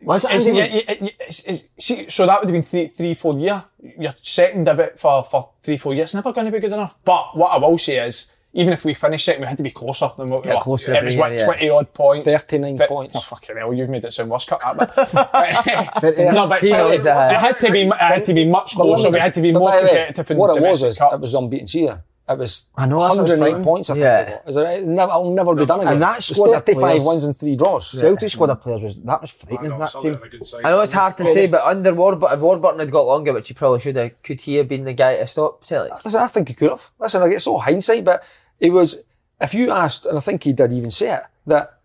Was 0.02 0.26
it 0.26 0.32
it's, 0.32 0.48
Andy? 0.48 0.60
yeah, 0.60 0.66
yeah, 0.66 0.96
yeah, 1.02 1.10
it's, 1.22 1.40
it's, 1.46 1.64
see, 1.80 2.10
so 2.10 2.26
that 2.26 2.40
would 2.40 2.48
have 2.50 2.54
been 2.54 2.64
three, 2.64 2.88
three, 2.88 3.14
four 3.14 3.38
year. 3.38 3.64
Your 4.00 4.14
second 4.22 4.66
divot 4.66 5.00
for, 5.00 5.24
for 5.24 5.50
three, 5.62 5.78
four 5.78 5.94
years. 5.94 6.10
It's 6.10 6.14
never 6.16 6.32
going 6.34 6.46
to 6.46 6.52
be 6.52 6.60
good 6.60 6.72
enough. 6.74 6.98
But 7.04 7.36
what 7.36 7.50
I 7.50 7.58
will 7.58 7.78
say 7.78 8.06
is, 8.06 8.32
even 8.54 8.74
if 8.74 8.86
we 8.86 8.94
finish 8.94 9.26
second, 9.26 9.42
we 9.42 9.48
had 9.48 9.58
to 9.58 9.64
be 9.64 9.72
closer 9.72 10.10
than 10.18 10.30
what 10.30 10.44
we 10.44 10.50
Yeah, 10.50 10.56
were. 10.58 10.62
closer 10.62 10.94
It 10.94 11.04
was 11.04 11.16
what, 11.18 11.32
year, 11.32 11.40
yeah. 11.40 11.46
20 11.46 11.70
odd 11.70 11.94
points. 11.94 12.32
39 12.32 12.78
points. 12.88 13.16
Oh, 13.16 13.20
fucking 13.20 13.58
hell, 13.58 13.74
you've 13.74 13.90
made 13.90 14.04
it 14.06 14.12
sound 14.14 14.30
worse. 14.30 14.46
Cut 14.46 14.62
that 14.62 14.96
bit. 14.96 16.18
no, 16.34 16.48
but 16.48 16.62
He 16.64 16.70
sorry, 16.70 16.98
knows 16.98 17.06
it 17.06 17.14
had 17.40 17.60
to 17.60 17.72
be, 17.72 17.82
it 17.82 17.94
had 17.94 18.26
to 18.26 18.34
be 18.34 18.46
much 18.46 18.76
But 18.78 18.86
let 18.86 18.96
closer. 19.00 19.12
We 19.12 19.20
had 19.20 19.34
to 19.34 19.42
be 19.42 19.52
more 19.52 19.70
by 19.70 19.78
the 19.78 19.84
way, 19.84 19.90
competitive 19.90 20.32
in 20.32 20.38
What 20.38 20.50
it 20.58 20.62
was 20.62 20.80
domestic 20.80 20.90
is, 20.90 20.98
cup. 20.98 21.14
it 21.14 21.20
was 21.20 21.34
unbeaten 21.34 21.68
season. 21.68 22.00
It 22.30 22.38
was 22.38 22.66
I 22.76 22.86
know, 22.86 22.98
108 22.98 23.64
points, 23.64 23.90
I 23.90 23.94
think 23.94 24.04
Yeah. 24.04 24.20
it 24.20 24.42
was. 24.46 24.58
Is 24.58 24.64
it, 24.64 24.84
never, 24.86 25.10
it'll 25.12 25.34
never 25.34 25.56
be 25.56 25.66
done 25.66 25.80
again. 25.80 25.94
And 25.94 26.02
that 26.02 26.12
It 26.12 26.18
was 26.18 26.26
squad 26.26 26.50
of 26.58 26.66
35 26.66 26.82
players- 26.82 27.06
wins 27.06 27.24
and 27.24 27.38
three 27.38 27.56
draws. 27.56 27.90
Celtic 27.90 28.30
squad 28.30 28.50
of 28.50 28.62
players 28.62 28.82
was 28.82 29.00
that 29.00 29.22
was 29.22 29.32
frightening. 29.32 29.80
that 29.80 29.92
team. 30.02 30.20
I 30.66 30.72
know 30.72 30.82
it's 30.82 30.92
hard 30.92 31.16
to 31.18 31.26
say, 31.26 31.48
but 31.48 31.64
under 31.64 31.94
Warburton, 31.94 32.36
if 32.38 32.42
Warburton 32.42 32.80
had 32.80 32.92
got 32.92 33.06
longer, 33.06 33.32
which 33.32 33.48
he 33.48 33.54
probably 33.54 33.80
should 33.80 33.96
have, 33.96 34.12
could 34.24 34.42
he 34.42 34.56
have 34.56 34.68
been 34.68 34.84
the 34.84 34.92
guy 34.94 35.16
to 35.16 35.26
stop 35.28 35.64
Celtic? 35.64 36.04
Listen, 36.04 36.20
I 36.22 36.28
think 36.28 36.50
he 36.50 36.54
could 36.54 36.70
have. 36.72 36.92
Listen, 37.00 37.22
like, 37.22 37.32
it's 37.32 37.48
all 37.48 37.60
hindsight, 37.60 38.04
but 38.04 38.22
it 38.60 38.72
was, 38.72 39.04
if 39.40 39.54
you 39.54 39.72
asked, 39.72 40.06
and 40.06 40.18
I 40.18 40.22
think 40.22 40.44
he 40.44 40.52
did 40.52 40.74
even 40.74 40.92
say 40.92 41.14
it, 41.14 41.24
that 41.46 41.78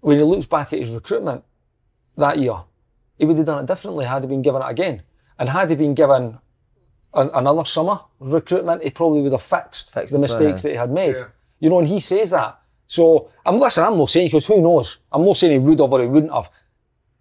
when 0.00 0.16
he 0.16 0.24
looks 0.24 0.46
back 0.46 0.72
at 0.72 0.78
his 0.78 0.92
recruitment 0.94 1.44
that 2.16 2.38
year, 2.38 2.54
he 3.18 3.26
would 3.26 3.36
have 3.36 3.44
done 3.46 3.58
it 3.62 3.66
differently 3.66 4.06
had 4.06 4.22
he 4.22 4.28
been 4.28 4.40
given 4.42 4.62
it 4.62 4.70
again. 4.70 5.02
And 5.38 5.50
had 5.50 5.68
he 5.68 5.76
been 5.76 5.92
given 5.94 6.38
an, 7.14 7.30
another 7.34 7.64
summer 7.64 8.00
recruitment, 8.20 8.82
he 8.82 8.90
probably 8.90 9.22
would 9.22 9.32
have 9.32 9.42
fixed, 9.42 9.92
Fixed 9.94 10.12
the 10.12 10.18
mistakes 10.18 10.62
that 10.62 10.70
he 10.70 10.76
had 10.76 10.90
made. 10.90 11.16
You 11.60 11.70
know, 11.70 11.78
and 11.78 11.88
he 11.88 12.00
says 12.00 12.30
that. 12.30 12.60
So, 12.86 13.30
I'm 13.44 13.58
listen, 13.58 13.84
I'm 13.84 13.98
not 13.98 14.08
saying, 14.10 14.28
because 14.28 14.46
who 14.46 14.62
knows? 14.62 14.98
I'm 15.12 15.24
not 15.24 15.36
saying 15.36 15.52
he 15.52 15.58
would 15.58 15.78
have 15.80 15.92
or 15.92 16.00
he 16.00 16.06
wouldn't 16.06 16.32
have. 16.32 16.50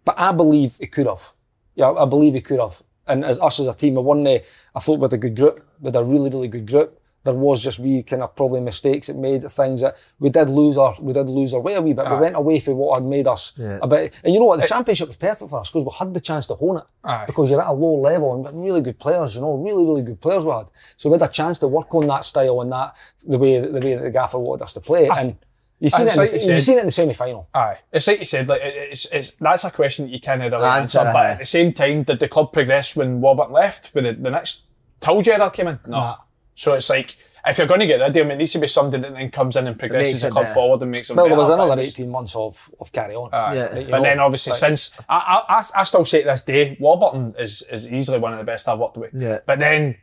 But 0.05 0.17
I 0.17 0.31
believe 0.31 0.77
he 0.79 0.87
could 0.87 1.07
have. 1.07 1.33
Yeah, 1.75 1.91
I 1.91 2.05
believe 2.05 2.33
he 2.33 2.41
could 2.41 2.59
have. 2.59 2.81
And 3.07 3.25
as 3.25 3.39
us 3.39 3.59
as 3.59 3.67
a 3.67 3.73
team, 3.73 3.95
we 3.95 4.01
won 4.01 4.23
the, 4.23 4.31
eh, 4.31 4.39
I 4.75 4.79
thought 4.79 4.99
with 4.99 5.13
a 5.13 5.17
good 5.17 5.35
group, 5.35 5.65
with 5.81 5.95
a 5.95 6.03
really, 6.03 6.29
really 6.29 6.47
good 6.47 6.65
group. 6.65 6.99
There 7.23 7.33
was 7.33 7.61
just 7.61 7.79
wee 7.79 8.03
kind 8.03 8.23
of 8.23 8.35
probably 8.35 8.61
mistakes 8.61 9.07
that 9.07 9.17
made 9.17 9.43
things 9.51 9.81
that 9.81 9.97
we 10.19 10.29
did 10.29 10.49
lose 10.49 10.77
our 10.77 10.95
we 11.01 11.11
did 11.11 11.27
lose 11.27 11.53
our 11.53 11.59
way 11.59 11.73
a 11.73 11.81
wee 11.81 11.91
bit. 11.93 12.09
We 12.09 12.15
went 12.17 12.35
away 12.37 12.59
from 12.61 12.75
what 12.77 12.95
had 13.01 13.03
made 13.09 13.27
us 13.27 13.53
Yeah. 13.57 13.79
a 13.81 13.87
bit. 13.87 14.13
And 14.23 14.33
you 14.33 14.39
know 14.39 14.45
what? 14.45 14.61
The 14.61 14.67
championship 14.67 15.07
was 15.09 15.17
perfect 15.17 15.49
for 15.49 15.59
us 15.59 15.69
because 15.69 15.83
we 15.83 15.91
had 15.99 16.13
the 16.13 16.21
chance 16.21 16.47
to 16.47 16.55
hone 16.55 16.77
it. 16.77 16.83
Aye. 17.03 17.25
Because 17.27 17.51
you're 17.51 17.61
at 17.61 17.67
a 17.67 17.73
low 17.73 17.95
level 17.99 18.33
and 18.33 18.41
we 18.43 18.45
had 18.47 18.55
really 18.59 18.81
good 18.81 18.97
players. 18.99 19.35
You 19.35 19.41
know, 19.41 19.55
really 19.55 19.83
really 19.83 20.03
good 20.03 20.21
players 20.21 20.45
we 20.45 20.51
had. 20.51 20.67
So 20.95 21.09
we 21.09 21.15
had 21.19 21.29
a 21.29 21.31
chance 21.31 21.59
to 21.59 21.67
work 21.67 21.93
on 21.93 22.07
that 22.07 22.23
style 22.23 22.61
and 22.61 22.71
that 22.71 22.95
the 23.23 23.37
way 23.37 23.59
the 23.59 23.81
way 23.81 23.95
that 23.95 24.03
the 24.03 24.11
gaffer 24.11 24.39
wanted 24.39 24.63
us 24.63 24.73
to 24.73 24.79
play. 24.79 25.09
I- 25.09 25.21
and 25.21 25.35
you 25.79 25.89
seen 25.89 26.07
it. 26.07 26.07
it's 26.07 26.15
In 26.15 26.21
like 26.23 26.31
the, 26.31 26.39
you 26.39 26.53
you 26.53 26.59
seen 26.59 26.77
it 26.77 26.79
in 26.79 26.85
the 26.87 26.91
semi 26.91 27.13
final. 27.13 27.49
Aye, 27.53 27.77
it's 27.91 28.07
like 28.07 28.17
you 28.19 28.25
said. 28.25 28.47
Like 28.47 28.61
it's, 28.63 29.05
it's 29.11 29.33
that's 29.39 29.63
a 29.65 29.69
question 29.69 30.05
that 30.05 30.11
you 30.11 30.19
can't 30.19 30.41
really 30.41 30.55
Answer, 30.55 30.99
answer. 30.99 31.11
But 31.13 31.25
at 31.25 31.39
the 31.39 31.45
same 31.45 31.71
time, 31.73 32.01
did 32.03 32.17
the 32.19 32.27
club 32.27 32.51
progress 32.53 32.95
when 32.95 33.21
Warburton 33.21 33.53
left? 33.53 33.89
When 33.93 34.05
the, 34.05 34.13
the 34.13 34.31
next 34.31 34.61
till 35.01 35.21
Gerrard 35.21 35.53
came 35.53 35.67
in? 35.67 35.79
No. 35.85 36.15
So 36.57 36.73
it's 36.73 36.89
like 36.89 37.15
if 37.45 37.57
you're 37.57 37.67
going 37.67 37.79
to 37.79 37.87
get 37.87 38.01
rid 38.01 38.09
of 38.09 38.15
him, 38.15 38.31
it 38.31 38.35
needs 38.37 38.51
to 38.53 38.59
be 38.59 38.67
somebody 38.67 39.01
that 39.03 39.13
then 39.13 39.31
comes 39.31 39.55
in 39.55 39.67
and 39.67 39.79
progresses 39.79 40.13
makes 40.15 40.23
the 40.23 40.31
club 40.31 40.45
better. 40.45 40.53
forward 40.55 40.81
and 40.81 40.91
makes 40.91 41.07
them. 41.07 41.15
Well, 41.15 41.27
there 41.27 41.37
was 41.37 41.49
another 41.49 41.79
18 41.79 42.09
months 42.09 42.35
of, 42.35 42.69
of 42.81 42.91
carry 42.91 43.15
on. 43.15 43.29
Aye. 43.31 43.55
Yeah. 43.55 43.61
Like, 43.73 43.89
But 43.89 43.97
know, 43.99 44.03
then 44.03 44.19
obviously 44.19 44.51
like- 44.51 44.59
since 44.59 44.91
I, 45.07 45.15
I, 45.47 45.55
I, 45.59 45.63
I 45.77 45.83
still 45.85 46.03
say 46.03 46.23
to 46.23 46.27
this 46.27 46.41
day, 46.41 46.75
Warburton 46.79 47.35
is, 47.39 47.61
is 47.71 47.87
easily 47.87 48.17
one 48.19 48.33
of 48.33 48.39
the 48.39 48.43
best 48.43 48.67
I've 48.67 48.79
worked 48.79 48.97
with. 48.97 49.13
Yeah. 49.13 49.39
But 49.45 49.59
then 49.59 49.97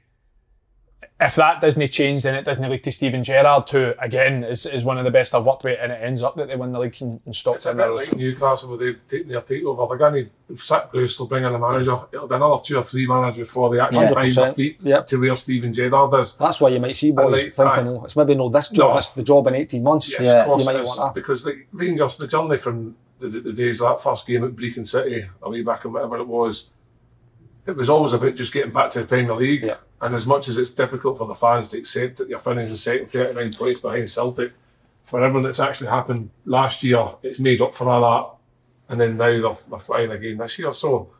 if 1.21 1.37
that 1.37 1.61
doesn't 1.61 1.89
change, 1.93 2.25
then 2.25 2.35
it 2.35 2.45
doesn't 2.45 2.69
lead 2.69 2.83
to 2.83 2.91
Steven 2.91 3.23
Gerrard, 3.23 3.71
who 3.71 3.95
again 4.01 4.43
is, 4.43 4.67
is 4.67 4.85
one 4.85 4.99
of 4.99 5.05
the 5.05 5.11
best 5.13 5.33
I've 5.35 5.45
worked 5.45 5.63
with, 5.63 5.79
and 5.81 5.93
it 5.93 6.01
ends 6.03 6.23
up 6.23 6.35
that 6.37 6.49
they 6.49 6.57
win 6.57 6.73
the 6.73 6.81
league 6.81 6.97
and, 7.01 7.21
and 7.25 7.35
stop 7.35 7.55
It's 7.57 7.67
a 7.67 7.75
bit 7.75 7.87
like 7.87 8.17
Newcastle 8.17 8.71
where 8.71 8.79
they've 8.79 9.01
taken 9.09 9.29
their 9.29 9.41
takeover. 9.41 9.89
They're 9.89 9.97
going 9.99 10.29
to 10.49 10.57
sack 10.57 10.91
Bruce, 10.91 11.17
they'll 11.17 11.29
bring 11.29 11.45
in 11.45 11.55
a 11.55 11.59
manager. 11.59 11.99
It'll 12.13 12.27
be 12.27 12.35
another 12.35 12.61
two 12.65 12.79
or 12.79 12.83
three 12.85 13.07
managers 13.07 13.49
before 13.49 13.73
they 13.73 13.81
actually 13.81 14.09
find 14.09 14.29
their 14.29 14.47
100%. 14.53 14.55
feet 14.55 14.79
Yep. 14.83 15.07
to 15.07 15.17
where 15.21 15.37
Steven 15.37 15.73
Gerrard 15.73 16.21
is. 16.21 16.35
That's 16.35 16.61
why 16.61 16.71
you 16.71 16.81
might 16.81 16.97
see 16.97 17.13
boys 17.13 17.43
like, 17.43 17.55
thinking, 17.55 17.87
aye. 17.87 17.91
oh, 17.91 18.05
it's 18.05 18.17
maybe 18.17 18.35
no 18.35 18.49
this 18.49 18.69
job, 18.71 18.91
No. 18.91 18.99
it's 18.99 19.09
the 19.11 19.23
job 19.23 19.47
in 19.47 19.55
18 19.55 19.83
months. 19.85 20.11
Yes, 20.11 20.21
Yeah. 20.23 20.41
of 20.41 20.47
course 20.47 20.63
You 20.63 20.67
might 20.67 20.77
it 20.77 20.83
is. 20.83 20.89
want 20.89 21.15
that. 21.15 21.21
Because 21.21 21.47
like 21.47 21.69
Rangers, 21.73 22.17
the 22.17 22.27
journey 22.27 22.57
from 22.57 22.97
the, 23.21 23.29
the, 23.29 23.41
the 23.41 23.53
days 23.53 23.81
of 23.81 23.89
that 23.89 24.03
first 24.03 24.27
game 24.27 24.43
at 24.45 24.51
Brechin 24.57 24.85
City, 24.87 25.25
a 25.43 25.49
way 25.49 25.63
back 25.63 25.85
in 25.85 25.93
whatever 25.93 26.17
it 26.19 26.27
was, 26.27 26.71
it 27.67 27.77
was 27.77 27.89
always 27.89 28.13
about 28.13 28.35
just 28.35 28.53
getting 28.53 28.73
back 28.73 28.91
to 28.91 29.01
the 29.01 29.07
Premier 29.07 29.35
League. 29.35 29.63
Yeah. 29.63 29.77
And 30.01 30.15
as 30.15 30.27
much 30.27 30.49
as 30.49 30.59
it's 30.59 30.71
difficult 30.71 31.19
for 31.19 31.27
the 31.27 31.35
fans 31.35 31.69
to 31.69 31.79
accept 31.79 32.19
that 32.19 32.29
you're 32.29 32.39
finishing 32.39 32.77
second, 32.77 33.11
39 33.11 33.55
points 33.55 33.81
behind 33.81 34.11
Celtic, 34.11 34.53
for 35.05 35.23
everything 35.23 35.45
that's 35.45 35.61
actually 35.61 35.89
happened 35.89 36.31
last 36.45 36.83
year, 36.83 37.07
it's 37.23 37.39
made 37.41 37.61
up 37.63 37.75
for 37.75 37.89
all 37.89 38.01
that. 38.03 38.93
And 38.93 39.01
then 39.01 39.17
now 39.17 39.31
they're, 39.31 39.57
they're 39.71 39.79
flying 39.79 40.11
again 40.11 40.37
this 40.39 40.59
year. 40.59 40.73
So 40.75 41.11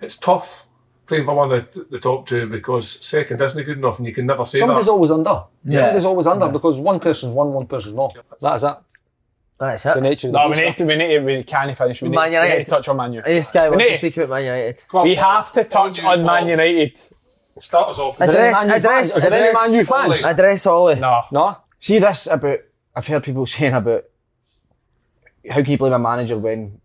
it's 0.00 0.16
tough 0.16 0.66
playing 1.06 1.24
for 1.24 1.34
one 1.34 1.50
of 1.50 1.72
the, 1.74 1.86
the 1.90 1.98
top 1.98 2.26
two 2.28 2.46
because 2.46 2.88
second 3.04 3.40
isn't 3.40 3.64
good 3.64 3.78
enough 3.78 3.98
and 3.98 4.06
you 4.06 4.14
can 4.14 4.26
never 4.26 4.44
say 4.44 4.58
Somebody's 4.58 4.86
that. 4.86 4.92
always 4.92 5.10
under. 5.10 5.42
Yeah. 5.64 5.80
Somebody's 5.80 6.04
always 6.04 6.26
under 6.28 6.48
because 6.48 6.78
one 6.78 7.00
person's 7.00 7.32
won, 7.34 7.52
one 7.52 7.66
person's 7.66 7.94
not. 7.94 8.16
That's 8.40 8.62
it. 8.62 8.76
That's 9.60 9.84
It's 9.84 9.94
the 9.94 10.00
it. 10.00 10.02
nature 10.02 10.26
of 10.28 10.32
the 10.32 10.38
No, 10.38 10.48
we 10.48 10.56
need 10.56 10.76
to, 10.78 10.84
we 10.84 10.96
need 10.96 11.08
to, 11.18 11.18
we 11.20 11.42
can't 11.44 11.76
finish. 11.76 12.00
We 12.02 12.08
need, 12.08 12.16
Man 12.16 12.30
we 12.32 12.48
need 12.48 12.64
to 12.64 12.70
touch 12.70 12.88
on 12.88 12.96
Man 12.96 13.12
U. 13.12 13.22
This 13.22 13.50
guy 13.52 13.68
wants 13.68 13.84
to 13.84 13.90
to- 13.90 13.96
speak 13.98 14.16
about 14.16 14.30
Man 14.30 14.44
United. 14.44 14.82
On, 14.94 15.04
We 15.04 15.14
have 15.16 15.52
to 15.52 15.64
touch 15.64 16.00
Paul, 16.00 16.12
on 16.12 16.24
Man 16.24 16.48
United. 16.48 16.98
Start 17.60 17.90
us 17.90 17.98
off. 17.98 18.18
Address, 18.20 18.56
address, 18.64 18.82
fans? 19.12 19.16
Is 19.16 19.22
there 19.22 19.32
any 19.34 19.52
Man 19.52 19.72
U 19.74 19.84
fans? 19.84 20.24
address 20.24 20.66
Ollie. 20.66 20.94
No. 20.94 21.22
No? 21.30 21.56
See 21.78 21.98
this 21.98 22.26
about, 22.26 22.58
I've 22.96 23.06
heard 23.06 23.22
people 23.22 23.44
saying 23.54 23.74
about 23.74 24.04
how 25.50 25.56
can 25.62 25.70
you 25.70 25.78
blame 25.78 25.92
a 25.92 25.98
manager 25.98 26.38
when 26.38 26.80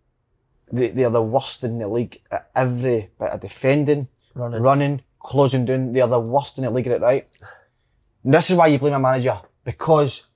they, 0.71 0.89
they 0.89 1.05
are 1.05 1.11
the 1.11 1.21
worst 1.21 1.63
in 1.63 1.77
the 1.79 1.87
league 1.87 2.21
at 2.29 2.49
every 2.55 3.09
bit 3.19 3.29
of 3.29 3.39
defending, 3.39 4.09
Running. 4.33 4.61
running, 4.61 5.01
closing 5.19 5.63
down. 5.63 5.93
They 5.93 6.01
are 6.01 6.09
the 6.09 6.19
worst 6.19 6.57
in 6.57 6.65
the 6.65 6.69
league 6.71 6.87
at 6.87 6.93
it, 6.93 7.01
right? 7.01 7.27
And 8.25 8.33
this 8.33 8.49
is 8.49 8.57
why 8.57 8.67
you 8.67 8.79
blame 8.79 8.93
a 8.93 8.99
manager 8.99 9.39
because 9.63 10.27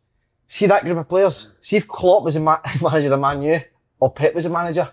see 0.49 0.65
that 0.67 0.83
group 0.83 0.97
of 0.97 1.07
players. 1.07 1.53
See 1.61 1.77
if 1.77 1.87
Klopp 1.87 2.23
was 2.25 2.35
a 2.35 2.41
ma- 2.41 2.59
manager 2.83 3.13
of 3.13 3.19
Man 3.21 3.41
U 3.43 3.61
or 4.01 4.11
Pep 4.11 4.35
was 4.35 4.45
a 4.45 4.49
manager. 4.49 4.91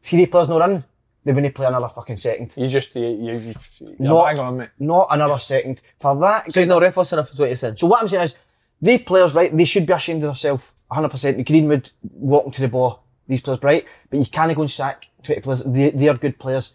See 0.00 0.16
the 0.16 0.26
players 0.26 0.48
not 0.48 0.60
running. 0.60 0.84
They 1.24 1.32
wouldn't 1.32 1.54
play 1.54 1.66
another 1.66 1.88
fucking 1.88 2.16
second. 2.16 2.52
You 2.56 2.66
just, 2.68 2.94
you, 2.96 3.02
you, 3.06 3.32
you, 3.38 3.54
you're 3.80 3.94
Not, 3.98 4.24
bang 4.34 4.38
on, 4.40 4.56
mate. 4.56 4.70
not 4.78 5.06
another 5.10 5.38
second. 5.38 5.80
For 6.00 6.16
that, 6.20 6.52
So 6.52 6.60
he's 6.60 6.68
not 6.68 6.82
ruthless 6.82 7.12
enough, 7.12 7.30
is 7.30 7.38
what 7.38 7.46
you're 7.46 7.56
saying. 7.56 7.76
so 7.76 7.86
what 7.86 8.00
I'm 8.02 8.08
saying 8.08 8.24
is, 8.24 8.36
the 8.80 8.98
players, 8.98 9.32
right, 9.32 9.56
they 9.56 9.64
should 9.64 9.86
be 9.86 9.92
ashamed 9.92 10.22
of 10.24 10.28
themselves, 10.28 10.72
100%. 10.90 11.46
Greenwood 11.46 11.90
walking 12.02 12.50
to 12.52 12.60
the 12.62 12.66
ball, 12.68 13.04
these 13.28 13.40
players, 13.40 13.60
right? 13.62 13.84
But 14.10 14.18
you 14.18 14.26
can't 14.26 14.52
go 14.56 14.62
and 14.62 14.70
sack 14.70 15.06
20 15.22 15.40
players. 15.42 15.62
They, 15.62 15.90
they 15.90 16.08
are 16.08 16.14
good 16.16 16.40
players. 16.40 16.74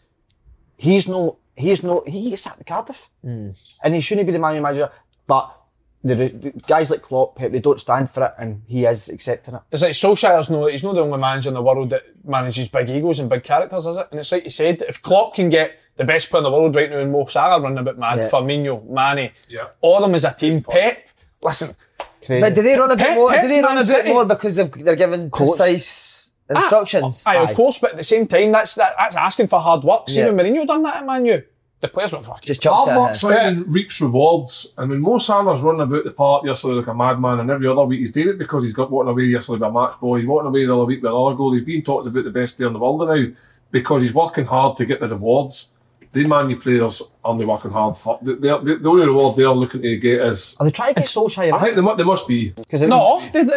He's 0.77 1.09
no, 1.09 1.39
he's 1.53 1.83
no, 1.83 2.03
he 2.07 2.29
gets 2.29 2.43
sacked 2.43 2.61
at 2.61 2.67
Cardiff. 2.67 3.09
Hmm. 3.21 3.49
And 3.83 3.93
he 3.95 3.99
shouldn't 3.99 4.27
be 4.27 4.31
the 4.33 4.39
man 4.39 4.61
manager. 4.61 4.89
But 5.25 5.53
the, 6.07 6.15
the 6.29 6.53
guys 6.67 6.89
like 6.91 7.01
Klopp, 7.01 7.35
Pep, 7.35 7.51
they 7.51 7.59
don't 7.59 7.79
stand 7.79 8.09
for 8.09 8.23
it, 8.25 8.33
and 8.37 8.61
he 8.67 8.85
is 8.85 9.09
accepting 9.09 9.55
it. 9.55 9.61
It's 9.71 9.81
like 9.81 9.91
Solskjaer's 9.91 10.49
no, 10.49 10.65
he's 10.67 10.83
not 10.83 10.95
the 10.95 11.01
only 11.01 11.19
manager 11.19 11.49
in 11.49 11.55
the 11.55 11.61
world 11.61 11.89
that 11.91 12.03
manages 12.25 12.67
big 12.67 12.89
egos 12.89 13.19
and 13.19 13.29
big 13.29 13.43
characters, 13.43 13.85
is 13.85 13.97
it? 13.97 14.07
And 14.11 14.19
it's 14.19 14.31
like 14.31 14.43
you 14.43 14.49
said, 14.49 14.81
if 14.83 15.01
Klopp 15.01 15.35
can 15.35 15.49
get 15.49 15.77
the 15.95 16.05
best 16.05 16.29
player 16.29 16.39
in 16.39 16.43
the 16.43 16.51
world 16.51 16.75
right 16.75 16.89
now 16.89 16.99
in 16.99 17.11
Mo 17.11 17.25
Salah 17.25 17.61
running 17.61 17.77
a 17.79 17.83
bit 17.83 17.97
mad, 17.97 18.17
Yeah. 18.19 18.29
Firmino, 18.29 18.87
Mane, 18.87 19.31
Yeah. 19.49 19.67
all 19.81 19.97
of 19.97 20.03
them 20.03 20.15
as 20.15 20.23
a 20.23 20.33
team, 20.33 20.63
Pep, 20.63 21.07
listen, 21.41 21.75
Crazy. 22.25 22.41
But 22.41 22.55
do 22.55 22.61
they 22.61 22.77
run 22.77 22.91
a 22.91 22.95
bit 22.97 23.07
Pep- 23.07 23.15
more? 23.15 23.31
Do 23.31 23.47
they 23.47 23.61
run 23.61 23.77
a 23.77 23.79
bit 23.79 23.85
City. 23.85 24.09
more 24.09 24.25
because 24.25 24.55
they've, 24.57 24.71
they're 24.83 24.95
given 24.97 25.31
precise 25.31 26.31
ah, 26.53 26.59
instructions? 26.59 27.23
Aye, 27.25 27.37
of 27.37 27.53
course, 27.53 27.79
but 27.79 27.91
at 27.91 27.97
the 27.97 28.03
same 28.03 28.27
time, 28.27 28.51
that's 28.51 28.75
that, 28.75 28.93
that's 28.97 29.15
asking 29.15 29.47
for 29.47 29.59
hard 29.61 29.83
work. 29.83 30.09
See 30.09 30.19
Yeah. 30.19 30.29
when 30.31 30.37
Mourinho 30.45 30.67
done 30.67 30.83
that 30.83 30.97
at 30.97 31.05
Man 31.05 31.25
U, 31.25 31.41
the 31.79 31.87
players 31.87 32.11
were 32.11 32.21
fucking 32.21 32.47
Just 32.47 32.61
chucked 32.61 32.89
Hard 32.89 32.89
it. 32.89 32.99
work 32.99 33.09
in. 33.09 33.15
Simon 33.15 33.63
reaps 33.67 34.01
rewards, 34.01 34.73
and 34.77 34.89
when 34.89 34.99
Mo 34.99 35.17
Salah's 35.19 35.61
running 35.61 35.81
about 35.81 36.03
the 36.05 36.11
park 36.11 36.43
yesterday 36.45 36.73
like 36.75 36.87
a 36.87 36.93
madman, 36.93 37.39
and 37.39 37.51
every 37.51 37.67
other 37.67 37.83
week 37.85 37.99
he's 37.99 38.11
doing 38.11 38.29
it 38.29 38.39
because 38.39 38.63
he's 38.63 38.73
got 38.73 38.89
walking 38.89 39.09
away 39.11 39.23
yesterday 39.25 39.59
by 39.59 39.67
a 39.67 39.71
match 39.71 39.99
ball, 39.99 40.15
he's 40.15 40.25
walking 40.25 40.47
away 40.47 40.65
the 40.65 40.73
other 40.73 40.85
week 40.85 41.01
with 41.03 41.11
another 41.11 41.35
goal. 41.35 41.53
He's 41.53 41.63
being 41.63 41.83
talked 41.83 42.07
about 42.07 42.23
the 42.23 42.31
best 42.31 42.57
player 42.57 42.67
in 42.67 42.73
the 42.73 42.79
world 42.79 43.07
now 43.07 43.25
because 43.71 44.01
he's 44.01 44.13
working 44.13 44.45
hard 44.45 44.75
to 44.77 44.85
get 44.85 44.99
the 44.99 45.07
rewards. 45.09 45.73
The 46.13 46.25
Man 46.25 46.49
U 46.49 46.57
players 46.57 47.01
aren't 47.23 47.45
working 47.45 47.71
hard 47.71 47.97
for. 47.97 48.17
The, 48.21 48.35
the, 48.35 48.79
the 48.81 48.89
only 48.89 49.05
reward 49.05 49.35
they're 49.35 49.49
looking 49.49 49.81
to 49.81 49.97
get 49.97 50.21
is. 50.21 50.55
Are 50.59 50.65
they 50.65 50.71
trying 50.71 50.93
to 50.95 51.01
get 51.01 51.09
Solskjaer 51.09 51.53
I 51.53 51.61
think 51.61 51.75
they, 51.75 51.81
mu- 51.81 51.95
they 51.95 52.03
must 52.03 52.27
be. 52.27 52.49
Because 52.49 52.81
No, 52.83 53.21
they, 53.33 53.43
they, 53.43 53.53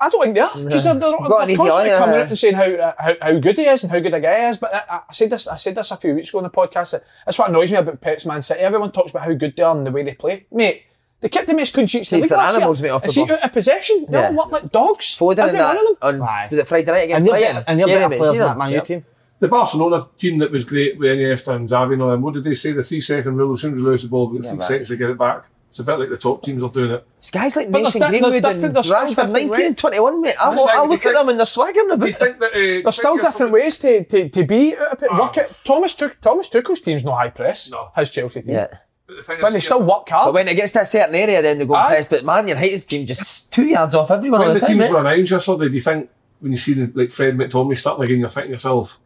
I 0.00 0.08
don't 0.08 0.22
think 0.22 0.34
they 0.36 0.40
are 0.40 0.50
because 0.54 0.84
they're, 0.84 0.94
they're, 0.94 1.10
they're 1.10 1.56
constantly 1.56 1.90
coming 1.90 2.14
uh, 2.14 2.18
out 2.22 2.28
and 2.28 2.38
saying 2.38 2.54
how, 2.54 2.94
how 2.98 3.14
how 3.20 3.38
good 3.38 3.56
he 3.56 3.64
is 3.66 3.82
and 3.82 3.92
how 3.92 3.98
good 4.00 4.14
a 4.14 4.20
guy 4.20 4.48
is. 4.48 4.56
But 4.56 4.74
I, 4.74 5.00
I 5.08 5.12
said 5.12 5.30
this 5.30 5.46
I 5.48 5.56
said 5.56 5.74
this 5.74 5.90
a 5.90 5.96
few 5.96 6.14
weeks 6.14 6.28
ago 6.30 6.38
on 6.38 6.44
the 6.44 6.50
podcast. 6.50 6.92
That 6.92 7.02
that's 7.26 7.38
what 7.38 7.48
annoys 7.50 7.70
me 7.70 7.76
about 7.78 8.00
Pep's 8.00 8.24
Man 8.24 8.40
City. 8.42 8.60
Everyone 8.60 8.92
talks 8.92 9.10
about 9.10 9.24
how 9.24 9.32
good 9.34 9.54
they 9.56 9.62
are 9.62 9.76
and 9.76 9.86
the 9.86 9.90
way 9.90 10.02
they 10.04 10.14
play, 10.14 10.46
mate. 10.52 10.84
They 11.20 11.28
kept 11.28 11.48
the 11.48 11.54
most 11.54 11.74
clean 11.74 11.88
sheets 11.88 12.12
in 12.12 12.20
the 12.20 12.20
Jeez, 12.20 12.22
league 12.22 12.28
they're 12.30 12.38
last 12.38 12.52
year. 12.52 12.60
animals, 12.60 12.80
mate, 12.80 12.88
off 12.90 13.02
And 13.02 13.08
the 13.10 13.12
see 13.12 13.24
ball. 13.26 13.36
out 13.38 13.42
of 13.44 13.52
possession, 13.52 14.06
they 14.08 14.18
Yeah. 14.20 14.26
all 14.28 14.34
look 14.34 14.52
like 14.52 14.70
dogs. 14.70 15.16
Foden 15.18 15.38
Every 15.38 15.58
and 15.58 15.66
one 15.66 15.74
that 15.76 15.82
of 15.82 15.98
them. 16.00 16.22
on, 16.22 16.28
was 16.50 16.52
it 16.60 16.68
Friday 16.68 16.92
night 16.92 16.98
against 16.98 17.18
and 17.18 17.26
they're 17.26 17.32
Brighton? 17.32 17.54
better, 17.56 17.64
and 17.66 17.78
they're 17.80 17.86
Scary, 17.88 18.02
better 18.08 18.16
players 18.18 18.38
than 18.38 18.46
that 18.46 18.56
Man 18.58 18.72
U 18.72 18.80
team. 18.82 19.04
The 19.40 19.48
Barcelona 19.48 20.06
team 20.18 20.38
that 20.38 20.50
was 20.50 20.64
great 20.64 20.98
with 20.98 21.08
Iniesta 21.08 21.54
and 21.54 21.68
Xavi 21.68 21.92
and 21.92 22.02
all 22.02 22.10
them, 22.10 22.22
what 22.22 22.34
did 22.34 22.44
they 22.44 22.54
say? 22.54 22.72
The 22.72 22.82
three 22.82 23.00
second 23.00 23.36
rule, 23.36 23.52
as 23.54 23.60
soon 23.60 23.74
as 23.74 23.78
you 23.80 23.84
lose 23.84 24.02
the 24.02 24.08
ball, 24.08 24.28
we've 24.28 24.42
got 24.42 24.48
six 24.48 24.58
right. 24.60 24.68
seconds 24.68 24.88
to 24.88 24.96
get 24.96 25.10
it 25.10 25.18
back. 25.18 25.44
It's 25.70 25.78
a 25.80 25.84
bit 25.84 25.98
like 25.98 26.08
the 26.08 26.16
top 26.16 26.42
teams 26.42 26.62
are 26.62 26.70
doing 26.70 26.90
it. 26.92 27.06
It's 27.18 27.30
guys 27.30 27.54
like 27.54 27.70
But 27.70 27.82
Mason 27.82 28.00
Greenwood 28.08 28.32
and 28.34 28.42
different- 28.42 28.74
there's 28.74 28.86
still 28.86 28.98
Rashford, 29.06 29.30
19 29.30 29.48
way- 29.50 29.66
and 29.66 29.76
21, 29.78 30.22
mate. 30.22 30.34
I, 30.40 30.50
Listen, 30.50 30.68
I 30.70 30.72
do 30.76 30.82
you 30.82 30.88
look 30.88 31.06
at 31.06 31.12
them 31.12 31.28
and 31.28 31.38
they're 31.38 31.46
swaggering 31.46 31.90
a 31.90 31.96
Do 31.98 32.06
you 32.06 32.12
bit. 32.12 32.16
think 32.18 32.38
that. 32.40 32.50
Uh, 32.52 32.54
do 32.54 32.60
you 32.62 32.82
There's 32.82 32.96
still 32.96 33.10
think 33.12 33.22
you're 33.22 33.30
different 33.32 33.52
ways 33.52 33.78
to, 33.80 34.04
to, 34.04 34.28
to 34.30 34.44
be 34.44 34.74
out 34.76 34.92
of 34.94 35.02
it. 35.02 35.08
Ah. 35.12 35.20
Work 35.20 35.36
it. 35.36 35.52
Thomas 35.64 35.94
Tuch, 35.94 36.16
Thomas 36.22 36.48
Tuchel's 36.48 36.80
team's 36.80 37.04
no 37.04 37.12
high 37.14 37.28
press. 37.28 37.70
No. 37.70 37.90
His 37.94 38.10
Chelsea 38.10 38.40
team. 38.42 38.54
Yeah. 38.54 38.68
But 39.06 39.16
the 39.18 39.22
thing 39.22 39.38
But 39.42 39.48
is, 39.48 39.54
they 39.54 39.60
still 39.60 39.82
work 39.82 40.08
hard. 40.08 40.28
But 40.28 40.34
when 40.34 40.48
it 40.48 40.54
gets 40.54 40.72
to 40.72 40.80
a 40.80 40.86
certain 40.86 41.14
area, 41.14 41.42
then 41.42 41.58
they 41.58 41.66
go 41.66 41.74
Aye. 41.74 41.88
press. 41.88 42.08
But 42.08 42.24
man, 42.24 42.48
your 42.48 42.56
United's 42.56 42.86
team 42.86 43.06
just 43.06 43.52
two 43.52 43.66
yards 43.66 43.94
off 43.94 44.10
everyone 44.10 44.40
all 44.40 44.46
When 44.46 44.54
the 44.54 44.60
the 44.60 44.66
time, 44.66 44.78
teams 44.78 44.88
mate. 44.90 44.92
were 44.94 45.00
announced 45.06 45.30
yesterday, 45.32 45.68
do 45.68 45.74
you 45.74 45.80
think 45.80 46.10
when 46.40 46.52
you 46.52 46.58
see 46.58 46.72
the, 46.72 46.90
like 46.98 47.10
Fred 47.10 47.36
McTominay 47.36 47.76
starting 47.76 48.04
again, 48.04 48.20
you're 48.20 48.28
thinking 48.30 48.50
to 48.50 48.54
yourself, 48.54 48.98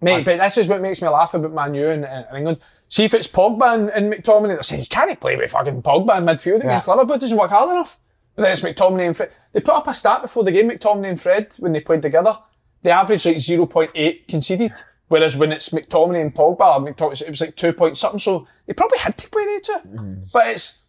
Mate, 0.00 0.24
but 0.24 0.38
this 0.38 0.58
is 0.58 0.68
what 0.68 0.82
makes 0.82 1.00
me 1.00 1.08
laugh 1.08 1.34
about 1.34 1.52
Man 1.52 1.74
U 1.74 1.88
and, 1.88 2.04
and 2.04 2.26
England. 2.36 2.58
See 2.88 3.04
if 3.04 3.14
it's 3.14 3.26
Pogba 3.26 3.74
and, 3.74 3.88
and 3.90 4.12
McTominay, 4.12 4.48
they're 4.48 4.62
saying, 4.62 4.82
you 4.82 4.88
can't 4.88 5.18
play 5.18 5.36
with 5.36 5.50
fucking 5.50 5.82
Pogba 5.82 6.18
in 6.18 6.24
midfield 6.24 6.60
against 6.60 6.88
Liverpool, 6.88 7.14
it 7.14 7.20
doesn't 7.20 7.38
work 7.38 7.50
hard 7.50 7.70
enough. 7.70 7.98
But 8.36 8.42
then 8.42 8.52
it's 8.52 8.60
McTominay 8.60 9.06
and 9.06 9.16
Fred. 9.16 9.32
They 9.52 9.60
put 9.60 9.74
up 9.74 9.86
a 9.86 9.94
stat 9.94 10.22
before 10.22 10.44
the 10.44 10.52
game, 10.52 10.70
McTominay 10.70 11.10
and 11.10 11.20
Fred, 11.20 11.54
when 11.58 11.72
they 11.72 11.80
played 11.80 12.02
together. 12.02 12.38
They 12.82 12.90
averaged 12.90 13.24
like 13.24 13.36
0.8 13.36 14.28
conceded. 14.28 14.72
Whereas 15.08 15.36
when 15.36 15.52
it's 15.52 15.68
McTominay 15.68 16.20
and 16.20 16.34
Pogba, 16.34 16.58
McTominay, 16.58 17.22
it 17.22 17.30
was 17.30 17.40
like 17.40 17.56
2 17.56 17.72
point 17.72 17.96
something, 17.96 18.18
so 18.18 18.46
they 18.66 18.72
probably 18.72 18.98
had 18.98 19.16
to 19.18 19.30
play 19.30 19.44
the 19.44 19.60
two. 19.64 19.88
Mm. 19.88 20.32
But 20.32 20.48
it's 20.48 20.83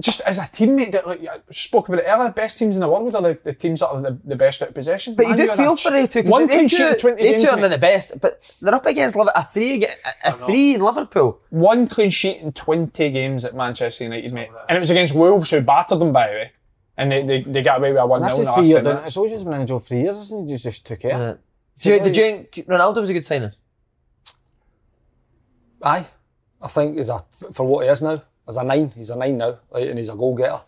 just 0.00 0.20
as 0.22 0.38
a 0.38 0.42
teammate, 0.42 0.92
that, 0.92 1.06
like, 1.06 1.24
I 1.26 1.38
spoke 1.50 1.88
about 1.88 2.00
it 2.00 2.06
earlier, 2.08 2.30
best 2.32 2.58
teams 2.58 2.74
in 2.76 2.80
the 2.80 2.88
world 2.88 3.14
are 3.14 3.22
the, 3.22 3.38
the 3.44 3.52
teams 3.52 3.80
that 3.80 3.88
are 3.88 4.00
the, 4.02 4.18
the 4.24 4.34
best 4.36 4.60
out 4.62 4.68
of 4.68 4.74
possession. 4.74 5.14
But 5.14 5.28
you 5.28 5.36
do 5.36 5.42
U 5.42 5.48
feel 5.54 5.74
that- 5.76 5.80
for 5.80 5.90
they 5.92 6.06
two. 6.06 6.22
'cause 6.22 6.30
One 6.32 6.46
they 6.46 6.54
clean 6.56 6.68
two- 6.68 6.76
sheet 6.76 6.86
in 6.88 6.98
20 6.98 7.22
they 7.22 7.30
games. 7.30 7.42
two 7.44 7.50
are 7.50 7.56
mate. 7.56 7.68
the 7.68 7.78
best, 7.78 8.20
but 8.20 8.56
they're 8.60 8.74
up 8.74 8.86
against 8.86 9.16
a 9.16 9.44
three, 9.52 9.84
a, 9.84 9.88
a 10.24 10.32
three 10.32 10.74
in 10.74 10.80
Liverpool. 10.82 11.40
One 11.50 11.86
clean 11.86 12.10
sheet 12.10 12.38
in 12.38 12.52
20 12.52 13.10
games 13.10 13.44
at 13.44 13.54
Manchester 13.54 14.04
United, 14.04 14.32
mate. 14.32 14.48
And 14.68 14.76
it 14.76 14.80
was 14.80 14.90
against 14.90 15.14
Wolves, 15.14 15.50
who 15.50 15.60
battered 15.60 16.00
them, 16.00 16.12
by 16.12 16.26
the 16.28 16.32
way. 16.34 16.52
And 16.96 17.10
they, 17.12 17.22
they, 17.24 17.42
they 17.42 17.62
got 17.62 17.78
away 17.78 17.92
with 17.92 18.00
a 18.02 18.06
1 18.06 18.20
That's 18.22 18.34
0 18.36 18.42
in 18.42 18.46
his 18.46 18.48
the 18.48 18.52
three 18.54 18.62
last 18.62 18.68
years. 18.68 18.76
10 18.78 18.84
done 18.84 18.90
it. 18.90 18.94
minutes. 18.94 19.08
It's 19.10 19.16
always 19.16 19.44
been 19.44 19.52
in 19.60 19.66
for 19.66 19.80
three 19.80 20.00
years, 20.02 20.18
isn't 20.18 20.46
he? 20.48 20.52
Just, 20.54 20.64
just 20.64 20.86
took 20.86 21.04
it. 21.04 21.08
Yeah. 21.08 21.34
Do 21.80 21.88
you, 21.88 22.00
did 22.00 22.16
you 22.16 22.22
think 22.22 22.52
Ronaldo 22.68 23.00
was 23.00 23.10
a 23.10 23.12
good 23.12 23.26
signing? 23.26 23.50
Aye. 25.82 26.06
I 26.62 26.68
think 26.68 26.96
is 26.96 27.10
a, 27.10 27.20
for 27.52 27.66
what 27.66 27.84
he 27.84 27.90
is 27.90 28.00
now. 28.02 28.22
As 28.48 28.56
a 28.56 28.64
nine. 28.64 28.92
He's 28.94 29.10
a 29.10 29.16
nine 29.16 29.38
now, 29.38 29.58
right, 29.72 29.88
and 29.88 29.98
he's 29.98 30.08
a 30.10 30.14
goal 30.14 30.34
getter. 30.36 30.60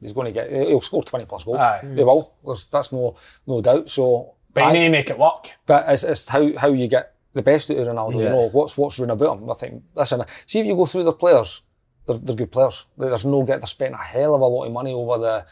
He's 0.00 0.12
going 0.12 0.26
to 0.26 0.32
get. 0.32 0.50
He'll 0.50 0.80
score 0.80 1.02
twenty 1.04 1.26
plus 1.26 1.44
goals. 1.44 1.58
Aye. 1.58 1.80
He 1.94 2.02
will. 2.04 2.32
There's, 2.44 2.64
that's 2.64 2.90
no 2.92 3.16
no 3.46 3.60
doubt. 3.60 3.88
So, 3.88 4.34
But 4.54 4.64
I- 4.64 4.72
need 4.72 4.88
make 4.88 5.10
it 5.10 5.18
work. 5.18 5.50
but 5.66 5.84
it's, 5.88 6.04
it's 6.04 6.28
how, 6.28 6.56
how 6.56 6.68
you 6.68 6.88
get 6.88 7.14
the 7.34 7.42
best 7.42 7.70
out 7.70 7.76
of 7.76 7.86
Ronaldo. 7.86 8.14
You 8.14 8.30
know 8.30 8.48
what's 8.50 8.76
what's 8.78 8.98
run 8.98 9.10
about 9.10 9.38
him. 9.38 9.50
I 9.50 9.54
think 9.54 9.82
listen. 9.94 10.22
See 10.46 10.60
if 10.60 10.66
you 10.66 10.74
go 10.76 10.86
through 10.86 11.02
the 11.04 11.12
players, 11.12 11.62
they're, 12.06 12.18
they're 12.18 12.34
good 12.36 12.50
players. 12.50 12.86
There's 12.96 13.24
no 13.26 13.42
get. 13.42 13.60
They're 13.60 13.66
spending 13.66 14.00
a 14.00 14.02
hell 14.02 14.34
of 14.34 14.40
a 14.40 14.46
lot 14.46 14.64
of 14.64 14.72
money 14.72 14.92
over 14.94 15.18
the. 15.18 15.46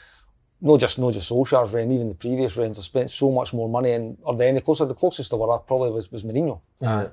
Not 0.60 0.80
just 0.80 0.98
not 0.98 1.12
just 1.12 1.30
Solskjaer's 1.30 1.72
reign, 1.72 1.92
even 1.92 2.08
the 2.08 2.14
previous 2.16 2.56
reigns. 2.56 2.78
They've 2.78 2.84
spent 2.84 3.10
so 3.12 3.30
much 3.30 3.52
more 3.52 3.68
money, 3.68 3.92
and 3.92 4.18
are 4.26 4.34
they 4.34 4.48
any 4.48 4.60
closer? 4.60 4.86
The 4.86 4.94
closest 4.94 5.30
they 5.30 5.36
were 5.36 5.56
probably 5.58 5.90
was 5.92 6.10
was 6.10 6.24
Mourinho. 6.24 6.60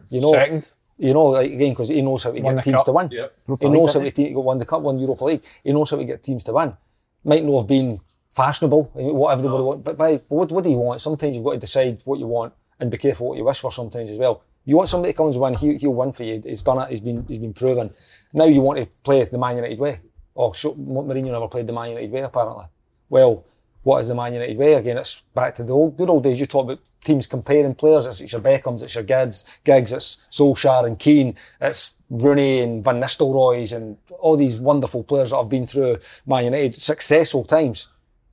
You 0.09 0.21
know, 0.21 0.31
Second. 0.31 0.71
You 0.97 1.13
know, 1.13 1.25
like, 1.25 1.51
again, 1.51 1.71
because 1.71 1.89
he 1.89 2.01
knows 2.01 2.23
how 2.23 2.31
to 2.31 2.41
Won 2.41 2.55
get 2.55 2.63
teams 2.63 2.77
cup. 2.77 2.85
to 2.85 2.91
win. 2.91 3.09
Yep. 3.11 3.37
He 3.59 3.69
knows 3.69 3.93
how 3.93 3.99
to 3.99 4.11
te- 4.11 4.33
won 4.35 4.57
the 4.57 4.65
cup, 4.65 4.81
won 4.81 4.97
Europa 4.97 5.25
League. 5.25 5.43
He 5.63 5.73
knows 5.73 5.89
how 5.91 5.97
to 5.97 6.05
get 6.05 6.23
teams 6.23 6.43
to 6.45 6.53
win. 6.53 6.75
Might 7.23 7.43
not 7.43 7.59
have 7.59 7.67
been 7.67 7.99
fashionable, 8.31 8.91
what 8.93 9.31
everybody 9.31 9.63
wants. 9.63 9.83
but 9.83 9.97
by, 9.97 10.21
what, 10.27 10.51
what 10.51 10.63
do 10.63 10.69
you 10.69 10.77
want? 10.77 11.01
Sometimes 11.01 11.35
you've 11.35 11.43
got 11.45 11.53
to 11.53 11.57
decide 11.59 12.01
what 12.05 12.19
you 12.19 12.27
want 12.27 12.53
and 12.79 12.91
be 12.91 12.97
careful 12.97 13.29
what 13.29 13.37
you 13.37 13.43
wish 13.45 13.59
for 13.59 13.71
sometimes 13.71 14.09
as 14.11 14.17
well. 14.17 14.43
You 14.65 14.77
want 14.77 14.89
somebody 14.89 15.11
that 15.11 15.17
comes 15.17 15.35
and 15.35 15.41
win, 15.43 15.53
he, 15.53 15.75
he'll 15.77 15.93
win 15.93 16.11
for 16.11 16.23
you. 16.23 16.41
He's 16.43 16.63
done 16.63 16.79
it, 16.79 16.89
he's 16.89 17.01
been, 17.01 17.25
he's 17.27 17.37
been 17.37 17.53
proven. 17.53 17.91
Now 18.33 18.45
you 18.45 18.61
want 18.61 18.79
to 18.79 18.85
play 19.03 19.23
the 19.23 19.37
Man 19.37 19.55
United 19.57 19.79
way. 19.79 20.01
Oh, 20.35 20.51
so, 20.51 20.73
Mourinho 20.73 21.31
never 21.31 21.47
played 21.47 21.67
the 21.67 21.73
Man 21.73 21.89
United 21.89 22.11
way 22.11 22.21
apparently. 22.21 22.65
Well, 23.09 23.45
what 23.85 24.01
is 24.01 24.07
the 24.07 24.15
Man 24.15 24.33
United 24.33 24.57
way? 24.57 24.73
Again, 24.73 24.97
it's 24.97 25.21
back 25.35 25.53
to 25.55 25.63
the 25.63 25.71
old 25.71 25.95
good 25.95 26.09
old 26.09 26.23
days. 26.23 26.39
You 26.39 26.47
talk 26.47 26.63
about 26.65 26.79
teams 27.03 27.27
comparing 27.27 27.75
players. 27.75 28.07
It's, 28.07 28.19
it's 28.19 28.31
your 28.31 28.41
Beckhams, 28.41 28.81
it's 28.81 28.95
your 28.95 29.03
Gigs, 29.03 29.45
Giggs, 29.63 29.93
it's 29.93 30.27
Solskjaer 30.31 30.87
and 30.87 30.97
Keane, 30.97 31.35
it's 31.61 31.93
Rooney 32.09 32.61
and 32.61 32.83
Van 32.83 32.99
Nistelrooy's 32.99 33.73
and 33.73 33.97
all 34.19 34.37
these 34.37 34.59
wonderful 34.59 35.03
players 35.03 35.29
that 35.29 35.37
have 35.37 35.49
been 35.49 35.67
through 35.67 35.97
Man 36.25 36.45
United, 36.45 36.81
successful 36.81 37.43
times. 37.45 37.87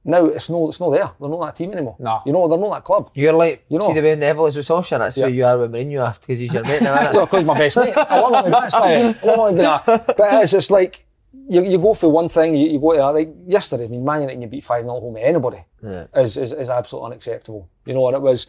Now 0.05 0.25
it's 0.25 0.49
no, 0.49 0.69
it's 0.71 0.81
not 0.81 0.91
there. 0.91 1.11
They're 1.21 1.29
not 1.29 1.45
that 1.45 1.57
team 1.57 1.71
anymore. 1.73 1.97
No. 1.99 2.23
You 2.25 2.33
know, 2.33 2.49
they're 2.49 2.59
not 2.59 2.71
that 2.71 2.85
club. 2.85 3.11
You're 3.15 3.35
like, 3.35 3.67
You 3.69 3.79
know. 3.79 3.89
see 3.89 3.93
the 3.95 4.01
way 4.01 4.17
Neville 4.17 4.47
is 4.47 4.57
with 4.57 4.67
Solskjaer, 4.67 4.99
that's 5.01 5.19
Yeah. 5.19 5.27
who 5.27 5.33
you 5.33 5.45
are 5.45 5.59
with 5.59 5.71
Mourinho 5.73 6.09
after 6.09 6.27
because 6.29 6.41
he's 6.41 6.53
your 6.55 6.65
mate 6.65 6.81
now, 6.81 6.95
isn't 6.99 7.15
Yeah, 7.15 7.23
it? 7.23 7.27
because 7.31 7.45
my 7.45 7.59
best 7.59 7.77
mate. 7.77 7.93
I 7.95 8.19
love 8.21 8.47
him, 8.47 8.53
that's 8.53 8.75
why. 8.75 8.95
I 9.23 9.37
love 9.37 9.51
him, 9.51 10.01
but 10.17 10.43
it's 10.43 10.53
just 10.53 10.71
like, 10.71 11.05
you, 11.49 11.63
you 11.65 11.79
go 11.79 11.95
for 11.95 12.09
one 12.11 12.29
thing, 12.29 12.55
you, 12.55 12.69
you 12.69 12.79
go 12.81 12.93
to 12.95 13.11
like 13.11 13.33
yesterday. 13.47 13.85
I 13.85 13.89
mean, 13.89 14.05
Man 14.05 14.21
United, 14.23 14.43
you 14.43 14.49
beat 14.49 14.65
five 14.65 14.85
0 14.85 15.01
home 15.01 15.15
to 15.15 15.21
anybody 15.27 15.65
Yeah. 15.83 16.07
is, 16.17 16.37
is 16.37 16.53
is 16.53 16.71
absolutely 16.71 17.07
unacceptable. 17.13 17.69
You 17.87 17.95
know, 17.95 18.07
and 18.09 18.17
it 18.17 18.23
was 18.23 18.47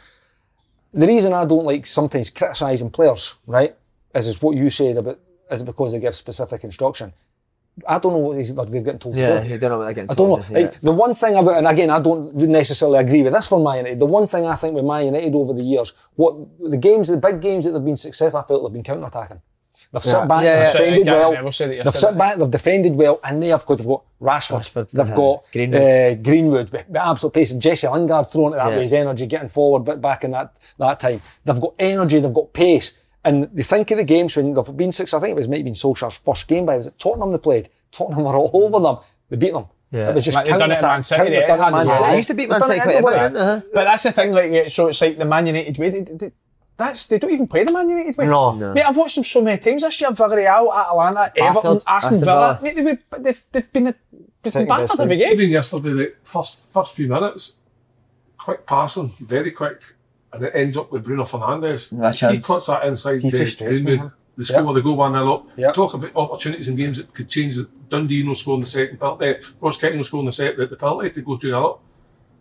the 0.93 1.07
reason 1.07 1.33
I 1.33 1.45
don't 1.45 1.65
like 1.65 1.85
sometimes 1.85 2.29
criticising 2.29 2.91
players. 2.91 3.35
Right, 3.47 3.75
is 4.13 4.27
is 4.27 4.41
what 4.41 4.55
you 4.57 4.69
said 4.69 4.97
about 4.97 5.19
is 5.51 5.61
it 5.61 5.65
because 5.65 5.91
they 5.91 5.99
give 5.99 6.15
specific 6.15 6.63
instruction. 6.63 7.13
I 7.87 7.97
don't 7.97 8.11
know 8.13 8.19
what 8.19 8.35
they're 8.35 8.81
getting 8.83 8.99
told 8.99 9.15
Yeah, 9.15 9.39
to 9.39 9.43
do. 9.43 9.49
you 9.49 9.57
don't 9.57 9.71
know 9.71 9.79
what 9.79 9.95
they're 9.95 10.05
I 10.07 10.13
don't 10.13 10.29
know. 10.29 10.45
yeah. 10.51 10.65
Like, 10.67 10.79
the 10.81 10.91
one 10.91 11.15
thing 11.15 11.35
about, 11.37 11.57
and 11.57 11.67
again, 11.67 11.89
I 11.89 11.99
don't 11.99 12.31
necessarily 12.35 12.99
agree 12.99 13.23
with 13.23 13.33
this 13.33 13.47
for 13.47 13.59
Man 13.59 13.77
United. 13.77 13.99
The 13.99 14.05
one 14.05 14.27
thing 14.27 14.45
I 14.45 14.53
think 14.53 14.75
with 14.75 14.85
Man 14.85 15.05
United 15.07 15.33
over 15.33 15.53
the 15.53 15.63
years, 15.63 15.91
what 16.15 16.35
the 16.69 16.77
games, 16.77 17.07
the 17.07 17.17
big 17.17 17.41
games 17.41 17.65
that 17.65 17.71
they've 17.71 17.83
been 17.83 17.97
successful, 17.97 18.39
I 18.39 18.43
felt 18.43 18.61
they've 18.63 18.73
been 18.73 18.83
counter 18.83 19.07
attacking. 19.07 19.41
They've 19.93 20.01
sit 20.03 20.27
back, 20.27 20.43
Yeah, 20.43 20.55
they've 20.55 20.65
yeah. 20.65 20.71
defended 20.73 21.05
Gary 21.05 21.17
well. 21.19 21.31
Neville 21.33 21.51
said 21.51 21.69
They've 21.69 21.77
yesterday. 21.85 21.97
sit 21.99 22.17
back, 22.17 22.37
they've 22.37 22.49
defended 22.49 22.95
well, 22.95 23.19
and 23.23 23.43
they 23.43 23.47
have 23.49 23.61
because 23.61 23.77
they've 23.77 23.87
got 23.87 24.03
Rashford, 24.19 24.59
Rashford, 24.73 24.91
they've 24.91 25.11
uh, 25.11 25.15
got 25.15 25.43
Greenwood. 25.51 25.81
uh, 25.81 26.15
Greenwood 26.15 26.69
with, 26.71 26.87
with 26.89 26.97
absolute 26.97 27.33
pace, 27.33 27.51
and 27.51 27.61
Jesse 27.61 27.87
Lingard 27.87 28.25
throwing 28.27 28.53
it 28.53 28.57
that 28.57 28.65
Yeah. 28.69 28.73
with 28.73 28.81
his 28.81 28.93
energy, 28.93 29.27
getting 29.27 29.49
forward, 29.49 29.81
but 29.85 30.01
back 30.01 30.23
in 30.23 30.31
that 30.31 30.57
that 30.79 30.99
time, 30.99 31.21
they've 31.45 31.61
got 31.61 31.73
energy, 31.77 32.19
they've 32.19 32.33
got 32.33 32.51
pace, 32.53 32.97
and 33.23 33.43
they 33.53 33.61
think 33.63 33.91
of 33.91 33.97
the 33.97 34.03
games 34.03 34.35
when 34.35 34.51
they've 34.53 34.75
been 34.77 34.91
six. 34.91 35.13
I 35.13 35.19
think 35.19 35.31
it 35.31 35.35
was 35.35 35.47
maybe 35.47 35.63
been 35.65 35.73
Solskjaer's 35.73 36.15
first 36.17 36.47
game, 36.47 36.65
but 36.65 36.73
it 36.73 36.77
was 36.77 36.87
at 36.87 36.97
Tottenham 36.97 37.31
they 37.31 37.37
played. 37.37 37.69
Tottenham 37.91 38.23
were 38.23 38.35
all 38.35 38.49
over 38.65 38.79
them. 38.83 38.97
They 39.29 39.37
beat 39.37 39.53
them. 39.53 39.67
Yeah. 39.91 40.09
It 40.09 40.15
was 40.15 40.25
just 40.25 40.33
Like 40.35 40.47
they've 40.47 40.57
done 40.57 40.71
it 40.71 40.75
at 40.77 40.81
Man 40.81 40.89
counter-attack, 41.03 41.03
City, 41.27 41.45
counter-attack, 41.45 41.71
Man 41.71 41.85
Yeah. 41.85 42.11
I 42.11 42.15
used 42.15 42.27
to 42.29 42.33
beat 42.33 42.49
Man 42.49 42.59
They've 42.61 42.67
done 42.67 42.79
City 42.87 42.97
it 42.97 43.01
quite 43.03 43.13
a 43.15 43.29
bit. 43.29 43.37
Uh-huh. 43.39 43.61
But 43.71 43.83
that's 43.83 44.01
the 44.03 44.11
thing, 44.11 44.31
like, 44.31 44.69
so 44.71 44.87
it's 44.87 44.99
like 45.01 45.17
the 45.19 45.25
Man 45.25 45.45
United 45.45 45.77
way. 45.77 45.89
They, 45.91 46.01
they, 46.01 46.31
that's 46.77 47.05
they 47.05 47.19
don't 47.19 47.31
even 47.31 47.47
play 47.47 47.63
the 47.63 47.71
Man 47.71 47.89
United 47.89 48.17
way. 48.17 48.25
No. 48.25 48.53
No. 48.55 48.73
Mate, 48.73 48.83
I've 48.83 48.97
watched 48.97 49.15
them 49.15 49.23
so 49.23 49.41
many 49.41 49.59
times 49.59 49.83
this 49.83 49.99
year. 50.01 50.09
Villarreal, 50.11 50.73
Atalanta, 50.75 51.31
Everton, 51.35 51.53
Battered. 51.77 51.83
Aston 51.87 52.13
Aston 52.13 52.19
Villa. 52.19 52.59
Villa. 52.59 52.59
Mate, 52.61 52.75
they've, 52.75 52.85
been- 52.85 53.23
they've, 53.23 53.43
they've 53.51 53.73
been, 53.73 53.83
they've 53.85 53.95
been 54.43 54.51
Second 54.51 54.67
battered 54.67 54.87
best 54.87 54.99
every 54.99 55.15
league. 55.15 55.25
game. 55.25 55.33
Even 55.33 55.49
yesterday, 55.51 55.89
the 55.93 56.13
first 56.23 56.59
first 56.73 56.93
few 56.95 57.07
minutes, 57.07 57.59
quick 58.37 58.65
passing, 58.65 59.13
very 59.19 59.51
quick, 59.51 59.81
and 60.33 60.43
it 60.43 60.51
ends 60.55 60.77
up 60.77 60.91
with 60.91 61.03
Bruno 61.03 61.23
Fernandes. 61.23 61.91
No 61.91 62.09
he 62.09 62.17
chance. 62.17 62.45
cuts 62.45 62.67
that 62.67 62.85
inside 62.85 63.21
He 63.21 63.29
to 63.31 63.37
frustrates 63.37 63.81
Greenwood. 63.81 64.11
The 64.35 64.45
score, 64.45 64.73
they 64.73 64.81
go 64.81 64.93
1 64.93 65.11
0 65.13 65.31
up. 65.33 65.47
Yeah. 65.55 65.71
Talk 65.73 65.93
about 65.93 66.15
opportunities 66.15 66.67
in 66.67 66.75
games 66.75 66.97
that 66.97 67.13
could 67.13 67.29
change. 67.29 67.55
The 67.55 67.69
Dundee 67.89 68.23
no 68.23 68.33
scoring 68.33 68.61
the 68.61 68.65
second 68.67 68.99
penalty. 68.99 69.35
Ross 69.61 69.77
Keating 69.79 69.97
no 69.97 70.03
scoring 70.03 70.25
the 70.25 70.31
second 70.31 70.59
the, 70.59 70.65
the 70.65 70.75
penalty 70.75 71.11
to 71.11 71.21
go 71.21 71.37
2 71.37 71.49
0 71.49 71.69
up. 71.69 71.81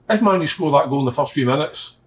If 0.09 0.23
Man 0.23 0.41
you 0.41 0.47
score 0.47 0.71
that 0.73 0.89
goal 0.89 1.01
in 1.01 1.05
the 1.05 1.13
first 1.13 1.35
few 1.35 1.45
minutes, 1.45 1.99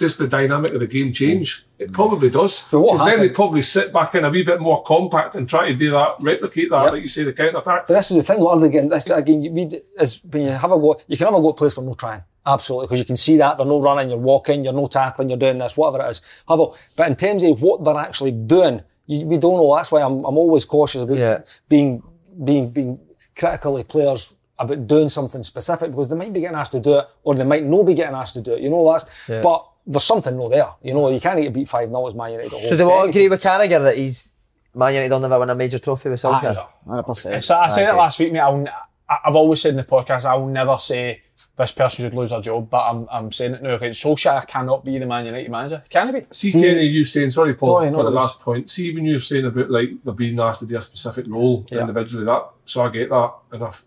does 0.00 0.16
the 0.16 0.26
dynamic 0.26 0.72
of 0.74 0.80
the 0.80 0.86
game 0.86 1.12
change? 1.12 1.64
It 1.78 1.90
mm. 1.90 1.94
probably 1.94 2.30
does. 2.30 2.66
But 2.70 2.80
what 2.80 2.94
Because 2.94 3.06
then 3.06 3.20
they 3.20 3.28
probably 3.28 3.62
sit 3.62 3.92
back 3.92 4.14
in 4.14 4.24
a 4.24 4.30
wee 4.30 4.42
bit 4.42 4.58
more 4.60 4.82
compact 4.82 5.36
and 5.36 5.48
try 5.48 5.68
to 5.68 5.74
do 5.74 5.90
that, 5.92 6.16
replicate 6.20 6.70
that, 6.70 6.82
Yep. 6.84 6.92
like 6.92 7.02
you 7.02 7.08
say, 7.08 7.22
the 7.22 7.32
counter 7.32 7.58
attack. 7.58 7.86
But 7.86 7.94
this 7.94 8.10
is 8.10 8.16
the 8.16 8.22
thing, 8.22 8.40
what 8.40 8.56
are 8.56 8.60
they 8.60 8.70
getting? 8.70 8.88
This, 8.88 9.08
again, 9.08 9.42
you, 9.42 9.52
we, 9.52 9.68
is 9.98 10.20
when 10.24 10.42
you 10.44 10.48
have 10.50 10.72
a 10.72 10.78
go, 10.78 11.00
you 11.06 11.16
can 11.16 11.26
have 11.26 11.36
a 11.36 11.40
go 11.40 11.50
at 11.50 11.56
players 11.56 11.74
for 11.74 11.82
no 11.84 11.94
trying. 11.94 12.22
Absolutely, 12.44 12.86
because 12.86 12.98
you 12.98 13.04
can 13.04 13.18
see 13.18 13.36
that 13.36 13.58
they're 13.58 13.66
no 13.66 13.80
running, 13.80 14.08
you're 14.08 14.18
walking, 14.18 14.64
you're 14.64 14.72
no 14.72 14.86
tackling, 14.86 15.28
you're 15.28 15.38
doing 15.38 15.58
this, 15.58 15.76
whatever 15.76 16.04
it 16.04 16.10
is. 16.10 16.22
Have 16.48 16.58
a, 16.58 16.66
but 16.96 17.06
in 17.08 17.16
terms 17.16 17.42
of 17.44 17.60
what 17.60 17.84
they're 17.84 17.98
actually 17.98 18.32
doing, 18.32 18.82
you, 19.06 19.26
we 19.26 19.36
don't 19.36 19.58
know. 19.58 19.76
That's 19.76 19.92
why 19.92 20.00
I'm, 20.00 20.24
I'm 20.24 20.38
always 20.38 20.64
cautious 20.64 21.02
about 21.02 21.18
Yeah. 21.18 21.42
being, 21.68 22.02
being, 22.42 22.70
being 22.70 22.98
critical 23.36 23.76
of 23.76 23.86
players 23.86 24.36
about 24.58 24.86
doing 24.86 25.08
something 25.08 25.42
specific 25.42 25.90
because 25.90 26.08
they 26.08 26.16
might 26.16 26.32
be 26.32 26.40
getting 26.40 26.56
asked 26.56 26.72
to 26.72 26.80
do 26.80 26.98
it 26.98 27.06
or 27.22 27.34
they 27.34 27.44
might 27.44 27.64
not 27.64 27.84
be 27.84 27.94
getting 27.94 28.14
asked 28.14 28.34
to 28.34 28.42
do 28.42 28.54
it. 28.54 28.60
You 28.60 28.70
know, 28.70 28.92
that's, 28.92 29.04
but 29.42 29.66
there's 29.86 30.04
something 30.04 30.36
no 30.36 30.48
there. 30.48 30.68
You 30.82 30.94
know, 30.94 31.08
you 31.10 31.20
can't 31.20 31.40
get 31.40 31.52
beat 31.52 31.68
5 31.68 31.88
0 31.88 32.06
as 32.06 32.14
Man 32.14 32.32
United. 32.32 32.52
at 32.54 32.60
home. 32.60 32.68
So 32.70 32.76
do 32.76 32.86
we 32.86 32.92
all 32.92 33.08
agree 33.08 33.28
with 33.28 33.42
Carragher 33.42 33.82
that 33.82 33.96
he's 33.96 34.30
Man 34.74 34.94
United 34.94 35.10
will 35.12 35.20
never 35.20 35.38
win 35.38 35.50
a 35.50 35.54
major 35.54 35.78
trophy 35.78 36.10
with 36.10 36.20
Solskjaer? 36.22 36.66
100%. 36.86 37.42
So 37.42 37.56
I 37.58 37.68
said 37.68 37.84
it 37.84 37.88
Okay. 37.88 37.96
last 37.98 38.18
week, 38.18 38.32
mate. 38.32 38.38
I'll, 38.40 38.54
n- 38.56 38.68
I- 39.08 39.18
I've 39.24 39.34
always 39.36 39.60
said 39.60 39.70
in 39.70 39.76
the 39.76 39.84
podcast, 39.84 40.24
I'll 40.24 40.46
never 40.46 40.78
say 40.78 41.22
this 41.56 41.72
person 41.72 42.04
should 42.04 42.14
lose 42.14 42.30
their 42.30 42.40
job, 42.40 42.70
but 42.70 42.88
I'm, 42.88 43.08
I'm 43.10 43.32
saying 43.32 43.54
it 43.54 43.62
now. 43.62 43.72
Like, 43.72 43.82
Solskjaer 43.82 44.46
cannot 44.46 44.84
be 44.84 44.98
the 44.98 45.06
Man 45.06 45.26
United 45.26 45.50
manager. 45.50 45.82
Can 45.88 46.06
he 46.14 46.20
be? 46.20 46.26
See, 46.30 46.52
Kenny, 46.52 46.84
you 46.84 47.04
saying, 47.04 47.32
sorry, 47.32 47.54
Paul, 47.54 47.78
Sorry, 47.80 47.90
no, 47.90 47.98
for 47.98 48.04
the 48.04 48.10
last 48.10 48.40
point. 48.40 48.70
See, 48.70 48.94
when 48.94 49.04
you're 49.04 49.18
saying 49.20 49.46
about 49.46 49.70
like 49.70 49.90
they're 50.04 50.14
being 50.14 50.38
asked 50.38 50.60
to 50.60 50.66
do 50.66 50.76
a 50.76 50.82
specific 50.82 51.26
role 51.28 51.66
Yeah. 51.70 51.80
individually, 51.80 52.24
that 52.26 52.50
so 52.64 52.82
I 52.82 52.90
get 52.90 53.08
that. 53.10 53.32
And 53.52 53.62
if 53.62 53.84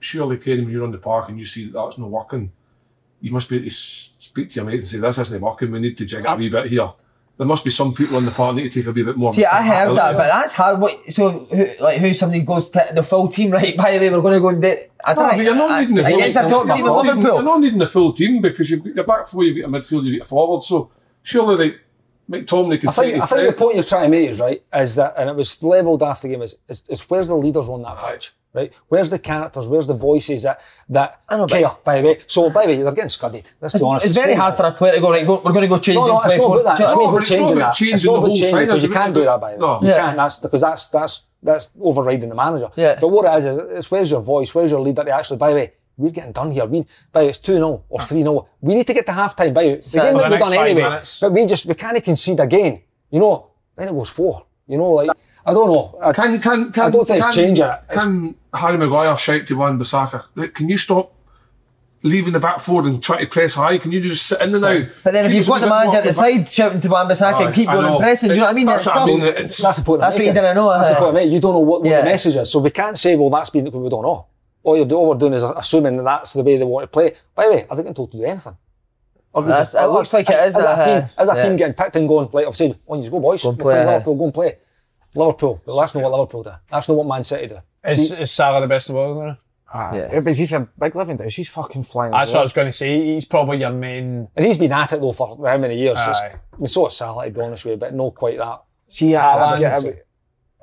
surely, 0.00 0.36
Kenny, 0.38 0.62
when 0.62 0.70
you're 0.72 0.84
on 0.84 0.90
the 0.92 0.98
park 0.98 1.28
and 1.28 1.38
you 1.38 1.44
see 1.44 1.66
that 1.66 1.72
that's 1.72 1.98
not 1.98 2.10
working, 2.10 2.50
you 3.20 3.30
must 3.32 3.48
be 3.48 3.56
able 3.56 3.64
to 3.66 3.70
s- 3.70 4.16
speak 4.38 4.50
to 4.50 4.56
your 4.56 4.64
mates 4.64 4.82
and 4.82 4.90
say, 4.90 4.98
"This 4.98 5.18
isn't 5.18 5.40
working. 5.40 5.70
We 5.70 5.80
need 5.80 5.98
to 5.98 6.04
jig 6.04 6.24
it 6.24 6.26
a 6.26 6.36
wee 6.36 6.48
bit 6.48 6.66
here." 6.66 6.90
There 7.36 7.46
must 7.46 7.64
be 7.64 7.70
some 7.70 7.94
people 7.94 8.16
on 8.16 8.24
the 8.24 8.52
need 8.52 8.72
to 8.72 8.80
take 8.80 8.86
a 8.88 8.90
wee 8.90 9.04
bit 9.04 9.16
more. 9.16 9.32
See, 9.32 9.44
I 9.44 9.62
heard 9.62 9.96
that, 9.96 10.16
but 10.16 10.26
that's 10.26 10.54
hard. 10.54 10.80
What, 10.80 11.12
so, 11.12 11.46
who, 11.46 11.68
like, 11.78 11.98
who 11.98 12.12
somebody 12.12 12.42
goes 12.42 12.68
to 12.70 12.88
the 12.92 13.02
full 13.04 13.28
team, 13.28 13.50
right? 13.58 13.76
By 13.76 13.92
the 13.92 13.98
way, 13.98 14.10
we're 14.10 14.20
going 14.20 14.34
to 14.34 14.40
go 14.40 14.48
and 14.48 14.60
do. 14.60 14.76
I 15.04 15.14
No, 15.14 15.22
don't 15.22 15.36
but 15.36 15.44
you're 15.44 15.54
not 15.54 15.80
needing 15.80 15.94
the 15.94 16.02
full 16.04 16.16
against 16.16 16.36
a 16.36 16.48
top 16.48 16.66
team 16.66 16.86
in 16.86 17.20
You're 17.22 17.42
not 17.42 17.60
needing 17.60 17.78
the 17.78 17.86
full 17.86 18.12
team 18.12 18.42
because 18.42 18.68
you've 18.70 18.82
got 18.82 18.94
your 18.96 19.04
back 19.04 19.28
four, 19.28 19.44
you've 19.44 19.64
got 19.64 19.72
a 19.72 19.80
midfield, 19.80 20.04
you've 20.04 20.18
got 20.18 20.26
a 20.26 20.28
forward. 20.28 20.62
So 20.64 20.90
surely, 21.22 21.66
like 21.66 21.80
McTominay 22.30 22.80
could 22.80 22.90
I 22.90 22.92
think, 22.92 23.22
I 23.22 23.26
think 23.26 23.46
the 23.48 23.52
point 23.56 23.74
you're 23.76 23.84
trying 23.84 24.04
to 24.04 24.08
make 24.10 24.28
is 24.28 24.38
right, 24.40 24.62
is 24.74 24.94
that, 24.96 25.14
and 25.16 25.30
it 25.30 25.36
was 25.36 25.62
levelled 25.62 26.02
after 26.02 26.28
the 26.28 26.34
game, 26.34 26.42
is, 26.42 26.56
is, 26.68 26.82
is 26.88 27.00
where's 27.08 27.28
the 27.28 27.34
leaders 27.36 27.68
on 27.70 27.80
that 27.82 27.98
pitch, 27.98 28.34
right? 28.52 28.70
Where's 28.88 29.08
the 29.08 29.18
characters, 29.18 29.66
where's 29.66 29.86
the 29.86 29.94
voices 29.94 30.42
that, 30.42 30.60
that 30.90 31.22
I 31.28 31.38
know, 31.38 31.46
care, 31.46 31.70
by 31.84 32.02
the 32.02 32.08
way. 32.08 32.18
So, 32.26 32.50
by 32.50 32.66
the 32.66 32.68
way, 32.72 32.82
they're 32.82 32.92
getting 32.92 33.08
scudded. 33.08 33.50
Let's 33.62 33.74
be 33.74 33.80
honest. 33.82 34.04
It's 34.06 34.14
very 34.14 34.34
hard 34.34 34.56
for 34.56 34.64
a 34.66 34.72
player 34.72 34.96
to 34.96 35.00
go 35.00 35.10
right. 35.10 35.26
Go, 35.26 35.36
we're 35.42 35.52
going 35.52 35.62
to 35.62 35.68
go 35.68 35.78
change 35.78 35.96
No, 35.96 36.06
no, 36.06 36.20
it's 36.22 36.36
not 36.36 36.46
for. 36.46 36.60
about 36.60 36.76
that. 36.76 36.84
It's 36.84 36.94
not 36.94 37.02
about 37.02 37.12
what 37.12 37.12
I 37.12 37.14
mean? 37.14 37.14
but 37.14 37.22
it's 37.22 37.30
not 37.30 37.38
changing 37.38 37.56
about 37.56 37.76
that. 37.78 37.94
It's 37.94 38.04
not 38.04 38.18
about 38.18 38.36
changing 38.36 38.58
because 38.66 38.82
you 38.82 38.90
can't 38.90 39.14
do 39.14 39.24
that, 39.24 39.40
by 39.40 39.52
the 39.54 39.58
way. 39.58 39.66
No. 39.66 39.80
You 39.80 39.88
Yeah. 39.88 39.96
can't. 39.98 40.16
That's 40.18 40.36
because 40.40 40.60
that's 40.60 40.86
that's 40.88 41.22
that's 41.42 41.70
overriding 41.80 42.28
the 42.28 42.34
manager. 42.34 42.68
Yeah. 42.76 42.98
But 43.00 43.08
what 43.08 43.24
it 43.24 43.38
is 43.38 43.46
is 43.46 43.58
it's 43.58 43.90
where's 43.90 44.10
your 44.10 44.20
voice, 44.20 44.54
where's 44.54 44.70
your 44.70 44.80
leader 44.80 45.02
to 45.04 45.10
actually. 45.14 45.38
By 45.38 45.48
the 45.50 45.54
way, 45.54 45.72
we're 45.98 46.10
getting 46.10 46.32
done 46.32 46.50
here. 46.52 46.64
We, 46.64 46.86
by 47.12 47.22
it's 47.22 47.38
two 47.38 47.54
0 47.54 47.84
or 47.88 48.00
three 48.00 48.22
0 48.22 48.48
We 48.62 48.74
need 48.76 48.86
to 48.86 48.94
get 48.94 49.04
to 49.06 49.12
half 49.12 49.36
time. 49.36 49.52
By 49.52 49.64
the 49.64 49.68
way, 49.70 49.76
the 49.76 49.82
So 49.82 50.00
game 50.00 50.12
for 50.12 50.18
might 50.22 50.28
the 50.30 50.36
be 50.36 50.38
done 50.38 50.52
anyway, 50.54 50.82
minutes. 50.82 51.20
but 51.20 51.32
we 51.32 51.44
just 51.46 51.66
we 51.66 51.74
can't 51.74 52.02
concede 52.02 52.40
again. 52.40 52.80
You 53.10 53.20
know, 53.20 53.50
then 53.76 53.88
it 53.88 53.92
goes 53.92 54.08
four. 54.08 54.46
You 54.66 54.78
know, 54.78 54.90
like 54.92 55.10
I 55.44 55.52
don't 55.52 55.68
know. 55.68 55.98
I, 56.02 56.12
Can 56.12 56.40
can 56.40 56.72
can 56.72 56.84
I 56.84 56.90
don't 56.90 57.04
think 57.06 57.20
can, 57.20 57.28
it's 57.28 57.36
changing 57.36 57.64
it. 57.64 57.80
It's- 57.90 58.04
Can 58.04 58.34
Harry 58.54 58.78
Maguire 58.78 59.16
shout 59.16 59.46
to 59.48 59.56
Wan 59.56 59.78
Bissaka? 59.78 60.54
Can 60.54 60.68
you 60.68 60.76
stop 60.78 61.12
leaving 62.04 62.32
the 62.32 62.38
back 62.38 62.60
forward 62.60 62.84
and 62.84 63.02
try 63.02 63.20
to 63.20 63.26
press 63.26 63.54
high? 63.54 63.76
Can 63.78 63.90
you 63.92 64.00
just 64.00 64.24
sit 64.26 64.40
in 64.40 64.52
there 64.52 64.60
now? 64.60 64.86
But 65.02 65.12
then 65.14 65.24
if 65.26 65.34
you've 65.34 65.46
got 65.46 65.60
the 65.60 65.66
bit 65.66 65.70
manager 65.70 65.96
at 65.98 66.04
the 66.04 66.12
compact. 66.12 66.48
side 66.48 66.50
shouting 66.50 66.80
to 66.82 66.88
Wan-Bissaka 66.88 67.46
and 67.46 67.54
keep 67.54 67.68
I 67.68 67.72
going 67.74 67.86
and 67.86 67.98
pressing, 67.98 68.28
do 68.28 68.34
you 68.36 68.40
know 68.40 68.46
what 68.46 68.50
I 68.52 68.54
mean? 68.54 68.68
It's- 68.68 68.78
It's 68.78 68.86
that's 68.86 68.96
what 68.96 69.02
I 69.02 69.04
still- 69.04 69.16
mean, 69.18 69.26
it's- 69.26 69.58
That's 69.62 69.78
the 69.78 69.84
point. 69.84 70.02
I'm 70.02 70.06
That's 70.06 70.14
what 70.14 70.18
you 70.26 70.30
making. 70.32 70.42
didn't 70.44 70.56
know, 70.56 70.70
That's 70.72 70.88
the 70.90 70.96
uh, 70.96 71.00
point. 71.00 71.16
I. 71.16 71.20
You 71.22 71.40
don't 71.40 71.52
know 71.54 71.58
what, 71.58 71.80
what 71.82 71.90
Yeah. 71.90 72.00
the 72.02 72.04
message 72.04 72.36
is, 72.36 72.52
so 72.52 72.58
we 72.60 72.70
can't 72.70 72.96
say, 72.96 73.16
well, 73.16 73.30
that's 73.30 73.50
been 73.50 73.64
we 73.64 73.88
don't 73.88 74.02
know. 74.02 74.26
All 74.68 74.76
you're 74.76 74.86
do- 74.86 74.96
all 74.96 75.08
we're 75.08 75.14
doing 75.16 75.32
is 75.34 75.42
assuming 75.42 75.96
that 75.98 76.02
that's 76.04 76.32
the 76.34 76.42
way 76.42 76.56
they 76.56 76.64
want 76.64 76.84
to 76.84 76.88
play. 76.88 77.14
By 77.34 77.46
the 77.46 77.50
way, 77.52 77.66
are 77.68 77.76
they 77.76 77.82
getting 77.82 77.94
told 77.94 78.12
to 78.12 78.18
do 78.18 78.24
anything? 78.24 78.56
Or 79.32 79.42
we 79.42 79.48
That's- 79.48 79.74
it 79.74 79.86
looks 79.86 80.12
like 80.12 80.28
it 80.28 80.34
is 80.34 80.54
As 80.54 80.56
a 80.56 80.58
that, 80.66 80.84
team, 80.84 80.96
uh, 81.16 81.20
as 81.22 81.28
a 81.28 81.34
yeah. 81.34 81.42
team 81.42 81.56
getting 81.56 81.74
picked 81.74 81.96
and 81.96 82.08
going, 82.08 82.28
like 82.32 82.46
I've 82.46 82.56
said, 82.56 82.78
on 82.86 83.02
you 83.02 83.10
go, 83.10 83.20
boys. 83.20 83.42
Go 83.42 83.50
and 83.50 83.58
play, 83.58 83.80
uh, 83.80 83.86
Liverpool, 83.86 84.14
go 84.16 84.24
and 84.24 84.34
play. 84.34 84.56
Liverpool. 85.14 85.60
Well, 85.66 85.76
that's 85.80 85.94
not 85.94 86.02
what 86.04 86.12
Liverpool 86.12 86.42
do. 86.42 86.50
That's 86.70 86.88
not 86.88 86.96
what 86.96 87.06
Man 87.06 87.24
City 87.24 87.46
do. 87.48 87.58
Is, 87.84 88.10
is 88.12 88.30
Salah 88.32 88.60
the 88.60 88.66
best 88.66 88.88
of 88.90 88.96
all? 88.96 89.20
Now? 89.22 89.38
Ah, 89.72 89.94
Yeah. 89.94 90.08
yeah. 90.14 90.20
But 90.20 90.38
if 90.38 90.50
you're 90.50 90.68
big 90.78 90.96
living 90.96 91.16
down, 91.16 91.28
she's 91.28 91.48
fucking 91.48 91.82
flying. 91.82 92.12
That's 92.12 92.32
what 92.32 92.40
I 92.40 92.42
was 92.42 92.52
going 92.54 92.68
to 92.68 92.72
say. 92.72 93.14
He's 93.14 93.26
probably 93.26 93.58
your 93.58 93.70
main. 93.70 94.28
And 94.34 94.46
he's 94.46 94.56
been 94.58 94.72
at 94.72 94.92
it 94.94 95.00
though 95.00 95.12
for 95.12 95.36
how 95.46 95.58
many 95.58 95.76
years? 95.76 95.98
It's- 95.98 96.20
Aye. 96.20 96.34
I 96.52 96.56
mean, 96.56 96.66
so 96.66 96.86
is 96.86 96.96
Salah 96.96 97.24
to 97.26 97.30
be 97.30 97.40
honest 97.40 97.64
with 97.66 97.72
you, 97.72 97.76
but 97.78 97.94
no 97.94 98.10
quite 98.10 98.38
that. 98.38 98.62
She, 98.88 99.14
uh, 99.14 99.20
Haaland. 99.22 99.60
yeah, 99.60 99.80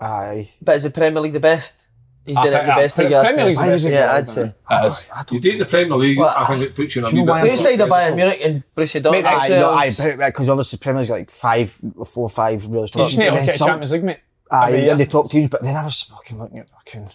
aye. 0.01 0.49
But 0.61 0.77
is 0.77 0.83
the 0.83 0.89
Premier 0.89 1.21
League 1.21 1.33
the 1.33 1.39
best? 1.39 1.84
He's 2.25 2.37
I 2.37 2.43
doing 2.43 2.55
it 2.55 2.65
the 2.65 2.71
best 2.73 2.95
Pre- 2.95 3.05
league. 3.05 3.13
I'd 3.13 3.21
Premier 3.23 3.37
say. 3.39 3.45
League's 3.45 3.59
the 3.59 3.65
best 3.69 3.85
Yeah, 3.85 3.99
league, 3.99 4.09
I'd 4.17 4.27
say. 4.27 4.53
It 4.71 4.87
is. 4.87 5.05
You 5.31 5.39
date 5.39 5.59
the 5.59 5.65
Premier 5.65 5.97
League, 5.97 6.17
Well, 6.17 6.29
I 6.35 6.47
think 6.47 6.61
it 6.69 6.75
puts 6.75 6.95
you 6.95 7.01
in 7.01 7.07
a 7.07 7.11
do 7.11 7.15
you 7.17 7.21
wee 7.23 7.27
know 7.27 7.41
bit. 7.43 7.51
Outside 7.51 7.81
of 7.81 7.89
Bayern 7.89 8.15
Munich 8.15 8.41
and 8.43 8.63
Borussia 8.75 9.01
Dortmund, 9.01 9.25
Aye, 9.25 9.63
aye, 9.63 9.85
themselves- 9.89 10.25
because 10.25 10.49
obviously 10.49 10.79
Premier 10.79 10.99
League's 11.01 11.09
got 11.09 11.15
like 11.15 11.31
five, 11.31 11.81
four, 12.07 12.29
five 12.29 12.65
really 12.67 12.87
strong. 12.87 13.03
You 13.03 13.09
just 13.09 13.17
need 13.19 13.25
to 13.25 13.31
But 13.31 13.35
look 13.35 13.45
then 13.45 13.49
at 13.49 13.55
some- 13.57 13.67
Champions 13.67 13.91
League, 13.91 14.03
mate. 14.03 14.19
Aye, 14.51 14.67
every 14.67 14.77
they're 14.79 14.85
year. 14.87 14.95
the 14.97 15.05
top 15.05 15.29
teams, 15.29 15.49
but 15.49 15.63
then 15.63 15.75
I 15.75 15.83
was 15.83 16.01
fucking 16.01 16.39
looking 16.39 16.59
at 16.59 16.69
fucking 16.69 17.09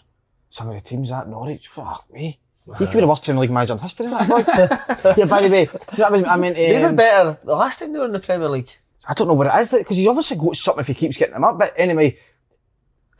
some 0.48 0.68
of 0.68 0.74
the 0.74 0.80
teams 0.80 1.10
at 1.12 1.28
Norwich. 1.28 1.68
Fuck 1.68 2.06
me. 2.12 2.38
He 2.78 2.86
could 2.86 2.92
be 2.94 3.00
the 3.00 3.06
worst 3.08 3.24
Premier 3.24 3.40
League 3.40 3.50
manager 3.50 3.72
in 3.72 3.78
history. 3.80 4.06
That 4.06 4.28
boy. 4.28 5.14
yeah, 5.16 5.24
by 5.24 5.42
the 5.42 5.48
way, 5.48 5.68
that 5.96 6.12
was, 6.12 6.22
I 6.24 6.36
mean, 6.36 6.54
They 6.54 6.78
were 6.80 6.88
um, 6.90 6.96
better 6.96 7.38
the 7.44 7.56
last 7.56 7.78
time 7.80 7.92
they 7.92 7.98
were 7.98 8.04
in 8.04 8.12
the 8.12 8.20
Premier 8.20 8.48
League. 8.48 8.68
I 9.08 9.14
don't 9.14 9.26
know 9.28 9.34
what 9.34 9.46
it 9.48 9.60
is 9.60 9.68
because 9.70 9.96
he's 9.96 10.06
obviously 10.06 10.36
got 10.36 10.54
something 10.56 10.80
if 10.82 10.86
he 10.88 10.94
keeps 10.94 11.16
getting 11.16 11.34
them 11.34 11.42
up. 11.42 11.58
But 11.58 11.72
anyway, 11.76 12.18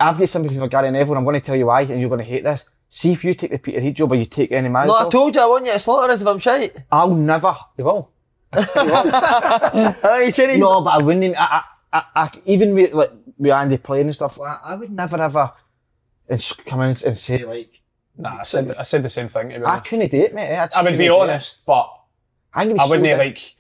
I've 0.01 0.18
got 0.18 0.28
sympathy 0.28 0.59
for 0.59 0.68
Gary 0.68 0.90
Neville. 0.90 1.12
and 1.12 1.18
I'm 1.18 1.24
going 1.24 1.39
to 1.39 1.44
tell 1.44 1.56
you 1.56 1.66
why, 1.66 1.82
and 1.82 2.01
you're 2.01 2.09
going 2.09 2.18
to 2.20 2.24
hate 2.24 2.43
this. 2.44 2.68
See 2.89 3.12
if 3.12 3.22
you 3.22 3.35
take 3.35 3.51
the 3.52 3.59
Peterhead 3.59 3.94
job 3.94 4.10
or 4.12 4.16
you 4.16 4.24
take 4.24 4.51
any 4.51 4.68
manager. 4.68 4.89
No, 4.89 5.06
I 5.06 5.09
told 5.10 5.35
you 5.36 5.43
I 5.43 5.47
want 5.47 5.66
you 5.66 5.72
to 5.72 5.78
slaughter 5.78 6.10
us 6.12 6.22
if 6.22 6.27
I'm 6.27 6.39
shite. 6.40 6.74
I'll 6.90 7.14
never. 7.14 7.55
You 7.78 7.85
will. 7.85 8.10
Aye, 8.52 10.22
you 10.24 10.31
said 10.31 10.51
he's 10.51 10.59
No, 10.60 10.81
but 10.81 10.90
I 10.90 10.98
wouldn't. 10.98 11.36
I, 11.40 11.44
I, 11.44 11.62
I, 11.93 12.05
I, 12.16 12.31
even 12.47 12.74
with 12.74 12.93
like 12.93 13.10
with 13.39 13.52
Andy 13.52 13.78
playing 13.78 14.06
and 14.06 14.14
stuff 14.14 14.39
like 14.39 14.60
that, 14.60 14.66
I 14.68 14.74
would 14.74 14.90
never 14.90 15.20
ever 15.20 15.52
come 16.66 16.81
in 16.82 16.97
and 17.05 17.18
say 17.18 17.44
like 17.44 17.81
Nah, 18.16 18.39
I 18.40 18.43
said 18.43 18.74
I 18.77 18.82
said 18.82 19.02
the 19.02 19.09
same 19.09 19.28
thing. 19.28 19.64
I 19.64 19.78
couldn't 19.81 20.10
do 20.10 20.18
it, 20.18 20.35
mate. 20.35 20.55
I, 20.56 20.68
I 20.77 20.82
would 20.82 20.93
be 20.98 21.06
do 21.06 21.14
it. 21.14 21.18
honest, 21.20 21.64
but 21.64 21.90
I, 22.52 22.62
it'd 22.64 22.74
be 22.74 22.81
I 22.81 22.85
so 22.85 22.90
wouldn't 22.90 23.06
di- 23.09 23.16
like. 23.16 23.55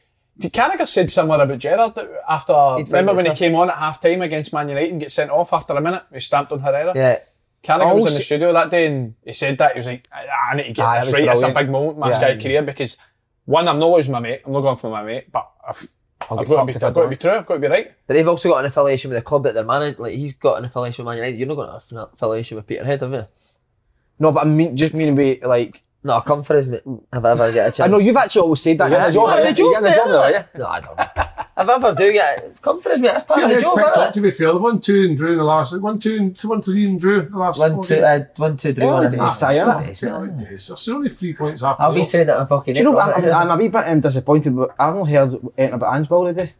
Carragher 0.48 0.88
said 0.88 1.10
similar 1.10 1.44
about 1.44 1.58
Gerrard 1.58 1.92
after. 2.28 2.76
He'd 2.78 2.88
remember 2.88 3.14
when 3.14 3.26
he 3.26 3.34
came 3.34 3.54
on 3.54 3.68
at 3.70 3.76
half 3.76 4.00
time 4.00 4.22
against 4.22 4.52
Man 4.52 4.68
United 4.68 4.90
and 4.92 5.00
get 5.00 5.12
sent 5.12 5.30
off 5.30 5.52
after 5.52 5.74
a 5.74 5.80
minute? 5.80 6.02
He 6.12 6.20
stamped 6.20 6.50
on 6.52 6.60
Herrera. 6.60 6.92
Yeah. 6.94 7.18
Carragher 7.62 7.94
was 7.94 8.12
in 8.12 8.14
the 8.18 8.22
studio 8.24 8.52
that 8.54 8.70
day 8.70 8.86
and 8.86 9.14
he 9.22 9.32
said 9.32 9.58
that. 9.58 9.72
He 9.72 9.78
was 9.80 9.86
like, 9.86 10.08
I, 10.10 10.52
I 10.52 10.56
need 10.56 10.68
to 10.68 10.72
get 10.72 10.86
Aye, 10.86 11.04
this 11.04 11.12
right. 11.12 11.26
was 11.26 11.42
It's 11.42 11.50
a 11.50 11.54
big 11.54 11.68
moment 11.70 11.94
in 11.94 12.00
my 12.00 12.08
Yeah. 12.08 12.14
Sky 12.16 12.36
career 12.38 12.62
because, 12.62 12.96
one, 13.44 13.68
I'm 13.68 13.78
not 13.78 13.90
losing 13.90 14.12
my 14.12 14.20
mate. 14.20 14.40
I'm 14.46 14.52
not 14.52 14.62
going 14.62 14.76
for 14.76 14.90
my 14.90 15.02
mate, 15.02 15.30
but 15.30 15.50
I've, 15.68 15.86
I'll 16.30 16.40
I've 16.40 16.48
got, 16.48 16.66
to 16.66 16.66
be, 16.66 16.84
I 16.84 16.88
I've 16.88 16.94
got 16.94 17.02
to 17.02 17.08
be 17.08 17.16
true. 17.16 17.30
I've 17.32 17.46
got 17.46 17.54
to 17.54 17.60
be 17.60 17.66
right. 17.66 17.92
But 18.06 18.14
they've 18.14 18.28
also 18.28 18.48
got 18.48 18.60
an 18.60 18.66
affiliation 18.66 19.10
with 19.10 19.18
the 19.18 19.22
club 19.22 19.42
that 19.44 19.52
they're 19.54 19.64
managed. 19.64 19.98
Like 19.98 20.14
he's 20.14 20.32
got 20.32 20.56
an 20.58 20.64
affiliation 20.64 21.04
with 21.04 21.10
Man 21.10 21.18
United. 21.18 21.38
You're 21.38 21.48
not 21.48 21.56
going 21.56 21.66
to 21.68 21.72
have 21.74 21.84
an 21.92 22.08
affiliation 22.14 22.56
with 22.56 22.66
Peterhead, 22.66 23.02
have 23.02 23.12
you? 23.12 23.26
No, 24.18 24.32
but 24.32 24.46
I 24.46 24.48
mean, 24.48 24.76
just 24.76 24.94
meaning 24.94 25.14
be 25.14 25.40
like. 25.42 25.82
No, 26.02 26.14
I'll 26.14 26.22
come 26.22 26.42
for 26.42 26.56
his 26.56 26.66
mate. 26.66 26.80
If 27.12 27.24
I 27.24 27.30
ever 27.32 27.52
get 27.52 27.68
a 27.68 27.70
chance. 27.72 27.80
I 27.80 27.86
know 27.88 27.98
you've 27.98 28.16
actually 28.16 28.40
always 28.42 28.62
said 28.62 28.78
that. 28.78 28.86
You 28.90 28.96
get 28.96 29.06
the 29.08 29.12
job, 29.12 29.28
are 29.28 29.36
the 29.36 29.42
you? 29.42 29.48
You 29.48 29.54
job, 29.54 29.72
getting 29.72 29.84
the 29.84 29.96
job 29.96 30.08
are 30.08 30.30
you? 30.30 30.58
No, 30.58 30.66
I 30.66 30.80
don't. 30.80 30.98
if 30.98 31.68
I 31.68 31.74
ever 31.74 31.94
do 31.94 32.12
get 32.14 32.62
come 32.62 32.80
for 32.80 32.88
his 32.88 33.00
mate, 33.00 33.08
that's 33.12 33.24
part 33.24 33.42
of 33.42 33.50
the 33.50 33.60
job. 33.60 33.76
picked 33.76 33.88
innit? 33.88 33.98
up 33.98 34.14
to 34.14 34.20
be 34.22 34.30
fair. 34.30 34.46
They 34.52 34.58
won 34.58 34.80
two 34.80 35.02
and 35.04 35.18
drew 35.18 35.32
in 35.32 35.38
the 35.38 35.44
last. 35.44 35.78
One 35.78 35.98
two 36.00 36.16
and 36.16 36.38
two, 36.38 36.48
one 36.48 36.62
three 36.62 36.86
and 36.86 36.98
drew 36.98 37.20
in 37.20 37.30
the 37.32 37.36
last. 37.38 37.58
One 37.60 37.74
four 37.74 37.84
two, 37.84 37.94
games. 37.96 38.04
uh, 38.06 38.26
one 38.36 38.56
two, 38.56 38.72
three, 38.72 38.86
one. 38.86 39.06
I 39.06 39.10
think. 39.10 39.22
days, 39.22 39.42
aye, 39.42 39.58
Early 39.58 39.72
innit? 39.72 39.86
days, 39.86 40.02
Early 40.04 40.28
mate. 40.30 40.48
days. 40.48 40.66
There's 40.68 40.88
only 40.88 41.10
three 41.10 41.34
points 41.34 41.62
after. 41.62 41.82
I'll 41.82 41.92
be 41.94 42.02
saying 42.04 42.28
that 42.28 42.40
I'm 42.40 42.46
fucking. 42.46 42.74
Do 42.74 42.80
you 42.80 42.84
know? 42.84 42.98
April, 42.98 43.14
I'm. 43.34 43.42
I'm, 43.42 43.50
I'm 43.50 43.58
a 43.58 43.62
wee 43.62 43.68
bit 43.68 43.86
um, 43.86 44.00
disappointed, 44.00 44.56
but 44.56 44.70
I've 44.78 44.94
not 44.94 45.04
heard 45.04 45.34
anything 45.58 45.74
about 45.74 45.94
Ange 45.96 46.08
today. 46.08 46.54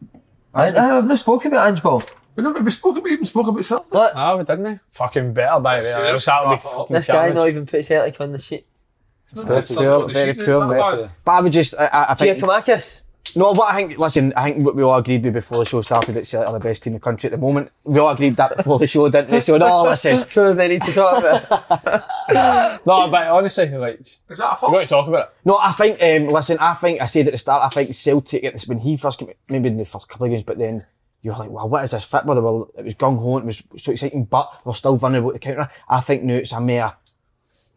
I, 0.52 0.98
I've 0.98 1.06
not 1.06 1.18
spoken 1.18 1.52
about 1.52 1.66
Ange 1.68 1.82
Ball. 1.82 2.02
We 2.36 2.42
never 2.44 2.60
we 2.60 2.70
spoke. 2.70 3.02
We 3.02 3.12
even 3.12 3.24
spoke 3.24 3.46
about 3.46 3.64
Celtic. 3.64 3.92
What? 3.92 4.12
Ah, 4.14 4.36
we 4.36 4.44
didn't? 4.44 4.80
Fucking 4.88 5.32
better 5.32 5.60
by 5.60 5.80
the 5.80 5.86
way. 5.86 5.92
Serious? 5.92 6.26
Be 6.26 6.32
Oh, 6.32 6.56
fucking 6.58 6.96
This 6.96 7.06
guy 7.06 7.12
carnage. 7.14 7.34
not 7.36 7.48
even 7.48 7.66
put 7.66 7.84
Celtic 7.84 8.20
on 8.20 8.32
the 8.32 8.38
sheet. 8.38 8.66
It's 9.32 9.74
Poor, 9.74 9.84
not 9.84 10.08
the 10.08 10.12
very 10.12 10.32
sheet, 10.34 10.40
poor, 10.40 10.50
it's 10.50 10.58
not 10.58 10.70
mate. 10.70 10.78
bad. 10.78 11.10
But 11.24 11.32
I 11.32 11.40
would 11.40 11.52
just, 11.52 11.74
I, 11.78 11.86
I, 11.86 12.10
I 12.10 12.14
think. 12.14 12.38
Giakoumakis. 12.38 13.02
No, 13.36 13.54
but 13.54 13.62
I 13.62 13.76
think, 13.76 13.98
listen, 13.98 14.32
I 14.34 14.50
think 14.50 14.74
we 14.74 14.82
all 14.82 14.96
agreed 14.96 15.22
with 15.22 15.34
before 15.34 15.58
the 15.58 15.64
show 15.64 15.80
started 15.82 16.14
that 16.14 16.26
Celtic 16.26 16.48
are 16.48 16.58
the 16.58 16.64
best 16.64 16.82
team 16.82 16.92
in 16.94 16.94
the 16.94 17.00
country 17.00 17.28
at 17.28 17.32
the 17.32 17.38
moment. 17.38 17.70
We 17.84 18.00
all 18.00 18.08
agreed 18.10 18.34
that 18.36 18.56
before 18.56 18.78
the 18.78 18.86
show, 18.88 19.08
didn't 19.08 19.30
we? 19.30 19.40
So, 19.40 19.56
no, 19.56 19.82
listen. 19.90 20.24
So 20.30 20.44
there's 20.44 20.56
no 20.56 20.66
need 20.66 20.82
to 20.82 20.92
talk 20.92 21.18
about. 21.18 21.80
it. 21.86 22.02
No, 22.86 23.08
but 23.10 23.26
honestly, 23.28 23.68
like, 23.68 24.00
Is 24.00 24.38
that 24.38 24.58
a 24.62 24.66
we've 24.66 24.72
got 24.72 24.80
to 24.82 24.88
talk 24.88 25.06
about 25.08 25.28
it. 25.28 25.34
No, 25.44 25.58
I 25.58 25.70
think, 25.72 26.02
um, 26.02 26.32
listen, 26.32 26.56
I 26.60 26.74
think, 26.74 27.00
I 27.00 27.06
said 27.06 27.26
at 27.26 27.32
the 27.32 27.38
start, 27.38 27.62
I 27.62 27.68
think 27.68 27.94
Celtic, 27.94 28.42
at 28.44 28.54
this, 28.54 28.66
when 28.66 28.78
he 28.78 28.96
first 28.96 29.18
came, 29.18 29.32
maybe 29.48 29.68
in 29.68 29.76
the 29.76 29.84
first 29.84 30.08
couple 30.08 30.26
of 30.26 30.30
games, 30.32 30.42
but 30.42 30.58
then 30.58 30.86
you 31.22 31.30
were 31.30 31.36
like, 31.36 31.50
well, 31.50 31.68
what 31.68 31.84
is 31.84 31.90
this 31.90 32.04
football? 32.04 32.34
They 32.34 32.40
were, 32.40 32.66
it 32.78 32.84
was 32.86 32.94
gung 32.94 33.18
ho, 33.20 33.38
it 33.38 33.44
was 33.44 33.62
so 33.76 33.92
exciting, 33.92 34.24
but 34.24 34.50
we're 34.64 34.72
still 34.74 34.96
vulnerable 34.96 35.32
to 35.32 35.38
counter. 35.38 35.68
I 35.88 36.00
think 36.00 36.22
now 36.22 36.34
it's 36.34 36.52
a 36.52 36.60
mere 36.60 36.94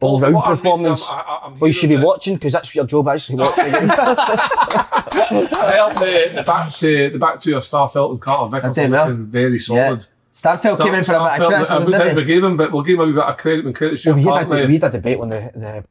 all 0.04 0.20
round 0.20 0.34
What 0.34 0.44
I'm 0.44 0.50
um, 0.52 0.56
performance. 0.56 1.00
reading, 1.02 1.14
I'm- 1.18 1.26
I- 1.28 1.46
I'm 1.46 1.58
well, 1.58 1.68
you 1.68 1.72
should 1.74 1.88
be 1.88 1.94
hearing 1.94 2.06
watching, 2.06 2.34
because 2.34 2.52
that's 2.52 2.68
what 2.70 2.74
your 2.76 2.86
job 2.86 3.08
is. 3.14 3.26
to 3.26 3.36
watch 3.36 3.56
the. 3.56 3.62
I 5.14 5.72
helped 5.76 5.98
the, 6.00 6.32
the 6.36 6.42
back 6.42 6.72
to 6.74 7.10
the 7.10 7.18
back 7.18 7.40
two 7.40 7.56
of 7.56 7.62
Starfelt 7.62 8.10
and 8.12 8.20
Carter 8.20 8.50
Vickers. 8.56 8.74
That's 8.74 8.86
it, 8.86 8.90
well. 8.90 9.08
looking 9.08 9.26
Very 9.26 9.52
Yeah. 9.52 9.58
solid. 9.58 10.06
Starfelt 10.34 10.82
came 10.82 10.94
in 10.94 11.04
for 11.04 11.14
a 11.14 11.18
bit 11.18 11.24
of 11.24 11.38
Starfelt, 11.38 11.48
criticism, 11.48 11.84
wouldn't 11.84 12.02
think 12.02 12.04
didn't 12.04 12.16
we 12.16 12.22
he? 12.22 12.26
gave 12.40 12.44
him, 12.44 12.56
but 12.56 12.72
we'll 12.72 12.82
give 12.82 12.94
him 12.94 13.00
a 13.00 13.06
wee 13.06 13.12
bit 13.12 13.22
of 13.22 13.36
credit 13.36 13.64
when 13.64 13.74
credit's 13.74 14.04
Well, 14.04 14.14
due. 14.16 14.20
we, 14.22 14.28
had 14.30 14.50
a, 14.50 14.66
we 14.66 14.72
had 14.74 14.84
a 14.84 14.90
debate 14.90 15.18
on 15.20 15.28
the, 15.28 15.50
the, 15.54 15.84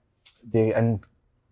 the 0.52 1.00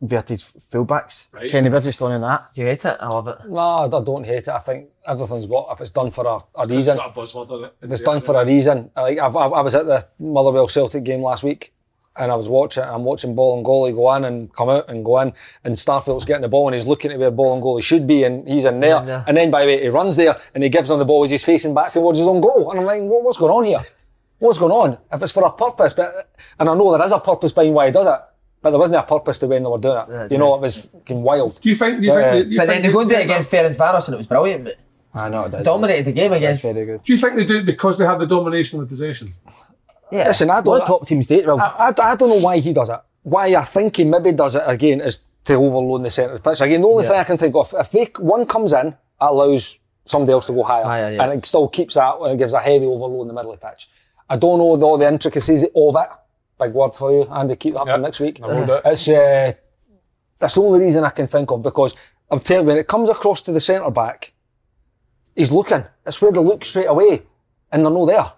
inverted 0.02 0.40
fullbacks. 0.40 1.28
Right. 1.32 1.50
Kenny 1.50 1.70
Burgess 1.70 2.02
on 2.02 2.12
in 2.12 2.20
that. 2.22 2.50
You 2.54 2.66
hate 2.66 2.84
it? 2.84 2.98
I 3.00 3.08
love 3.08 3.30
it. 3.30 3.38
No, 3.48 3.58
I 3.58 3.88
don't 3.88 4.26
hate 4.26 4.40
it. 4.40 4.50
I 4.50 4.60
think 4.60 4.90
everything's 5.08 5.46
got, 5.48 5.70
if 5.72 5.80
it's 5.80 5.90
done 5.92 6.12
for 6.12 6.26
a, 6.28 6.62
a 6.64 6.68
reason, 6.68 6.98
Got 6.98 7.16
a 7.16 7.20
buzzword 7.20 7.50
on 7.50 7.64
it. 7.64 7.76
if 7.82 7.92
it's 7.92 8.02
done 8.02 8.22
for 8.22 8.36
a 8.42 8.46
reason. 8.46 8.92
Like 8.94 9.20
I've, 9.20 9.38
I, 9.38 9.46
I 9.46 9.62
was 9.62 9.74
at 9.74 9.86
the 9.86 10.06
Motherwell 10.20 10.68
Celtic 10.68 11.06
game 11.06 11.22
last 11.22 11.44
week, 11.44 11.74
and 12.18 12.32
I 12.32 12.36
was 12.36 12.50
watching. 12.50 12.84
I'm 12.84 13.04
watching 13.04 13.36
ball 13.36 13.58
and 13.58 13.66
goalie 13.66 13.94
go 13.96 14.14
in 14.16 14.24
and 14.26 14.54
come 14.54 14.70
out 14.70 14.90
and 14.90 15.04
go 15.06 15.20
in, 15.22 15.34
and 15.64 15.76
Starfelt's 15.76 16.26
getting 16.26 16.42
the 16.42 16.50
ball 16.50 16.68
and 16.68 16.76
he's 16.76 16.86
looking 16.88 17.12
at 17.12 17.20
where 17.20 17.32
ball 17.32 17.54
and 17.54 17.64
goalie 17.64 17.84
should 17.84 18.06
be, 18.08 18.24
and 18.24 18.48
he's 18.48 18.66
in 18.66 18.80
there. 18.80 19.04
Yeah. 19.06 19.24
And 19.28 19.38
then 19.38 19.50
by 19.52 19.62
the 19.62 19.68
way, 19.68 19.82
he 19.82 19.90
runs 19.90 20.16
there 20.16 20.40
and 20.54 20.64
he 20.64 20.70
gives 20.70 20.92
on 20.92 21.00
the 21.00 21.06
ball 21.06 21.24
as 21.24 21.32
he's 21.32 21.44
facing 21.46 21.74
back 21.74 21.94
towards 21.94 22.20
his 22.20 22.28
own 22.28 22.42
goal, 22.42 22.72
and 22.72 22.80
I'm 22.80 22.86
like, 22.86 23.02
what, 23.02 23.24
what's 23.24 23.38
going 23.38 23.52
on 23.52 23.64
here? 23.66 23.82
What's 24.40 24.58
going 24.58 24.72
on? 24.72 24.98
If 25.14 25.22
it's 25.22 25.32
for 25.32 25.46
a 25.46 25.52
purpose, 25.52 25.94
but 25.94 26.10
and 26.60 26.68
I 26.68 26.74
know 26.76 26.92
there 26.96 27.06
is 27.06 27.12
a 27.12 27.20
purpose 27.20 27.52
behind 27.54 27.76
why 27.76 27.86
he 27.86 27.92
does 27.92 28.08
it, 28.08 28.20
but 28.62 28.72
there 28.72 28.80
wasn't 28.80 29.00
a 29.00 29.04
purpose 29.04 29.38
to 29.40 29.48
when 29.48 29.64
they 29.64 29.70
were 29.70 29.78
doing 29.78 29.98
it. 29.98 30.06
Yeah, 30.10 30.28
you 30.32 30.38
know, 30.38 30.56
it 30.56 30.62
was 30.62 30.86
fucking 30.88 31.22
wild. 31.22 31.62
Do 31.62 31.70
you 31.70 31.76
think? 31.76 32.00
Do 32.02 32.08
you 32.08 32.14
Yeah. 32.14 32.32
think? 32.32 32.46
Do 32.46 32.52
you 32.52 32.58
But 32.58 32.68
think 32.68 32.74
then 32.84 32.90
they 32.90 32.94
go 32.94 33.00
and 33.02 33.10
do 33.10 33.16
it 33.18 33.24
against 33.26 33.50
Ferencvaros 33.52 34.08
and 34.08 34.16
it 34.16 34.18
was 34.18 34.28
brilliant. 34.28 34.64
But 34.66 34.76
I 35.14 35.30
know 35.30 35.44
it 35.46 35.52
did. 35.52 35.64
dominated 35.64 36.06
the 36.06 36.12
game 36.12 36.34
against. 36.34 36.64
Very 36.64 36.86
good. 36.86 37.04
Do 37.04 37.14
you 37.14 37.18
think 37.20 37.36
they 37.36 37.46
do 37.46 37.58
it 37.58 37.66
because 37.66 37.98
they 37.98 38.06
have 38.06 38.20
the 38.20 38.26
domination 38.28 38.80
of 38.80 38.86
the 38.88 38.90
possession? 38.90 39.34
Yeah. 40.12 40.28
Listen, 40.28 40.50
I 40.50 40.60
A 40.60 40.62
lot 40.62 40.80
don't. 40.80 40.88
top 40.88 41.08
teams 41.08 41.28
do 41.28 41.40
it. 41.40 41.46
Well, 41.48 41.60
I, 41.60 41.94
I, 41.98 42.12
I 42.12 42.16
don't 42.16 42.30
know 42.30 42.40
why 42.40 42.60
he 42.60 42.74
does 42.74 42.90
it. 42.90 43.00
Why 43.24 43.56
I 43.56 43.62
think 43.64 43.98
he 43.98 44.04
maybe 44.04 44.32
does 44.32 44.56
it 44.56 44.64
again 44.66 45.00
is 45.02 45.24
to 45.46 45.54
overload 45.54 46.04
the 46.04 46.12
centre 46.12 46.34
of 46.34 46.44
the 46.44 46.50
pitch. 46.50 46.62
Again, 46.62 46.82
the 46.82 46.88
only 46.88 47.04
thing 47.04 47.16
I 47.16 47.24
can 47.24 47.38
think 47.38 47.56
of, 47.56 47.74
if 47.78 47.92
they, 47.92 48.06
one 48.20 48.46
comes 48.46 48.74
in, 48.74 48.88
it 48.88 48.96
allows 49.20 49.80
somebody 50.06 50.34
else 50.34 50.46
to 50.48 50.54
go 50.54 50.64
higher. 50.64 50.84
Higher, 50.84 51.12
yeah. 51.14 51.24
And 51.24 51.34
it 51.34 51.46
still 51.46 51.68
keeps 51.68 51.94
that, 51.96 52.18
and 52.20 52.34
it 52.34 52.38
gives 52.38 52.54
a 52.54 52.60
heavy 52.60 52.86
overload 52.86 53.22
in 53.24 53.28
the 53.28 53.34
middle 53.34 53.54
of 53.54 53.60
the 53.60 53.68
pitch. 53.68 53.88
I 54.30 54.36
don't 54.38 54.60
know 54.60 54.76
the, 54.78 54.86
all 54.86 54.98
the 54.98 55.08
intricacies 55.08 55.64
of 55.64 55.96
it. 55.96 56.10
Big 56.60 56.74
word 56.74 56.96
for 56.96 57.12
you, 57.12 57.24
Andy. 57.32 57.56
Keep 57.56 57.74
that 57.76 57.88
for 57.88 57.98
next 57.98 58.20
week. 58.20 58.42
I 58.44 58.48
will 58.48 58.66
do 58.66 58.74
it. 58.74 58.82
It's, 58.86 59.08
uh, 59.08 59.54
that's 60.40 60.56
the 60.56 60.62
only 60.62 60.80
reason 60.80 61.04
I 61.04 61.10
can 61.10 61.28
think 61.28 61.52
of 61.52 61.62
because 61.64 61.96
I'm 62.30 62.40
telling 62.40 62.66
you, 62.66 62.68
when 62.70 62.78
it 62.78 62.88
comes 62.88 63.10
across 63.10 63.42
to 63.42 63.52
the 63.52 63.60
centre 63.60 63.90
back, 63.92 64.34
he's 65.36 65.52
looking. 65.52 65.84
It's 66.06 66.22
where 66.22 66.32
they 66.32 66.40
look 66.40 66.64
straight 66.66 66.86
away, 66.88 67.24
and 67.72 67.84
they're 67.86 67.92
not 67.92 68.06
there. 68.06 68.32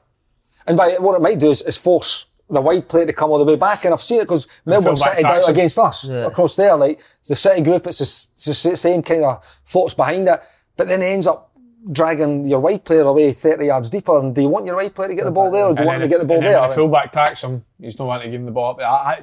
And 0.68 0.78
by 0.78 0.94
what 1.00 1.16
it 1.16 1.22
might 1.22 1.40
do 1.40 1.50
is, 1.50 1.62
is 1.62 1.78
force 1.78 2.26
the 2.50 2.62
wide 2.62 2.88
player 2.88 3.06
to 3.06 3.14
come 3.14 3.32
all 3.32 3.38
the 3.40 3.46
way 3.46 3.56
back. 3.56 3.86
And 3.86 3.94
I've 3.94 4.02
seen 4.02 4.20
it 4.20 4.24
because 4.24 4.48
Melbourne 4.66 4.96
full 4.96 5.06
back 5.06 5.16
City 5.16 5.24
did 5.24 5.30
it 5.32 5.34
taxi. 5.36 5.52
against 5.52 5.78
us 5.80 6.06
Yeah. 6.06 6.26
across 6.28 6.56
there. 6.56 6.76
Like 6.76 7.00
the 7.28 7.36
City 7.36 7.62
group, 7.62 7.88
it's 7.88 8.00
the, 8.00 8.28
it's 8.52 8.64
the 8.64 8.78
same 8.78 9.02
kind 9.02 9.24
of 9.26 9.44
thoughts 9.66 9.94
behind 9.94 10.28
it. 10.28 10.40
But 10.78 10.88
then 10.88 11.02
it 11.02 11.06
ends 11.08 11.28
up 11.28 11.52
dragging 11.92 12.46
your 12.46 12.60
wide 12.60 12.84
player 12.86 13.02
away 13.02 13.32
30 13.34 13.66
yards 13.66 13.90
deeper. 13.90 14.18
And 14.20 14.34
do 14.36 14.42
you 14.42 14.50
want 14.50 14.66
your 14.66 14.76
wide 14.78 14.94
player 14.96 15.10
to 15.10 15.16
get 15.16 15.26
the 15.26 15.32
ball 15.32 15.52
there, 15.52 15.66
or 15.66 15.74
do 15.74 15.84
you 15.84 15.88
want 15.88 16.02
him 16.02 16.10
to 16.10 16.14
get 16.14 16.20
the 16.20 16.26
ball 16.26 16.38
and 16.38 16.46
then 16.46 16.52
there? 16.54 16.62
when 16.62 16.70
the 16.70 16.76
fullback 16.76 17.12
tax 17.12 17.44
him, 17.44 17.66
he's 17.80 17.98
not 18.00 18.08
wanting 18.08 18.28
to 18.28 18.32
give 18.32 18.40
him 18.42 18.46
the 18.46 18.52
ball 18.52 18.72
up. 18.72 18.80
I, 18.80 18.84
I, 18.84 19.22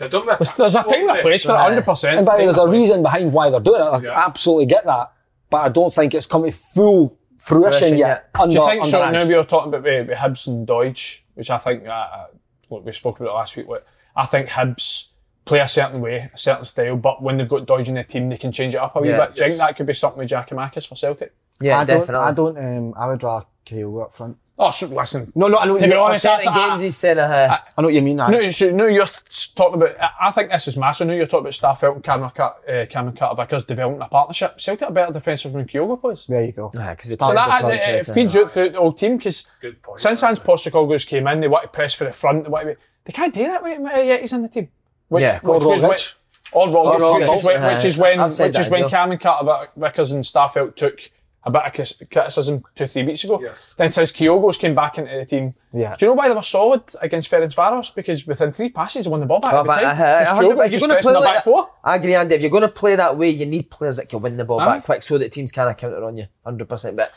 I 0.00 0.08
don't 0.08 0.26
know. 0.26 0.36
there's, 0.38 0.54
there's 0.54 0.74
a 0.76 0.82
time 0.82 1.08
and 1.08 1.18
a 1.18 1.22
place 1.22 1.44
for 1.44 1.52
it, 1.52 1.84
100%. 1.84 2.16
And 2.18 2.26
by 2.26 2.34
the 2.34 2.38
way, 2.40 2.44
there's 2.46 2.56
a 2.56 2.60
Time 2.60 2.66
and 2.66 2.74
a 2.74 2.76
place. 2.76 2.80
reason 2.80 3.02
behind 3.02 3.32
why 3.32 3.50
they're 3.50 3.60
doing 3.60 3.80
it. 3.80 3.84
I 3.84 3.98
Yeah. 4.00 4.26
absolutely 4.26 4.66
get 4.66 4.84
that. 4.86 5.12
But 5.50 5.58
I 5.58 5.68
don't 5.68 5.92
think 5.92 6.14
it's 6.14 6.26
come 6.26 6.42
to 6.44 6.50
full 6.50 7.16
fruition, 7.44 7.78
Fruition 7.78 7.98
yet. 7.98 7.98
yet. 7.98 8.30
Under, 8.42 8.52
Do 8.54 8.60
you 8.60 8.66
think 8.68 8.80
under 8.84 8.90
so? 8.90 9.10
Now 9.10 9.26
we 9.26 9.34
were 9.34 9.44
talking 9.44 9.68
about 9.68 9.82
with, 9.84 10.08
with 10.08 10.18
Hibs 10.18 10.46
and 10.46 10.66
Doidge, 10.66 11.20
which 11.34 11.50
I 11.50 11.58
think, 11.58 11.86
uh, 11.86 11.90
uh, 11.90 12.26
what 12.68 12.84
we 12.84 12.92
spoke 12.92 13.20
about 13.20 13.34
last 13.34 13.56
week. 13.56 13.68
What 13.68 13.86
I 14.16 14.26
think 14.26 14.48
Hibs 14.48 15.08
play 15.44 15.58
a 15.60 15.68
certain 15.68 16.00
way, 16.00 16.30
a 16.32 16.38
certain 16.38 16.64
style, 16.64 16.96
but 16.96 17.22
when 17.22 17.36
they've 17.36 17.48
got 17.48 17.66
Doidge 17.66 17.88
in 17.88 17.94
the 17.94 18.04
team, 18.04 18.28
they 18.30 18.38
can 18.38 18.50
change 18.52 18.74
it 18.74 18.78
up 18.78 18.96
a 18.96 19.00
wee 19.00 19.10
Yeah. 19.10 19.26
bit. 19.26 19.34
Do 19.36 19.42
you 19.42 19.48
think 19.50 19.58
that 19.58 19.76
could 19.76 19.86
be 19.86 19.92
something 19.92 20.18
with 20.20 20.30
Giakoumakis 20.30 20.86
for 20.86 20.94
Celtic? 20.96 21.34
Yeah, 21.60 21.78
I 21.80 21.84
don't, 21.84 22.00
definitely. 22.00 22.26
I 22.26 22.32
don't, 22.32 22.58
um, 22.58 22.94
I 22.96 23.06
would 23.08 23.22
rather 23.22 23.46
Kyle 23.66 24.00
up 24.02 24.14
front. 24.14 24.38
Oh, 24.56 24.70
so 24.70 24.86
listen. 24.86 25.32
No, 25.34 25.48
no, 25.48 25.58
I 25.58 25.66
know 25.66 25.72
what 25.72 25.82
To 25.82 25.88
be 25.88 25.94
honest, 25.94 26.22
Certain 26.22 26.46
I- 26.46 26.68
games 26.68 26.80
he's 26.82 26.96
said, 26.96 27.18
uh, 27.18 27.58
I 27.76 27.82
know 27.82 27.88
what 27.88 27.94
you 27.94 28.02
mean. 28.02 28.20
aye. 28.20 28.30
No, 28.30 28.50
so, 28.50 28.70
no, 28.70 28.86
you're 28.86 29.04
talking 29.56 29.82
about. 29.82 30.00
I- 30.00 30.28
I 30.28 30.30
think 30.30 30.50
this 30.52 30.68
is 30.68 30.76
massive. 30.76 31.08
Now 31.08 31.14
you're 31.14 31.26
talking 31.26 31.40
about 31.40 31.54
Starfelt 31.54 31.94
and 31.96 32.04
Cameron, 32.04 32.30
Cut, 32.30 32.62
uh, 32.68 32.86
Cameron 32.86 33.16
Carter 33.16 33.42
Vickers 33.42 33.64
developing 33.64 34.00
a 34.00 34.06
partnership. 34.06 34.60
Celtic 34.60 34.88
are 34.88 34.92
better 34.92 35.12
defensive 35.12 35.52
than 35.54 35.64
Kyogo 35.64 36.00
plays. 36.00 36.26
There 36.28 36.44
you 36.44 36.52
go. 36.52 36.70
Yeah, 36.72 36.94
because 36.94 37.10
So 37.10 37.16
Start 37.16 37.34
that 37.34 37.64
with 37.64 37.72
the 37.72 37.84
uh, 37.84 37.96
it, 37.96 38.06
feeds 38.14 38.36
aye. 38.36 38.40
out 38.42 38.52
through 38.52 38.70
the 38.70 38.78
whole 38.78 38.92
team 38.92 39.16
because 39.16 39.50
Good 39.60 39.82
point. 39.82 39.98
since 40.00 40.22
Ange 40.22 40.38
Postecoglou's 40.40 41.04
came 41.04 41.26
in, 41.26 41.40
they 41.40 41.48
want 41.48 41.64
to 41.64 41.68
press 41.70 41.92
for 41.94 42.04
the 42.04 42.12
front. 42.12 42.44
They 42.44 42.50
want 42.50 42.68
to 42.68 42.74
be, 42.74 42.80
they 43.06 43.12
can't 43.12 43.34
do 43.34 43.42
that 43.46 43.60
with, 43.60 43.80
with 43.80 43.92
Yetis 43.92 44.32
in 44.34 44.42
the 44.42 44.48
team. 44.48 44.68
Which, 45.08 45.22
Yeah, 45.22 45.40
which 45.42 45.64
or 45.64 45.68
was 45.72 45.82
when- 45.82 45.98
Or 46.52 46.68
Rogic, 46.68 47.00
Or 47.00 47.18
which 47.18 47.28
is 47.28 47.42
when, 47.44 47.62
which 47.74 47.84
is 47.84 47.98
when, 47.98 48.20
which 48.30 48.58
is 48.60 48.70
when. 48.70 48.88
Cameron 48.88 49.18
Carter 49.18 49.68
Vickers 49.76 50.12
and 50.12 50.22
Starfelt 50.22 50.76
took 50.76 51.10
a 51.46 51.50
bit 51.50 51.62
of 51.78 52.08
criticism 52.10 52.64
two, 52.74 52.86
three 52.86 53.02
weeks 53.04 53.22
ago. 53.24 53.38
Yes. 53.42 53.74
Then 53.76 53.90
since 53.90 54.10
Kyogo's 54.12 54.56
came 54.56 54.74
back 54.74 54.96
into 54.96 55.14
the 55.14 55.26
team, 55.26 55.54
Yeah. 55.74 55.94
do 55.96 56.06
you 56.06 56.10
know 56.10 56.14
why 56.14 56.28
they 56.28 56.34
were 56.34 56.40
solid 56.42 56.82
against 57.02 57.30
Ferencvaros? 57.30 57.94
Because 57.94 58.26
within 58.26 58.50
three 58.52 58.70
passes, 58.70 59.04
they 59.04 59.10
won 59.10 59.20
the 59.20 59.26
ball 59.26 59.40
back 59.40 59.52
Well, 59.52 59.60
every 59.70 59.74
time. 59.74 59.84
uh, 59.84 59.90
Because 60.20 60.28
I- 60.28 60.36
I- 60.36 60.42
Kyogo 60.42 60.50
if 60.52 60.56
you're 60.56 60.68
just 60.68 60.80
going 60.80 60.96
to 60.96 61.02
play 61.02 61.12
like 61.14 61.24
back 61.24 61.34
that, 61.34 61.44
four. 61.44 61.68
I 61.84 61.96
agree, 61.96 62.14
Andy. 62.14 62.34
If 62.34 62.40
you're 62.40 62.50
going 62.50 62.62
to 62.62 62.68
play 62.68 62.96
that 62.96 63.18
way, 63.18 63.28
you 63.28 63.44
need 63.44 63.70
players 63.70 63.96
that 63.96 64.08
can 64.08 64.22
win 64.22 64.36
the 64.38 64.44
ball 64.46 64.60
Aye. 64.60 64.66
back 64.76 64.84
quick 64.86 65.02
so 65.02 65.18
that 65.18 65.32
teams 65.32 65.52
can't 65.52 65.76
counter 65.76 66.02
on 66.02 66.16
you, 66.16 66.26
hundred 66.44 66.68
percent. 66.68 66.96
But 66.96 67.12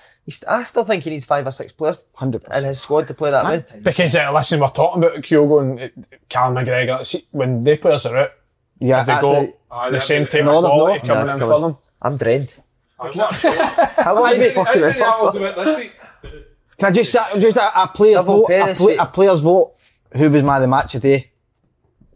I 0.47 0.63
still 0.63 0.83
think 0.83 1.03
he 1.03 1.09
needs 1.09 1.23
five 1.23 1.47
or 1.47 1.51
six 1.51 1.71
players 1.71 2.03
100%. 2.19 2.53
in 2.57 2.65
his 2.65 2.81
squad 2.81 3.07
to 3.07 3.13
play 3.13 3.31
that 3.31 3.45
way. 3.45 3.63
Because 3.81 4.13
uh, 4.13 4.29
listen, 4.33 4.59
we're 4.59 4.67
talking 4.69 5.01
about 5.03 5.17
Kyogo 5.19 5.61
and 5.61 5.81
uh, 5.81 6.17
Callum 6.27 6.55
McGregor. 6.55 7.05
See, 7.05 7.23
when 7.31 7.63
they 7.63 7.77
players 7.77 8.05
are 8.05 8.17
out, 8.17 8.31
Yeah, 8.79 9.03
they 9.03 9.21
go 9.21 9.41
it. 9.43 9.59
Aye, 9.71 9.89
the 9.91 9.99
same 10.01 10.27
type 10.27 10.43
No, 10.43 10.57
of 10.57 10.63
they've 10.63 10.71
quality 10.71 11.07
not. 11.07 11.13
coming 11.13 11.27
Nah, 11.27 11.33
in 11.35 11.39
come 11.39 11.47
for 11.49 11.53
on. 11.55 11.61
them. 11.61 11.77
I'm 12.01 12.17
drained. 12.17 12.53
I'm 12.99 13.15
not 13.15 13.35
sure. 13.35 13.53
How 13.55 14.15
long 14.15 14.35
have 14.35 14.51
fucking 14.53 14.81
How 14.81 14.87
many 14.87 15.01
hours 15.01 15.33
with? 15.33 15.43
have 15.43 15.57
it 15.57 15.65
this 15.65 15.77
week? 15.77 15.91
Can 16.77 16.87
I 16.89 16.91
just 16.91 17.15
uh, 17.15 17.39
just 17.39 17.57
a, 17.57 17.81
a 17.83 17.87
player's 17.87 18.17
Double 18.25 18.37
vote? 18.39 18.47
pay 18.47 18.59
A, 18.61 18.65
this 18.67 18.77
play, 18.77 18.93
week. 18.93 19.01
a 19.01 19.05
player's 19.07 19.41
vote. 19.41 19.73
Who 20.13 20.29
was 20.29 20.43
man 20.43 20.55
of 20.57 20.61
the 20.61 20.67
match 20.67 20.91
today? 20.93 21.31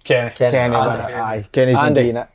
Kenny. 0.03 0.31
Kenny. 0.31 0.51
Kenny. 0.51 0.75
Andy. 0.75 1.13
Aye, 1.13 1.45
Kenny's 1.51 1.75
been 1.75 1.85
Andy. 1.85 2.01
beating 2.01 2.17
it. 2.17 2.27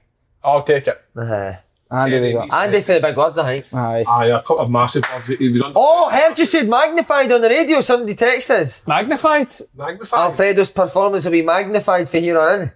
I'll 0.44 0.62
take 0.62 0.86
it. 0.86 1.01
Uh-huh. 1.16 1.52
Andy 1.90 2.20
was 2.20 2.35
up. 2.36 2.52
Andy 2.52 2.81
for 2.82 2.94
the 2.94 3.01
big 3.01 3.16
words, 3.16 3.39
I 3.39 3.60
think. 3.60 3.74
Aye. 3.74 4.05
Aye, 4.09 4.27
a 4.27 4.39
couple 4.40 4.59
of 4.60 4.70
massive 4.70 5.05
ones. 5.12 5.27
He 5.28 5.48
was 5.48 5.62
on 5.62 5.73
Oh, 5.77 6.09
heard 6.10 6.36
you 6.39 6.47
said 6.47 6.68
magnified 6.68 7.31
on 7.32 7.40
the 7.40 7.48
radio. 7.48 7.81
Somebody 7.81 8.14
texted 8.16 8.51
us. 8.60 8.86
Magnified? 8.89 9.48
magnified. 9.77 10.18
Alfredo's 10.20 10.70
performance 10.70 11.24
will 11.24 11.32
be 11.32 11.43
magnified 11.43 12.09
for 12.09 12.18
here 12.18 12.39
on 12.40 12.60
in. 12.62 12.73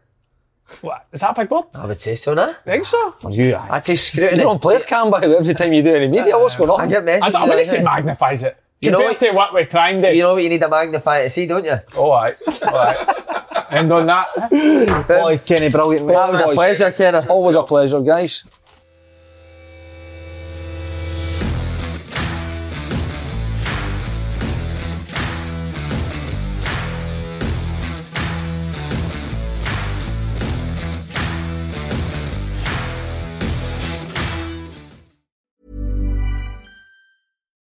What? 0.81 1.07
Is 1.13 1.21
that 1.21 1.37
a 1.37 1.41
big 1.41 1.51
word? 1.51 1.65
I 1.75 1.87
would 1.87 2.01
say 2.01 2.17
so, 2.17 2.35
nah. 2.35 2.55
think 2.65 2.85
so. 2.85 3.11
For 3.13 3.31
you, 3.31 3.55
aye. 3.55 3.69
I'd 3.73 3.85
say 3.85 3.97
scrutiny. 3.97 4.41
You're 4.41 4.51
on 4.51 4.59
player 4.59 4.81
cam 4.81 5.11
by 5.11 5.21
the 5.21 5.29
way, 5.29 5.37
every 5.37 5.55
time 5.55 5.73
you 5.73 5.83
do 5.83 5.95
any 5.95 6.09
media. 6.09 6.39
What's 6.39 6.57
going 6.57 6.71
on? 6.71 6.81
I 6.81 6.87
get 6.87 7.05
messages. 7.05 7.27
I, 7.29 7.31
don't, 7.31 7.43
I 7.43 7.49
wouldn't 7.49 7.67
say 7.67 7.83
like 7.83 8.05
magnifies 8.05 8.43
it. 8.43 8.57
You 8.81 8.91
know 8.91 9.01
what- 9.01 9.21
to 9.21 9.31
what 9.33 9.53
we 9.55 9.65
try 9.65 9.91
and 9.91 10.03
do. 10.03 10.09
You 10.09 10.23
know 10.23 10.35
what 10.35 10.43
you 10.43 10.49
need 10.49 10.63
a 10.63 10.69
magnifier 10.69 11.25
to 11.25 11.31
see, 11.31 11.47
don't 11.47 11.65
you? 11.65 11.77
oh, 11.97 12.13
aye. 12.13 12.35
Oh. 12.47 13.67
End 13.71 13.93
on 13.93 14.07
that. 14.07 14.27
Boy, 15.09 15.39
Kenny, 15.45 15.71
brilliant. 15.71 16.07
mate. 16.07 16.15
That 16.15 16.33
was 16.33 16.41
a 16.41 16.49
pleasure, 16.49 16.91
Kenna. 16.91 17.25
Always 17.29 17.55
a 17.57 17.63
pleasure, 17.63 18.01
guys. 18.01 18.45